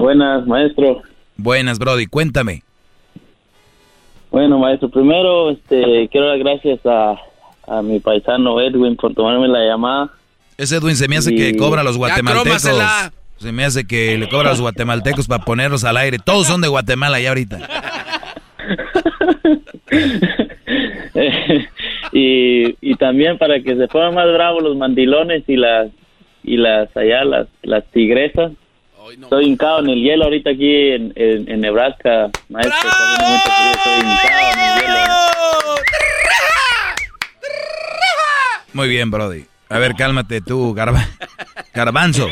Buenas, 0.00 0.46
maestro. 0.46 1.02
Buenas, 1.36 1.78
Brody, 1.78 2.06
cuéntame. 2.06 2.62
Bueno, 4.30 4.58
maestro, 4.58 4.90
primero 4.90 5.50
este, 5.50 6.08
quiero 6.10 6.28
dar 6.28 6.38
gracias 6.38 6.80
a, 6.84 7.16
a 7.70 7.82
mi 7.82 8.00
paisano 8.00 8.60
Edwin 8.60 8.96
por 8.96 9.14
tomarme 9.14 9.46
la 9.48 9.64
llamada. 9.64 10.10
Ese 10.56 10.76
Edwin 10.76 10.96
se 10.96 11.06
me 11.08 11.16
hace 11.16 11.32
Y- 11.32 11.36
que 11.36 11.56
cobra 11.56 11.82
a 11.82 11.84
los 11.84 11.96
guatemaltecos. 11.96 12.62
Se 13.38 13.52
me 13.52 13.64
hace 13.64 13.86
que 13.86 14.18
le 14.18 14.28
cobra 14.28 14.48
a 14.48 14.52
los 14.52 14.60
guatemaltecos 14.60 15.28
para 15.28 15.44
ponerlos 15.44 15.84
al 15.84 15.96
aire. 15.96 16.18
Todos 16.18 16.46
son 16.48 16.60
de 16.60 16.66
Guatemala 16.68 17.20
ya 17.20 17.28
ahorita. 17.28 17.58
y, 22.12 22.76
y 22.80 22.94
también 22.96 23.38
para 23.38 23.60
que 23.60 23.76
se 23.76 23.86
pongan 23.88 24.14
más 24.14 24.26
bravos 24.32 24.62
los 24.62 24.76
mandilones 24.76 25.44
y 25.46 25.56
las 25.56 25.88
y 26.42 26.56
las 26.56 26.94
allá 26.96 27.24
las 27.24 27.46
las 27.62 27.84
tigresas. 27.92 28.52
Estoy 29.22 29.46
hincado 29.46 29.78
en 29.80 29.88
el 29.88 30.02
hielo 30.02 30.24
ahorita 30.24 30.50
aquí 30.50 30.90
en, 30.90 31.12
en, 31.16 31.50
en 31.50 31.60
Nebraska, 31.62 32.28
maestro. 32.50 32.74
estoy 32.76 34.00
hincado 34.00 34.52
en 34.52 34.60
el 34.60 34.80
hielo. 34.82 35.14
Muy 38.72 38.88
bien, 38.88 39.10
Brody. 39.10 39.44
A 39.68 39.78
ver, 39.78 39.94
cálmate 39.94 40.40
tú, 40.40 40.74
garba 40.74 41.04
garbanzo. 41.74 42.28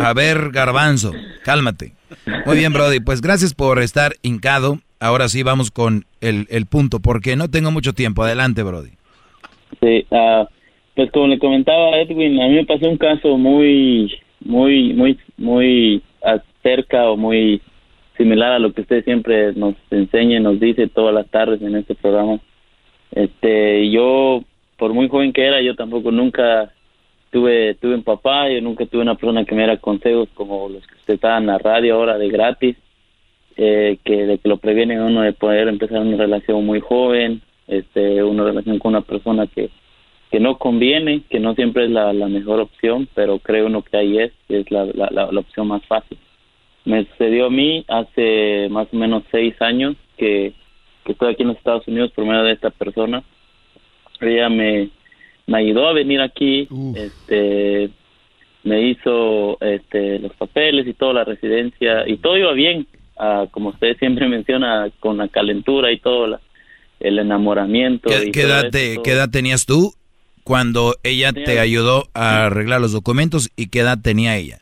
A 0.00 0.12
ver, 0.14 0.50
garbanzo, 0.50 1.12
cálmate. 1.44 1.92
Muy 2.46 2.56
bien, 2.56 2.72
Brody. 2.72 3.00
Pues 3.00 3.20
gracias 3.20 3.54
por 3.54 3.80
estar 3.80 4.12
hincado. 4.22 4.78
Ahora 5.00 5.28
sí 5.28 5.42
vamos 5.42 5.70
con 5.70 6.04
el, 6.20 6.46
el 6.50 6.66
punto, 6.66 7.00
porque 7.00 7.36
no 7.36 7.48
tengo 7.48 7.70
mucho 7.70 7.92
tiempo. 7.92 8.22
Adelante, 8.22 8.62
Brody. 8.62 8.90
Sí, 9.80 10.06
ah, 10.10 10.48
pues 10.94 11.10
como 11.12 11.28
le 11.28 11.38
comentaba 11.38 11.96
Edwin, 11.98 12.40
a 12.40 12.48
mí 12.48 12.54
me 12.54 12.66
pasó 12.66 12.88
un 12.88 12.96
caso 12.96 13.36
muy, 13.36 14.12
muy, 14.40 14.92
muy, 14.94 15.18
muy 15.36 16.02
cerca 16.62 17.08
o 17.10 17.16
muy 17.16 17.60
similar 18.16 18.52
a 18.52 18.58
lo 18.58 18.72
que 18.72 18.80
usted 18.80 19.04
siempre 19.04 19.52
nos 19.54 19.74
enseña 19.90 20.38
y 20.38 20.42
nos 20.42 20.58
dice 20.58 20.88
todas 20.88 21.14
las 21.14 21.28
tardes 21.28 21.62
en 21.62 21.76
este 21.76 21.94
programa. 21.94 22.40
Este, 23.12 23.90
yo, 23.90 24.42
por 24.78 24.94
muy 24.94 25.08
joven 25.08 25.32
que 25.32 25.44
era, 25.44 25.60
yo 25.60 25.74
tampoco 25.74 26.10
nunca 26.10 26.72
tuve, 27.30 27.74
tuve 27.74 27.94
un 27.94 28.04
papá, 28.04 28.48
yo 28.48 28.60
nunca 28.62 28.86
tuve 28.86 29.02
una 29.02 29.16
persona 29.16 29.44
que 29.44 29.54
me 29.54 29.62
diera 29.62 29.76
consejos 29.76 30.28
como 30.34 30.68
los 30.68 30.86
que 30.86 30.94
usted 30.94 31.20
da 31.20 31.38
en 31.38 31.46
la 31.46 31.58
radio 31.58 31.96
ahora 31.96 32.16
de 32.16 32.28
gratis, 32.28 32.76
eh, 33.56 33.98
que 34.04 34.24
de 34.24 34.38
que 34.38 34.48
lo 34.48 34.58
previenen 34.58 35.02
uno 35.02 35.22
de 35.22 35.32
poder 35.32 35.68
empezar 35.68 36.00
una 36.00 36.16
relación 36.16 36.64
muy 36.64 36.80
joven, 36.80 37.42
este, 37.66 38.22
una 38.22 38.44
relación 38.44 38.78
con 38.78 38.90
una 38.90 39.02
persona 39.02 39.46
que, 39.48 39.68
que 40.30 40.38
no 40.38 40.58
conviene, 40.58 41.22
que 41.28 41.40
no 41.40 41.54
siempre 41.54 41.84
es 41.86 41.90
la, 41.90 42.12
la 42.12 42.28
mejor 42.28 42.60
opción, 42.60 43.08
pero 43.14 43.40
creo 43.40 43.66
uno 43.66 43.82
que 43.82 43.96
ahí 43.96 44.18
es, 44.18 44.32
es 44.48 44.70
la, 44.70 44.84
la, 44.84 45.08
la, 45.10 45.32
la 45.32 45.40
opción 45.40 45.66
más 45.66 45.84
fácil. 45.86 46.18
Me 46.84 47.04
sucedió 47.06 47.46
a 47.46 47.50
mí 47.50 47.84
hace 47.88 48.68
más 48.70 48.86
o 48.92 48.96
menos 48.96 49.24
seis 49.30 49.60
años 49.60 49.96
que, 50.16 50.52
que 51.04 51.12
estoy 51.12 51.32
aquí 51.32 51.42
en 51.42 51.48
los 51.48 51.58
Estados 51.58 51.86
Unidos 51.88 52.12
por 52.12 52.24
medio 52.24 52.44
de 52.44 52.52
esta 52.52 52.70
persona. 52.70 53.24
Ella 54.20 54.48
me, 54.48 54.90
me 55.46 55.58
ayudó 55.58 55.88
a 55.88 55.92
venir 55.92 56.20
aquí, 56.20 56.66
este, 56.96 57.90
me 58.64 58.82
hizo 58.88 59.58
este, 59.60 60.18
los 60.18 60.34
papeles 60.34 60.86
y 60.86 60.92
toda 60.94 61.14
la 61.14 61.24
residencia 61.24 62.06
y 62.08 62.16
todo 62.18 62.36
iba 62.36 62.52
bien, 62.52 62.86
ah, 63.18 63.46
como 63.50 63.70
usted 63.70 63.96
siempre 63.98 64.28
menciona, 64.28 64.90
con 65.00 65.16
la 65.18 65.28
calentura 65.28 65.90
y 65.92 65.98
todo 66.00 66.26
la- 66.26 66.40
el 67.00 67.18
enamoramiento. 67.20 68.08
¿Qué, 68.10 68.28
y 68.28 68.30
qué 68.32 68.42
todo 68.42 68.52
edad 68.52 68.70
te- 68.70 68.96
qué 69.04 69.12
edad 69.12 69.30
tenías 69.30 69.64
tú 69.66 69.92
cuando 70.42 70.94
ella 71.04 71.32
Tenía- 71.32 71.46
te 71.46 71.60
ayudó 71.60 72.08
a 72.14 72.46
arreglar 72.46 72.80
los 72.80 72.92
documentos 72.92 73.50
y 73.56 73.68
qué 73.68 73.80
edad 73.80 73.98
tenía 74.02 74.36
ella? 74.36 74.58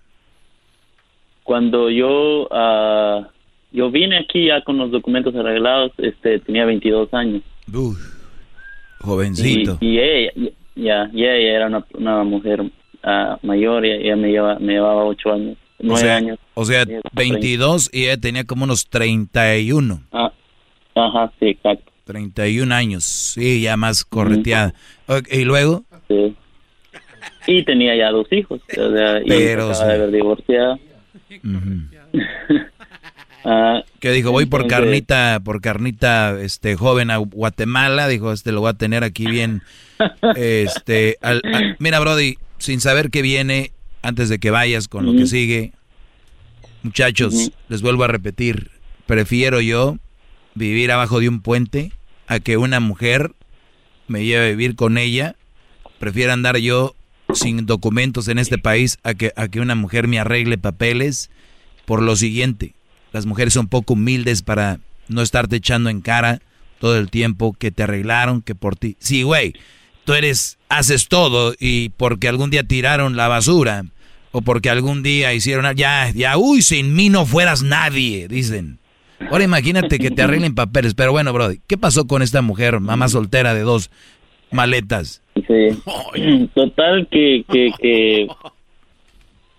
Cuando 1.45 1.91
yo 1.91 2.49
ah, 2.51 3.29
yo 3.73 3.91
vine 3.91 4.19
aquí 4.19 4.47
ya 4.47 4.63
con 4.63 4.79
los 4.79 4.91
documentos 4.91 5.35
arreglados, 5.35 5.93
este 5.99 6.41
tenía 6.41 6.65
22 6.65 7.13
años. 7.15 7.43
Jovencito. 9.01 9.79
Y, 9.81 9.87
y 9.87 9.99
ella, 9.99 10.33
ya, 10.75 11.11
y 11.13 11.25
ella 11.25 11.57
era 11.57 11.67
una, 11.67 11.87
una 11.95 12.25
mujer 12.25 12.63
ah, 13.03 13.39
mayor, 13.43 13.85
y 13.87 13.93
ella 13.93 14.17
me, 14.17 14.29
lleva, 14.31 14.59
me 14.59 14.75
llevaba 14.75 15.05
8 15.05 15.33
años, 15.33 15.57
9 15.79 15.95
o 15.95 15.97
sea, 15.97 16.17
años. 16.17 16.39
o 16.55 16.65
sea, 16.65 16.83
Ella 16.83 16.97
está 16.99 17.11
22 17.15 17.91
y 17.93 18.05
ella 18.05 18.17
tenía 18.17 18.45
como 18.45 18.65
unos 18.65 18.89
31. 18.89 20.01
Ah, 20.13 20.33
ajá, 20.95 21.33
sí, 21.39 21.47
exacto. 21.49 21.93
31 22.05 22.73
años, 22.75 23.05
sí, 23.05 23.63
ya 23.63 23.77
más 23.77 24.05
correteada. 24.05 24.75
Ok, 25.09 25.27
¿Y 25.33 25.45
luego? 25.45 25.83
Sí. 26.09 26.37
Y 27.49 27.65
tenía 27.65 27.97
ya 27.97 28.11
dos 28.11 28.31
hijos, 28.33 28.61
o 28.77 28.93
sea, 28.93 29.21
y 29.21 29.29
Pero 29.29 29.71
acaba 29.71 29.75
sí. 29.75 29.85
de 29.85 29.93
haber 29.93 30.11
divorciado. 30.13 30.79
Ah, 33.49 33.83
Que 34.01 34.11
dijo, 34.11 34.33
voy 34.33 34.47
por 34.47 34.63
carnita, 34.69 35.41
por 35.45 35.61
carnita, 35.61 36.41
este, 36.41 36.75
joven 36.75 37.11
a 37.13 37.19
Guatemala, 37.19 38.09
dijo, 38.09 38.33
este 38.33 38.51
lo 38.51 38.61
voy 38.61 38.71
a 38.71 38.75
tener 38.75 39.05
aquí 39.05 39.27
bien, 39.27 39.63
este, 40.37 41.17
al- 41.23 41.43
al- 41.53 41.77
mira, 41.79 42.01
Brody, 42.01 42.39
sin 42.59 42.81
saber 42.81 43.11
qué 43.11 43.23
viene, 43.23 43.71
antes 44.03 44.29
de 44.29 44.39
que 44.41 44.51
vayas 44.51 44.89
con 44.89 45.07
lo 45.07 45.13
que 45.13 45.27
sigue, 45.27 45.73
muchachos, 46.83 47.51
les 47.69 47.83
vuelvo 47.83 48.05
a 48.05 48.09
repetir, 48.09 48.71
prefiero 49.07 49.61
yo 49.61 49.97
vivir 50.55 50.91
abajo 50.93 51.21
de 51.21 51.29
un 51.29 51.41
puente 51.41 51.93
a 52.27 52.41
que 52.41 52.57
una 52.57 52.81
mujer 52.81 53.33
me 54.09 54.25
lleve 54.25 54.47
a 54.47 54.51
vivir 54.51 54.75
con 54.77 54.99
ella, 54.99 55.37
prefiero 55.99 56.33
andar 56.33 56.57
yo 56.59 56.95
sin 57.33 57.67
documentos 57.67 58.29
en 58.29 58.39
este 58.39 58.59
país 58.59 58.99
a 59.03 59.15
que, 59.15 59.33
a 59.37 59.49
que 59.49 59.61
una 59.61 59.75
mujer 59.75 60.07
me 60.09 60.19
arregle 60.19 60.59
papeles 60.59 61.31
por 61.85 62.03
lo 62.03 62.15
siguiente. 62.17 62.75
Las 63.17 63.25
mujeres 63.25 63.55
son 63.55 63.67
poco 63.67 63.95
humildes 63.95 64.43
para 64.43 64.79
no 65.09 65.23
estarte 65.23 65.57
echando 65.57 65.89
en 65.89 66.03
cara 66.03 66.43
todo 66.79 66.99
el 66.99 67.09
tiempo 67.09 67.55
que 67.59 67.71
te 67.71 67.83
arreglaron, 67.83 68.43
que 68.43 68.55
por 68.55 68.77
ti. 68.77 68.97
Sí, 68.99 69.23
güey, 69.23 69.55
tú 70.05 70.13
eres, 70.13 70.59
haces 70.69 71.09
todo 71.09 71.55
y 71.59 71.89
porque 71.97 72.29
algún 72.29 72.51
día 72.51 72.65
tiraron 72.65 73.17
la 73.17 73.27
basura 73.27 73.87
o 74.33 74.43
porque 74.43 74.69
algún 74.69 75.03
día 75.03 75.33
hicieron, 75.33 75.75
ya, 75.77 76.11
ya, 76.11 76.37
uy, 76.37 76.61
sin 76.61 76.95
mí 76.95 77.09
no 77.09 77.25
fueras 77.25 77.63
nadie, 77.63 78.29
dicen. 78.29 78.81
Ahora 79.31 79.45
imagínate 79.45 79.99
que 79.99 80.11
te 80.11 80.21
arreglen 80.21 80.55
papeles. 80.55 80.93
Pero 80.93 81.13
bueno, 81.13 81.33
Brody, 81.33 81.63
¿qué 81.67 81.79
pasó 81.79 82.07
con 82.07 82.21
esta 82.21 82.43
mujer, 82.43 82.81
mamá 82.81 83.09
soltera 83.09 83.55
de 83.55 83.63
dos 83.63 83.91
maletas? 84.51 85.23
Sí. 85.37 86.49
Total, 86.55 87.09
que, 87.11 87.47
que, 87.51 87.73
que, 87.81 88.27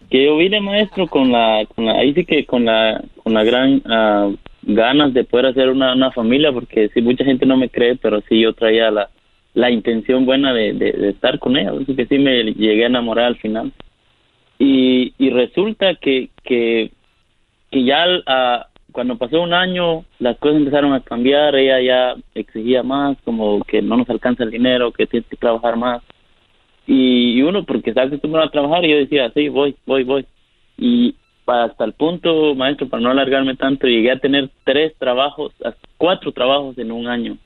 que 0.09 0.25
yo 0.25 0.37
vine 0.37 0.61
maestro 0.61 1.07
con 1.07 1.31
la, 1.31 1.65
con 1.75 1.85
la, 1.85 1.93
ahí 1.93 2.13
sí 2.13 2.25
que 2.25 2.45
con 2.45 2.65
la, 2.65 3.03
con 3.23 3.33
la 3.33 3.43
gran 3.43 3.81
ah, 3.85 4.31
ganas 4.63 5.13
de 5.13 5.23
poder 5.23 5.47
hacer 5.47 5.69
una, 5.69 5.93
una 5.93 6.11
familia, 6.11 6.51
porque 6.51 6.89
sí, 6.93 7.01
mucha 7.01 7.25
gente 7.25 7.45
no 7.45 7.57
me 7.57 7.69
cree, 7.69 7.95
pero 7.95 8.21
sí 8.21 8.41
yo 8.41 8.53
traía 8.53 8.91
la, 8.91 9.09
la 9.53 9.71
intención 9.71 10.25
buena 10.25 10.53
de, 10.53 10.73
de, 10.73 11.09
estar 11.09 11.39
con 11.39 11.57
ella, 11.57 11.71
así 11.81 11.95
que 11.95 12.05
sí 12.05 12.19
me 12.19 12.43
llegué 12.43 12.83
a 12.83 12.87
enamorar 12.87 13.25
al 13.25 13.37
final. 13.37 13.71
Y, 14.59 15.13
y 15.17 15.29
resulta 15.29 15.95
que, 15.95 16.29
que, 16.43 16.91
que 17.71 17.83
ya 17.83 18.05
a, 18.25 18.67
cuando 18.91 19.17
pasó 19.17 19.41
un 19.41 19.53
año, 19.53 20.05
las 20.19 20.37
cosas 20.37 20.57
empezaron 20.57 20.93
a 20.93 21.01
cambiar, 21.01 21.55
ella 21.55 21.79
ya 21.81 22.15
exigía 22.33 22.83
más, 22.83 23.17
como 23.23 23.61
que 23.63 23.81
no 23.81 23.97
nos 23.97 24.09
alcanza 24.09 24.43
el 24.43 24.51
dinero, 24.51 24.91
que 24.91 25.05
tienes 25.05 25.29
que 25.29 25.37
trabajar 25.37 25.75
más. 25.77 26.01
Y, 26.87 27.41
uno, 27.41 27.65
porque 27.65 27.89
está 27.89 28.03
acostumbrado 28.03 28.47
a 28.47 28.51
trabajar, 28.51 28.85
y 28.85 28.91
yo 28.91 28.97
decía, 28.97 29.29
sí, 29.33 29.49
voy, 29.49 29.75
voy, 29.85 30.03
voy. 30.03 30.25
Y 30.77 31.15
hasta 31.45 31.83
el 31.83 31.93
punto, 31.93 32.55
maestro, 32.55 32.87
para 32.87 33.03
no 33.03 33.11
alargarme 33.11 33.55
tanto, 33.55 33.87
llegué 33.87 34.11
a 34.11 34.19
tener 34.19 34.49
tres 34.63 34.93
trabajos, 34.97 35.53
cuatro 35.97 36.31
trabajos 36.31 36.77
en 36.77 36.91
un 36.91 37.07
año. 37.07 37.37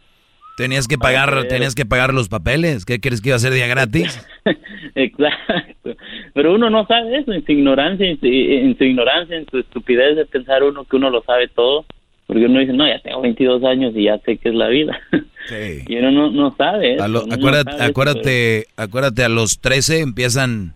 Tenías 0.58 0.88
que 0.88 0.98
pagar, 0.98 1.48
tenías 1.48 1.74
que 1.74 1.86
pagar 1.86 2.14
los 2.14 2.30
papeles. 2.30 2.86
¿Qué 2.86 3.00
crees 3.00 3.22
que 3.22 3.30
iba 3.30 3.36
a 3.36 3.40
ser 3.40 3.54
día 3.54 3.68
gratis? 3.68 4.24
Exacto. 4.96 5.96
Pero 6.34 6.54
uno 6.54 6.70
no 6.70 6.86
sabe 6.86 7.18
eso, 7.18 7.32
en 7.32 7.44
su 7.46 7.52
ignorancia, 7.54 8.08
en 8.08 8.20
su, 8.78 8.84
ignorancia, 8.84 9.38
en 9.38 9.48
su 9.50 9.60
estupidez 9.60 10.18
de 10.18 10.26
pensar 10.26 10.64
uno 10.64 10.84
que 10.84 10.98
uno 10.98 11.10
lo 11.10 11.24
sabe 11.24 11.48
todo, 11.48 11.86
porque 12.32 12.46
uno 12.46 12.62
dice, 12.62 12.72
no, 12.72 12.88
ya 12.88 12.98
tengo 13.00 13.20
22 13.20 13.62
años 13.66 13.92
y 13.94 14.06
ya 14.06 14.18
sé 14.20 14.38
qué 14.38 14.48
es 14.50 14.56
la 14.56 14.70
vida. 14.70 14.98
Sí. 15.48 15.84
y 15.88 15.96
uno 15.96 16.30
no, 16.30 16.56
sabe. 16.56 16.98
acuérdate, 17.02 17.84
acuérdate, 17.84 18.68
acuérdate, 18.78 19.24
a 19.24 19.28
los 19.28 19.60
13 19.60 20.02
empiezan, 20.02 20.76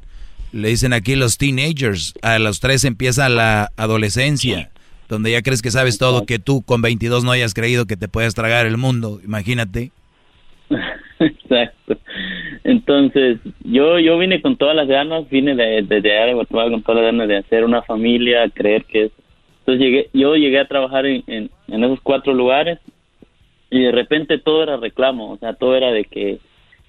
le 0.51 0.69
dicen 0.69 0.91
aquí 0.91 1.15
los 1.15 1.37
teenagers, 1.37 2.15
a 2.23 2.39
los 2.39 2.59
13 2.61 2.87
empieza 2.87 3.29
la 3.29 3.69
adolescencia 3.77 4.71
donde 5.07 5.31
ya 5.31 5.43
crees 5.43 5.61
que 5.61 5.69
sabes 5.69 5.99
todo, 5.99 6.25
que 6.25 6.39
tú 6.39 6.63
con 6.63 6.81
22 6.81 7.23
no 7.23 7.31
hayas 7.31 7.53
creído 7.53 7.85
que 7.85 7.95
te 7.95 8.07
puedas 8.07 8.33
tragar 8.33 8.65
el 8.65 8.77
mundo, 8.77 9.19
imagínate. 9.23 9.91
Exacto. 11.19 11.97
Entonces, 12.63 13.37
yo 13.63 13.99
yo 13.99 14.17
vine 14.17 14.41
con 14.41 14.57
todas 14.57 14.75
las 14.75 14.87
ganas, 14.87 15.29
vine 15.29 15.55
de, 15.55 15.83
de, 15.83 16.01
de 16.01 16.33
Guatemala 16.33 16.71
con 16.71 16.81
todas 16.81 17.03
las 17.03 17.11
ganas 17.11 17.27
de 17.27 17.37
hacer 17.37 17.63
una 17.63 17.83
familia, 17.83 18.49
creer 18.49 18.83
que 18.85 19.03
es. 19.05 19.11
Entonces 19.65 19.83
llegué, 19.83 20.09
yo 20.13 20.35
llegué 20.35 20.59
a 20.59 20.67
trabajar 20.67 21.07
en, 21.07 21.23
en, 21.25 21.83
esos 21.83 21.99
cuatro 22.01 22.35
lugares 22.35 22.77
y 23.71 23.79
de 23.79 23.91
repente 23.91 24.37
todo 24.37 24.61
era 24.61 24.77
reclamo, 24.77 25.31
o 25.31 25.37
sea, 25.37 25.53
todo 25.53 25.75
era 25.75 25.91
de 25.91 26.05
que 26.05 26.37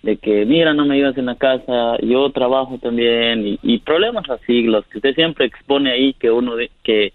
de 0.02 0.18
que 0.18 0.44
mira 0.44 0.74
no 0.74 0.84
me 0.84 0.96
ayudas 0.96 1.16
en 1.16 1.26
la 1.26 1.36
casa 1.36 1.96
yo 2.02 2.30
trabajo 2.30 2.78
también 2.78 3.46
y, 3.46 3.58
y 3.62 3.78
problemas 3.78 4.28
así 4.28 4.62
los 4.62 4.86
que 4.86 4.98
usted 4.98 5.14
siempre 5.14 5.46
expone 5.46 5.90
ahí 5.90 6.12
que 6.12 6.30
uno 6.30 6.54
de, 6.54 6.70
que 6.84 7.14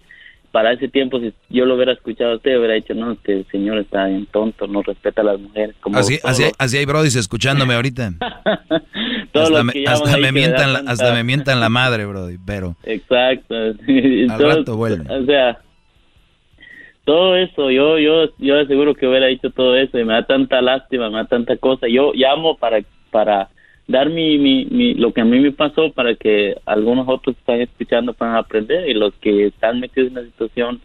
para 0.52 0.72
ese 0.72 0.86
tiempo, 0.88 1.18
si 1.18 1.32
yo 1.48 1.64
lo 1.64 1.74
hubiera 1.74 1.92
escuchado 1.92 2.32
a 2.32 2.36
usted, 2.36 2.58
hubiera 2.58 2.74
dicho, 2.74 2.92
no, 2.94 3.12
este 3.12 3.44
señor 3.50 3.78
está 3.78 4.04
bien 4.04 4.26
tonto, 4.26 4.66
no 4.66 4.82
respeta 4.82 5.22
a 5.22 5.24
las 5.24 5.40
mujeres. 5.40 5.74
Como 5.80 5.98
así, 5.98 6.18
así, 6.22 6.44
así, 6.58 6.76
hay 6.76 6.84
brodis 6.84 7.16
escuchándome 7.16 7.74
ahorita. 7.74 8.12
hasta, 9.32 9.64
me, 9.64 9.72
hasta, 9.86 10.16
me 10.18 10.30
mientan, 10.30 10.74
la, 10.74 10.78
hasta 10.80 11.12
me 11.14 11.24
mientan 11.24 11.58
la 11.58 11.70
madre, 11.70 12.04
brody, 12.04 12.36
pero... 12.46 12.76
Exacto. 12.84 13.54
Al 13.56 14.38
rato 14.38 14.76
vuelve. 14.76 15.10
O 15.10 15.24
sea, 15.24 15.58
todo 17.04 17.34
eso, 17.34 17.70
yo, 17.70 17.98
yo, 17.98 18.28
yo 18.38 18.60
aseguro 18.60 18.94
que 18.94 19.08
hubiera 19.08 19.28
dicho 19.28 19.50
todo 19.50 19.74
eso 19.74 19.98
y 19.98 20.04
me 20.04 20.12
da 20.12 20.26
tanta 20.26 20.60
lástima, 20.60 21.08
me 21.08 21.16
da 21.16 21.24
tanta 21.24 21.56
cosa. 21.56 21.86
Yo 21.88 22.12
llamo 22.14 22.58
para, 22.58 22.80
para 23.10 23.48
dar 23.88 24.10
mi, 24.10 24.38
mi, 24.38 24.64
mi, 24.66 24.94
lo 24.94 25.12
que 25.12 25.20
a 25.20 25.24
mí 25.24 25.40
me 25.40 25.52
pasó 25.52 25.92
para 25.92 26.14
que 26.14 26.56
algunos 26.66 27.06
otros 27.08 27.36
que 27.36 27.40
están 27.40 27.60
escuchando 27.60 28.14
puedan 28.14 28.36
aprender 28.36 28.88
y 28.88 28.94
los 28.94 29.12
que 29.14 29.46
están 29.46 29.80
metidos 29.80 30.08
en 30.08 30.14
la 30.14 30.24
situación 30.24 30.80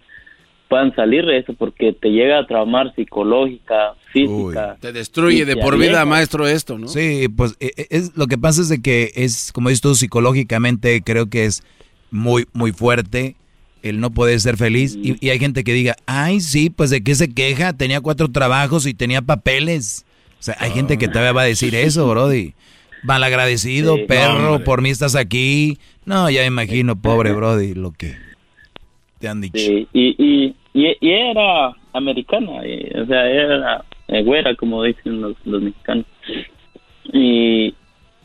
puedan 0.68 0.94
salir 0.96 1.26
de 1.26 1.38
eso 1.38 1.54
porque 1.54 1.94
te 1.94 2.10
llega 2.10 2.40
a 2.40 2.46
traumar 2.46 2.94
psicológica, 2.96 3.94
física. 4.12 4.78
te 4.82 4.92
destruye 4.92 5.46
de 5.46 5.56
por 5.56 5.78
vida, 5.78 6.04
maestro, 6.06 6.46
esto, 6.46 6.78
¿no? 6.78 6.88
Sí, 6.88 7.28
pues 7.30 7.56
e, 7.60 7.72
e, 7.78 7.88
es, 7.90 8.18
lo 8.18 8.28
que 8.28 8.38
pasa 8.38 8.62
es 8.62 8.70
de 8.70 8.82
que 8.82 9.12
es, 9.16 9.52
como 9.54 9.70
dices 9.70 9.82
tú, 9.82 9.96
psicológicamente 9.96 11.02
creo 11.02 11.30
que 11.30 11.46
es 11.46 11.64
muy, 12.12 12.46
muy 12.54 12.72
fuerte 12.72 13.36
el 13.82 14.00
no 14.00 14.12
poder 14.12 14.42
ser 14.42 14.58
feliz 14.58 14.98
y, 15.02 15.16
y 15.26 15.30
hay 15.30 15.40
gente 15.40 15.64
que 15.64 15.72
diga, 15.72 15.96
ay, 16.06 16.42
sí, 16.42 16.70
pues 16.70 16.90
de 16.90 17.02
qué 17.02 17.16
se 17.16 17.34
queja, 17.34 17.72
tenía 17.74 18.02
cuatro 18.02 18.30
trabajos 18.30 18.86
y 18.86 18.94
tenía 18.94 19.22
papeles. 19.22 20.06
O 20.40 20.44
sea, 20.44 20.56
hay 20.60 20.72
gente 20.72 20.98
que 20.98 21.08
todavía 21.08 21.32
va 21.32 21.42
a 21.44 21.46
decir 21.46 21.74
eso, 21.76 22.08
Brody. 22.08 22.54
Malagradecido, 23.04 23.98
perro, 24.08 24.64
por 24.64 24.82
mí 24.82 24.90
estás 24.90 25.16
aquí. 25.16 25.78
No, 26.06 26.30
ya 26.30 26.46
imagino, 26.46 27.00
pobre 27.00 27.32
Brody, 27.32 27.74
lo 27.74 27.92
que 27.92 28.16
te 29.20 29.28
han 29.28 29.42
dicho. 29.42 29.58
y, 29.58 29.88
y, 29.94 30.56
y, 30.74 30.96
era 31.02 31.76
americana, 31.94 32.52
o 32.52 33.06
sea, 33.06 33.30
era 33.30 33.84
eh, 34.08 34.24
güera, 34.24 34.56
como 34.56 34.84
dicen 34.84 35.22
los, 35.22 35.36
los 35.46 35.62
mexicanos. 35.62 36.06
Y, 37.12 37.74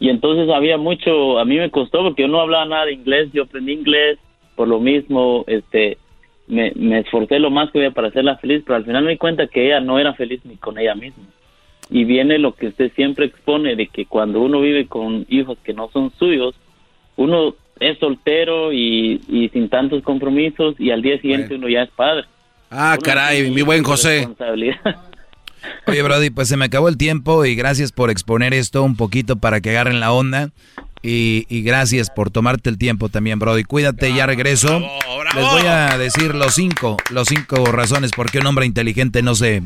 y 0.00 0.08
entonces 0.08 0.48
había 0.54 0.76
mucho, 0.76 1.38
a 1.38 1.44
mí 1.44 1.56
me 1.58 1.70
costó 1.70 2.02
porque 2.02 2.22
yo 2.22 2.28
no 2.28 2.40
hablaba 2.40 2.64
nada 2.66 2.86
de 2.86 2.94
inglés, 2.94 3.30
yo 3.32 3.44
aprendí 3.44 3.72
inglés, 3.72 4.18
por 4.56 4.68
lo 4.68 4.80
mismo, 4.80 5.44
este, 5.46 5.98
me, 6.46 6.72
me 6.74 7.00
esforcé 7.00 7.38
lo 7.38 7.50
más 7.50 7.66
que 7.68 7.78
podía 7.78 7.90
para 7.90 8.08
hacerla 8.08 8.36
feliz, 8.38 8.62
pero 8.66 8.76
al 8.76 8.84
final 8.84 9.04
me 9.04 9.12
di 9.12 9.16
cuenta 9.16 9.46
que 9.46 9.66
ella 9.66 9.80
no 9.80 9.98
era 9.98 10.14
feliz 10.14 10.40
ni 10.44 10.56
con 10.56 10.78
ella 10.78 10.94
misma 10.94 11.24
y 11.92 12.04
viene 12.04 12.38
lo 12.38 12.54
que 12.54 12.68
usted 12.68 12.90
siempre 12.96 13.26
expone 13.26 13.76
de 13.76 13.86
que 13.86 14.06
cuando 14.06 14.40
uno 14.40 14.60
vive 14.60 14.86
con 14.86 15.26
hijos 15.28 15.58
que 15.62 15.74
no 15.74 15.90
son 15.92 16.10
suyos, 16.18 16.54
uno 17.16 17.54
es 17.78 17.98
soltero 17.98 18.72
y, 18.72 19.50
sin 19.52 19.68
tantos 19.68 20.02
compromisos 20.02 20.74
y 20.78 20.90
al 20.90 21.02
día 21.02 21.20
siguiente 21.20 21.54
uno 21.54 21.68
ya 21.68 21.82
es 21.82 21.90
padre. 21.90 22.24
Ah, 22.70 22.96
caray, 23.02 23.50
mi 23.50 23.60
buen 23.60 23.82
José. 23.84 24.26
Oye, 25.86 26.02
Brody, 26.02 26.30
pues 26.30 26.48
se 26.48 26.56
me 26.56 26.64
acabó 26.64 26.88
el 26.88 26.96
tiempo 26.96 27.44
y 27.44 27.54
gracias 27.54 27.92
por 27.92 28.10
exponer 28.10 28.54
esto 28.54 28.82
un 28.82 28.96
poquito 28.96 29.36
para 29.36 29.60
que 29.60 29.70
agarren 29.70 30.00
la 30.00 30.12
onda. 30.12 30.50
Y, 31.04 31.62
gracias 31.62 32.10
por 32.10 32.30
tomarte 32.30 32.70
el 32.70 32.78
tiempo 32.78 33.08
también, 33.08 33.40
Brody. 33.40 33.64
Cuídate, 33.64 34.14
ya 34.14 34.26
regreso. 34.26 34.80
Les 35.34 35.44
voy 35.44 35.66
a 35.66 35.98
decir 35.98 36.32
los 36.34 36.54
cinco, 36.54 36.96
los 37.10 37.28
cinco 37.28 37.64
razones 37.66 38.12
por 38.12 38.30
qué 38.30 38.38
un 38.38 38.46
hombre 38.46 38.64
inteligente 38.66 39.20
no 39.22 39.34
se 39.34 39.62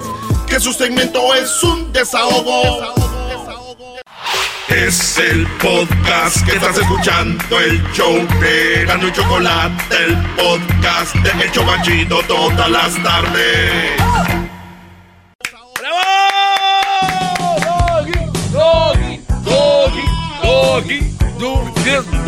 Que 0.47 0.61
su 0.61 0.75
segmento 0.75 1.35
es 1.35 1.63
un 1.63 1.91
desahogo. 1.93 3.12
Es 4.75 5.19
el 5.19 5.47
podcast 5.59 6.45
que 6.47 6.53
estás 6.53 6.79
escuchando, 6.79 7.61
el 7.61 7.83
show 7.93 8.27
de 8.41 8.87
Gano 8.87 9.07
y 9.07 9.13
Chocolate, 9.13 9.97
el 10.07 10.17
podcast 10.35 11.15
de 11.17 11.45
El 11.45 11.53
Chocachito 11.53 12.23
todas 12.23 12.71
las 12.71 12.95
tardes. 13.03 14.01
¡Bravo! 15.79 16.01
Doggy, 17.61 18.17
doggy, 18.51 19.21
doggy, 19.45 20.07
doggy, 20.43 21.01
doggy, 21.39 22.23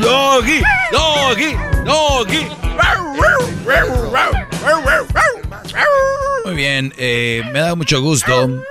doggy, 0.00 0.62
doggy, 0.92 1.56
doggy. 1.84 2.46
Muy 6.44 6.54
bien, 6.54 6.92
eh, 6.98 7.42
me 7.52 7.60
da 7.60 7.74
mucho 7.74 8.00
gusto 8.00 8.62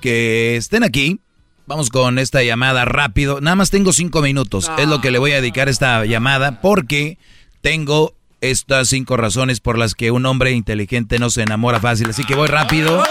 que 0.00 0.56
estén 0.56 0.84
aquí. 0.84 1.20
Vamos 1.66 1.90
con 1.90 2.18
esta 2.18 2.42
llamada 2.42 2.84
rápido. 2.84 3.40
Nada 3.40 3.56
más 3.56 3.70
tengo 3.70 3.92
cinco 3.92 4.22
minutos. 4.22 4.70
Es 4.78 4.88
lo 4.88 5.00
que 5.00 5.10
le 5.10 5.18
voy 5.18 5.32
a 5.32 5.40
dedicar 5.40 5.68
esta 5.68 6.04
llamada 6.06 6.60
porque 6.62 7.18
tengo 7.60 8.14
estas 8.40 8.88
cinco 8.88 9.16
razones 9.16 9.60
por 9.60 9.76
las 9.76 9.94
que 9.94 10.10
un 10.10 10.24
hombre 10.24 10.52
inteligente 10.52 11.18
no 11.18 11.28
se 11.28 11.42
enamora 11.42 11.80
fácil. 11.80 12.08
Así 12.10 12.24
que 12.24 12.34
voy 12.34 12.48
rápido. 12.48 13.02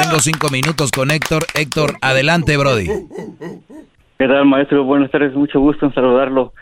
Tengo 0.00 0.18
cinco 0.20 0.48
minutos 0.48 0.92
con 0.92 1.10
Héctor. 1.10 1.46
Héctor, 1.54 1.98
adelante, 2.00 2.56
Brody. 2.56 2.88
¿Qué 4.18 4.28
tal, 4.28 4.44
maestro? 4.46 4.84
Buenas 4.84 5.10
tardes, 5.10 5.34
mucho 5.34 5.60
gusto 5.60 5.86
en 5.86 5.94
saludarlo. 5.94 6.52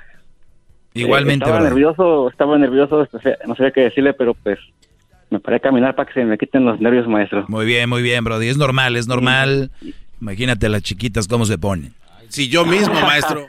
Igualmente, 0.95 1.45
eh, 1.45 1.49
estaba 1.49 1.69
nervioso, 1.69 2.29
estaba 2.29 2.59
nervioso, 2.59 3.07
no 3.47 3.55
sabía 3.55 3.71
qué 3.71 3.81
decirle, 3.83 4.13
pero 4.15 4.35
pues 4.35 4.59
me 5.31 5.41
paré 5.41 5.57
a 5.57 5.61
caminar 5.61 5.95
para 5.95 6.07
que 6.07 6.15
se 6.21 6.25
me 6.25 6.37
quiten 6.39 6.65
los 6.65 6.81
nervios, 6.81 7.07
maestro. 7.07 7.47
Muy 7.49 7.65
bien, 7.67 7.89
muy 7.89 8.03
bien, 8.03 8.25
Brody. 8.25 8.49
Es 8.49 8.59
normal, 8.59 8.97
es 8.97 9.09
normal. 9.09 9.71
Imagínate 10.21 10.69
las 10.69 10.83
chiquitas 10.83 11.29
cómo 11.29 11.47
se 11.47 11.59
ponen. 11.59 11.95
Si 12.29 12.49
yo 12.49 12.65
mismo, 12.65 12.95
maestro. 13.01 13.47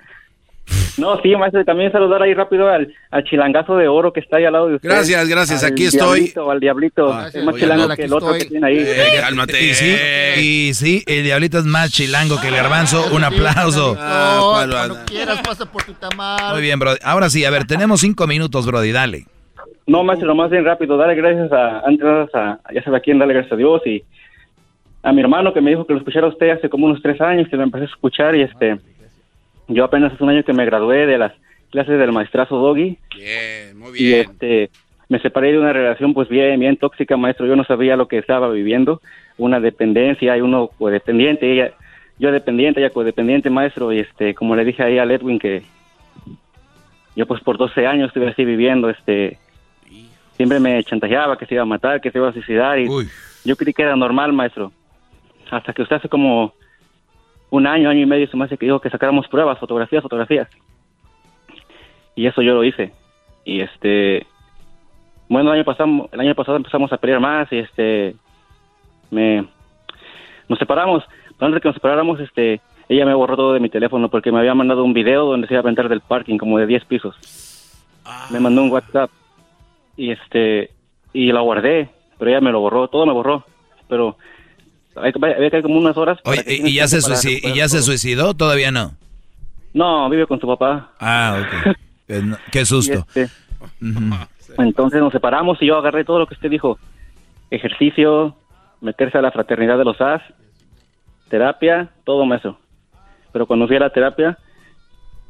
No, 0.97 1.19
sí, 1.21 1.35
maestro, 1.35 1.59
y 1.59 1.65
también 1.65 1.91
saludar 1.91 2.21
ahí 2.21 2.33
rápido 2.35 2.69
al, 2.69 2.93
al 3.09 3.23
chilangazo 3.23 3.75
de 3.77 3.87
oro 3.87 4.13
que 4.13 4.19
está 4.19 4.37
ahí 4.37 4.45
al 4.45 4.53
lado 4.53 4.67
de 4.67 4.75
usted. 4.75 4.87
Gracias, 4.87 5.27
gracias, 5.27 5.63
Al 5.63 5.71
aquí 5.71 5.85
estoy. 5.85 6.19
diablito, 6.19 6.51
al 6.51 6.59
diablito, 6.59 7.27
es 7.27 7.43
más 7.43 7.55
chilango 7.55 7.89
que 7.95 8.03
el 8.03 8.13
otro 8.13 8.33
que 8.33 8.45
tiene 8.45 8.67
ahí. 8.67 8.77
Eh, 8.77 9.21
Y 9.59 9.73
sí, 9.73 9.95
y 10.39 10.73
sí, 10.73 11.03
el 11.07 11.23
diablito 11.23 11.57
es 11.57 11.65
más 11.65 11.91
chilango 11.91 12.39
que 12.39 12.47
el 12.49 12.55
garbanzo. 12.55 13.07
Un 13.11 13.23
aplauso. 13.23 13.95
No, 13.95 14.51
cuando 14.51 15.05
quieras 15.05 15.41
pasa 15.43 15.65
por 15.65 15.83
tu 15.83 15.93
tamal. 15.93 16.53
Muy 16.53 16.61
bien, 16.61 16.77
Brody. 16.79 16.97
Ahora 17.03 17.29
sí, 17.29 17.43
a 17.43 17.49
ver, 17.49 17.65
tenemos 17.65 17.99
cinco 18.01 18.27
minutos, 18.27 18.65
Brody, 18.65 18.91
dale. 18.91 19.25
No, 19.87 20.03
maestro, 20.03 20.27
nomás 20.27 20.49
bien 20.51 20.63
rápido, 20.63 20.95
dale 20.95 21.15
gracias 21.15 21.51
a, 21.51 21.79
antes 21.81 22.05
a, 22.35 22.59
ya 22.73 22.83
sabe 22.83 22.97
a 22.97 22.99
quién, 23.01 23.19
dale 23.19 23.33
gracias 23.33 23.51
a 23.53 23.57
Dios 23.57 23.81
y 23.85 24.01
a 25.01 25.11
mi 25.11 25.19
hermano 25.21 25.53
que 25.53 25.59
me 25.59 25.71
dijo 25.71 25.85
que 25.85 25.91
lo 25.93 25.99
escuchara 25.99 26.27
a 26.27 26.29
usted 26.29 26.51
hace 26.51 26.69
como 26.69 26.85
unos 26.85 27.01
tres 27.01 27.19
años, 27.19 27.49
que 27.49 27.57
lo 27.57 27.63
empecé 27.63 27.83
a 27.85 27.87
escuchar 27.87 28.33
y 28.35 28.43
este, 28.43 28.77
yo 29.67 29.83
apenas 29.83 30.13
hace 30.13 30.23
un 30.23 30.29
año 30.29 30.43
que 30.43 30.53
me 30.53 30.65
gradué 30.65 31.05
de 31.05 31.17
las 31.17 31.33
clases 31.71 31.97
del 31.97 32.11
maestrazo 32.11 32.57
Doggy. 32.57 32.97
Bien, 33.15 33.77
muy 33.77 33.91
Y 33.99 34.13
este, 34.13 34.69
me 35.09 35.19
separé 35.19 35.51
de 35.51 35.59
una 35.59 35.73
relación 35.73 36.13
pues 36.13 36.29
bien, 36.29 36.59
bien 36.59 36.77
tóxica, 36.77 37.17
maestro. 37.17 37.47
Yo 37.47 37.55
no 37.55 37.63
sabía 37.63 37.95
lo 37.95 38.07
que 38.07 38.17
estaba 38.17 38.49
viviendo. 38.49 39.01
Una 39.37 39.59
dependencia 39.59 40.37
y 40.37 40.41
uno 40.41 40.69
codependiente. 40.77 41.51
Ella, 41.51 41.73
yo 42.19 42.31
dependiente, 42.31 42.79
ella 42.79 42.91
codependiente, 42.91 43.49
maestro. 43.49 43.91
Y 43.91 43.99
este, 43.99 44.35
como 44.35 44.55
le 44.55 44.65
dije 44.65 44.83
ahí 44.83 44.99
a 44.99 45.03
Edwin 45.03 45.39
que 45.39 45.63
yo 47.15 47.25
pues 47.27 47.41
por 47.41 47.57
12 47.57 47.85
años 47.85 48.07
estuve 48.07 48.29
así 48.29 48.43
viviendo, 48.43 48.89
este, 48.89 49.37
siempre 50.35 50.59
me 50.59 50.83
chantajeaba 50.83 51.37
que 51.37 51.45
se 51.45 51.53
iba 51.55 51.63
a 51.63 51.67
matar, 51.67 52.01
que 52.01 52.11
se 52.11 52.17
iba 52.17 52.29
a 52.29 52.33
suicidar. 52.33 52.79
Y 52.79 52.87
yo 53.45 53.55
creí 53.55 53.73
que 53.73 53.83
era 53.83 53.95
normal, 53.95 54.33
maestro. 54.33 54.71
Hasta 55.51 55.73
que 55.73 55.83
usted 55.83 55.97
hace 55.97 56.09
como 56.09 56.53
un 57.53 57.67
año, 57.67 57.87
año 57.87 58.01
y 58.01 58.07
medio, 58.07 58.27
se 58.27 58.35
me 58.35 58.45
hace 58.45 58.57
que 58.57 58.65
dijo 58.65 58.81
que 58.81 58.89
sacáramos 58.89 59.27
pruebas, 59.27 59.59
fotografías, 59.59 60.01
fotografías. 60.01 60.49
Y 62.15 62.25
eso 62.25 62.41
yo 62.41 62.55
lo 62.55 62.63
hice. 62.63 62.91
Y 63.45 63.61
este, 63.61 64.25
bueno, 65.29 65.51
el 65.51 65.59
año 65.59 65.63
pasado, 65.63 66.09
el 66.11 66.19
año 66.19 66.33
pasado 66.33 66.57
empezamos 66.57 66.91
a 66.91 66.97
pelear 66.97 67.19
más 67.19 67.51
y 67.51 67.59
este, 67.59 68.15
me, 69.11 69.45
nos 70.49 70.57
separamos. 70.57 71.03
Pero 71.37 71.45
antes 71.45 71.53
de 71.53 71.61
que 71.61 71.67
nos 71.67 71.75
separáramos, 71.75 72.19
este, 72.21 72.59
ella 72.89 73.05
me 73.05 73.13
borró 73.13 73.35
todo 73.35 73.53
de 73.53 73.59
mi 73.59 73.69
teléfono 73.69 74.09
porque 74.09 74.31
me 74.31 74.39
había 74.39 74.55
mandado 74.55 74.83
un 74.83 74.93
video 74.93 75.25
donde 75.25 75.45
se 75.45 75.53
iba 75.53 75.59
a 75.59 75.61
aventar 75.61 75.89
del 75.89 76.01
parking, 76.01 76.39
como 76.39 76.57
de 76.57 76.65
10 76.65 76.85
pisos. 76.85 77.15
Me 78.31 78.39
mandó 78.39 78.63
un 78.63 78.71
WhatsApp 78.71 79.11
y 79.95 80.09
este, 80.09 80.71
y 81.13 81.31
la 81.31 81.41
guardé, 81.41 81.89
pero 82.17 82.31
ella 82.31 82.41
me 82.41 82.51
lo 82.51 82.61
borró, 82.61 82.87
todo 82.87 83.05
me 83.05 83.13
borró. 83.13 83.45
Pero 83.87 84.17
había 84.95 85.49
que 85.49 85.57
ir 85.57 85.63
como 85.63 85.77
unas 85.77 85.97
horas. 85.97 86.19
para 86.21 86.41
Oye, 86.41 86.43
que 86.43 86.55
¿y, 86.69 86.73
ya 86.75 86.87
se 86.87 87.01
para 87.01 87.15
suici- 87.15 87.29
recuperar 87.35 87.55
¿y 87.55 87.59
ya 87.59 87.69
se 87.69 87.81
suicidó? 87.81 88.33
¿Todavía 88.33 88.71
no? 88.71 88.93
No, 89.73 90.09
vive 90.09 90.27
con 90.27 90.39
su 90.39 90.47
papá. 90.47 90.91
Ah, 90.99 91.41
ok. 91.67 91.75
No, 92.21 92.37
Qué 92.51 92.65
susto. 92.65 93.05
Este. 93.15 93.29
Entonces 94.57 94.99
nos 94.99 95.11
separamos 95.13 95.57
y 95.61 95.67
yo 95.67 95.77
agarré 95.77 96.03
todo 96.03 96.19
lo 96.19 96.27
que 96.27 96.35
usted 96.35 96.49
dijo. 96.49 96.77
Ejercicio, 97.49 98.35
meterse 98.81 99.17
a 99.17 99.21
la 99.21 99.31
fraternidad 99.31 99.77
de 99.77 99.85
los 99.85 99.99
AS, 100.01 100.21
terapia, 101.29 101.89
todo 102.03 102.31
eso. 102.35 102.57
Pero 103.31 103.47
cuando 103.47 103.67
fui 103.67 103.77
a 103.77 103.79
la 103.79 103.89
terapia, 103.89 104.37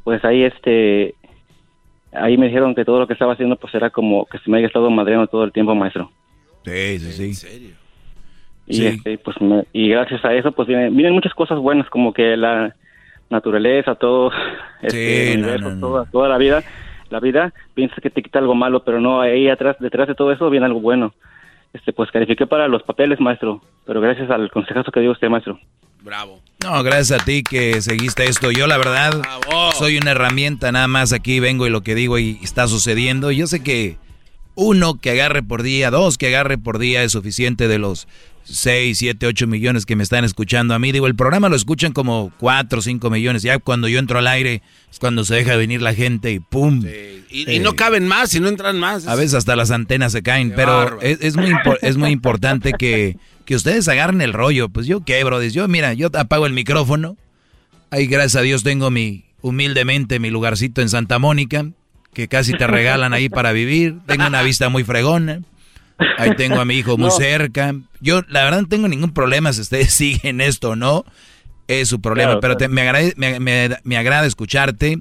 pues 0.03 0.25
ahí 0.25 0.43
este, 0.43 1.16
ahí 2.11 2.38
me 2.38 2.48
dijeron 2.48 2.75
que 2.75 2.83
todo 2.83 3.00
lo 3.00 3.08
que 3.08 3.14
estaba 3.14 3.33
haciendo 3.33 3.56
pues 3.56 3.74
era 3.75 3.90
como 3.90 4.25
que 4.25 4.40
se 4.40 4.50
me 4.50 4.58
había 4.58 4.67
estado 4.67 4.90
madreando 4.90 5.27
todo 5.27 5.43
el 5.43 5.51
tiempo, 5.53 5.75
maestro. 5.75 6.11
Sí, 6.66 7.00
sí, 7.00 7.33
sí. 7.33 7.74
Y 8.67 8.75
Sí. 8.75 8.85
este, 8.88 9.17
pues 9.17 9.40
me- 9.42 9.66
y 9.74 9.90
gracias 9.90 10.24
a 10.25 10.33
eso 10.33 10.51
pues 10.53 10.67
vienen, 10.67 10.95
vienen 10.95 11.14
muchas 11.14 11.33
cosas 11.33 11.59
buenas 11.59 11.90
como 11.90 12.14
que 12.14 12.38
la 12.38 12.74
naturaleza, 13.30 13.95
todo, 13.95 14.32
este, 14.82 15.33
el 15.33 15.40
universo, 15.40 15.69
no, 15.69 15.75
no. 15.75 15.80
Toda, 15.88 16.06
toda 16.11 16.30
la 16.30 16.38
vida, 16.38 16.64
la 17.09 17.19
vida 17.19 17.53
piensas 17.74 18.00
que 18.01 18.09
te 18.09 18.22
quita 18.24 18.40
algo 18.40 18.56
malo, 18.56 18.83
pero 18.83 19.00
no, 19.01 19.22
ahí 19.22 19.50
atrás, 19.50 19.75
detrás 19.80 20.08
de 20.08 20.16
todo 20.16 20.32
eso 20.32 20.50
viene 20.50 20.66
algo 20.66 20.80
bueno. 20.82 21.14
Este, 21.74 21.92
pues 21.92 22.11
califiqué 22.11 22.45
para 22.45 22.67
los 22.67 22.83
papeles, 22.83 23.19
maestro, 23.19 23.59
pero 23.85 24.00
gracias 24.00 24.30
al 24.30 24.51
consejazo 24.51 24.92
que 24.92 25.00
dio 25.00 25.11
usted, 25.11 25.27
maestro. 25.30 25.59
Bravo. 26.03 26.40
No, 26.64 26.83
gracias 26.83 27.19
a 27.22 27.25
ti 27.25 27.42
que 27.43 27.82
seguiste 27.82 28.25
esto. 28.25 28.51
Yo 28.51 28.67
la 28.67 28.77
verdad 28.77 29.14
soy 29.74 29.98
una 29.98 30.11
herramienta, 30.11 30.72
nada 30.72 30.88
más 30.88 31.14
aquí 31.14 31.40
vengo 31.40 31.66
y 31.66 31.69
lo 31.72 31.82
que 31.82 31.95
digo 31.95 32.19
y 32.19 32.38
está 32.43 32.67
sucediendo. 32.67 33.32
Yo 33.32 33.48
sé 33.48 33.64
que 33.64 33.98
uno 34.56 35.00
que 35.01 35.11
agarre 35.11 35.42
por 35.42 35.64
día, 35.64 35.90
dos 35.92 36.17
que 36.19 36.27
agarre 36.27 36.58
por 36.59 36.77
día 36.77 37.01
es 37.03 37.11
suficiente 37.14 37.67
de 37.67 37.80
los 37.80 38.08
6, 38.44 38.98
7, 38.98 39.26
8 39.26 39.48
millones 39.48 39.86
que 39.86 39.96
me 39.96 40.04
están 40.04 40.24
escuchando 40.24 40.74
a 40.74 40.80
mí. 40.80 40.92
Digo, 40.92 41.08
el 41.08 41.16
programa 41.16 41.50
lo 41.50 41.56
escuchan 41.56 41.94
como 41.94 42.32
4 42.40 42.80
o 42.80 42.82
5 42.82 43.10
millones. 43.10 43.44
Ya 43.44 43.58
cuando 43.60 43.88
yo 43.88 44.00
entro 44.00 44.20
al 44.20 44.28
aire 44.28 44.62
es 44.92 45.00
cuando 45.00 45.24
se 45.26 45.36
deja 45.36 45.56
venir 45.56 45.82
la 45.82 45.94
gente 45.94 46.32
y 46.32 46.40
¡pum! 46.40 46.84
Y, 47.30 47.52
y 47.52 47.60
no 47.60 47.76
caben 47.76 48.08
más, 48.08 48.34
y 48.36 48.40
no 48.40 48.48
entran 48.48 48.80
más. 48.80 49.08
A 49.08 49.16
veces 49.16 49.34
hasta 49.34 49.56
las 49.56 49.72
antenas 49.72 50.12
se 50.12 50.22
caen, 50.22 50.50
Qué 50.50 50.56
pero 50.56 51.02
es, 51.02 51.20
es 51.22 51.36
muy 51.36 51.52
es 51.82 51.98
muy 51.98 52.12
importante 52.12 52.74
que, 52.74 53.18
que 53.46 53.56
ustedes 53.56 53.88
agarren 53.88 54.22
el 54.22 54.34
rollo. 54.34 54.70
Pues 54.70 54.86
yo 54.86 55.04
qué, 55.04 55.24
bro, 55.24 55.42
yo 55.44 55.68
mira, 55.68 55.94
yo 55.94 56.10
apago 56.14 56.46
el 56.46 56.54
micrófono. 56.54 57.18
Ahí 57.90 58.08
gracias 58.08 58.38
a 58.38 58.42
Dios 58.42 58.64
tengo 58.64 58.90
mi 58.90 59.26
humildemente 59.44 60.20
mi 60.20 60.32
lugarcito 60.32 60.82
en 60.82 60.90
Santa 60.90 61.20
Mónica, 61.20 61.66
que 62.14 62.28
casi 62.28 62.54
te 62.54 62.66
regalan 62.66 63.14
ahí 63.14 63.30
para 63.30 63.52
vivir. 63.52 63.98
Tengo 64.08 64.26
una 64.26 64.42
vista 64.42 64.70
muy 64.70 64.84
fregona. 64.84 65.42
Ahí 66.18 66.36
tengo 66.36 66.60
a 66.60 66.66
mi 66.66 66.76
hijo 66.76 66.98
muy 66.98 67.08
No. 67.10 67.12
cerca. 67.12 67.76
Yo 68.02 68.22
la 68.30 68.44
verdad 68.44 68.62
no 68.62 68.68
tengo 68.68 68.88
ningún 68.88 69.14
problema 69.14 69.52
si 69.54 69.62
ustedes 69.62 69.94
siguen 69.94 70.42
esto 70.42 70.72
o 70.72 70.76
no. 70.76 71.06
Es 71.68 71.88
su 71.88 72.02
problema, 72.02 72.32
Claro, 72.32 72.42
pero 72.42 72.58
te- 72.58 72.68
me, 72.68 72.82
agrade- 72.82 73.14
me, 73.16 73.40
me- 73.40 73.78
me 73.84 73.98
agrada 73.98 74.26
escucharte. 74.28 75.00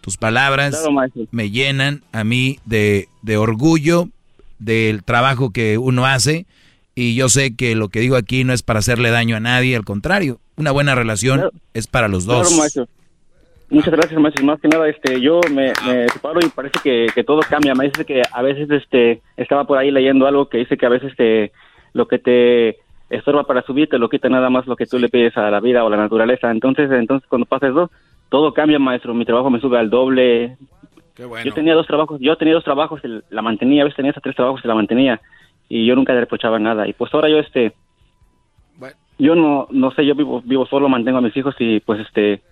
Tus 0.00 0.16
palabras 0.18 0.76
Claro, 0.82 1.10
me 1.30 1.50
llenan 1.50 2.02
a 2.12 2.24
mí 2.24 2.58
de, 2.66 3.08
de 3.22 3.36
orgullo 3.38 4.08
del 4.58 5.02
trabajo 5.02 5.50
que 5.50 5.78
uno 5.78 6.04
hace 6.06 6.46
y 6.94 7.14
yo 7.14 7.28
sé 7.30 7.54
que 7.56 7.74
lo 7.74 7.88
que 7.88 8.00
digo 8.00 8.14
aquí 8.16 8.44
no 8.44 8.52
es 8.52 8.62
para 8.62 8.78
hacerle 8.80 9.10
daño 9.10 9.34
a 9.36 9.40
nadie, 9.40 9.74
al 9.74 9.84
contrario, 9.84 10.40
una 10.56 10.70
buena 10.72 10.94
relación 10.94 11.38
Claro. 11.40 11.52
es 11.72 11.86
para 11.86 12.08
los 12.08 12.26
dos. 12.26 12.46
Claro, 12.48 12.60
maestro. 12.60 12.88
Muchas 13.70 13.92
gracias, 13.92 14.20
maestro. 14.20 14.44
Más 14.44 14.60
que 14.60 14.68
nada, 14.68 14.88
este, 14.88 15.20
yo 15.20 15.40
me, 15.50 15.72
me 15.86 16.08
separo 16.08 16.40
y 16.40 16.48
parece 16.48 16.78
que, 16.82 17.06
que 17.14 17.24
todo 17.24 17.40
cambia. 17.48 17.74
Me 17.74 17.86
dice 17.86 18.04
que 18.04 18.22
a 18.30 18.42
veces, 18.42 18.70
este, 18.70 19.22
estaba 19.36 19.64
por 19.64 19.78
ahí 19.78 19.90
leyendo 19.90 20.26
algo 20.26 20.48
que 20.48 20.58
dice 20.58 20.76
que 20.76 20.86
a 20.86 20.90
veces, 20.90 21.10
este, 21.10 21.52
lo 21.92 22.06
que 22.06 22.18
te 22.18 22.78
estorba 23.10 23.44
para 23.44 23.62
subir 23.62 23.88
te 23.88 23.98
lo 23.98 24.08
quita 24.08 24.28
nada 24.28 24.50
más 24.50 24.66
lo 24.66 24.76
que 24.76 24.86
tú 24.86 24.98
le 24.98 25.08
pides 25.08 25.36
a 25.36 25.50
la 25.50 25.60
vida 25.60 25.82
o 25.82 25.86
a 25.86 25.90
la 25.90 25.96
naturaleza. 25.96 26.50
Entonces, 26.50 26.90
entonces 26.90 27.28
cuando 27.28 27.46
pasa 27.46 27.68
eso, 27.68 27.90
todo 28.28 28.52
cambia, 28.52 28.78
maestro. 28.78 29.14
Mi 29.14 29.24
trabajo 29.24 29.50
me 29.50 29.60
sube 29.60 29.78
al 29.78 29.90
doble. 29.90 30.56
Qué 31.14 31.24
bueno. 31.24 31.44
Yo 31.44 31.52
tenía 31.52 31.74
dos 31.74 31.86
trabajos, 31.86 32.20
yo 32.20 32.36
tenía 32.36 32.54
dos 32.54 32.64
trabajos, 32.64 33.00
y 33.04 33.20
la 33.30 33.42
mantenía, 33.42 33.82
a 33.82 33.84
veces 33.84 33.96
tenía 33.96 34.10
hasta 34.10 34.20
tres 34.20 34.36
trabajos 34.36 34.60
y 34.64 34.68
la 34.68 34.74
mantenía. 34.74 35.20
Y 35.68 35.86
yo 35.86 35.94
nunca 35.94 36.12
le 36.12 36.20
reprochaba 36.20 36.58
nada. 36.58 36.86
Y 36.88 36.92
pues 36.92 37.14
ahora 37.14 37.28
yo, 37.28 37.38
este, 37.38 37.72
yo 39.18 39.34
no, 39.34 39.68
no 39.70 39.90
sé, 39.92 40.04
yo 40.04 40.14
vivo, 40.14 40.42
vivo 40.44 40.66
solo, 40.66 40.88
mantengo 40.88 41.18
a 41.18 41.22
mis 41.22 41.36
hijos 41.36 41.54
y 41.58 41.80
pues 41.80 42.00
este, 42.00 42.42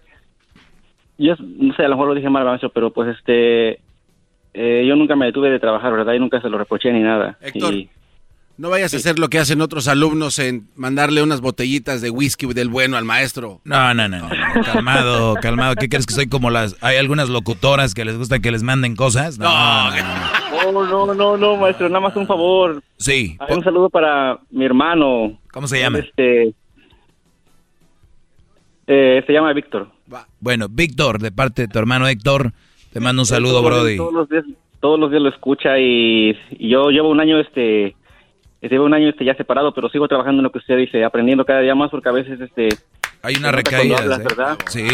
yo 1.23 1.34
no 1.39 1.75
sé, 1.75 1.84
a 1.84 1.89
lo 1.89 1.97
mejor 1.97 2.09
lo 2.09 2.15
dije 2.15 2.28
mal, 2.31 2.44
maestro, 2.44 2.70
pero 2.70 2.91
pues 2.92 3.17
este, 3.17 3.81
eh, 4.55 4.84
yo 4.86 4.97
nunca 4.97 5.17
me 5.17 5.26
detuve 5.26 5.51
de 5.51 5.60
trabajar, 5.60 5.92
¿verdad? 5.92 6.12
Y 6.15 6.18
nunca 6.18 6.41
se 6.41 6.49
lo 6.49 6.59
reproché 6.59 6.92
ni 6.92 7.01
nada. 7.01 7.36
Héctor. 7.41 7.75
Y- 7.75 7.89
No 8.59 8.68
vayas 8.68 8.92
a 8.92 8.99
hacer 8.99 9.18
lo 9.18 9.28
que 9.28 9.39
hacen 9.39 9.60
otros 9.62 9.89
alumnos 9.89 10.39
en 10.39 10.68
mandarle 10.76 11.23
unas 11.23 11.41
botellitas 11.41 12.02
de 12.02 12.10
whisky 12.10 12.47
del 12.52 12.68
bueno 12.68 12.97
al 12.99 13.05
maestro. 13.05 13.60
No, 13.65 13.94
no, 13.94 14.09
no, 14.09 14.18
no, 14.18 14.28
no, 14.28 14.62
calmado, 14.73 15.34
calmado. 15.41 15.75
¿Qué 15.75 15.89
crees 15.89 16.07
que 16.07 16.12
soy 16.15 16.28
como 16.28 16.51
las... 16.51 16.76
Hay 16.83 16.97
algunas 16.99 17.28
locutoras 17.31 17.94
que 17.94 18.05
les 18.05 18.18
gusta 18.18 18.41
que 18.41 18.51
les 18.52 18.62
manden 18.62 18.94
cosas? 18.94 19.39
No, 19.39 19.91
no, 19.91 19.97
no. 19.97 20.81
Oh, 20.81 21.07
no, 21.07 21.15
no, 21.15 21.36
no, 21.39 21.57
maestro, 21.57 21.89
nada 21.89 22.01
más 22.01 22.15
un 22.15 22.26
favor. 22.26 22.83
Sí. 22.99 23.36
Hay 23.41 23.57
un 23.57 23.65
saludo 23.65 23.89
para 23.91 24.39
mi 24.51 24.65
hermano. 24.65 25.39
¿Cómo 25.51 25.67
se 25.67 25.81
llama? 25.81 25.99
Este, 26.01 26.55
eh, 28.86 29.23
se 29.26 29.33
llama 29.33 29.52
Víctor. 29.55 29.89
Bueno, 30.41 30.66
Víctor, 30.70 31.18
de 31.20 31.32
parte 31.32 31.62
de 31.62 31.68
tu 31.68 31.78
hermano 31.78 32.07
Héctor, 32.08 32.52
te 32.92 33.00
mando 33.00 33.23
un 33.23 33.26
saludo, 33.26 33.60
todos 33.60 33.65
Brody. 33.66 33.97
Todos 33.97 34.12
los 34.15 34.28
días, 34.28 34.44
todos 34.81 34.99
los 35.00 35.10
días 35.10 35.23
lo 35.23 35.28
escucha 35.28 35.78
y, 35.78 36.36
y 36.50 36.68
yo 36.70 36.91
llevo 36.91 37.08
un 37.10 37.20
año, 37.20 37.39
este, 37.39 37.94
llevo 38.60 38.84
un 38.84 38.94
año, 38.94 39.08
este, 39.08 39.24
ya 39.24 39.34
separado, 39.34 39.73
pero 39.74 39.89
sigo 39.89 40.08
trabajando 40.08 40.41
en 40.41 40.44
lo 40.44 40.52
que 40.52 40.58
usted 40.58 40.76
dice, 40.76 41.05
aprendiendo 41.05 41.44
cada 41.44 41.60
día 41.60 41.74
más 41.74 41.91
porque 41.91 42.08
a 42.08 42.12
veces, 42.12 42.41
este, 42.41 42.68
Hay 43.23 43.36
una 43.36 43.52
nota 43.52 43.57
recaída. 43.57 44.57
Sí. 44.68 44.86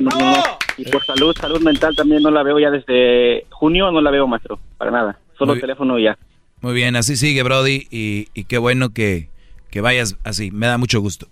No, 0.00 0.10
no. 0.10 0.34
Y 0.78 0.84
por 0.90 1.04
salud, 1.04 1.34
salud 1.40 1.60
mental 1.62 1.94
también 1.96 2.22
no 2.22 2.30
la 2.30 2.42
veo 2.42 2.58
ya 2.58 2.70
desde 2.70 3.46
junio, 3.50 3.90
no 3.90 4.00
la 4.00 4.10
veo, 4.10 4.26
maestro, 4.26 4.58
para 4.78 4.90
nada. 4.90 5.18
Solo 5.38 5.52
Muy- 5.52 5.60
teléfono 5.60 5.98
y 5.98 6.04
ya. 6.04 6.18
Muy 6.62 6.72
bien, 6.74 6.96
así 6.96 7.16
sigue, 7.16 7.42
Brody, 7.42 7.86
y, 7.90 8.28
y 8.34 8.44
qué 8.44 8.58
bueno 8.58 8.90
que, 8.90 9.28
que 9.70 9.80
vayas 9.82 10.16
así. 10.24 10.50
Me 10.50 10.66
da 10.66 10.78
mucho 10.78 11.00
gusto. 11.00 11.26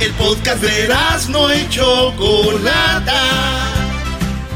El 0.00 0.12
podcast 0.12 0.62
de 0.62 0.88
no 1.30 1.54
y 1.54 1.68
Chocolata. 1.68 3.22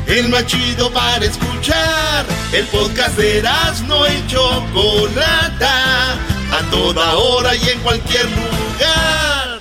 El 0.07 0.29
más 0.29 0.47
chido 0.47 0.91
para 0.93 1.25
escuchar. 1.25 2.27
El 2.53 2.67
podcast 2.67 3.17
de 3.17 3.43
no 3.87 4.07
y 4.07 4.27
Chocolata. 4.27 6.15
A 6.51 6.63
toda 6.71 7.15
hora 7.15 7.55
y 7.55 7.69
en 7.69 7.79
cualquier 7.81 8.25
lugar. 8.25 9.61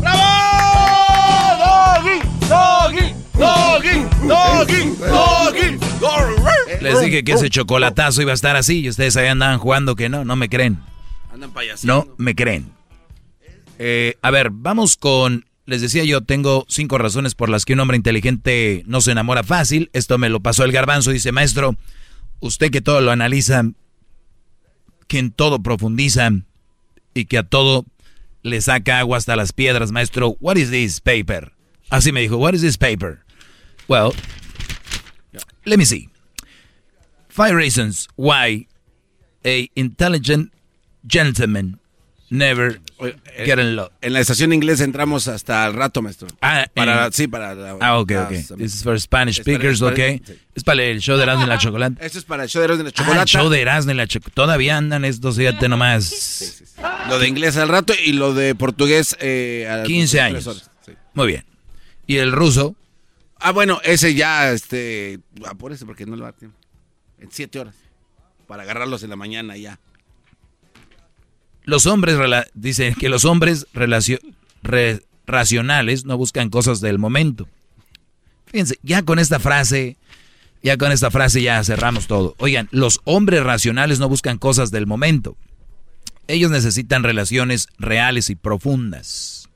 ¡Bravo! 0.00 0.84
¡Doggy! 1.64 2.20
¡Doggy! 2.48 3.14
¡Doggy! 3.34 4.06
¡Doggy! 4.26 5.78
¡Doggy! 6.00 6.80
Les 6.80 7.00
dije 7.00 7.24
que 7.24 7.32
ese 7.32 7.50
chocolatazo 7.50 8.22
iba 8.22 8.32
a 8.32 8.34
estar 8.34 8.56
así 8.56 8.80
y 8.80 8.88
ustedes 8.88 9.16
ahí 9.16 9.26
andaban 9.26 9.58
jugando 9.58 9.96
que 9.96 10.08
no, 10.08 10.24
no 10.24 10.36
me 10.36 10.48
creen. 10.48 10.78
Andan 11.32 11.50
payasando. 11.50 12.06
No 12.06 12.14
me 12.18 12.34
creen. 12.34 12.70
Eh, 13.78 14.16
a 14.22 14.30
ver, 14.30 14.50
vamos 14.50 14.96
con. 14.96 15.46
Les 15.66 15.80
decía 15.80 16.04
yo, 16.04 16.20
tengo 16.20 16.66
cinco 16.68 16.98
razones 16.98 17.34
por 17.34 17.48
las 17.48 17.64
que 17.64 17.72
un 17.72 17.80
hombre 17.80 17.96
inteligente 17.96 18.82
no 18.86 19.00
se 19.00 19.12
enamora 19.12 19.42
fácil. 19.42 19.88
Esto 19.94 20.18
me 20.18 20.28
lo 20.28 20.40
pasó 20.40 20.64
el 20.64 20.72
garbanzo. 20.72 21.10
Dice, 21.10 21.32
maestro, 21.32 21.76
usted 22.40 22.70
que 22.70 22.82
todo 22.82 23.00
lo 23.00 23.10
analiza, 23.10 23.64
que 25.08 25.18
en 25.18 25.30
todo 25.30 25.62
profundiza 25.62 26.30
y 27.14 27.24
que 27.24 27.38
a 27.38 27.44
todo 27.44 27.86
le 28.42 28.60
saca 28.60 28.98
agua 28.98 29.16
hasta 29.16 29.36
las 29.36 29.52
piedras, 29.52 29.90
maestro, 29.90 30.36
what 30.40 30.56
is 30.56 30.70
this 30.70 31.00
paper? 31.00 31.52
Así 31.88 32.12
me 32.12 32.20
dijo, 32.20 32.36
what 32.36 32.52
is 32.52 32.60
this 32.60 32.76
paper? 32.76 33.20
Well, 33.88 34.12
let 35.64 35.78
me 35.78 35.86
see. 35.86 36.10
Five 37.28 37.54
reasons 37.54 38.06
why 38.16 38.66
a 39.44 39.68
intelligent 39.74 40.52
gentleman 41.06 41.80
never 42.36 42.80
get 43.44 43.58
in 43.58 43.76
love. 43.76 43.90
En 44.00 44.12
la 44.12 44.20
estación 44.20 44.52
inglesa 44.52 44.84
entramos 44.84 45.28
hasta 45.28 45.66
el 45.66 45.74
rato, 45.74 46.02
maestro. 46.02 46.28
Ah, 46.40 46.66
para, 46.74 47.06
en- 47.06 47.12
sí, 47.12 47.26
para... 47.28 47.54
la- 47.54 47.76
Ah, 47.80 47.98
ok, 47.98 48.12
ok. 48.24 48.28
This 48.56 48.74
is 48.76 48.82
for 48.82 48.98
Spanish 49.00 49.40
speakers, 49.40 49.80
para- 49.80 49.92
ok. 49.92 49.98
Es 50.54 50.64
para 50.64 50.82
el 50.84 51.00
show 51.00 51.16
de 51.16 51.22
Erasmo 51.24 51.44
y 51.44 51.48
la 51.48 51.58
Chocolate. 51.58 52.04
Esto 52.04 52.18
es 52.18 52.24
para 52.24 52.44
el 52.44 52.48
show 52.48 52.60
de 52.60 52.66
Erasmo 52.66 52.82
y 52.82 52.84
la 52.84 52.90
Ah, 52.90 52.92
Chocolata. 52.92 53.22
el 53.22 53.28
show 53.28 53.48
de 53.48 53.60
Erasmo 53.60 53.92
y 53.92 53.94
la 53.94 54.06
Chocolate. 54.06 54.34
Todavía 54.34 54.76
andan 54.76 55.04
estos, 55.04 55.36
fíjate 55.36 55.68
nomás. 55.68 56.62
Lo 57.08 57.18
de 57.18 57.28
inglés 57.28 57.56
al 57.56 57.68
rato 57.68 57.92
y 58.04 58.12
lo 58.12 58.34
de 58.34 58.54
portugués 58.54 59.16
eh, 59.20 59.66
a 59.70 59.76
las 59.78 59.86
15 59.86 60.10
tres 60.16 60.22
años. 60.24 60.46
horas. 60.46 60.70
Sí. 60.86 60.92
Muy 61.14 61.26
bien. 61.28 61.44
¿Y 62.06 62.16
el 62.16 62.32
ruso? 62.32 62.76
Ah, 63.40 63.52
bueno, 63.52 63.80
ese 63.84 64.14
ya, 64.14 64.52
este, 64.52 65.18
apúrese 65.46 65.84
porque 65.86 66.06
no 66.06 66.16
le 66.16 66.22
va 66.22 66.28
a 66.28 66.32
tiempo. 66.32 66.56
En 67.20 67.30
siete 67.30 67.58
horas. 67.58 67.74
Para 68.46 68.62
agarrarlos 68.62 69.02
en 69.02 69.10
la 69.10 69.16
mañana 69.16 69.56
ya. 69.56 69.78
Los 71.64 71.86
hombres, 71.86 72.18
dicen 72.54 72.94
que 72.94 73.08
los 73.08 73.24
hombres 73.24 73.66
racionales 75.26 76.04
no 76.04 76.18
buscan 76.18 76.50
cosas 76.50 76.80
del 76.80 76.98
momento. 76.98 77.48
Fíjense, 78.46 78.78
ya 78.82 79.02
con 79.02 79.18
esta 79.18 79.40
frase, 79.40 79.96
ya 80.62 80.76
con 80.76 80.92
esta 80.92 81.10
frase 81.10 81.42
ya 81.42 81.64
cerramos 81.64 82.06
todo. 82.06 82.34
Oigan, 82.38 82.68
los 82.70 83.00
hombres 83.04 83.42
racionales 83.42 83.98
no 83.98 84.08
buscan 84.08 84.38
cosas 84.38 84.70
del 84.70 84.86
momento. 84.86 85.36
Ellos 86.28 86.50
necesitan 86.50 87.02
relaciones 87.02 87.68
reales 87.78 88.30
y 88.30 88.36
profundas. 88.36 89.48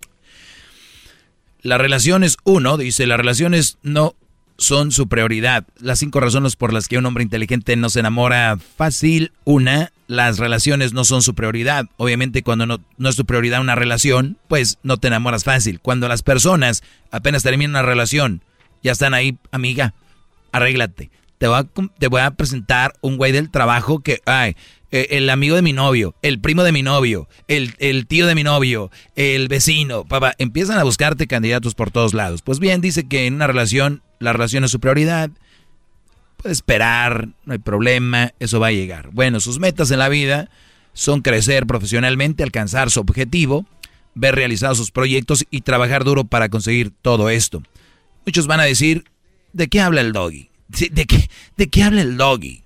Las 1.61 1.79
relaciones, 1.79 2.37
uno, 2.45 2.77
dice, 2.77 3.07
las 3.07 3.19
relaciones 3.19 3.79
no 3.83 4.15
son 4.59 4.91
su 4.91 5.09
prioridad. 5.09 5.65
Las 5.79 6.01
cinco 6.01 6.21
razones 6.21 6.57
por 6.57 6.73
las 6.73 6.89
que 6.89 6.99
un 6.99 7.07
hombre 7.07 7.23
inteligente 7.23 7.77
no 7.77 7.89
se 7.89 8.01
enamora 8.01 8.59
fácil. 8.77 9.33
Una, 9.45 9.93
las 10.09 10.39
relaciones 10.39 10.93
no 10.93 11.05
son 11.05 11.23
su 11.23 11.35
prioridad. 11.35 11.87
Obviamente 11.97 12.43
cuando 12.43 12.67
no, 12.67 12.81
no 12.99 13.09
es 13.09 13.17
tu 13.17 13.25
prioridad 13.25 13.61
una 13.61 13.77
relación, 13.77 14.37
pues 14.49 14.79
no 14.83 14.97
te 14.99 15.07
enamoras 15.09 15.45
fácil. 15.45 15.81
Cuando 15.81 16.09
las 16.09 16.23
personas 16.23 16.83
apenas 17.13 17.45
terminan 17.45 17.71
una 17.71 17.83
relación, 17.83 18.43
ya 18.83 18.93
están 18.93 19.15
ahí, 19.15 19.39
amiga, 19.53 19.95
arréglate. 20.51 21.11
Te 21.39 21.47
voy 21.47 21.61
a, 21.61 21.67
te 21.99 22.09
voy 22.09 22.21
a 22.21 22.33
presentar 22.33 22.95
un 23.01 23.17
güey 23.17 23.31
del 23.31 23.51
trabajo 23.51 24.01
que, 24.01 24.21
ay, 24.27 24.57
eh, 24.91 25.09
el 25.11 25.29
amigo 25.29 25.55
de 25.55 25.63
mi 25.63 25.73
novio, 25.73 26.15
el 26.23 26.41
primo 26.41 26.63
de 26.63 26.73
mi 26.73 26.83
novio, 26.83 27.29
el, 27.47 27.75
el 27.79 28.07
tío 28.07 28.27
de 28.27 28.35
mi 28.35 28.43
novio, 28.43 28.91
el 29.17 29.49
vecino, 29.49 30.05
papá, 30.05 30.35
empiezan 30.39 30.79
a 30.79 30.85
buscarte 30.85 31.27
candidatos 31.27 31.75
por 31.75 31.91
todos 31.91 32.15
lados. 32.15 32.43
Pues 32.43 32.59
bien, 32.59 32.81
dice 32.81 33.07
que 33.07 33.27
en 33.27 33.35
una 33.35 33.47
relación, 33.47 34.03
la 34.19 34.33
relación 34.33 34.65
es 34.65 34.71
su 34.71 34.81
prioridad. 34.81 35.31
Puede 36.39 36.53
esperar, 36.53 37.29
no 37.45 37.53
hay 37.53 37.59
problema, 37.59 38.33
eso 38.39 38.61
va 38.61 38.69
a 38.69 38.73
llegar. 38.73 39.11
Bueno, 39.13 39.41
sus 39.41 39.59
metas 39.59 39.91
en 39.91 39.99
la 39.99 40.09
vida 40.09 40.49
son 40.95 41.21
crecer 41.21 41.67
profesionalmente, 41.67 42.43
alcanzar 42.43 42.91
su 42.91 43.01
objetivo, 43.01 43.67
ver 44.15 44.35
realizados 44.35 44.79
sus 44.79 44.91
proyectos 44.91 45.45
y 45.51 45.61
trabajar 45.61 46.05
duro 46.05 46.25
para 46.25 46.49
conseguir 46.49 46.93
todo 47.03 47.29
esto. 47.29 47.63
Muchos 48.25 48.47
van 48.47 48.61
a 48.61 48.65
decir, 48.65 49.05
¿de 49.53 49.69
qué 49.69 49.81
habla 49.81 50.01
el 50.01 50.13
doggy? 50.13 50.51
¿De 50.69 51.07
qué, 51.07 51.29
¿De 51.57 51.69
qué 51.69 51.83
habla 51.83 52.03
el 52.03 52.17
doggy? 52.17 52.63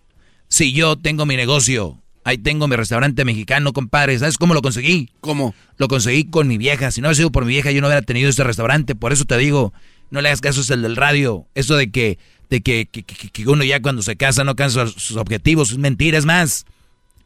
Si 0.49 0.73
yo 0.73 0.97
tengo 0.97 1.25
mi 1.25 1.36
negocio, 1.36 2.02
ahí 2.25 2.39
tengo 2.39 2.68
mi 2.68 2.76
restaurante 2.76 3.25
mexicano, 3.25 3.73
compadre, 3.73 4.18
¿sabes 4.18 4.39
cómo 4.39 4.55
lo 4.55 4.62
conseguí? 4.62 5.10
¿Cómo? 5.20 5.55
Lo 5.78 5.89
conseguí 5.89 6.25
con 6.25 6.49
mi 6.49 6.59
vieja. 6.59 6.91
Si 6.91 7.01
no 7.01 7.09
hubiera 7.09 7.17
sido 7.17 7.33
por 7.33 7.44
mi 7.44 7.52
vieja, 7.52 7.70
yo 7.70 7.81
no 7.81 7.89
hubiera 7.89 8.02
tenido 8.02 8.28
este 8.31 8.44
restaurante. 8.44 8.94
Por 8.94 9.12
eso 9.12 9.25
te 9.25 9.36
digo, 9.39 9.73
no 10.10 10.20
le 10.20 10.28
hagas 10.28 10.41
caso, 10.41 10.60
es 10.60 10.70
el 10.70 10.83
del 10.83 10.97
radio. 10.97 11.47
Eso 11.55 11.76
de 11.76 11.91
que, 11.91 12.18
de 12.51 12.60
que, 12.60 12.86
que- 12.86 13.02
que- 13.02 13.31
que 13.31 13.49
uno 13.49 13.65
ya 13.65 13.81
cuando 13.81 14.02
se 14.02 14.17
casa 14.17 14.44
no 14.44 14.51
alcanza 14.51 14.86
sus 14.86 15.17
objetivos, 15.17 15.70
es 15.73 15.78
mentira, 15.78 16.18
es 16.18 16.25
más. 16.25 16.67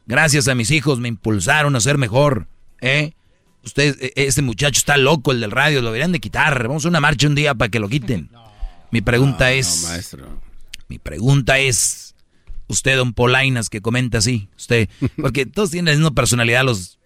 Gracias 0.05 0.47
a 0.47 0.55
mis 0.55 0.71
hijos 0.71 0.99
me 0.99 1.09
impulsaron 1.09 1.75
a 1.75 1.81
ser 1.81 1.97
mejor, 1.97 2.47
¿eh? 2.81 3.11
Usted, 3.63 3.97
e- 3.99 4.13
este 4.15 4.41
muchacho 4.41 4.79
está 4.79 4.95
loco, 4.95 5.31
el 5.33 5.41
del 5.41 5.51
radio, 5.51 5.81
lo 5.81 5.87
deberían 5.87 6.13
de 6.13 6.19
quitar. 6.21 6.65
Vamos 6.67 6.85
a 6.85 6.87
una 6.87 7.01
marcha 7.01 7.27
un 7.27 7.35
día 7.35 7.53
para 7.53 7.69
que 7.69 7.79
lo 7.79 7.89
quiten. 7.89 8.29
Mi 8.91 9.01
pregunta 9.01 9.51
es... 9.51 9.83
maestro. 9.89 10.41
Mi 10.87 10.97
pregunta 10.99 11.59
es, 11.59 12.06
usted, 12.67 12.97
don 12.97 13.13
Polainas, 13.13 13.69
que 13.69 13.81
comenta 13.81 14.19
así, 14.19 14.49
usted, 14.57 14.89
porque 15.21 15.45
todos 15.45 15.71
tienen 15.71 15.93
la 15.93 15.99
misma 15.99 16.11
personalidad, 16.11 16.63
los 16.63 16.99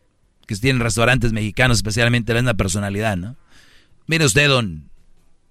que 0.48 0.56
tienen 0.56 0.82
restaurantes 0.82 1.32
mexicanos, 1.34 1.78
especialmente 1.78 2.34
la 2.34 2.42
misma 2.42 2.56
personalidad, 2.56 3.18
¿no? 3.18 3.36
Mire 4.08 4.26
usted, 4.26 4.48
don 4.50 4.90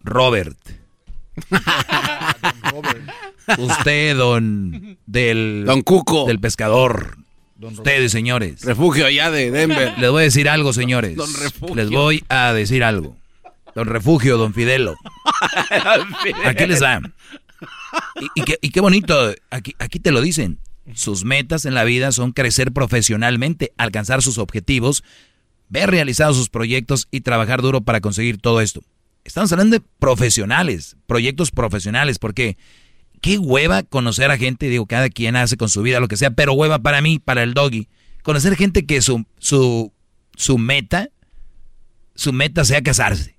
Robert. 0.03 0.59
Usted, 3.59 4.17
don 4.17 4.99
del 5.07 5.65
Don 5.67 5.83
Cuco. 5.83 6.27
del 6.27 6.39
pescador. 6.39 7.17
Ustedes, 7.61 8.13
señores. 8.13 8.63
Refugio 8.65 9.07
allá 9.07 9.31
de 9.31 9.51
Denver. 9.51 9.95
Les 9.99 10.11
voy 10.11 10.21
a 10.21 10.25
decir 10.25 10.49
algo, 10.49 10.73
señores. 10.73 11.17
Don 11.17 11.33
Refugio. 11.35 11.75
Les 11.75 11.91
voy 11.91 12.25
a 12.29 12.53
decir 12.53 12.85
algo. 12.85 13.17
Don 13.75 13.87
Refugio, 13.87 14.39
don 14.39 14.55
Fidelo. 14.55 14.97
Aquí 16.45 16.67
les 16.67 16.83
va. 16.83 17.01
Y, 18.35 18.71
qué, 18.71 18.81
bonito, 18.81 19.35
aquí, 19.51 19.75
aquí 19.79 20.01
te 20.01 20.13
lo 20.13 20.21
dicen. 20.21 20.59
Sus 20.95 21.25
metas 21.25 21.65
en 21.67 21.75
la 21.75 21.85
vida 21.85 22.11
son 22.13 22.33
crecer 22.33 22.73
profesionalmente, 22.73 23.73
alcanzar 23.77 24.23
sus 24.23 24.39
objetivos, 24.39 25.05
ver 25.69 25.91
realizados 25.91 26.37
sus 26.37 26.49
proyectos 26.49 27.07
y 27.11 27.21
trabajar 27.21 27.63
duro 27.63 27.81
para 27.83 28.01
conseguir 28.01 28.39
todo 28.39 28.61
esto. 28.61 28.83
Estamos 29.25 29.53
hablando 29.53 29.79
de 29.79 29.85
profesionales, 29.99 30.97
proyectos 31.07 31.51
profesionales, 31.51 32.19
porque 32.19 32.57
qué 33.21 33.39
hueva 33.39 33.83
conocer 33.83 34.31
a 34.31 34.39
gente, 34.39 34.69
digo, 34.69 34.87
cada 34.87 35.11
quien 35.11 35.37
hace 35.37 35.57
con 35.57 35.69
su 35.69 35.83
vida 35.83 36.01
lo 36.01 36.09
que 36.09 36.17
sea, 36.17 36.31
pero 36.31 36.55
hueva 36.55 36.81
para 36.81 37.01
mí, 37.01 37.19
para 37.19 37.43
el 37.43 37.55
doggy, 37.55 37.89
conocer 38.23 38.57
gente 38.57 38.87
que 38.87 39.03
su, 39.03 39.25
su, 39.39 39.93
su 40.37 40.59
meta, 40.59 41.11
su 42.15 42.33
meta 42.33 42.65
sea 42.65 42.83
casarse. 42.83 43.37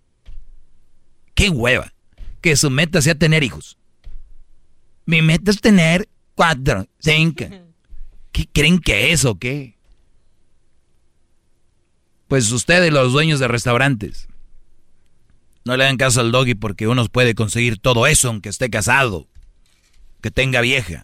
Qué 1.34 1.50
hueva. 1.50 1.94
Que 2.42 2.56
su 2.56 2.70
meta 2.70 3.02
sea 3.02 3.16
tener 3.16 3.44
hijos. 3.44 3.78
Mi 5.12 5.22
meta 5.22 5.52
es 5.52 5.60
tener 5.60 6.08
cuatro, 6.36 6.88
cinco. 7.00 7.44
¿Qué 8.32 8.48
creen 8.50 8.80
que 8.80 9.12
es 9.12 9.26
o 9.26 9.36
qué? 9.36 9.76
Pues 12.30 12.50
ustedes, 12.54 12.94
los 12.94 13.12
dueños 13.12 13.42
de 13.42 13.50
restaurantes, 13.50 14.30
no 15.66 15.76
le 15.76 15.84
hagan 15.84 15.98
caso 15.98 16.22
al 16.22 16.32
doggy 16.32 16.56
porque 16.56 16.88
uno 16.88 17.06
puede 17.08 17.36
conseguir 17.36 17.78
todo 17.78 18.08
eso 18.08 18.30
aunque 18.30 18.48
esté 18.48 18.70
casado, 18.70 19.28
que 20.22 20.32
tenga 20.32 20.62
vieja. 20.62 21.04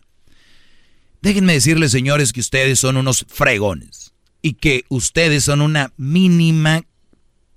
Déjenme 1.22 1.52
decirles, 1.52 1.92
señores, 1.92 2.32
que 2.32 2.40
ustedes 2.40 2.80
son 2.80 2.95
unos 2.95 3.26
fregones 3.27 4.14
y 4.42 4.53
que 4.53 4.86
ustedes 4.88 5.44
son 5.44 5.60
una 5.60 5.92
mínima, 5.98 6.82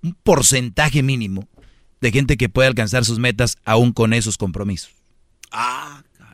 un 0.02 0.14
porcentaje 0.14 1.04
mínimo 1.04 1.48
de 2.00 2.10
gente 2.10 2.36
que 2.36 2.48
puede 2.48 2.66
alcanzar 2.66 3.04
sus 3.04 3.20
metas 3.20 3.56
aún 3.64 3.92
con 3.92 4.12
esos 4.12 4.36
compromisos. 4.36 4.90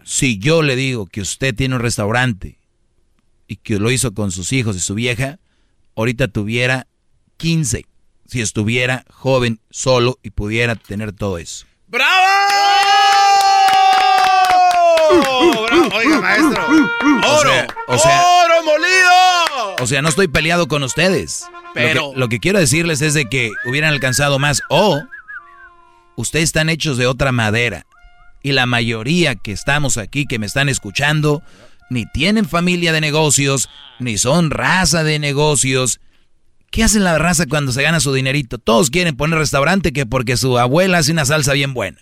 Si 0.09 0.39
yo 0.39 0.63
le 0.63 0.77
digo 0.77 1.07
que 1.07 1.21
usted 1.21 1.53
tiene 1.53 1.75
un 1.75 1.81
restaurante 1.81 2.59
y 3.49 3.57
que 3.57 3.81
lo 3.81 3.91
hizo 3.91 4.15
con 4.15 4.31
sus 4.31 4.53
hijos 4.53 4.77
y 4.77 4.81
su 4.81 4.95
vieja, 4.95 5.41
ahorita 5.97 6.29
tuviera 6.29 6.87
15 7.39 7.87
si 8.29 8.41
estuviera 8.41 9.05
joven, 9.13 9.59
solo 9.69 10.19
y 10.23 10.31
pudiera 10.31 10.77
tener 10.77 11.13
todo 11.13 11.39
eso. 11.39 11.67
¡Bravo! 11.89 12.07
Oiga, 15.95 16.21
maestro. 16.21 16.63
O 16.67 17.39
¡Oro! 17.41 17.51
sea, 17.51 17.67
o 17.89 17.99
sea- 17.99 18.23
¡Oro 18.45 18.63
molido! 18.65 19.77
O 19.81 19.87
sea, 19.89 20.03
no 20.03 20.09
estoy 20.09 20.29
peleado 20.29 20.69
con 20.69 20.83
ustedes. 20.85 21.47
Pero- 21.75 21.95
Lo 22.07 22.13
que, 22.13 22.19
lo 22.21 22.29
que 22.29 22.39
quiero 22.41 22.59
decirles 22.61 23.01
es 23.03 23.13
de 23.15 23.29
que 23.29 23.51
hubieran 23.67 23.93
alcanzado 23.93 24.39
más 24.39 24.63
o 24.71 25.03
ustedes 26.17 26.45
están 26.45 26.69
hechos 26.69 26.97
de 26.97 27.07
otra 27.09 27.33
madera. 27.33 27.87
Y 28.47 28.53
la 28.53 28.67
mayoría 28.67 29.35
que 29.35 29.51
estamos 29.51 29.97
aquí, 29.97 30.25
que 30.25 30.39
me 30.39 30.47
están 30.47 30.69
escuchando, 30.69 31.43
ni 31.91 32.07
tienen 32.07 32.45
familia 32.45 32.93
de 32.93 33.01
negocios, 33.01 33.69
ni 33.99 34.19
son 34.19 34.53
raza 34.53 35.03
de 35.03 35.19
negocios. 35.19 35.99
¿Qué 36.71 36.85
hacen 36.85 37.03
la 37.03 37.19
raza 37.19 37.47
cuando 37.47 37.73
se 37.73 37.83
gana 37.83 37.99
su 37.99 38.13
dinerito? 38.13 38.59
Todos 38.59 38.91
quieren 38.91 39.17
poner 39.17 39.41
restaurante 39.41 39.93
que 39.93 40.07
porque 40.07 40.37
su 40.37 40.59
abuela 40.59 40.99
hace 40.99 41.11
una 41.11 41.25
salsa 41.25 41.55
bien 41.55 41.75
buena. 41.75 41.99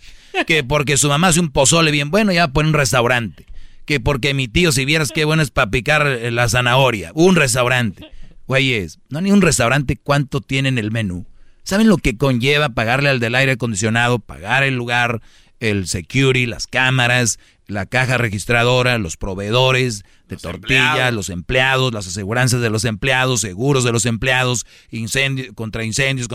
Que 0.47 0.63
porque 0.63 0.99
su 0.99 1.09
mamá 1.09 1.29
hace 1.29 1.41
un 1.41 1.49
pozole 1.49 1.91
bien 1.91 2.11
bueno, 2.11 2.31
ya 2.31 2.49
pone 2.49 2.69
un 2.69 2.75
restaurante. 2.75 3.47
que 3.87 3.99
porque 3.99 4.35
mi 4.35 4.47
tío, 4.47 4.71
si 4.71 4.85
vieras 4.85 5.13
qué 5.15 5.25
bueno 5.25 5.43
es 5.43 5.51
para 5.51 5.71
picar 5.71 6.07
eh, 6.07 6.31
la 6.31 6.51
zanahoria, 6.51 7.11
un 7.15 7.37
restaurante. 7.37 8.11
Güeyes, 8.47 8.99
no 9.09 9.23
ni 9.23 9.33
un 9.33 9.41
restaurante, 9.41 9.97
¿cuánto 9.97 10.43
tienen 10.43 10.77
el 10.77 10.91
menú? 10.91 11.25
¿Saben 11.63 11.89
lo 11.89 11.97
que 11.97 12.19
conlleva 12.19 12.69
pagarle 12.69 13.09
al 13.09 13.21
del 13.21 13.35
aire 13.35 13.53
acondicionado, 13.53 14.19
pagar 14.19 14.63
el 14.65 14.75
lugar, 14.75 15.23
el 15.61 15.87
security, 15.87 16.47
las 16.47 16.67
cámaras, 16.67 17.39
la 17.67 17.87
caja 17.87 18.19
registradora, 18.19 18.99
los 18.99 19.17
proveedores 19.17 20.05
de 20.29 20.37
tortillas, 20.37 21.13
los 21.13 21.31
empleados, 21.31 21.93
las 21.93 22.07
aseguranzas 22.07 22.61
de 22.61 22.71
los 22.71 22.85
empleados, 22.85 23.41
seguros 23.41 23.85
de 23.85 23.93
los 23.93 24.07
empleados, 24.07 24.67
incendios, 24.91 25.55
contra 25.55 25.85
incendios. 25.85 26.29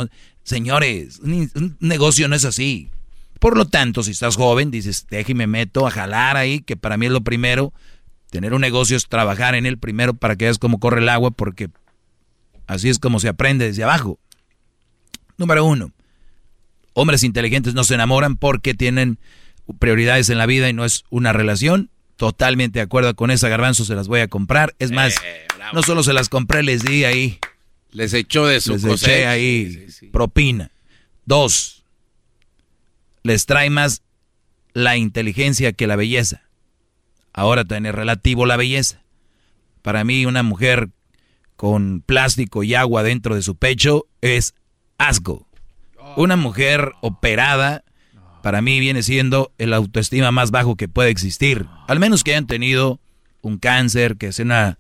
Señores, 0.44 1.20
un, 1.20 1.78
negocio 1.80 2.28
no 2.28 2.36
es 2.36 2.46
así. 2.46 2.90
Por 3.40 3.56
lo 3.56 3.66
tanto, 3.66 4.04
si 4.04 4.12
estás 4.12 4.36
joven, 4.36 4.72
dices, 4.72 5.08
déjeme 5.10 5.48
meto 5.48 5.88
a 5.88 5.92
jalar 5.92 6.36
ahí, 6.36 6.60
que 6.60 6.76
para 6.76 6.98
mí 6.98 7.06
es 7.06 7.12
lo 7.12 7.22
primero. 7.22 7.74
Tener 8.32 8.54
un 8.54 8.62
negocio 8.62 8.98
es 8.98 9.08
trabajar 9.08 9.56
en 9.56 9.66
él 9.66 9.78
primero 9.78 10.14
para 10.14 10.36
que 10.36 10.46
veas 10.46 10.58
cómo 10.58 10.80
corre 10.80 11.02
el 11.02 11.10
agua, 11.10 11.32
porque 11.32 11.70
así 12.68 12.90
es 12.90 13.00
como 13.00 13.20
se 13.20 13.30
aprende 13.30 13.66
desde 13.66 13.84
abajo. 13.84 14.20
Número 15.38 15.64
uno, 15.64 15.92
hombres 16.94 17.24
inteligentes 17.24 17.74
no 17.74 17.84
se 17.84 17.96
enamoran 17.96 18.36
porque 18.38 18.74
tienen 18.74 19.20
prioridades 19.80 20.30
en 20.30 20.38
la 20.38 20.46
vida 20.46 20.70
y 20.70 20.74
no 20.74 20.86
es 20.86 21.04
una 21.10 21.34
relación. 21.34 21.90
Totalmente 22.16 22.80
de 22.80 22.84
acuerdo 22.84 23.16
con 23.16 23.32
esa 23.32 23.48
garbanzo, 23.48 23.86
se 23.86 23.96
las 23.96 24.08
voy 24.08 24.20
a 24.20 24.28
comprar. 24.28 24.76
Es 24.80 24.92
más, 24.92 25.16
eh, 25.18 25.48
no 25.74 25.84
solo 25.84 26.04
se 26.04 26.14
las 26.14 26.28
compré, 26.28 26.64
les 26.64 26.84
di 26.84 27.06
ahí. 27.06 27.40
Les 27.92 28.14
echó 28.14 28.46
de 28.46 28.60
su 28.60 28.74
Les 28.74 28.84
eché 28.84 29.26
ahí 29.26 29.88
propina. 30.12 30.72
Dos, 31.26 31.86
les 33.24 33.46
trae 33.46 33.70
más 33.70 34.02
la 34.74 34.98
inteligencia 34.98 35.74
que 35.74 35.88
la 35.88 35.96
belleza. 35.96 36.44
Ahora 37.34 37.64
tiene 37.64 37.92
relativo 37.92 38.46
la 38.46 38.58
belleza. 38.58 39.04
Para 39.82 40.04
mí 40.04 40.26
una 40.26 40.44
mujer 40.44 40.90
con 41.56 42.02
plástico 42.02 42.64
y 42.64 42.76
agua 42.76 43.04
dentro 43.04 43.36
de 43.36 43.42
su 43.42 43.56
pecho 43.56 44.08
es 44.22 44.56
asco. 44.98 45.49
Una 46.16 46.36
mujer 46.36 46.94
operada 47.02 47.84
para 48.42 48.62
mí 48.62 48.80
viene 48.80 49.04
siendo 49.04 49.52
el 49.58 49.74
autoestima 49.74 50.32
más 50.32 50.52
bajo 50.52 50.76
que 50.76 50.88
puede 50.88 51.10
existir. 51.10 51.66
Al 51.88 52.00
menos 52.00 52.24
que 52.24 52.32
hayan 52.32 52.48
tenido 52.48 53.00
un 53.42 53.58
cáncer, 53.58 54.18
que 54.18 54.32
sea 54.32 54.46
una, 54.46 54.80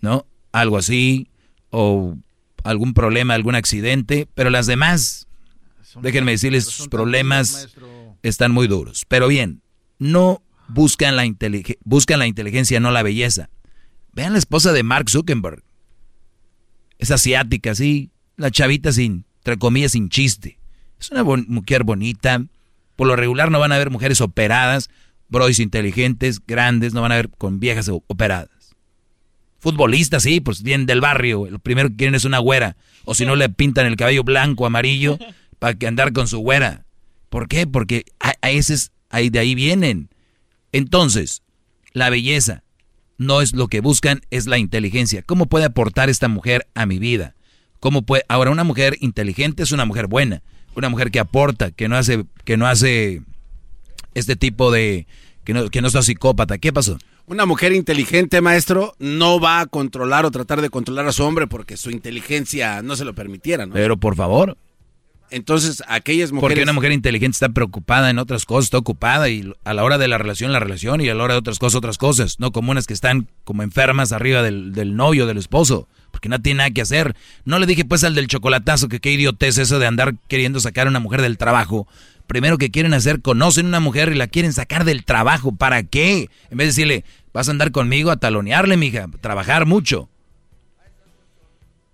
¿no? 0.00 0.26
Algo 0.52 0.78
así, 0.78 1.28
o 1.70 2.16
algún 2.64 2.94
problema, 2.94 3.34
algún 3.34 3.54
accidente, 3.54 4.28
pero 4.34 4.50
las 4.50 4.66
demás, 4.66 5.28
déjenme 6.00 6.32
decirles, 6.32 6.64
sus 6.64 6.88
problemas 6.88 7.68
están 8.22 8.52
muy 8.52 8.66
duros. 8.66 9.04
Pero 9.08 9.28
bien, 9.28 9.62
no 9.98 10.42
buscan 10.68 11.16
la, 11.16 11.24
buscan 11.84 12.18
la 12.18 12.26
inteligencia, 12.26 12.80
no 12.80 12.90
la 12.90 13.02
belleza. 13.02 13.50
Vean 14.12 14.32
la 14.32 14.38
esposa 14.38 14.72
de 14.72 14.82
Mark 14.82 15.10
Zuckerberg. 15.10 15.62
Es 16.98 17.10
asiática, 17.10 17.74
sí, 17.74 18.10
la 18.36 18.50
chavita 18.50 18.92
sin, 18.92 19.24
entre 19.48 19.58
comillas, 19.58 19.92
sin 19.92 20.10
chiste. 20.10 20.58
Es 21.00 21.10
una 21.10 21.24
mujer 21.24 21.82
bonita, 21.82 22.44
por 22.96 23.06
lo 23.06 23.16
regular 23.16 23.50
no 23.50 23.58
van 23.58 23.72
a 23.72 23.78
ver 23.78 23.88
mujeres 23.88 24.20
operadas, 24.20 24.90
bros 25.30 25.58
inteligentes, 25.58 26.44
grandes, 26.46 26.92
no 26.92 27.00
van 27.00 27.12
a 27.12 27.16
ver 27.16 27.30
con 27.30 27.58
viejas 27.58 27.88
operadas. 27.88 28.50
Futbolistas, 29.58 30.24
sí, 30.24 30.40
pues 30.40 30.62
vienen 30.62 30.86
del 30.86 31.00
barrio. 31.00 31.46
Lo 31.48 31.58
primero 31.60 31.88
que 31.88 31.96
quieren 31.96 32.14
es 32.14 32.26
una 32.26 32.38
güera. 32.38 32.76
O 33.06 33.14
si 33.14 33.24
no 33.24 33.36
le 33.36 33.48
pintan 33.48 33.86
el 33.86 33.96
cabello 33.96 34.22
blanco, 34.22 34.66
amarillo, 34.66 35.18
para 35.58 35.74
que 35.74 35.86
andar 35.86 36.12
con 36.12 36.28
su 36.28 36.40
güera. 36.40 36.84
¿Por 37.30 37.48
qué? 37.48 37.66
Porque 37.66 38.04
a, 38.20 38.34
ahí 38.42 39.30
de 39.30 39.38
ahí 39.38 39.54
vienen. 39.54 40.10
Entonces, 40.72 41.42
la 41.94 42.10
belleza 42.10 42.64
no 43.16 43.40
es 43.40 43.54
lo 43.54 43.68
que 43.68 43.80
buscan, 43.80 44.20
es 44.30 44.46
la 44.46 44.58
inteligencia. 44.58 45.22
¿Cómo 45.22 45.46
puede 45.46 45.64
aportar 45.64 46.10
esta 46.10 46.28
mujer 46.28 46.68
a 46.74 46.84
mi 46.84 46.98
vida? 46.98 47.34
¿Cómo 47.80 48.02
puede? 48.02 48.24
Ahora, 48.28 48.50
una 48.50 48.64
mujer 48.64 48.96
inteligente 49.00 49.62
es 49.62 49.72
una 49.72 49.84
mujer 49.84 50.06
buena 50.06 50.42
una 50.78 50.88
mujer 50.88 51.10
que 51.10 51.20
aporta, 51.20 51.70
que 51.70 51.88
no 51.88 51.96
hace, 51.96 52.24
que 52.44 52.56
no 52.56 52.66
hace 52.66 53.22
este 54.14 54.36
tipo 54.36 54.70
de, 54.70 55.06
que 55.44 55.52
no, 55.52 55.68
que 55.68 55.82
no 55.82 55.88
está 55.88 56.02
psicópata. 56.02 56.58
¿Qué 56.58 56.72
pasó? 56.72 56.98
Una 57.26 57.44
mujer 57.44 57.72
inteligente, 57.72 58.40
maestro, 58.40 58.94
no 58.98 59.38
va 59.38 59.60
a 59.60 59.66
controlar 59.66 60.24
o 60.24 60.30
tratar 60.30 60.62
de 60.62 60.70
controlar 60.70 61.06
a 61.06 61.12
su 61.12 61.24
hombre 61.24 61.46
porque 61.46 61.76
su 61.76 61.90
inteligencia 61.90 62.80
no 62.82 62.96
se 62.96 63.04
lo 63.04 63.14
permitiera, 63.14 63.66
¿no? 63.66 63.74
Pero 63.74 63.98
por 63.98 64.16
favor. 64.16 64.56
Entonces, 65.30 65.82
aquellas 65.88 66.32
mujeres... 66.32 66.54
Porque 66.54 66.62
una 66.62 66.72
mujer 66.72 66.92
inteligente 66.92 67.34
está 67.34 67.50
preocupada 67.50 68.08
en 68.08 68.18
otras 68.18 68.46
cosas, 68.46 68.66
está 68.66 68.78
ocupada 68.78 69.28
y 69.28 69.52
a 69.62 69.74
la 69.74 69.84
hora 69.84 69.98
de 69.98 70.08
la 70.08 70.16
relación, 70.16 70.54
la 70.54 70.60
relación 70.60 71.02
y 71.02 71.08
a 71.10 71.14
la 71.14 71.22
hora 71.22 71.34
de 71.34 71.40
otras 71.40 71.58
cosas, 71.58 71.76
otras 71.76 71.98
cosas. 71.98 72.40
No 72.40 72.50
como 72.50 72.70
unas 72.70 72.86
que 72.86 72.94
están 72.94 73.28
como 73.44 73.62
enfermas 73.62 74.12
arriba 74.12 74.42
del, 74.42 74.72
del 74.72 74.96
novio, 74.96 75.26
del 75.26 75.36
esposo 75.36 75.86
porque 76.10 76.28
no 76.28 76.40
tiene 76.40 76.58
nada 76.58 76.70
que 76.70 76.82
hacer. 76.82 77.14
No 77.44 77.58
le 77.58 77.66
dije 77.66 77.84
pues 77.84 78.04
al 78.04 78.14
del 78.14 78.28
chocolatazo 78.28 78.88
que 78.88 79.00
qué 79.00 79.12
idiotez 79.12 79.58
eso 79.58 79.78
de 79.78 79.86
andar 79.86 80.14
queriendo 80.28 80.60
sacar 80.60 80.86
a 80.86 80.90
una 80.90 81.00
mujer 81.00 81.22
del 81.22 81.38
trabajo. 81.38 81.86
Primero 82.26 82.58
que 82.58 82.70
quieren 82.70 82.92
hacer, 82.92 83.22
conocen 83.22 83.66
a 83.66 83.68
una 83.68 83.80
mujer 83.80 84.10
y 84.12 84.16
la 84.16 84.26
quieren 84.26 84.52
sacar 84.52 84.84
del 84.84 85.04
trabajo. 85.04 85.54
¿Para 85.54 85.82
qué? 85.82 86.28
En 86.50 86.58
vez 86.58 86.66
de 86.66 86.72
decirle, 86.72 87.04
vas 87.32 87.48
a 87.48 87.52
andar 87.52 87.72
conmigo 87.72 88.10
a 88.10 88.16
talonearle, 88.16 88.76
mija, 88.76 89.06
trabajar 89.20 89.64
mucho. 89.64 90.08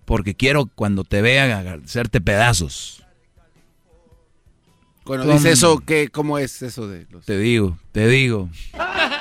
Porque 0.05 0.35
quiero 0.35 0.67
cuando 0.67 1.05
te 1.05 1.23
vea 1.23 1.77
hacerte 1.85 2.21
pedazos. 2.21 3.05
Bueno, 5.05 5.25
dice 5.25 5.53
eso, 5.53 5.81
¿qué, 5.81 6.09
¿cómo 6.09 6.39
es 6.39 6.63
eso 6.63 6.89
de 6.89 7.07
los... 7.11 7.27
Te 7.27 7.39
digo, 7.39 7.79
te 7.93 8.09
digo. 8.09 8.49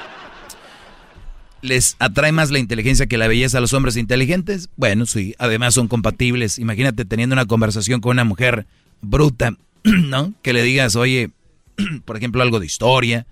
¿Les 1.63 1.95
atrae 1.99 2.33
más 2.33 2.51
la 2.51 2.59
inteligencia 2.59 3.05
que 3.05 3.17
la 3.17 3.29
belleza 3.29 3.57
a 3.57 3.61
los 3.61 3.71
hombres 3.71 3.95
inteligentes? 3.95 4.67
Bueno, 4.75 5.05
sí, 5.05 5.33
además 5.39 5.73
son 5.73 5.87
compatibles. 5.87 6.59
Imagínate 6.59 7.05
teniendo 7.05 7.33
una 7.33 7.45
conversación 7.45 8.01
con 8.01 8.11
una 8.11 8.25
mujer 8.25 8.67
bruta, 9.01 9.55
¿no? 9.83 10.33
Que 10.41 10.51
le 10.51 10.61
digas, 10.61 10.97
oye, 10.97 11.29
por 12.05 12.17
ejemplo, 12.17 12.41
algo 12.41 12.59
de 12.59 12.65
historia 12.65 13.25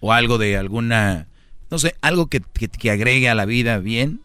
o 0.00 0.12
algo 0.12 0.36
de 0.36 0.58
alguna, 0.58 1.28
no 1.70 1.78
sé, 1.78 1.94
algo 2.02 2.26
que, 2.26 2.42
que, 2.78 2.90
agregue 2.90 3.30
a 3.30 3.34
la 3.34 3.46
vida 3.46 3.78
bien. 3.78 4.20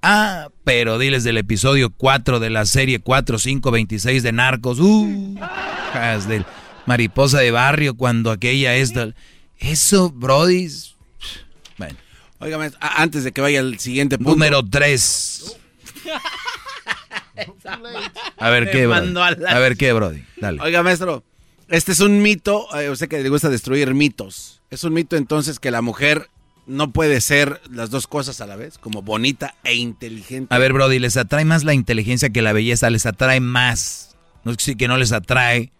Ah, 0.00 0.48
pero 0.64 0.98
diles 0.98 1.22
del 1.22 1.36
episodio 1.36 1.90
4 1.90 2.40
de 2.40 2.48
la 2.48 2.64
serie 2.64 2.98
4, 2.98 3.38
5, 3.38 3.70
26 3.70 4.22
de 4.22 4.32
Narcos. 4.32 4.80
Uh, 4.80 5.38
del 6.28 6.46
mariposa 6.86 7.40
de 7.40 7.50
barrio 7.50 7.94
cuando 7.94 8.30
aquella 8.30 8.74
es... 8.74 8.94
Eso, 9.58 10.10
Brody. 10.10 10.68
Bueno. 11.76 11.96
Oiga, 12.42 12.58
antes 12.80 13.22
de 13.22 13.30
que 13.30 13.40
vaya 13.40 13.60
al 13.60 13.78
siguiente 13.78 14.18
punto. 14.18 14.32
Número 14.32 14.64
3. 14.68 15.56
a 18.36 18.50
ver 18.50 18.70
qué, 18.70 18.86
Brody. 18.88 19.14
A 19.16 19.58
ver 19.60 19.76
qué, 19.76 19.92
Brody. 19.92 20.24
Dale. 20.38 20.60
Oiga, 20.60 20.82
maestro, 20.82 21.22
este 21.68 21.92
es 21.92 22.00
un 22.00 22.20
mito. 22.20 22.66
Eh, 22.76 22.90
usted 22.90 23.08
que 23.08 23.22
le 23.22 23.28
gusta 23.28 23.48
destruir 23.48 23.94
mitos. 23.94 24.60
Es 24.70 24.82
un 24.82 24.92
mito 24.92 25.16
entonces 25.16 25.60
que 25.60 25.70
la 25.70 25.82
mujer 25.82 26.30
no 26.66 26.92
puede 26.92 27.20
ser 27.20 27.60
las 27.70 27.90
dos 27.90 28.08
cosas 28.08 28.40
a 28.40 28.46
la 28.46 28.56
vez, 28.56 28.76
como 28.76 29.02
bonita 29.02 29.54
e 29.62 29.74
inteligente. 29.74 30.52
A 30.52 30.58
ver, 30.58 30.72
Brody, 30.72 30.98
les 30.98 31.16
atrae 31.16 31.44
más 31.44 31.62
la 31.62 31.74
inteligencia 31.74 32.30
que 32.30 32.42
la 32.42 32.52
belleza. 32.52 32.90
Les 32.90 33.06
atrae 33.06 33.38
más. 33.38 34.16
No 34.42 34.50
es 34.50 34.58
que 34.58 34.88
no 34.88 34.96
les 34.96 35.12
atrae 35.12 35.70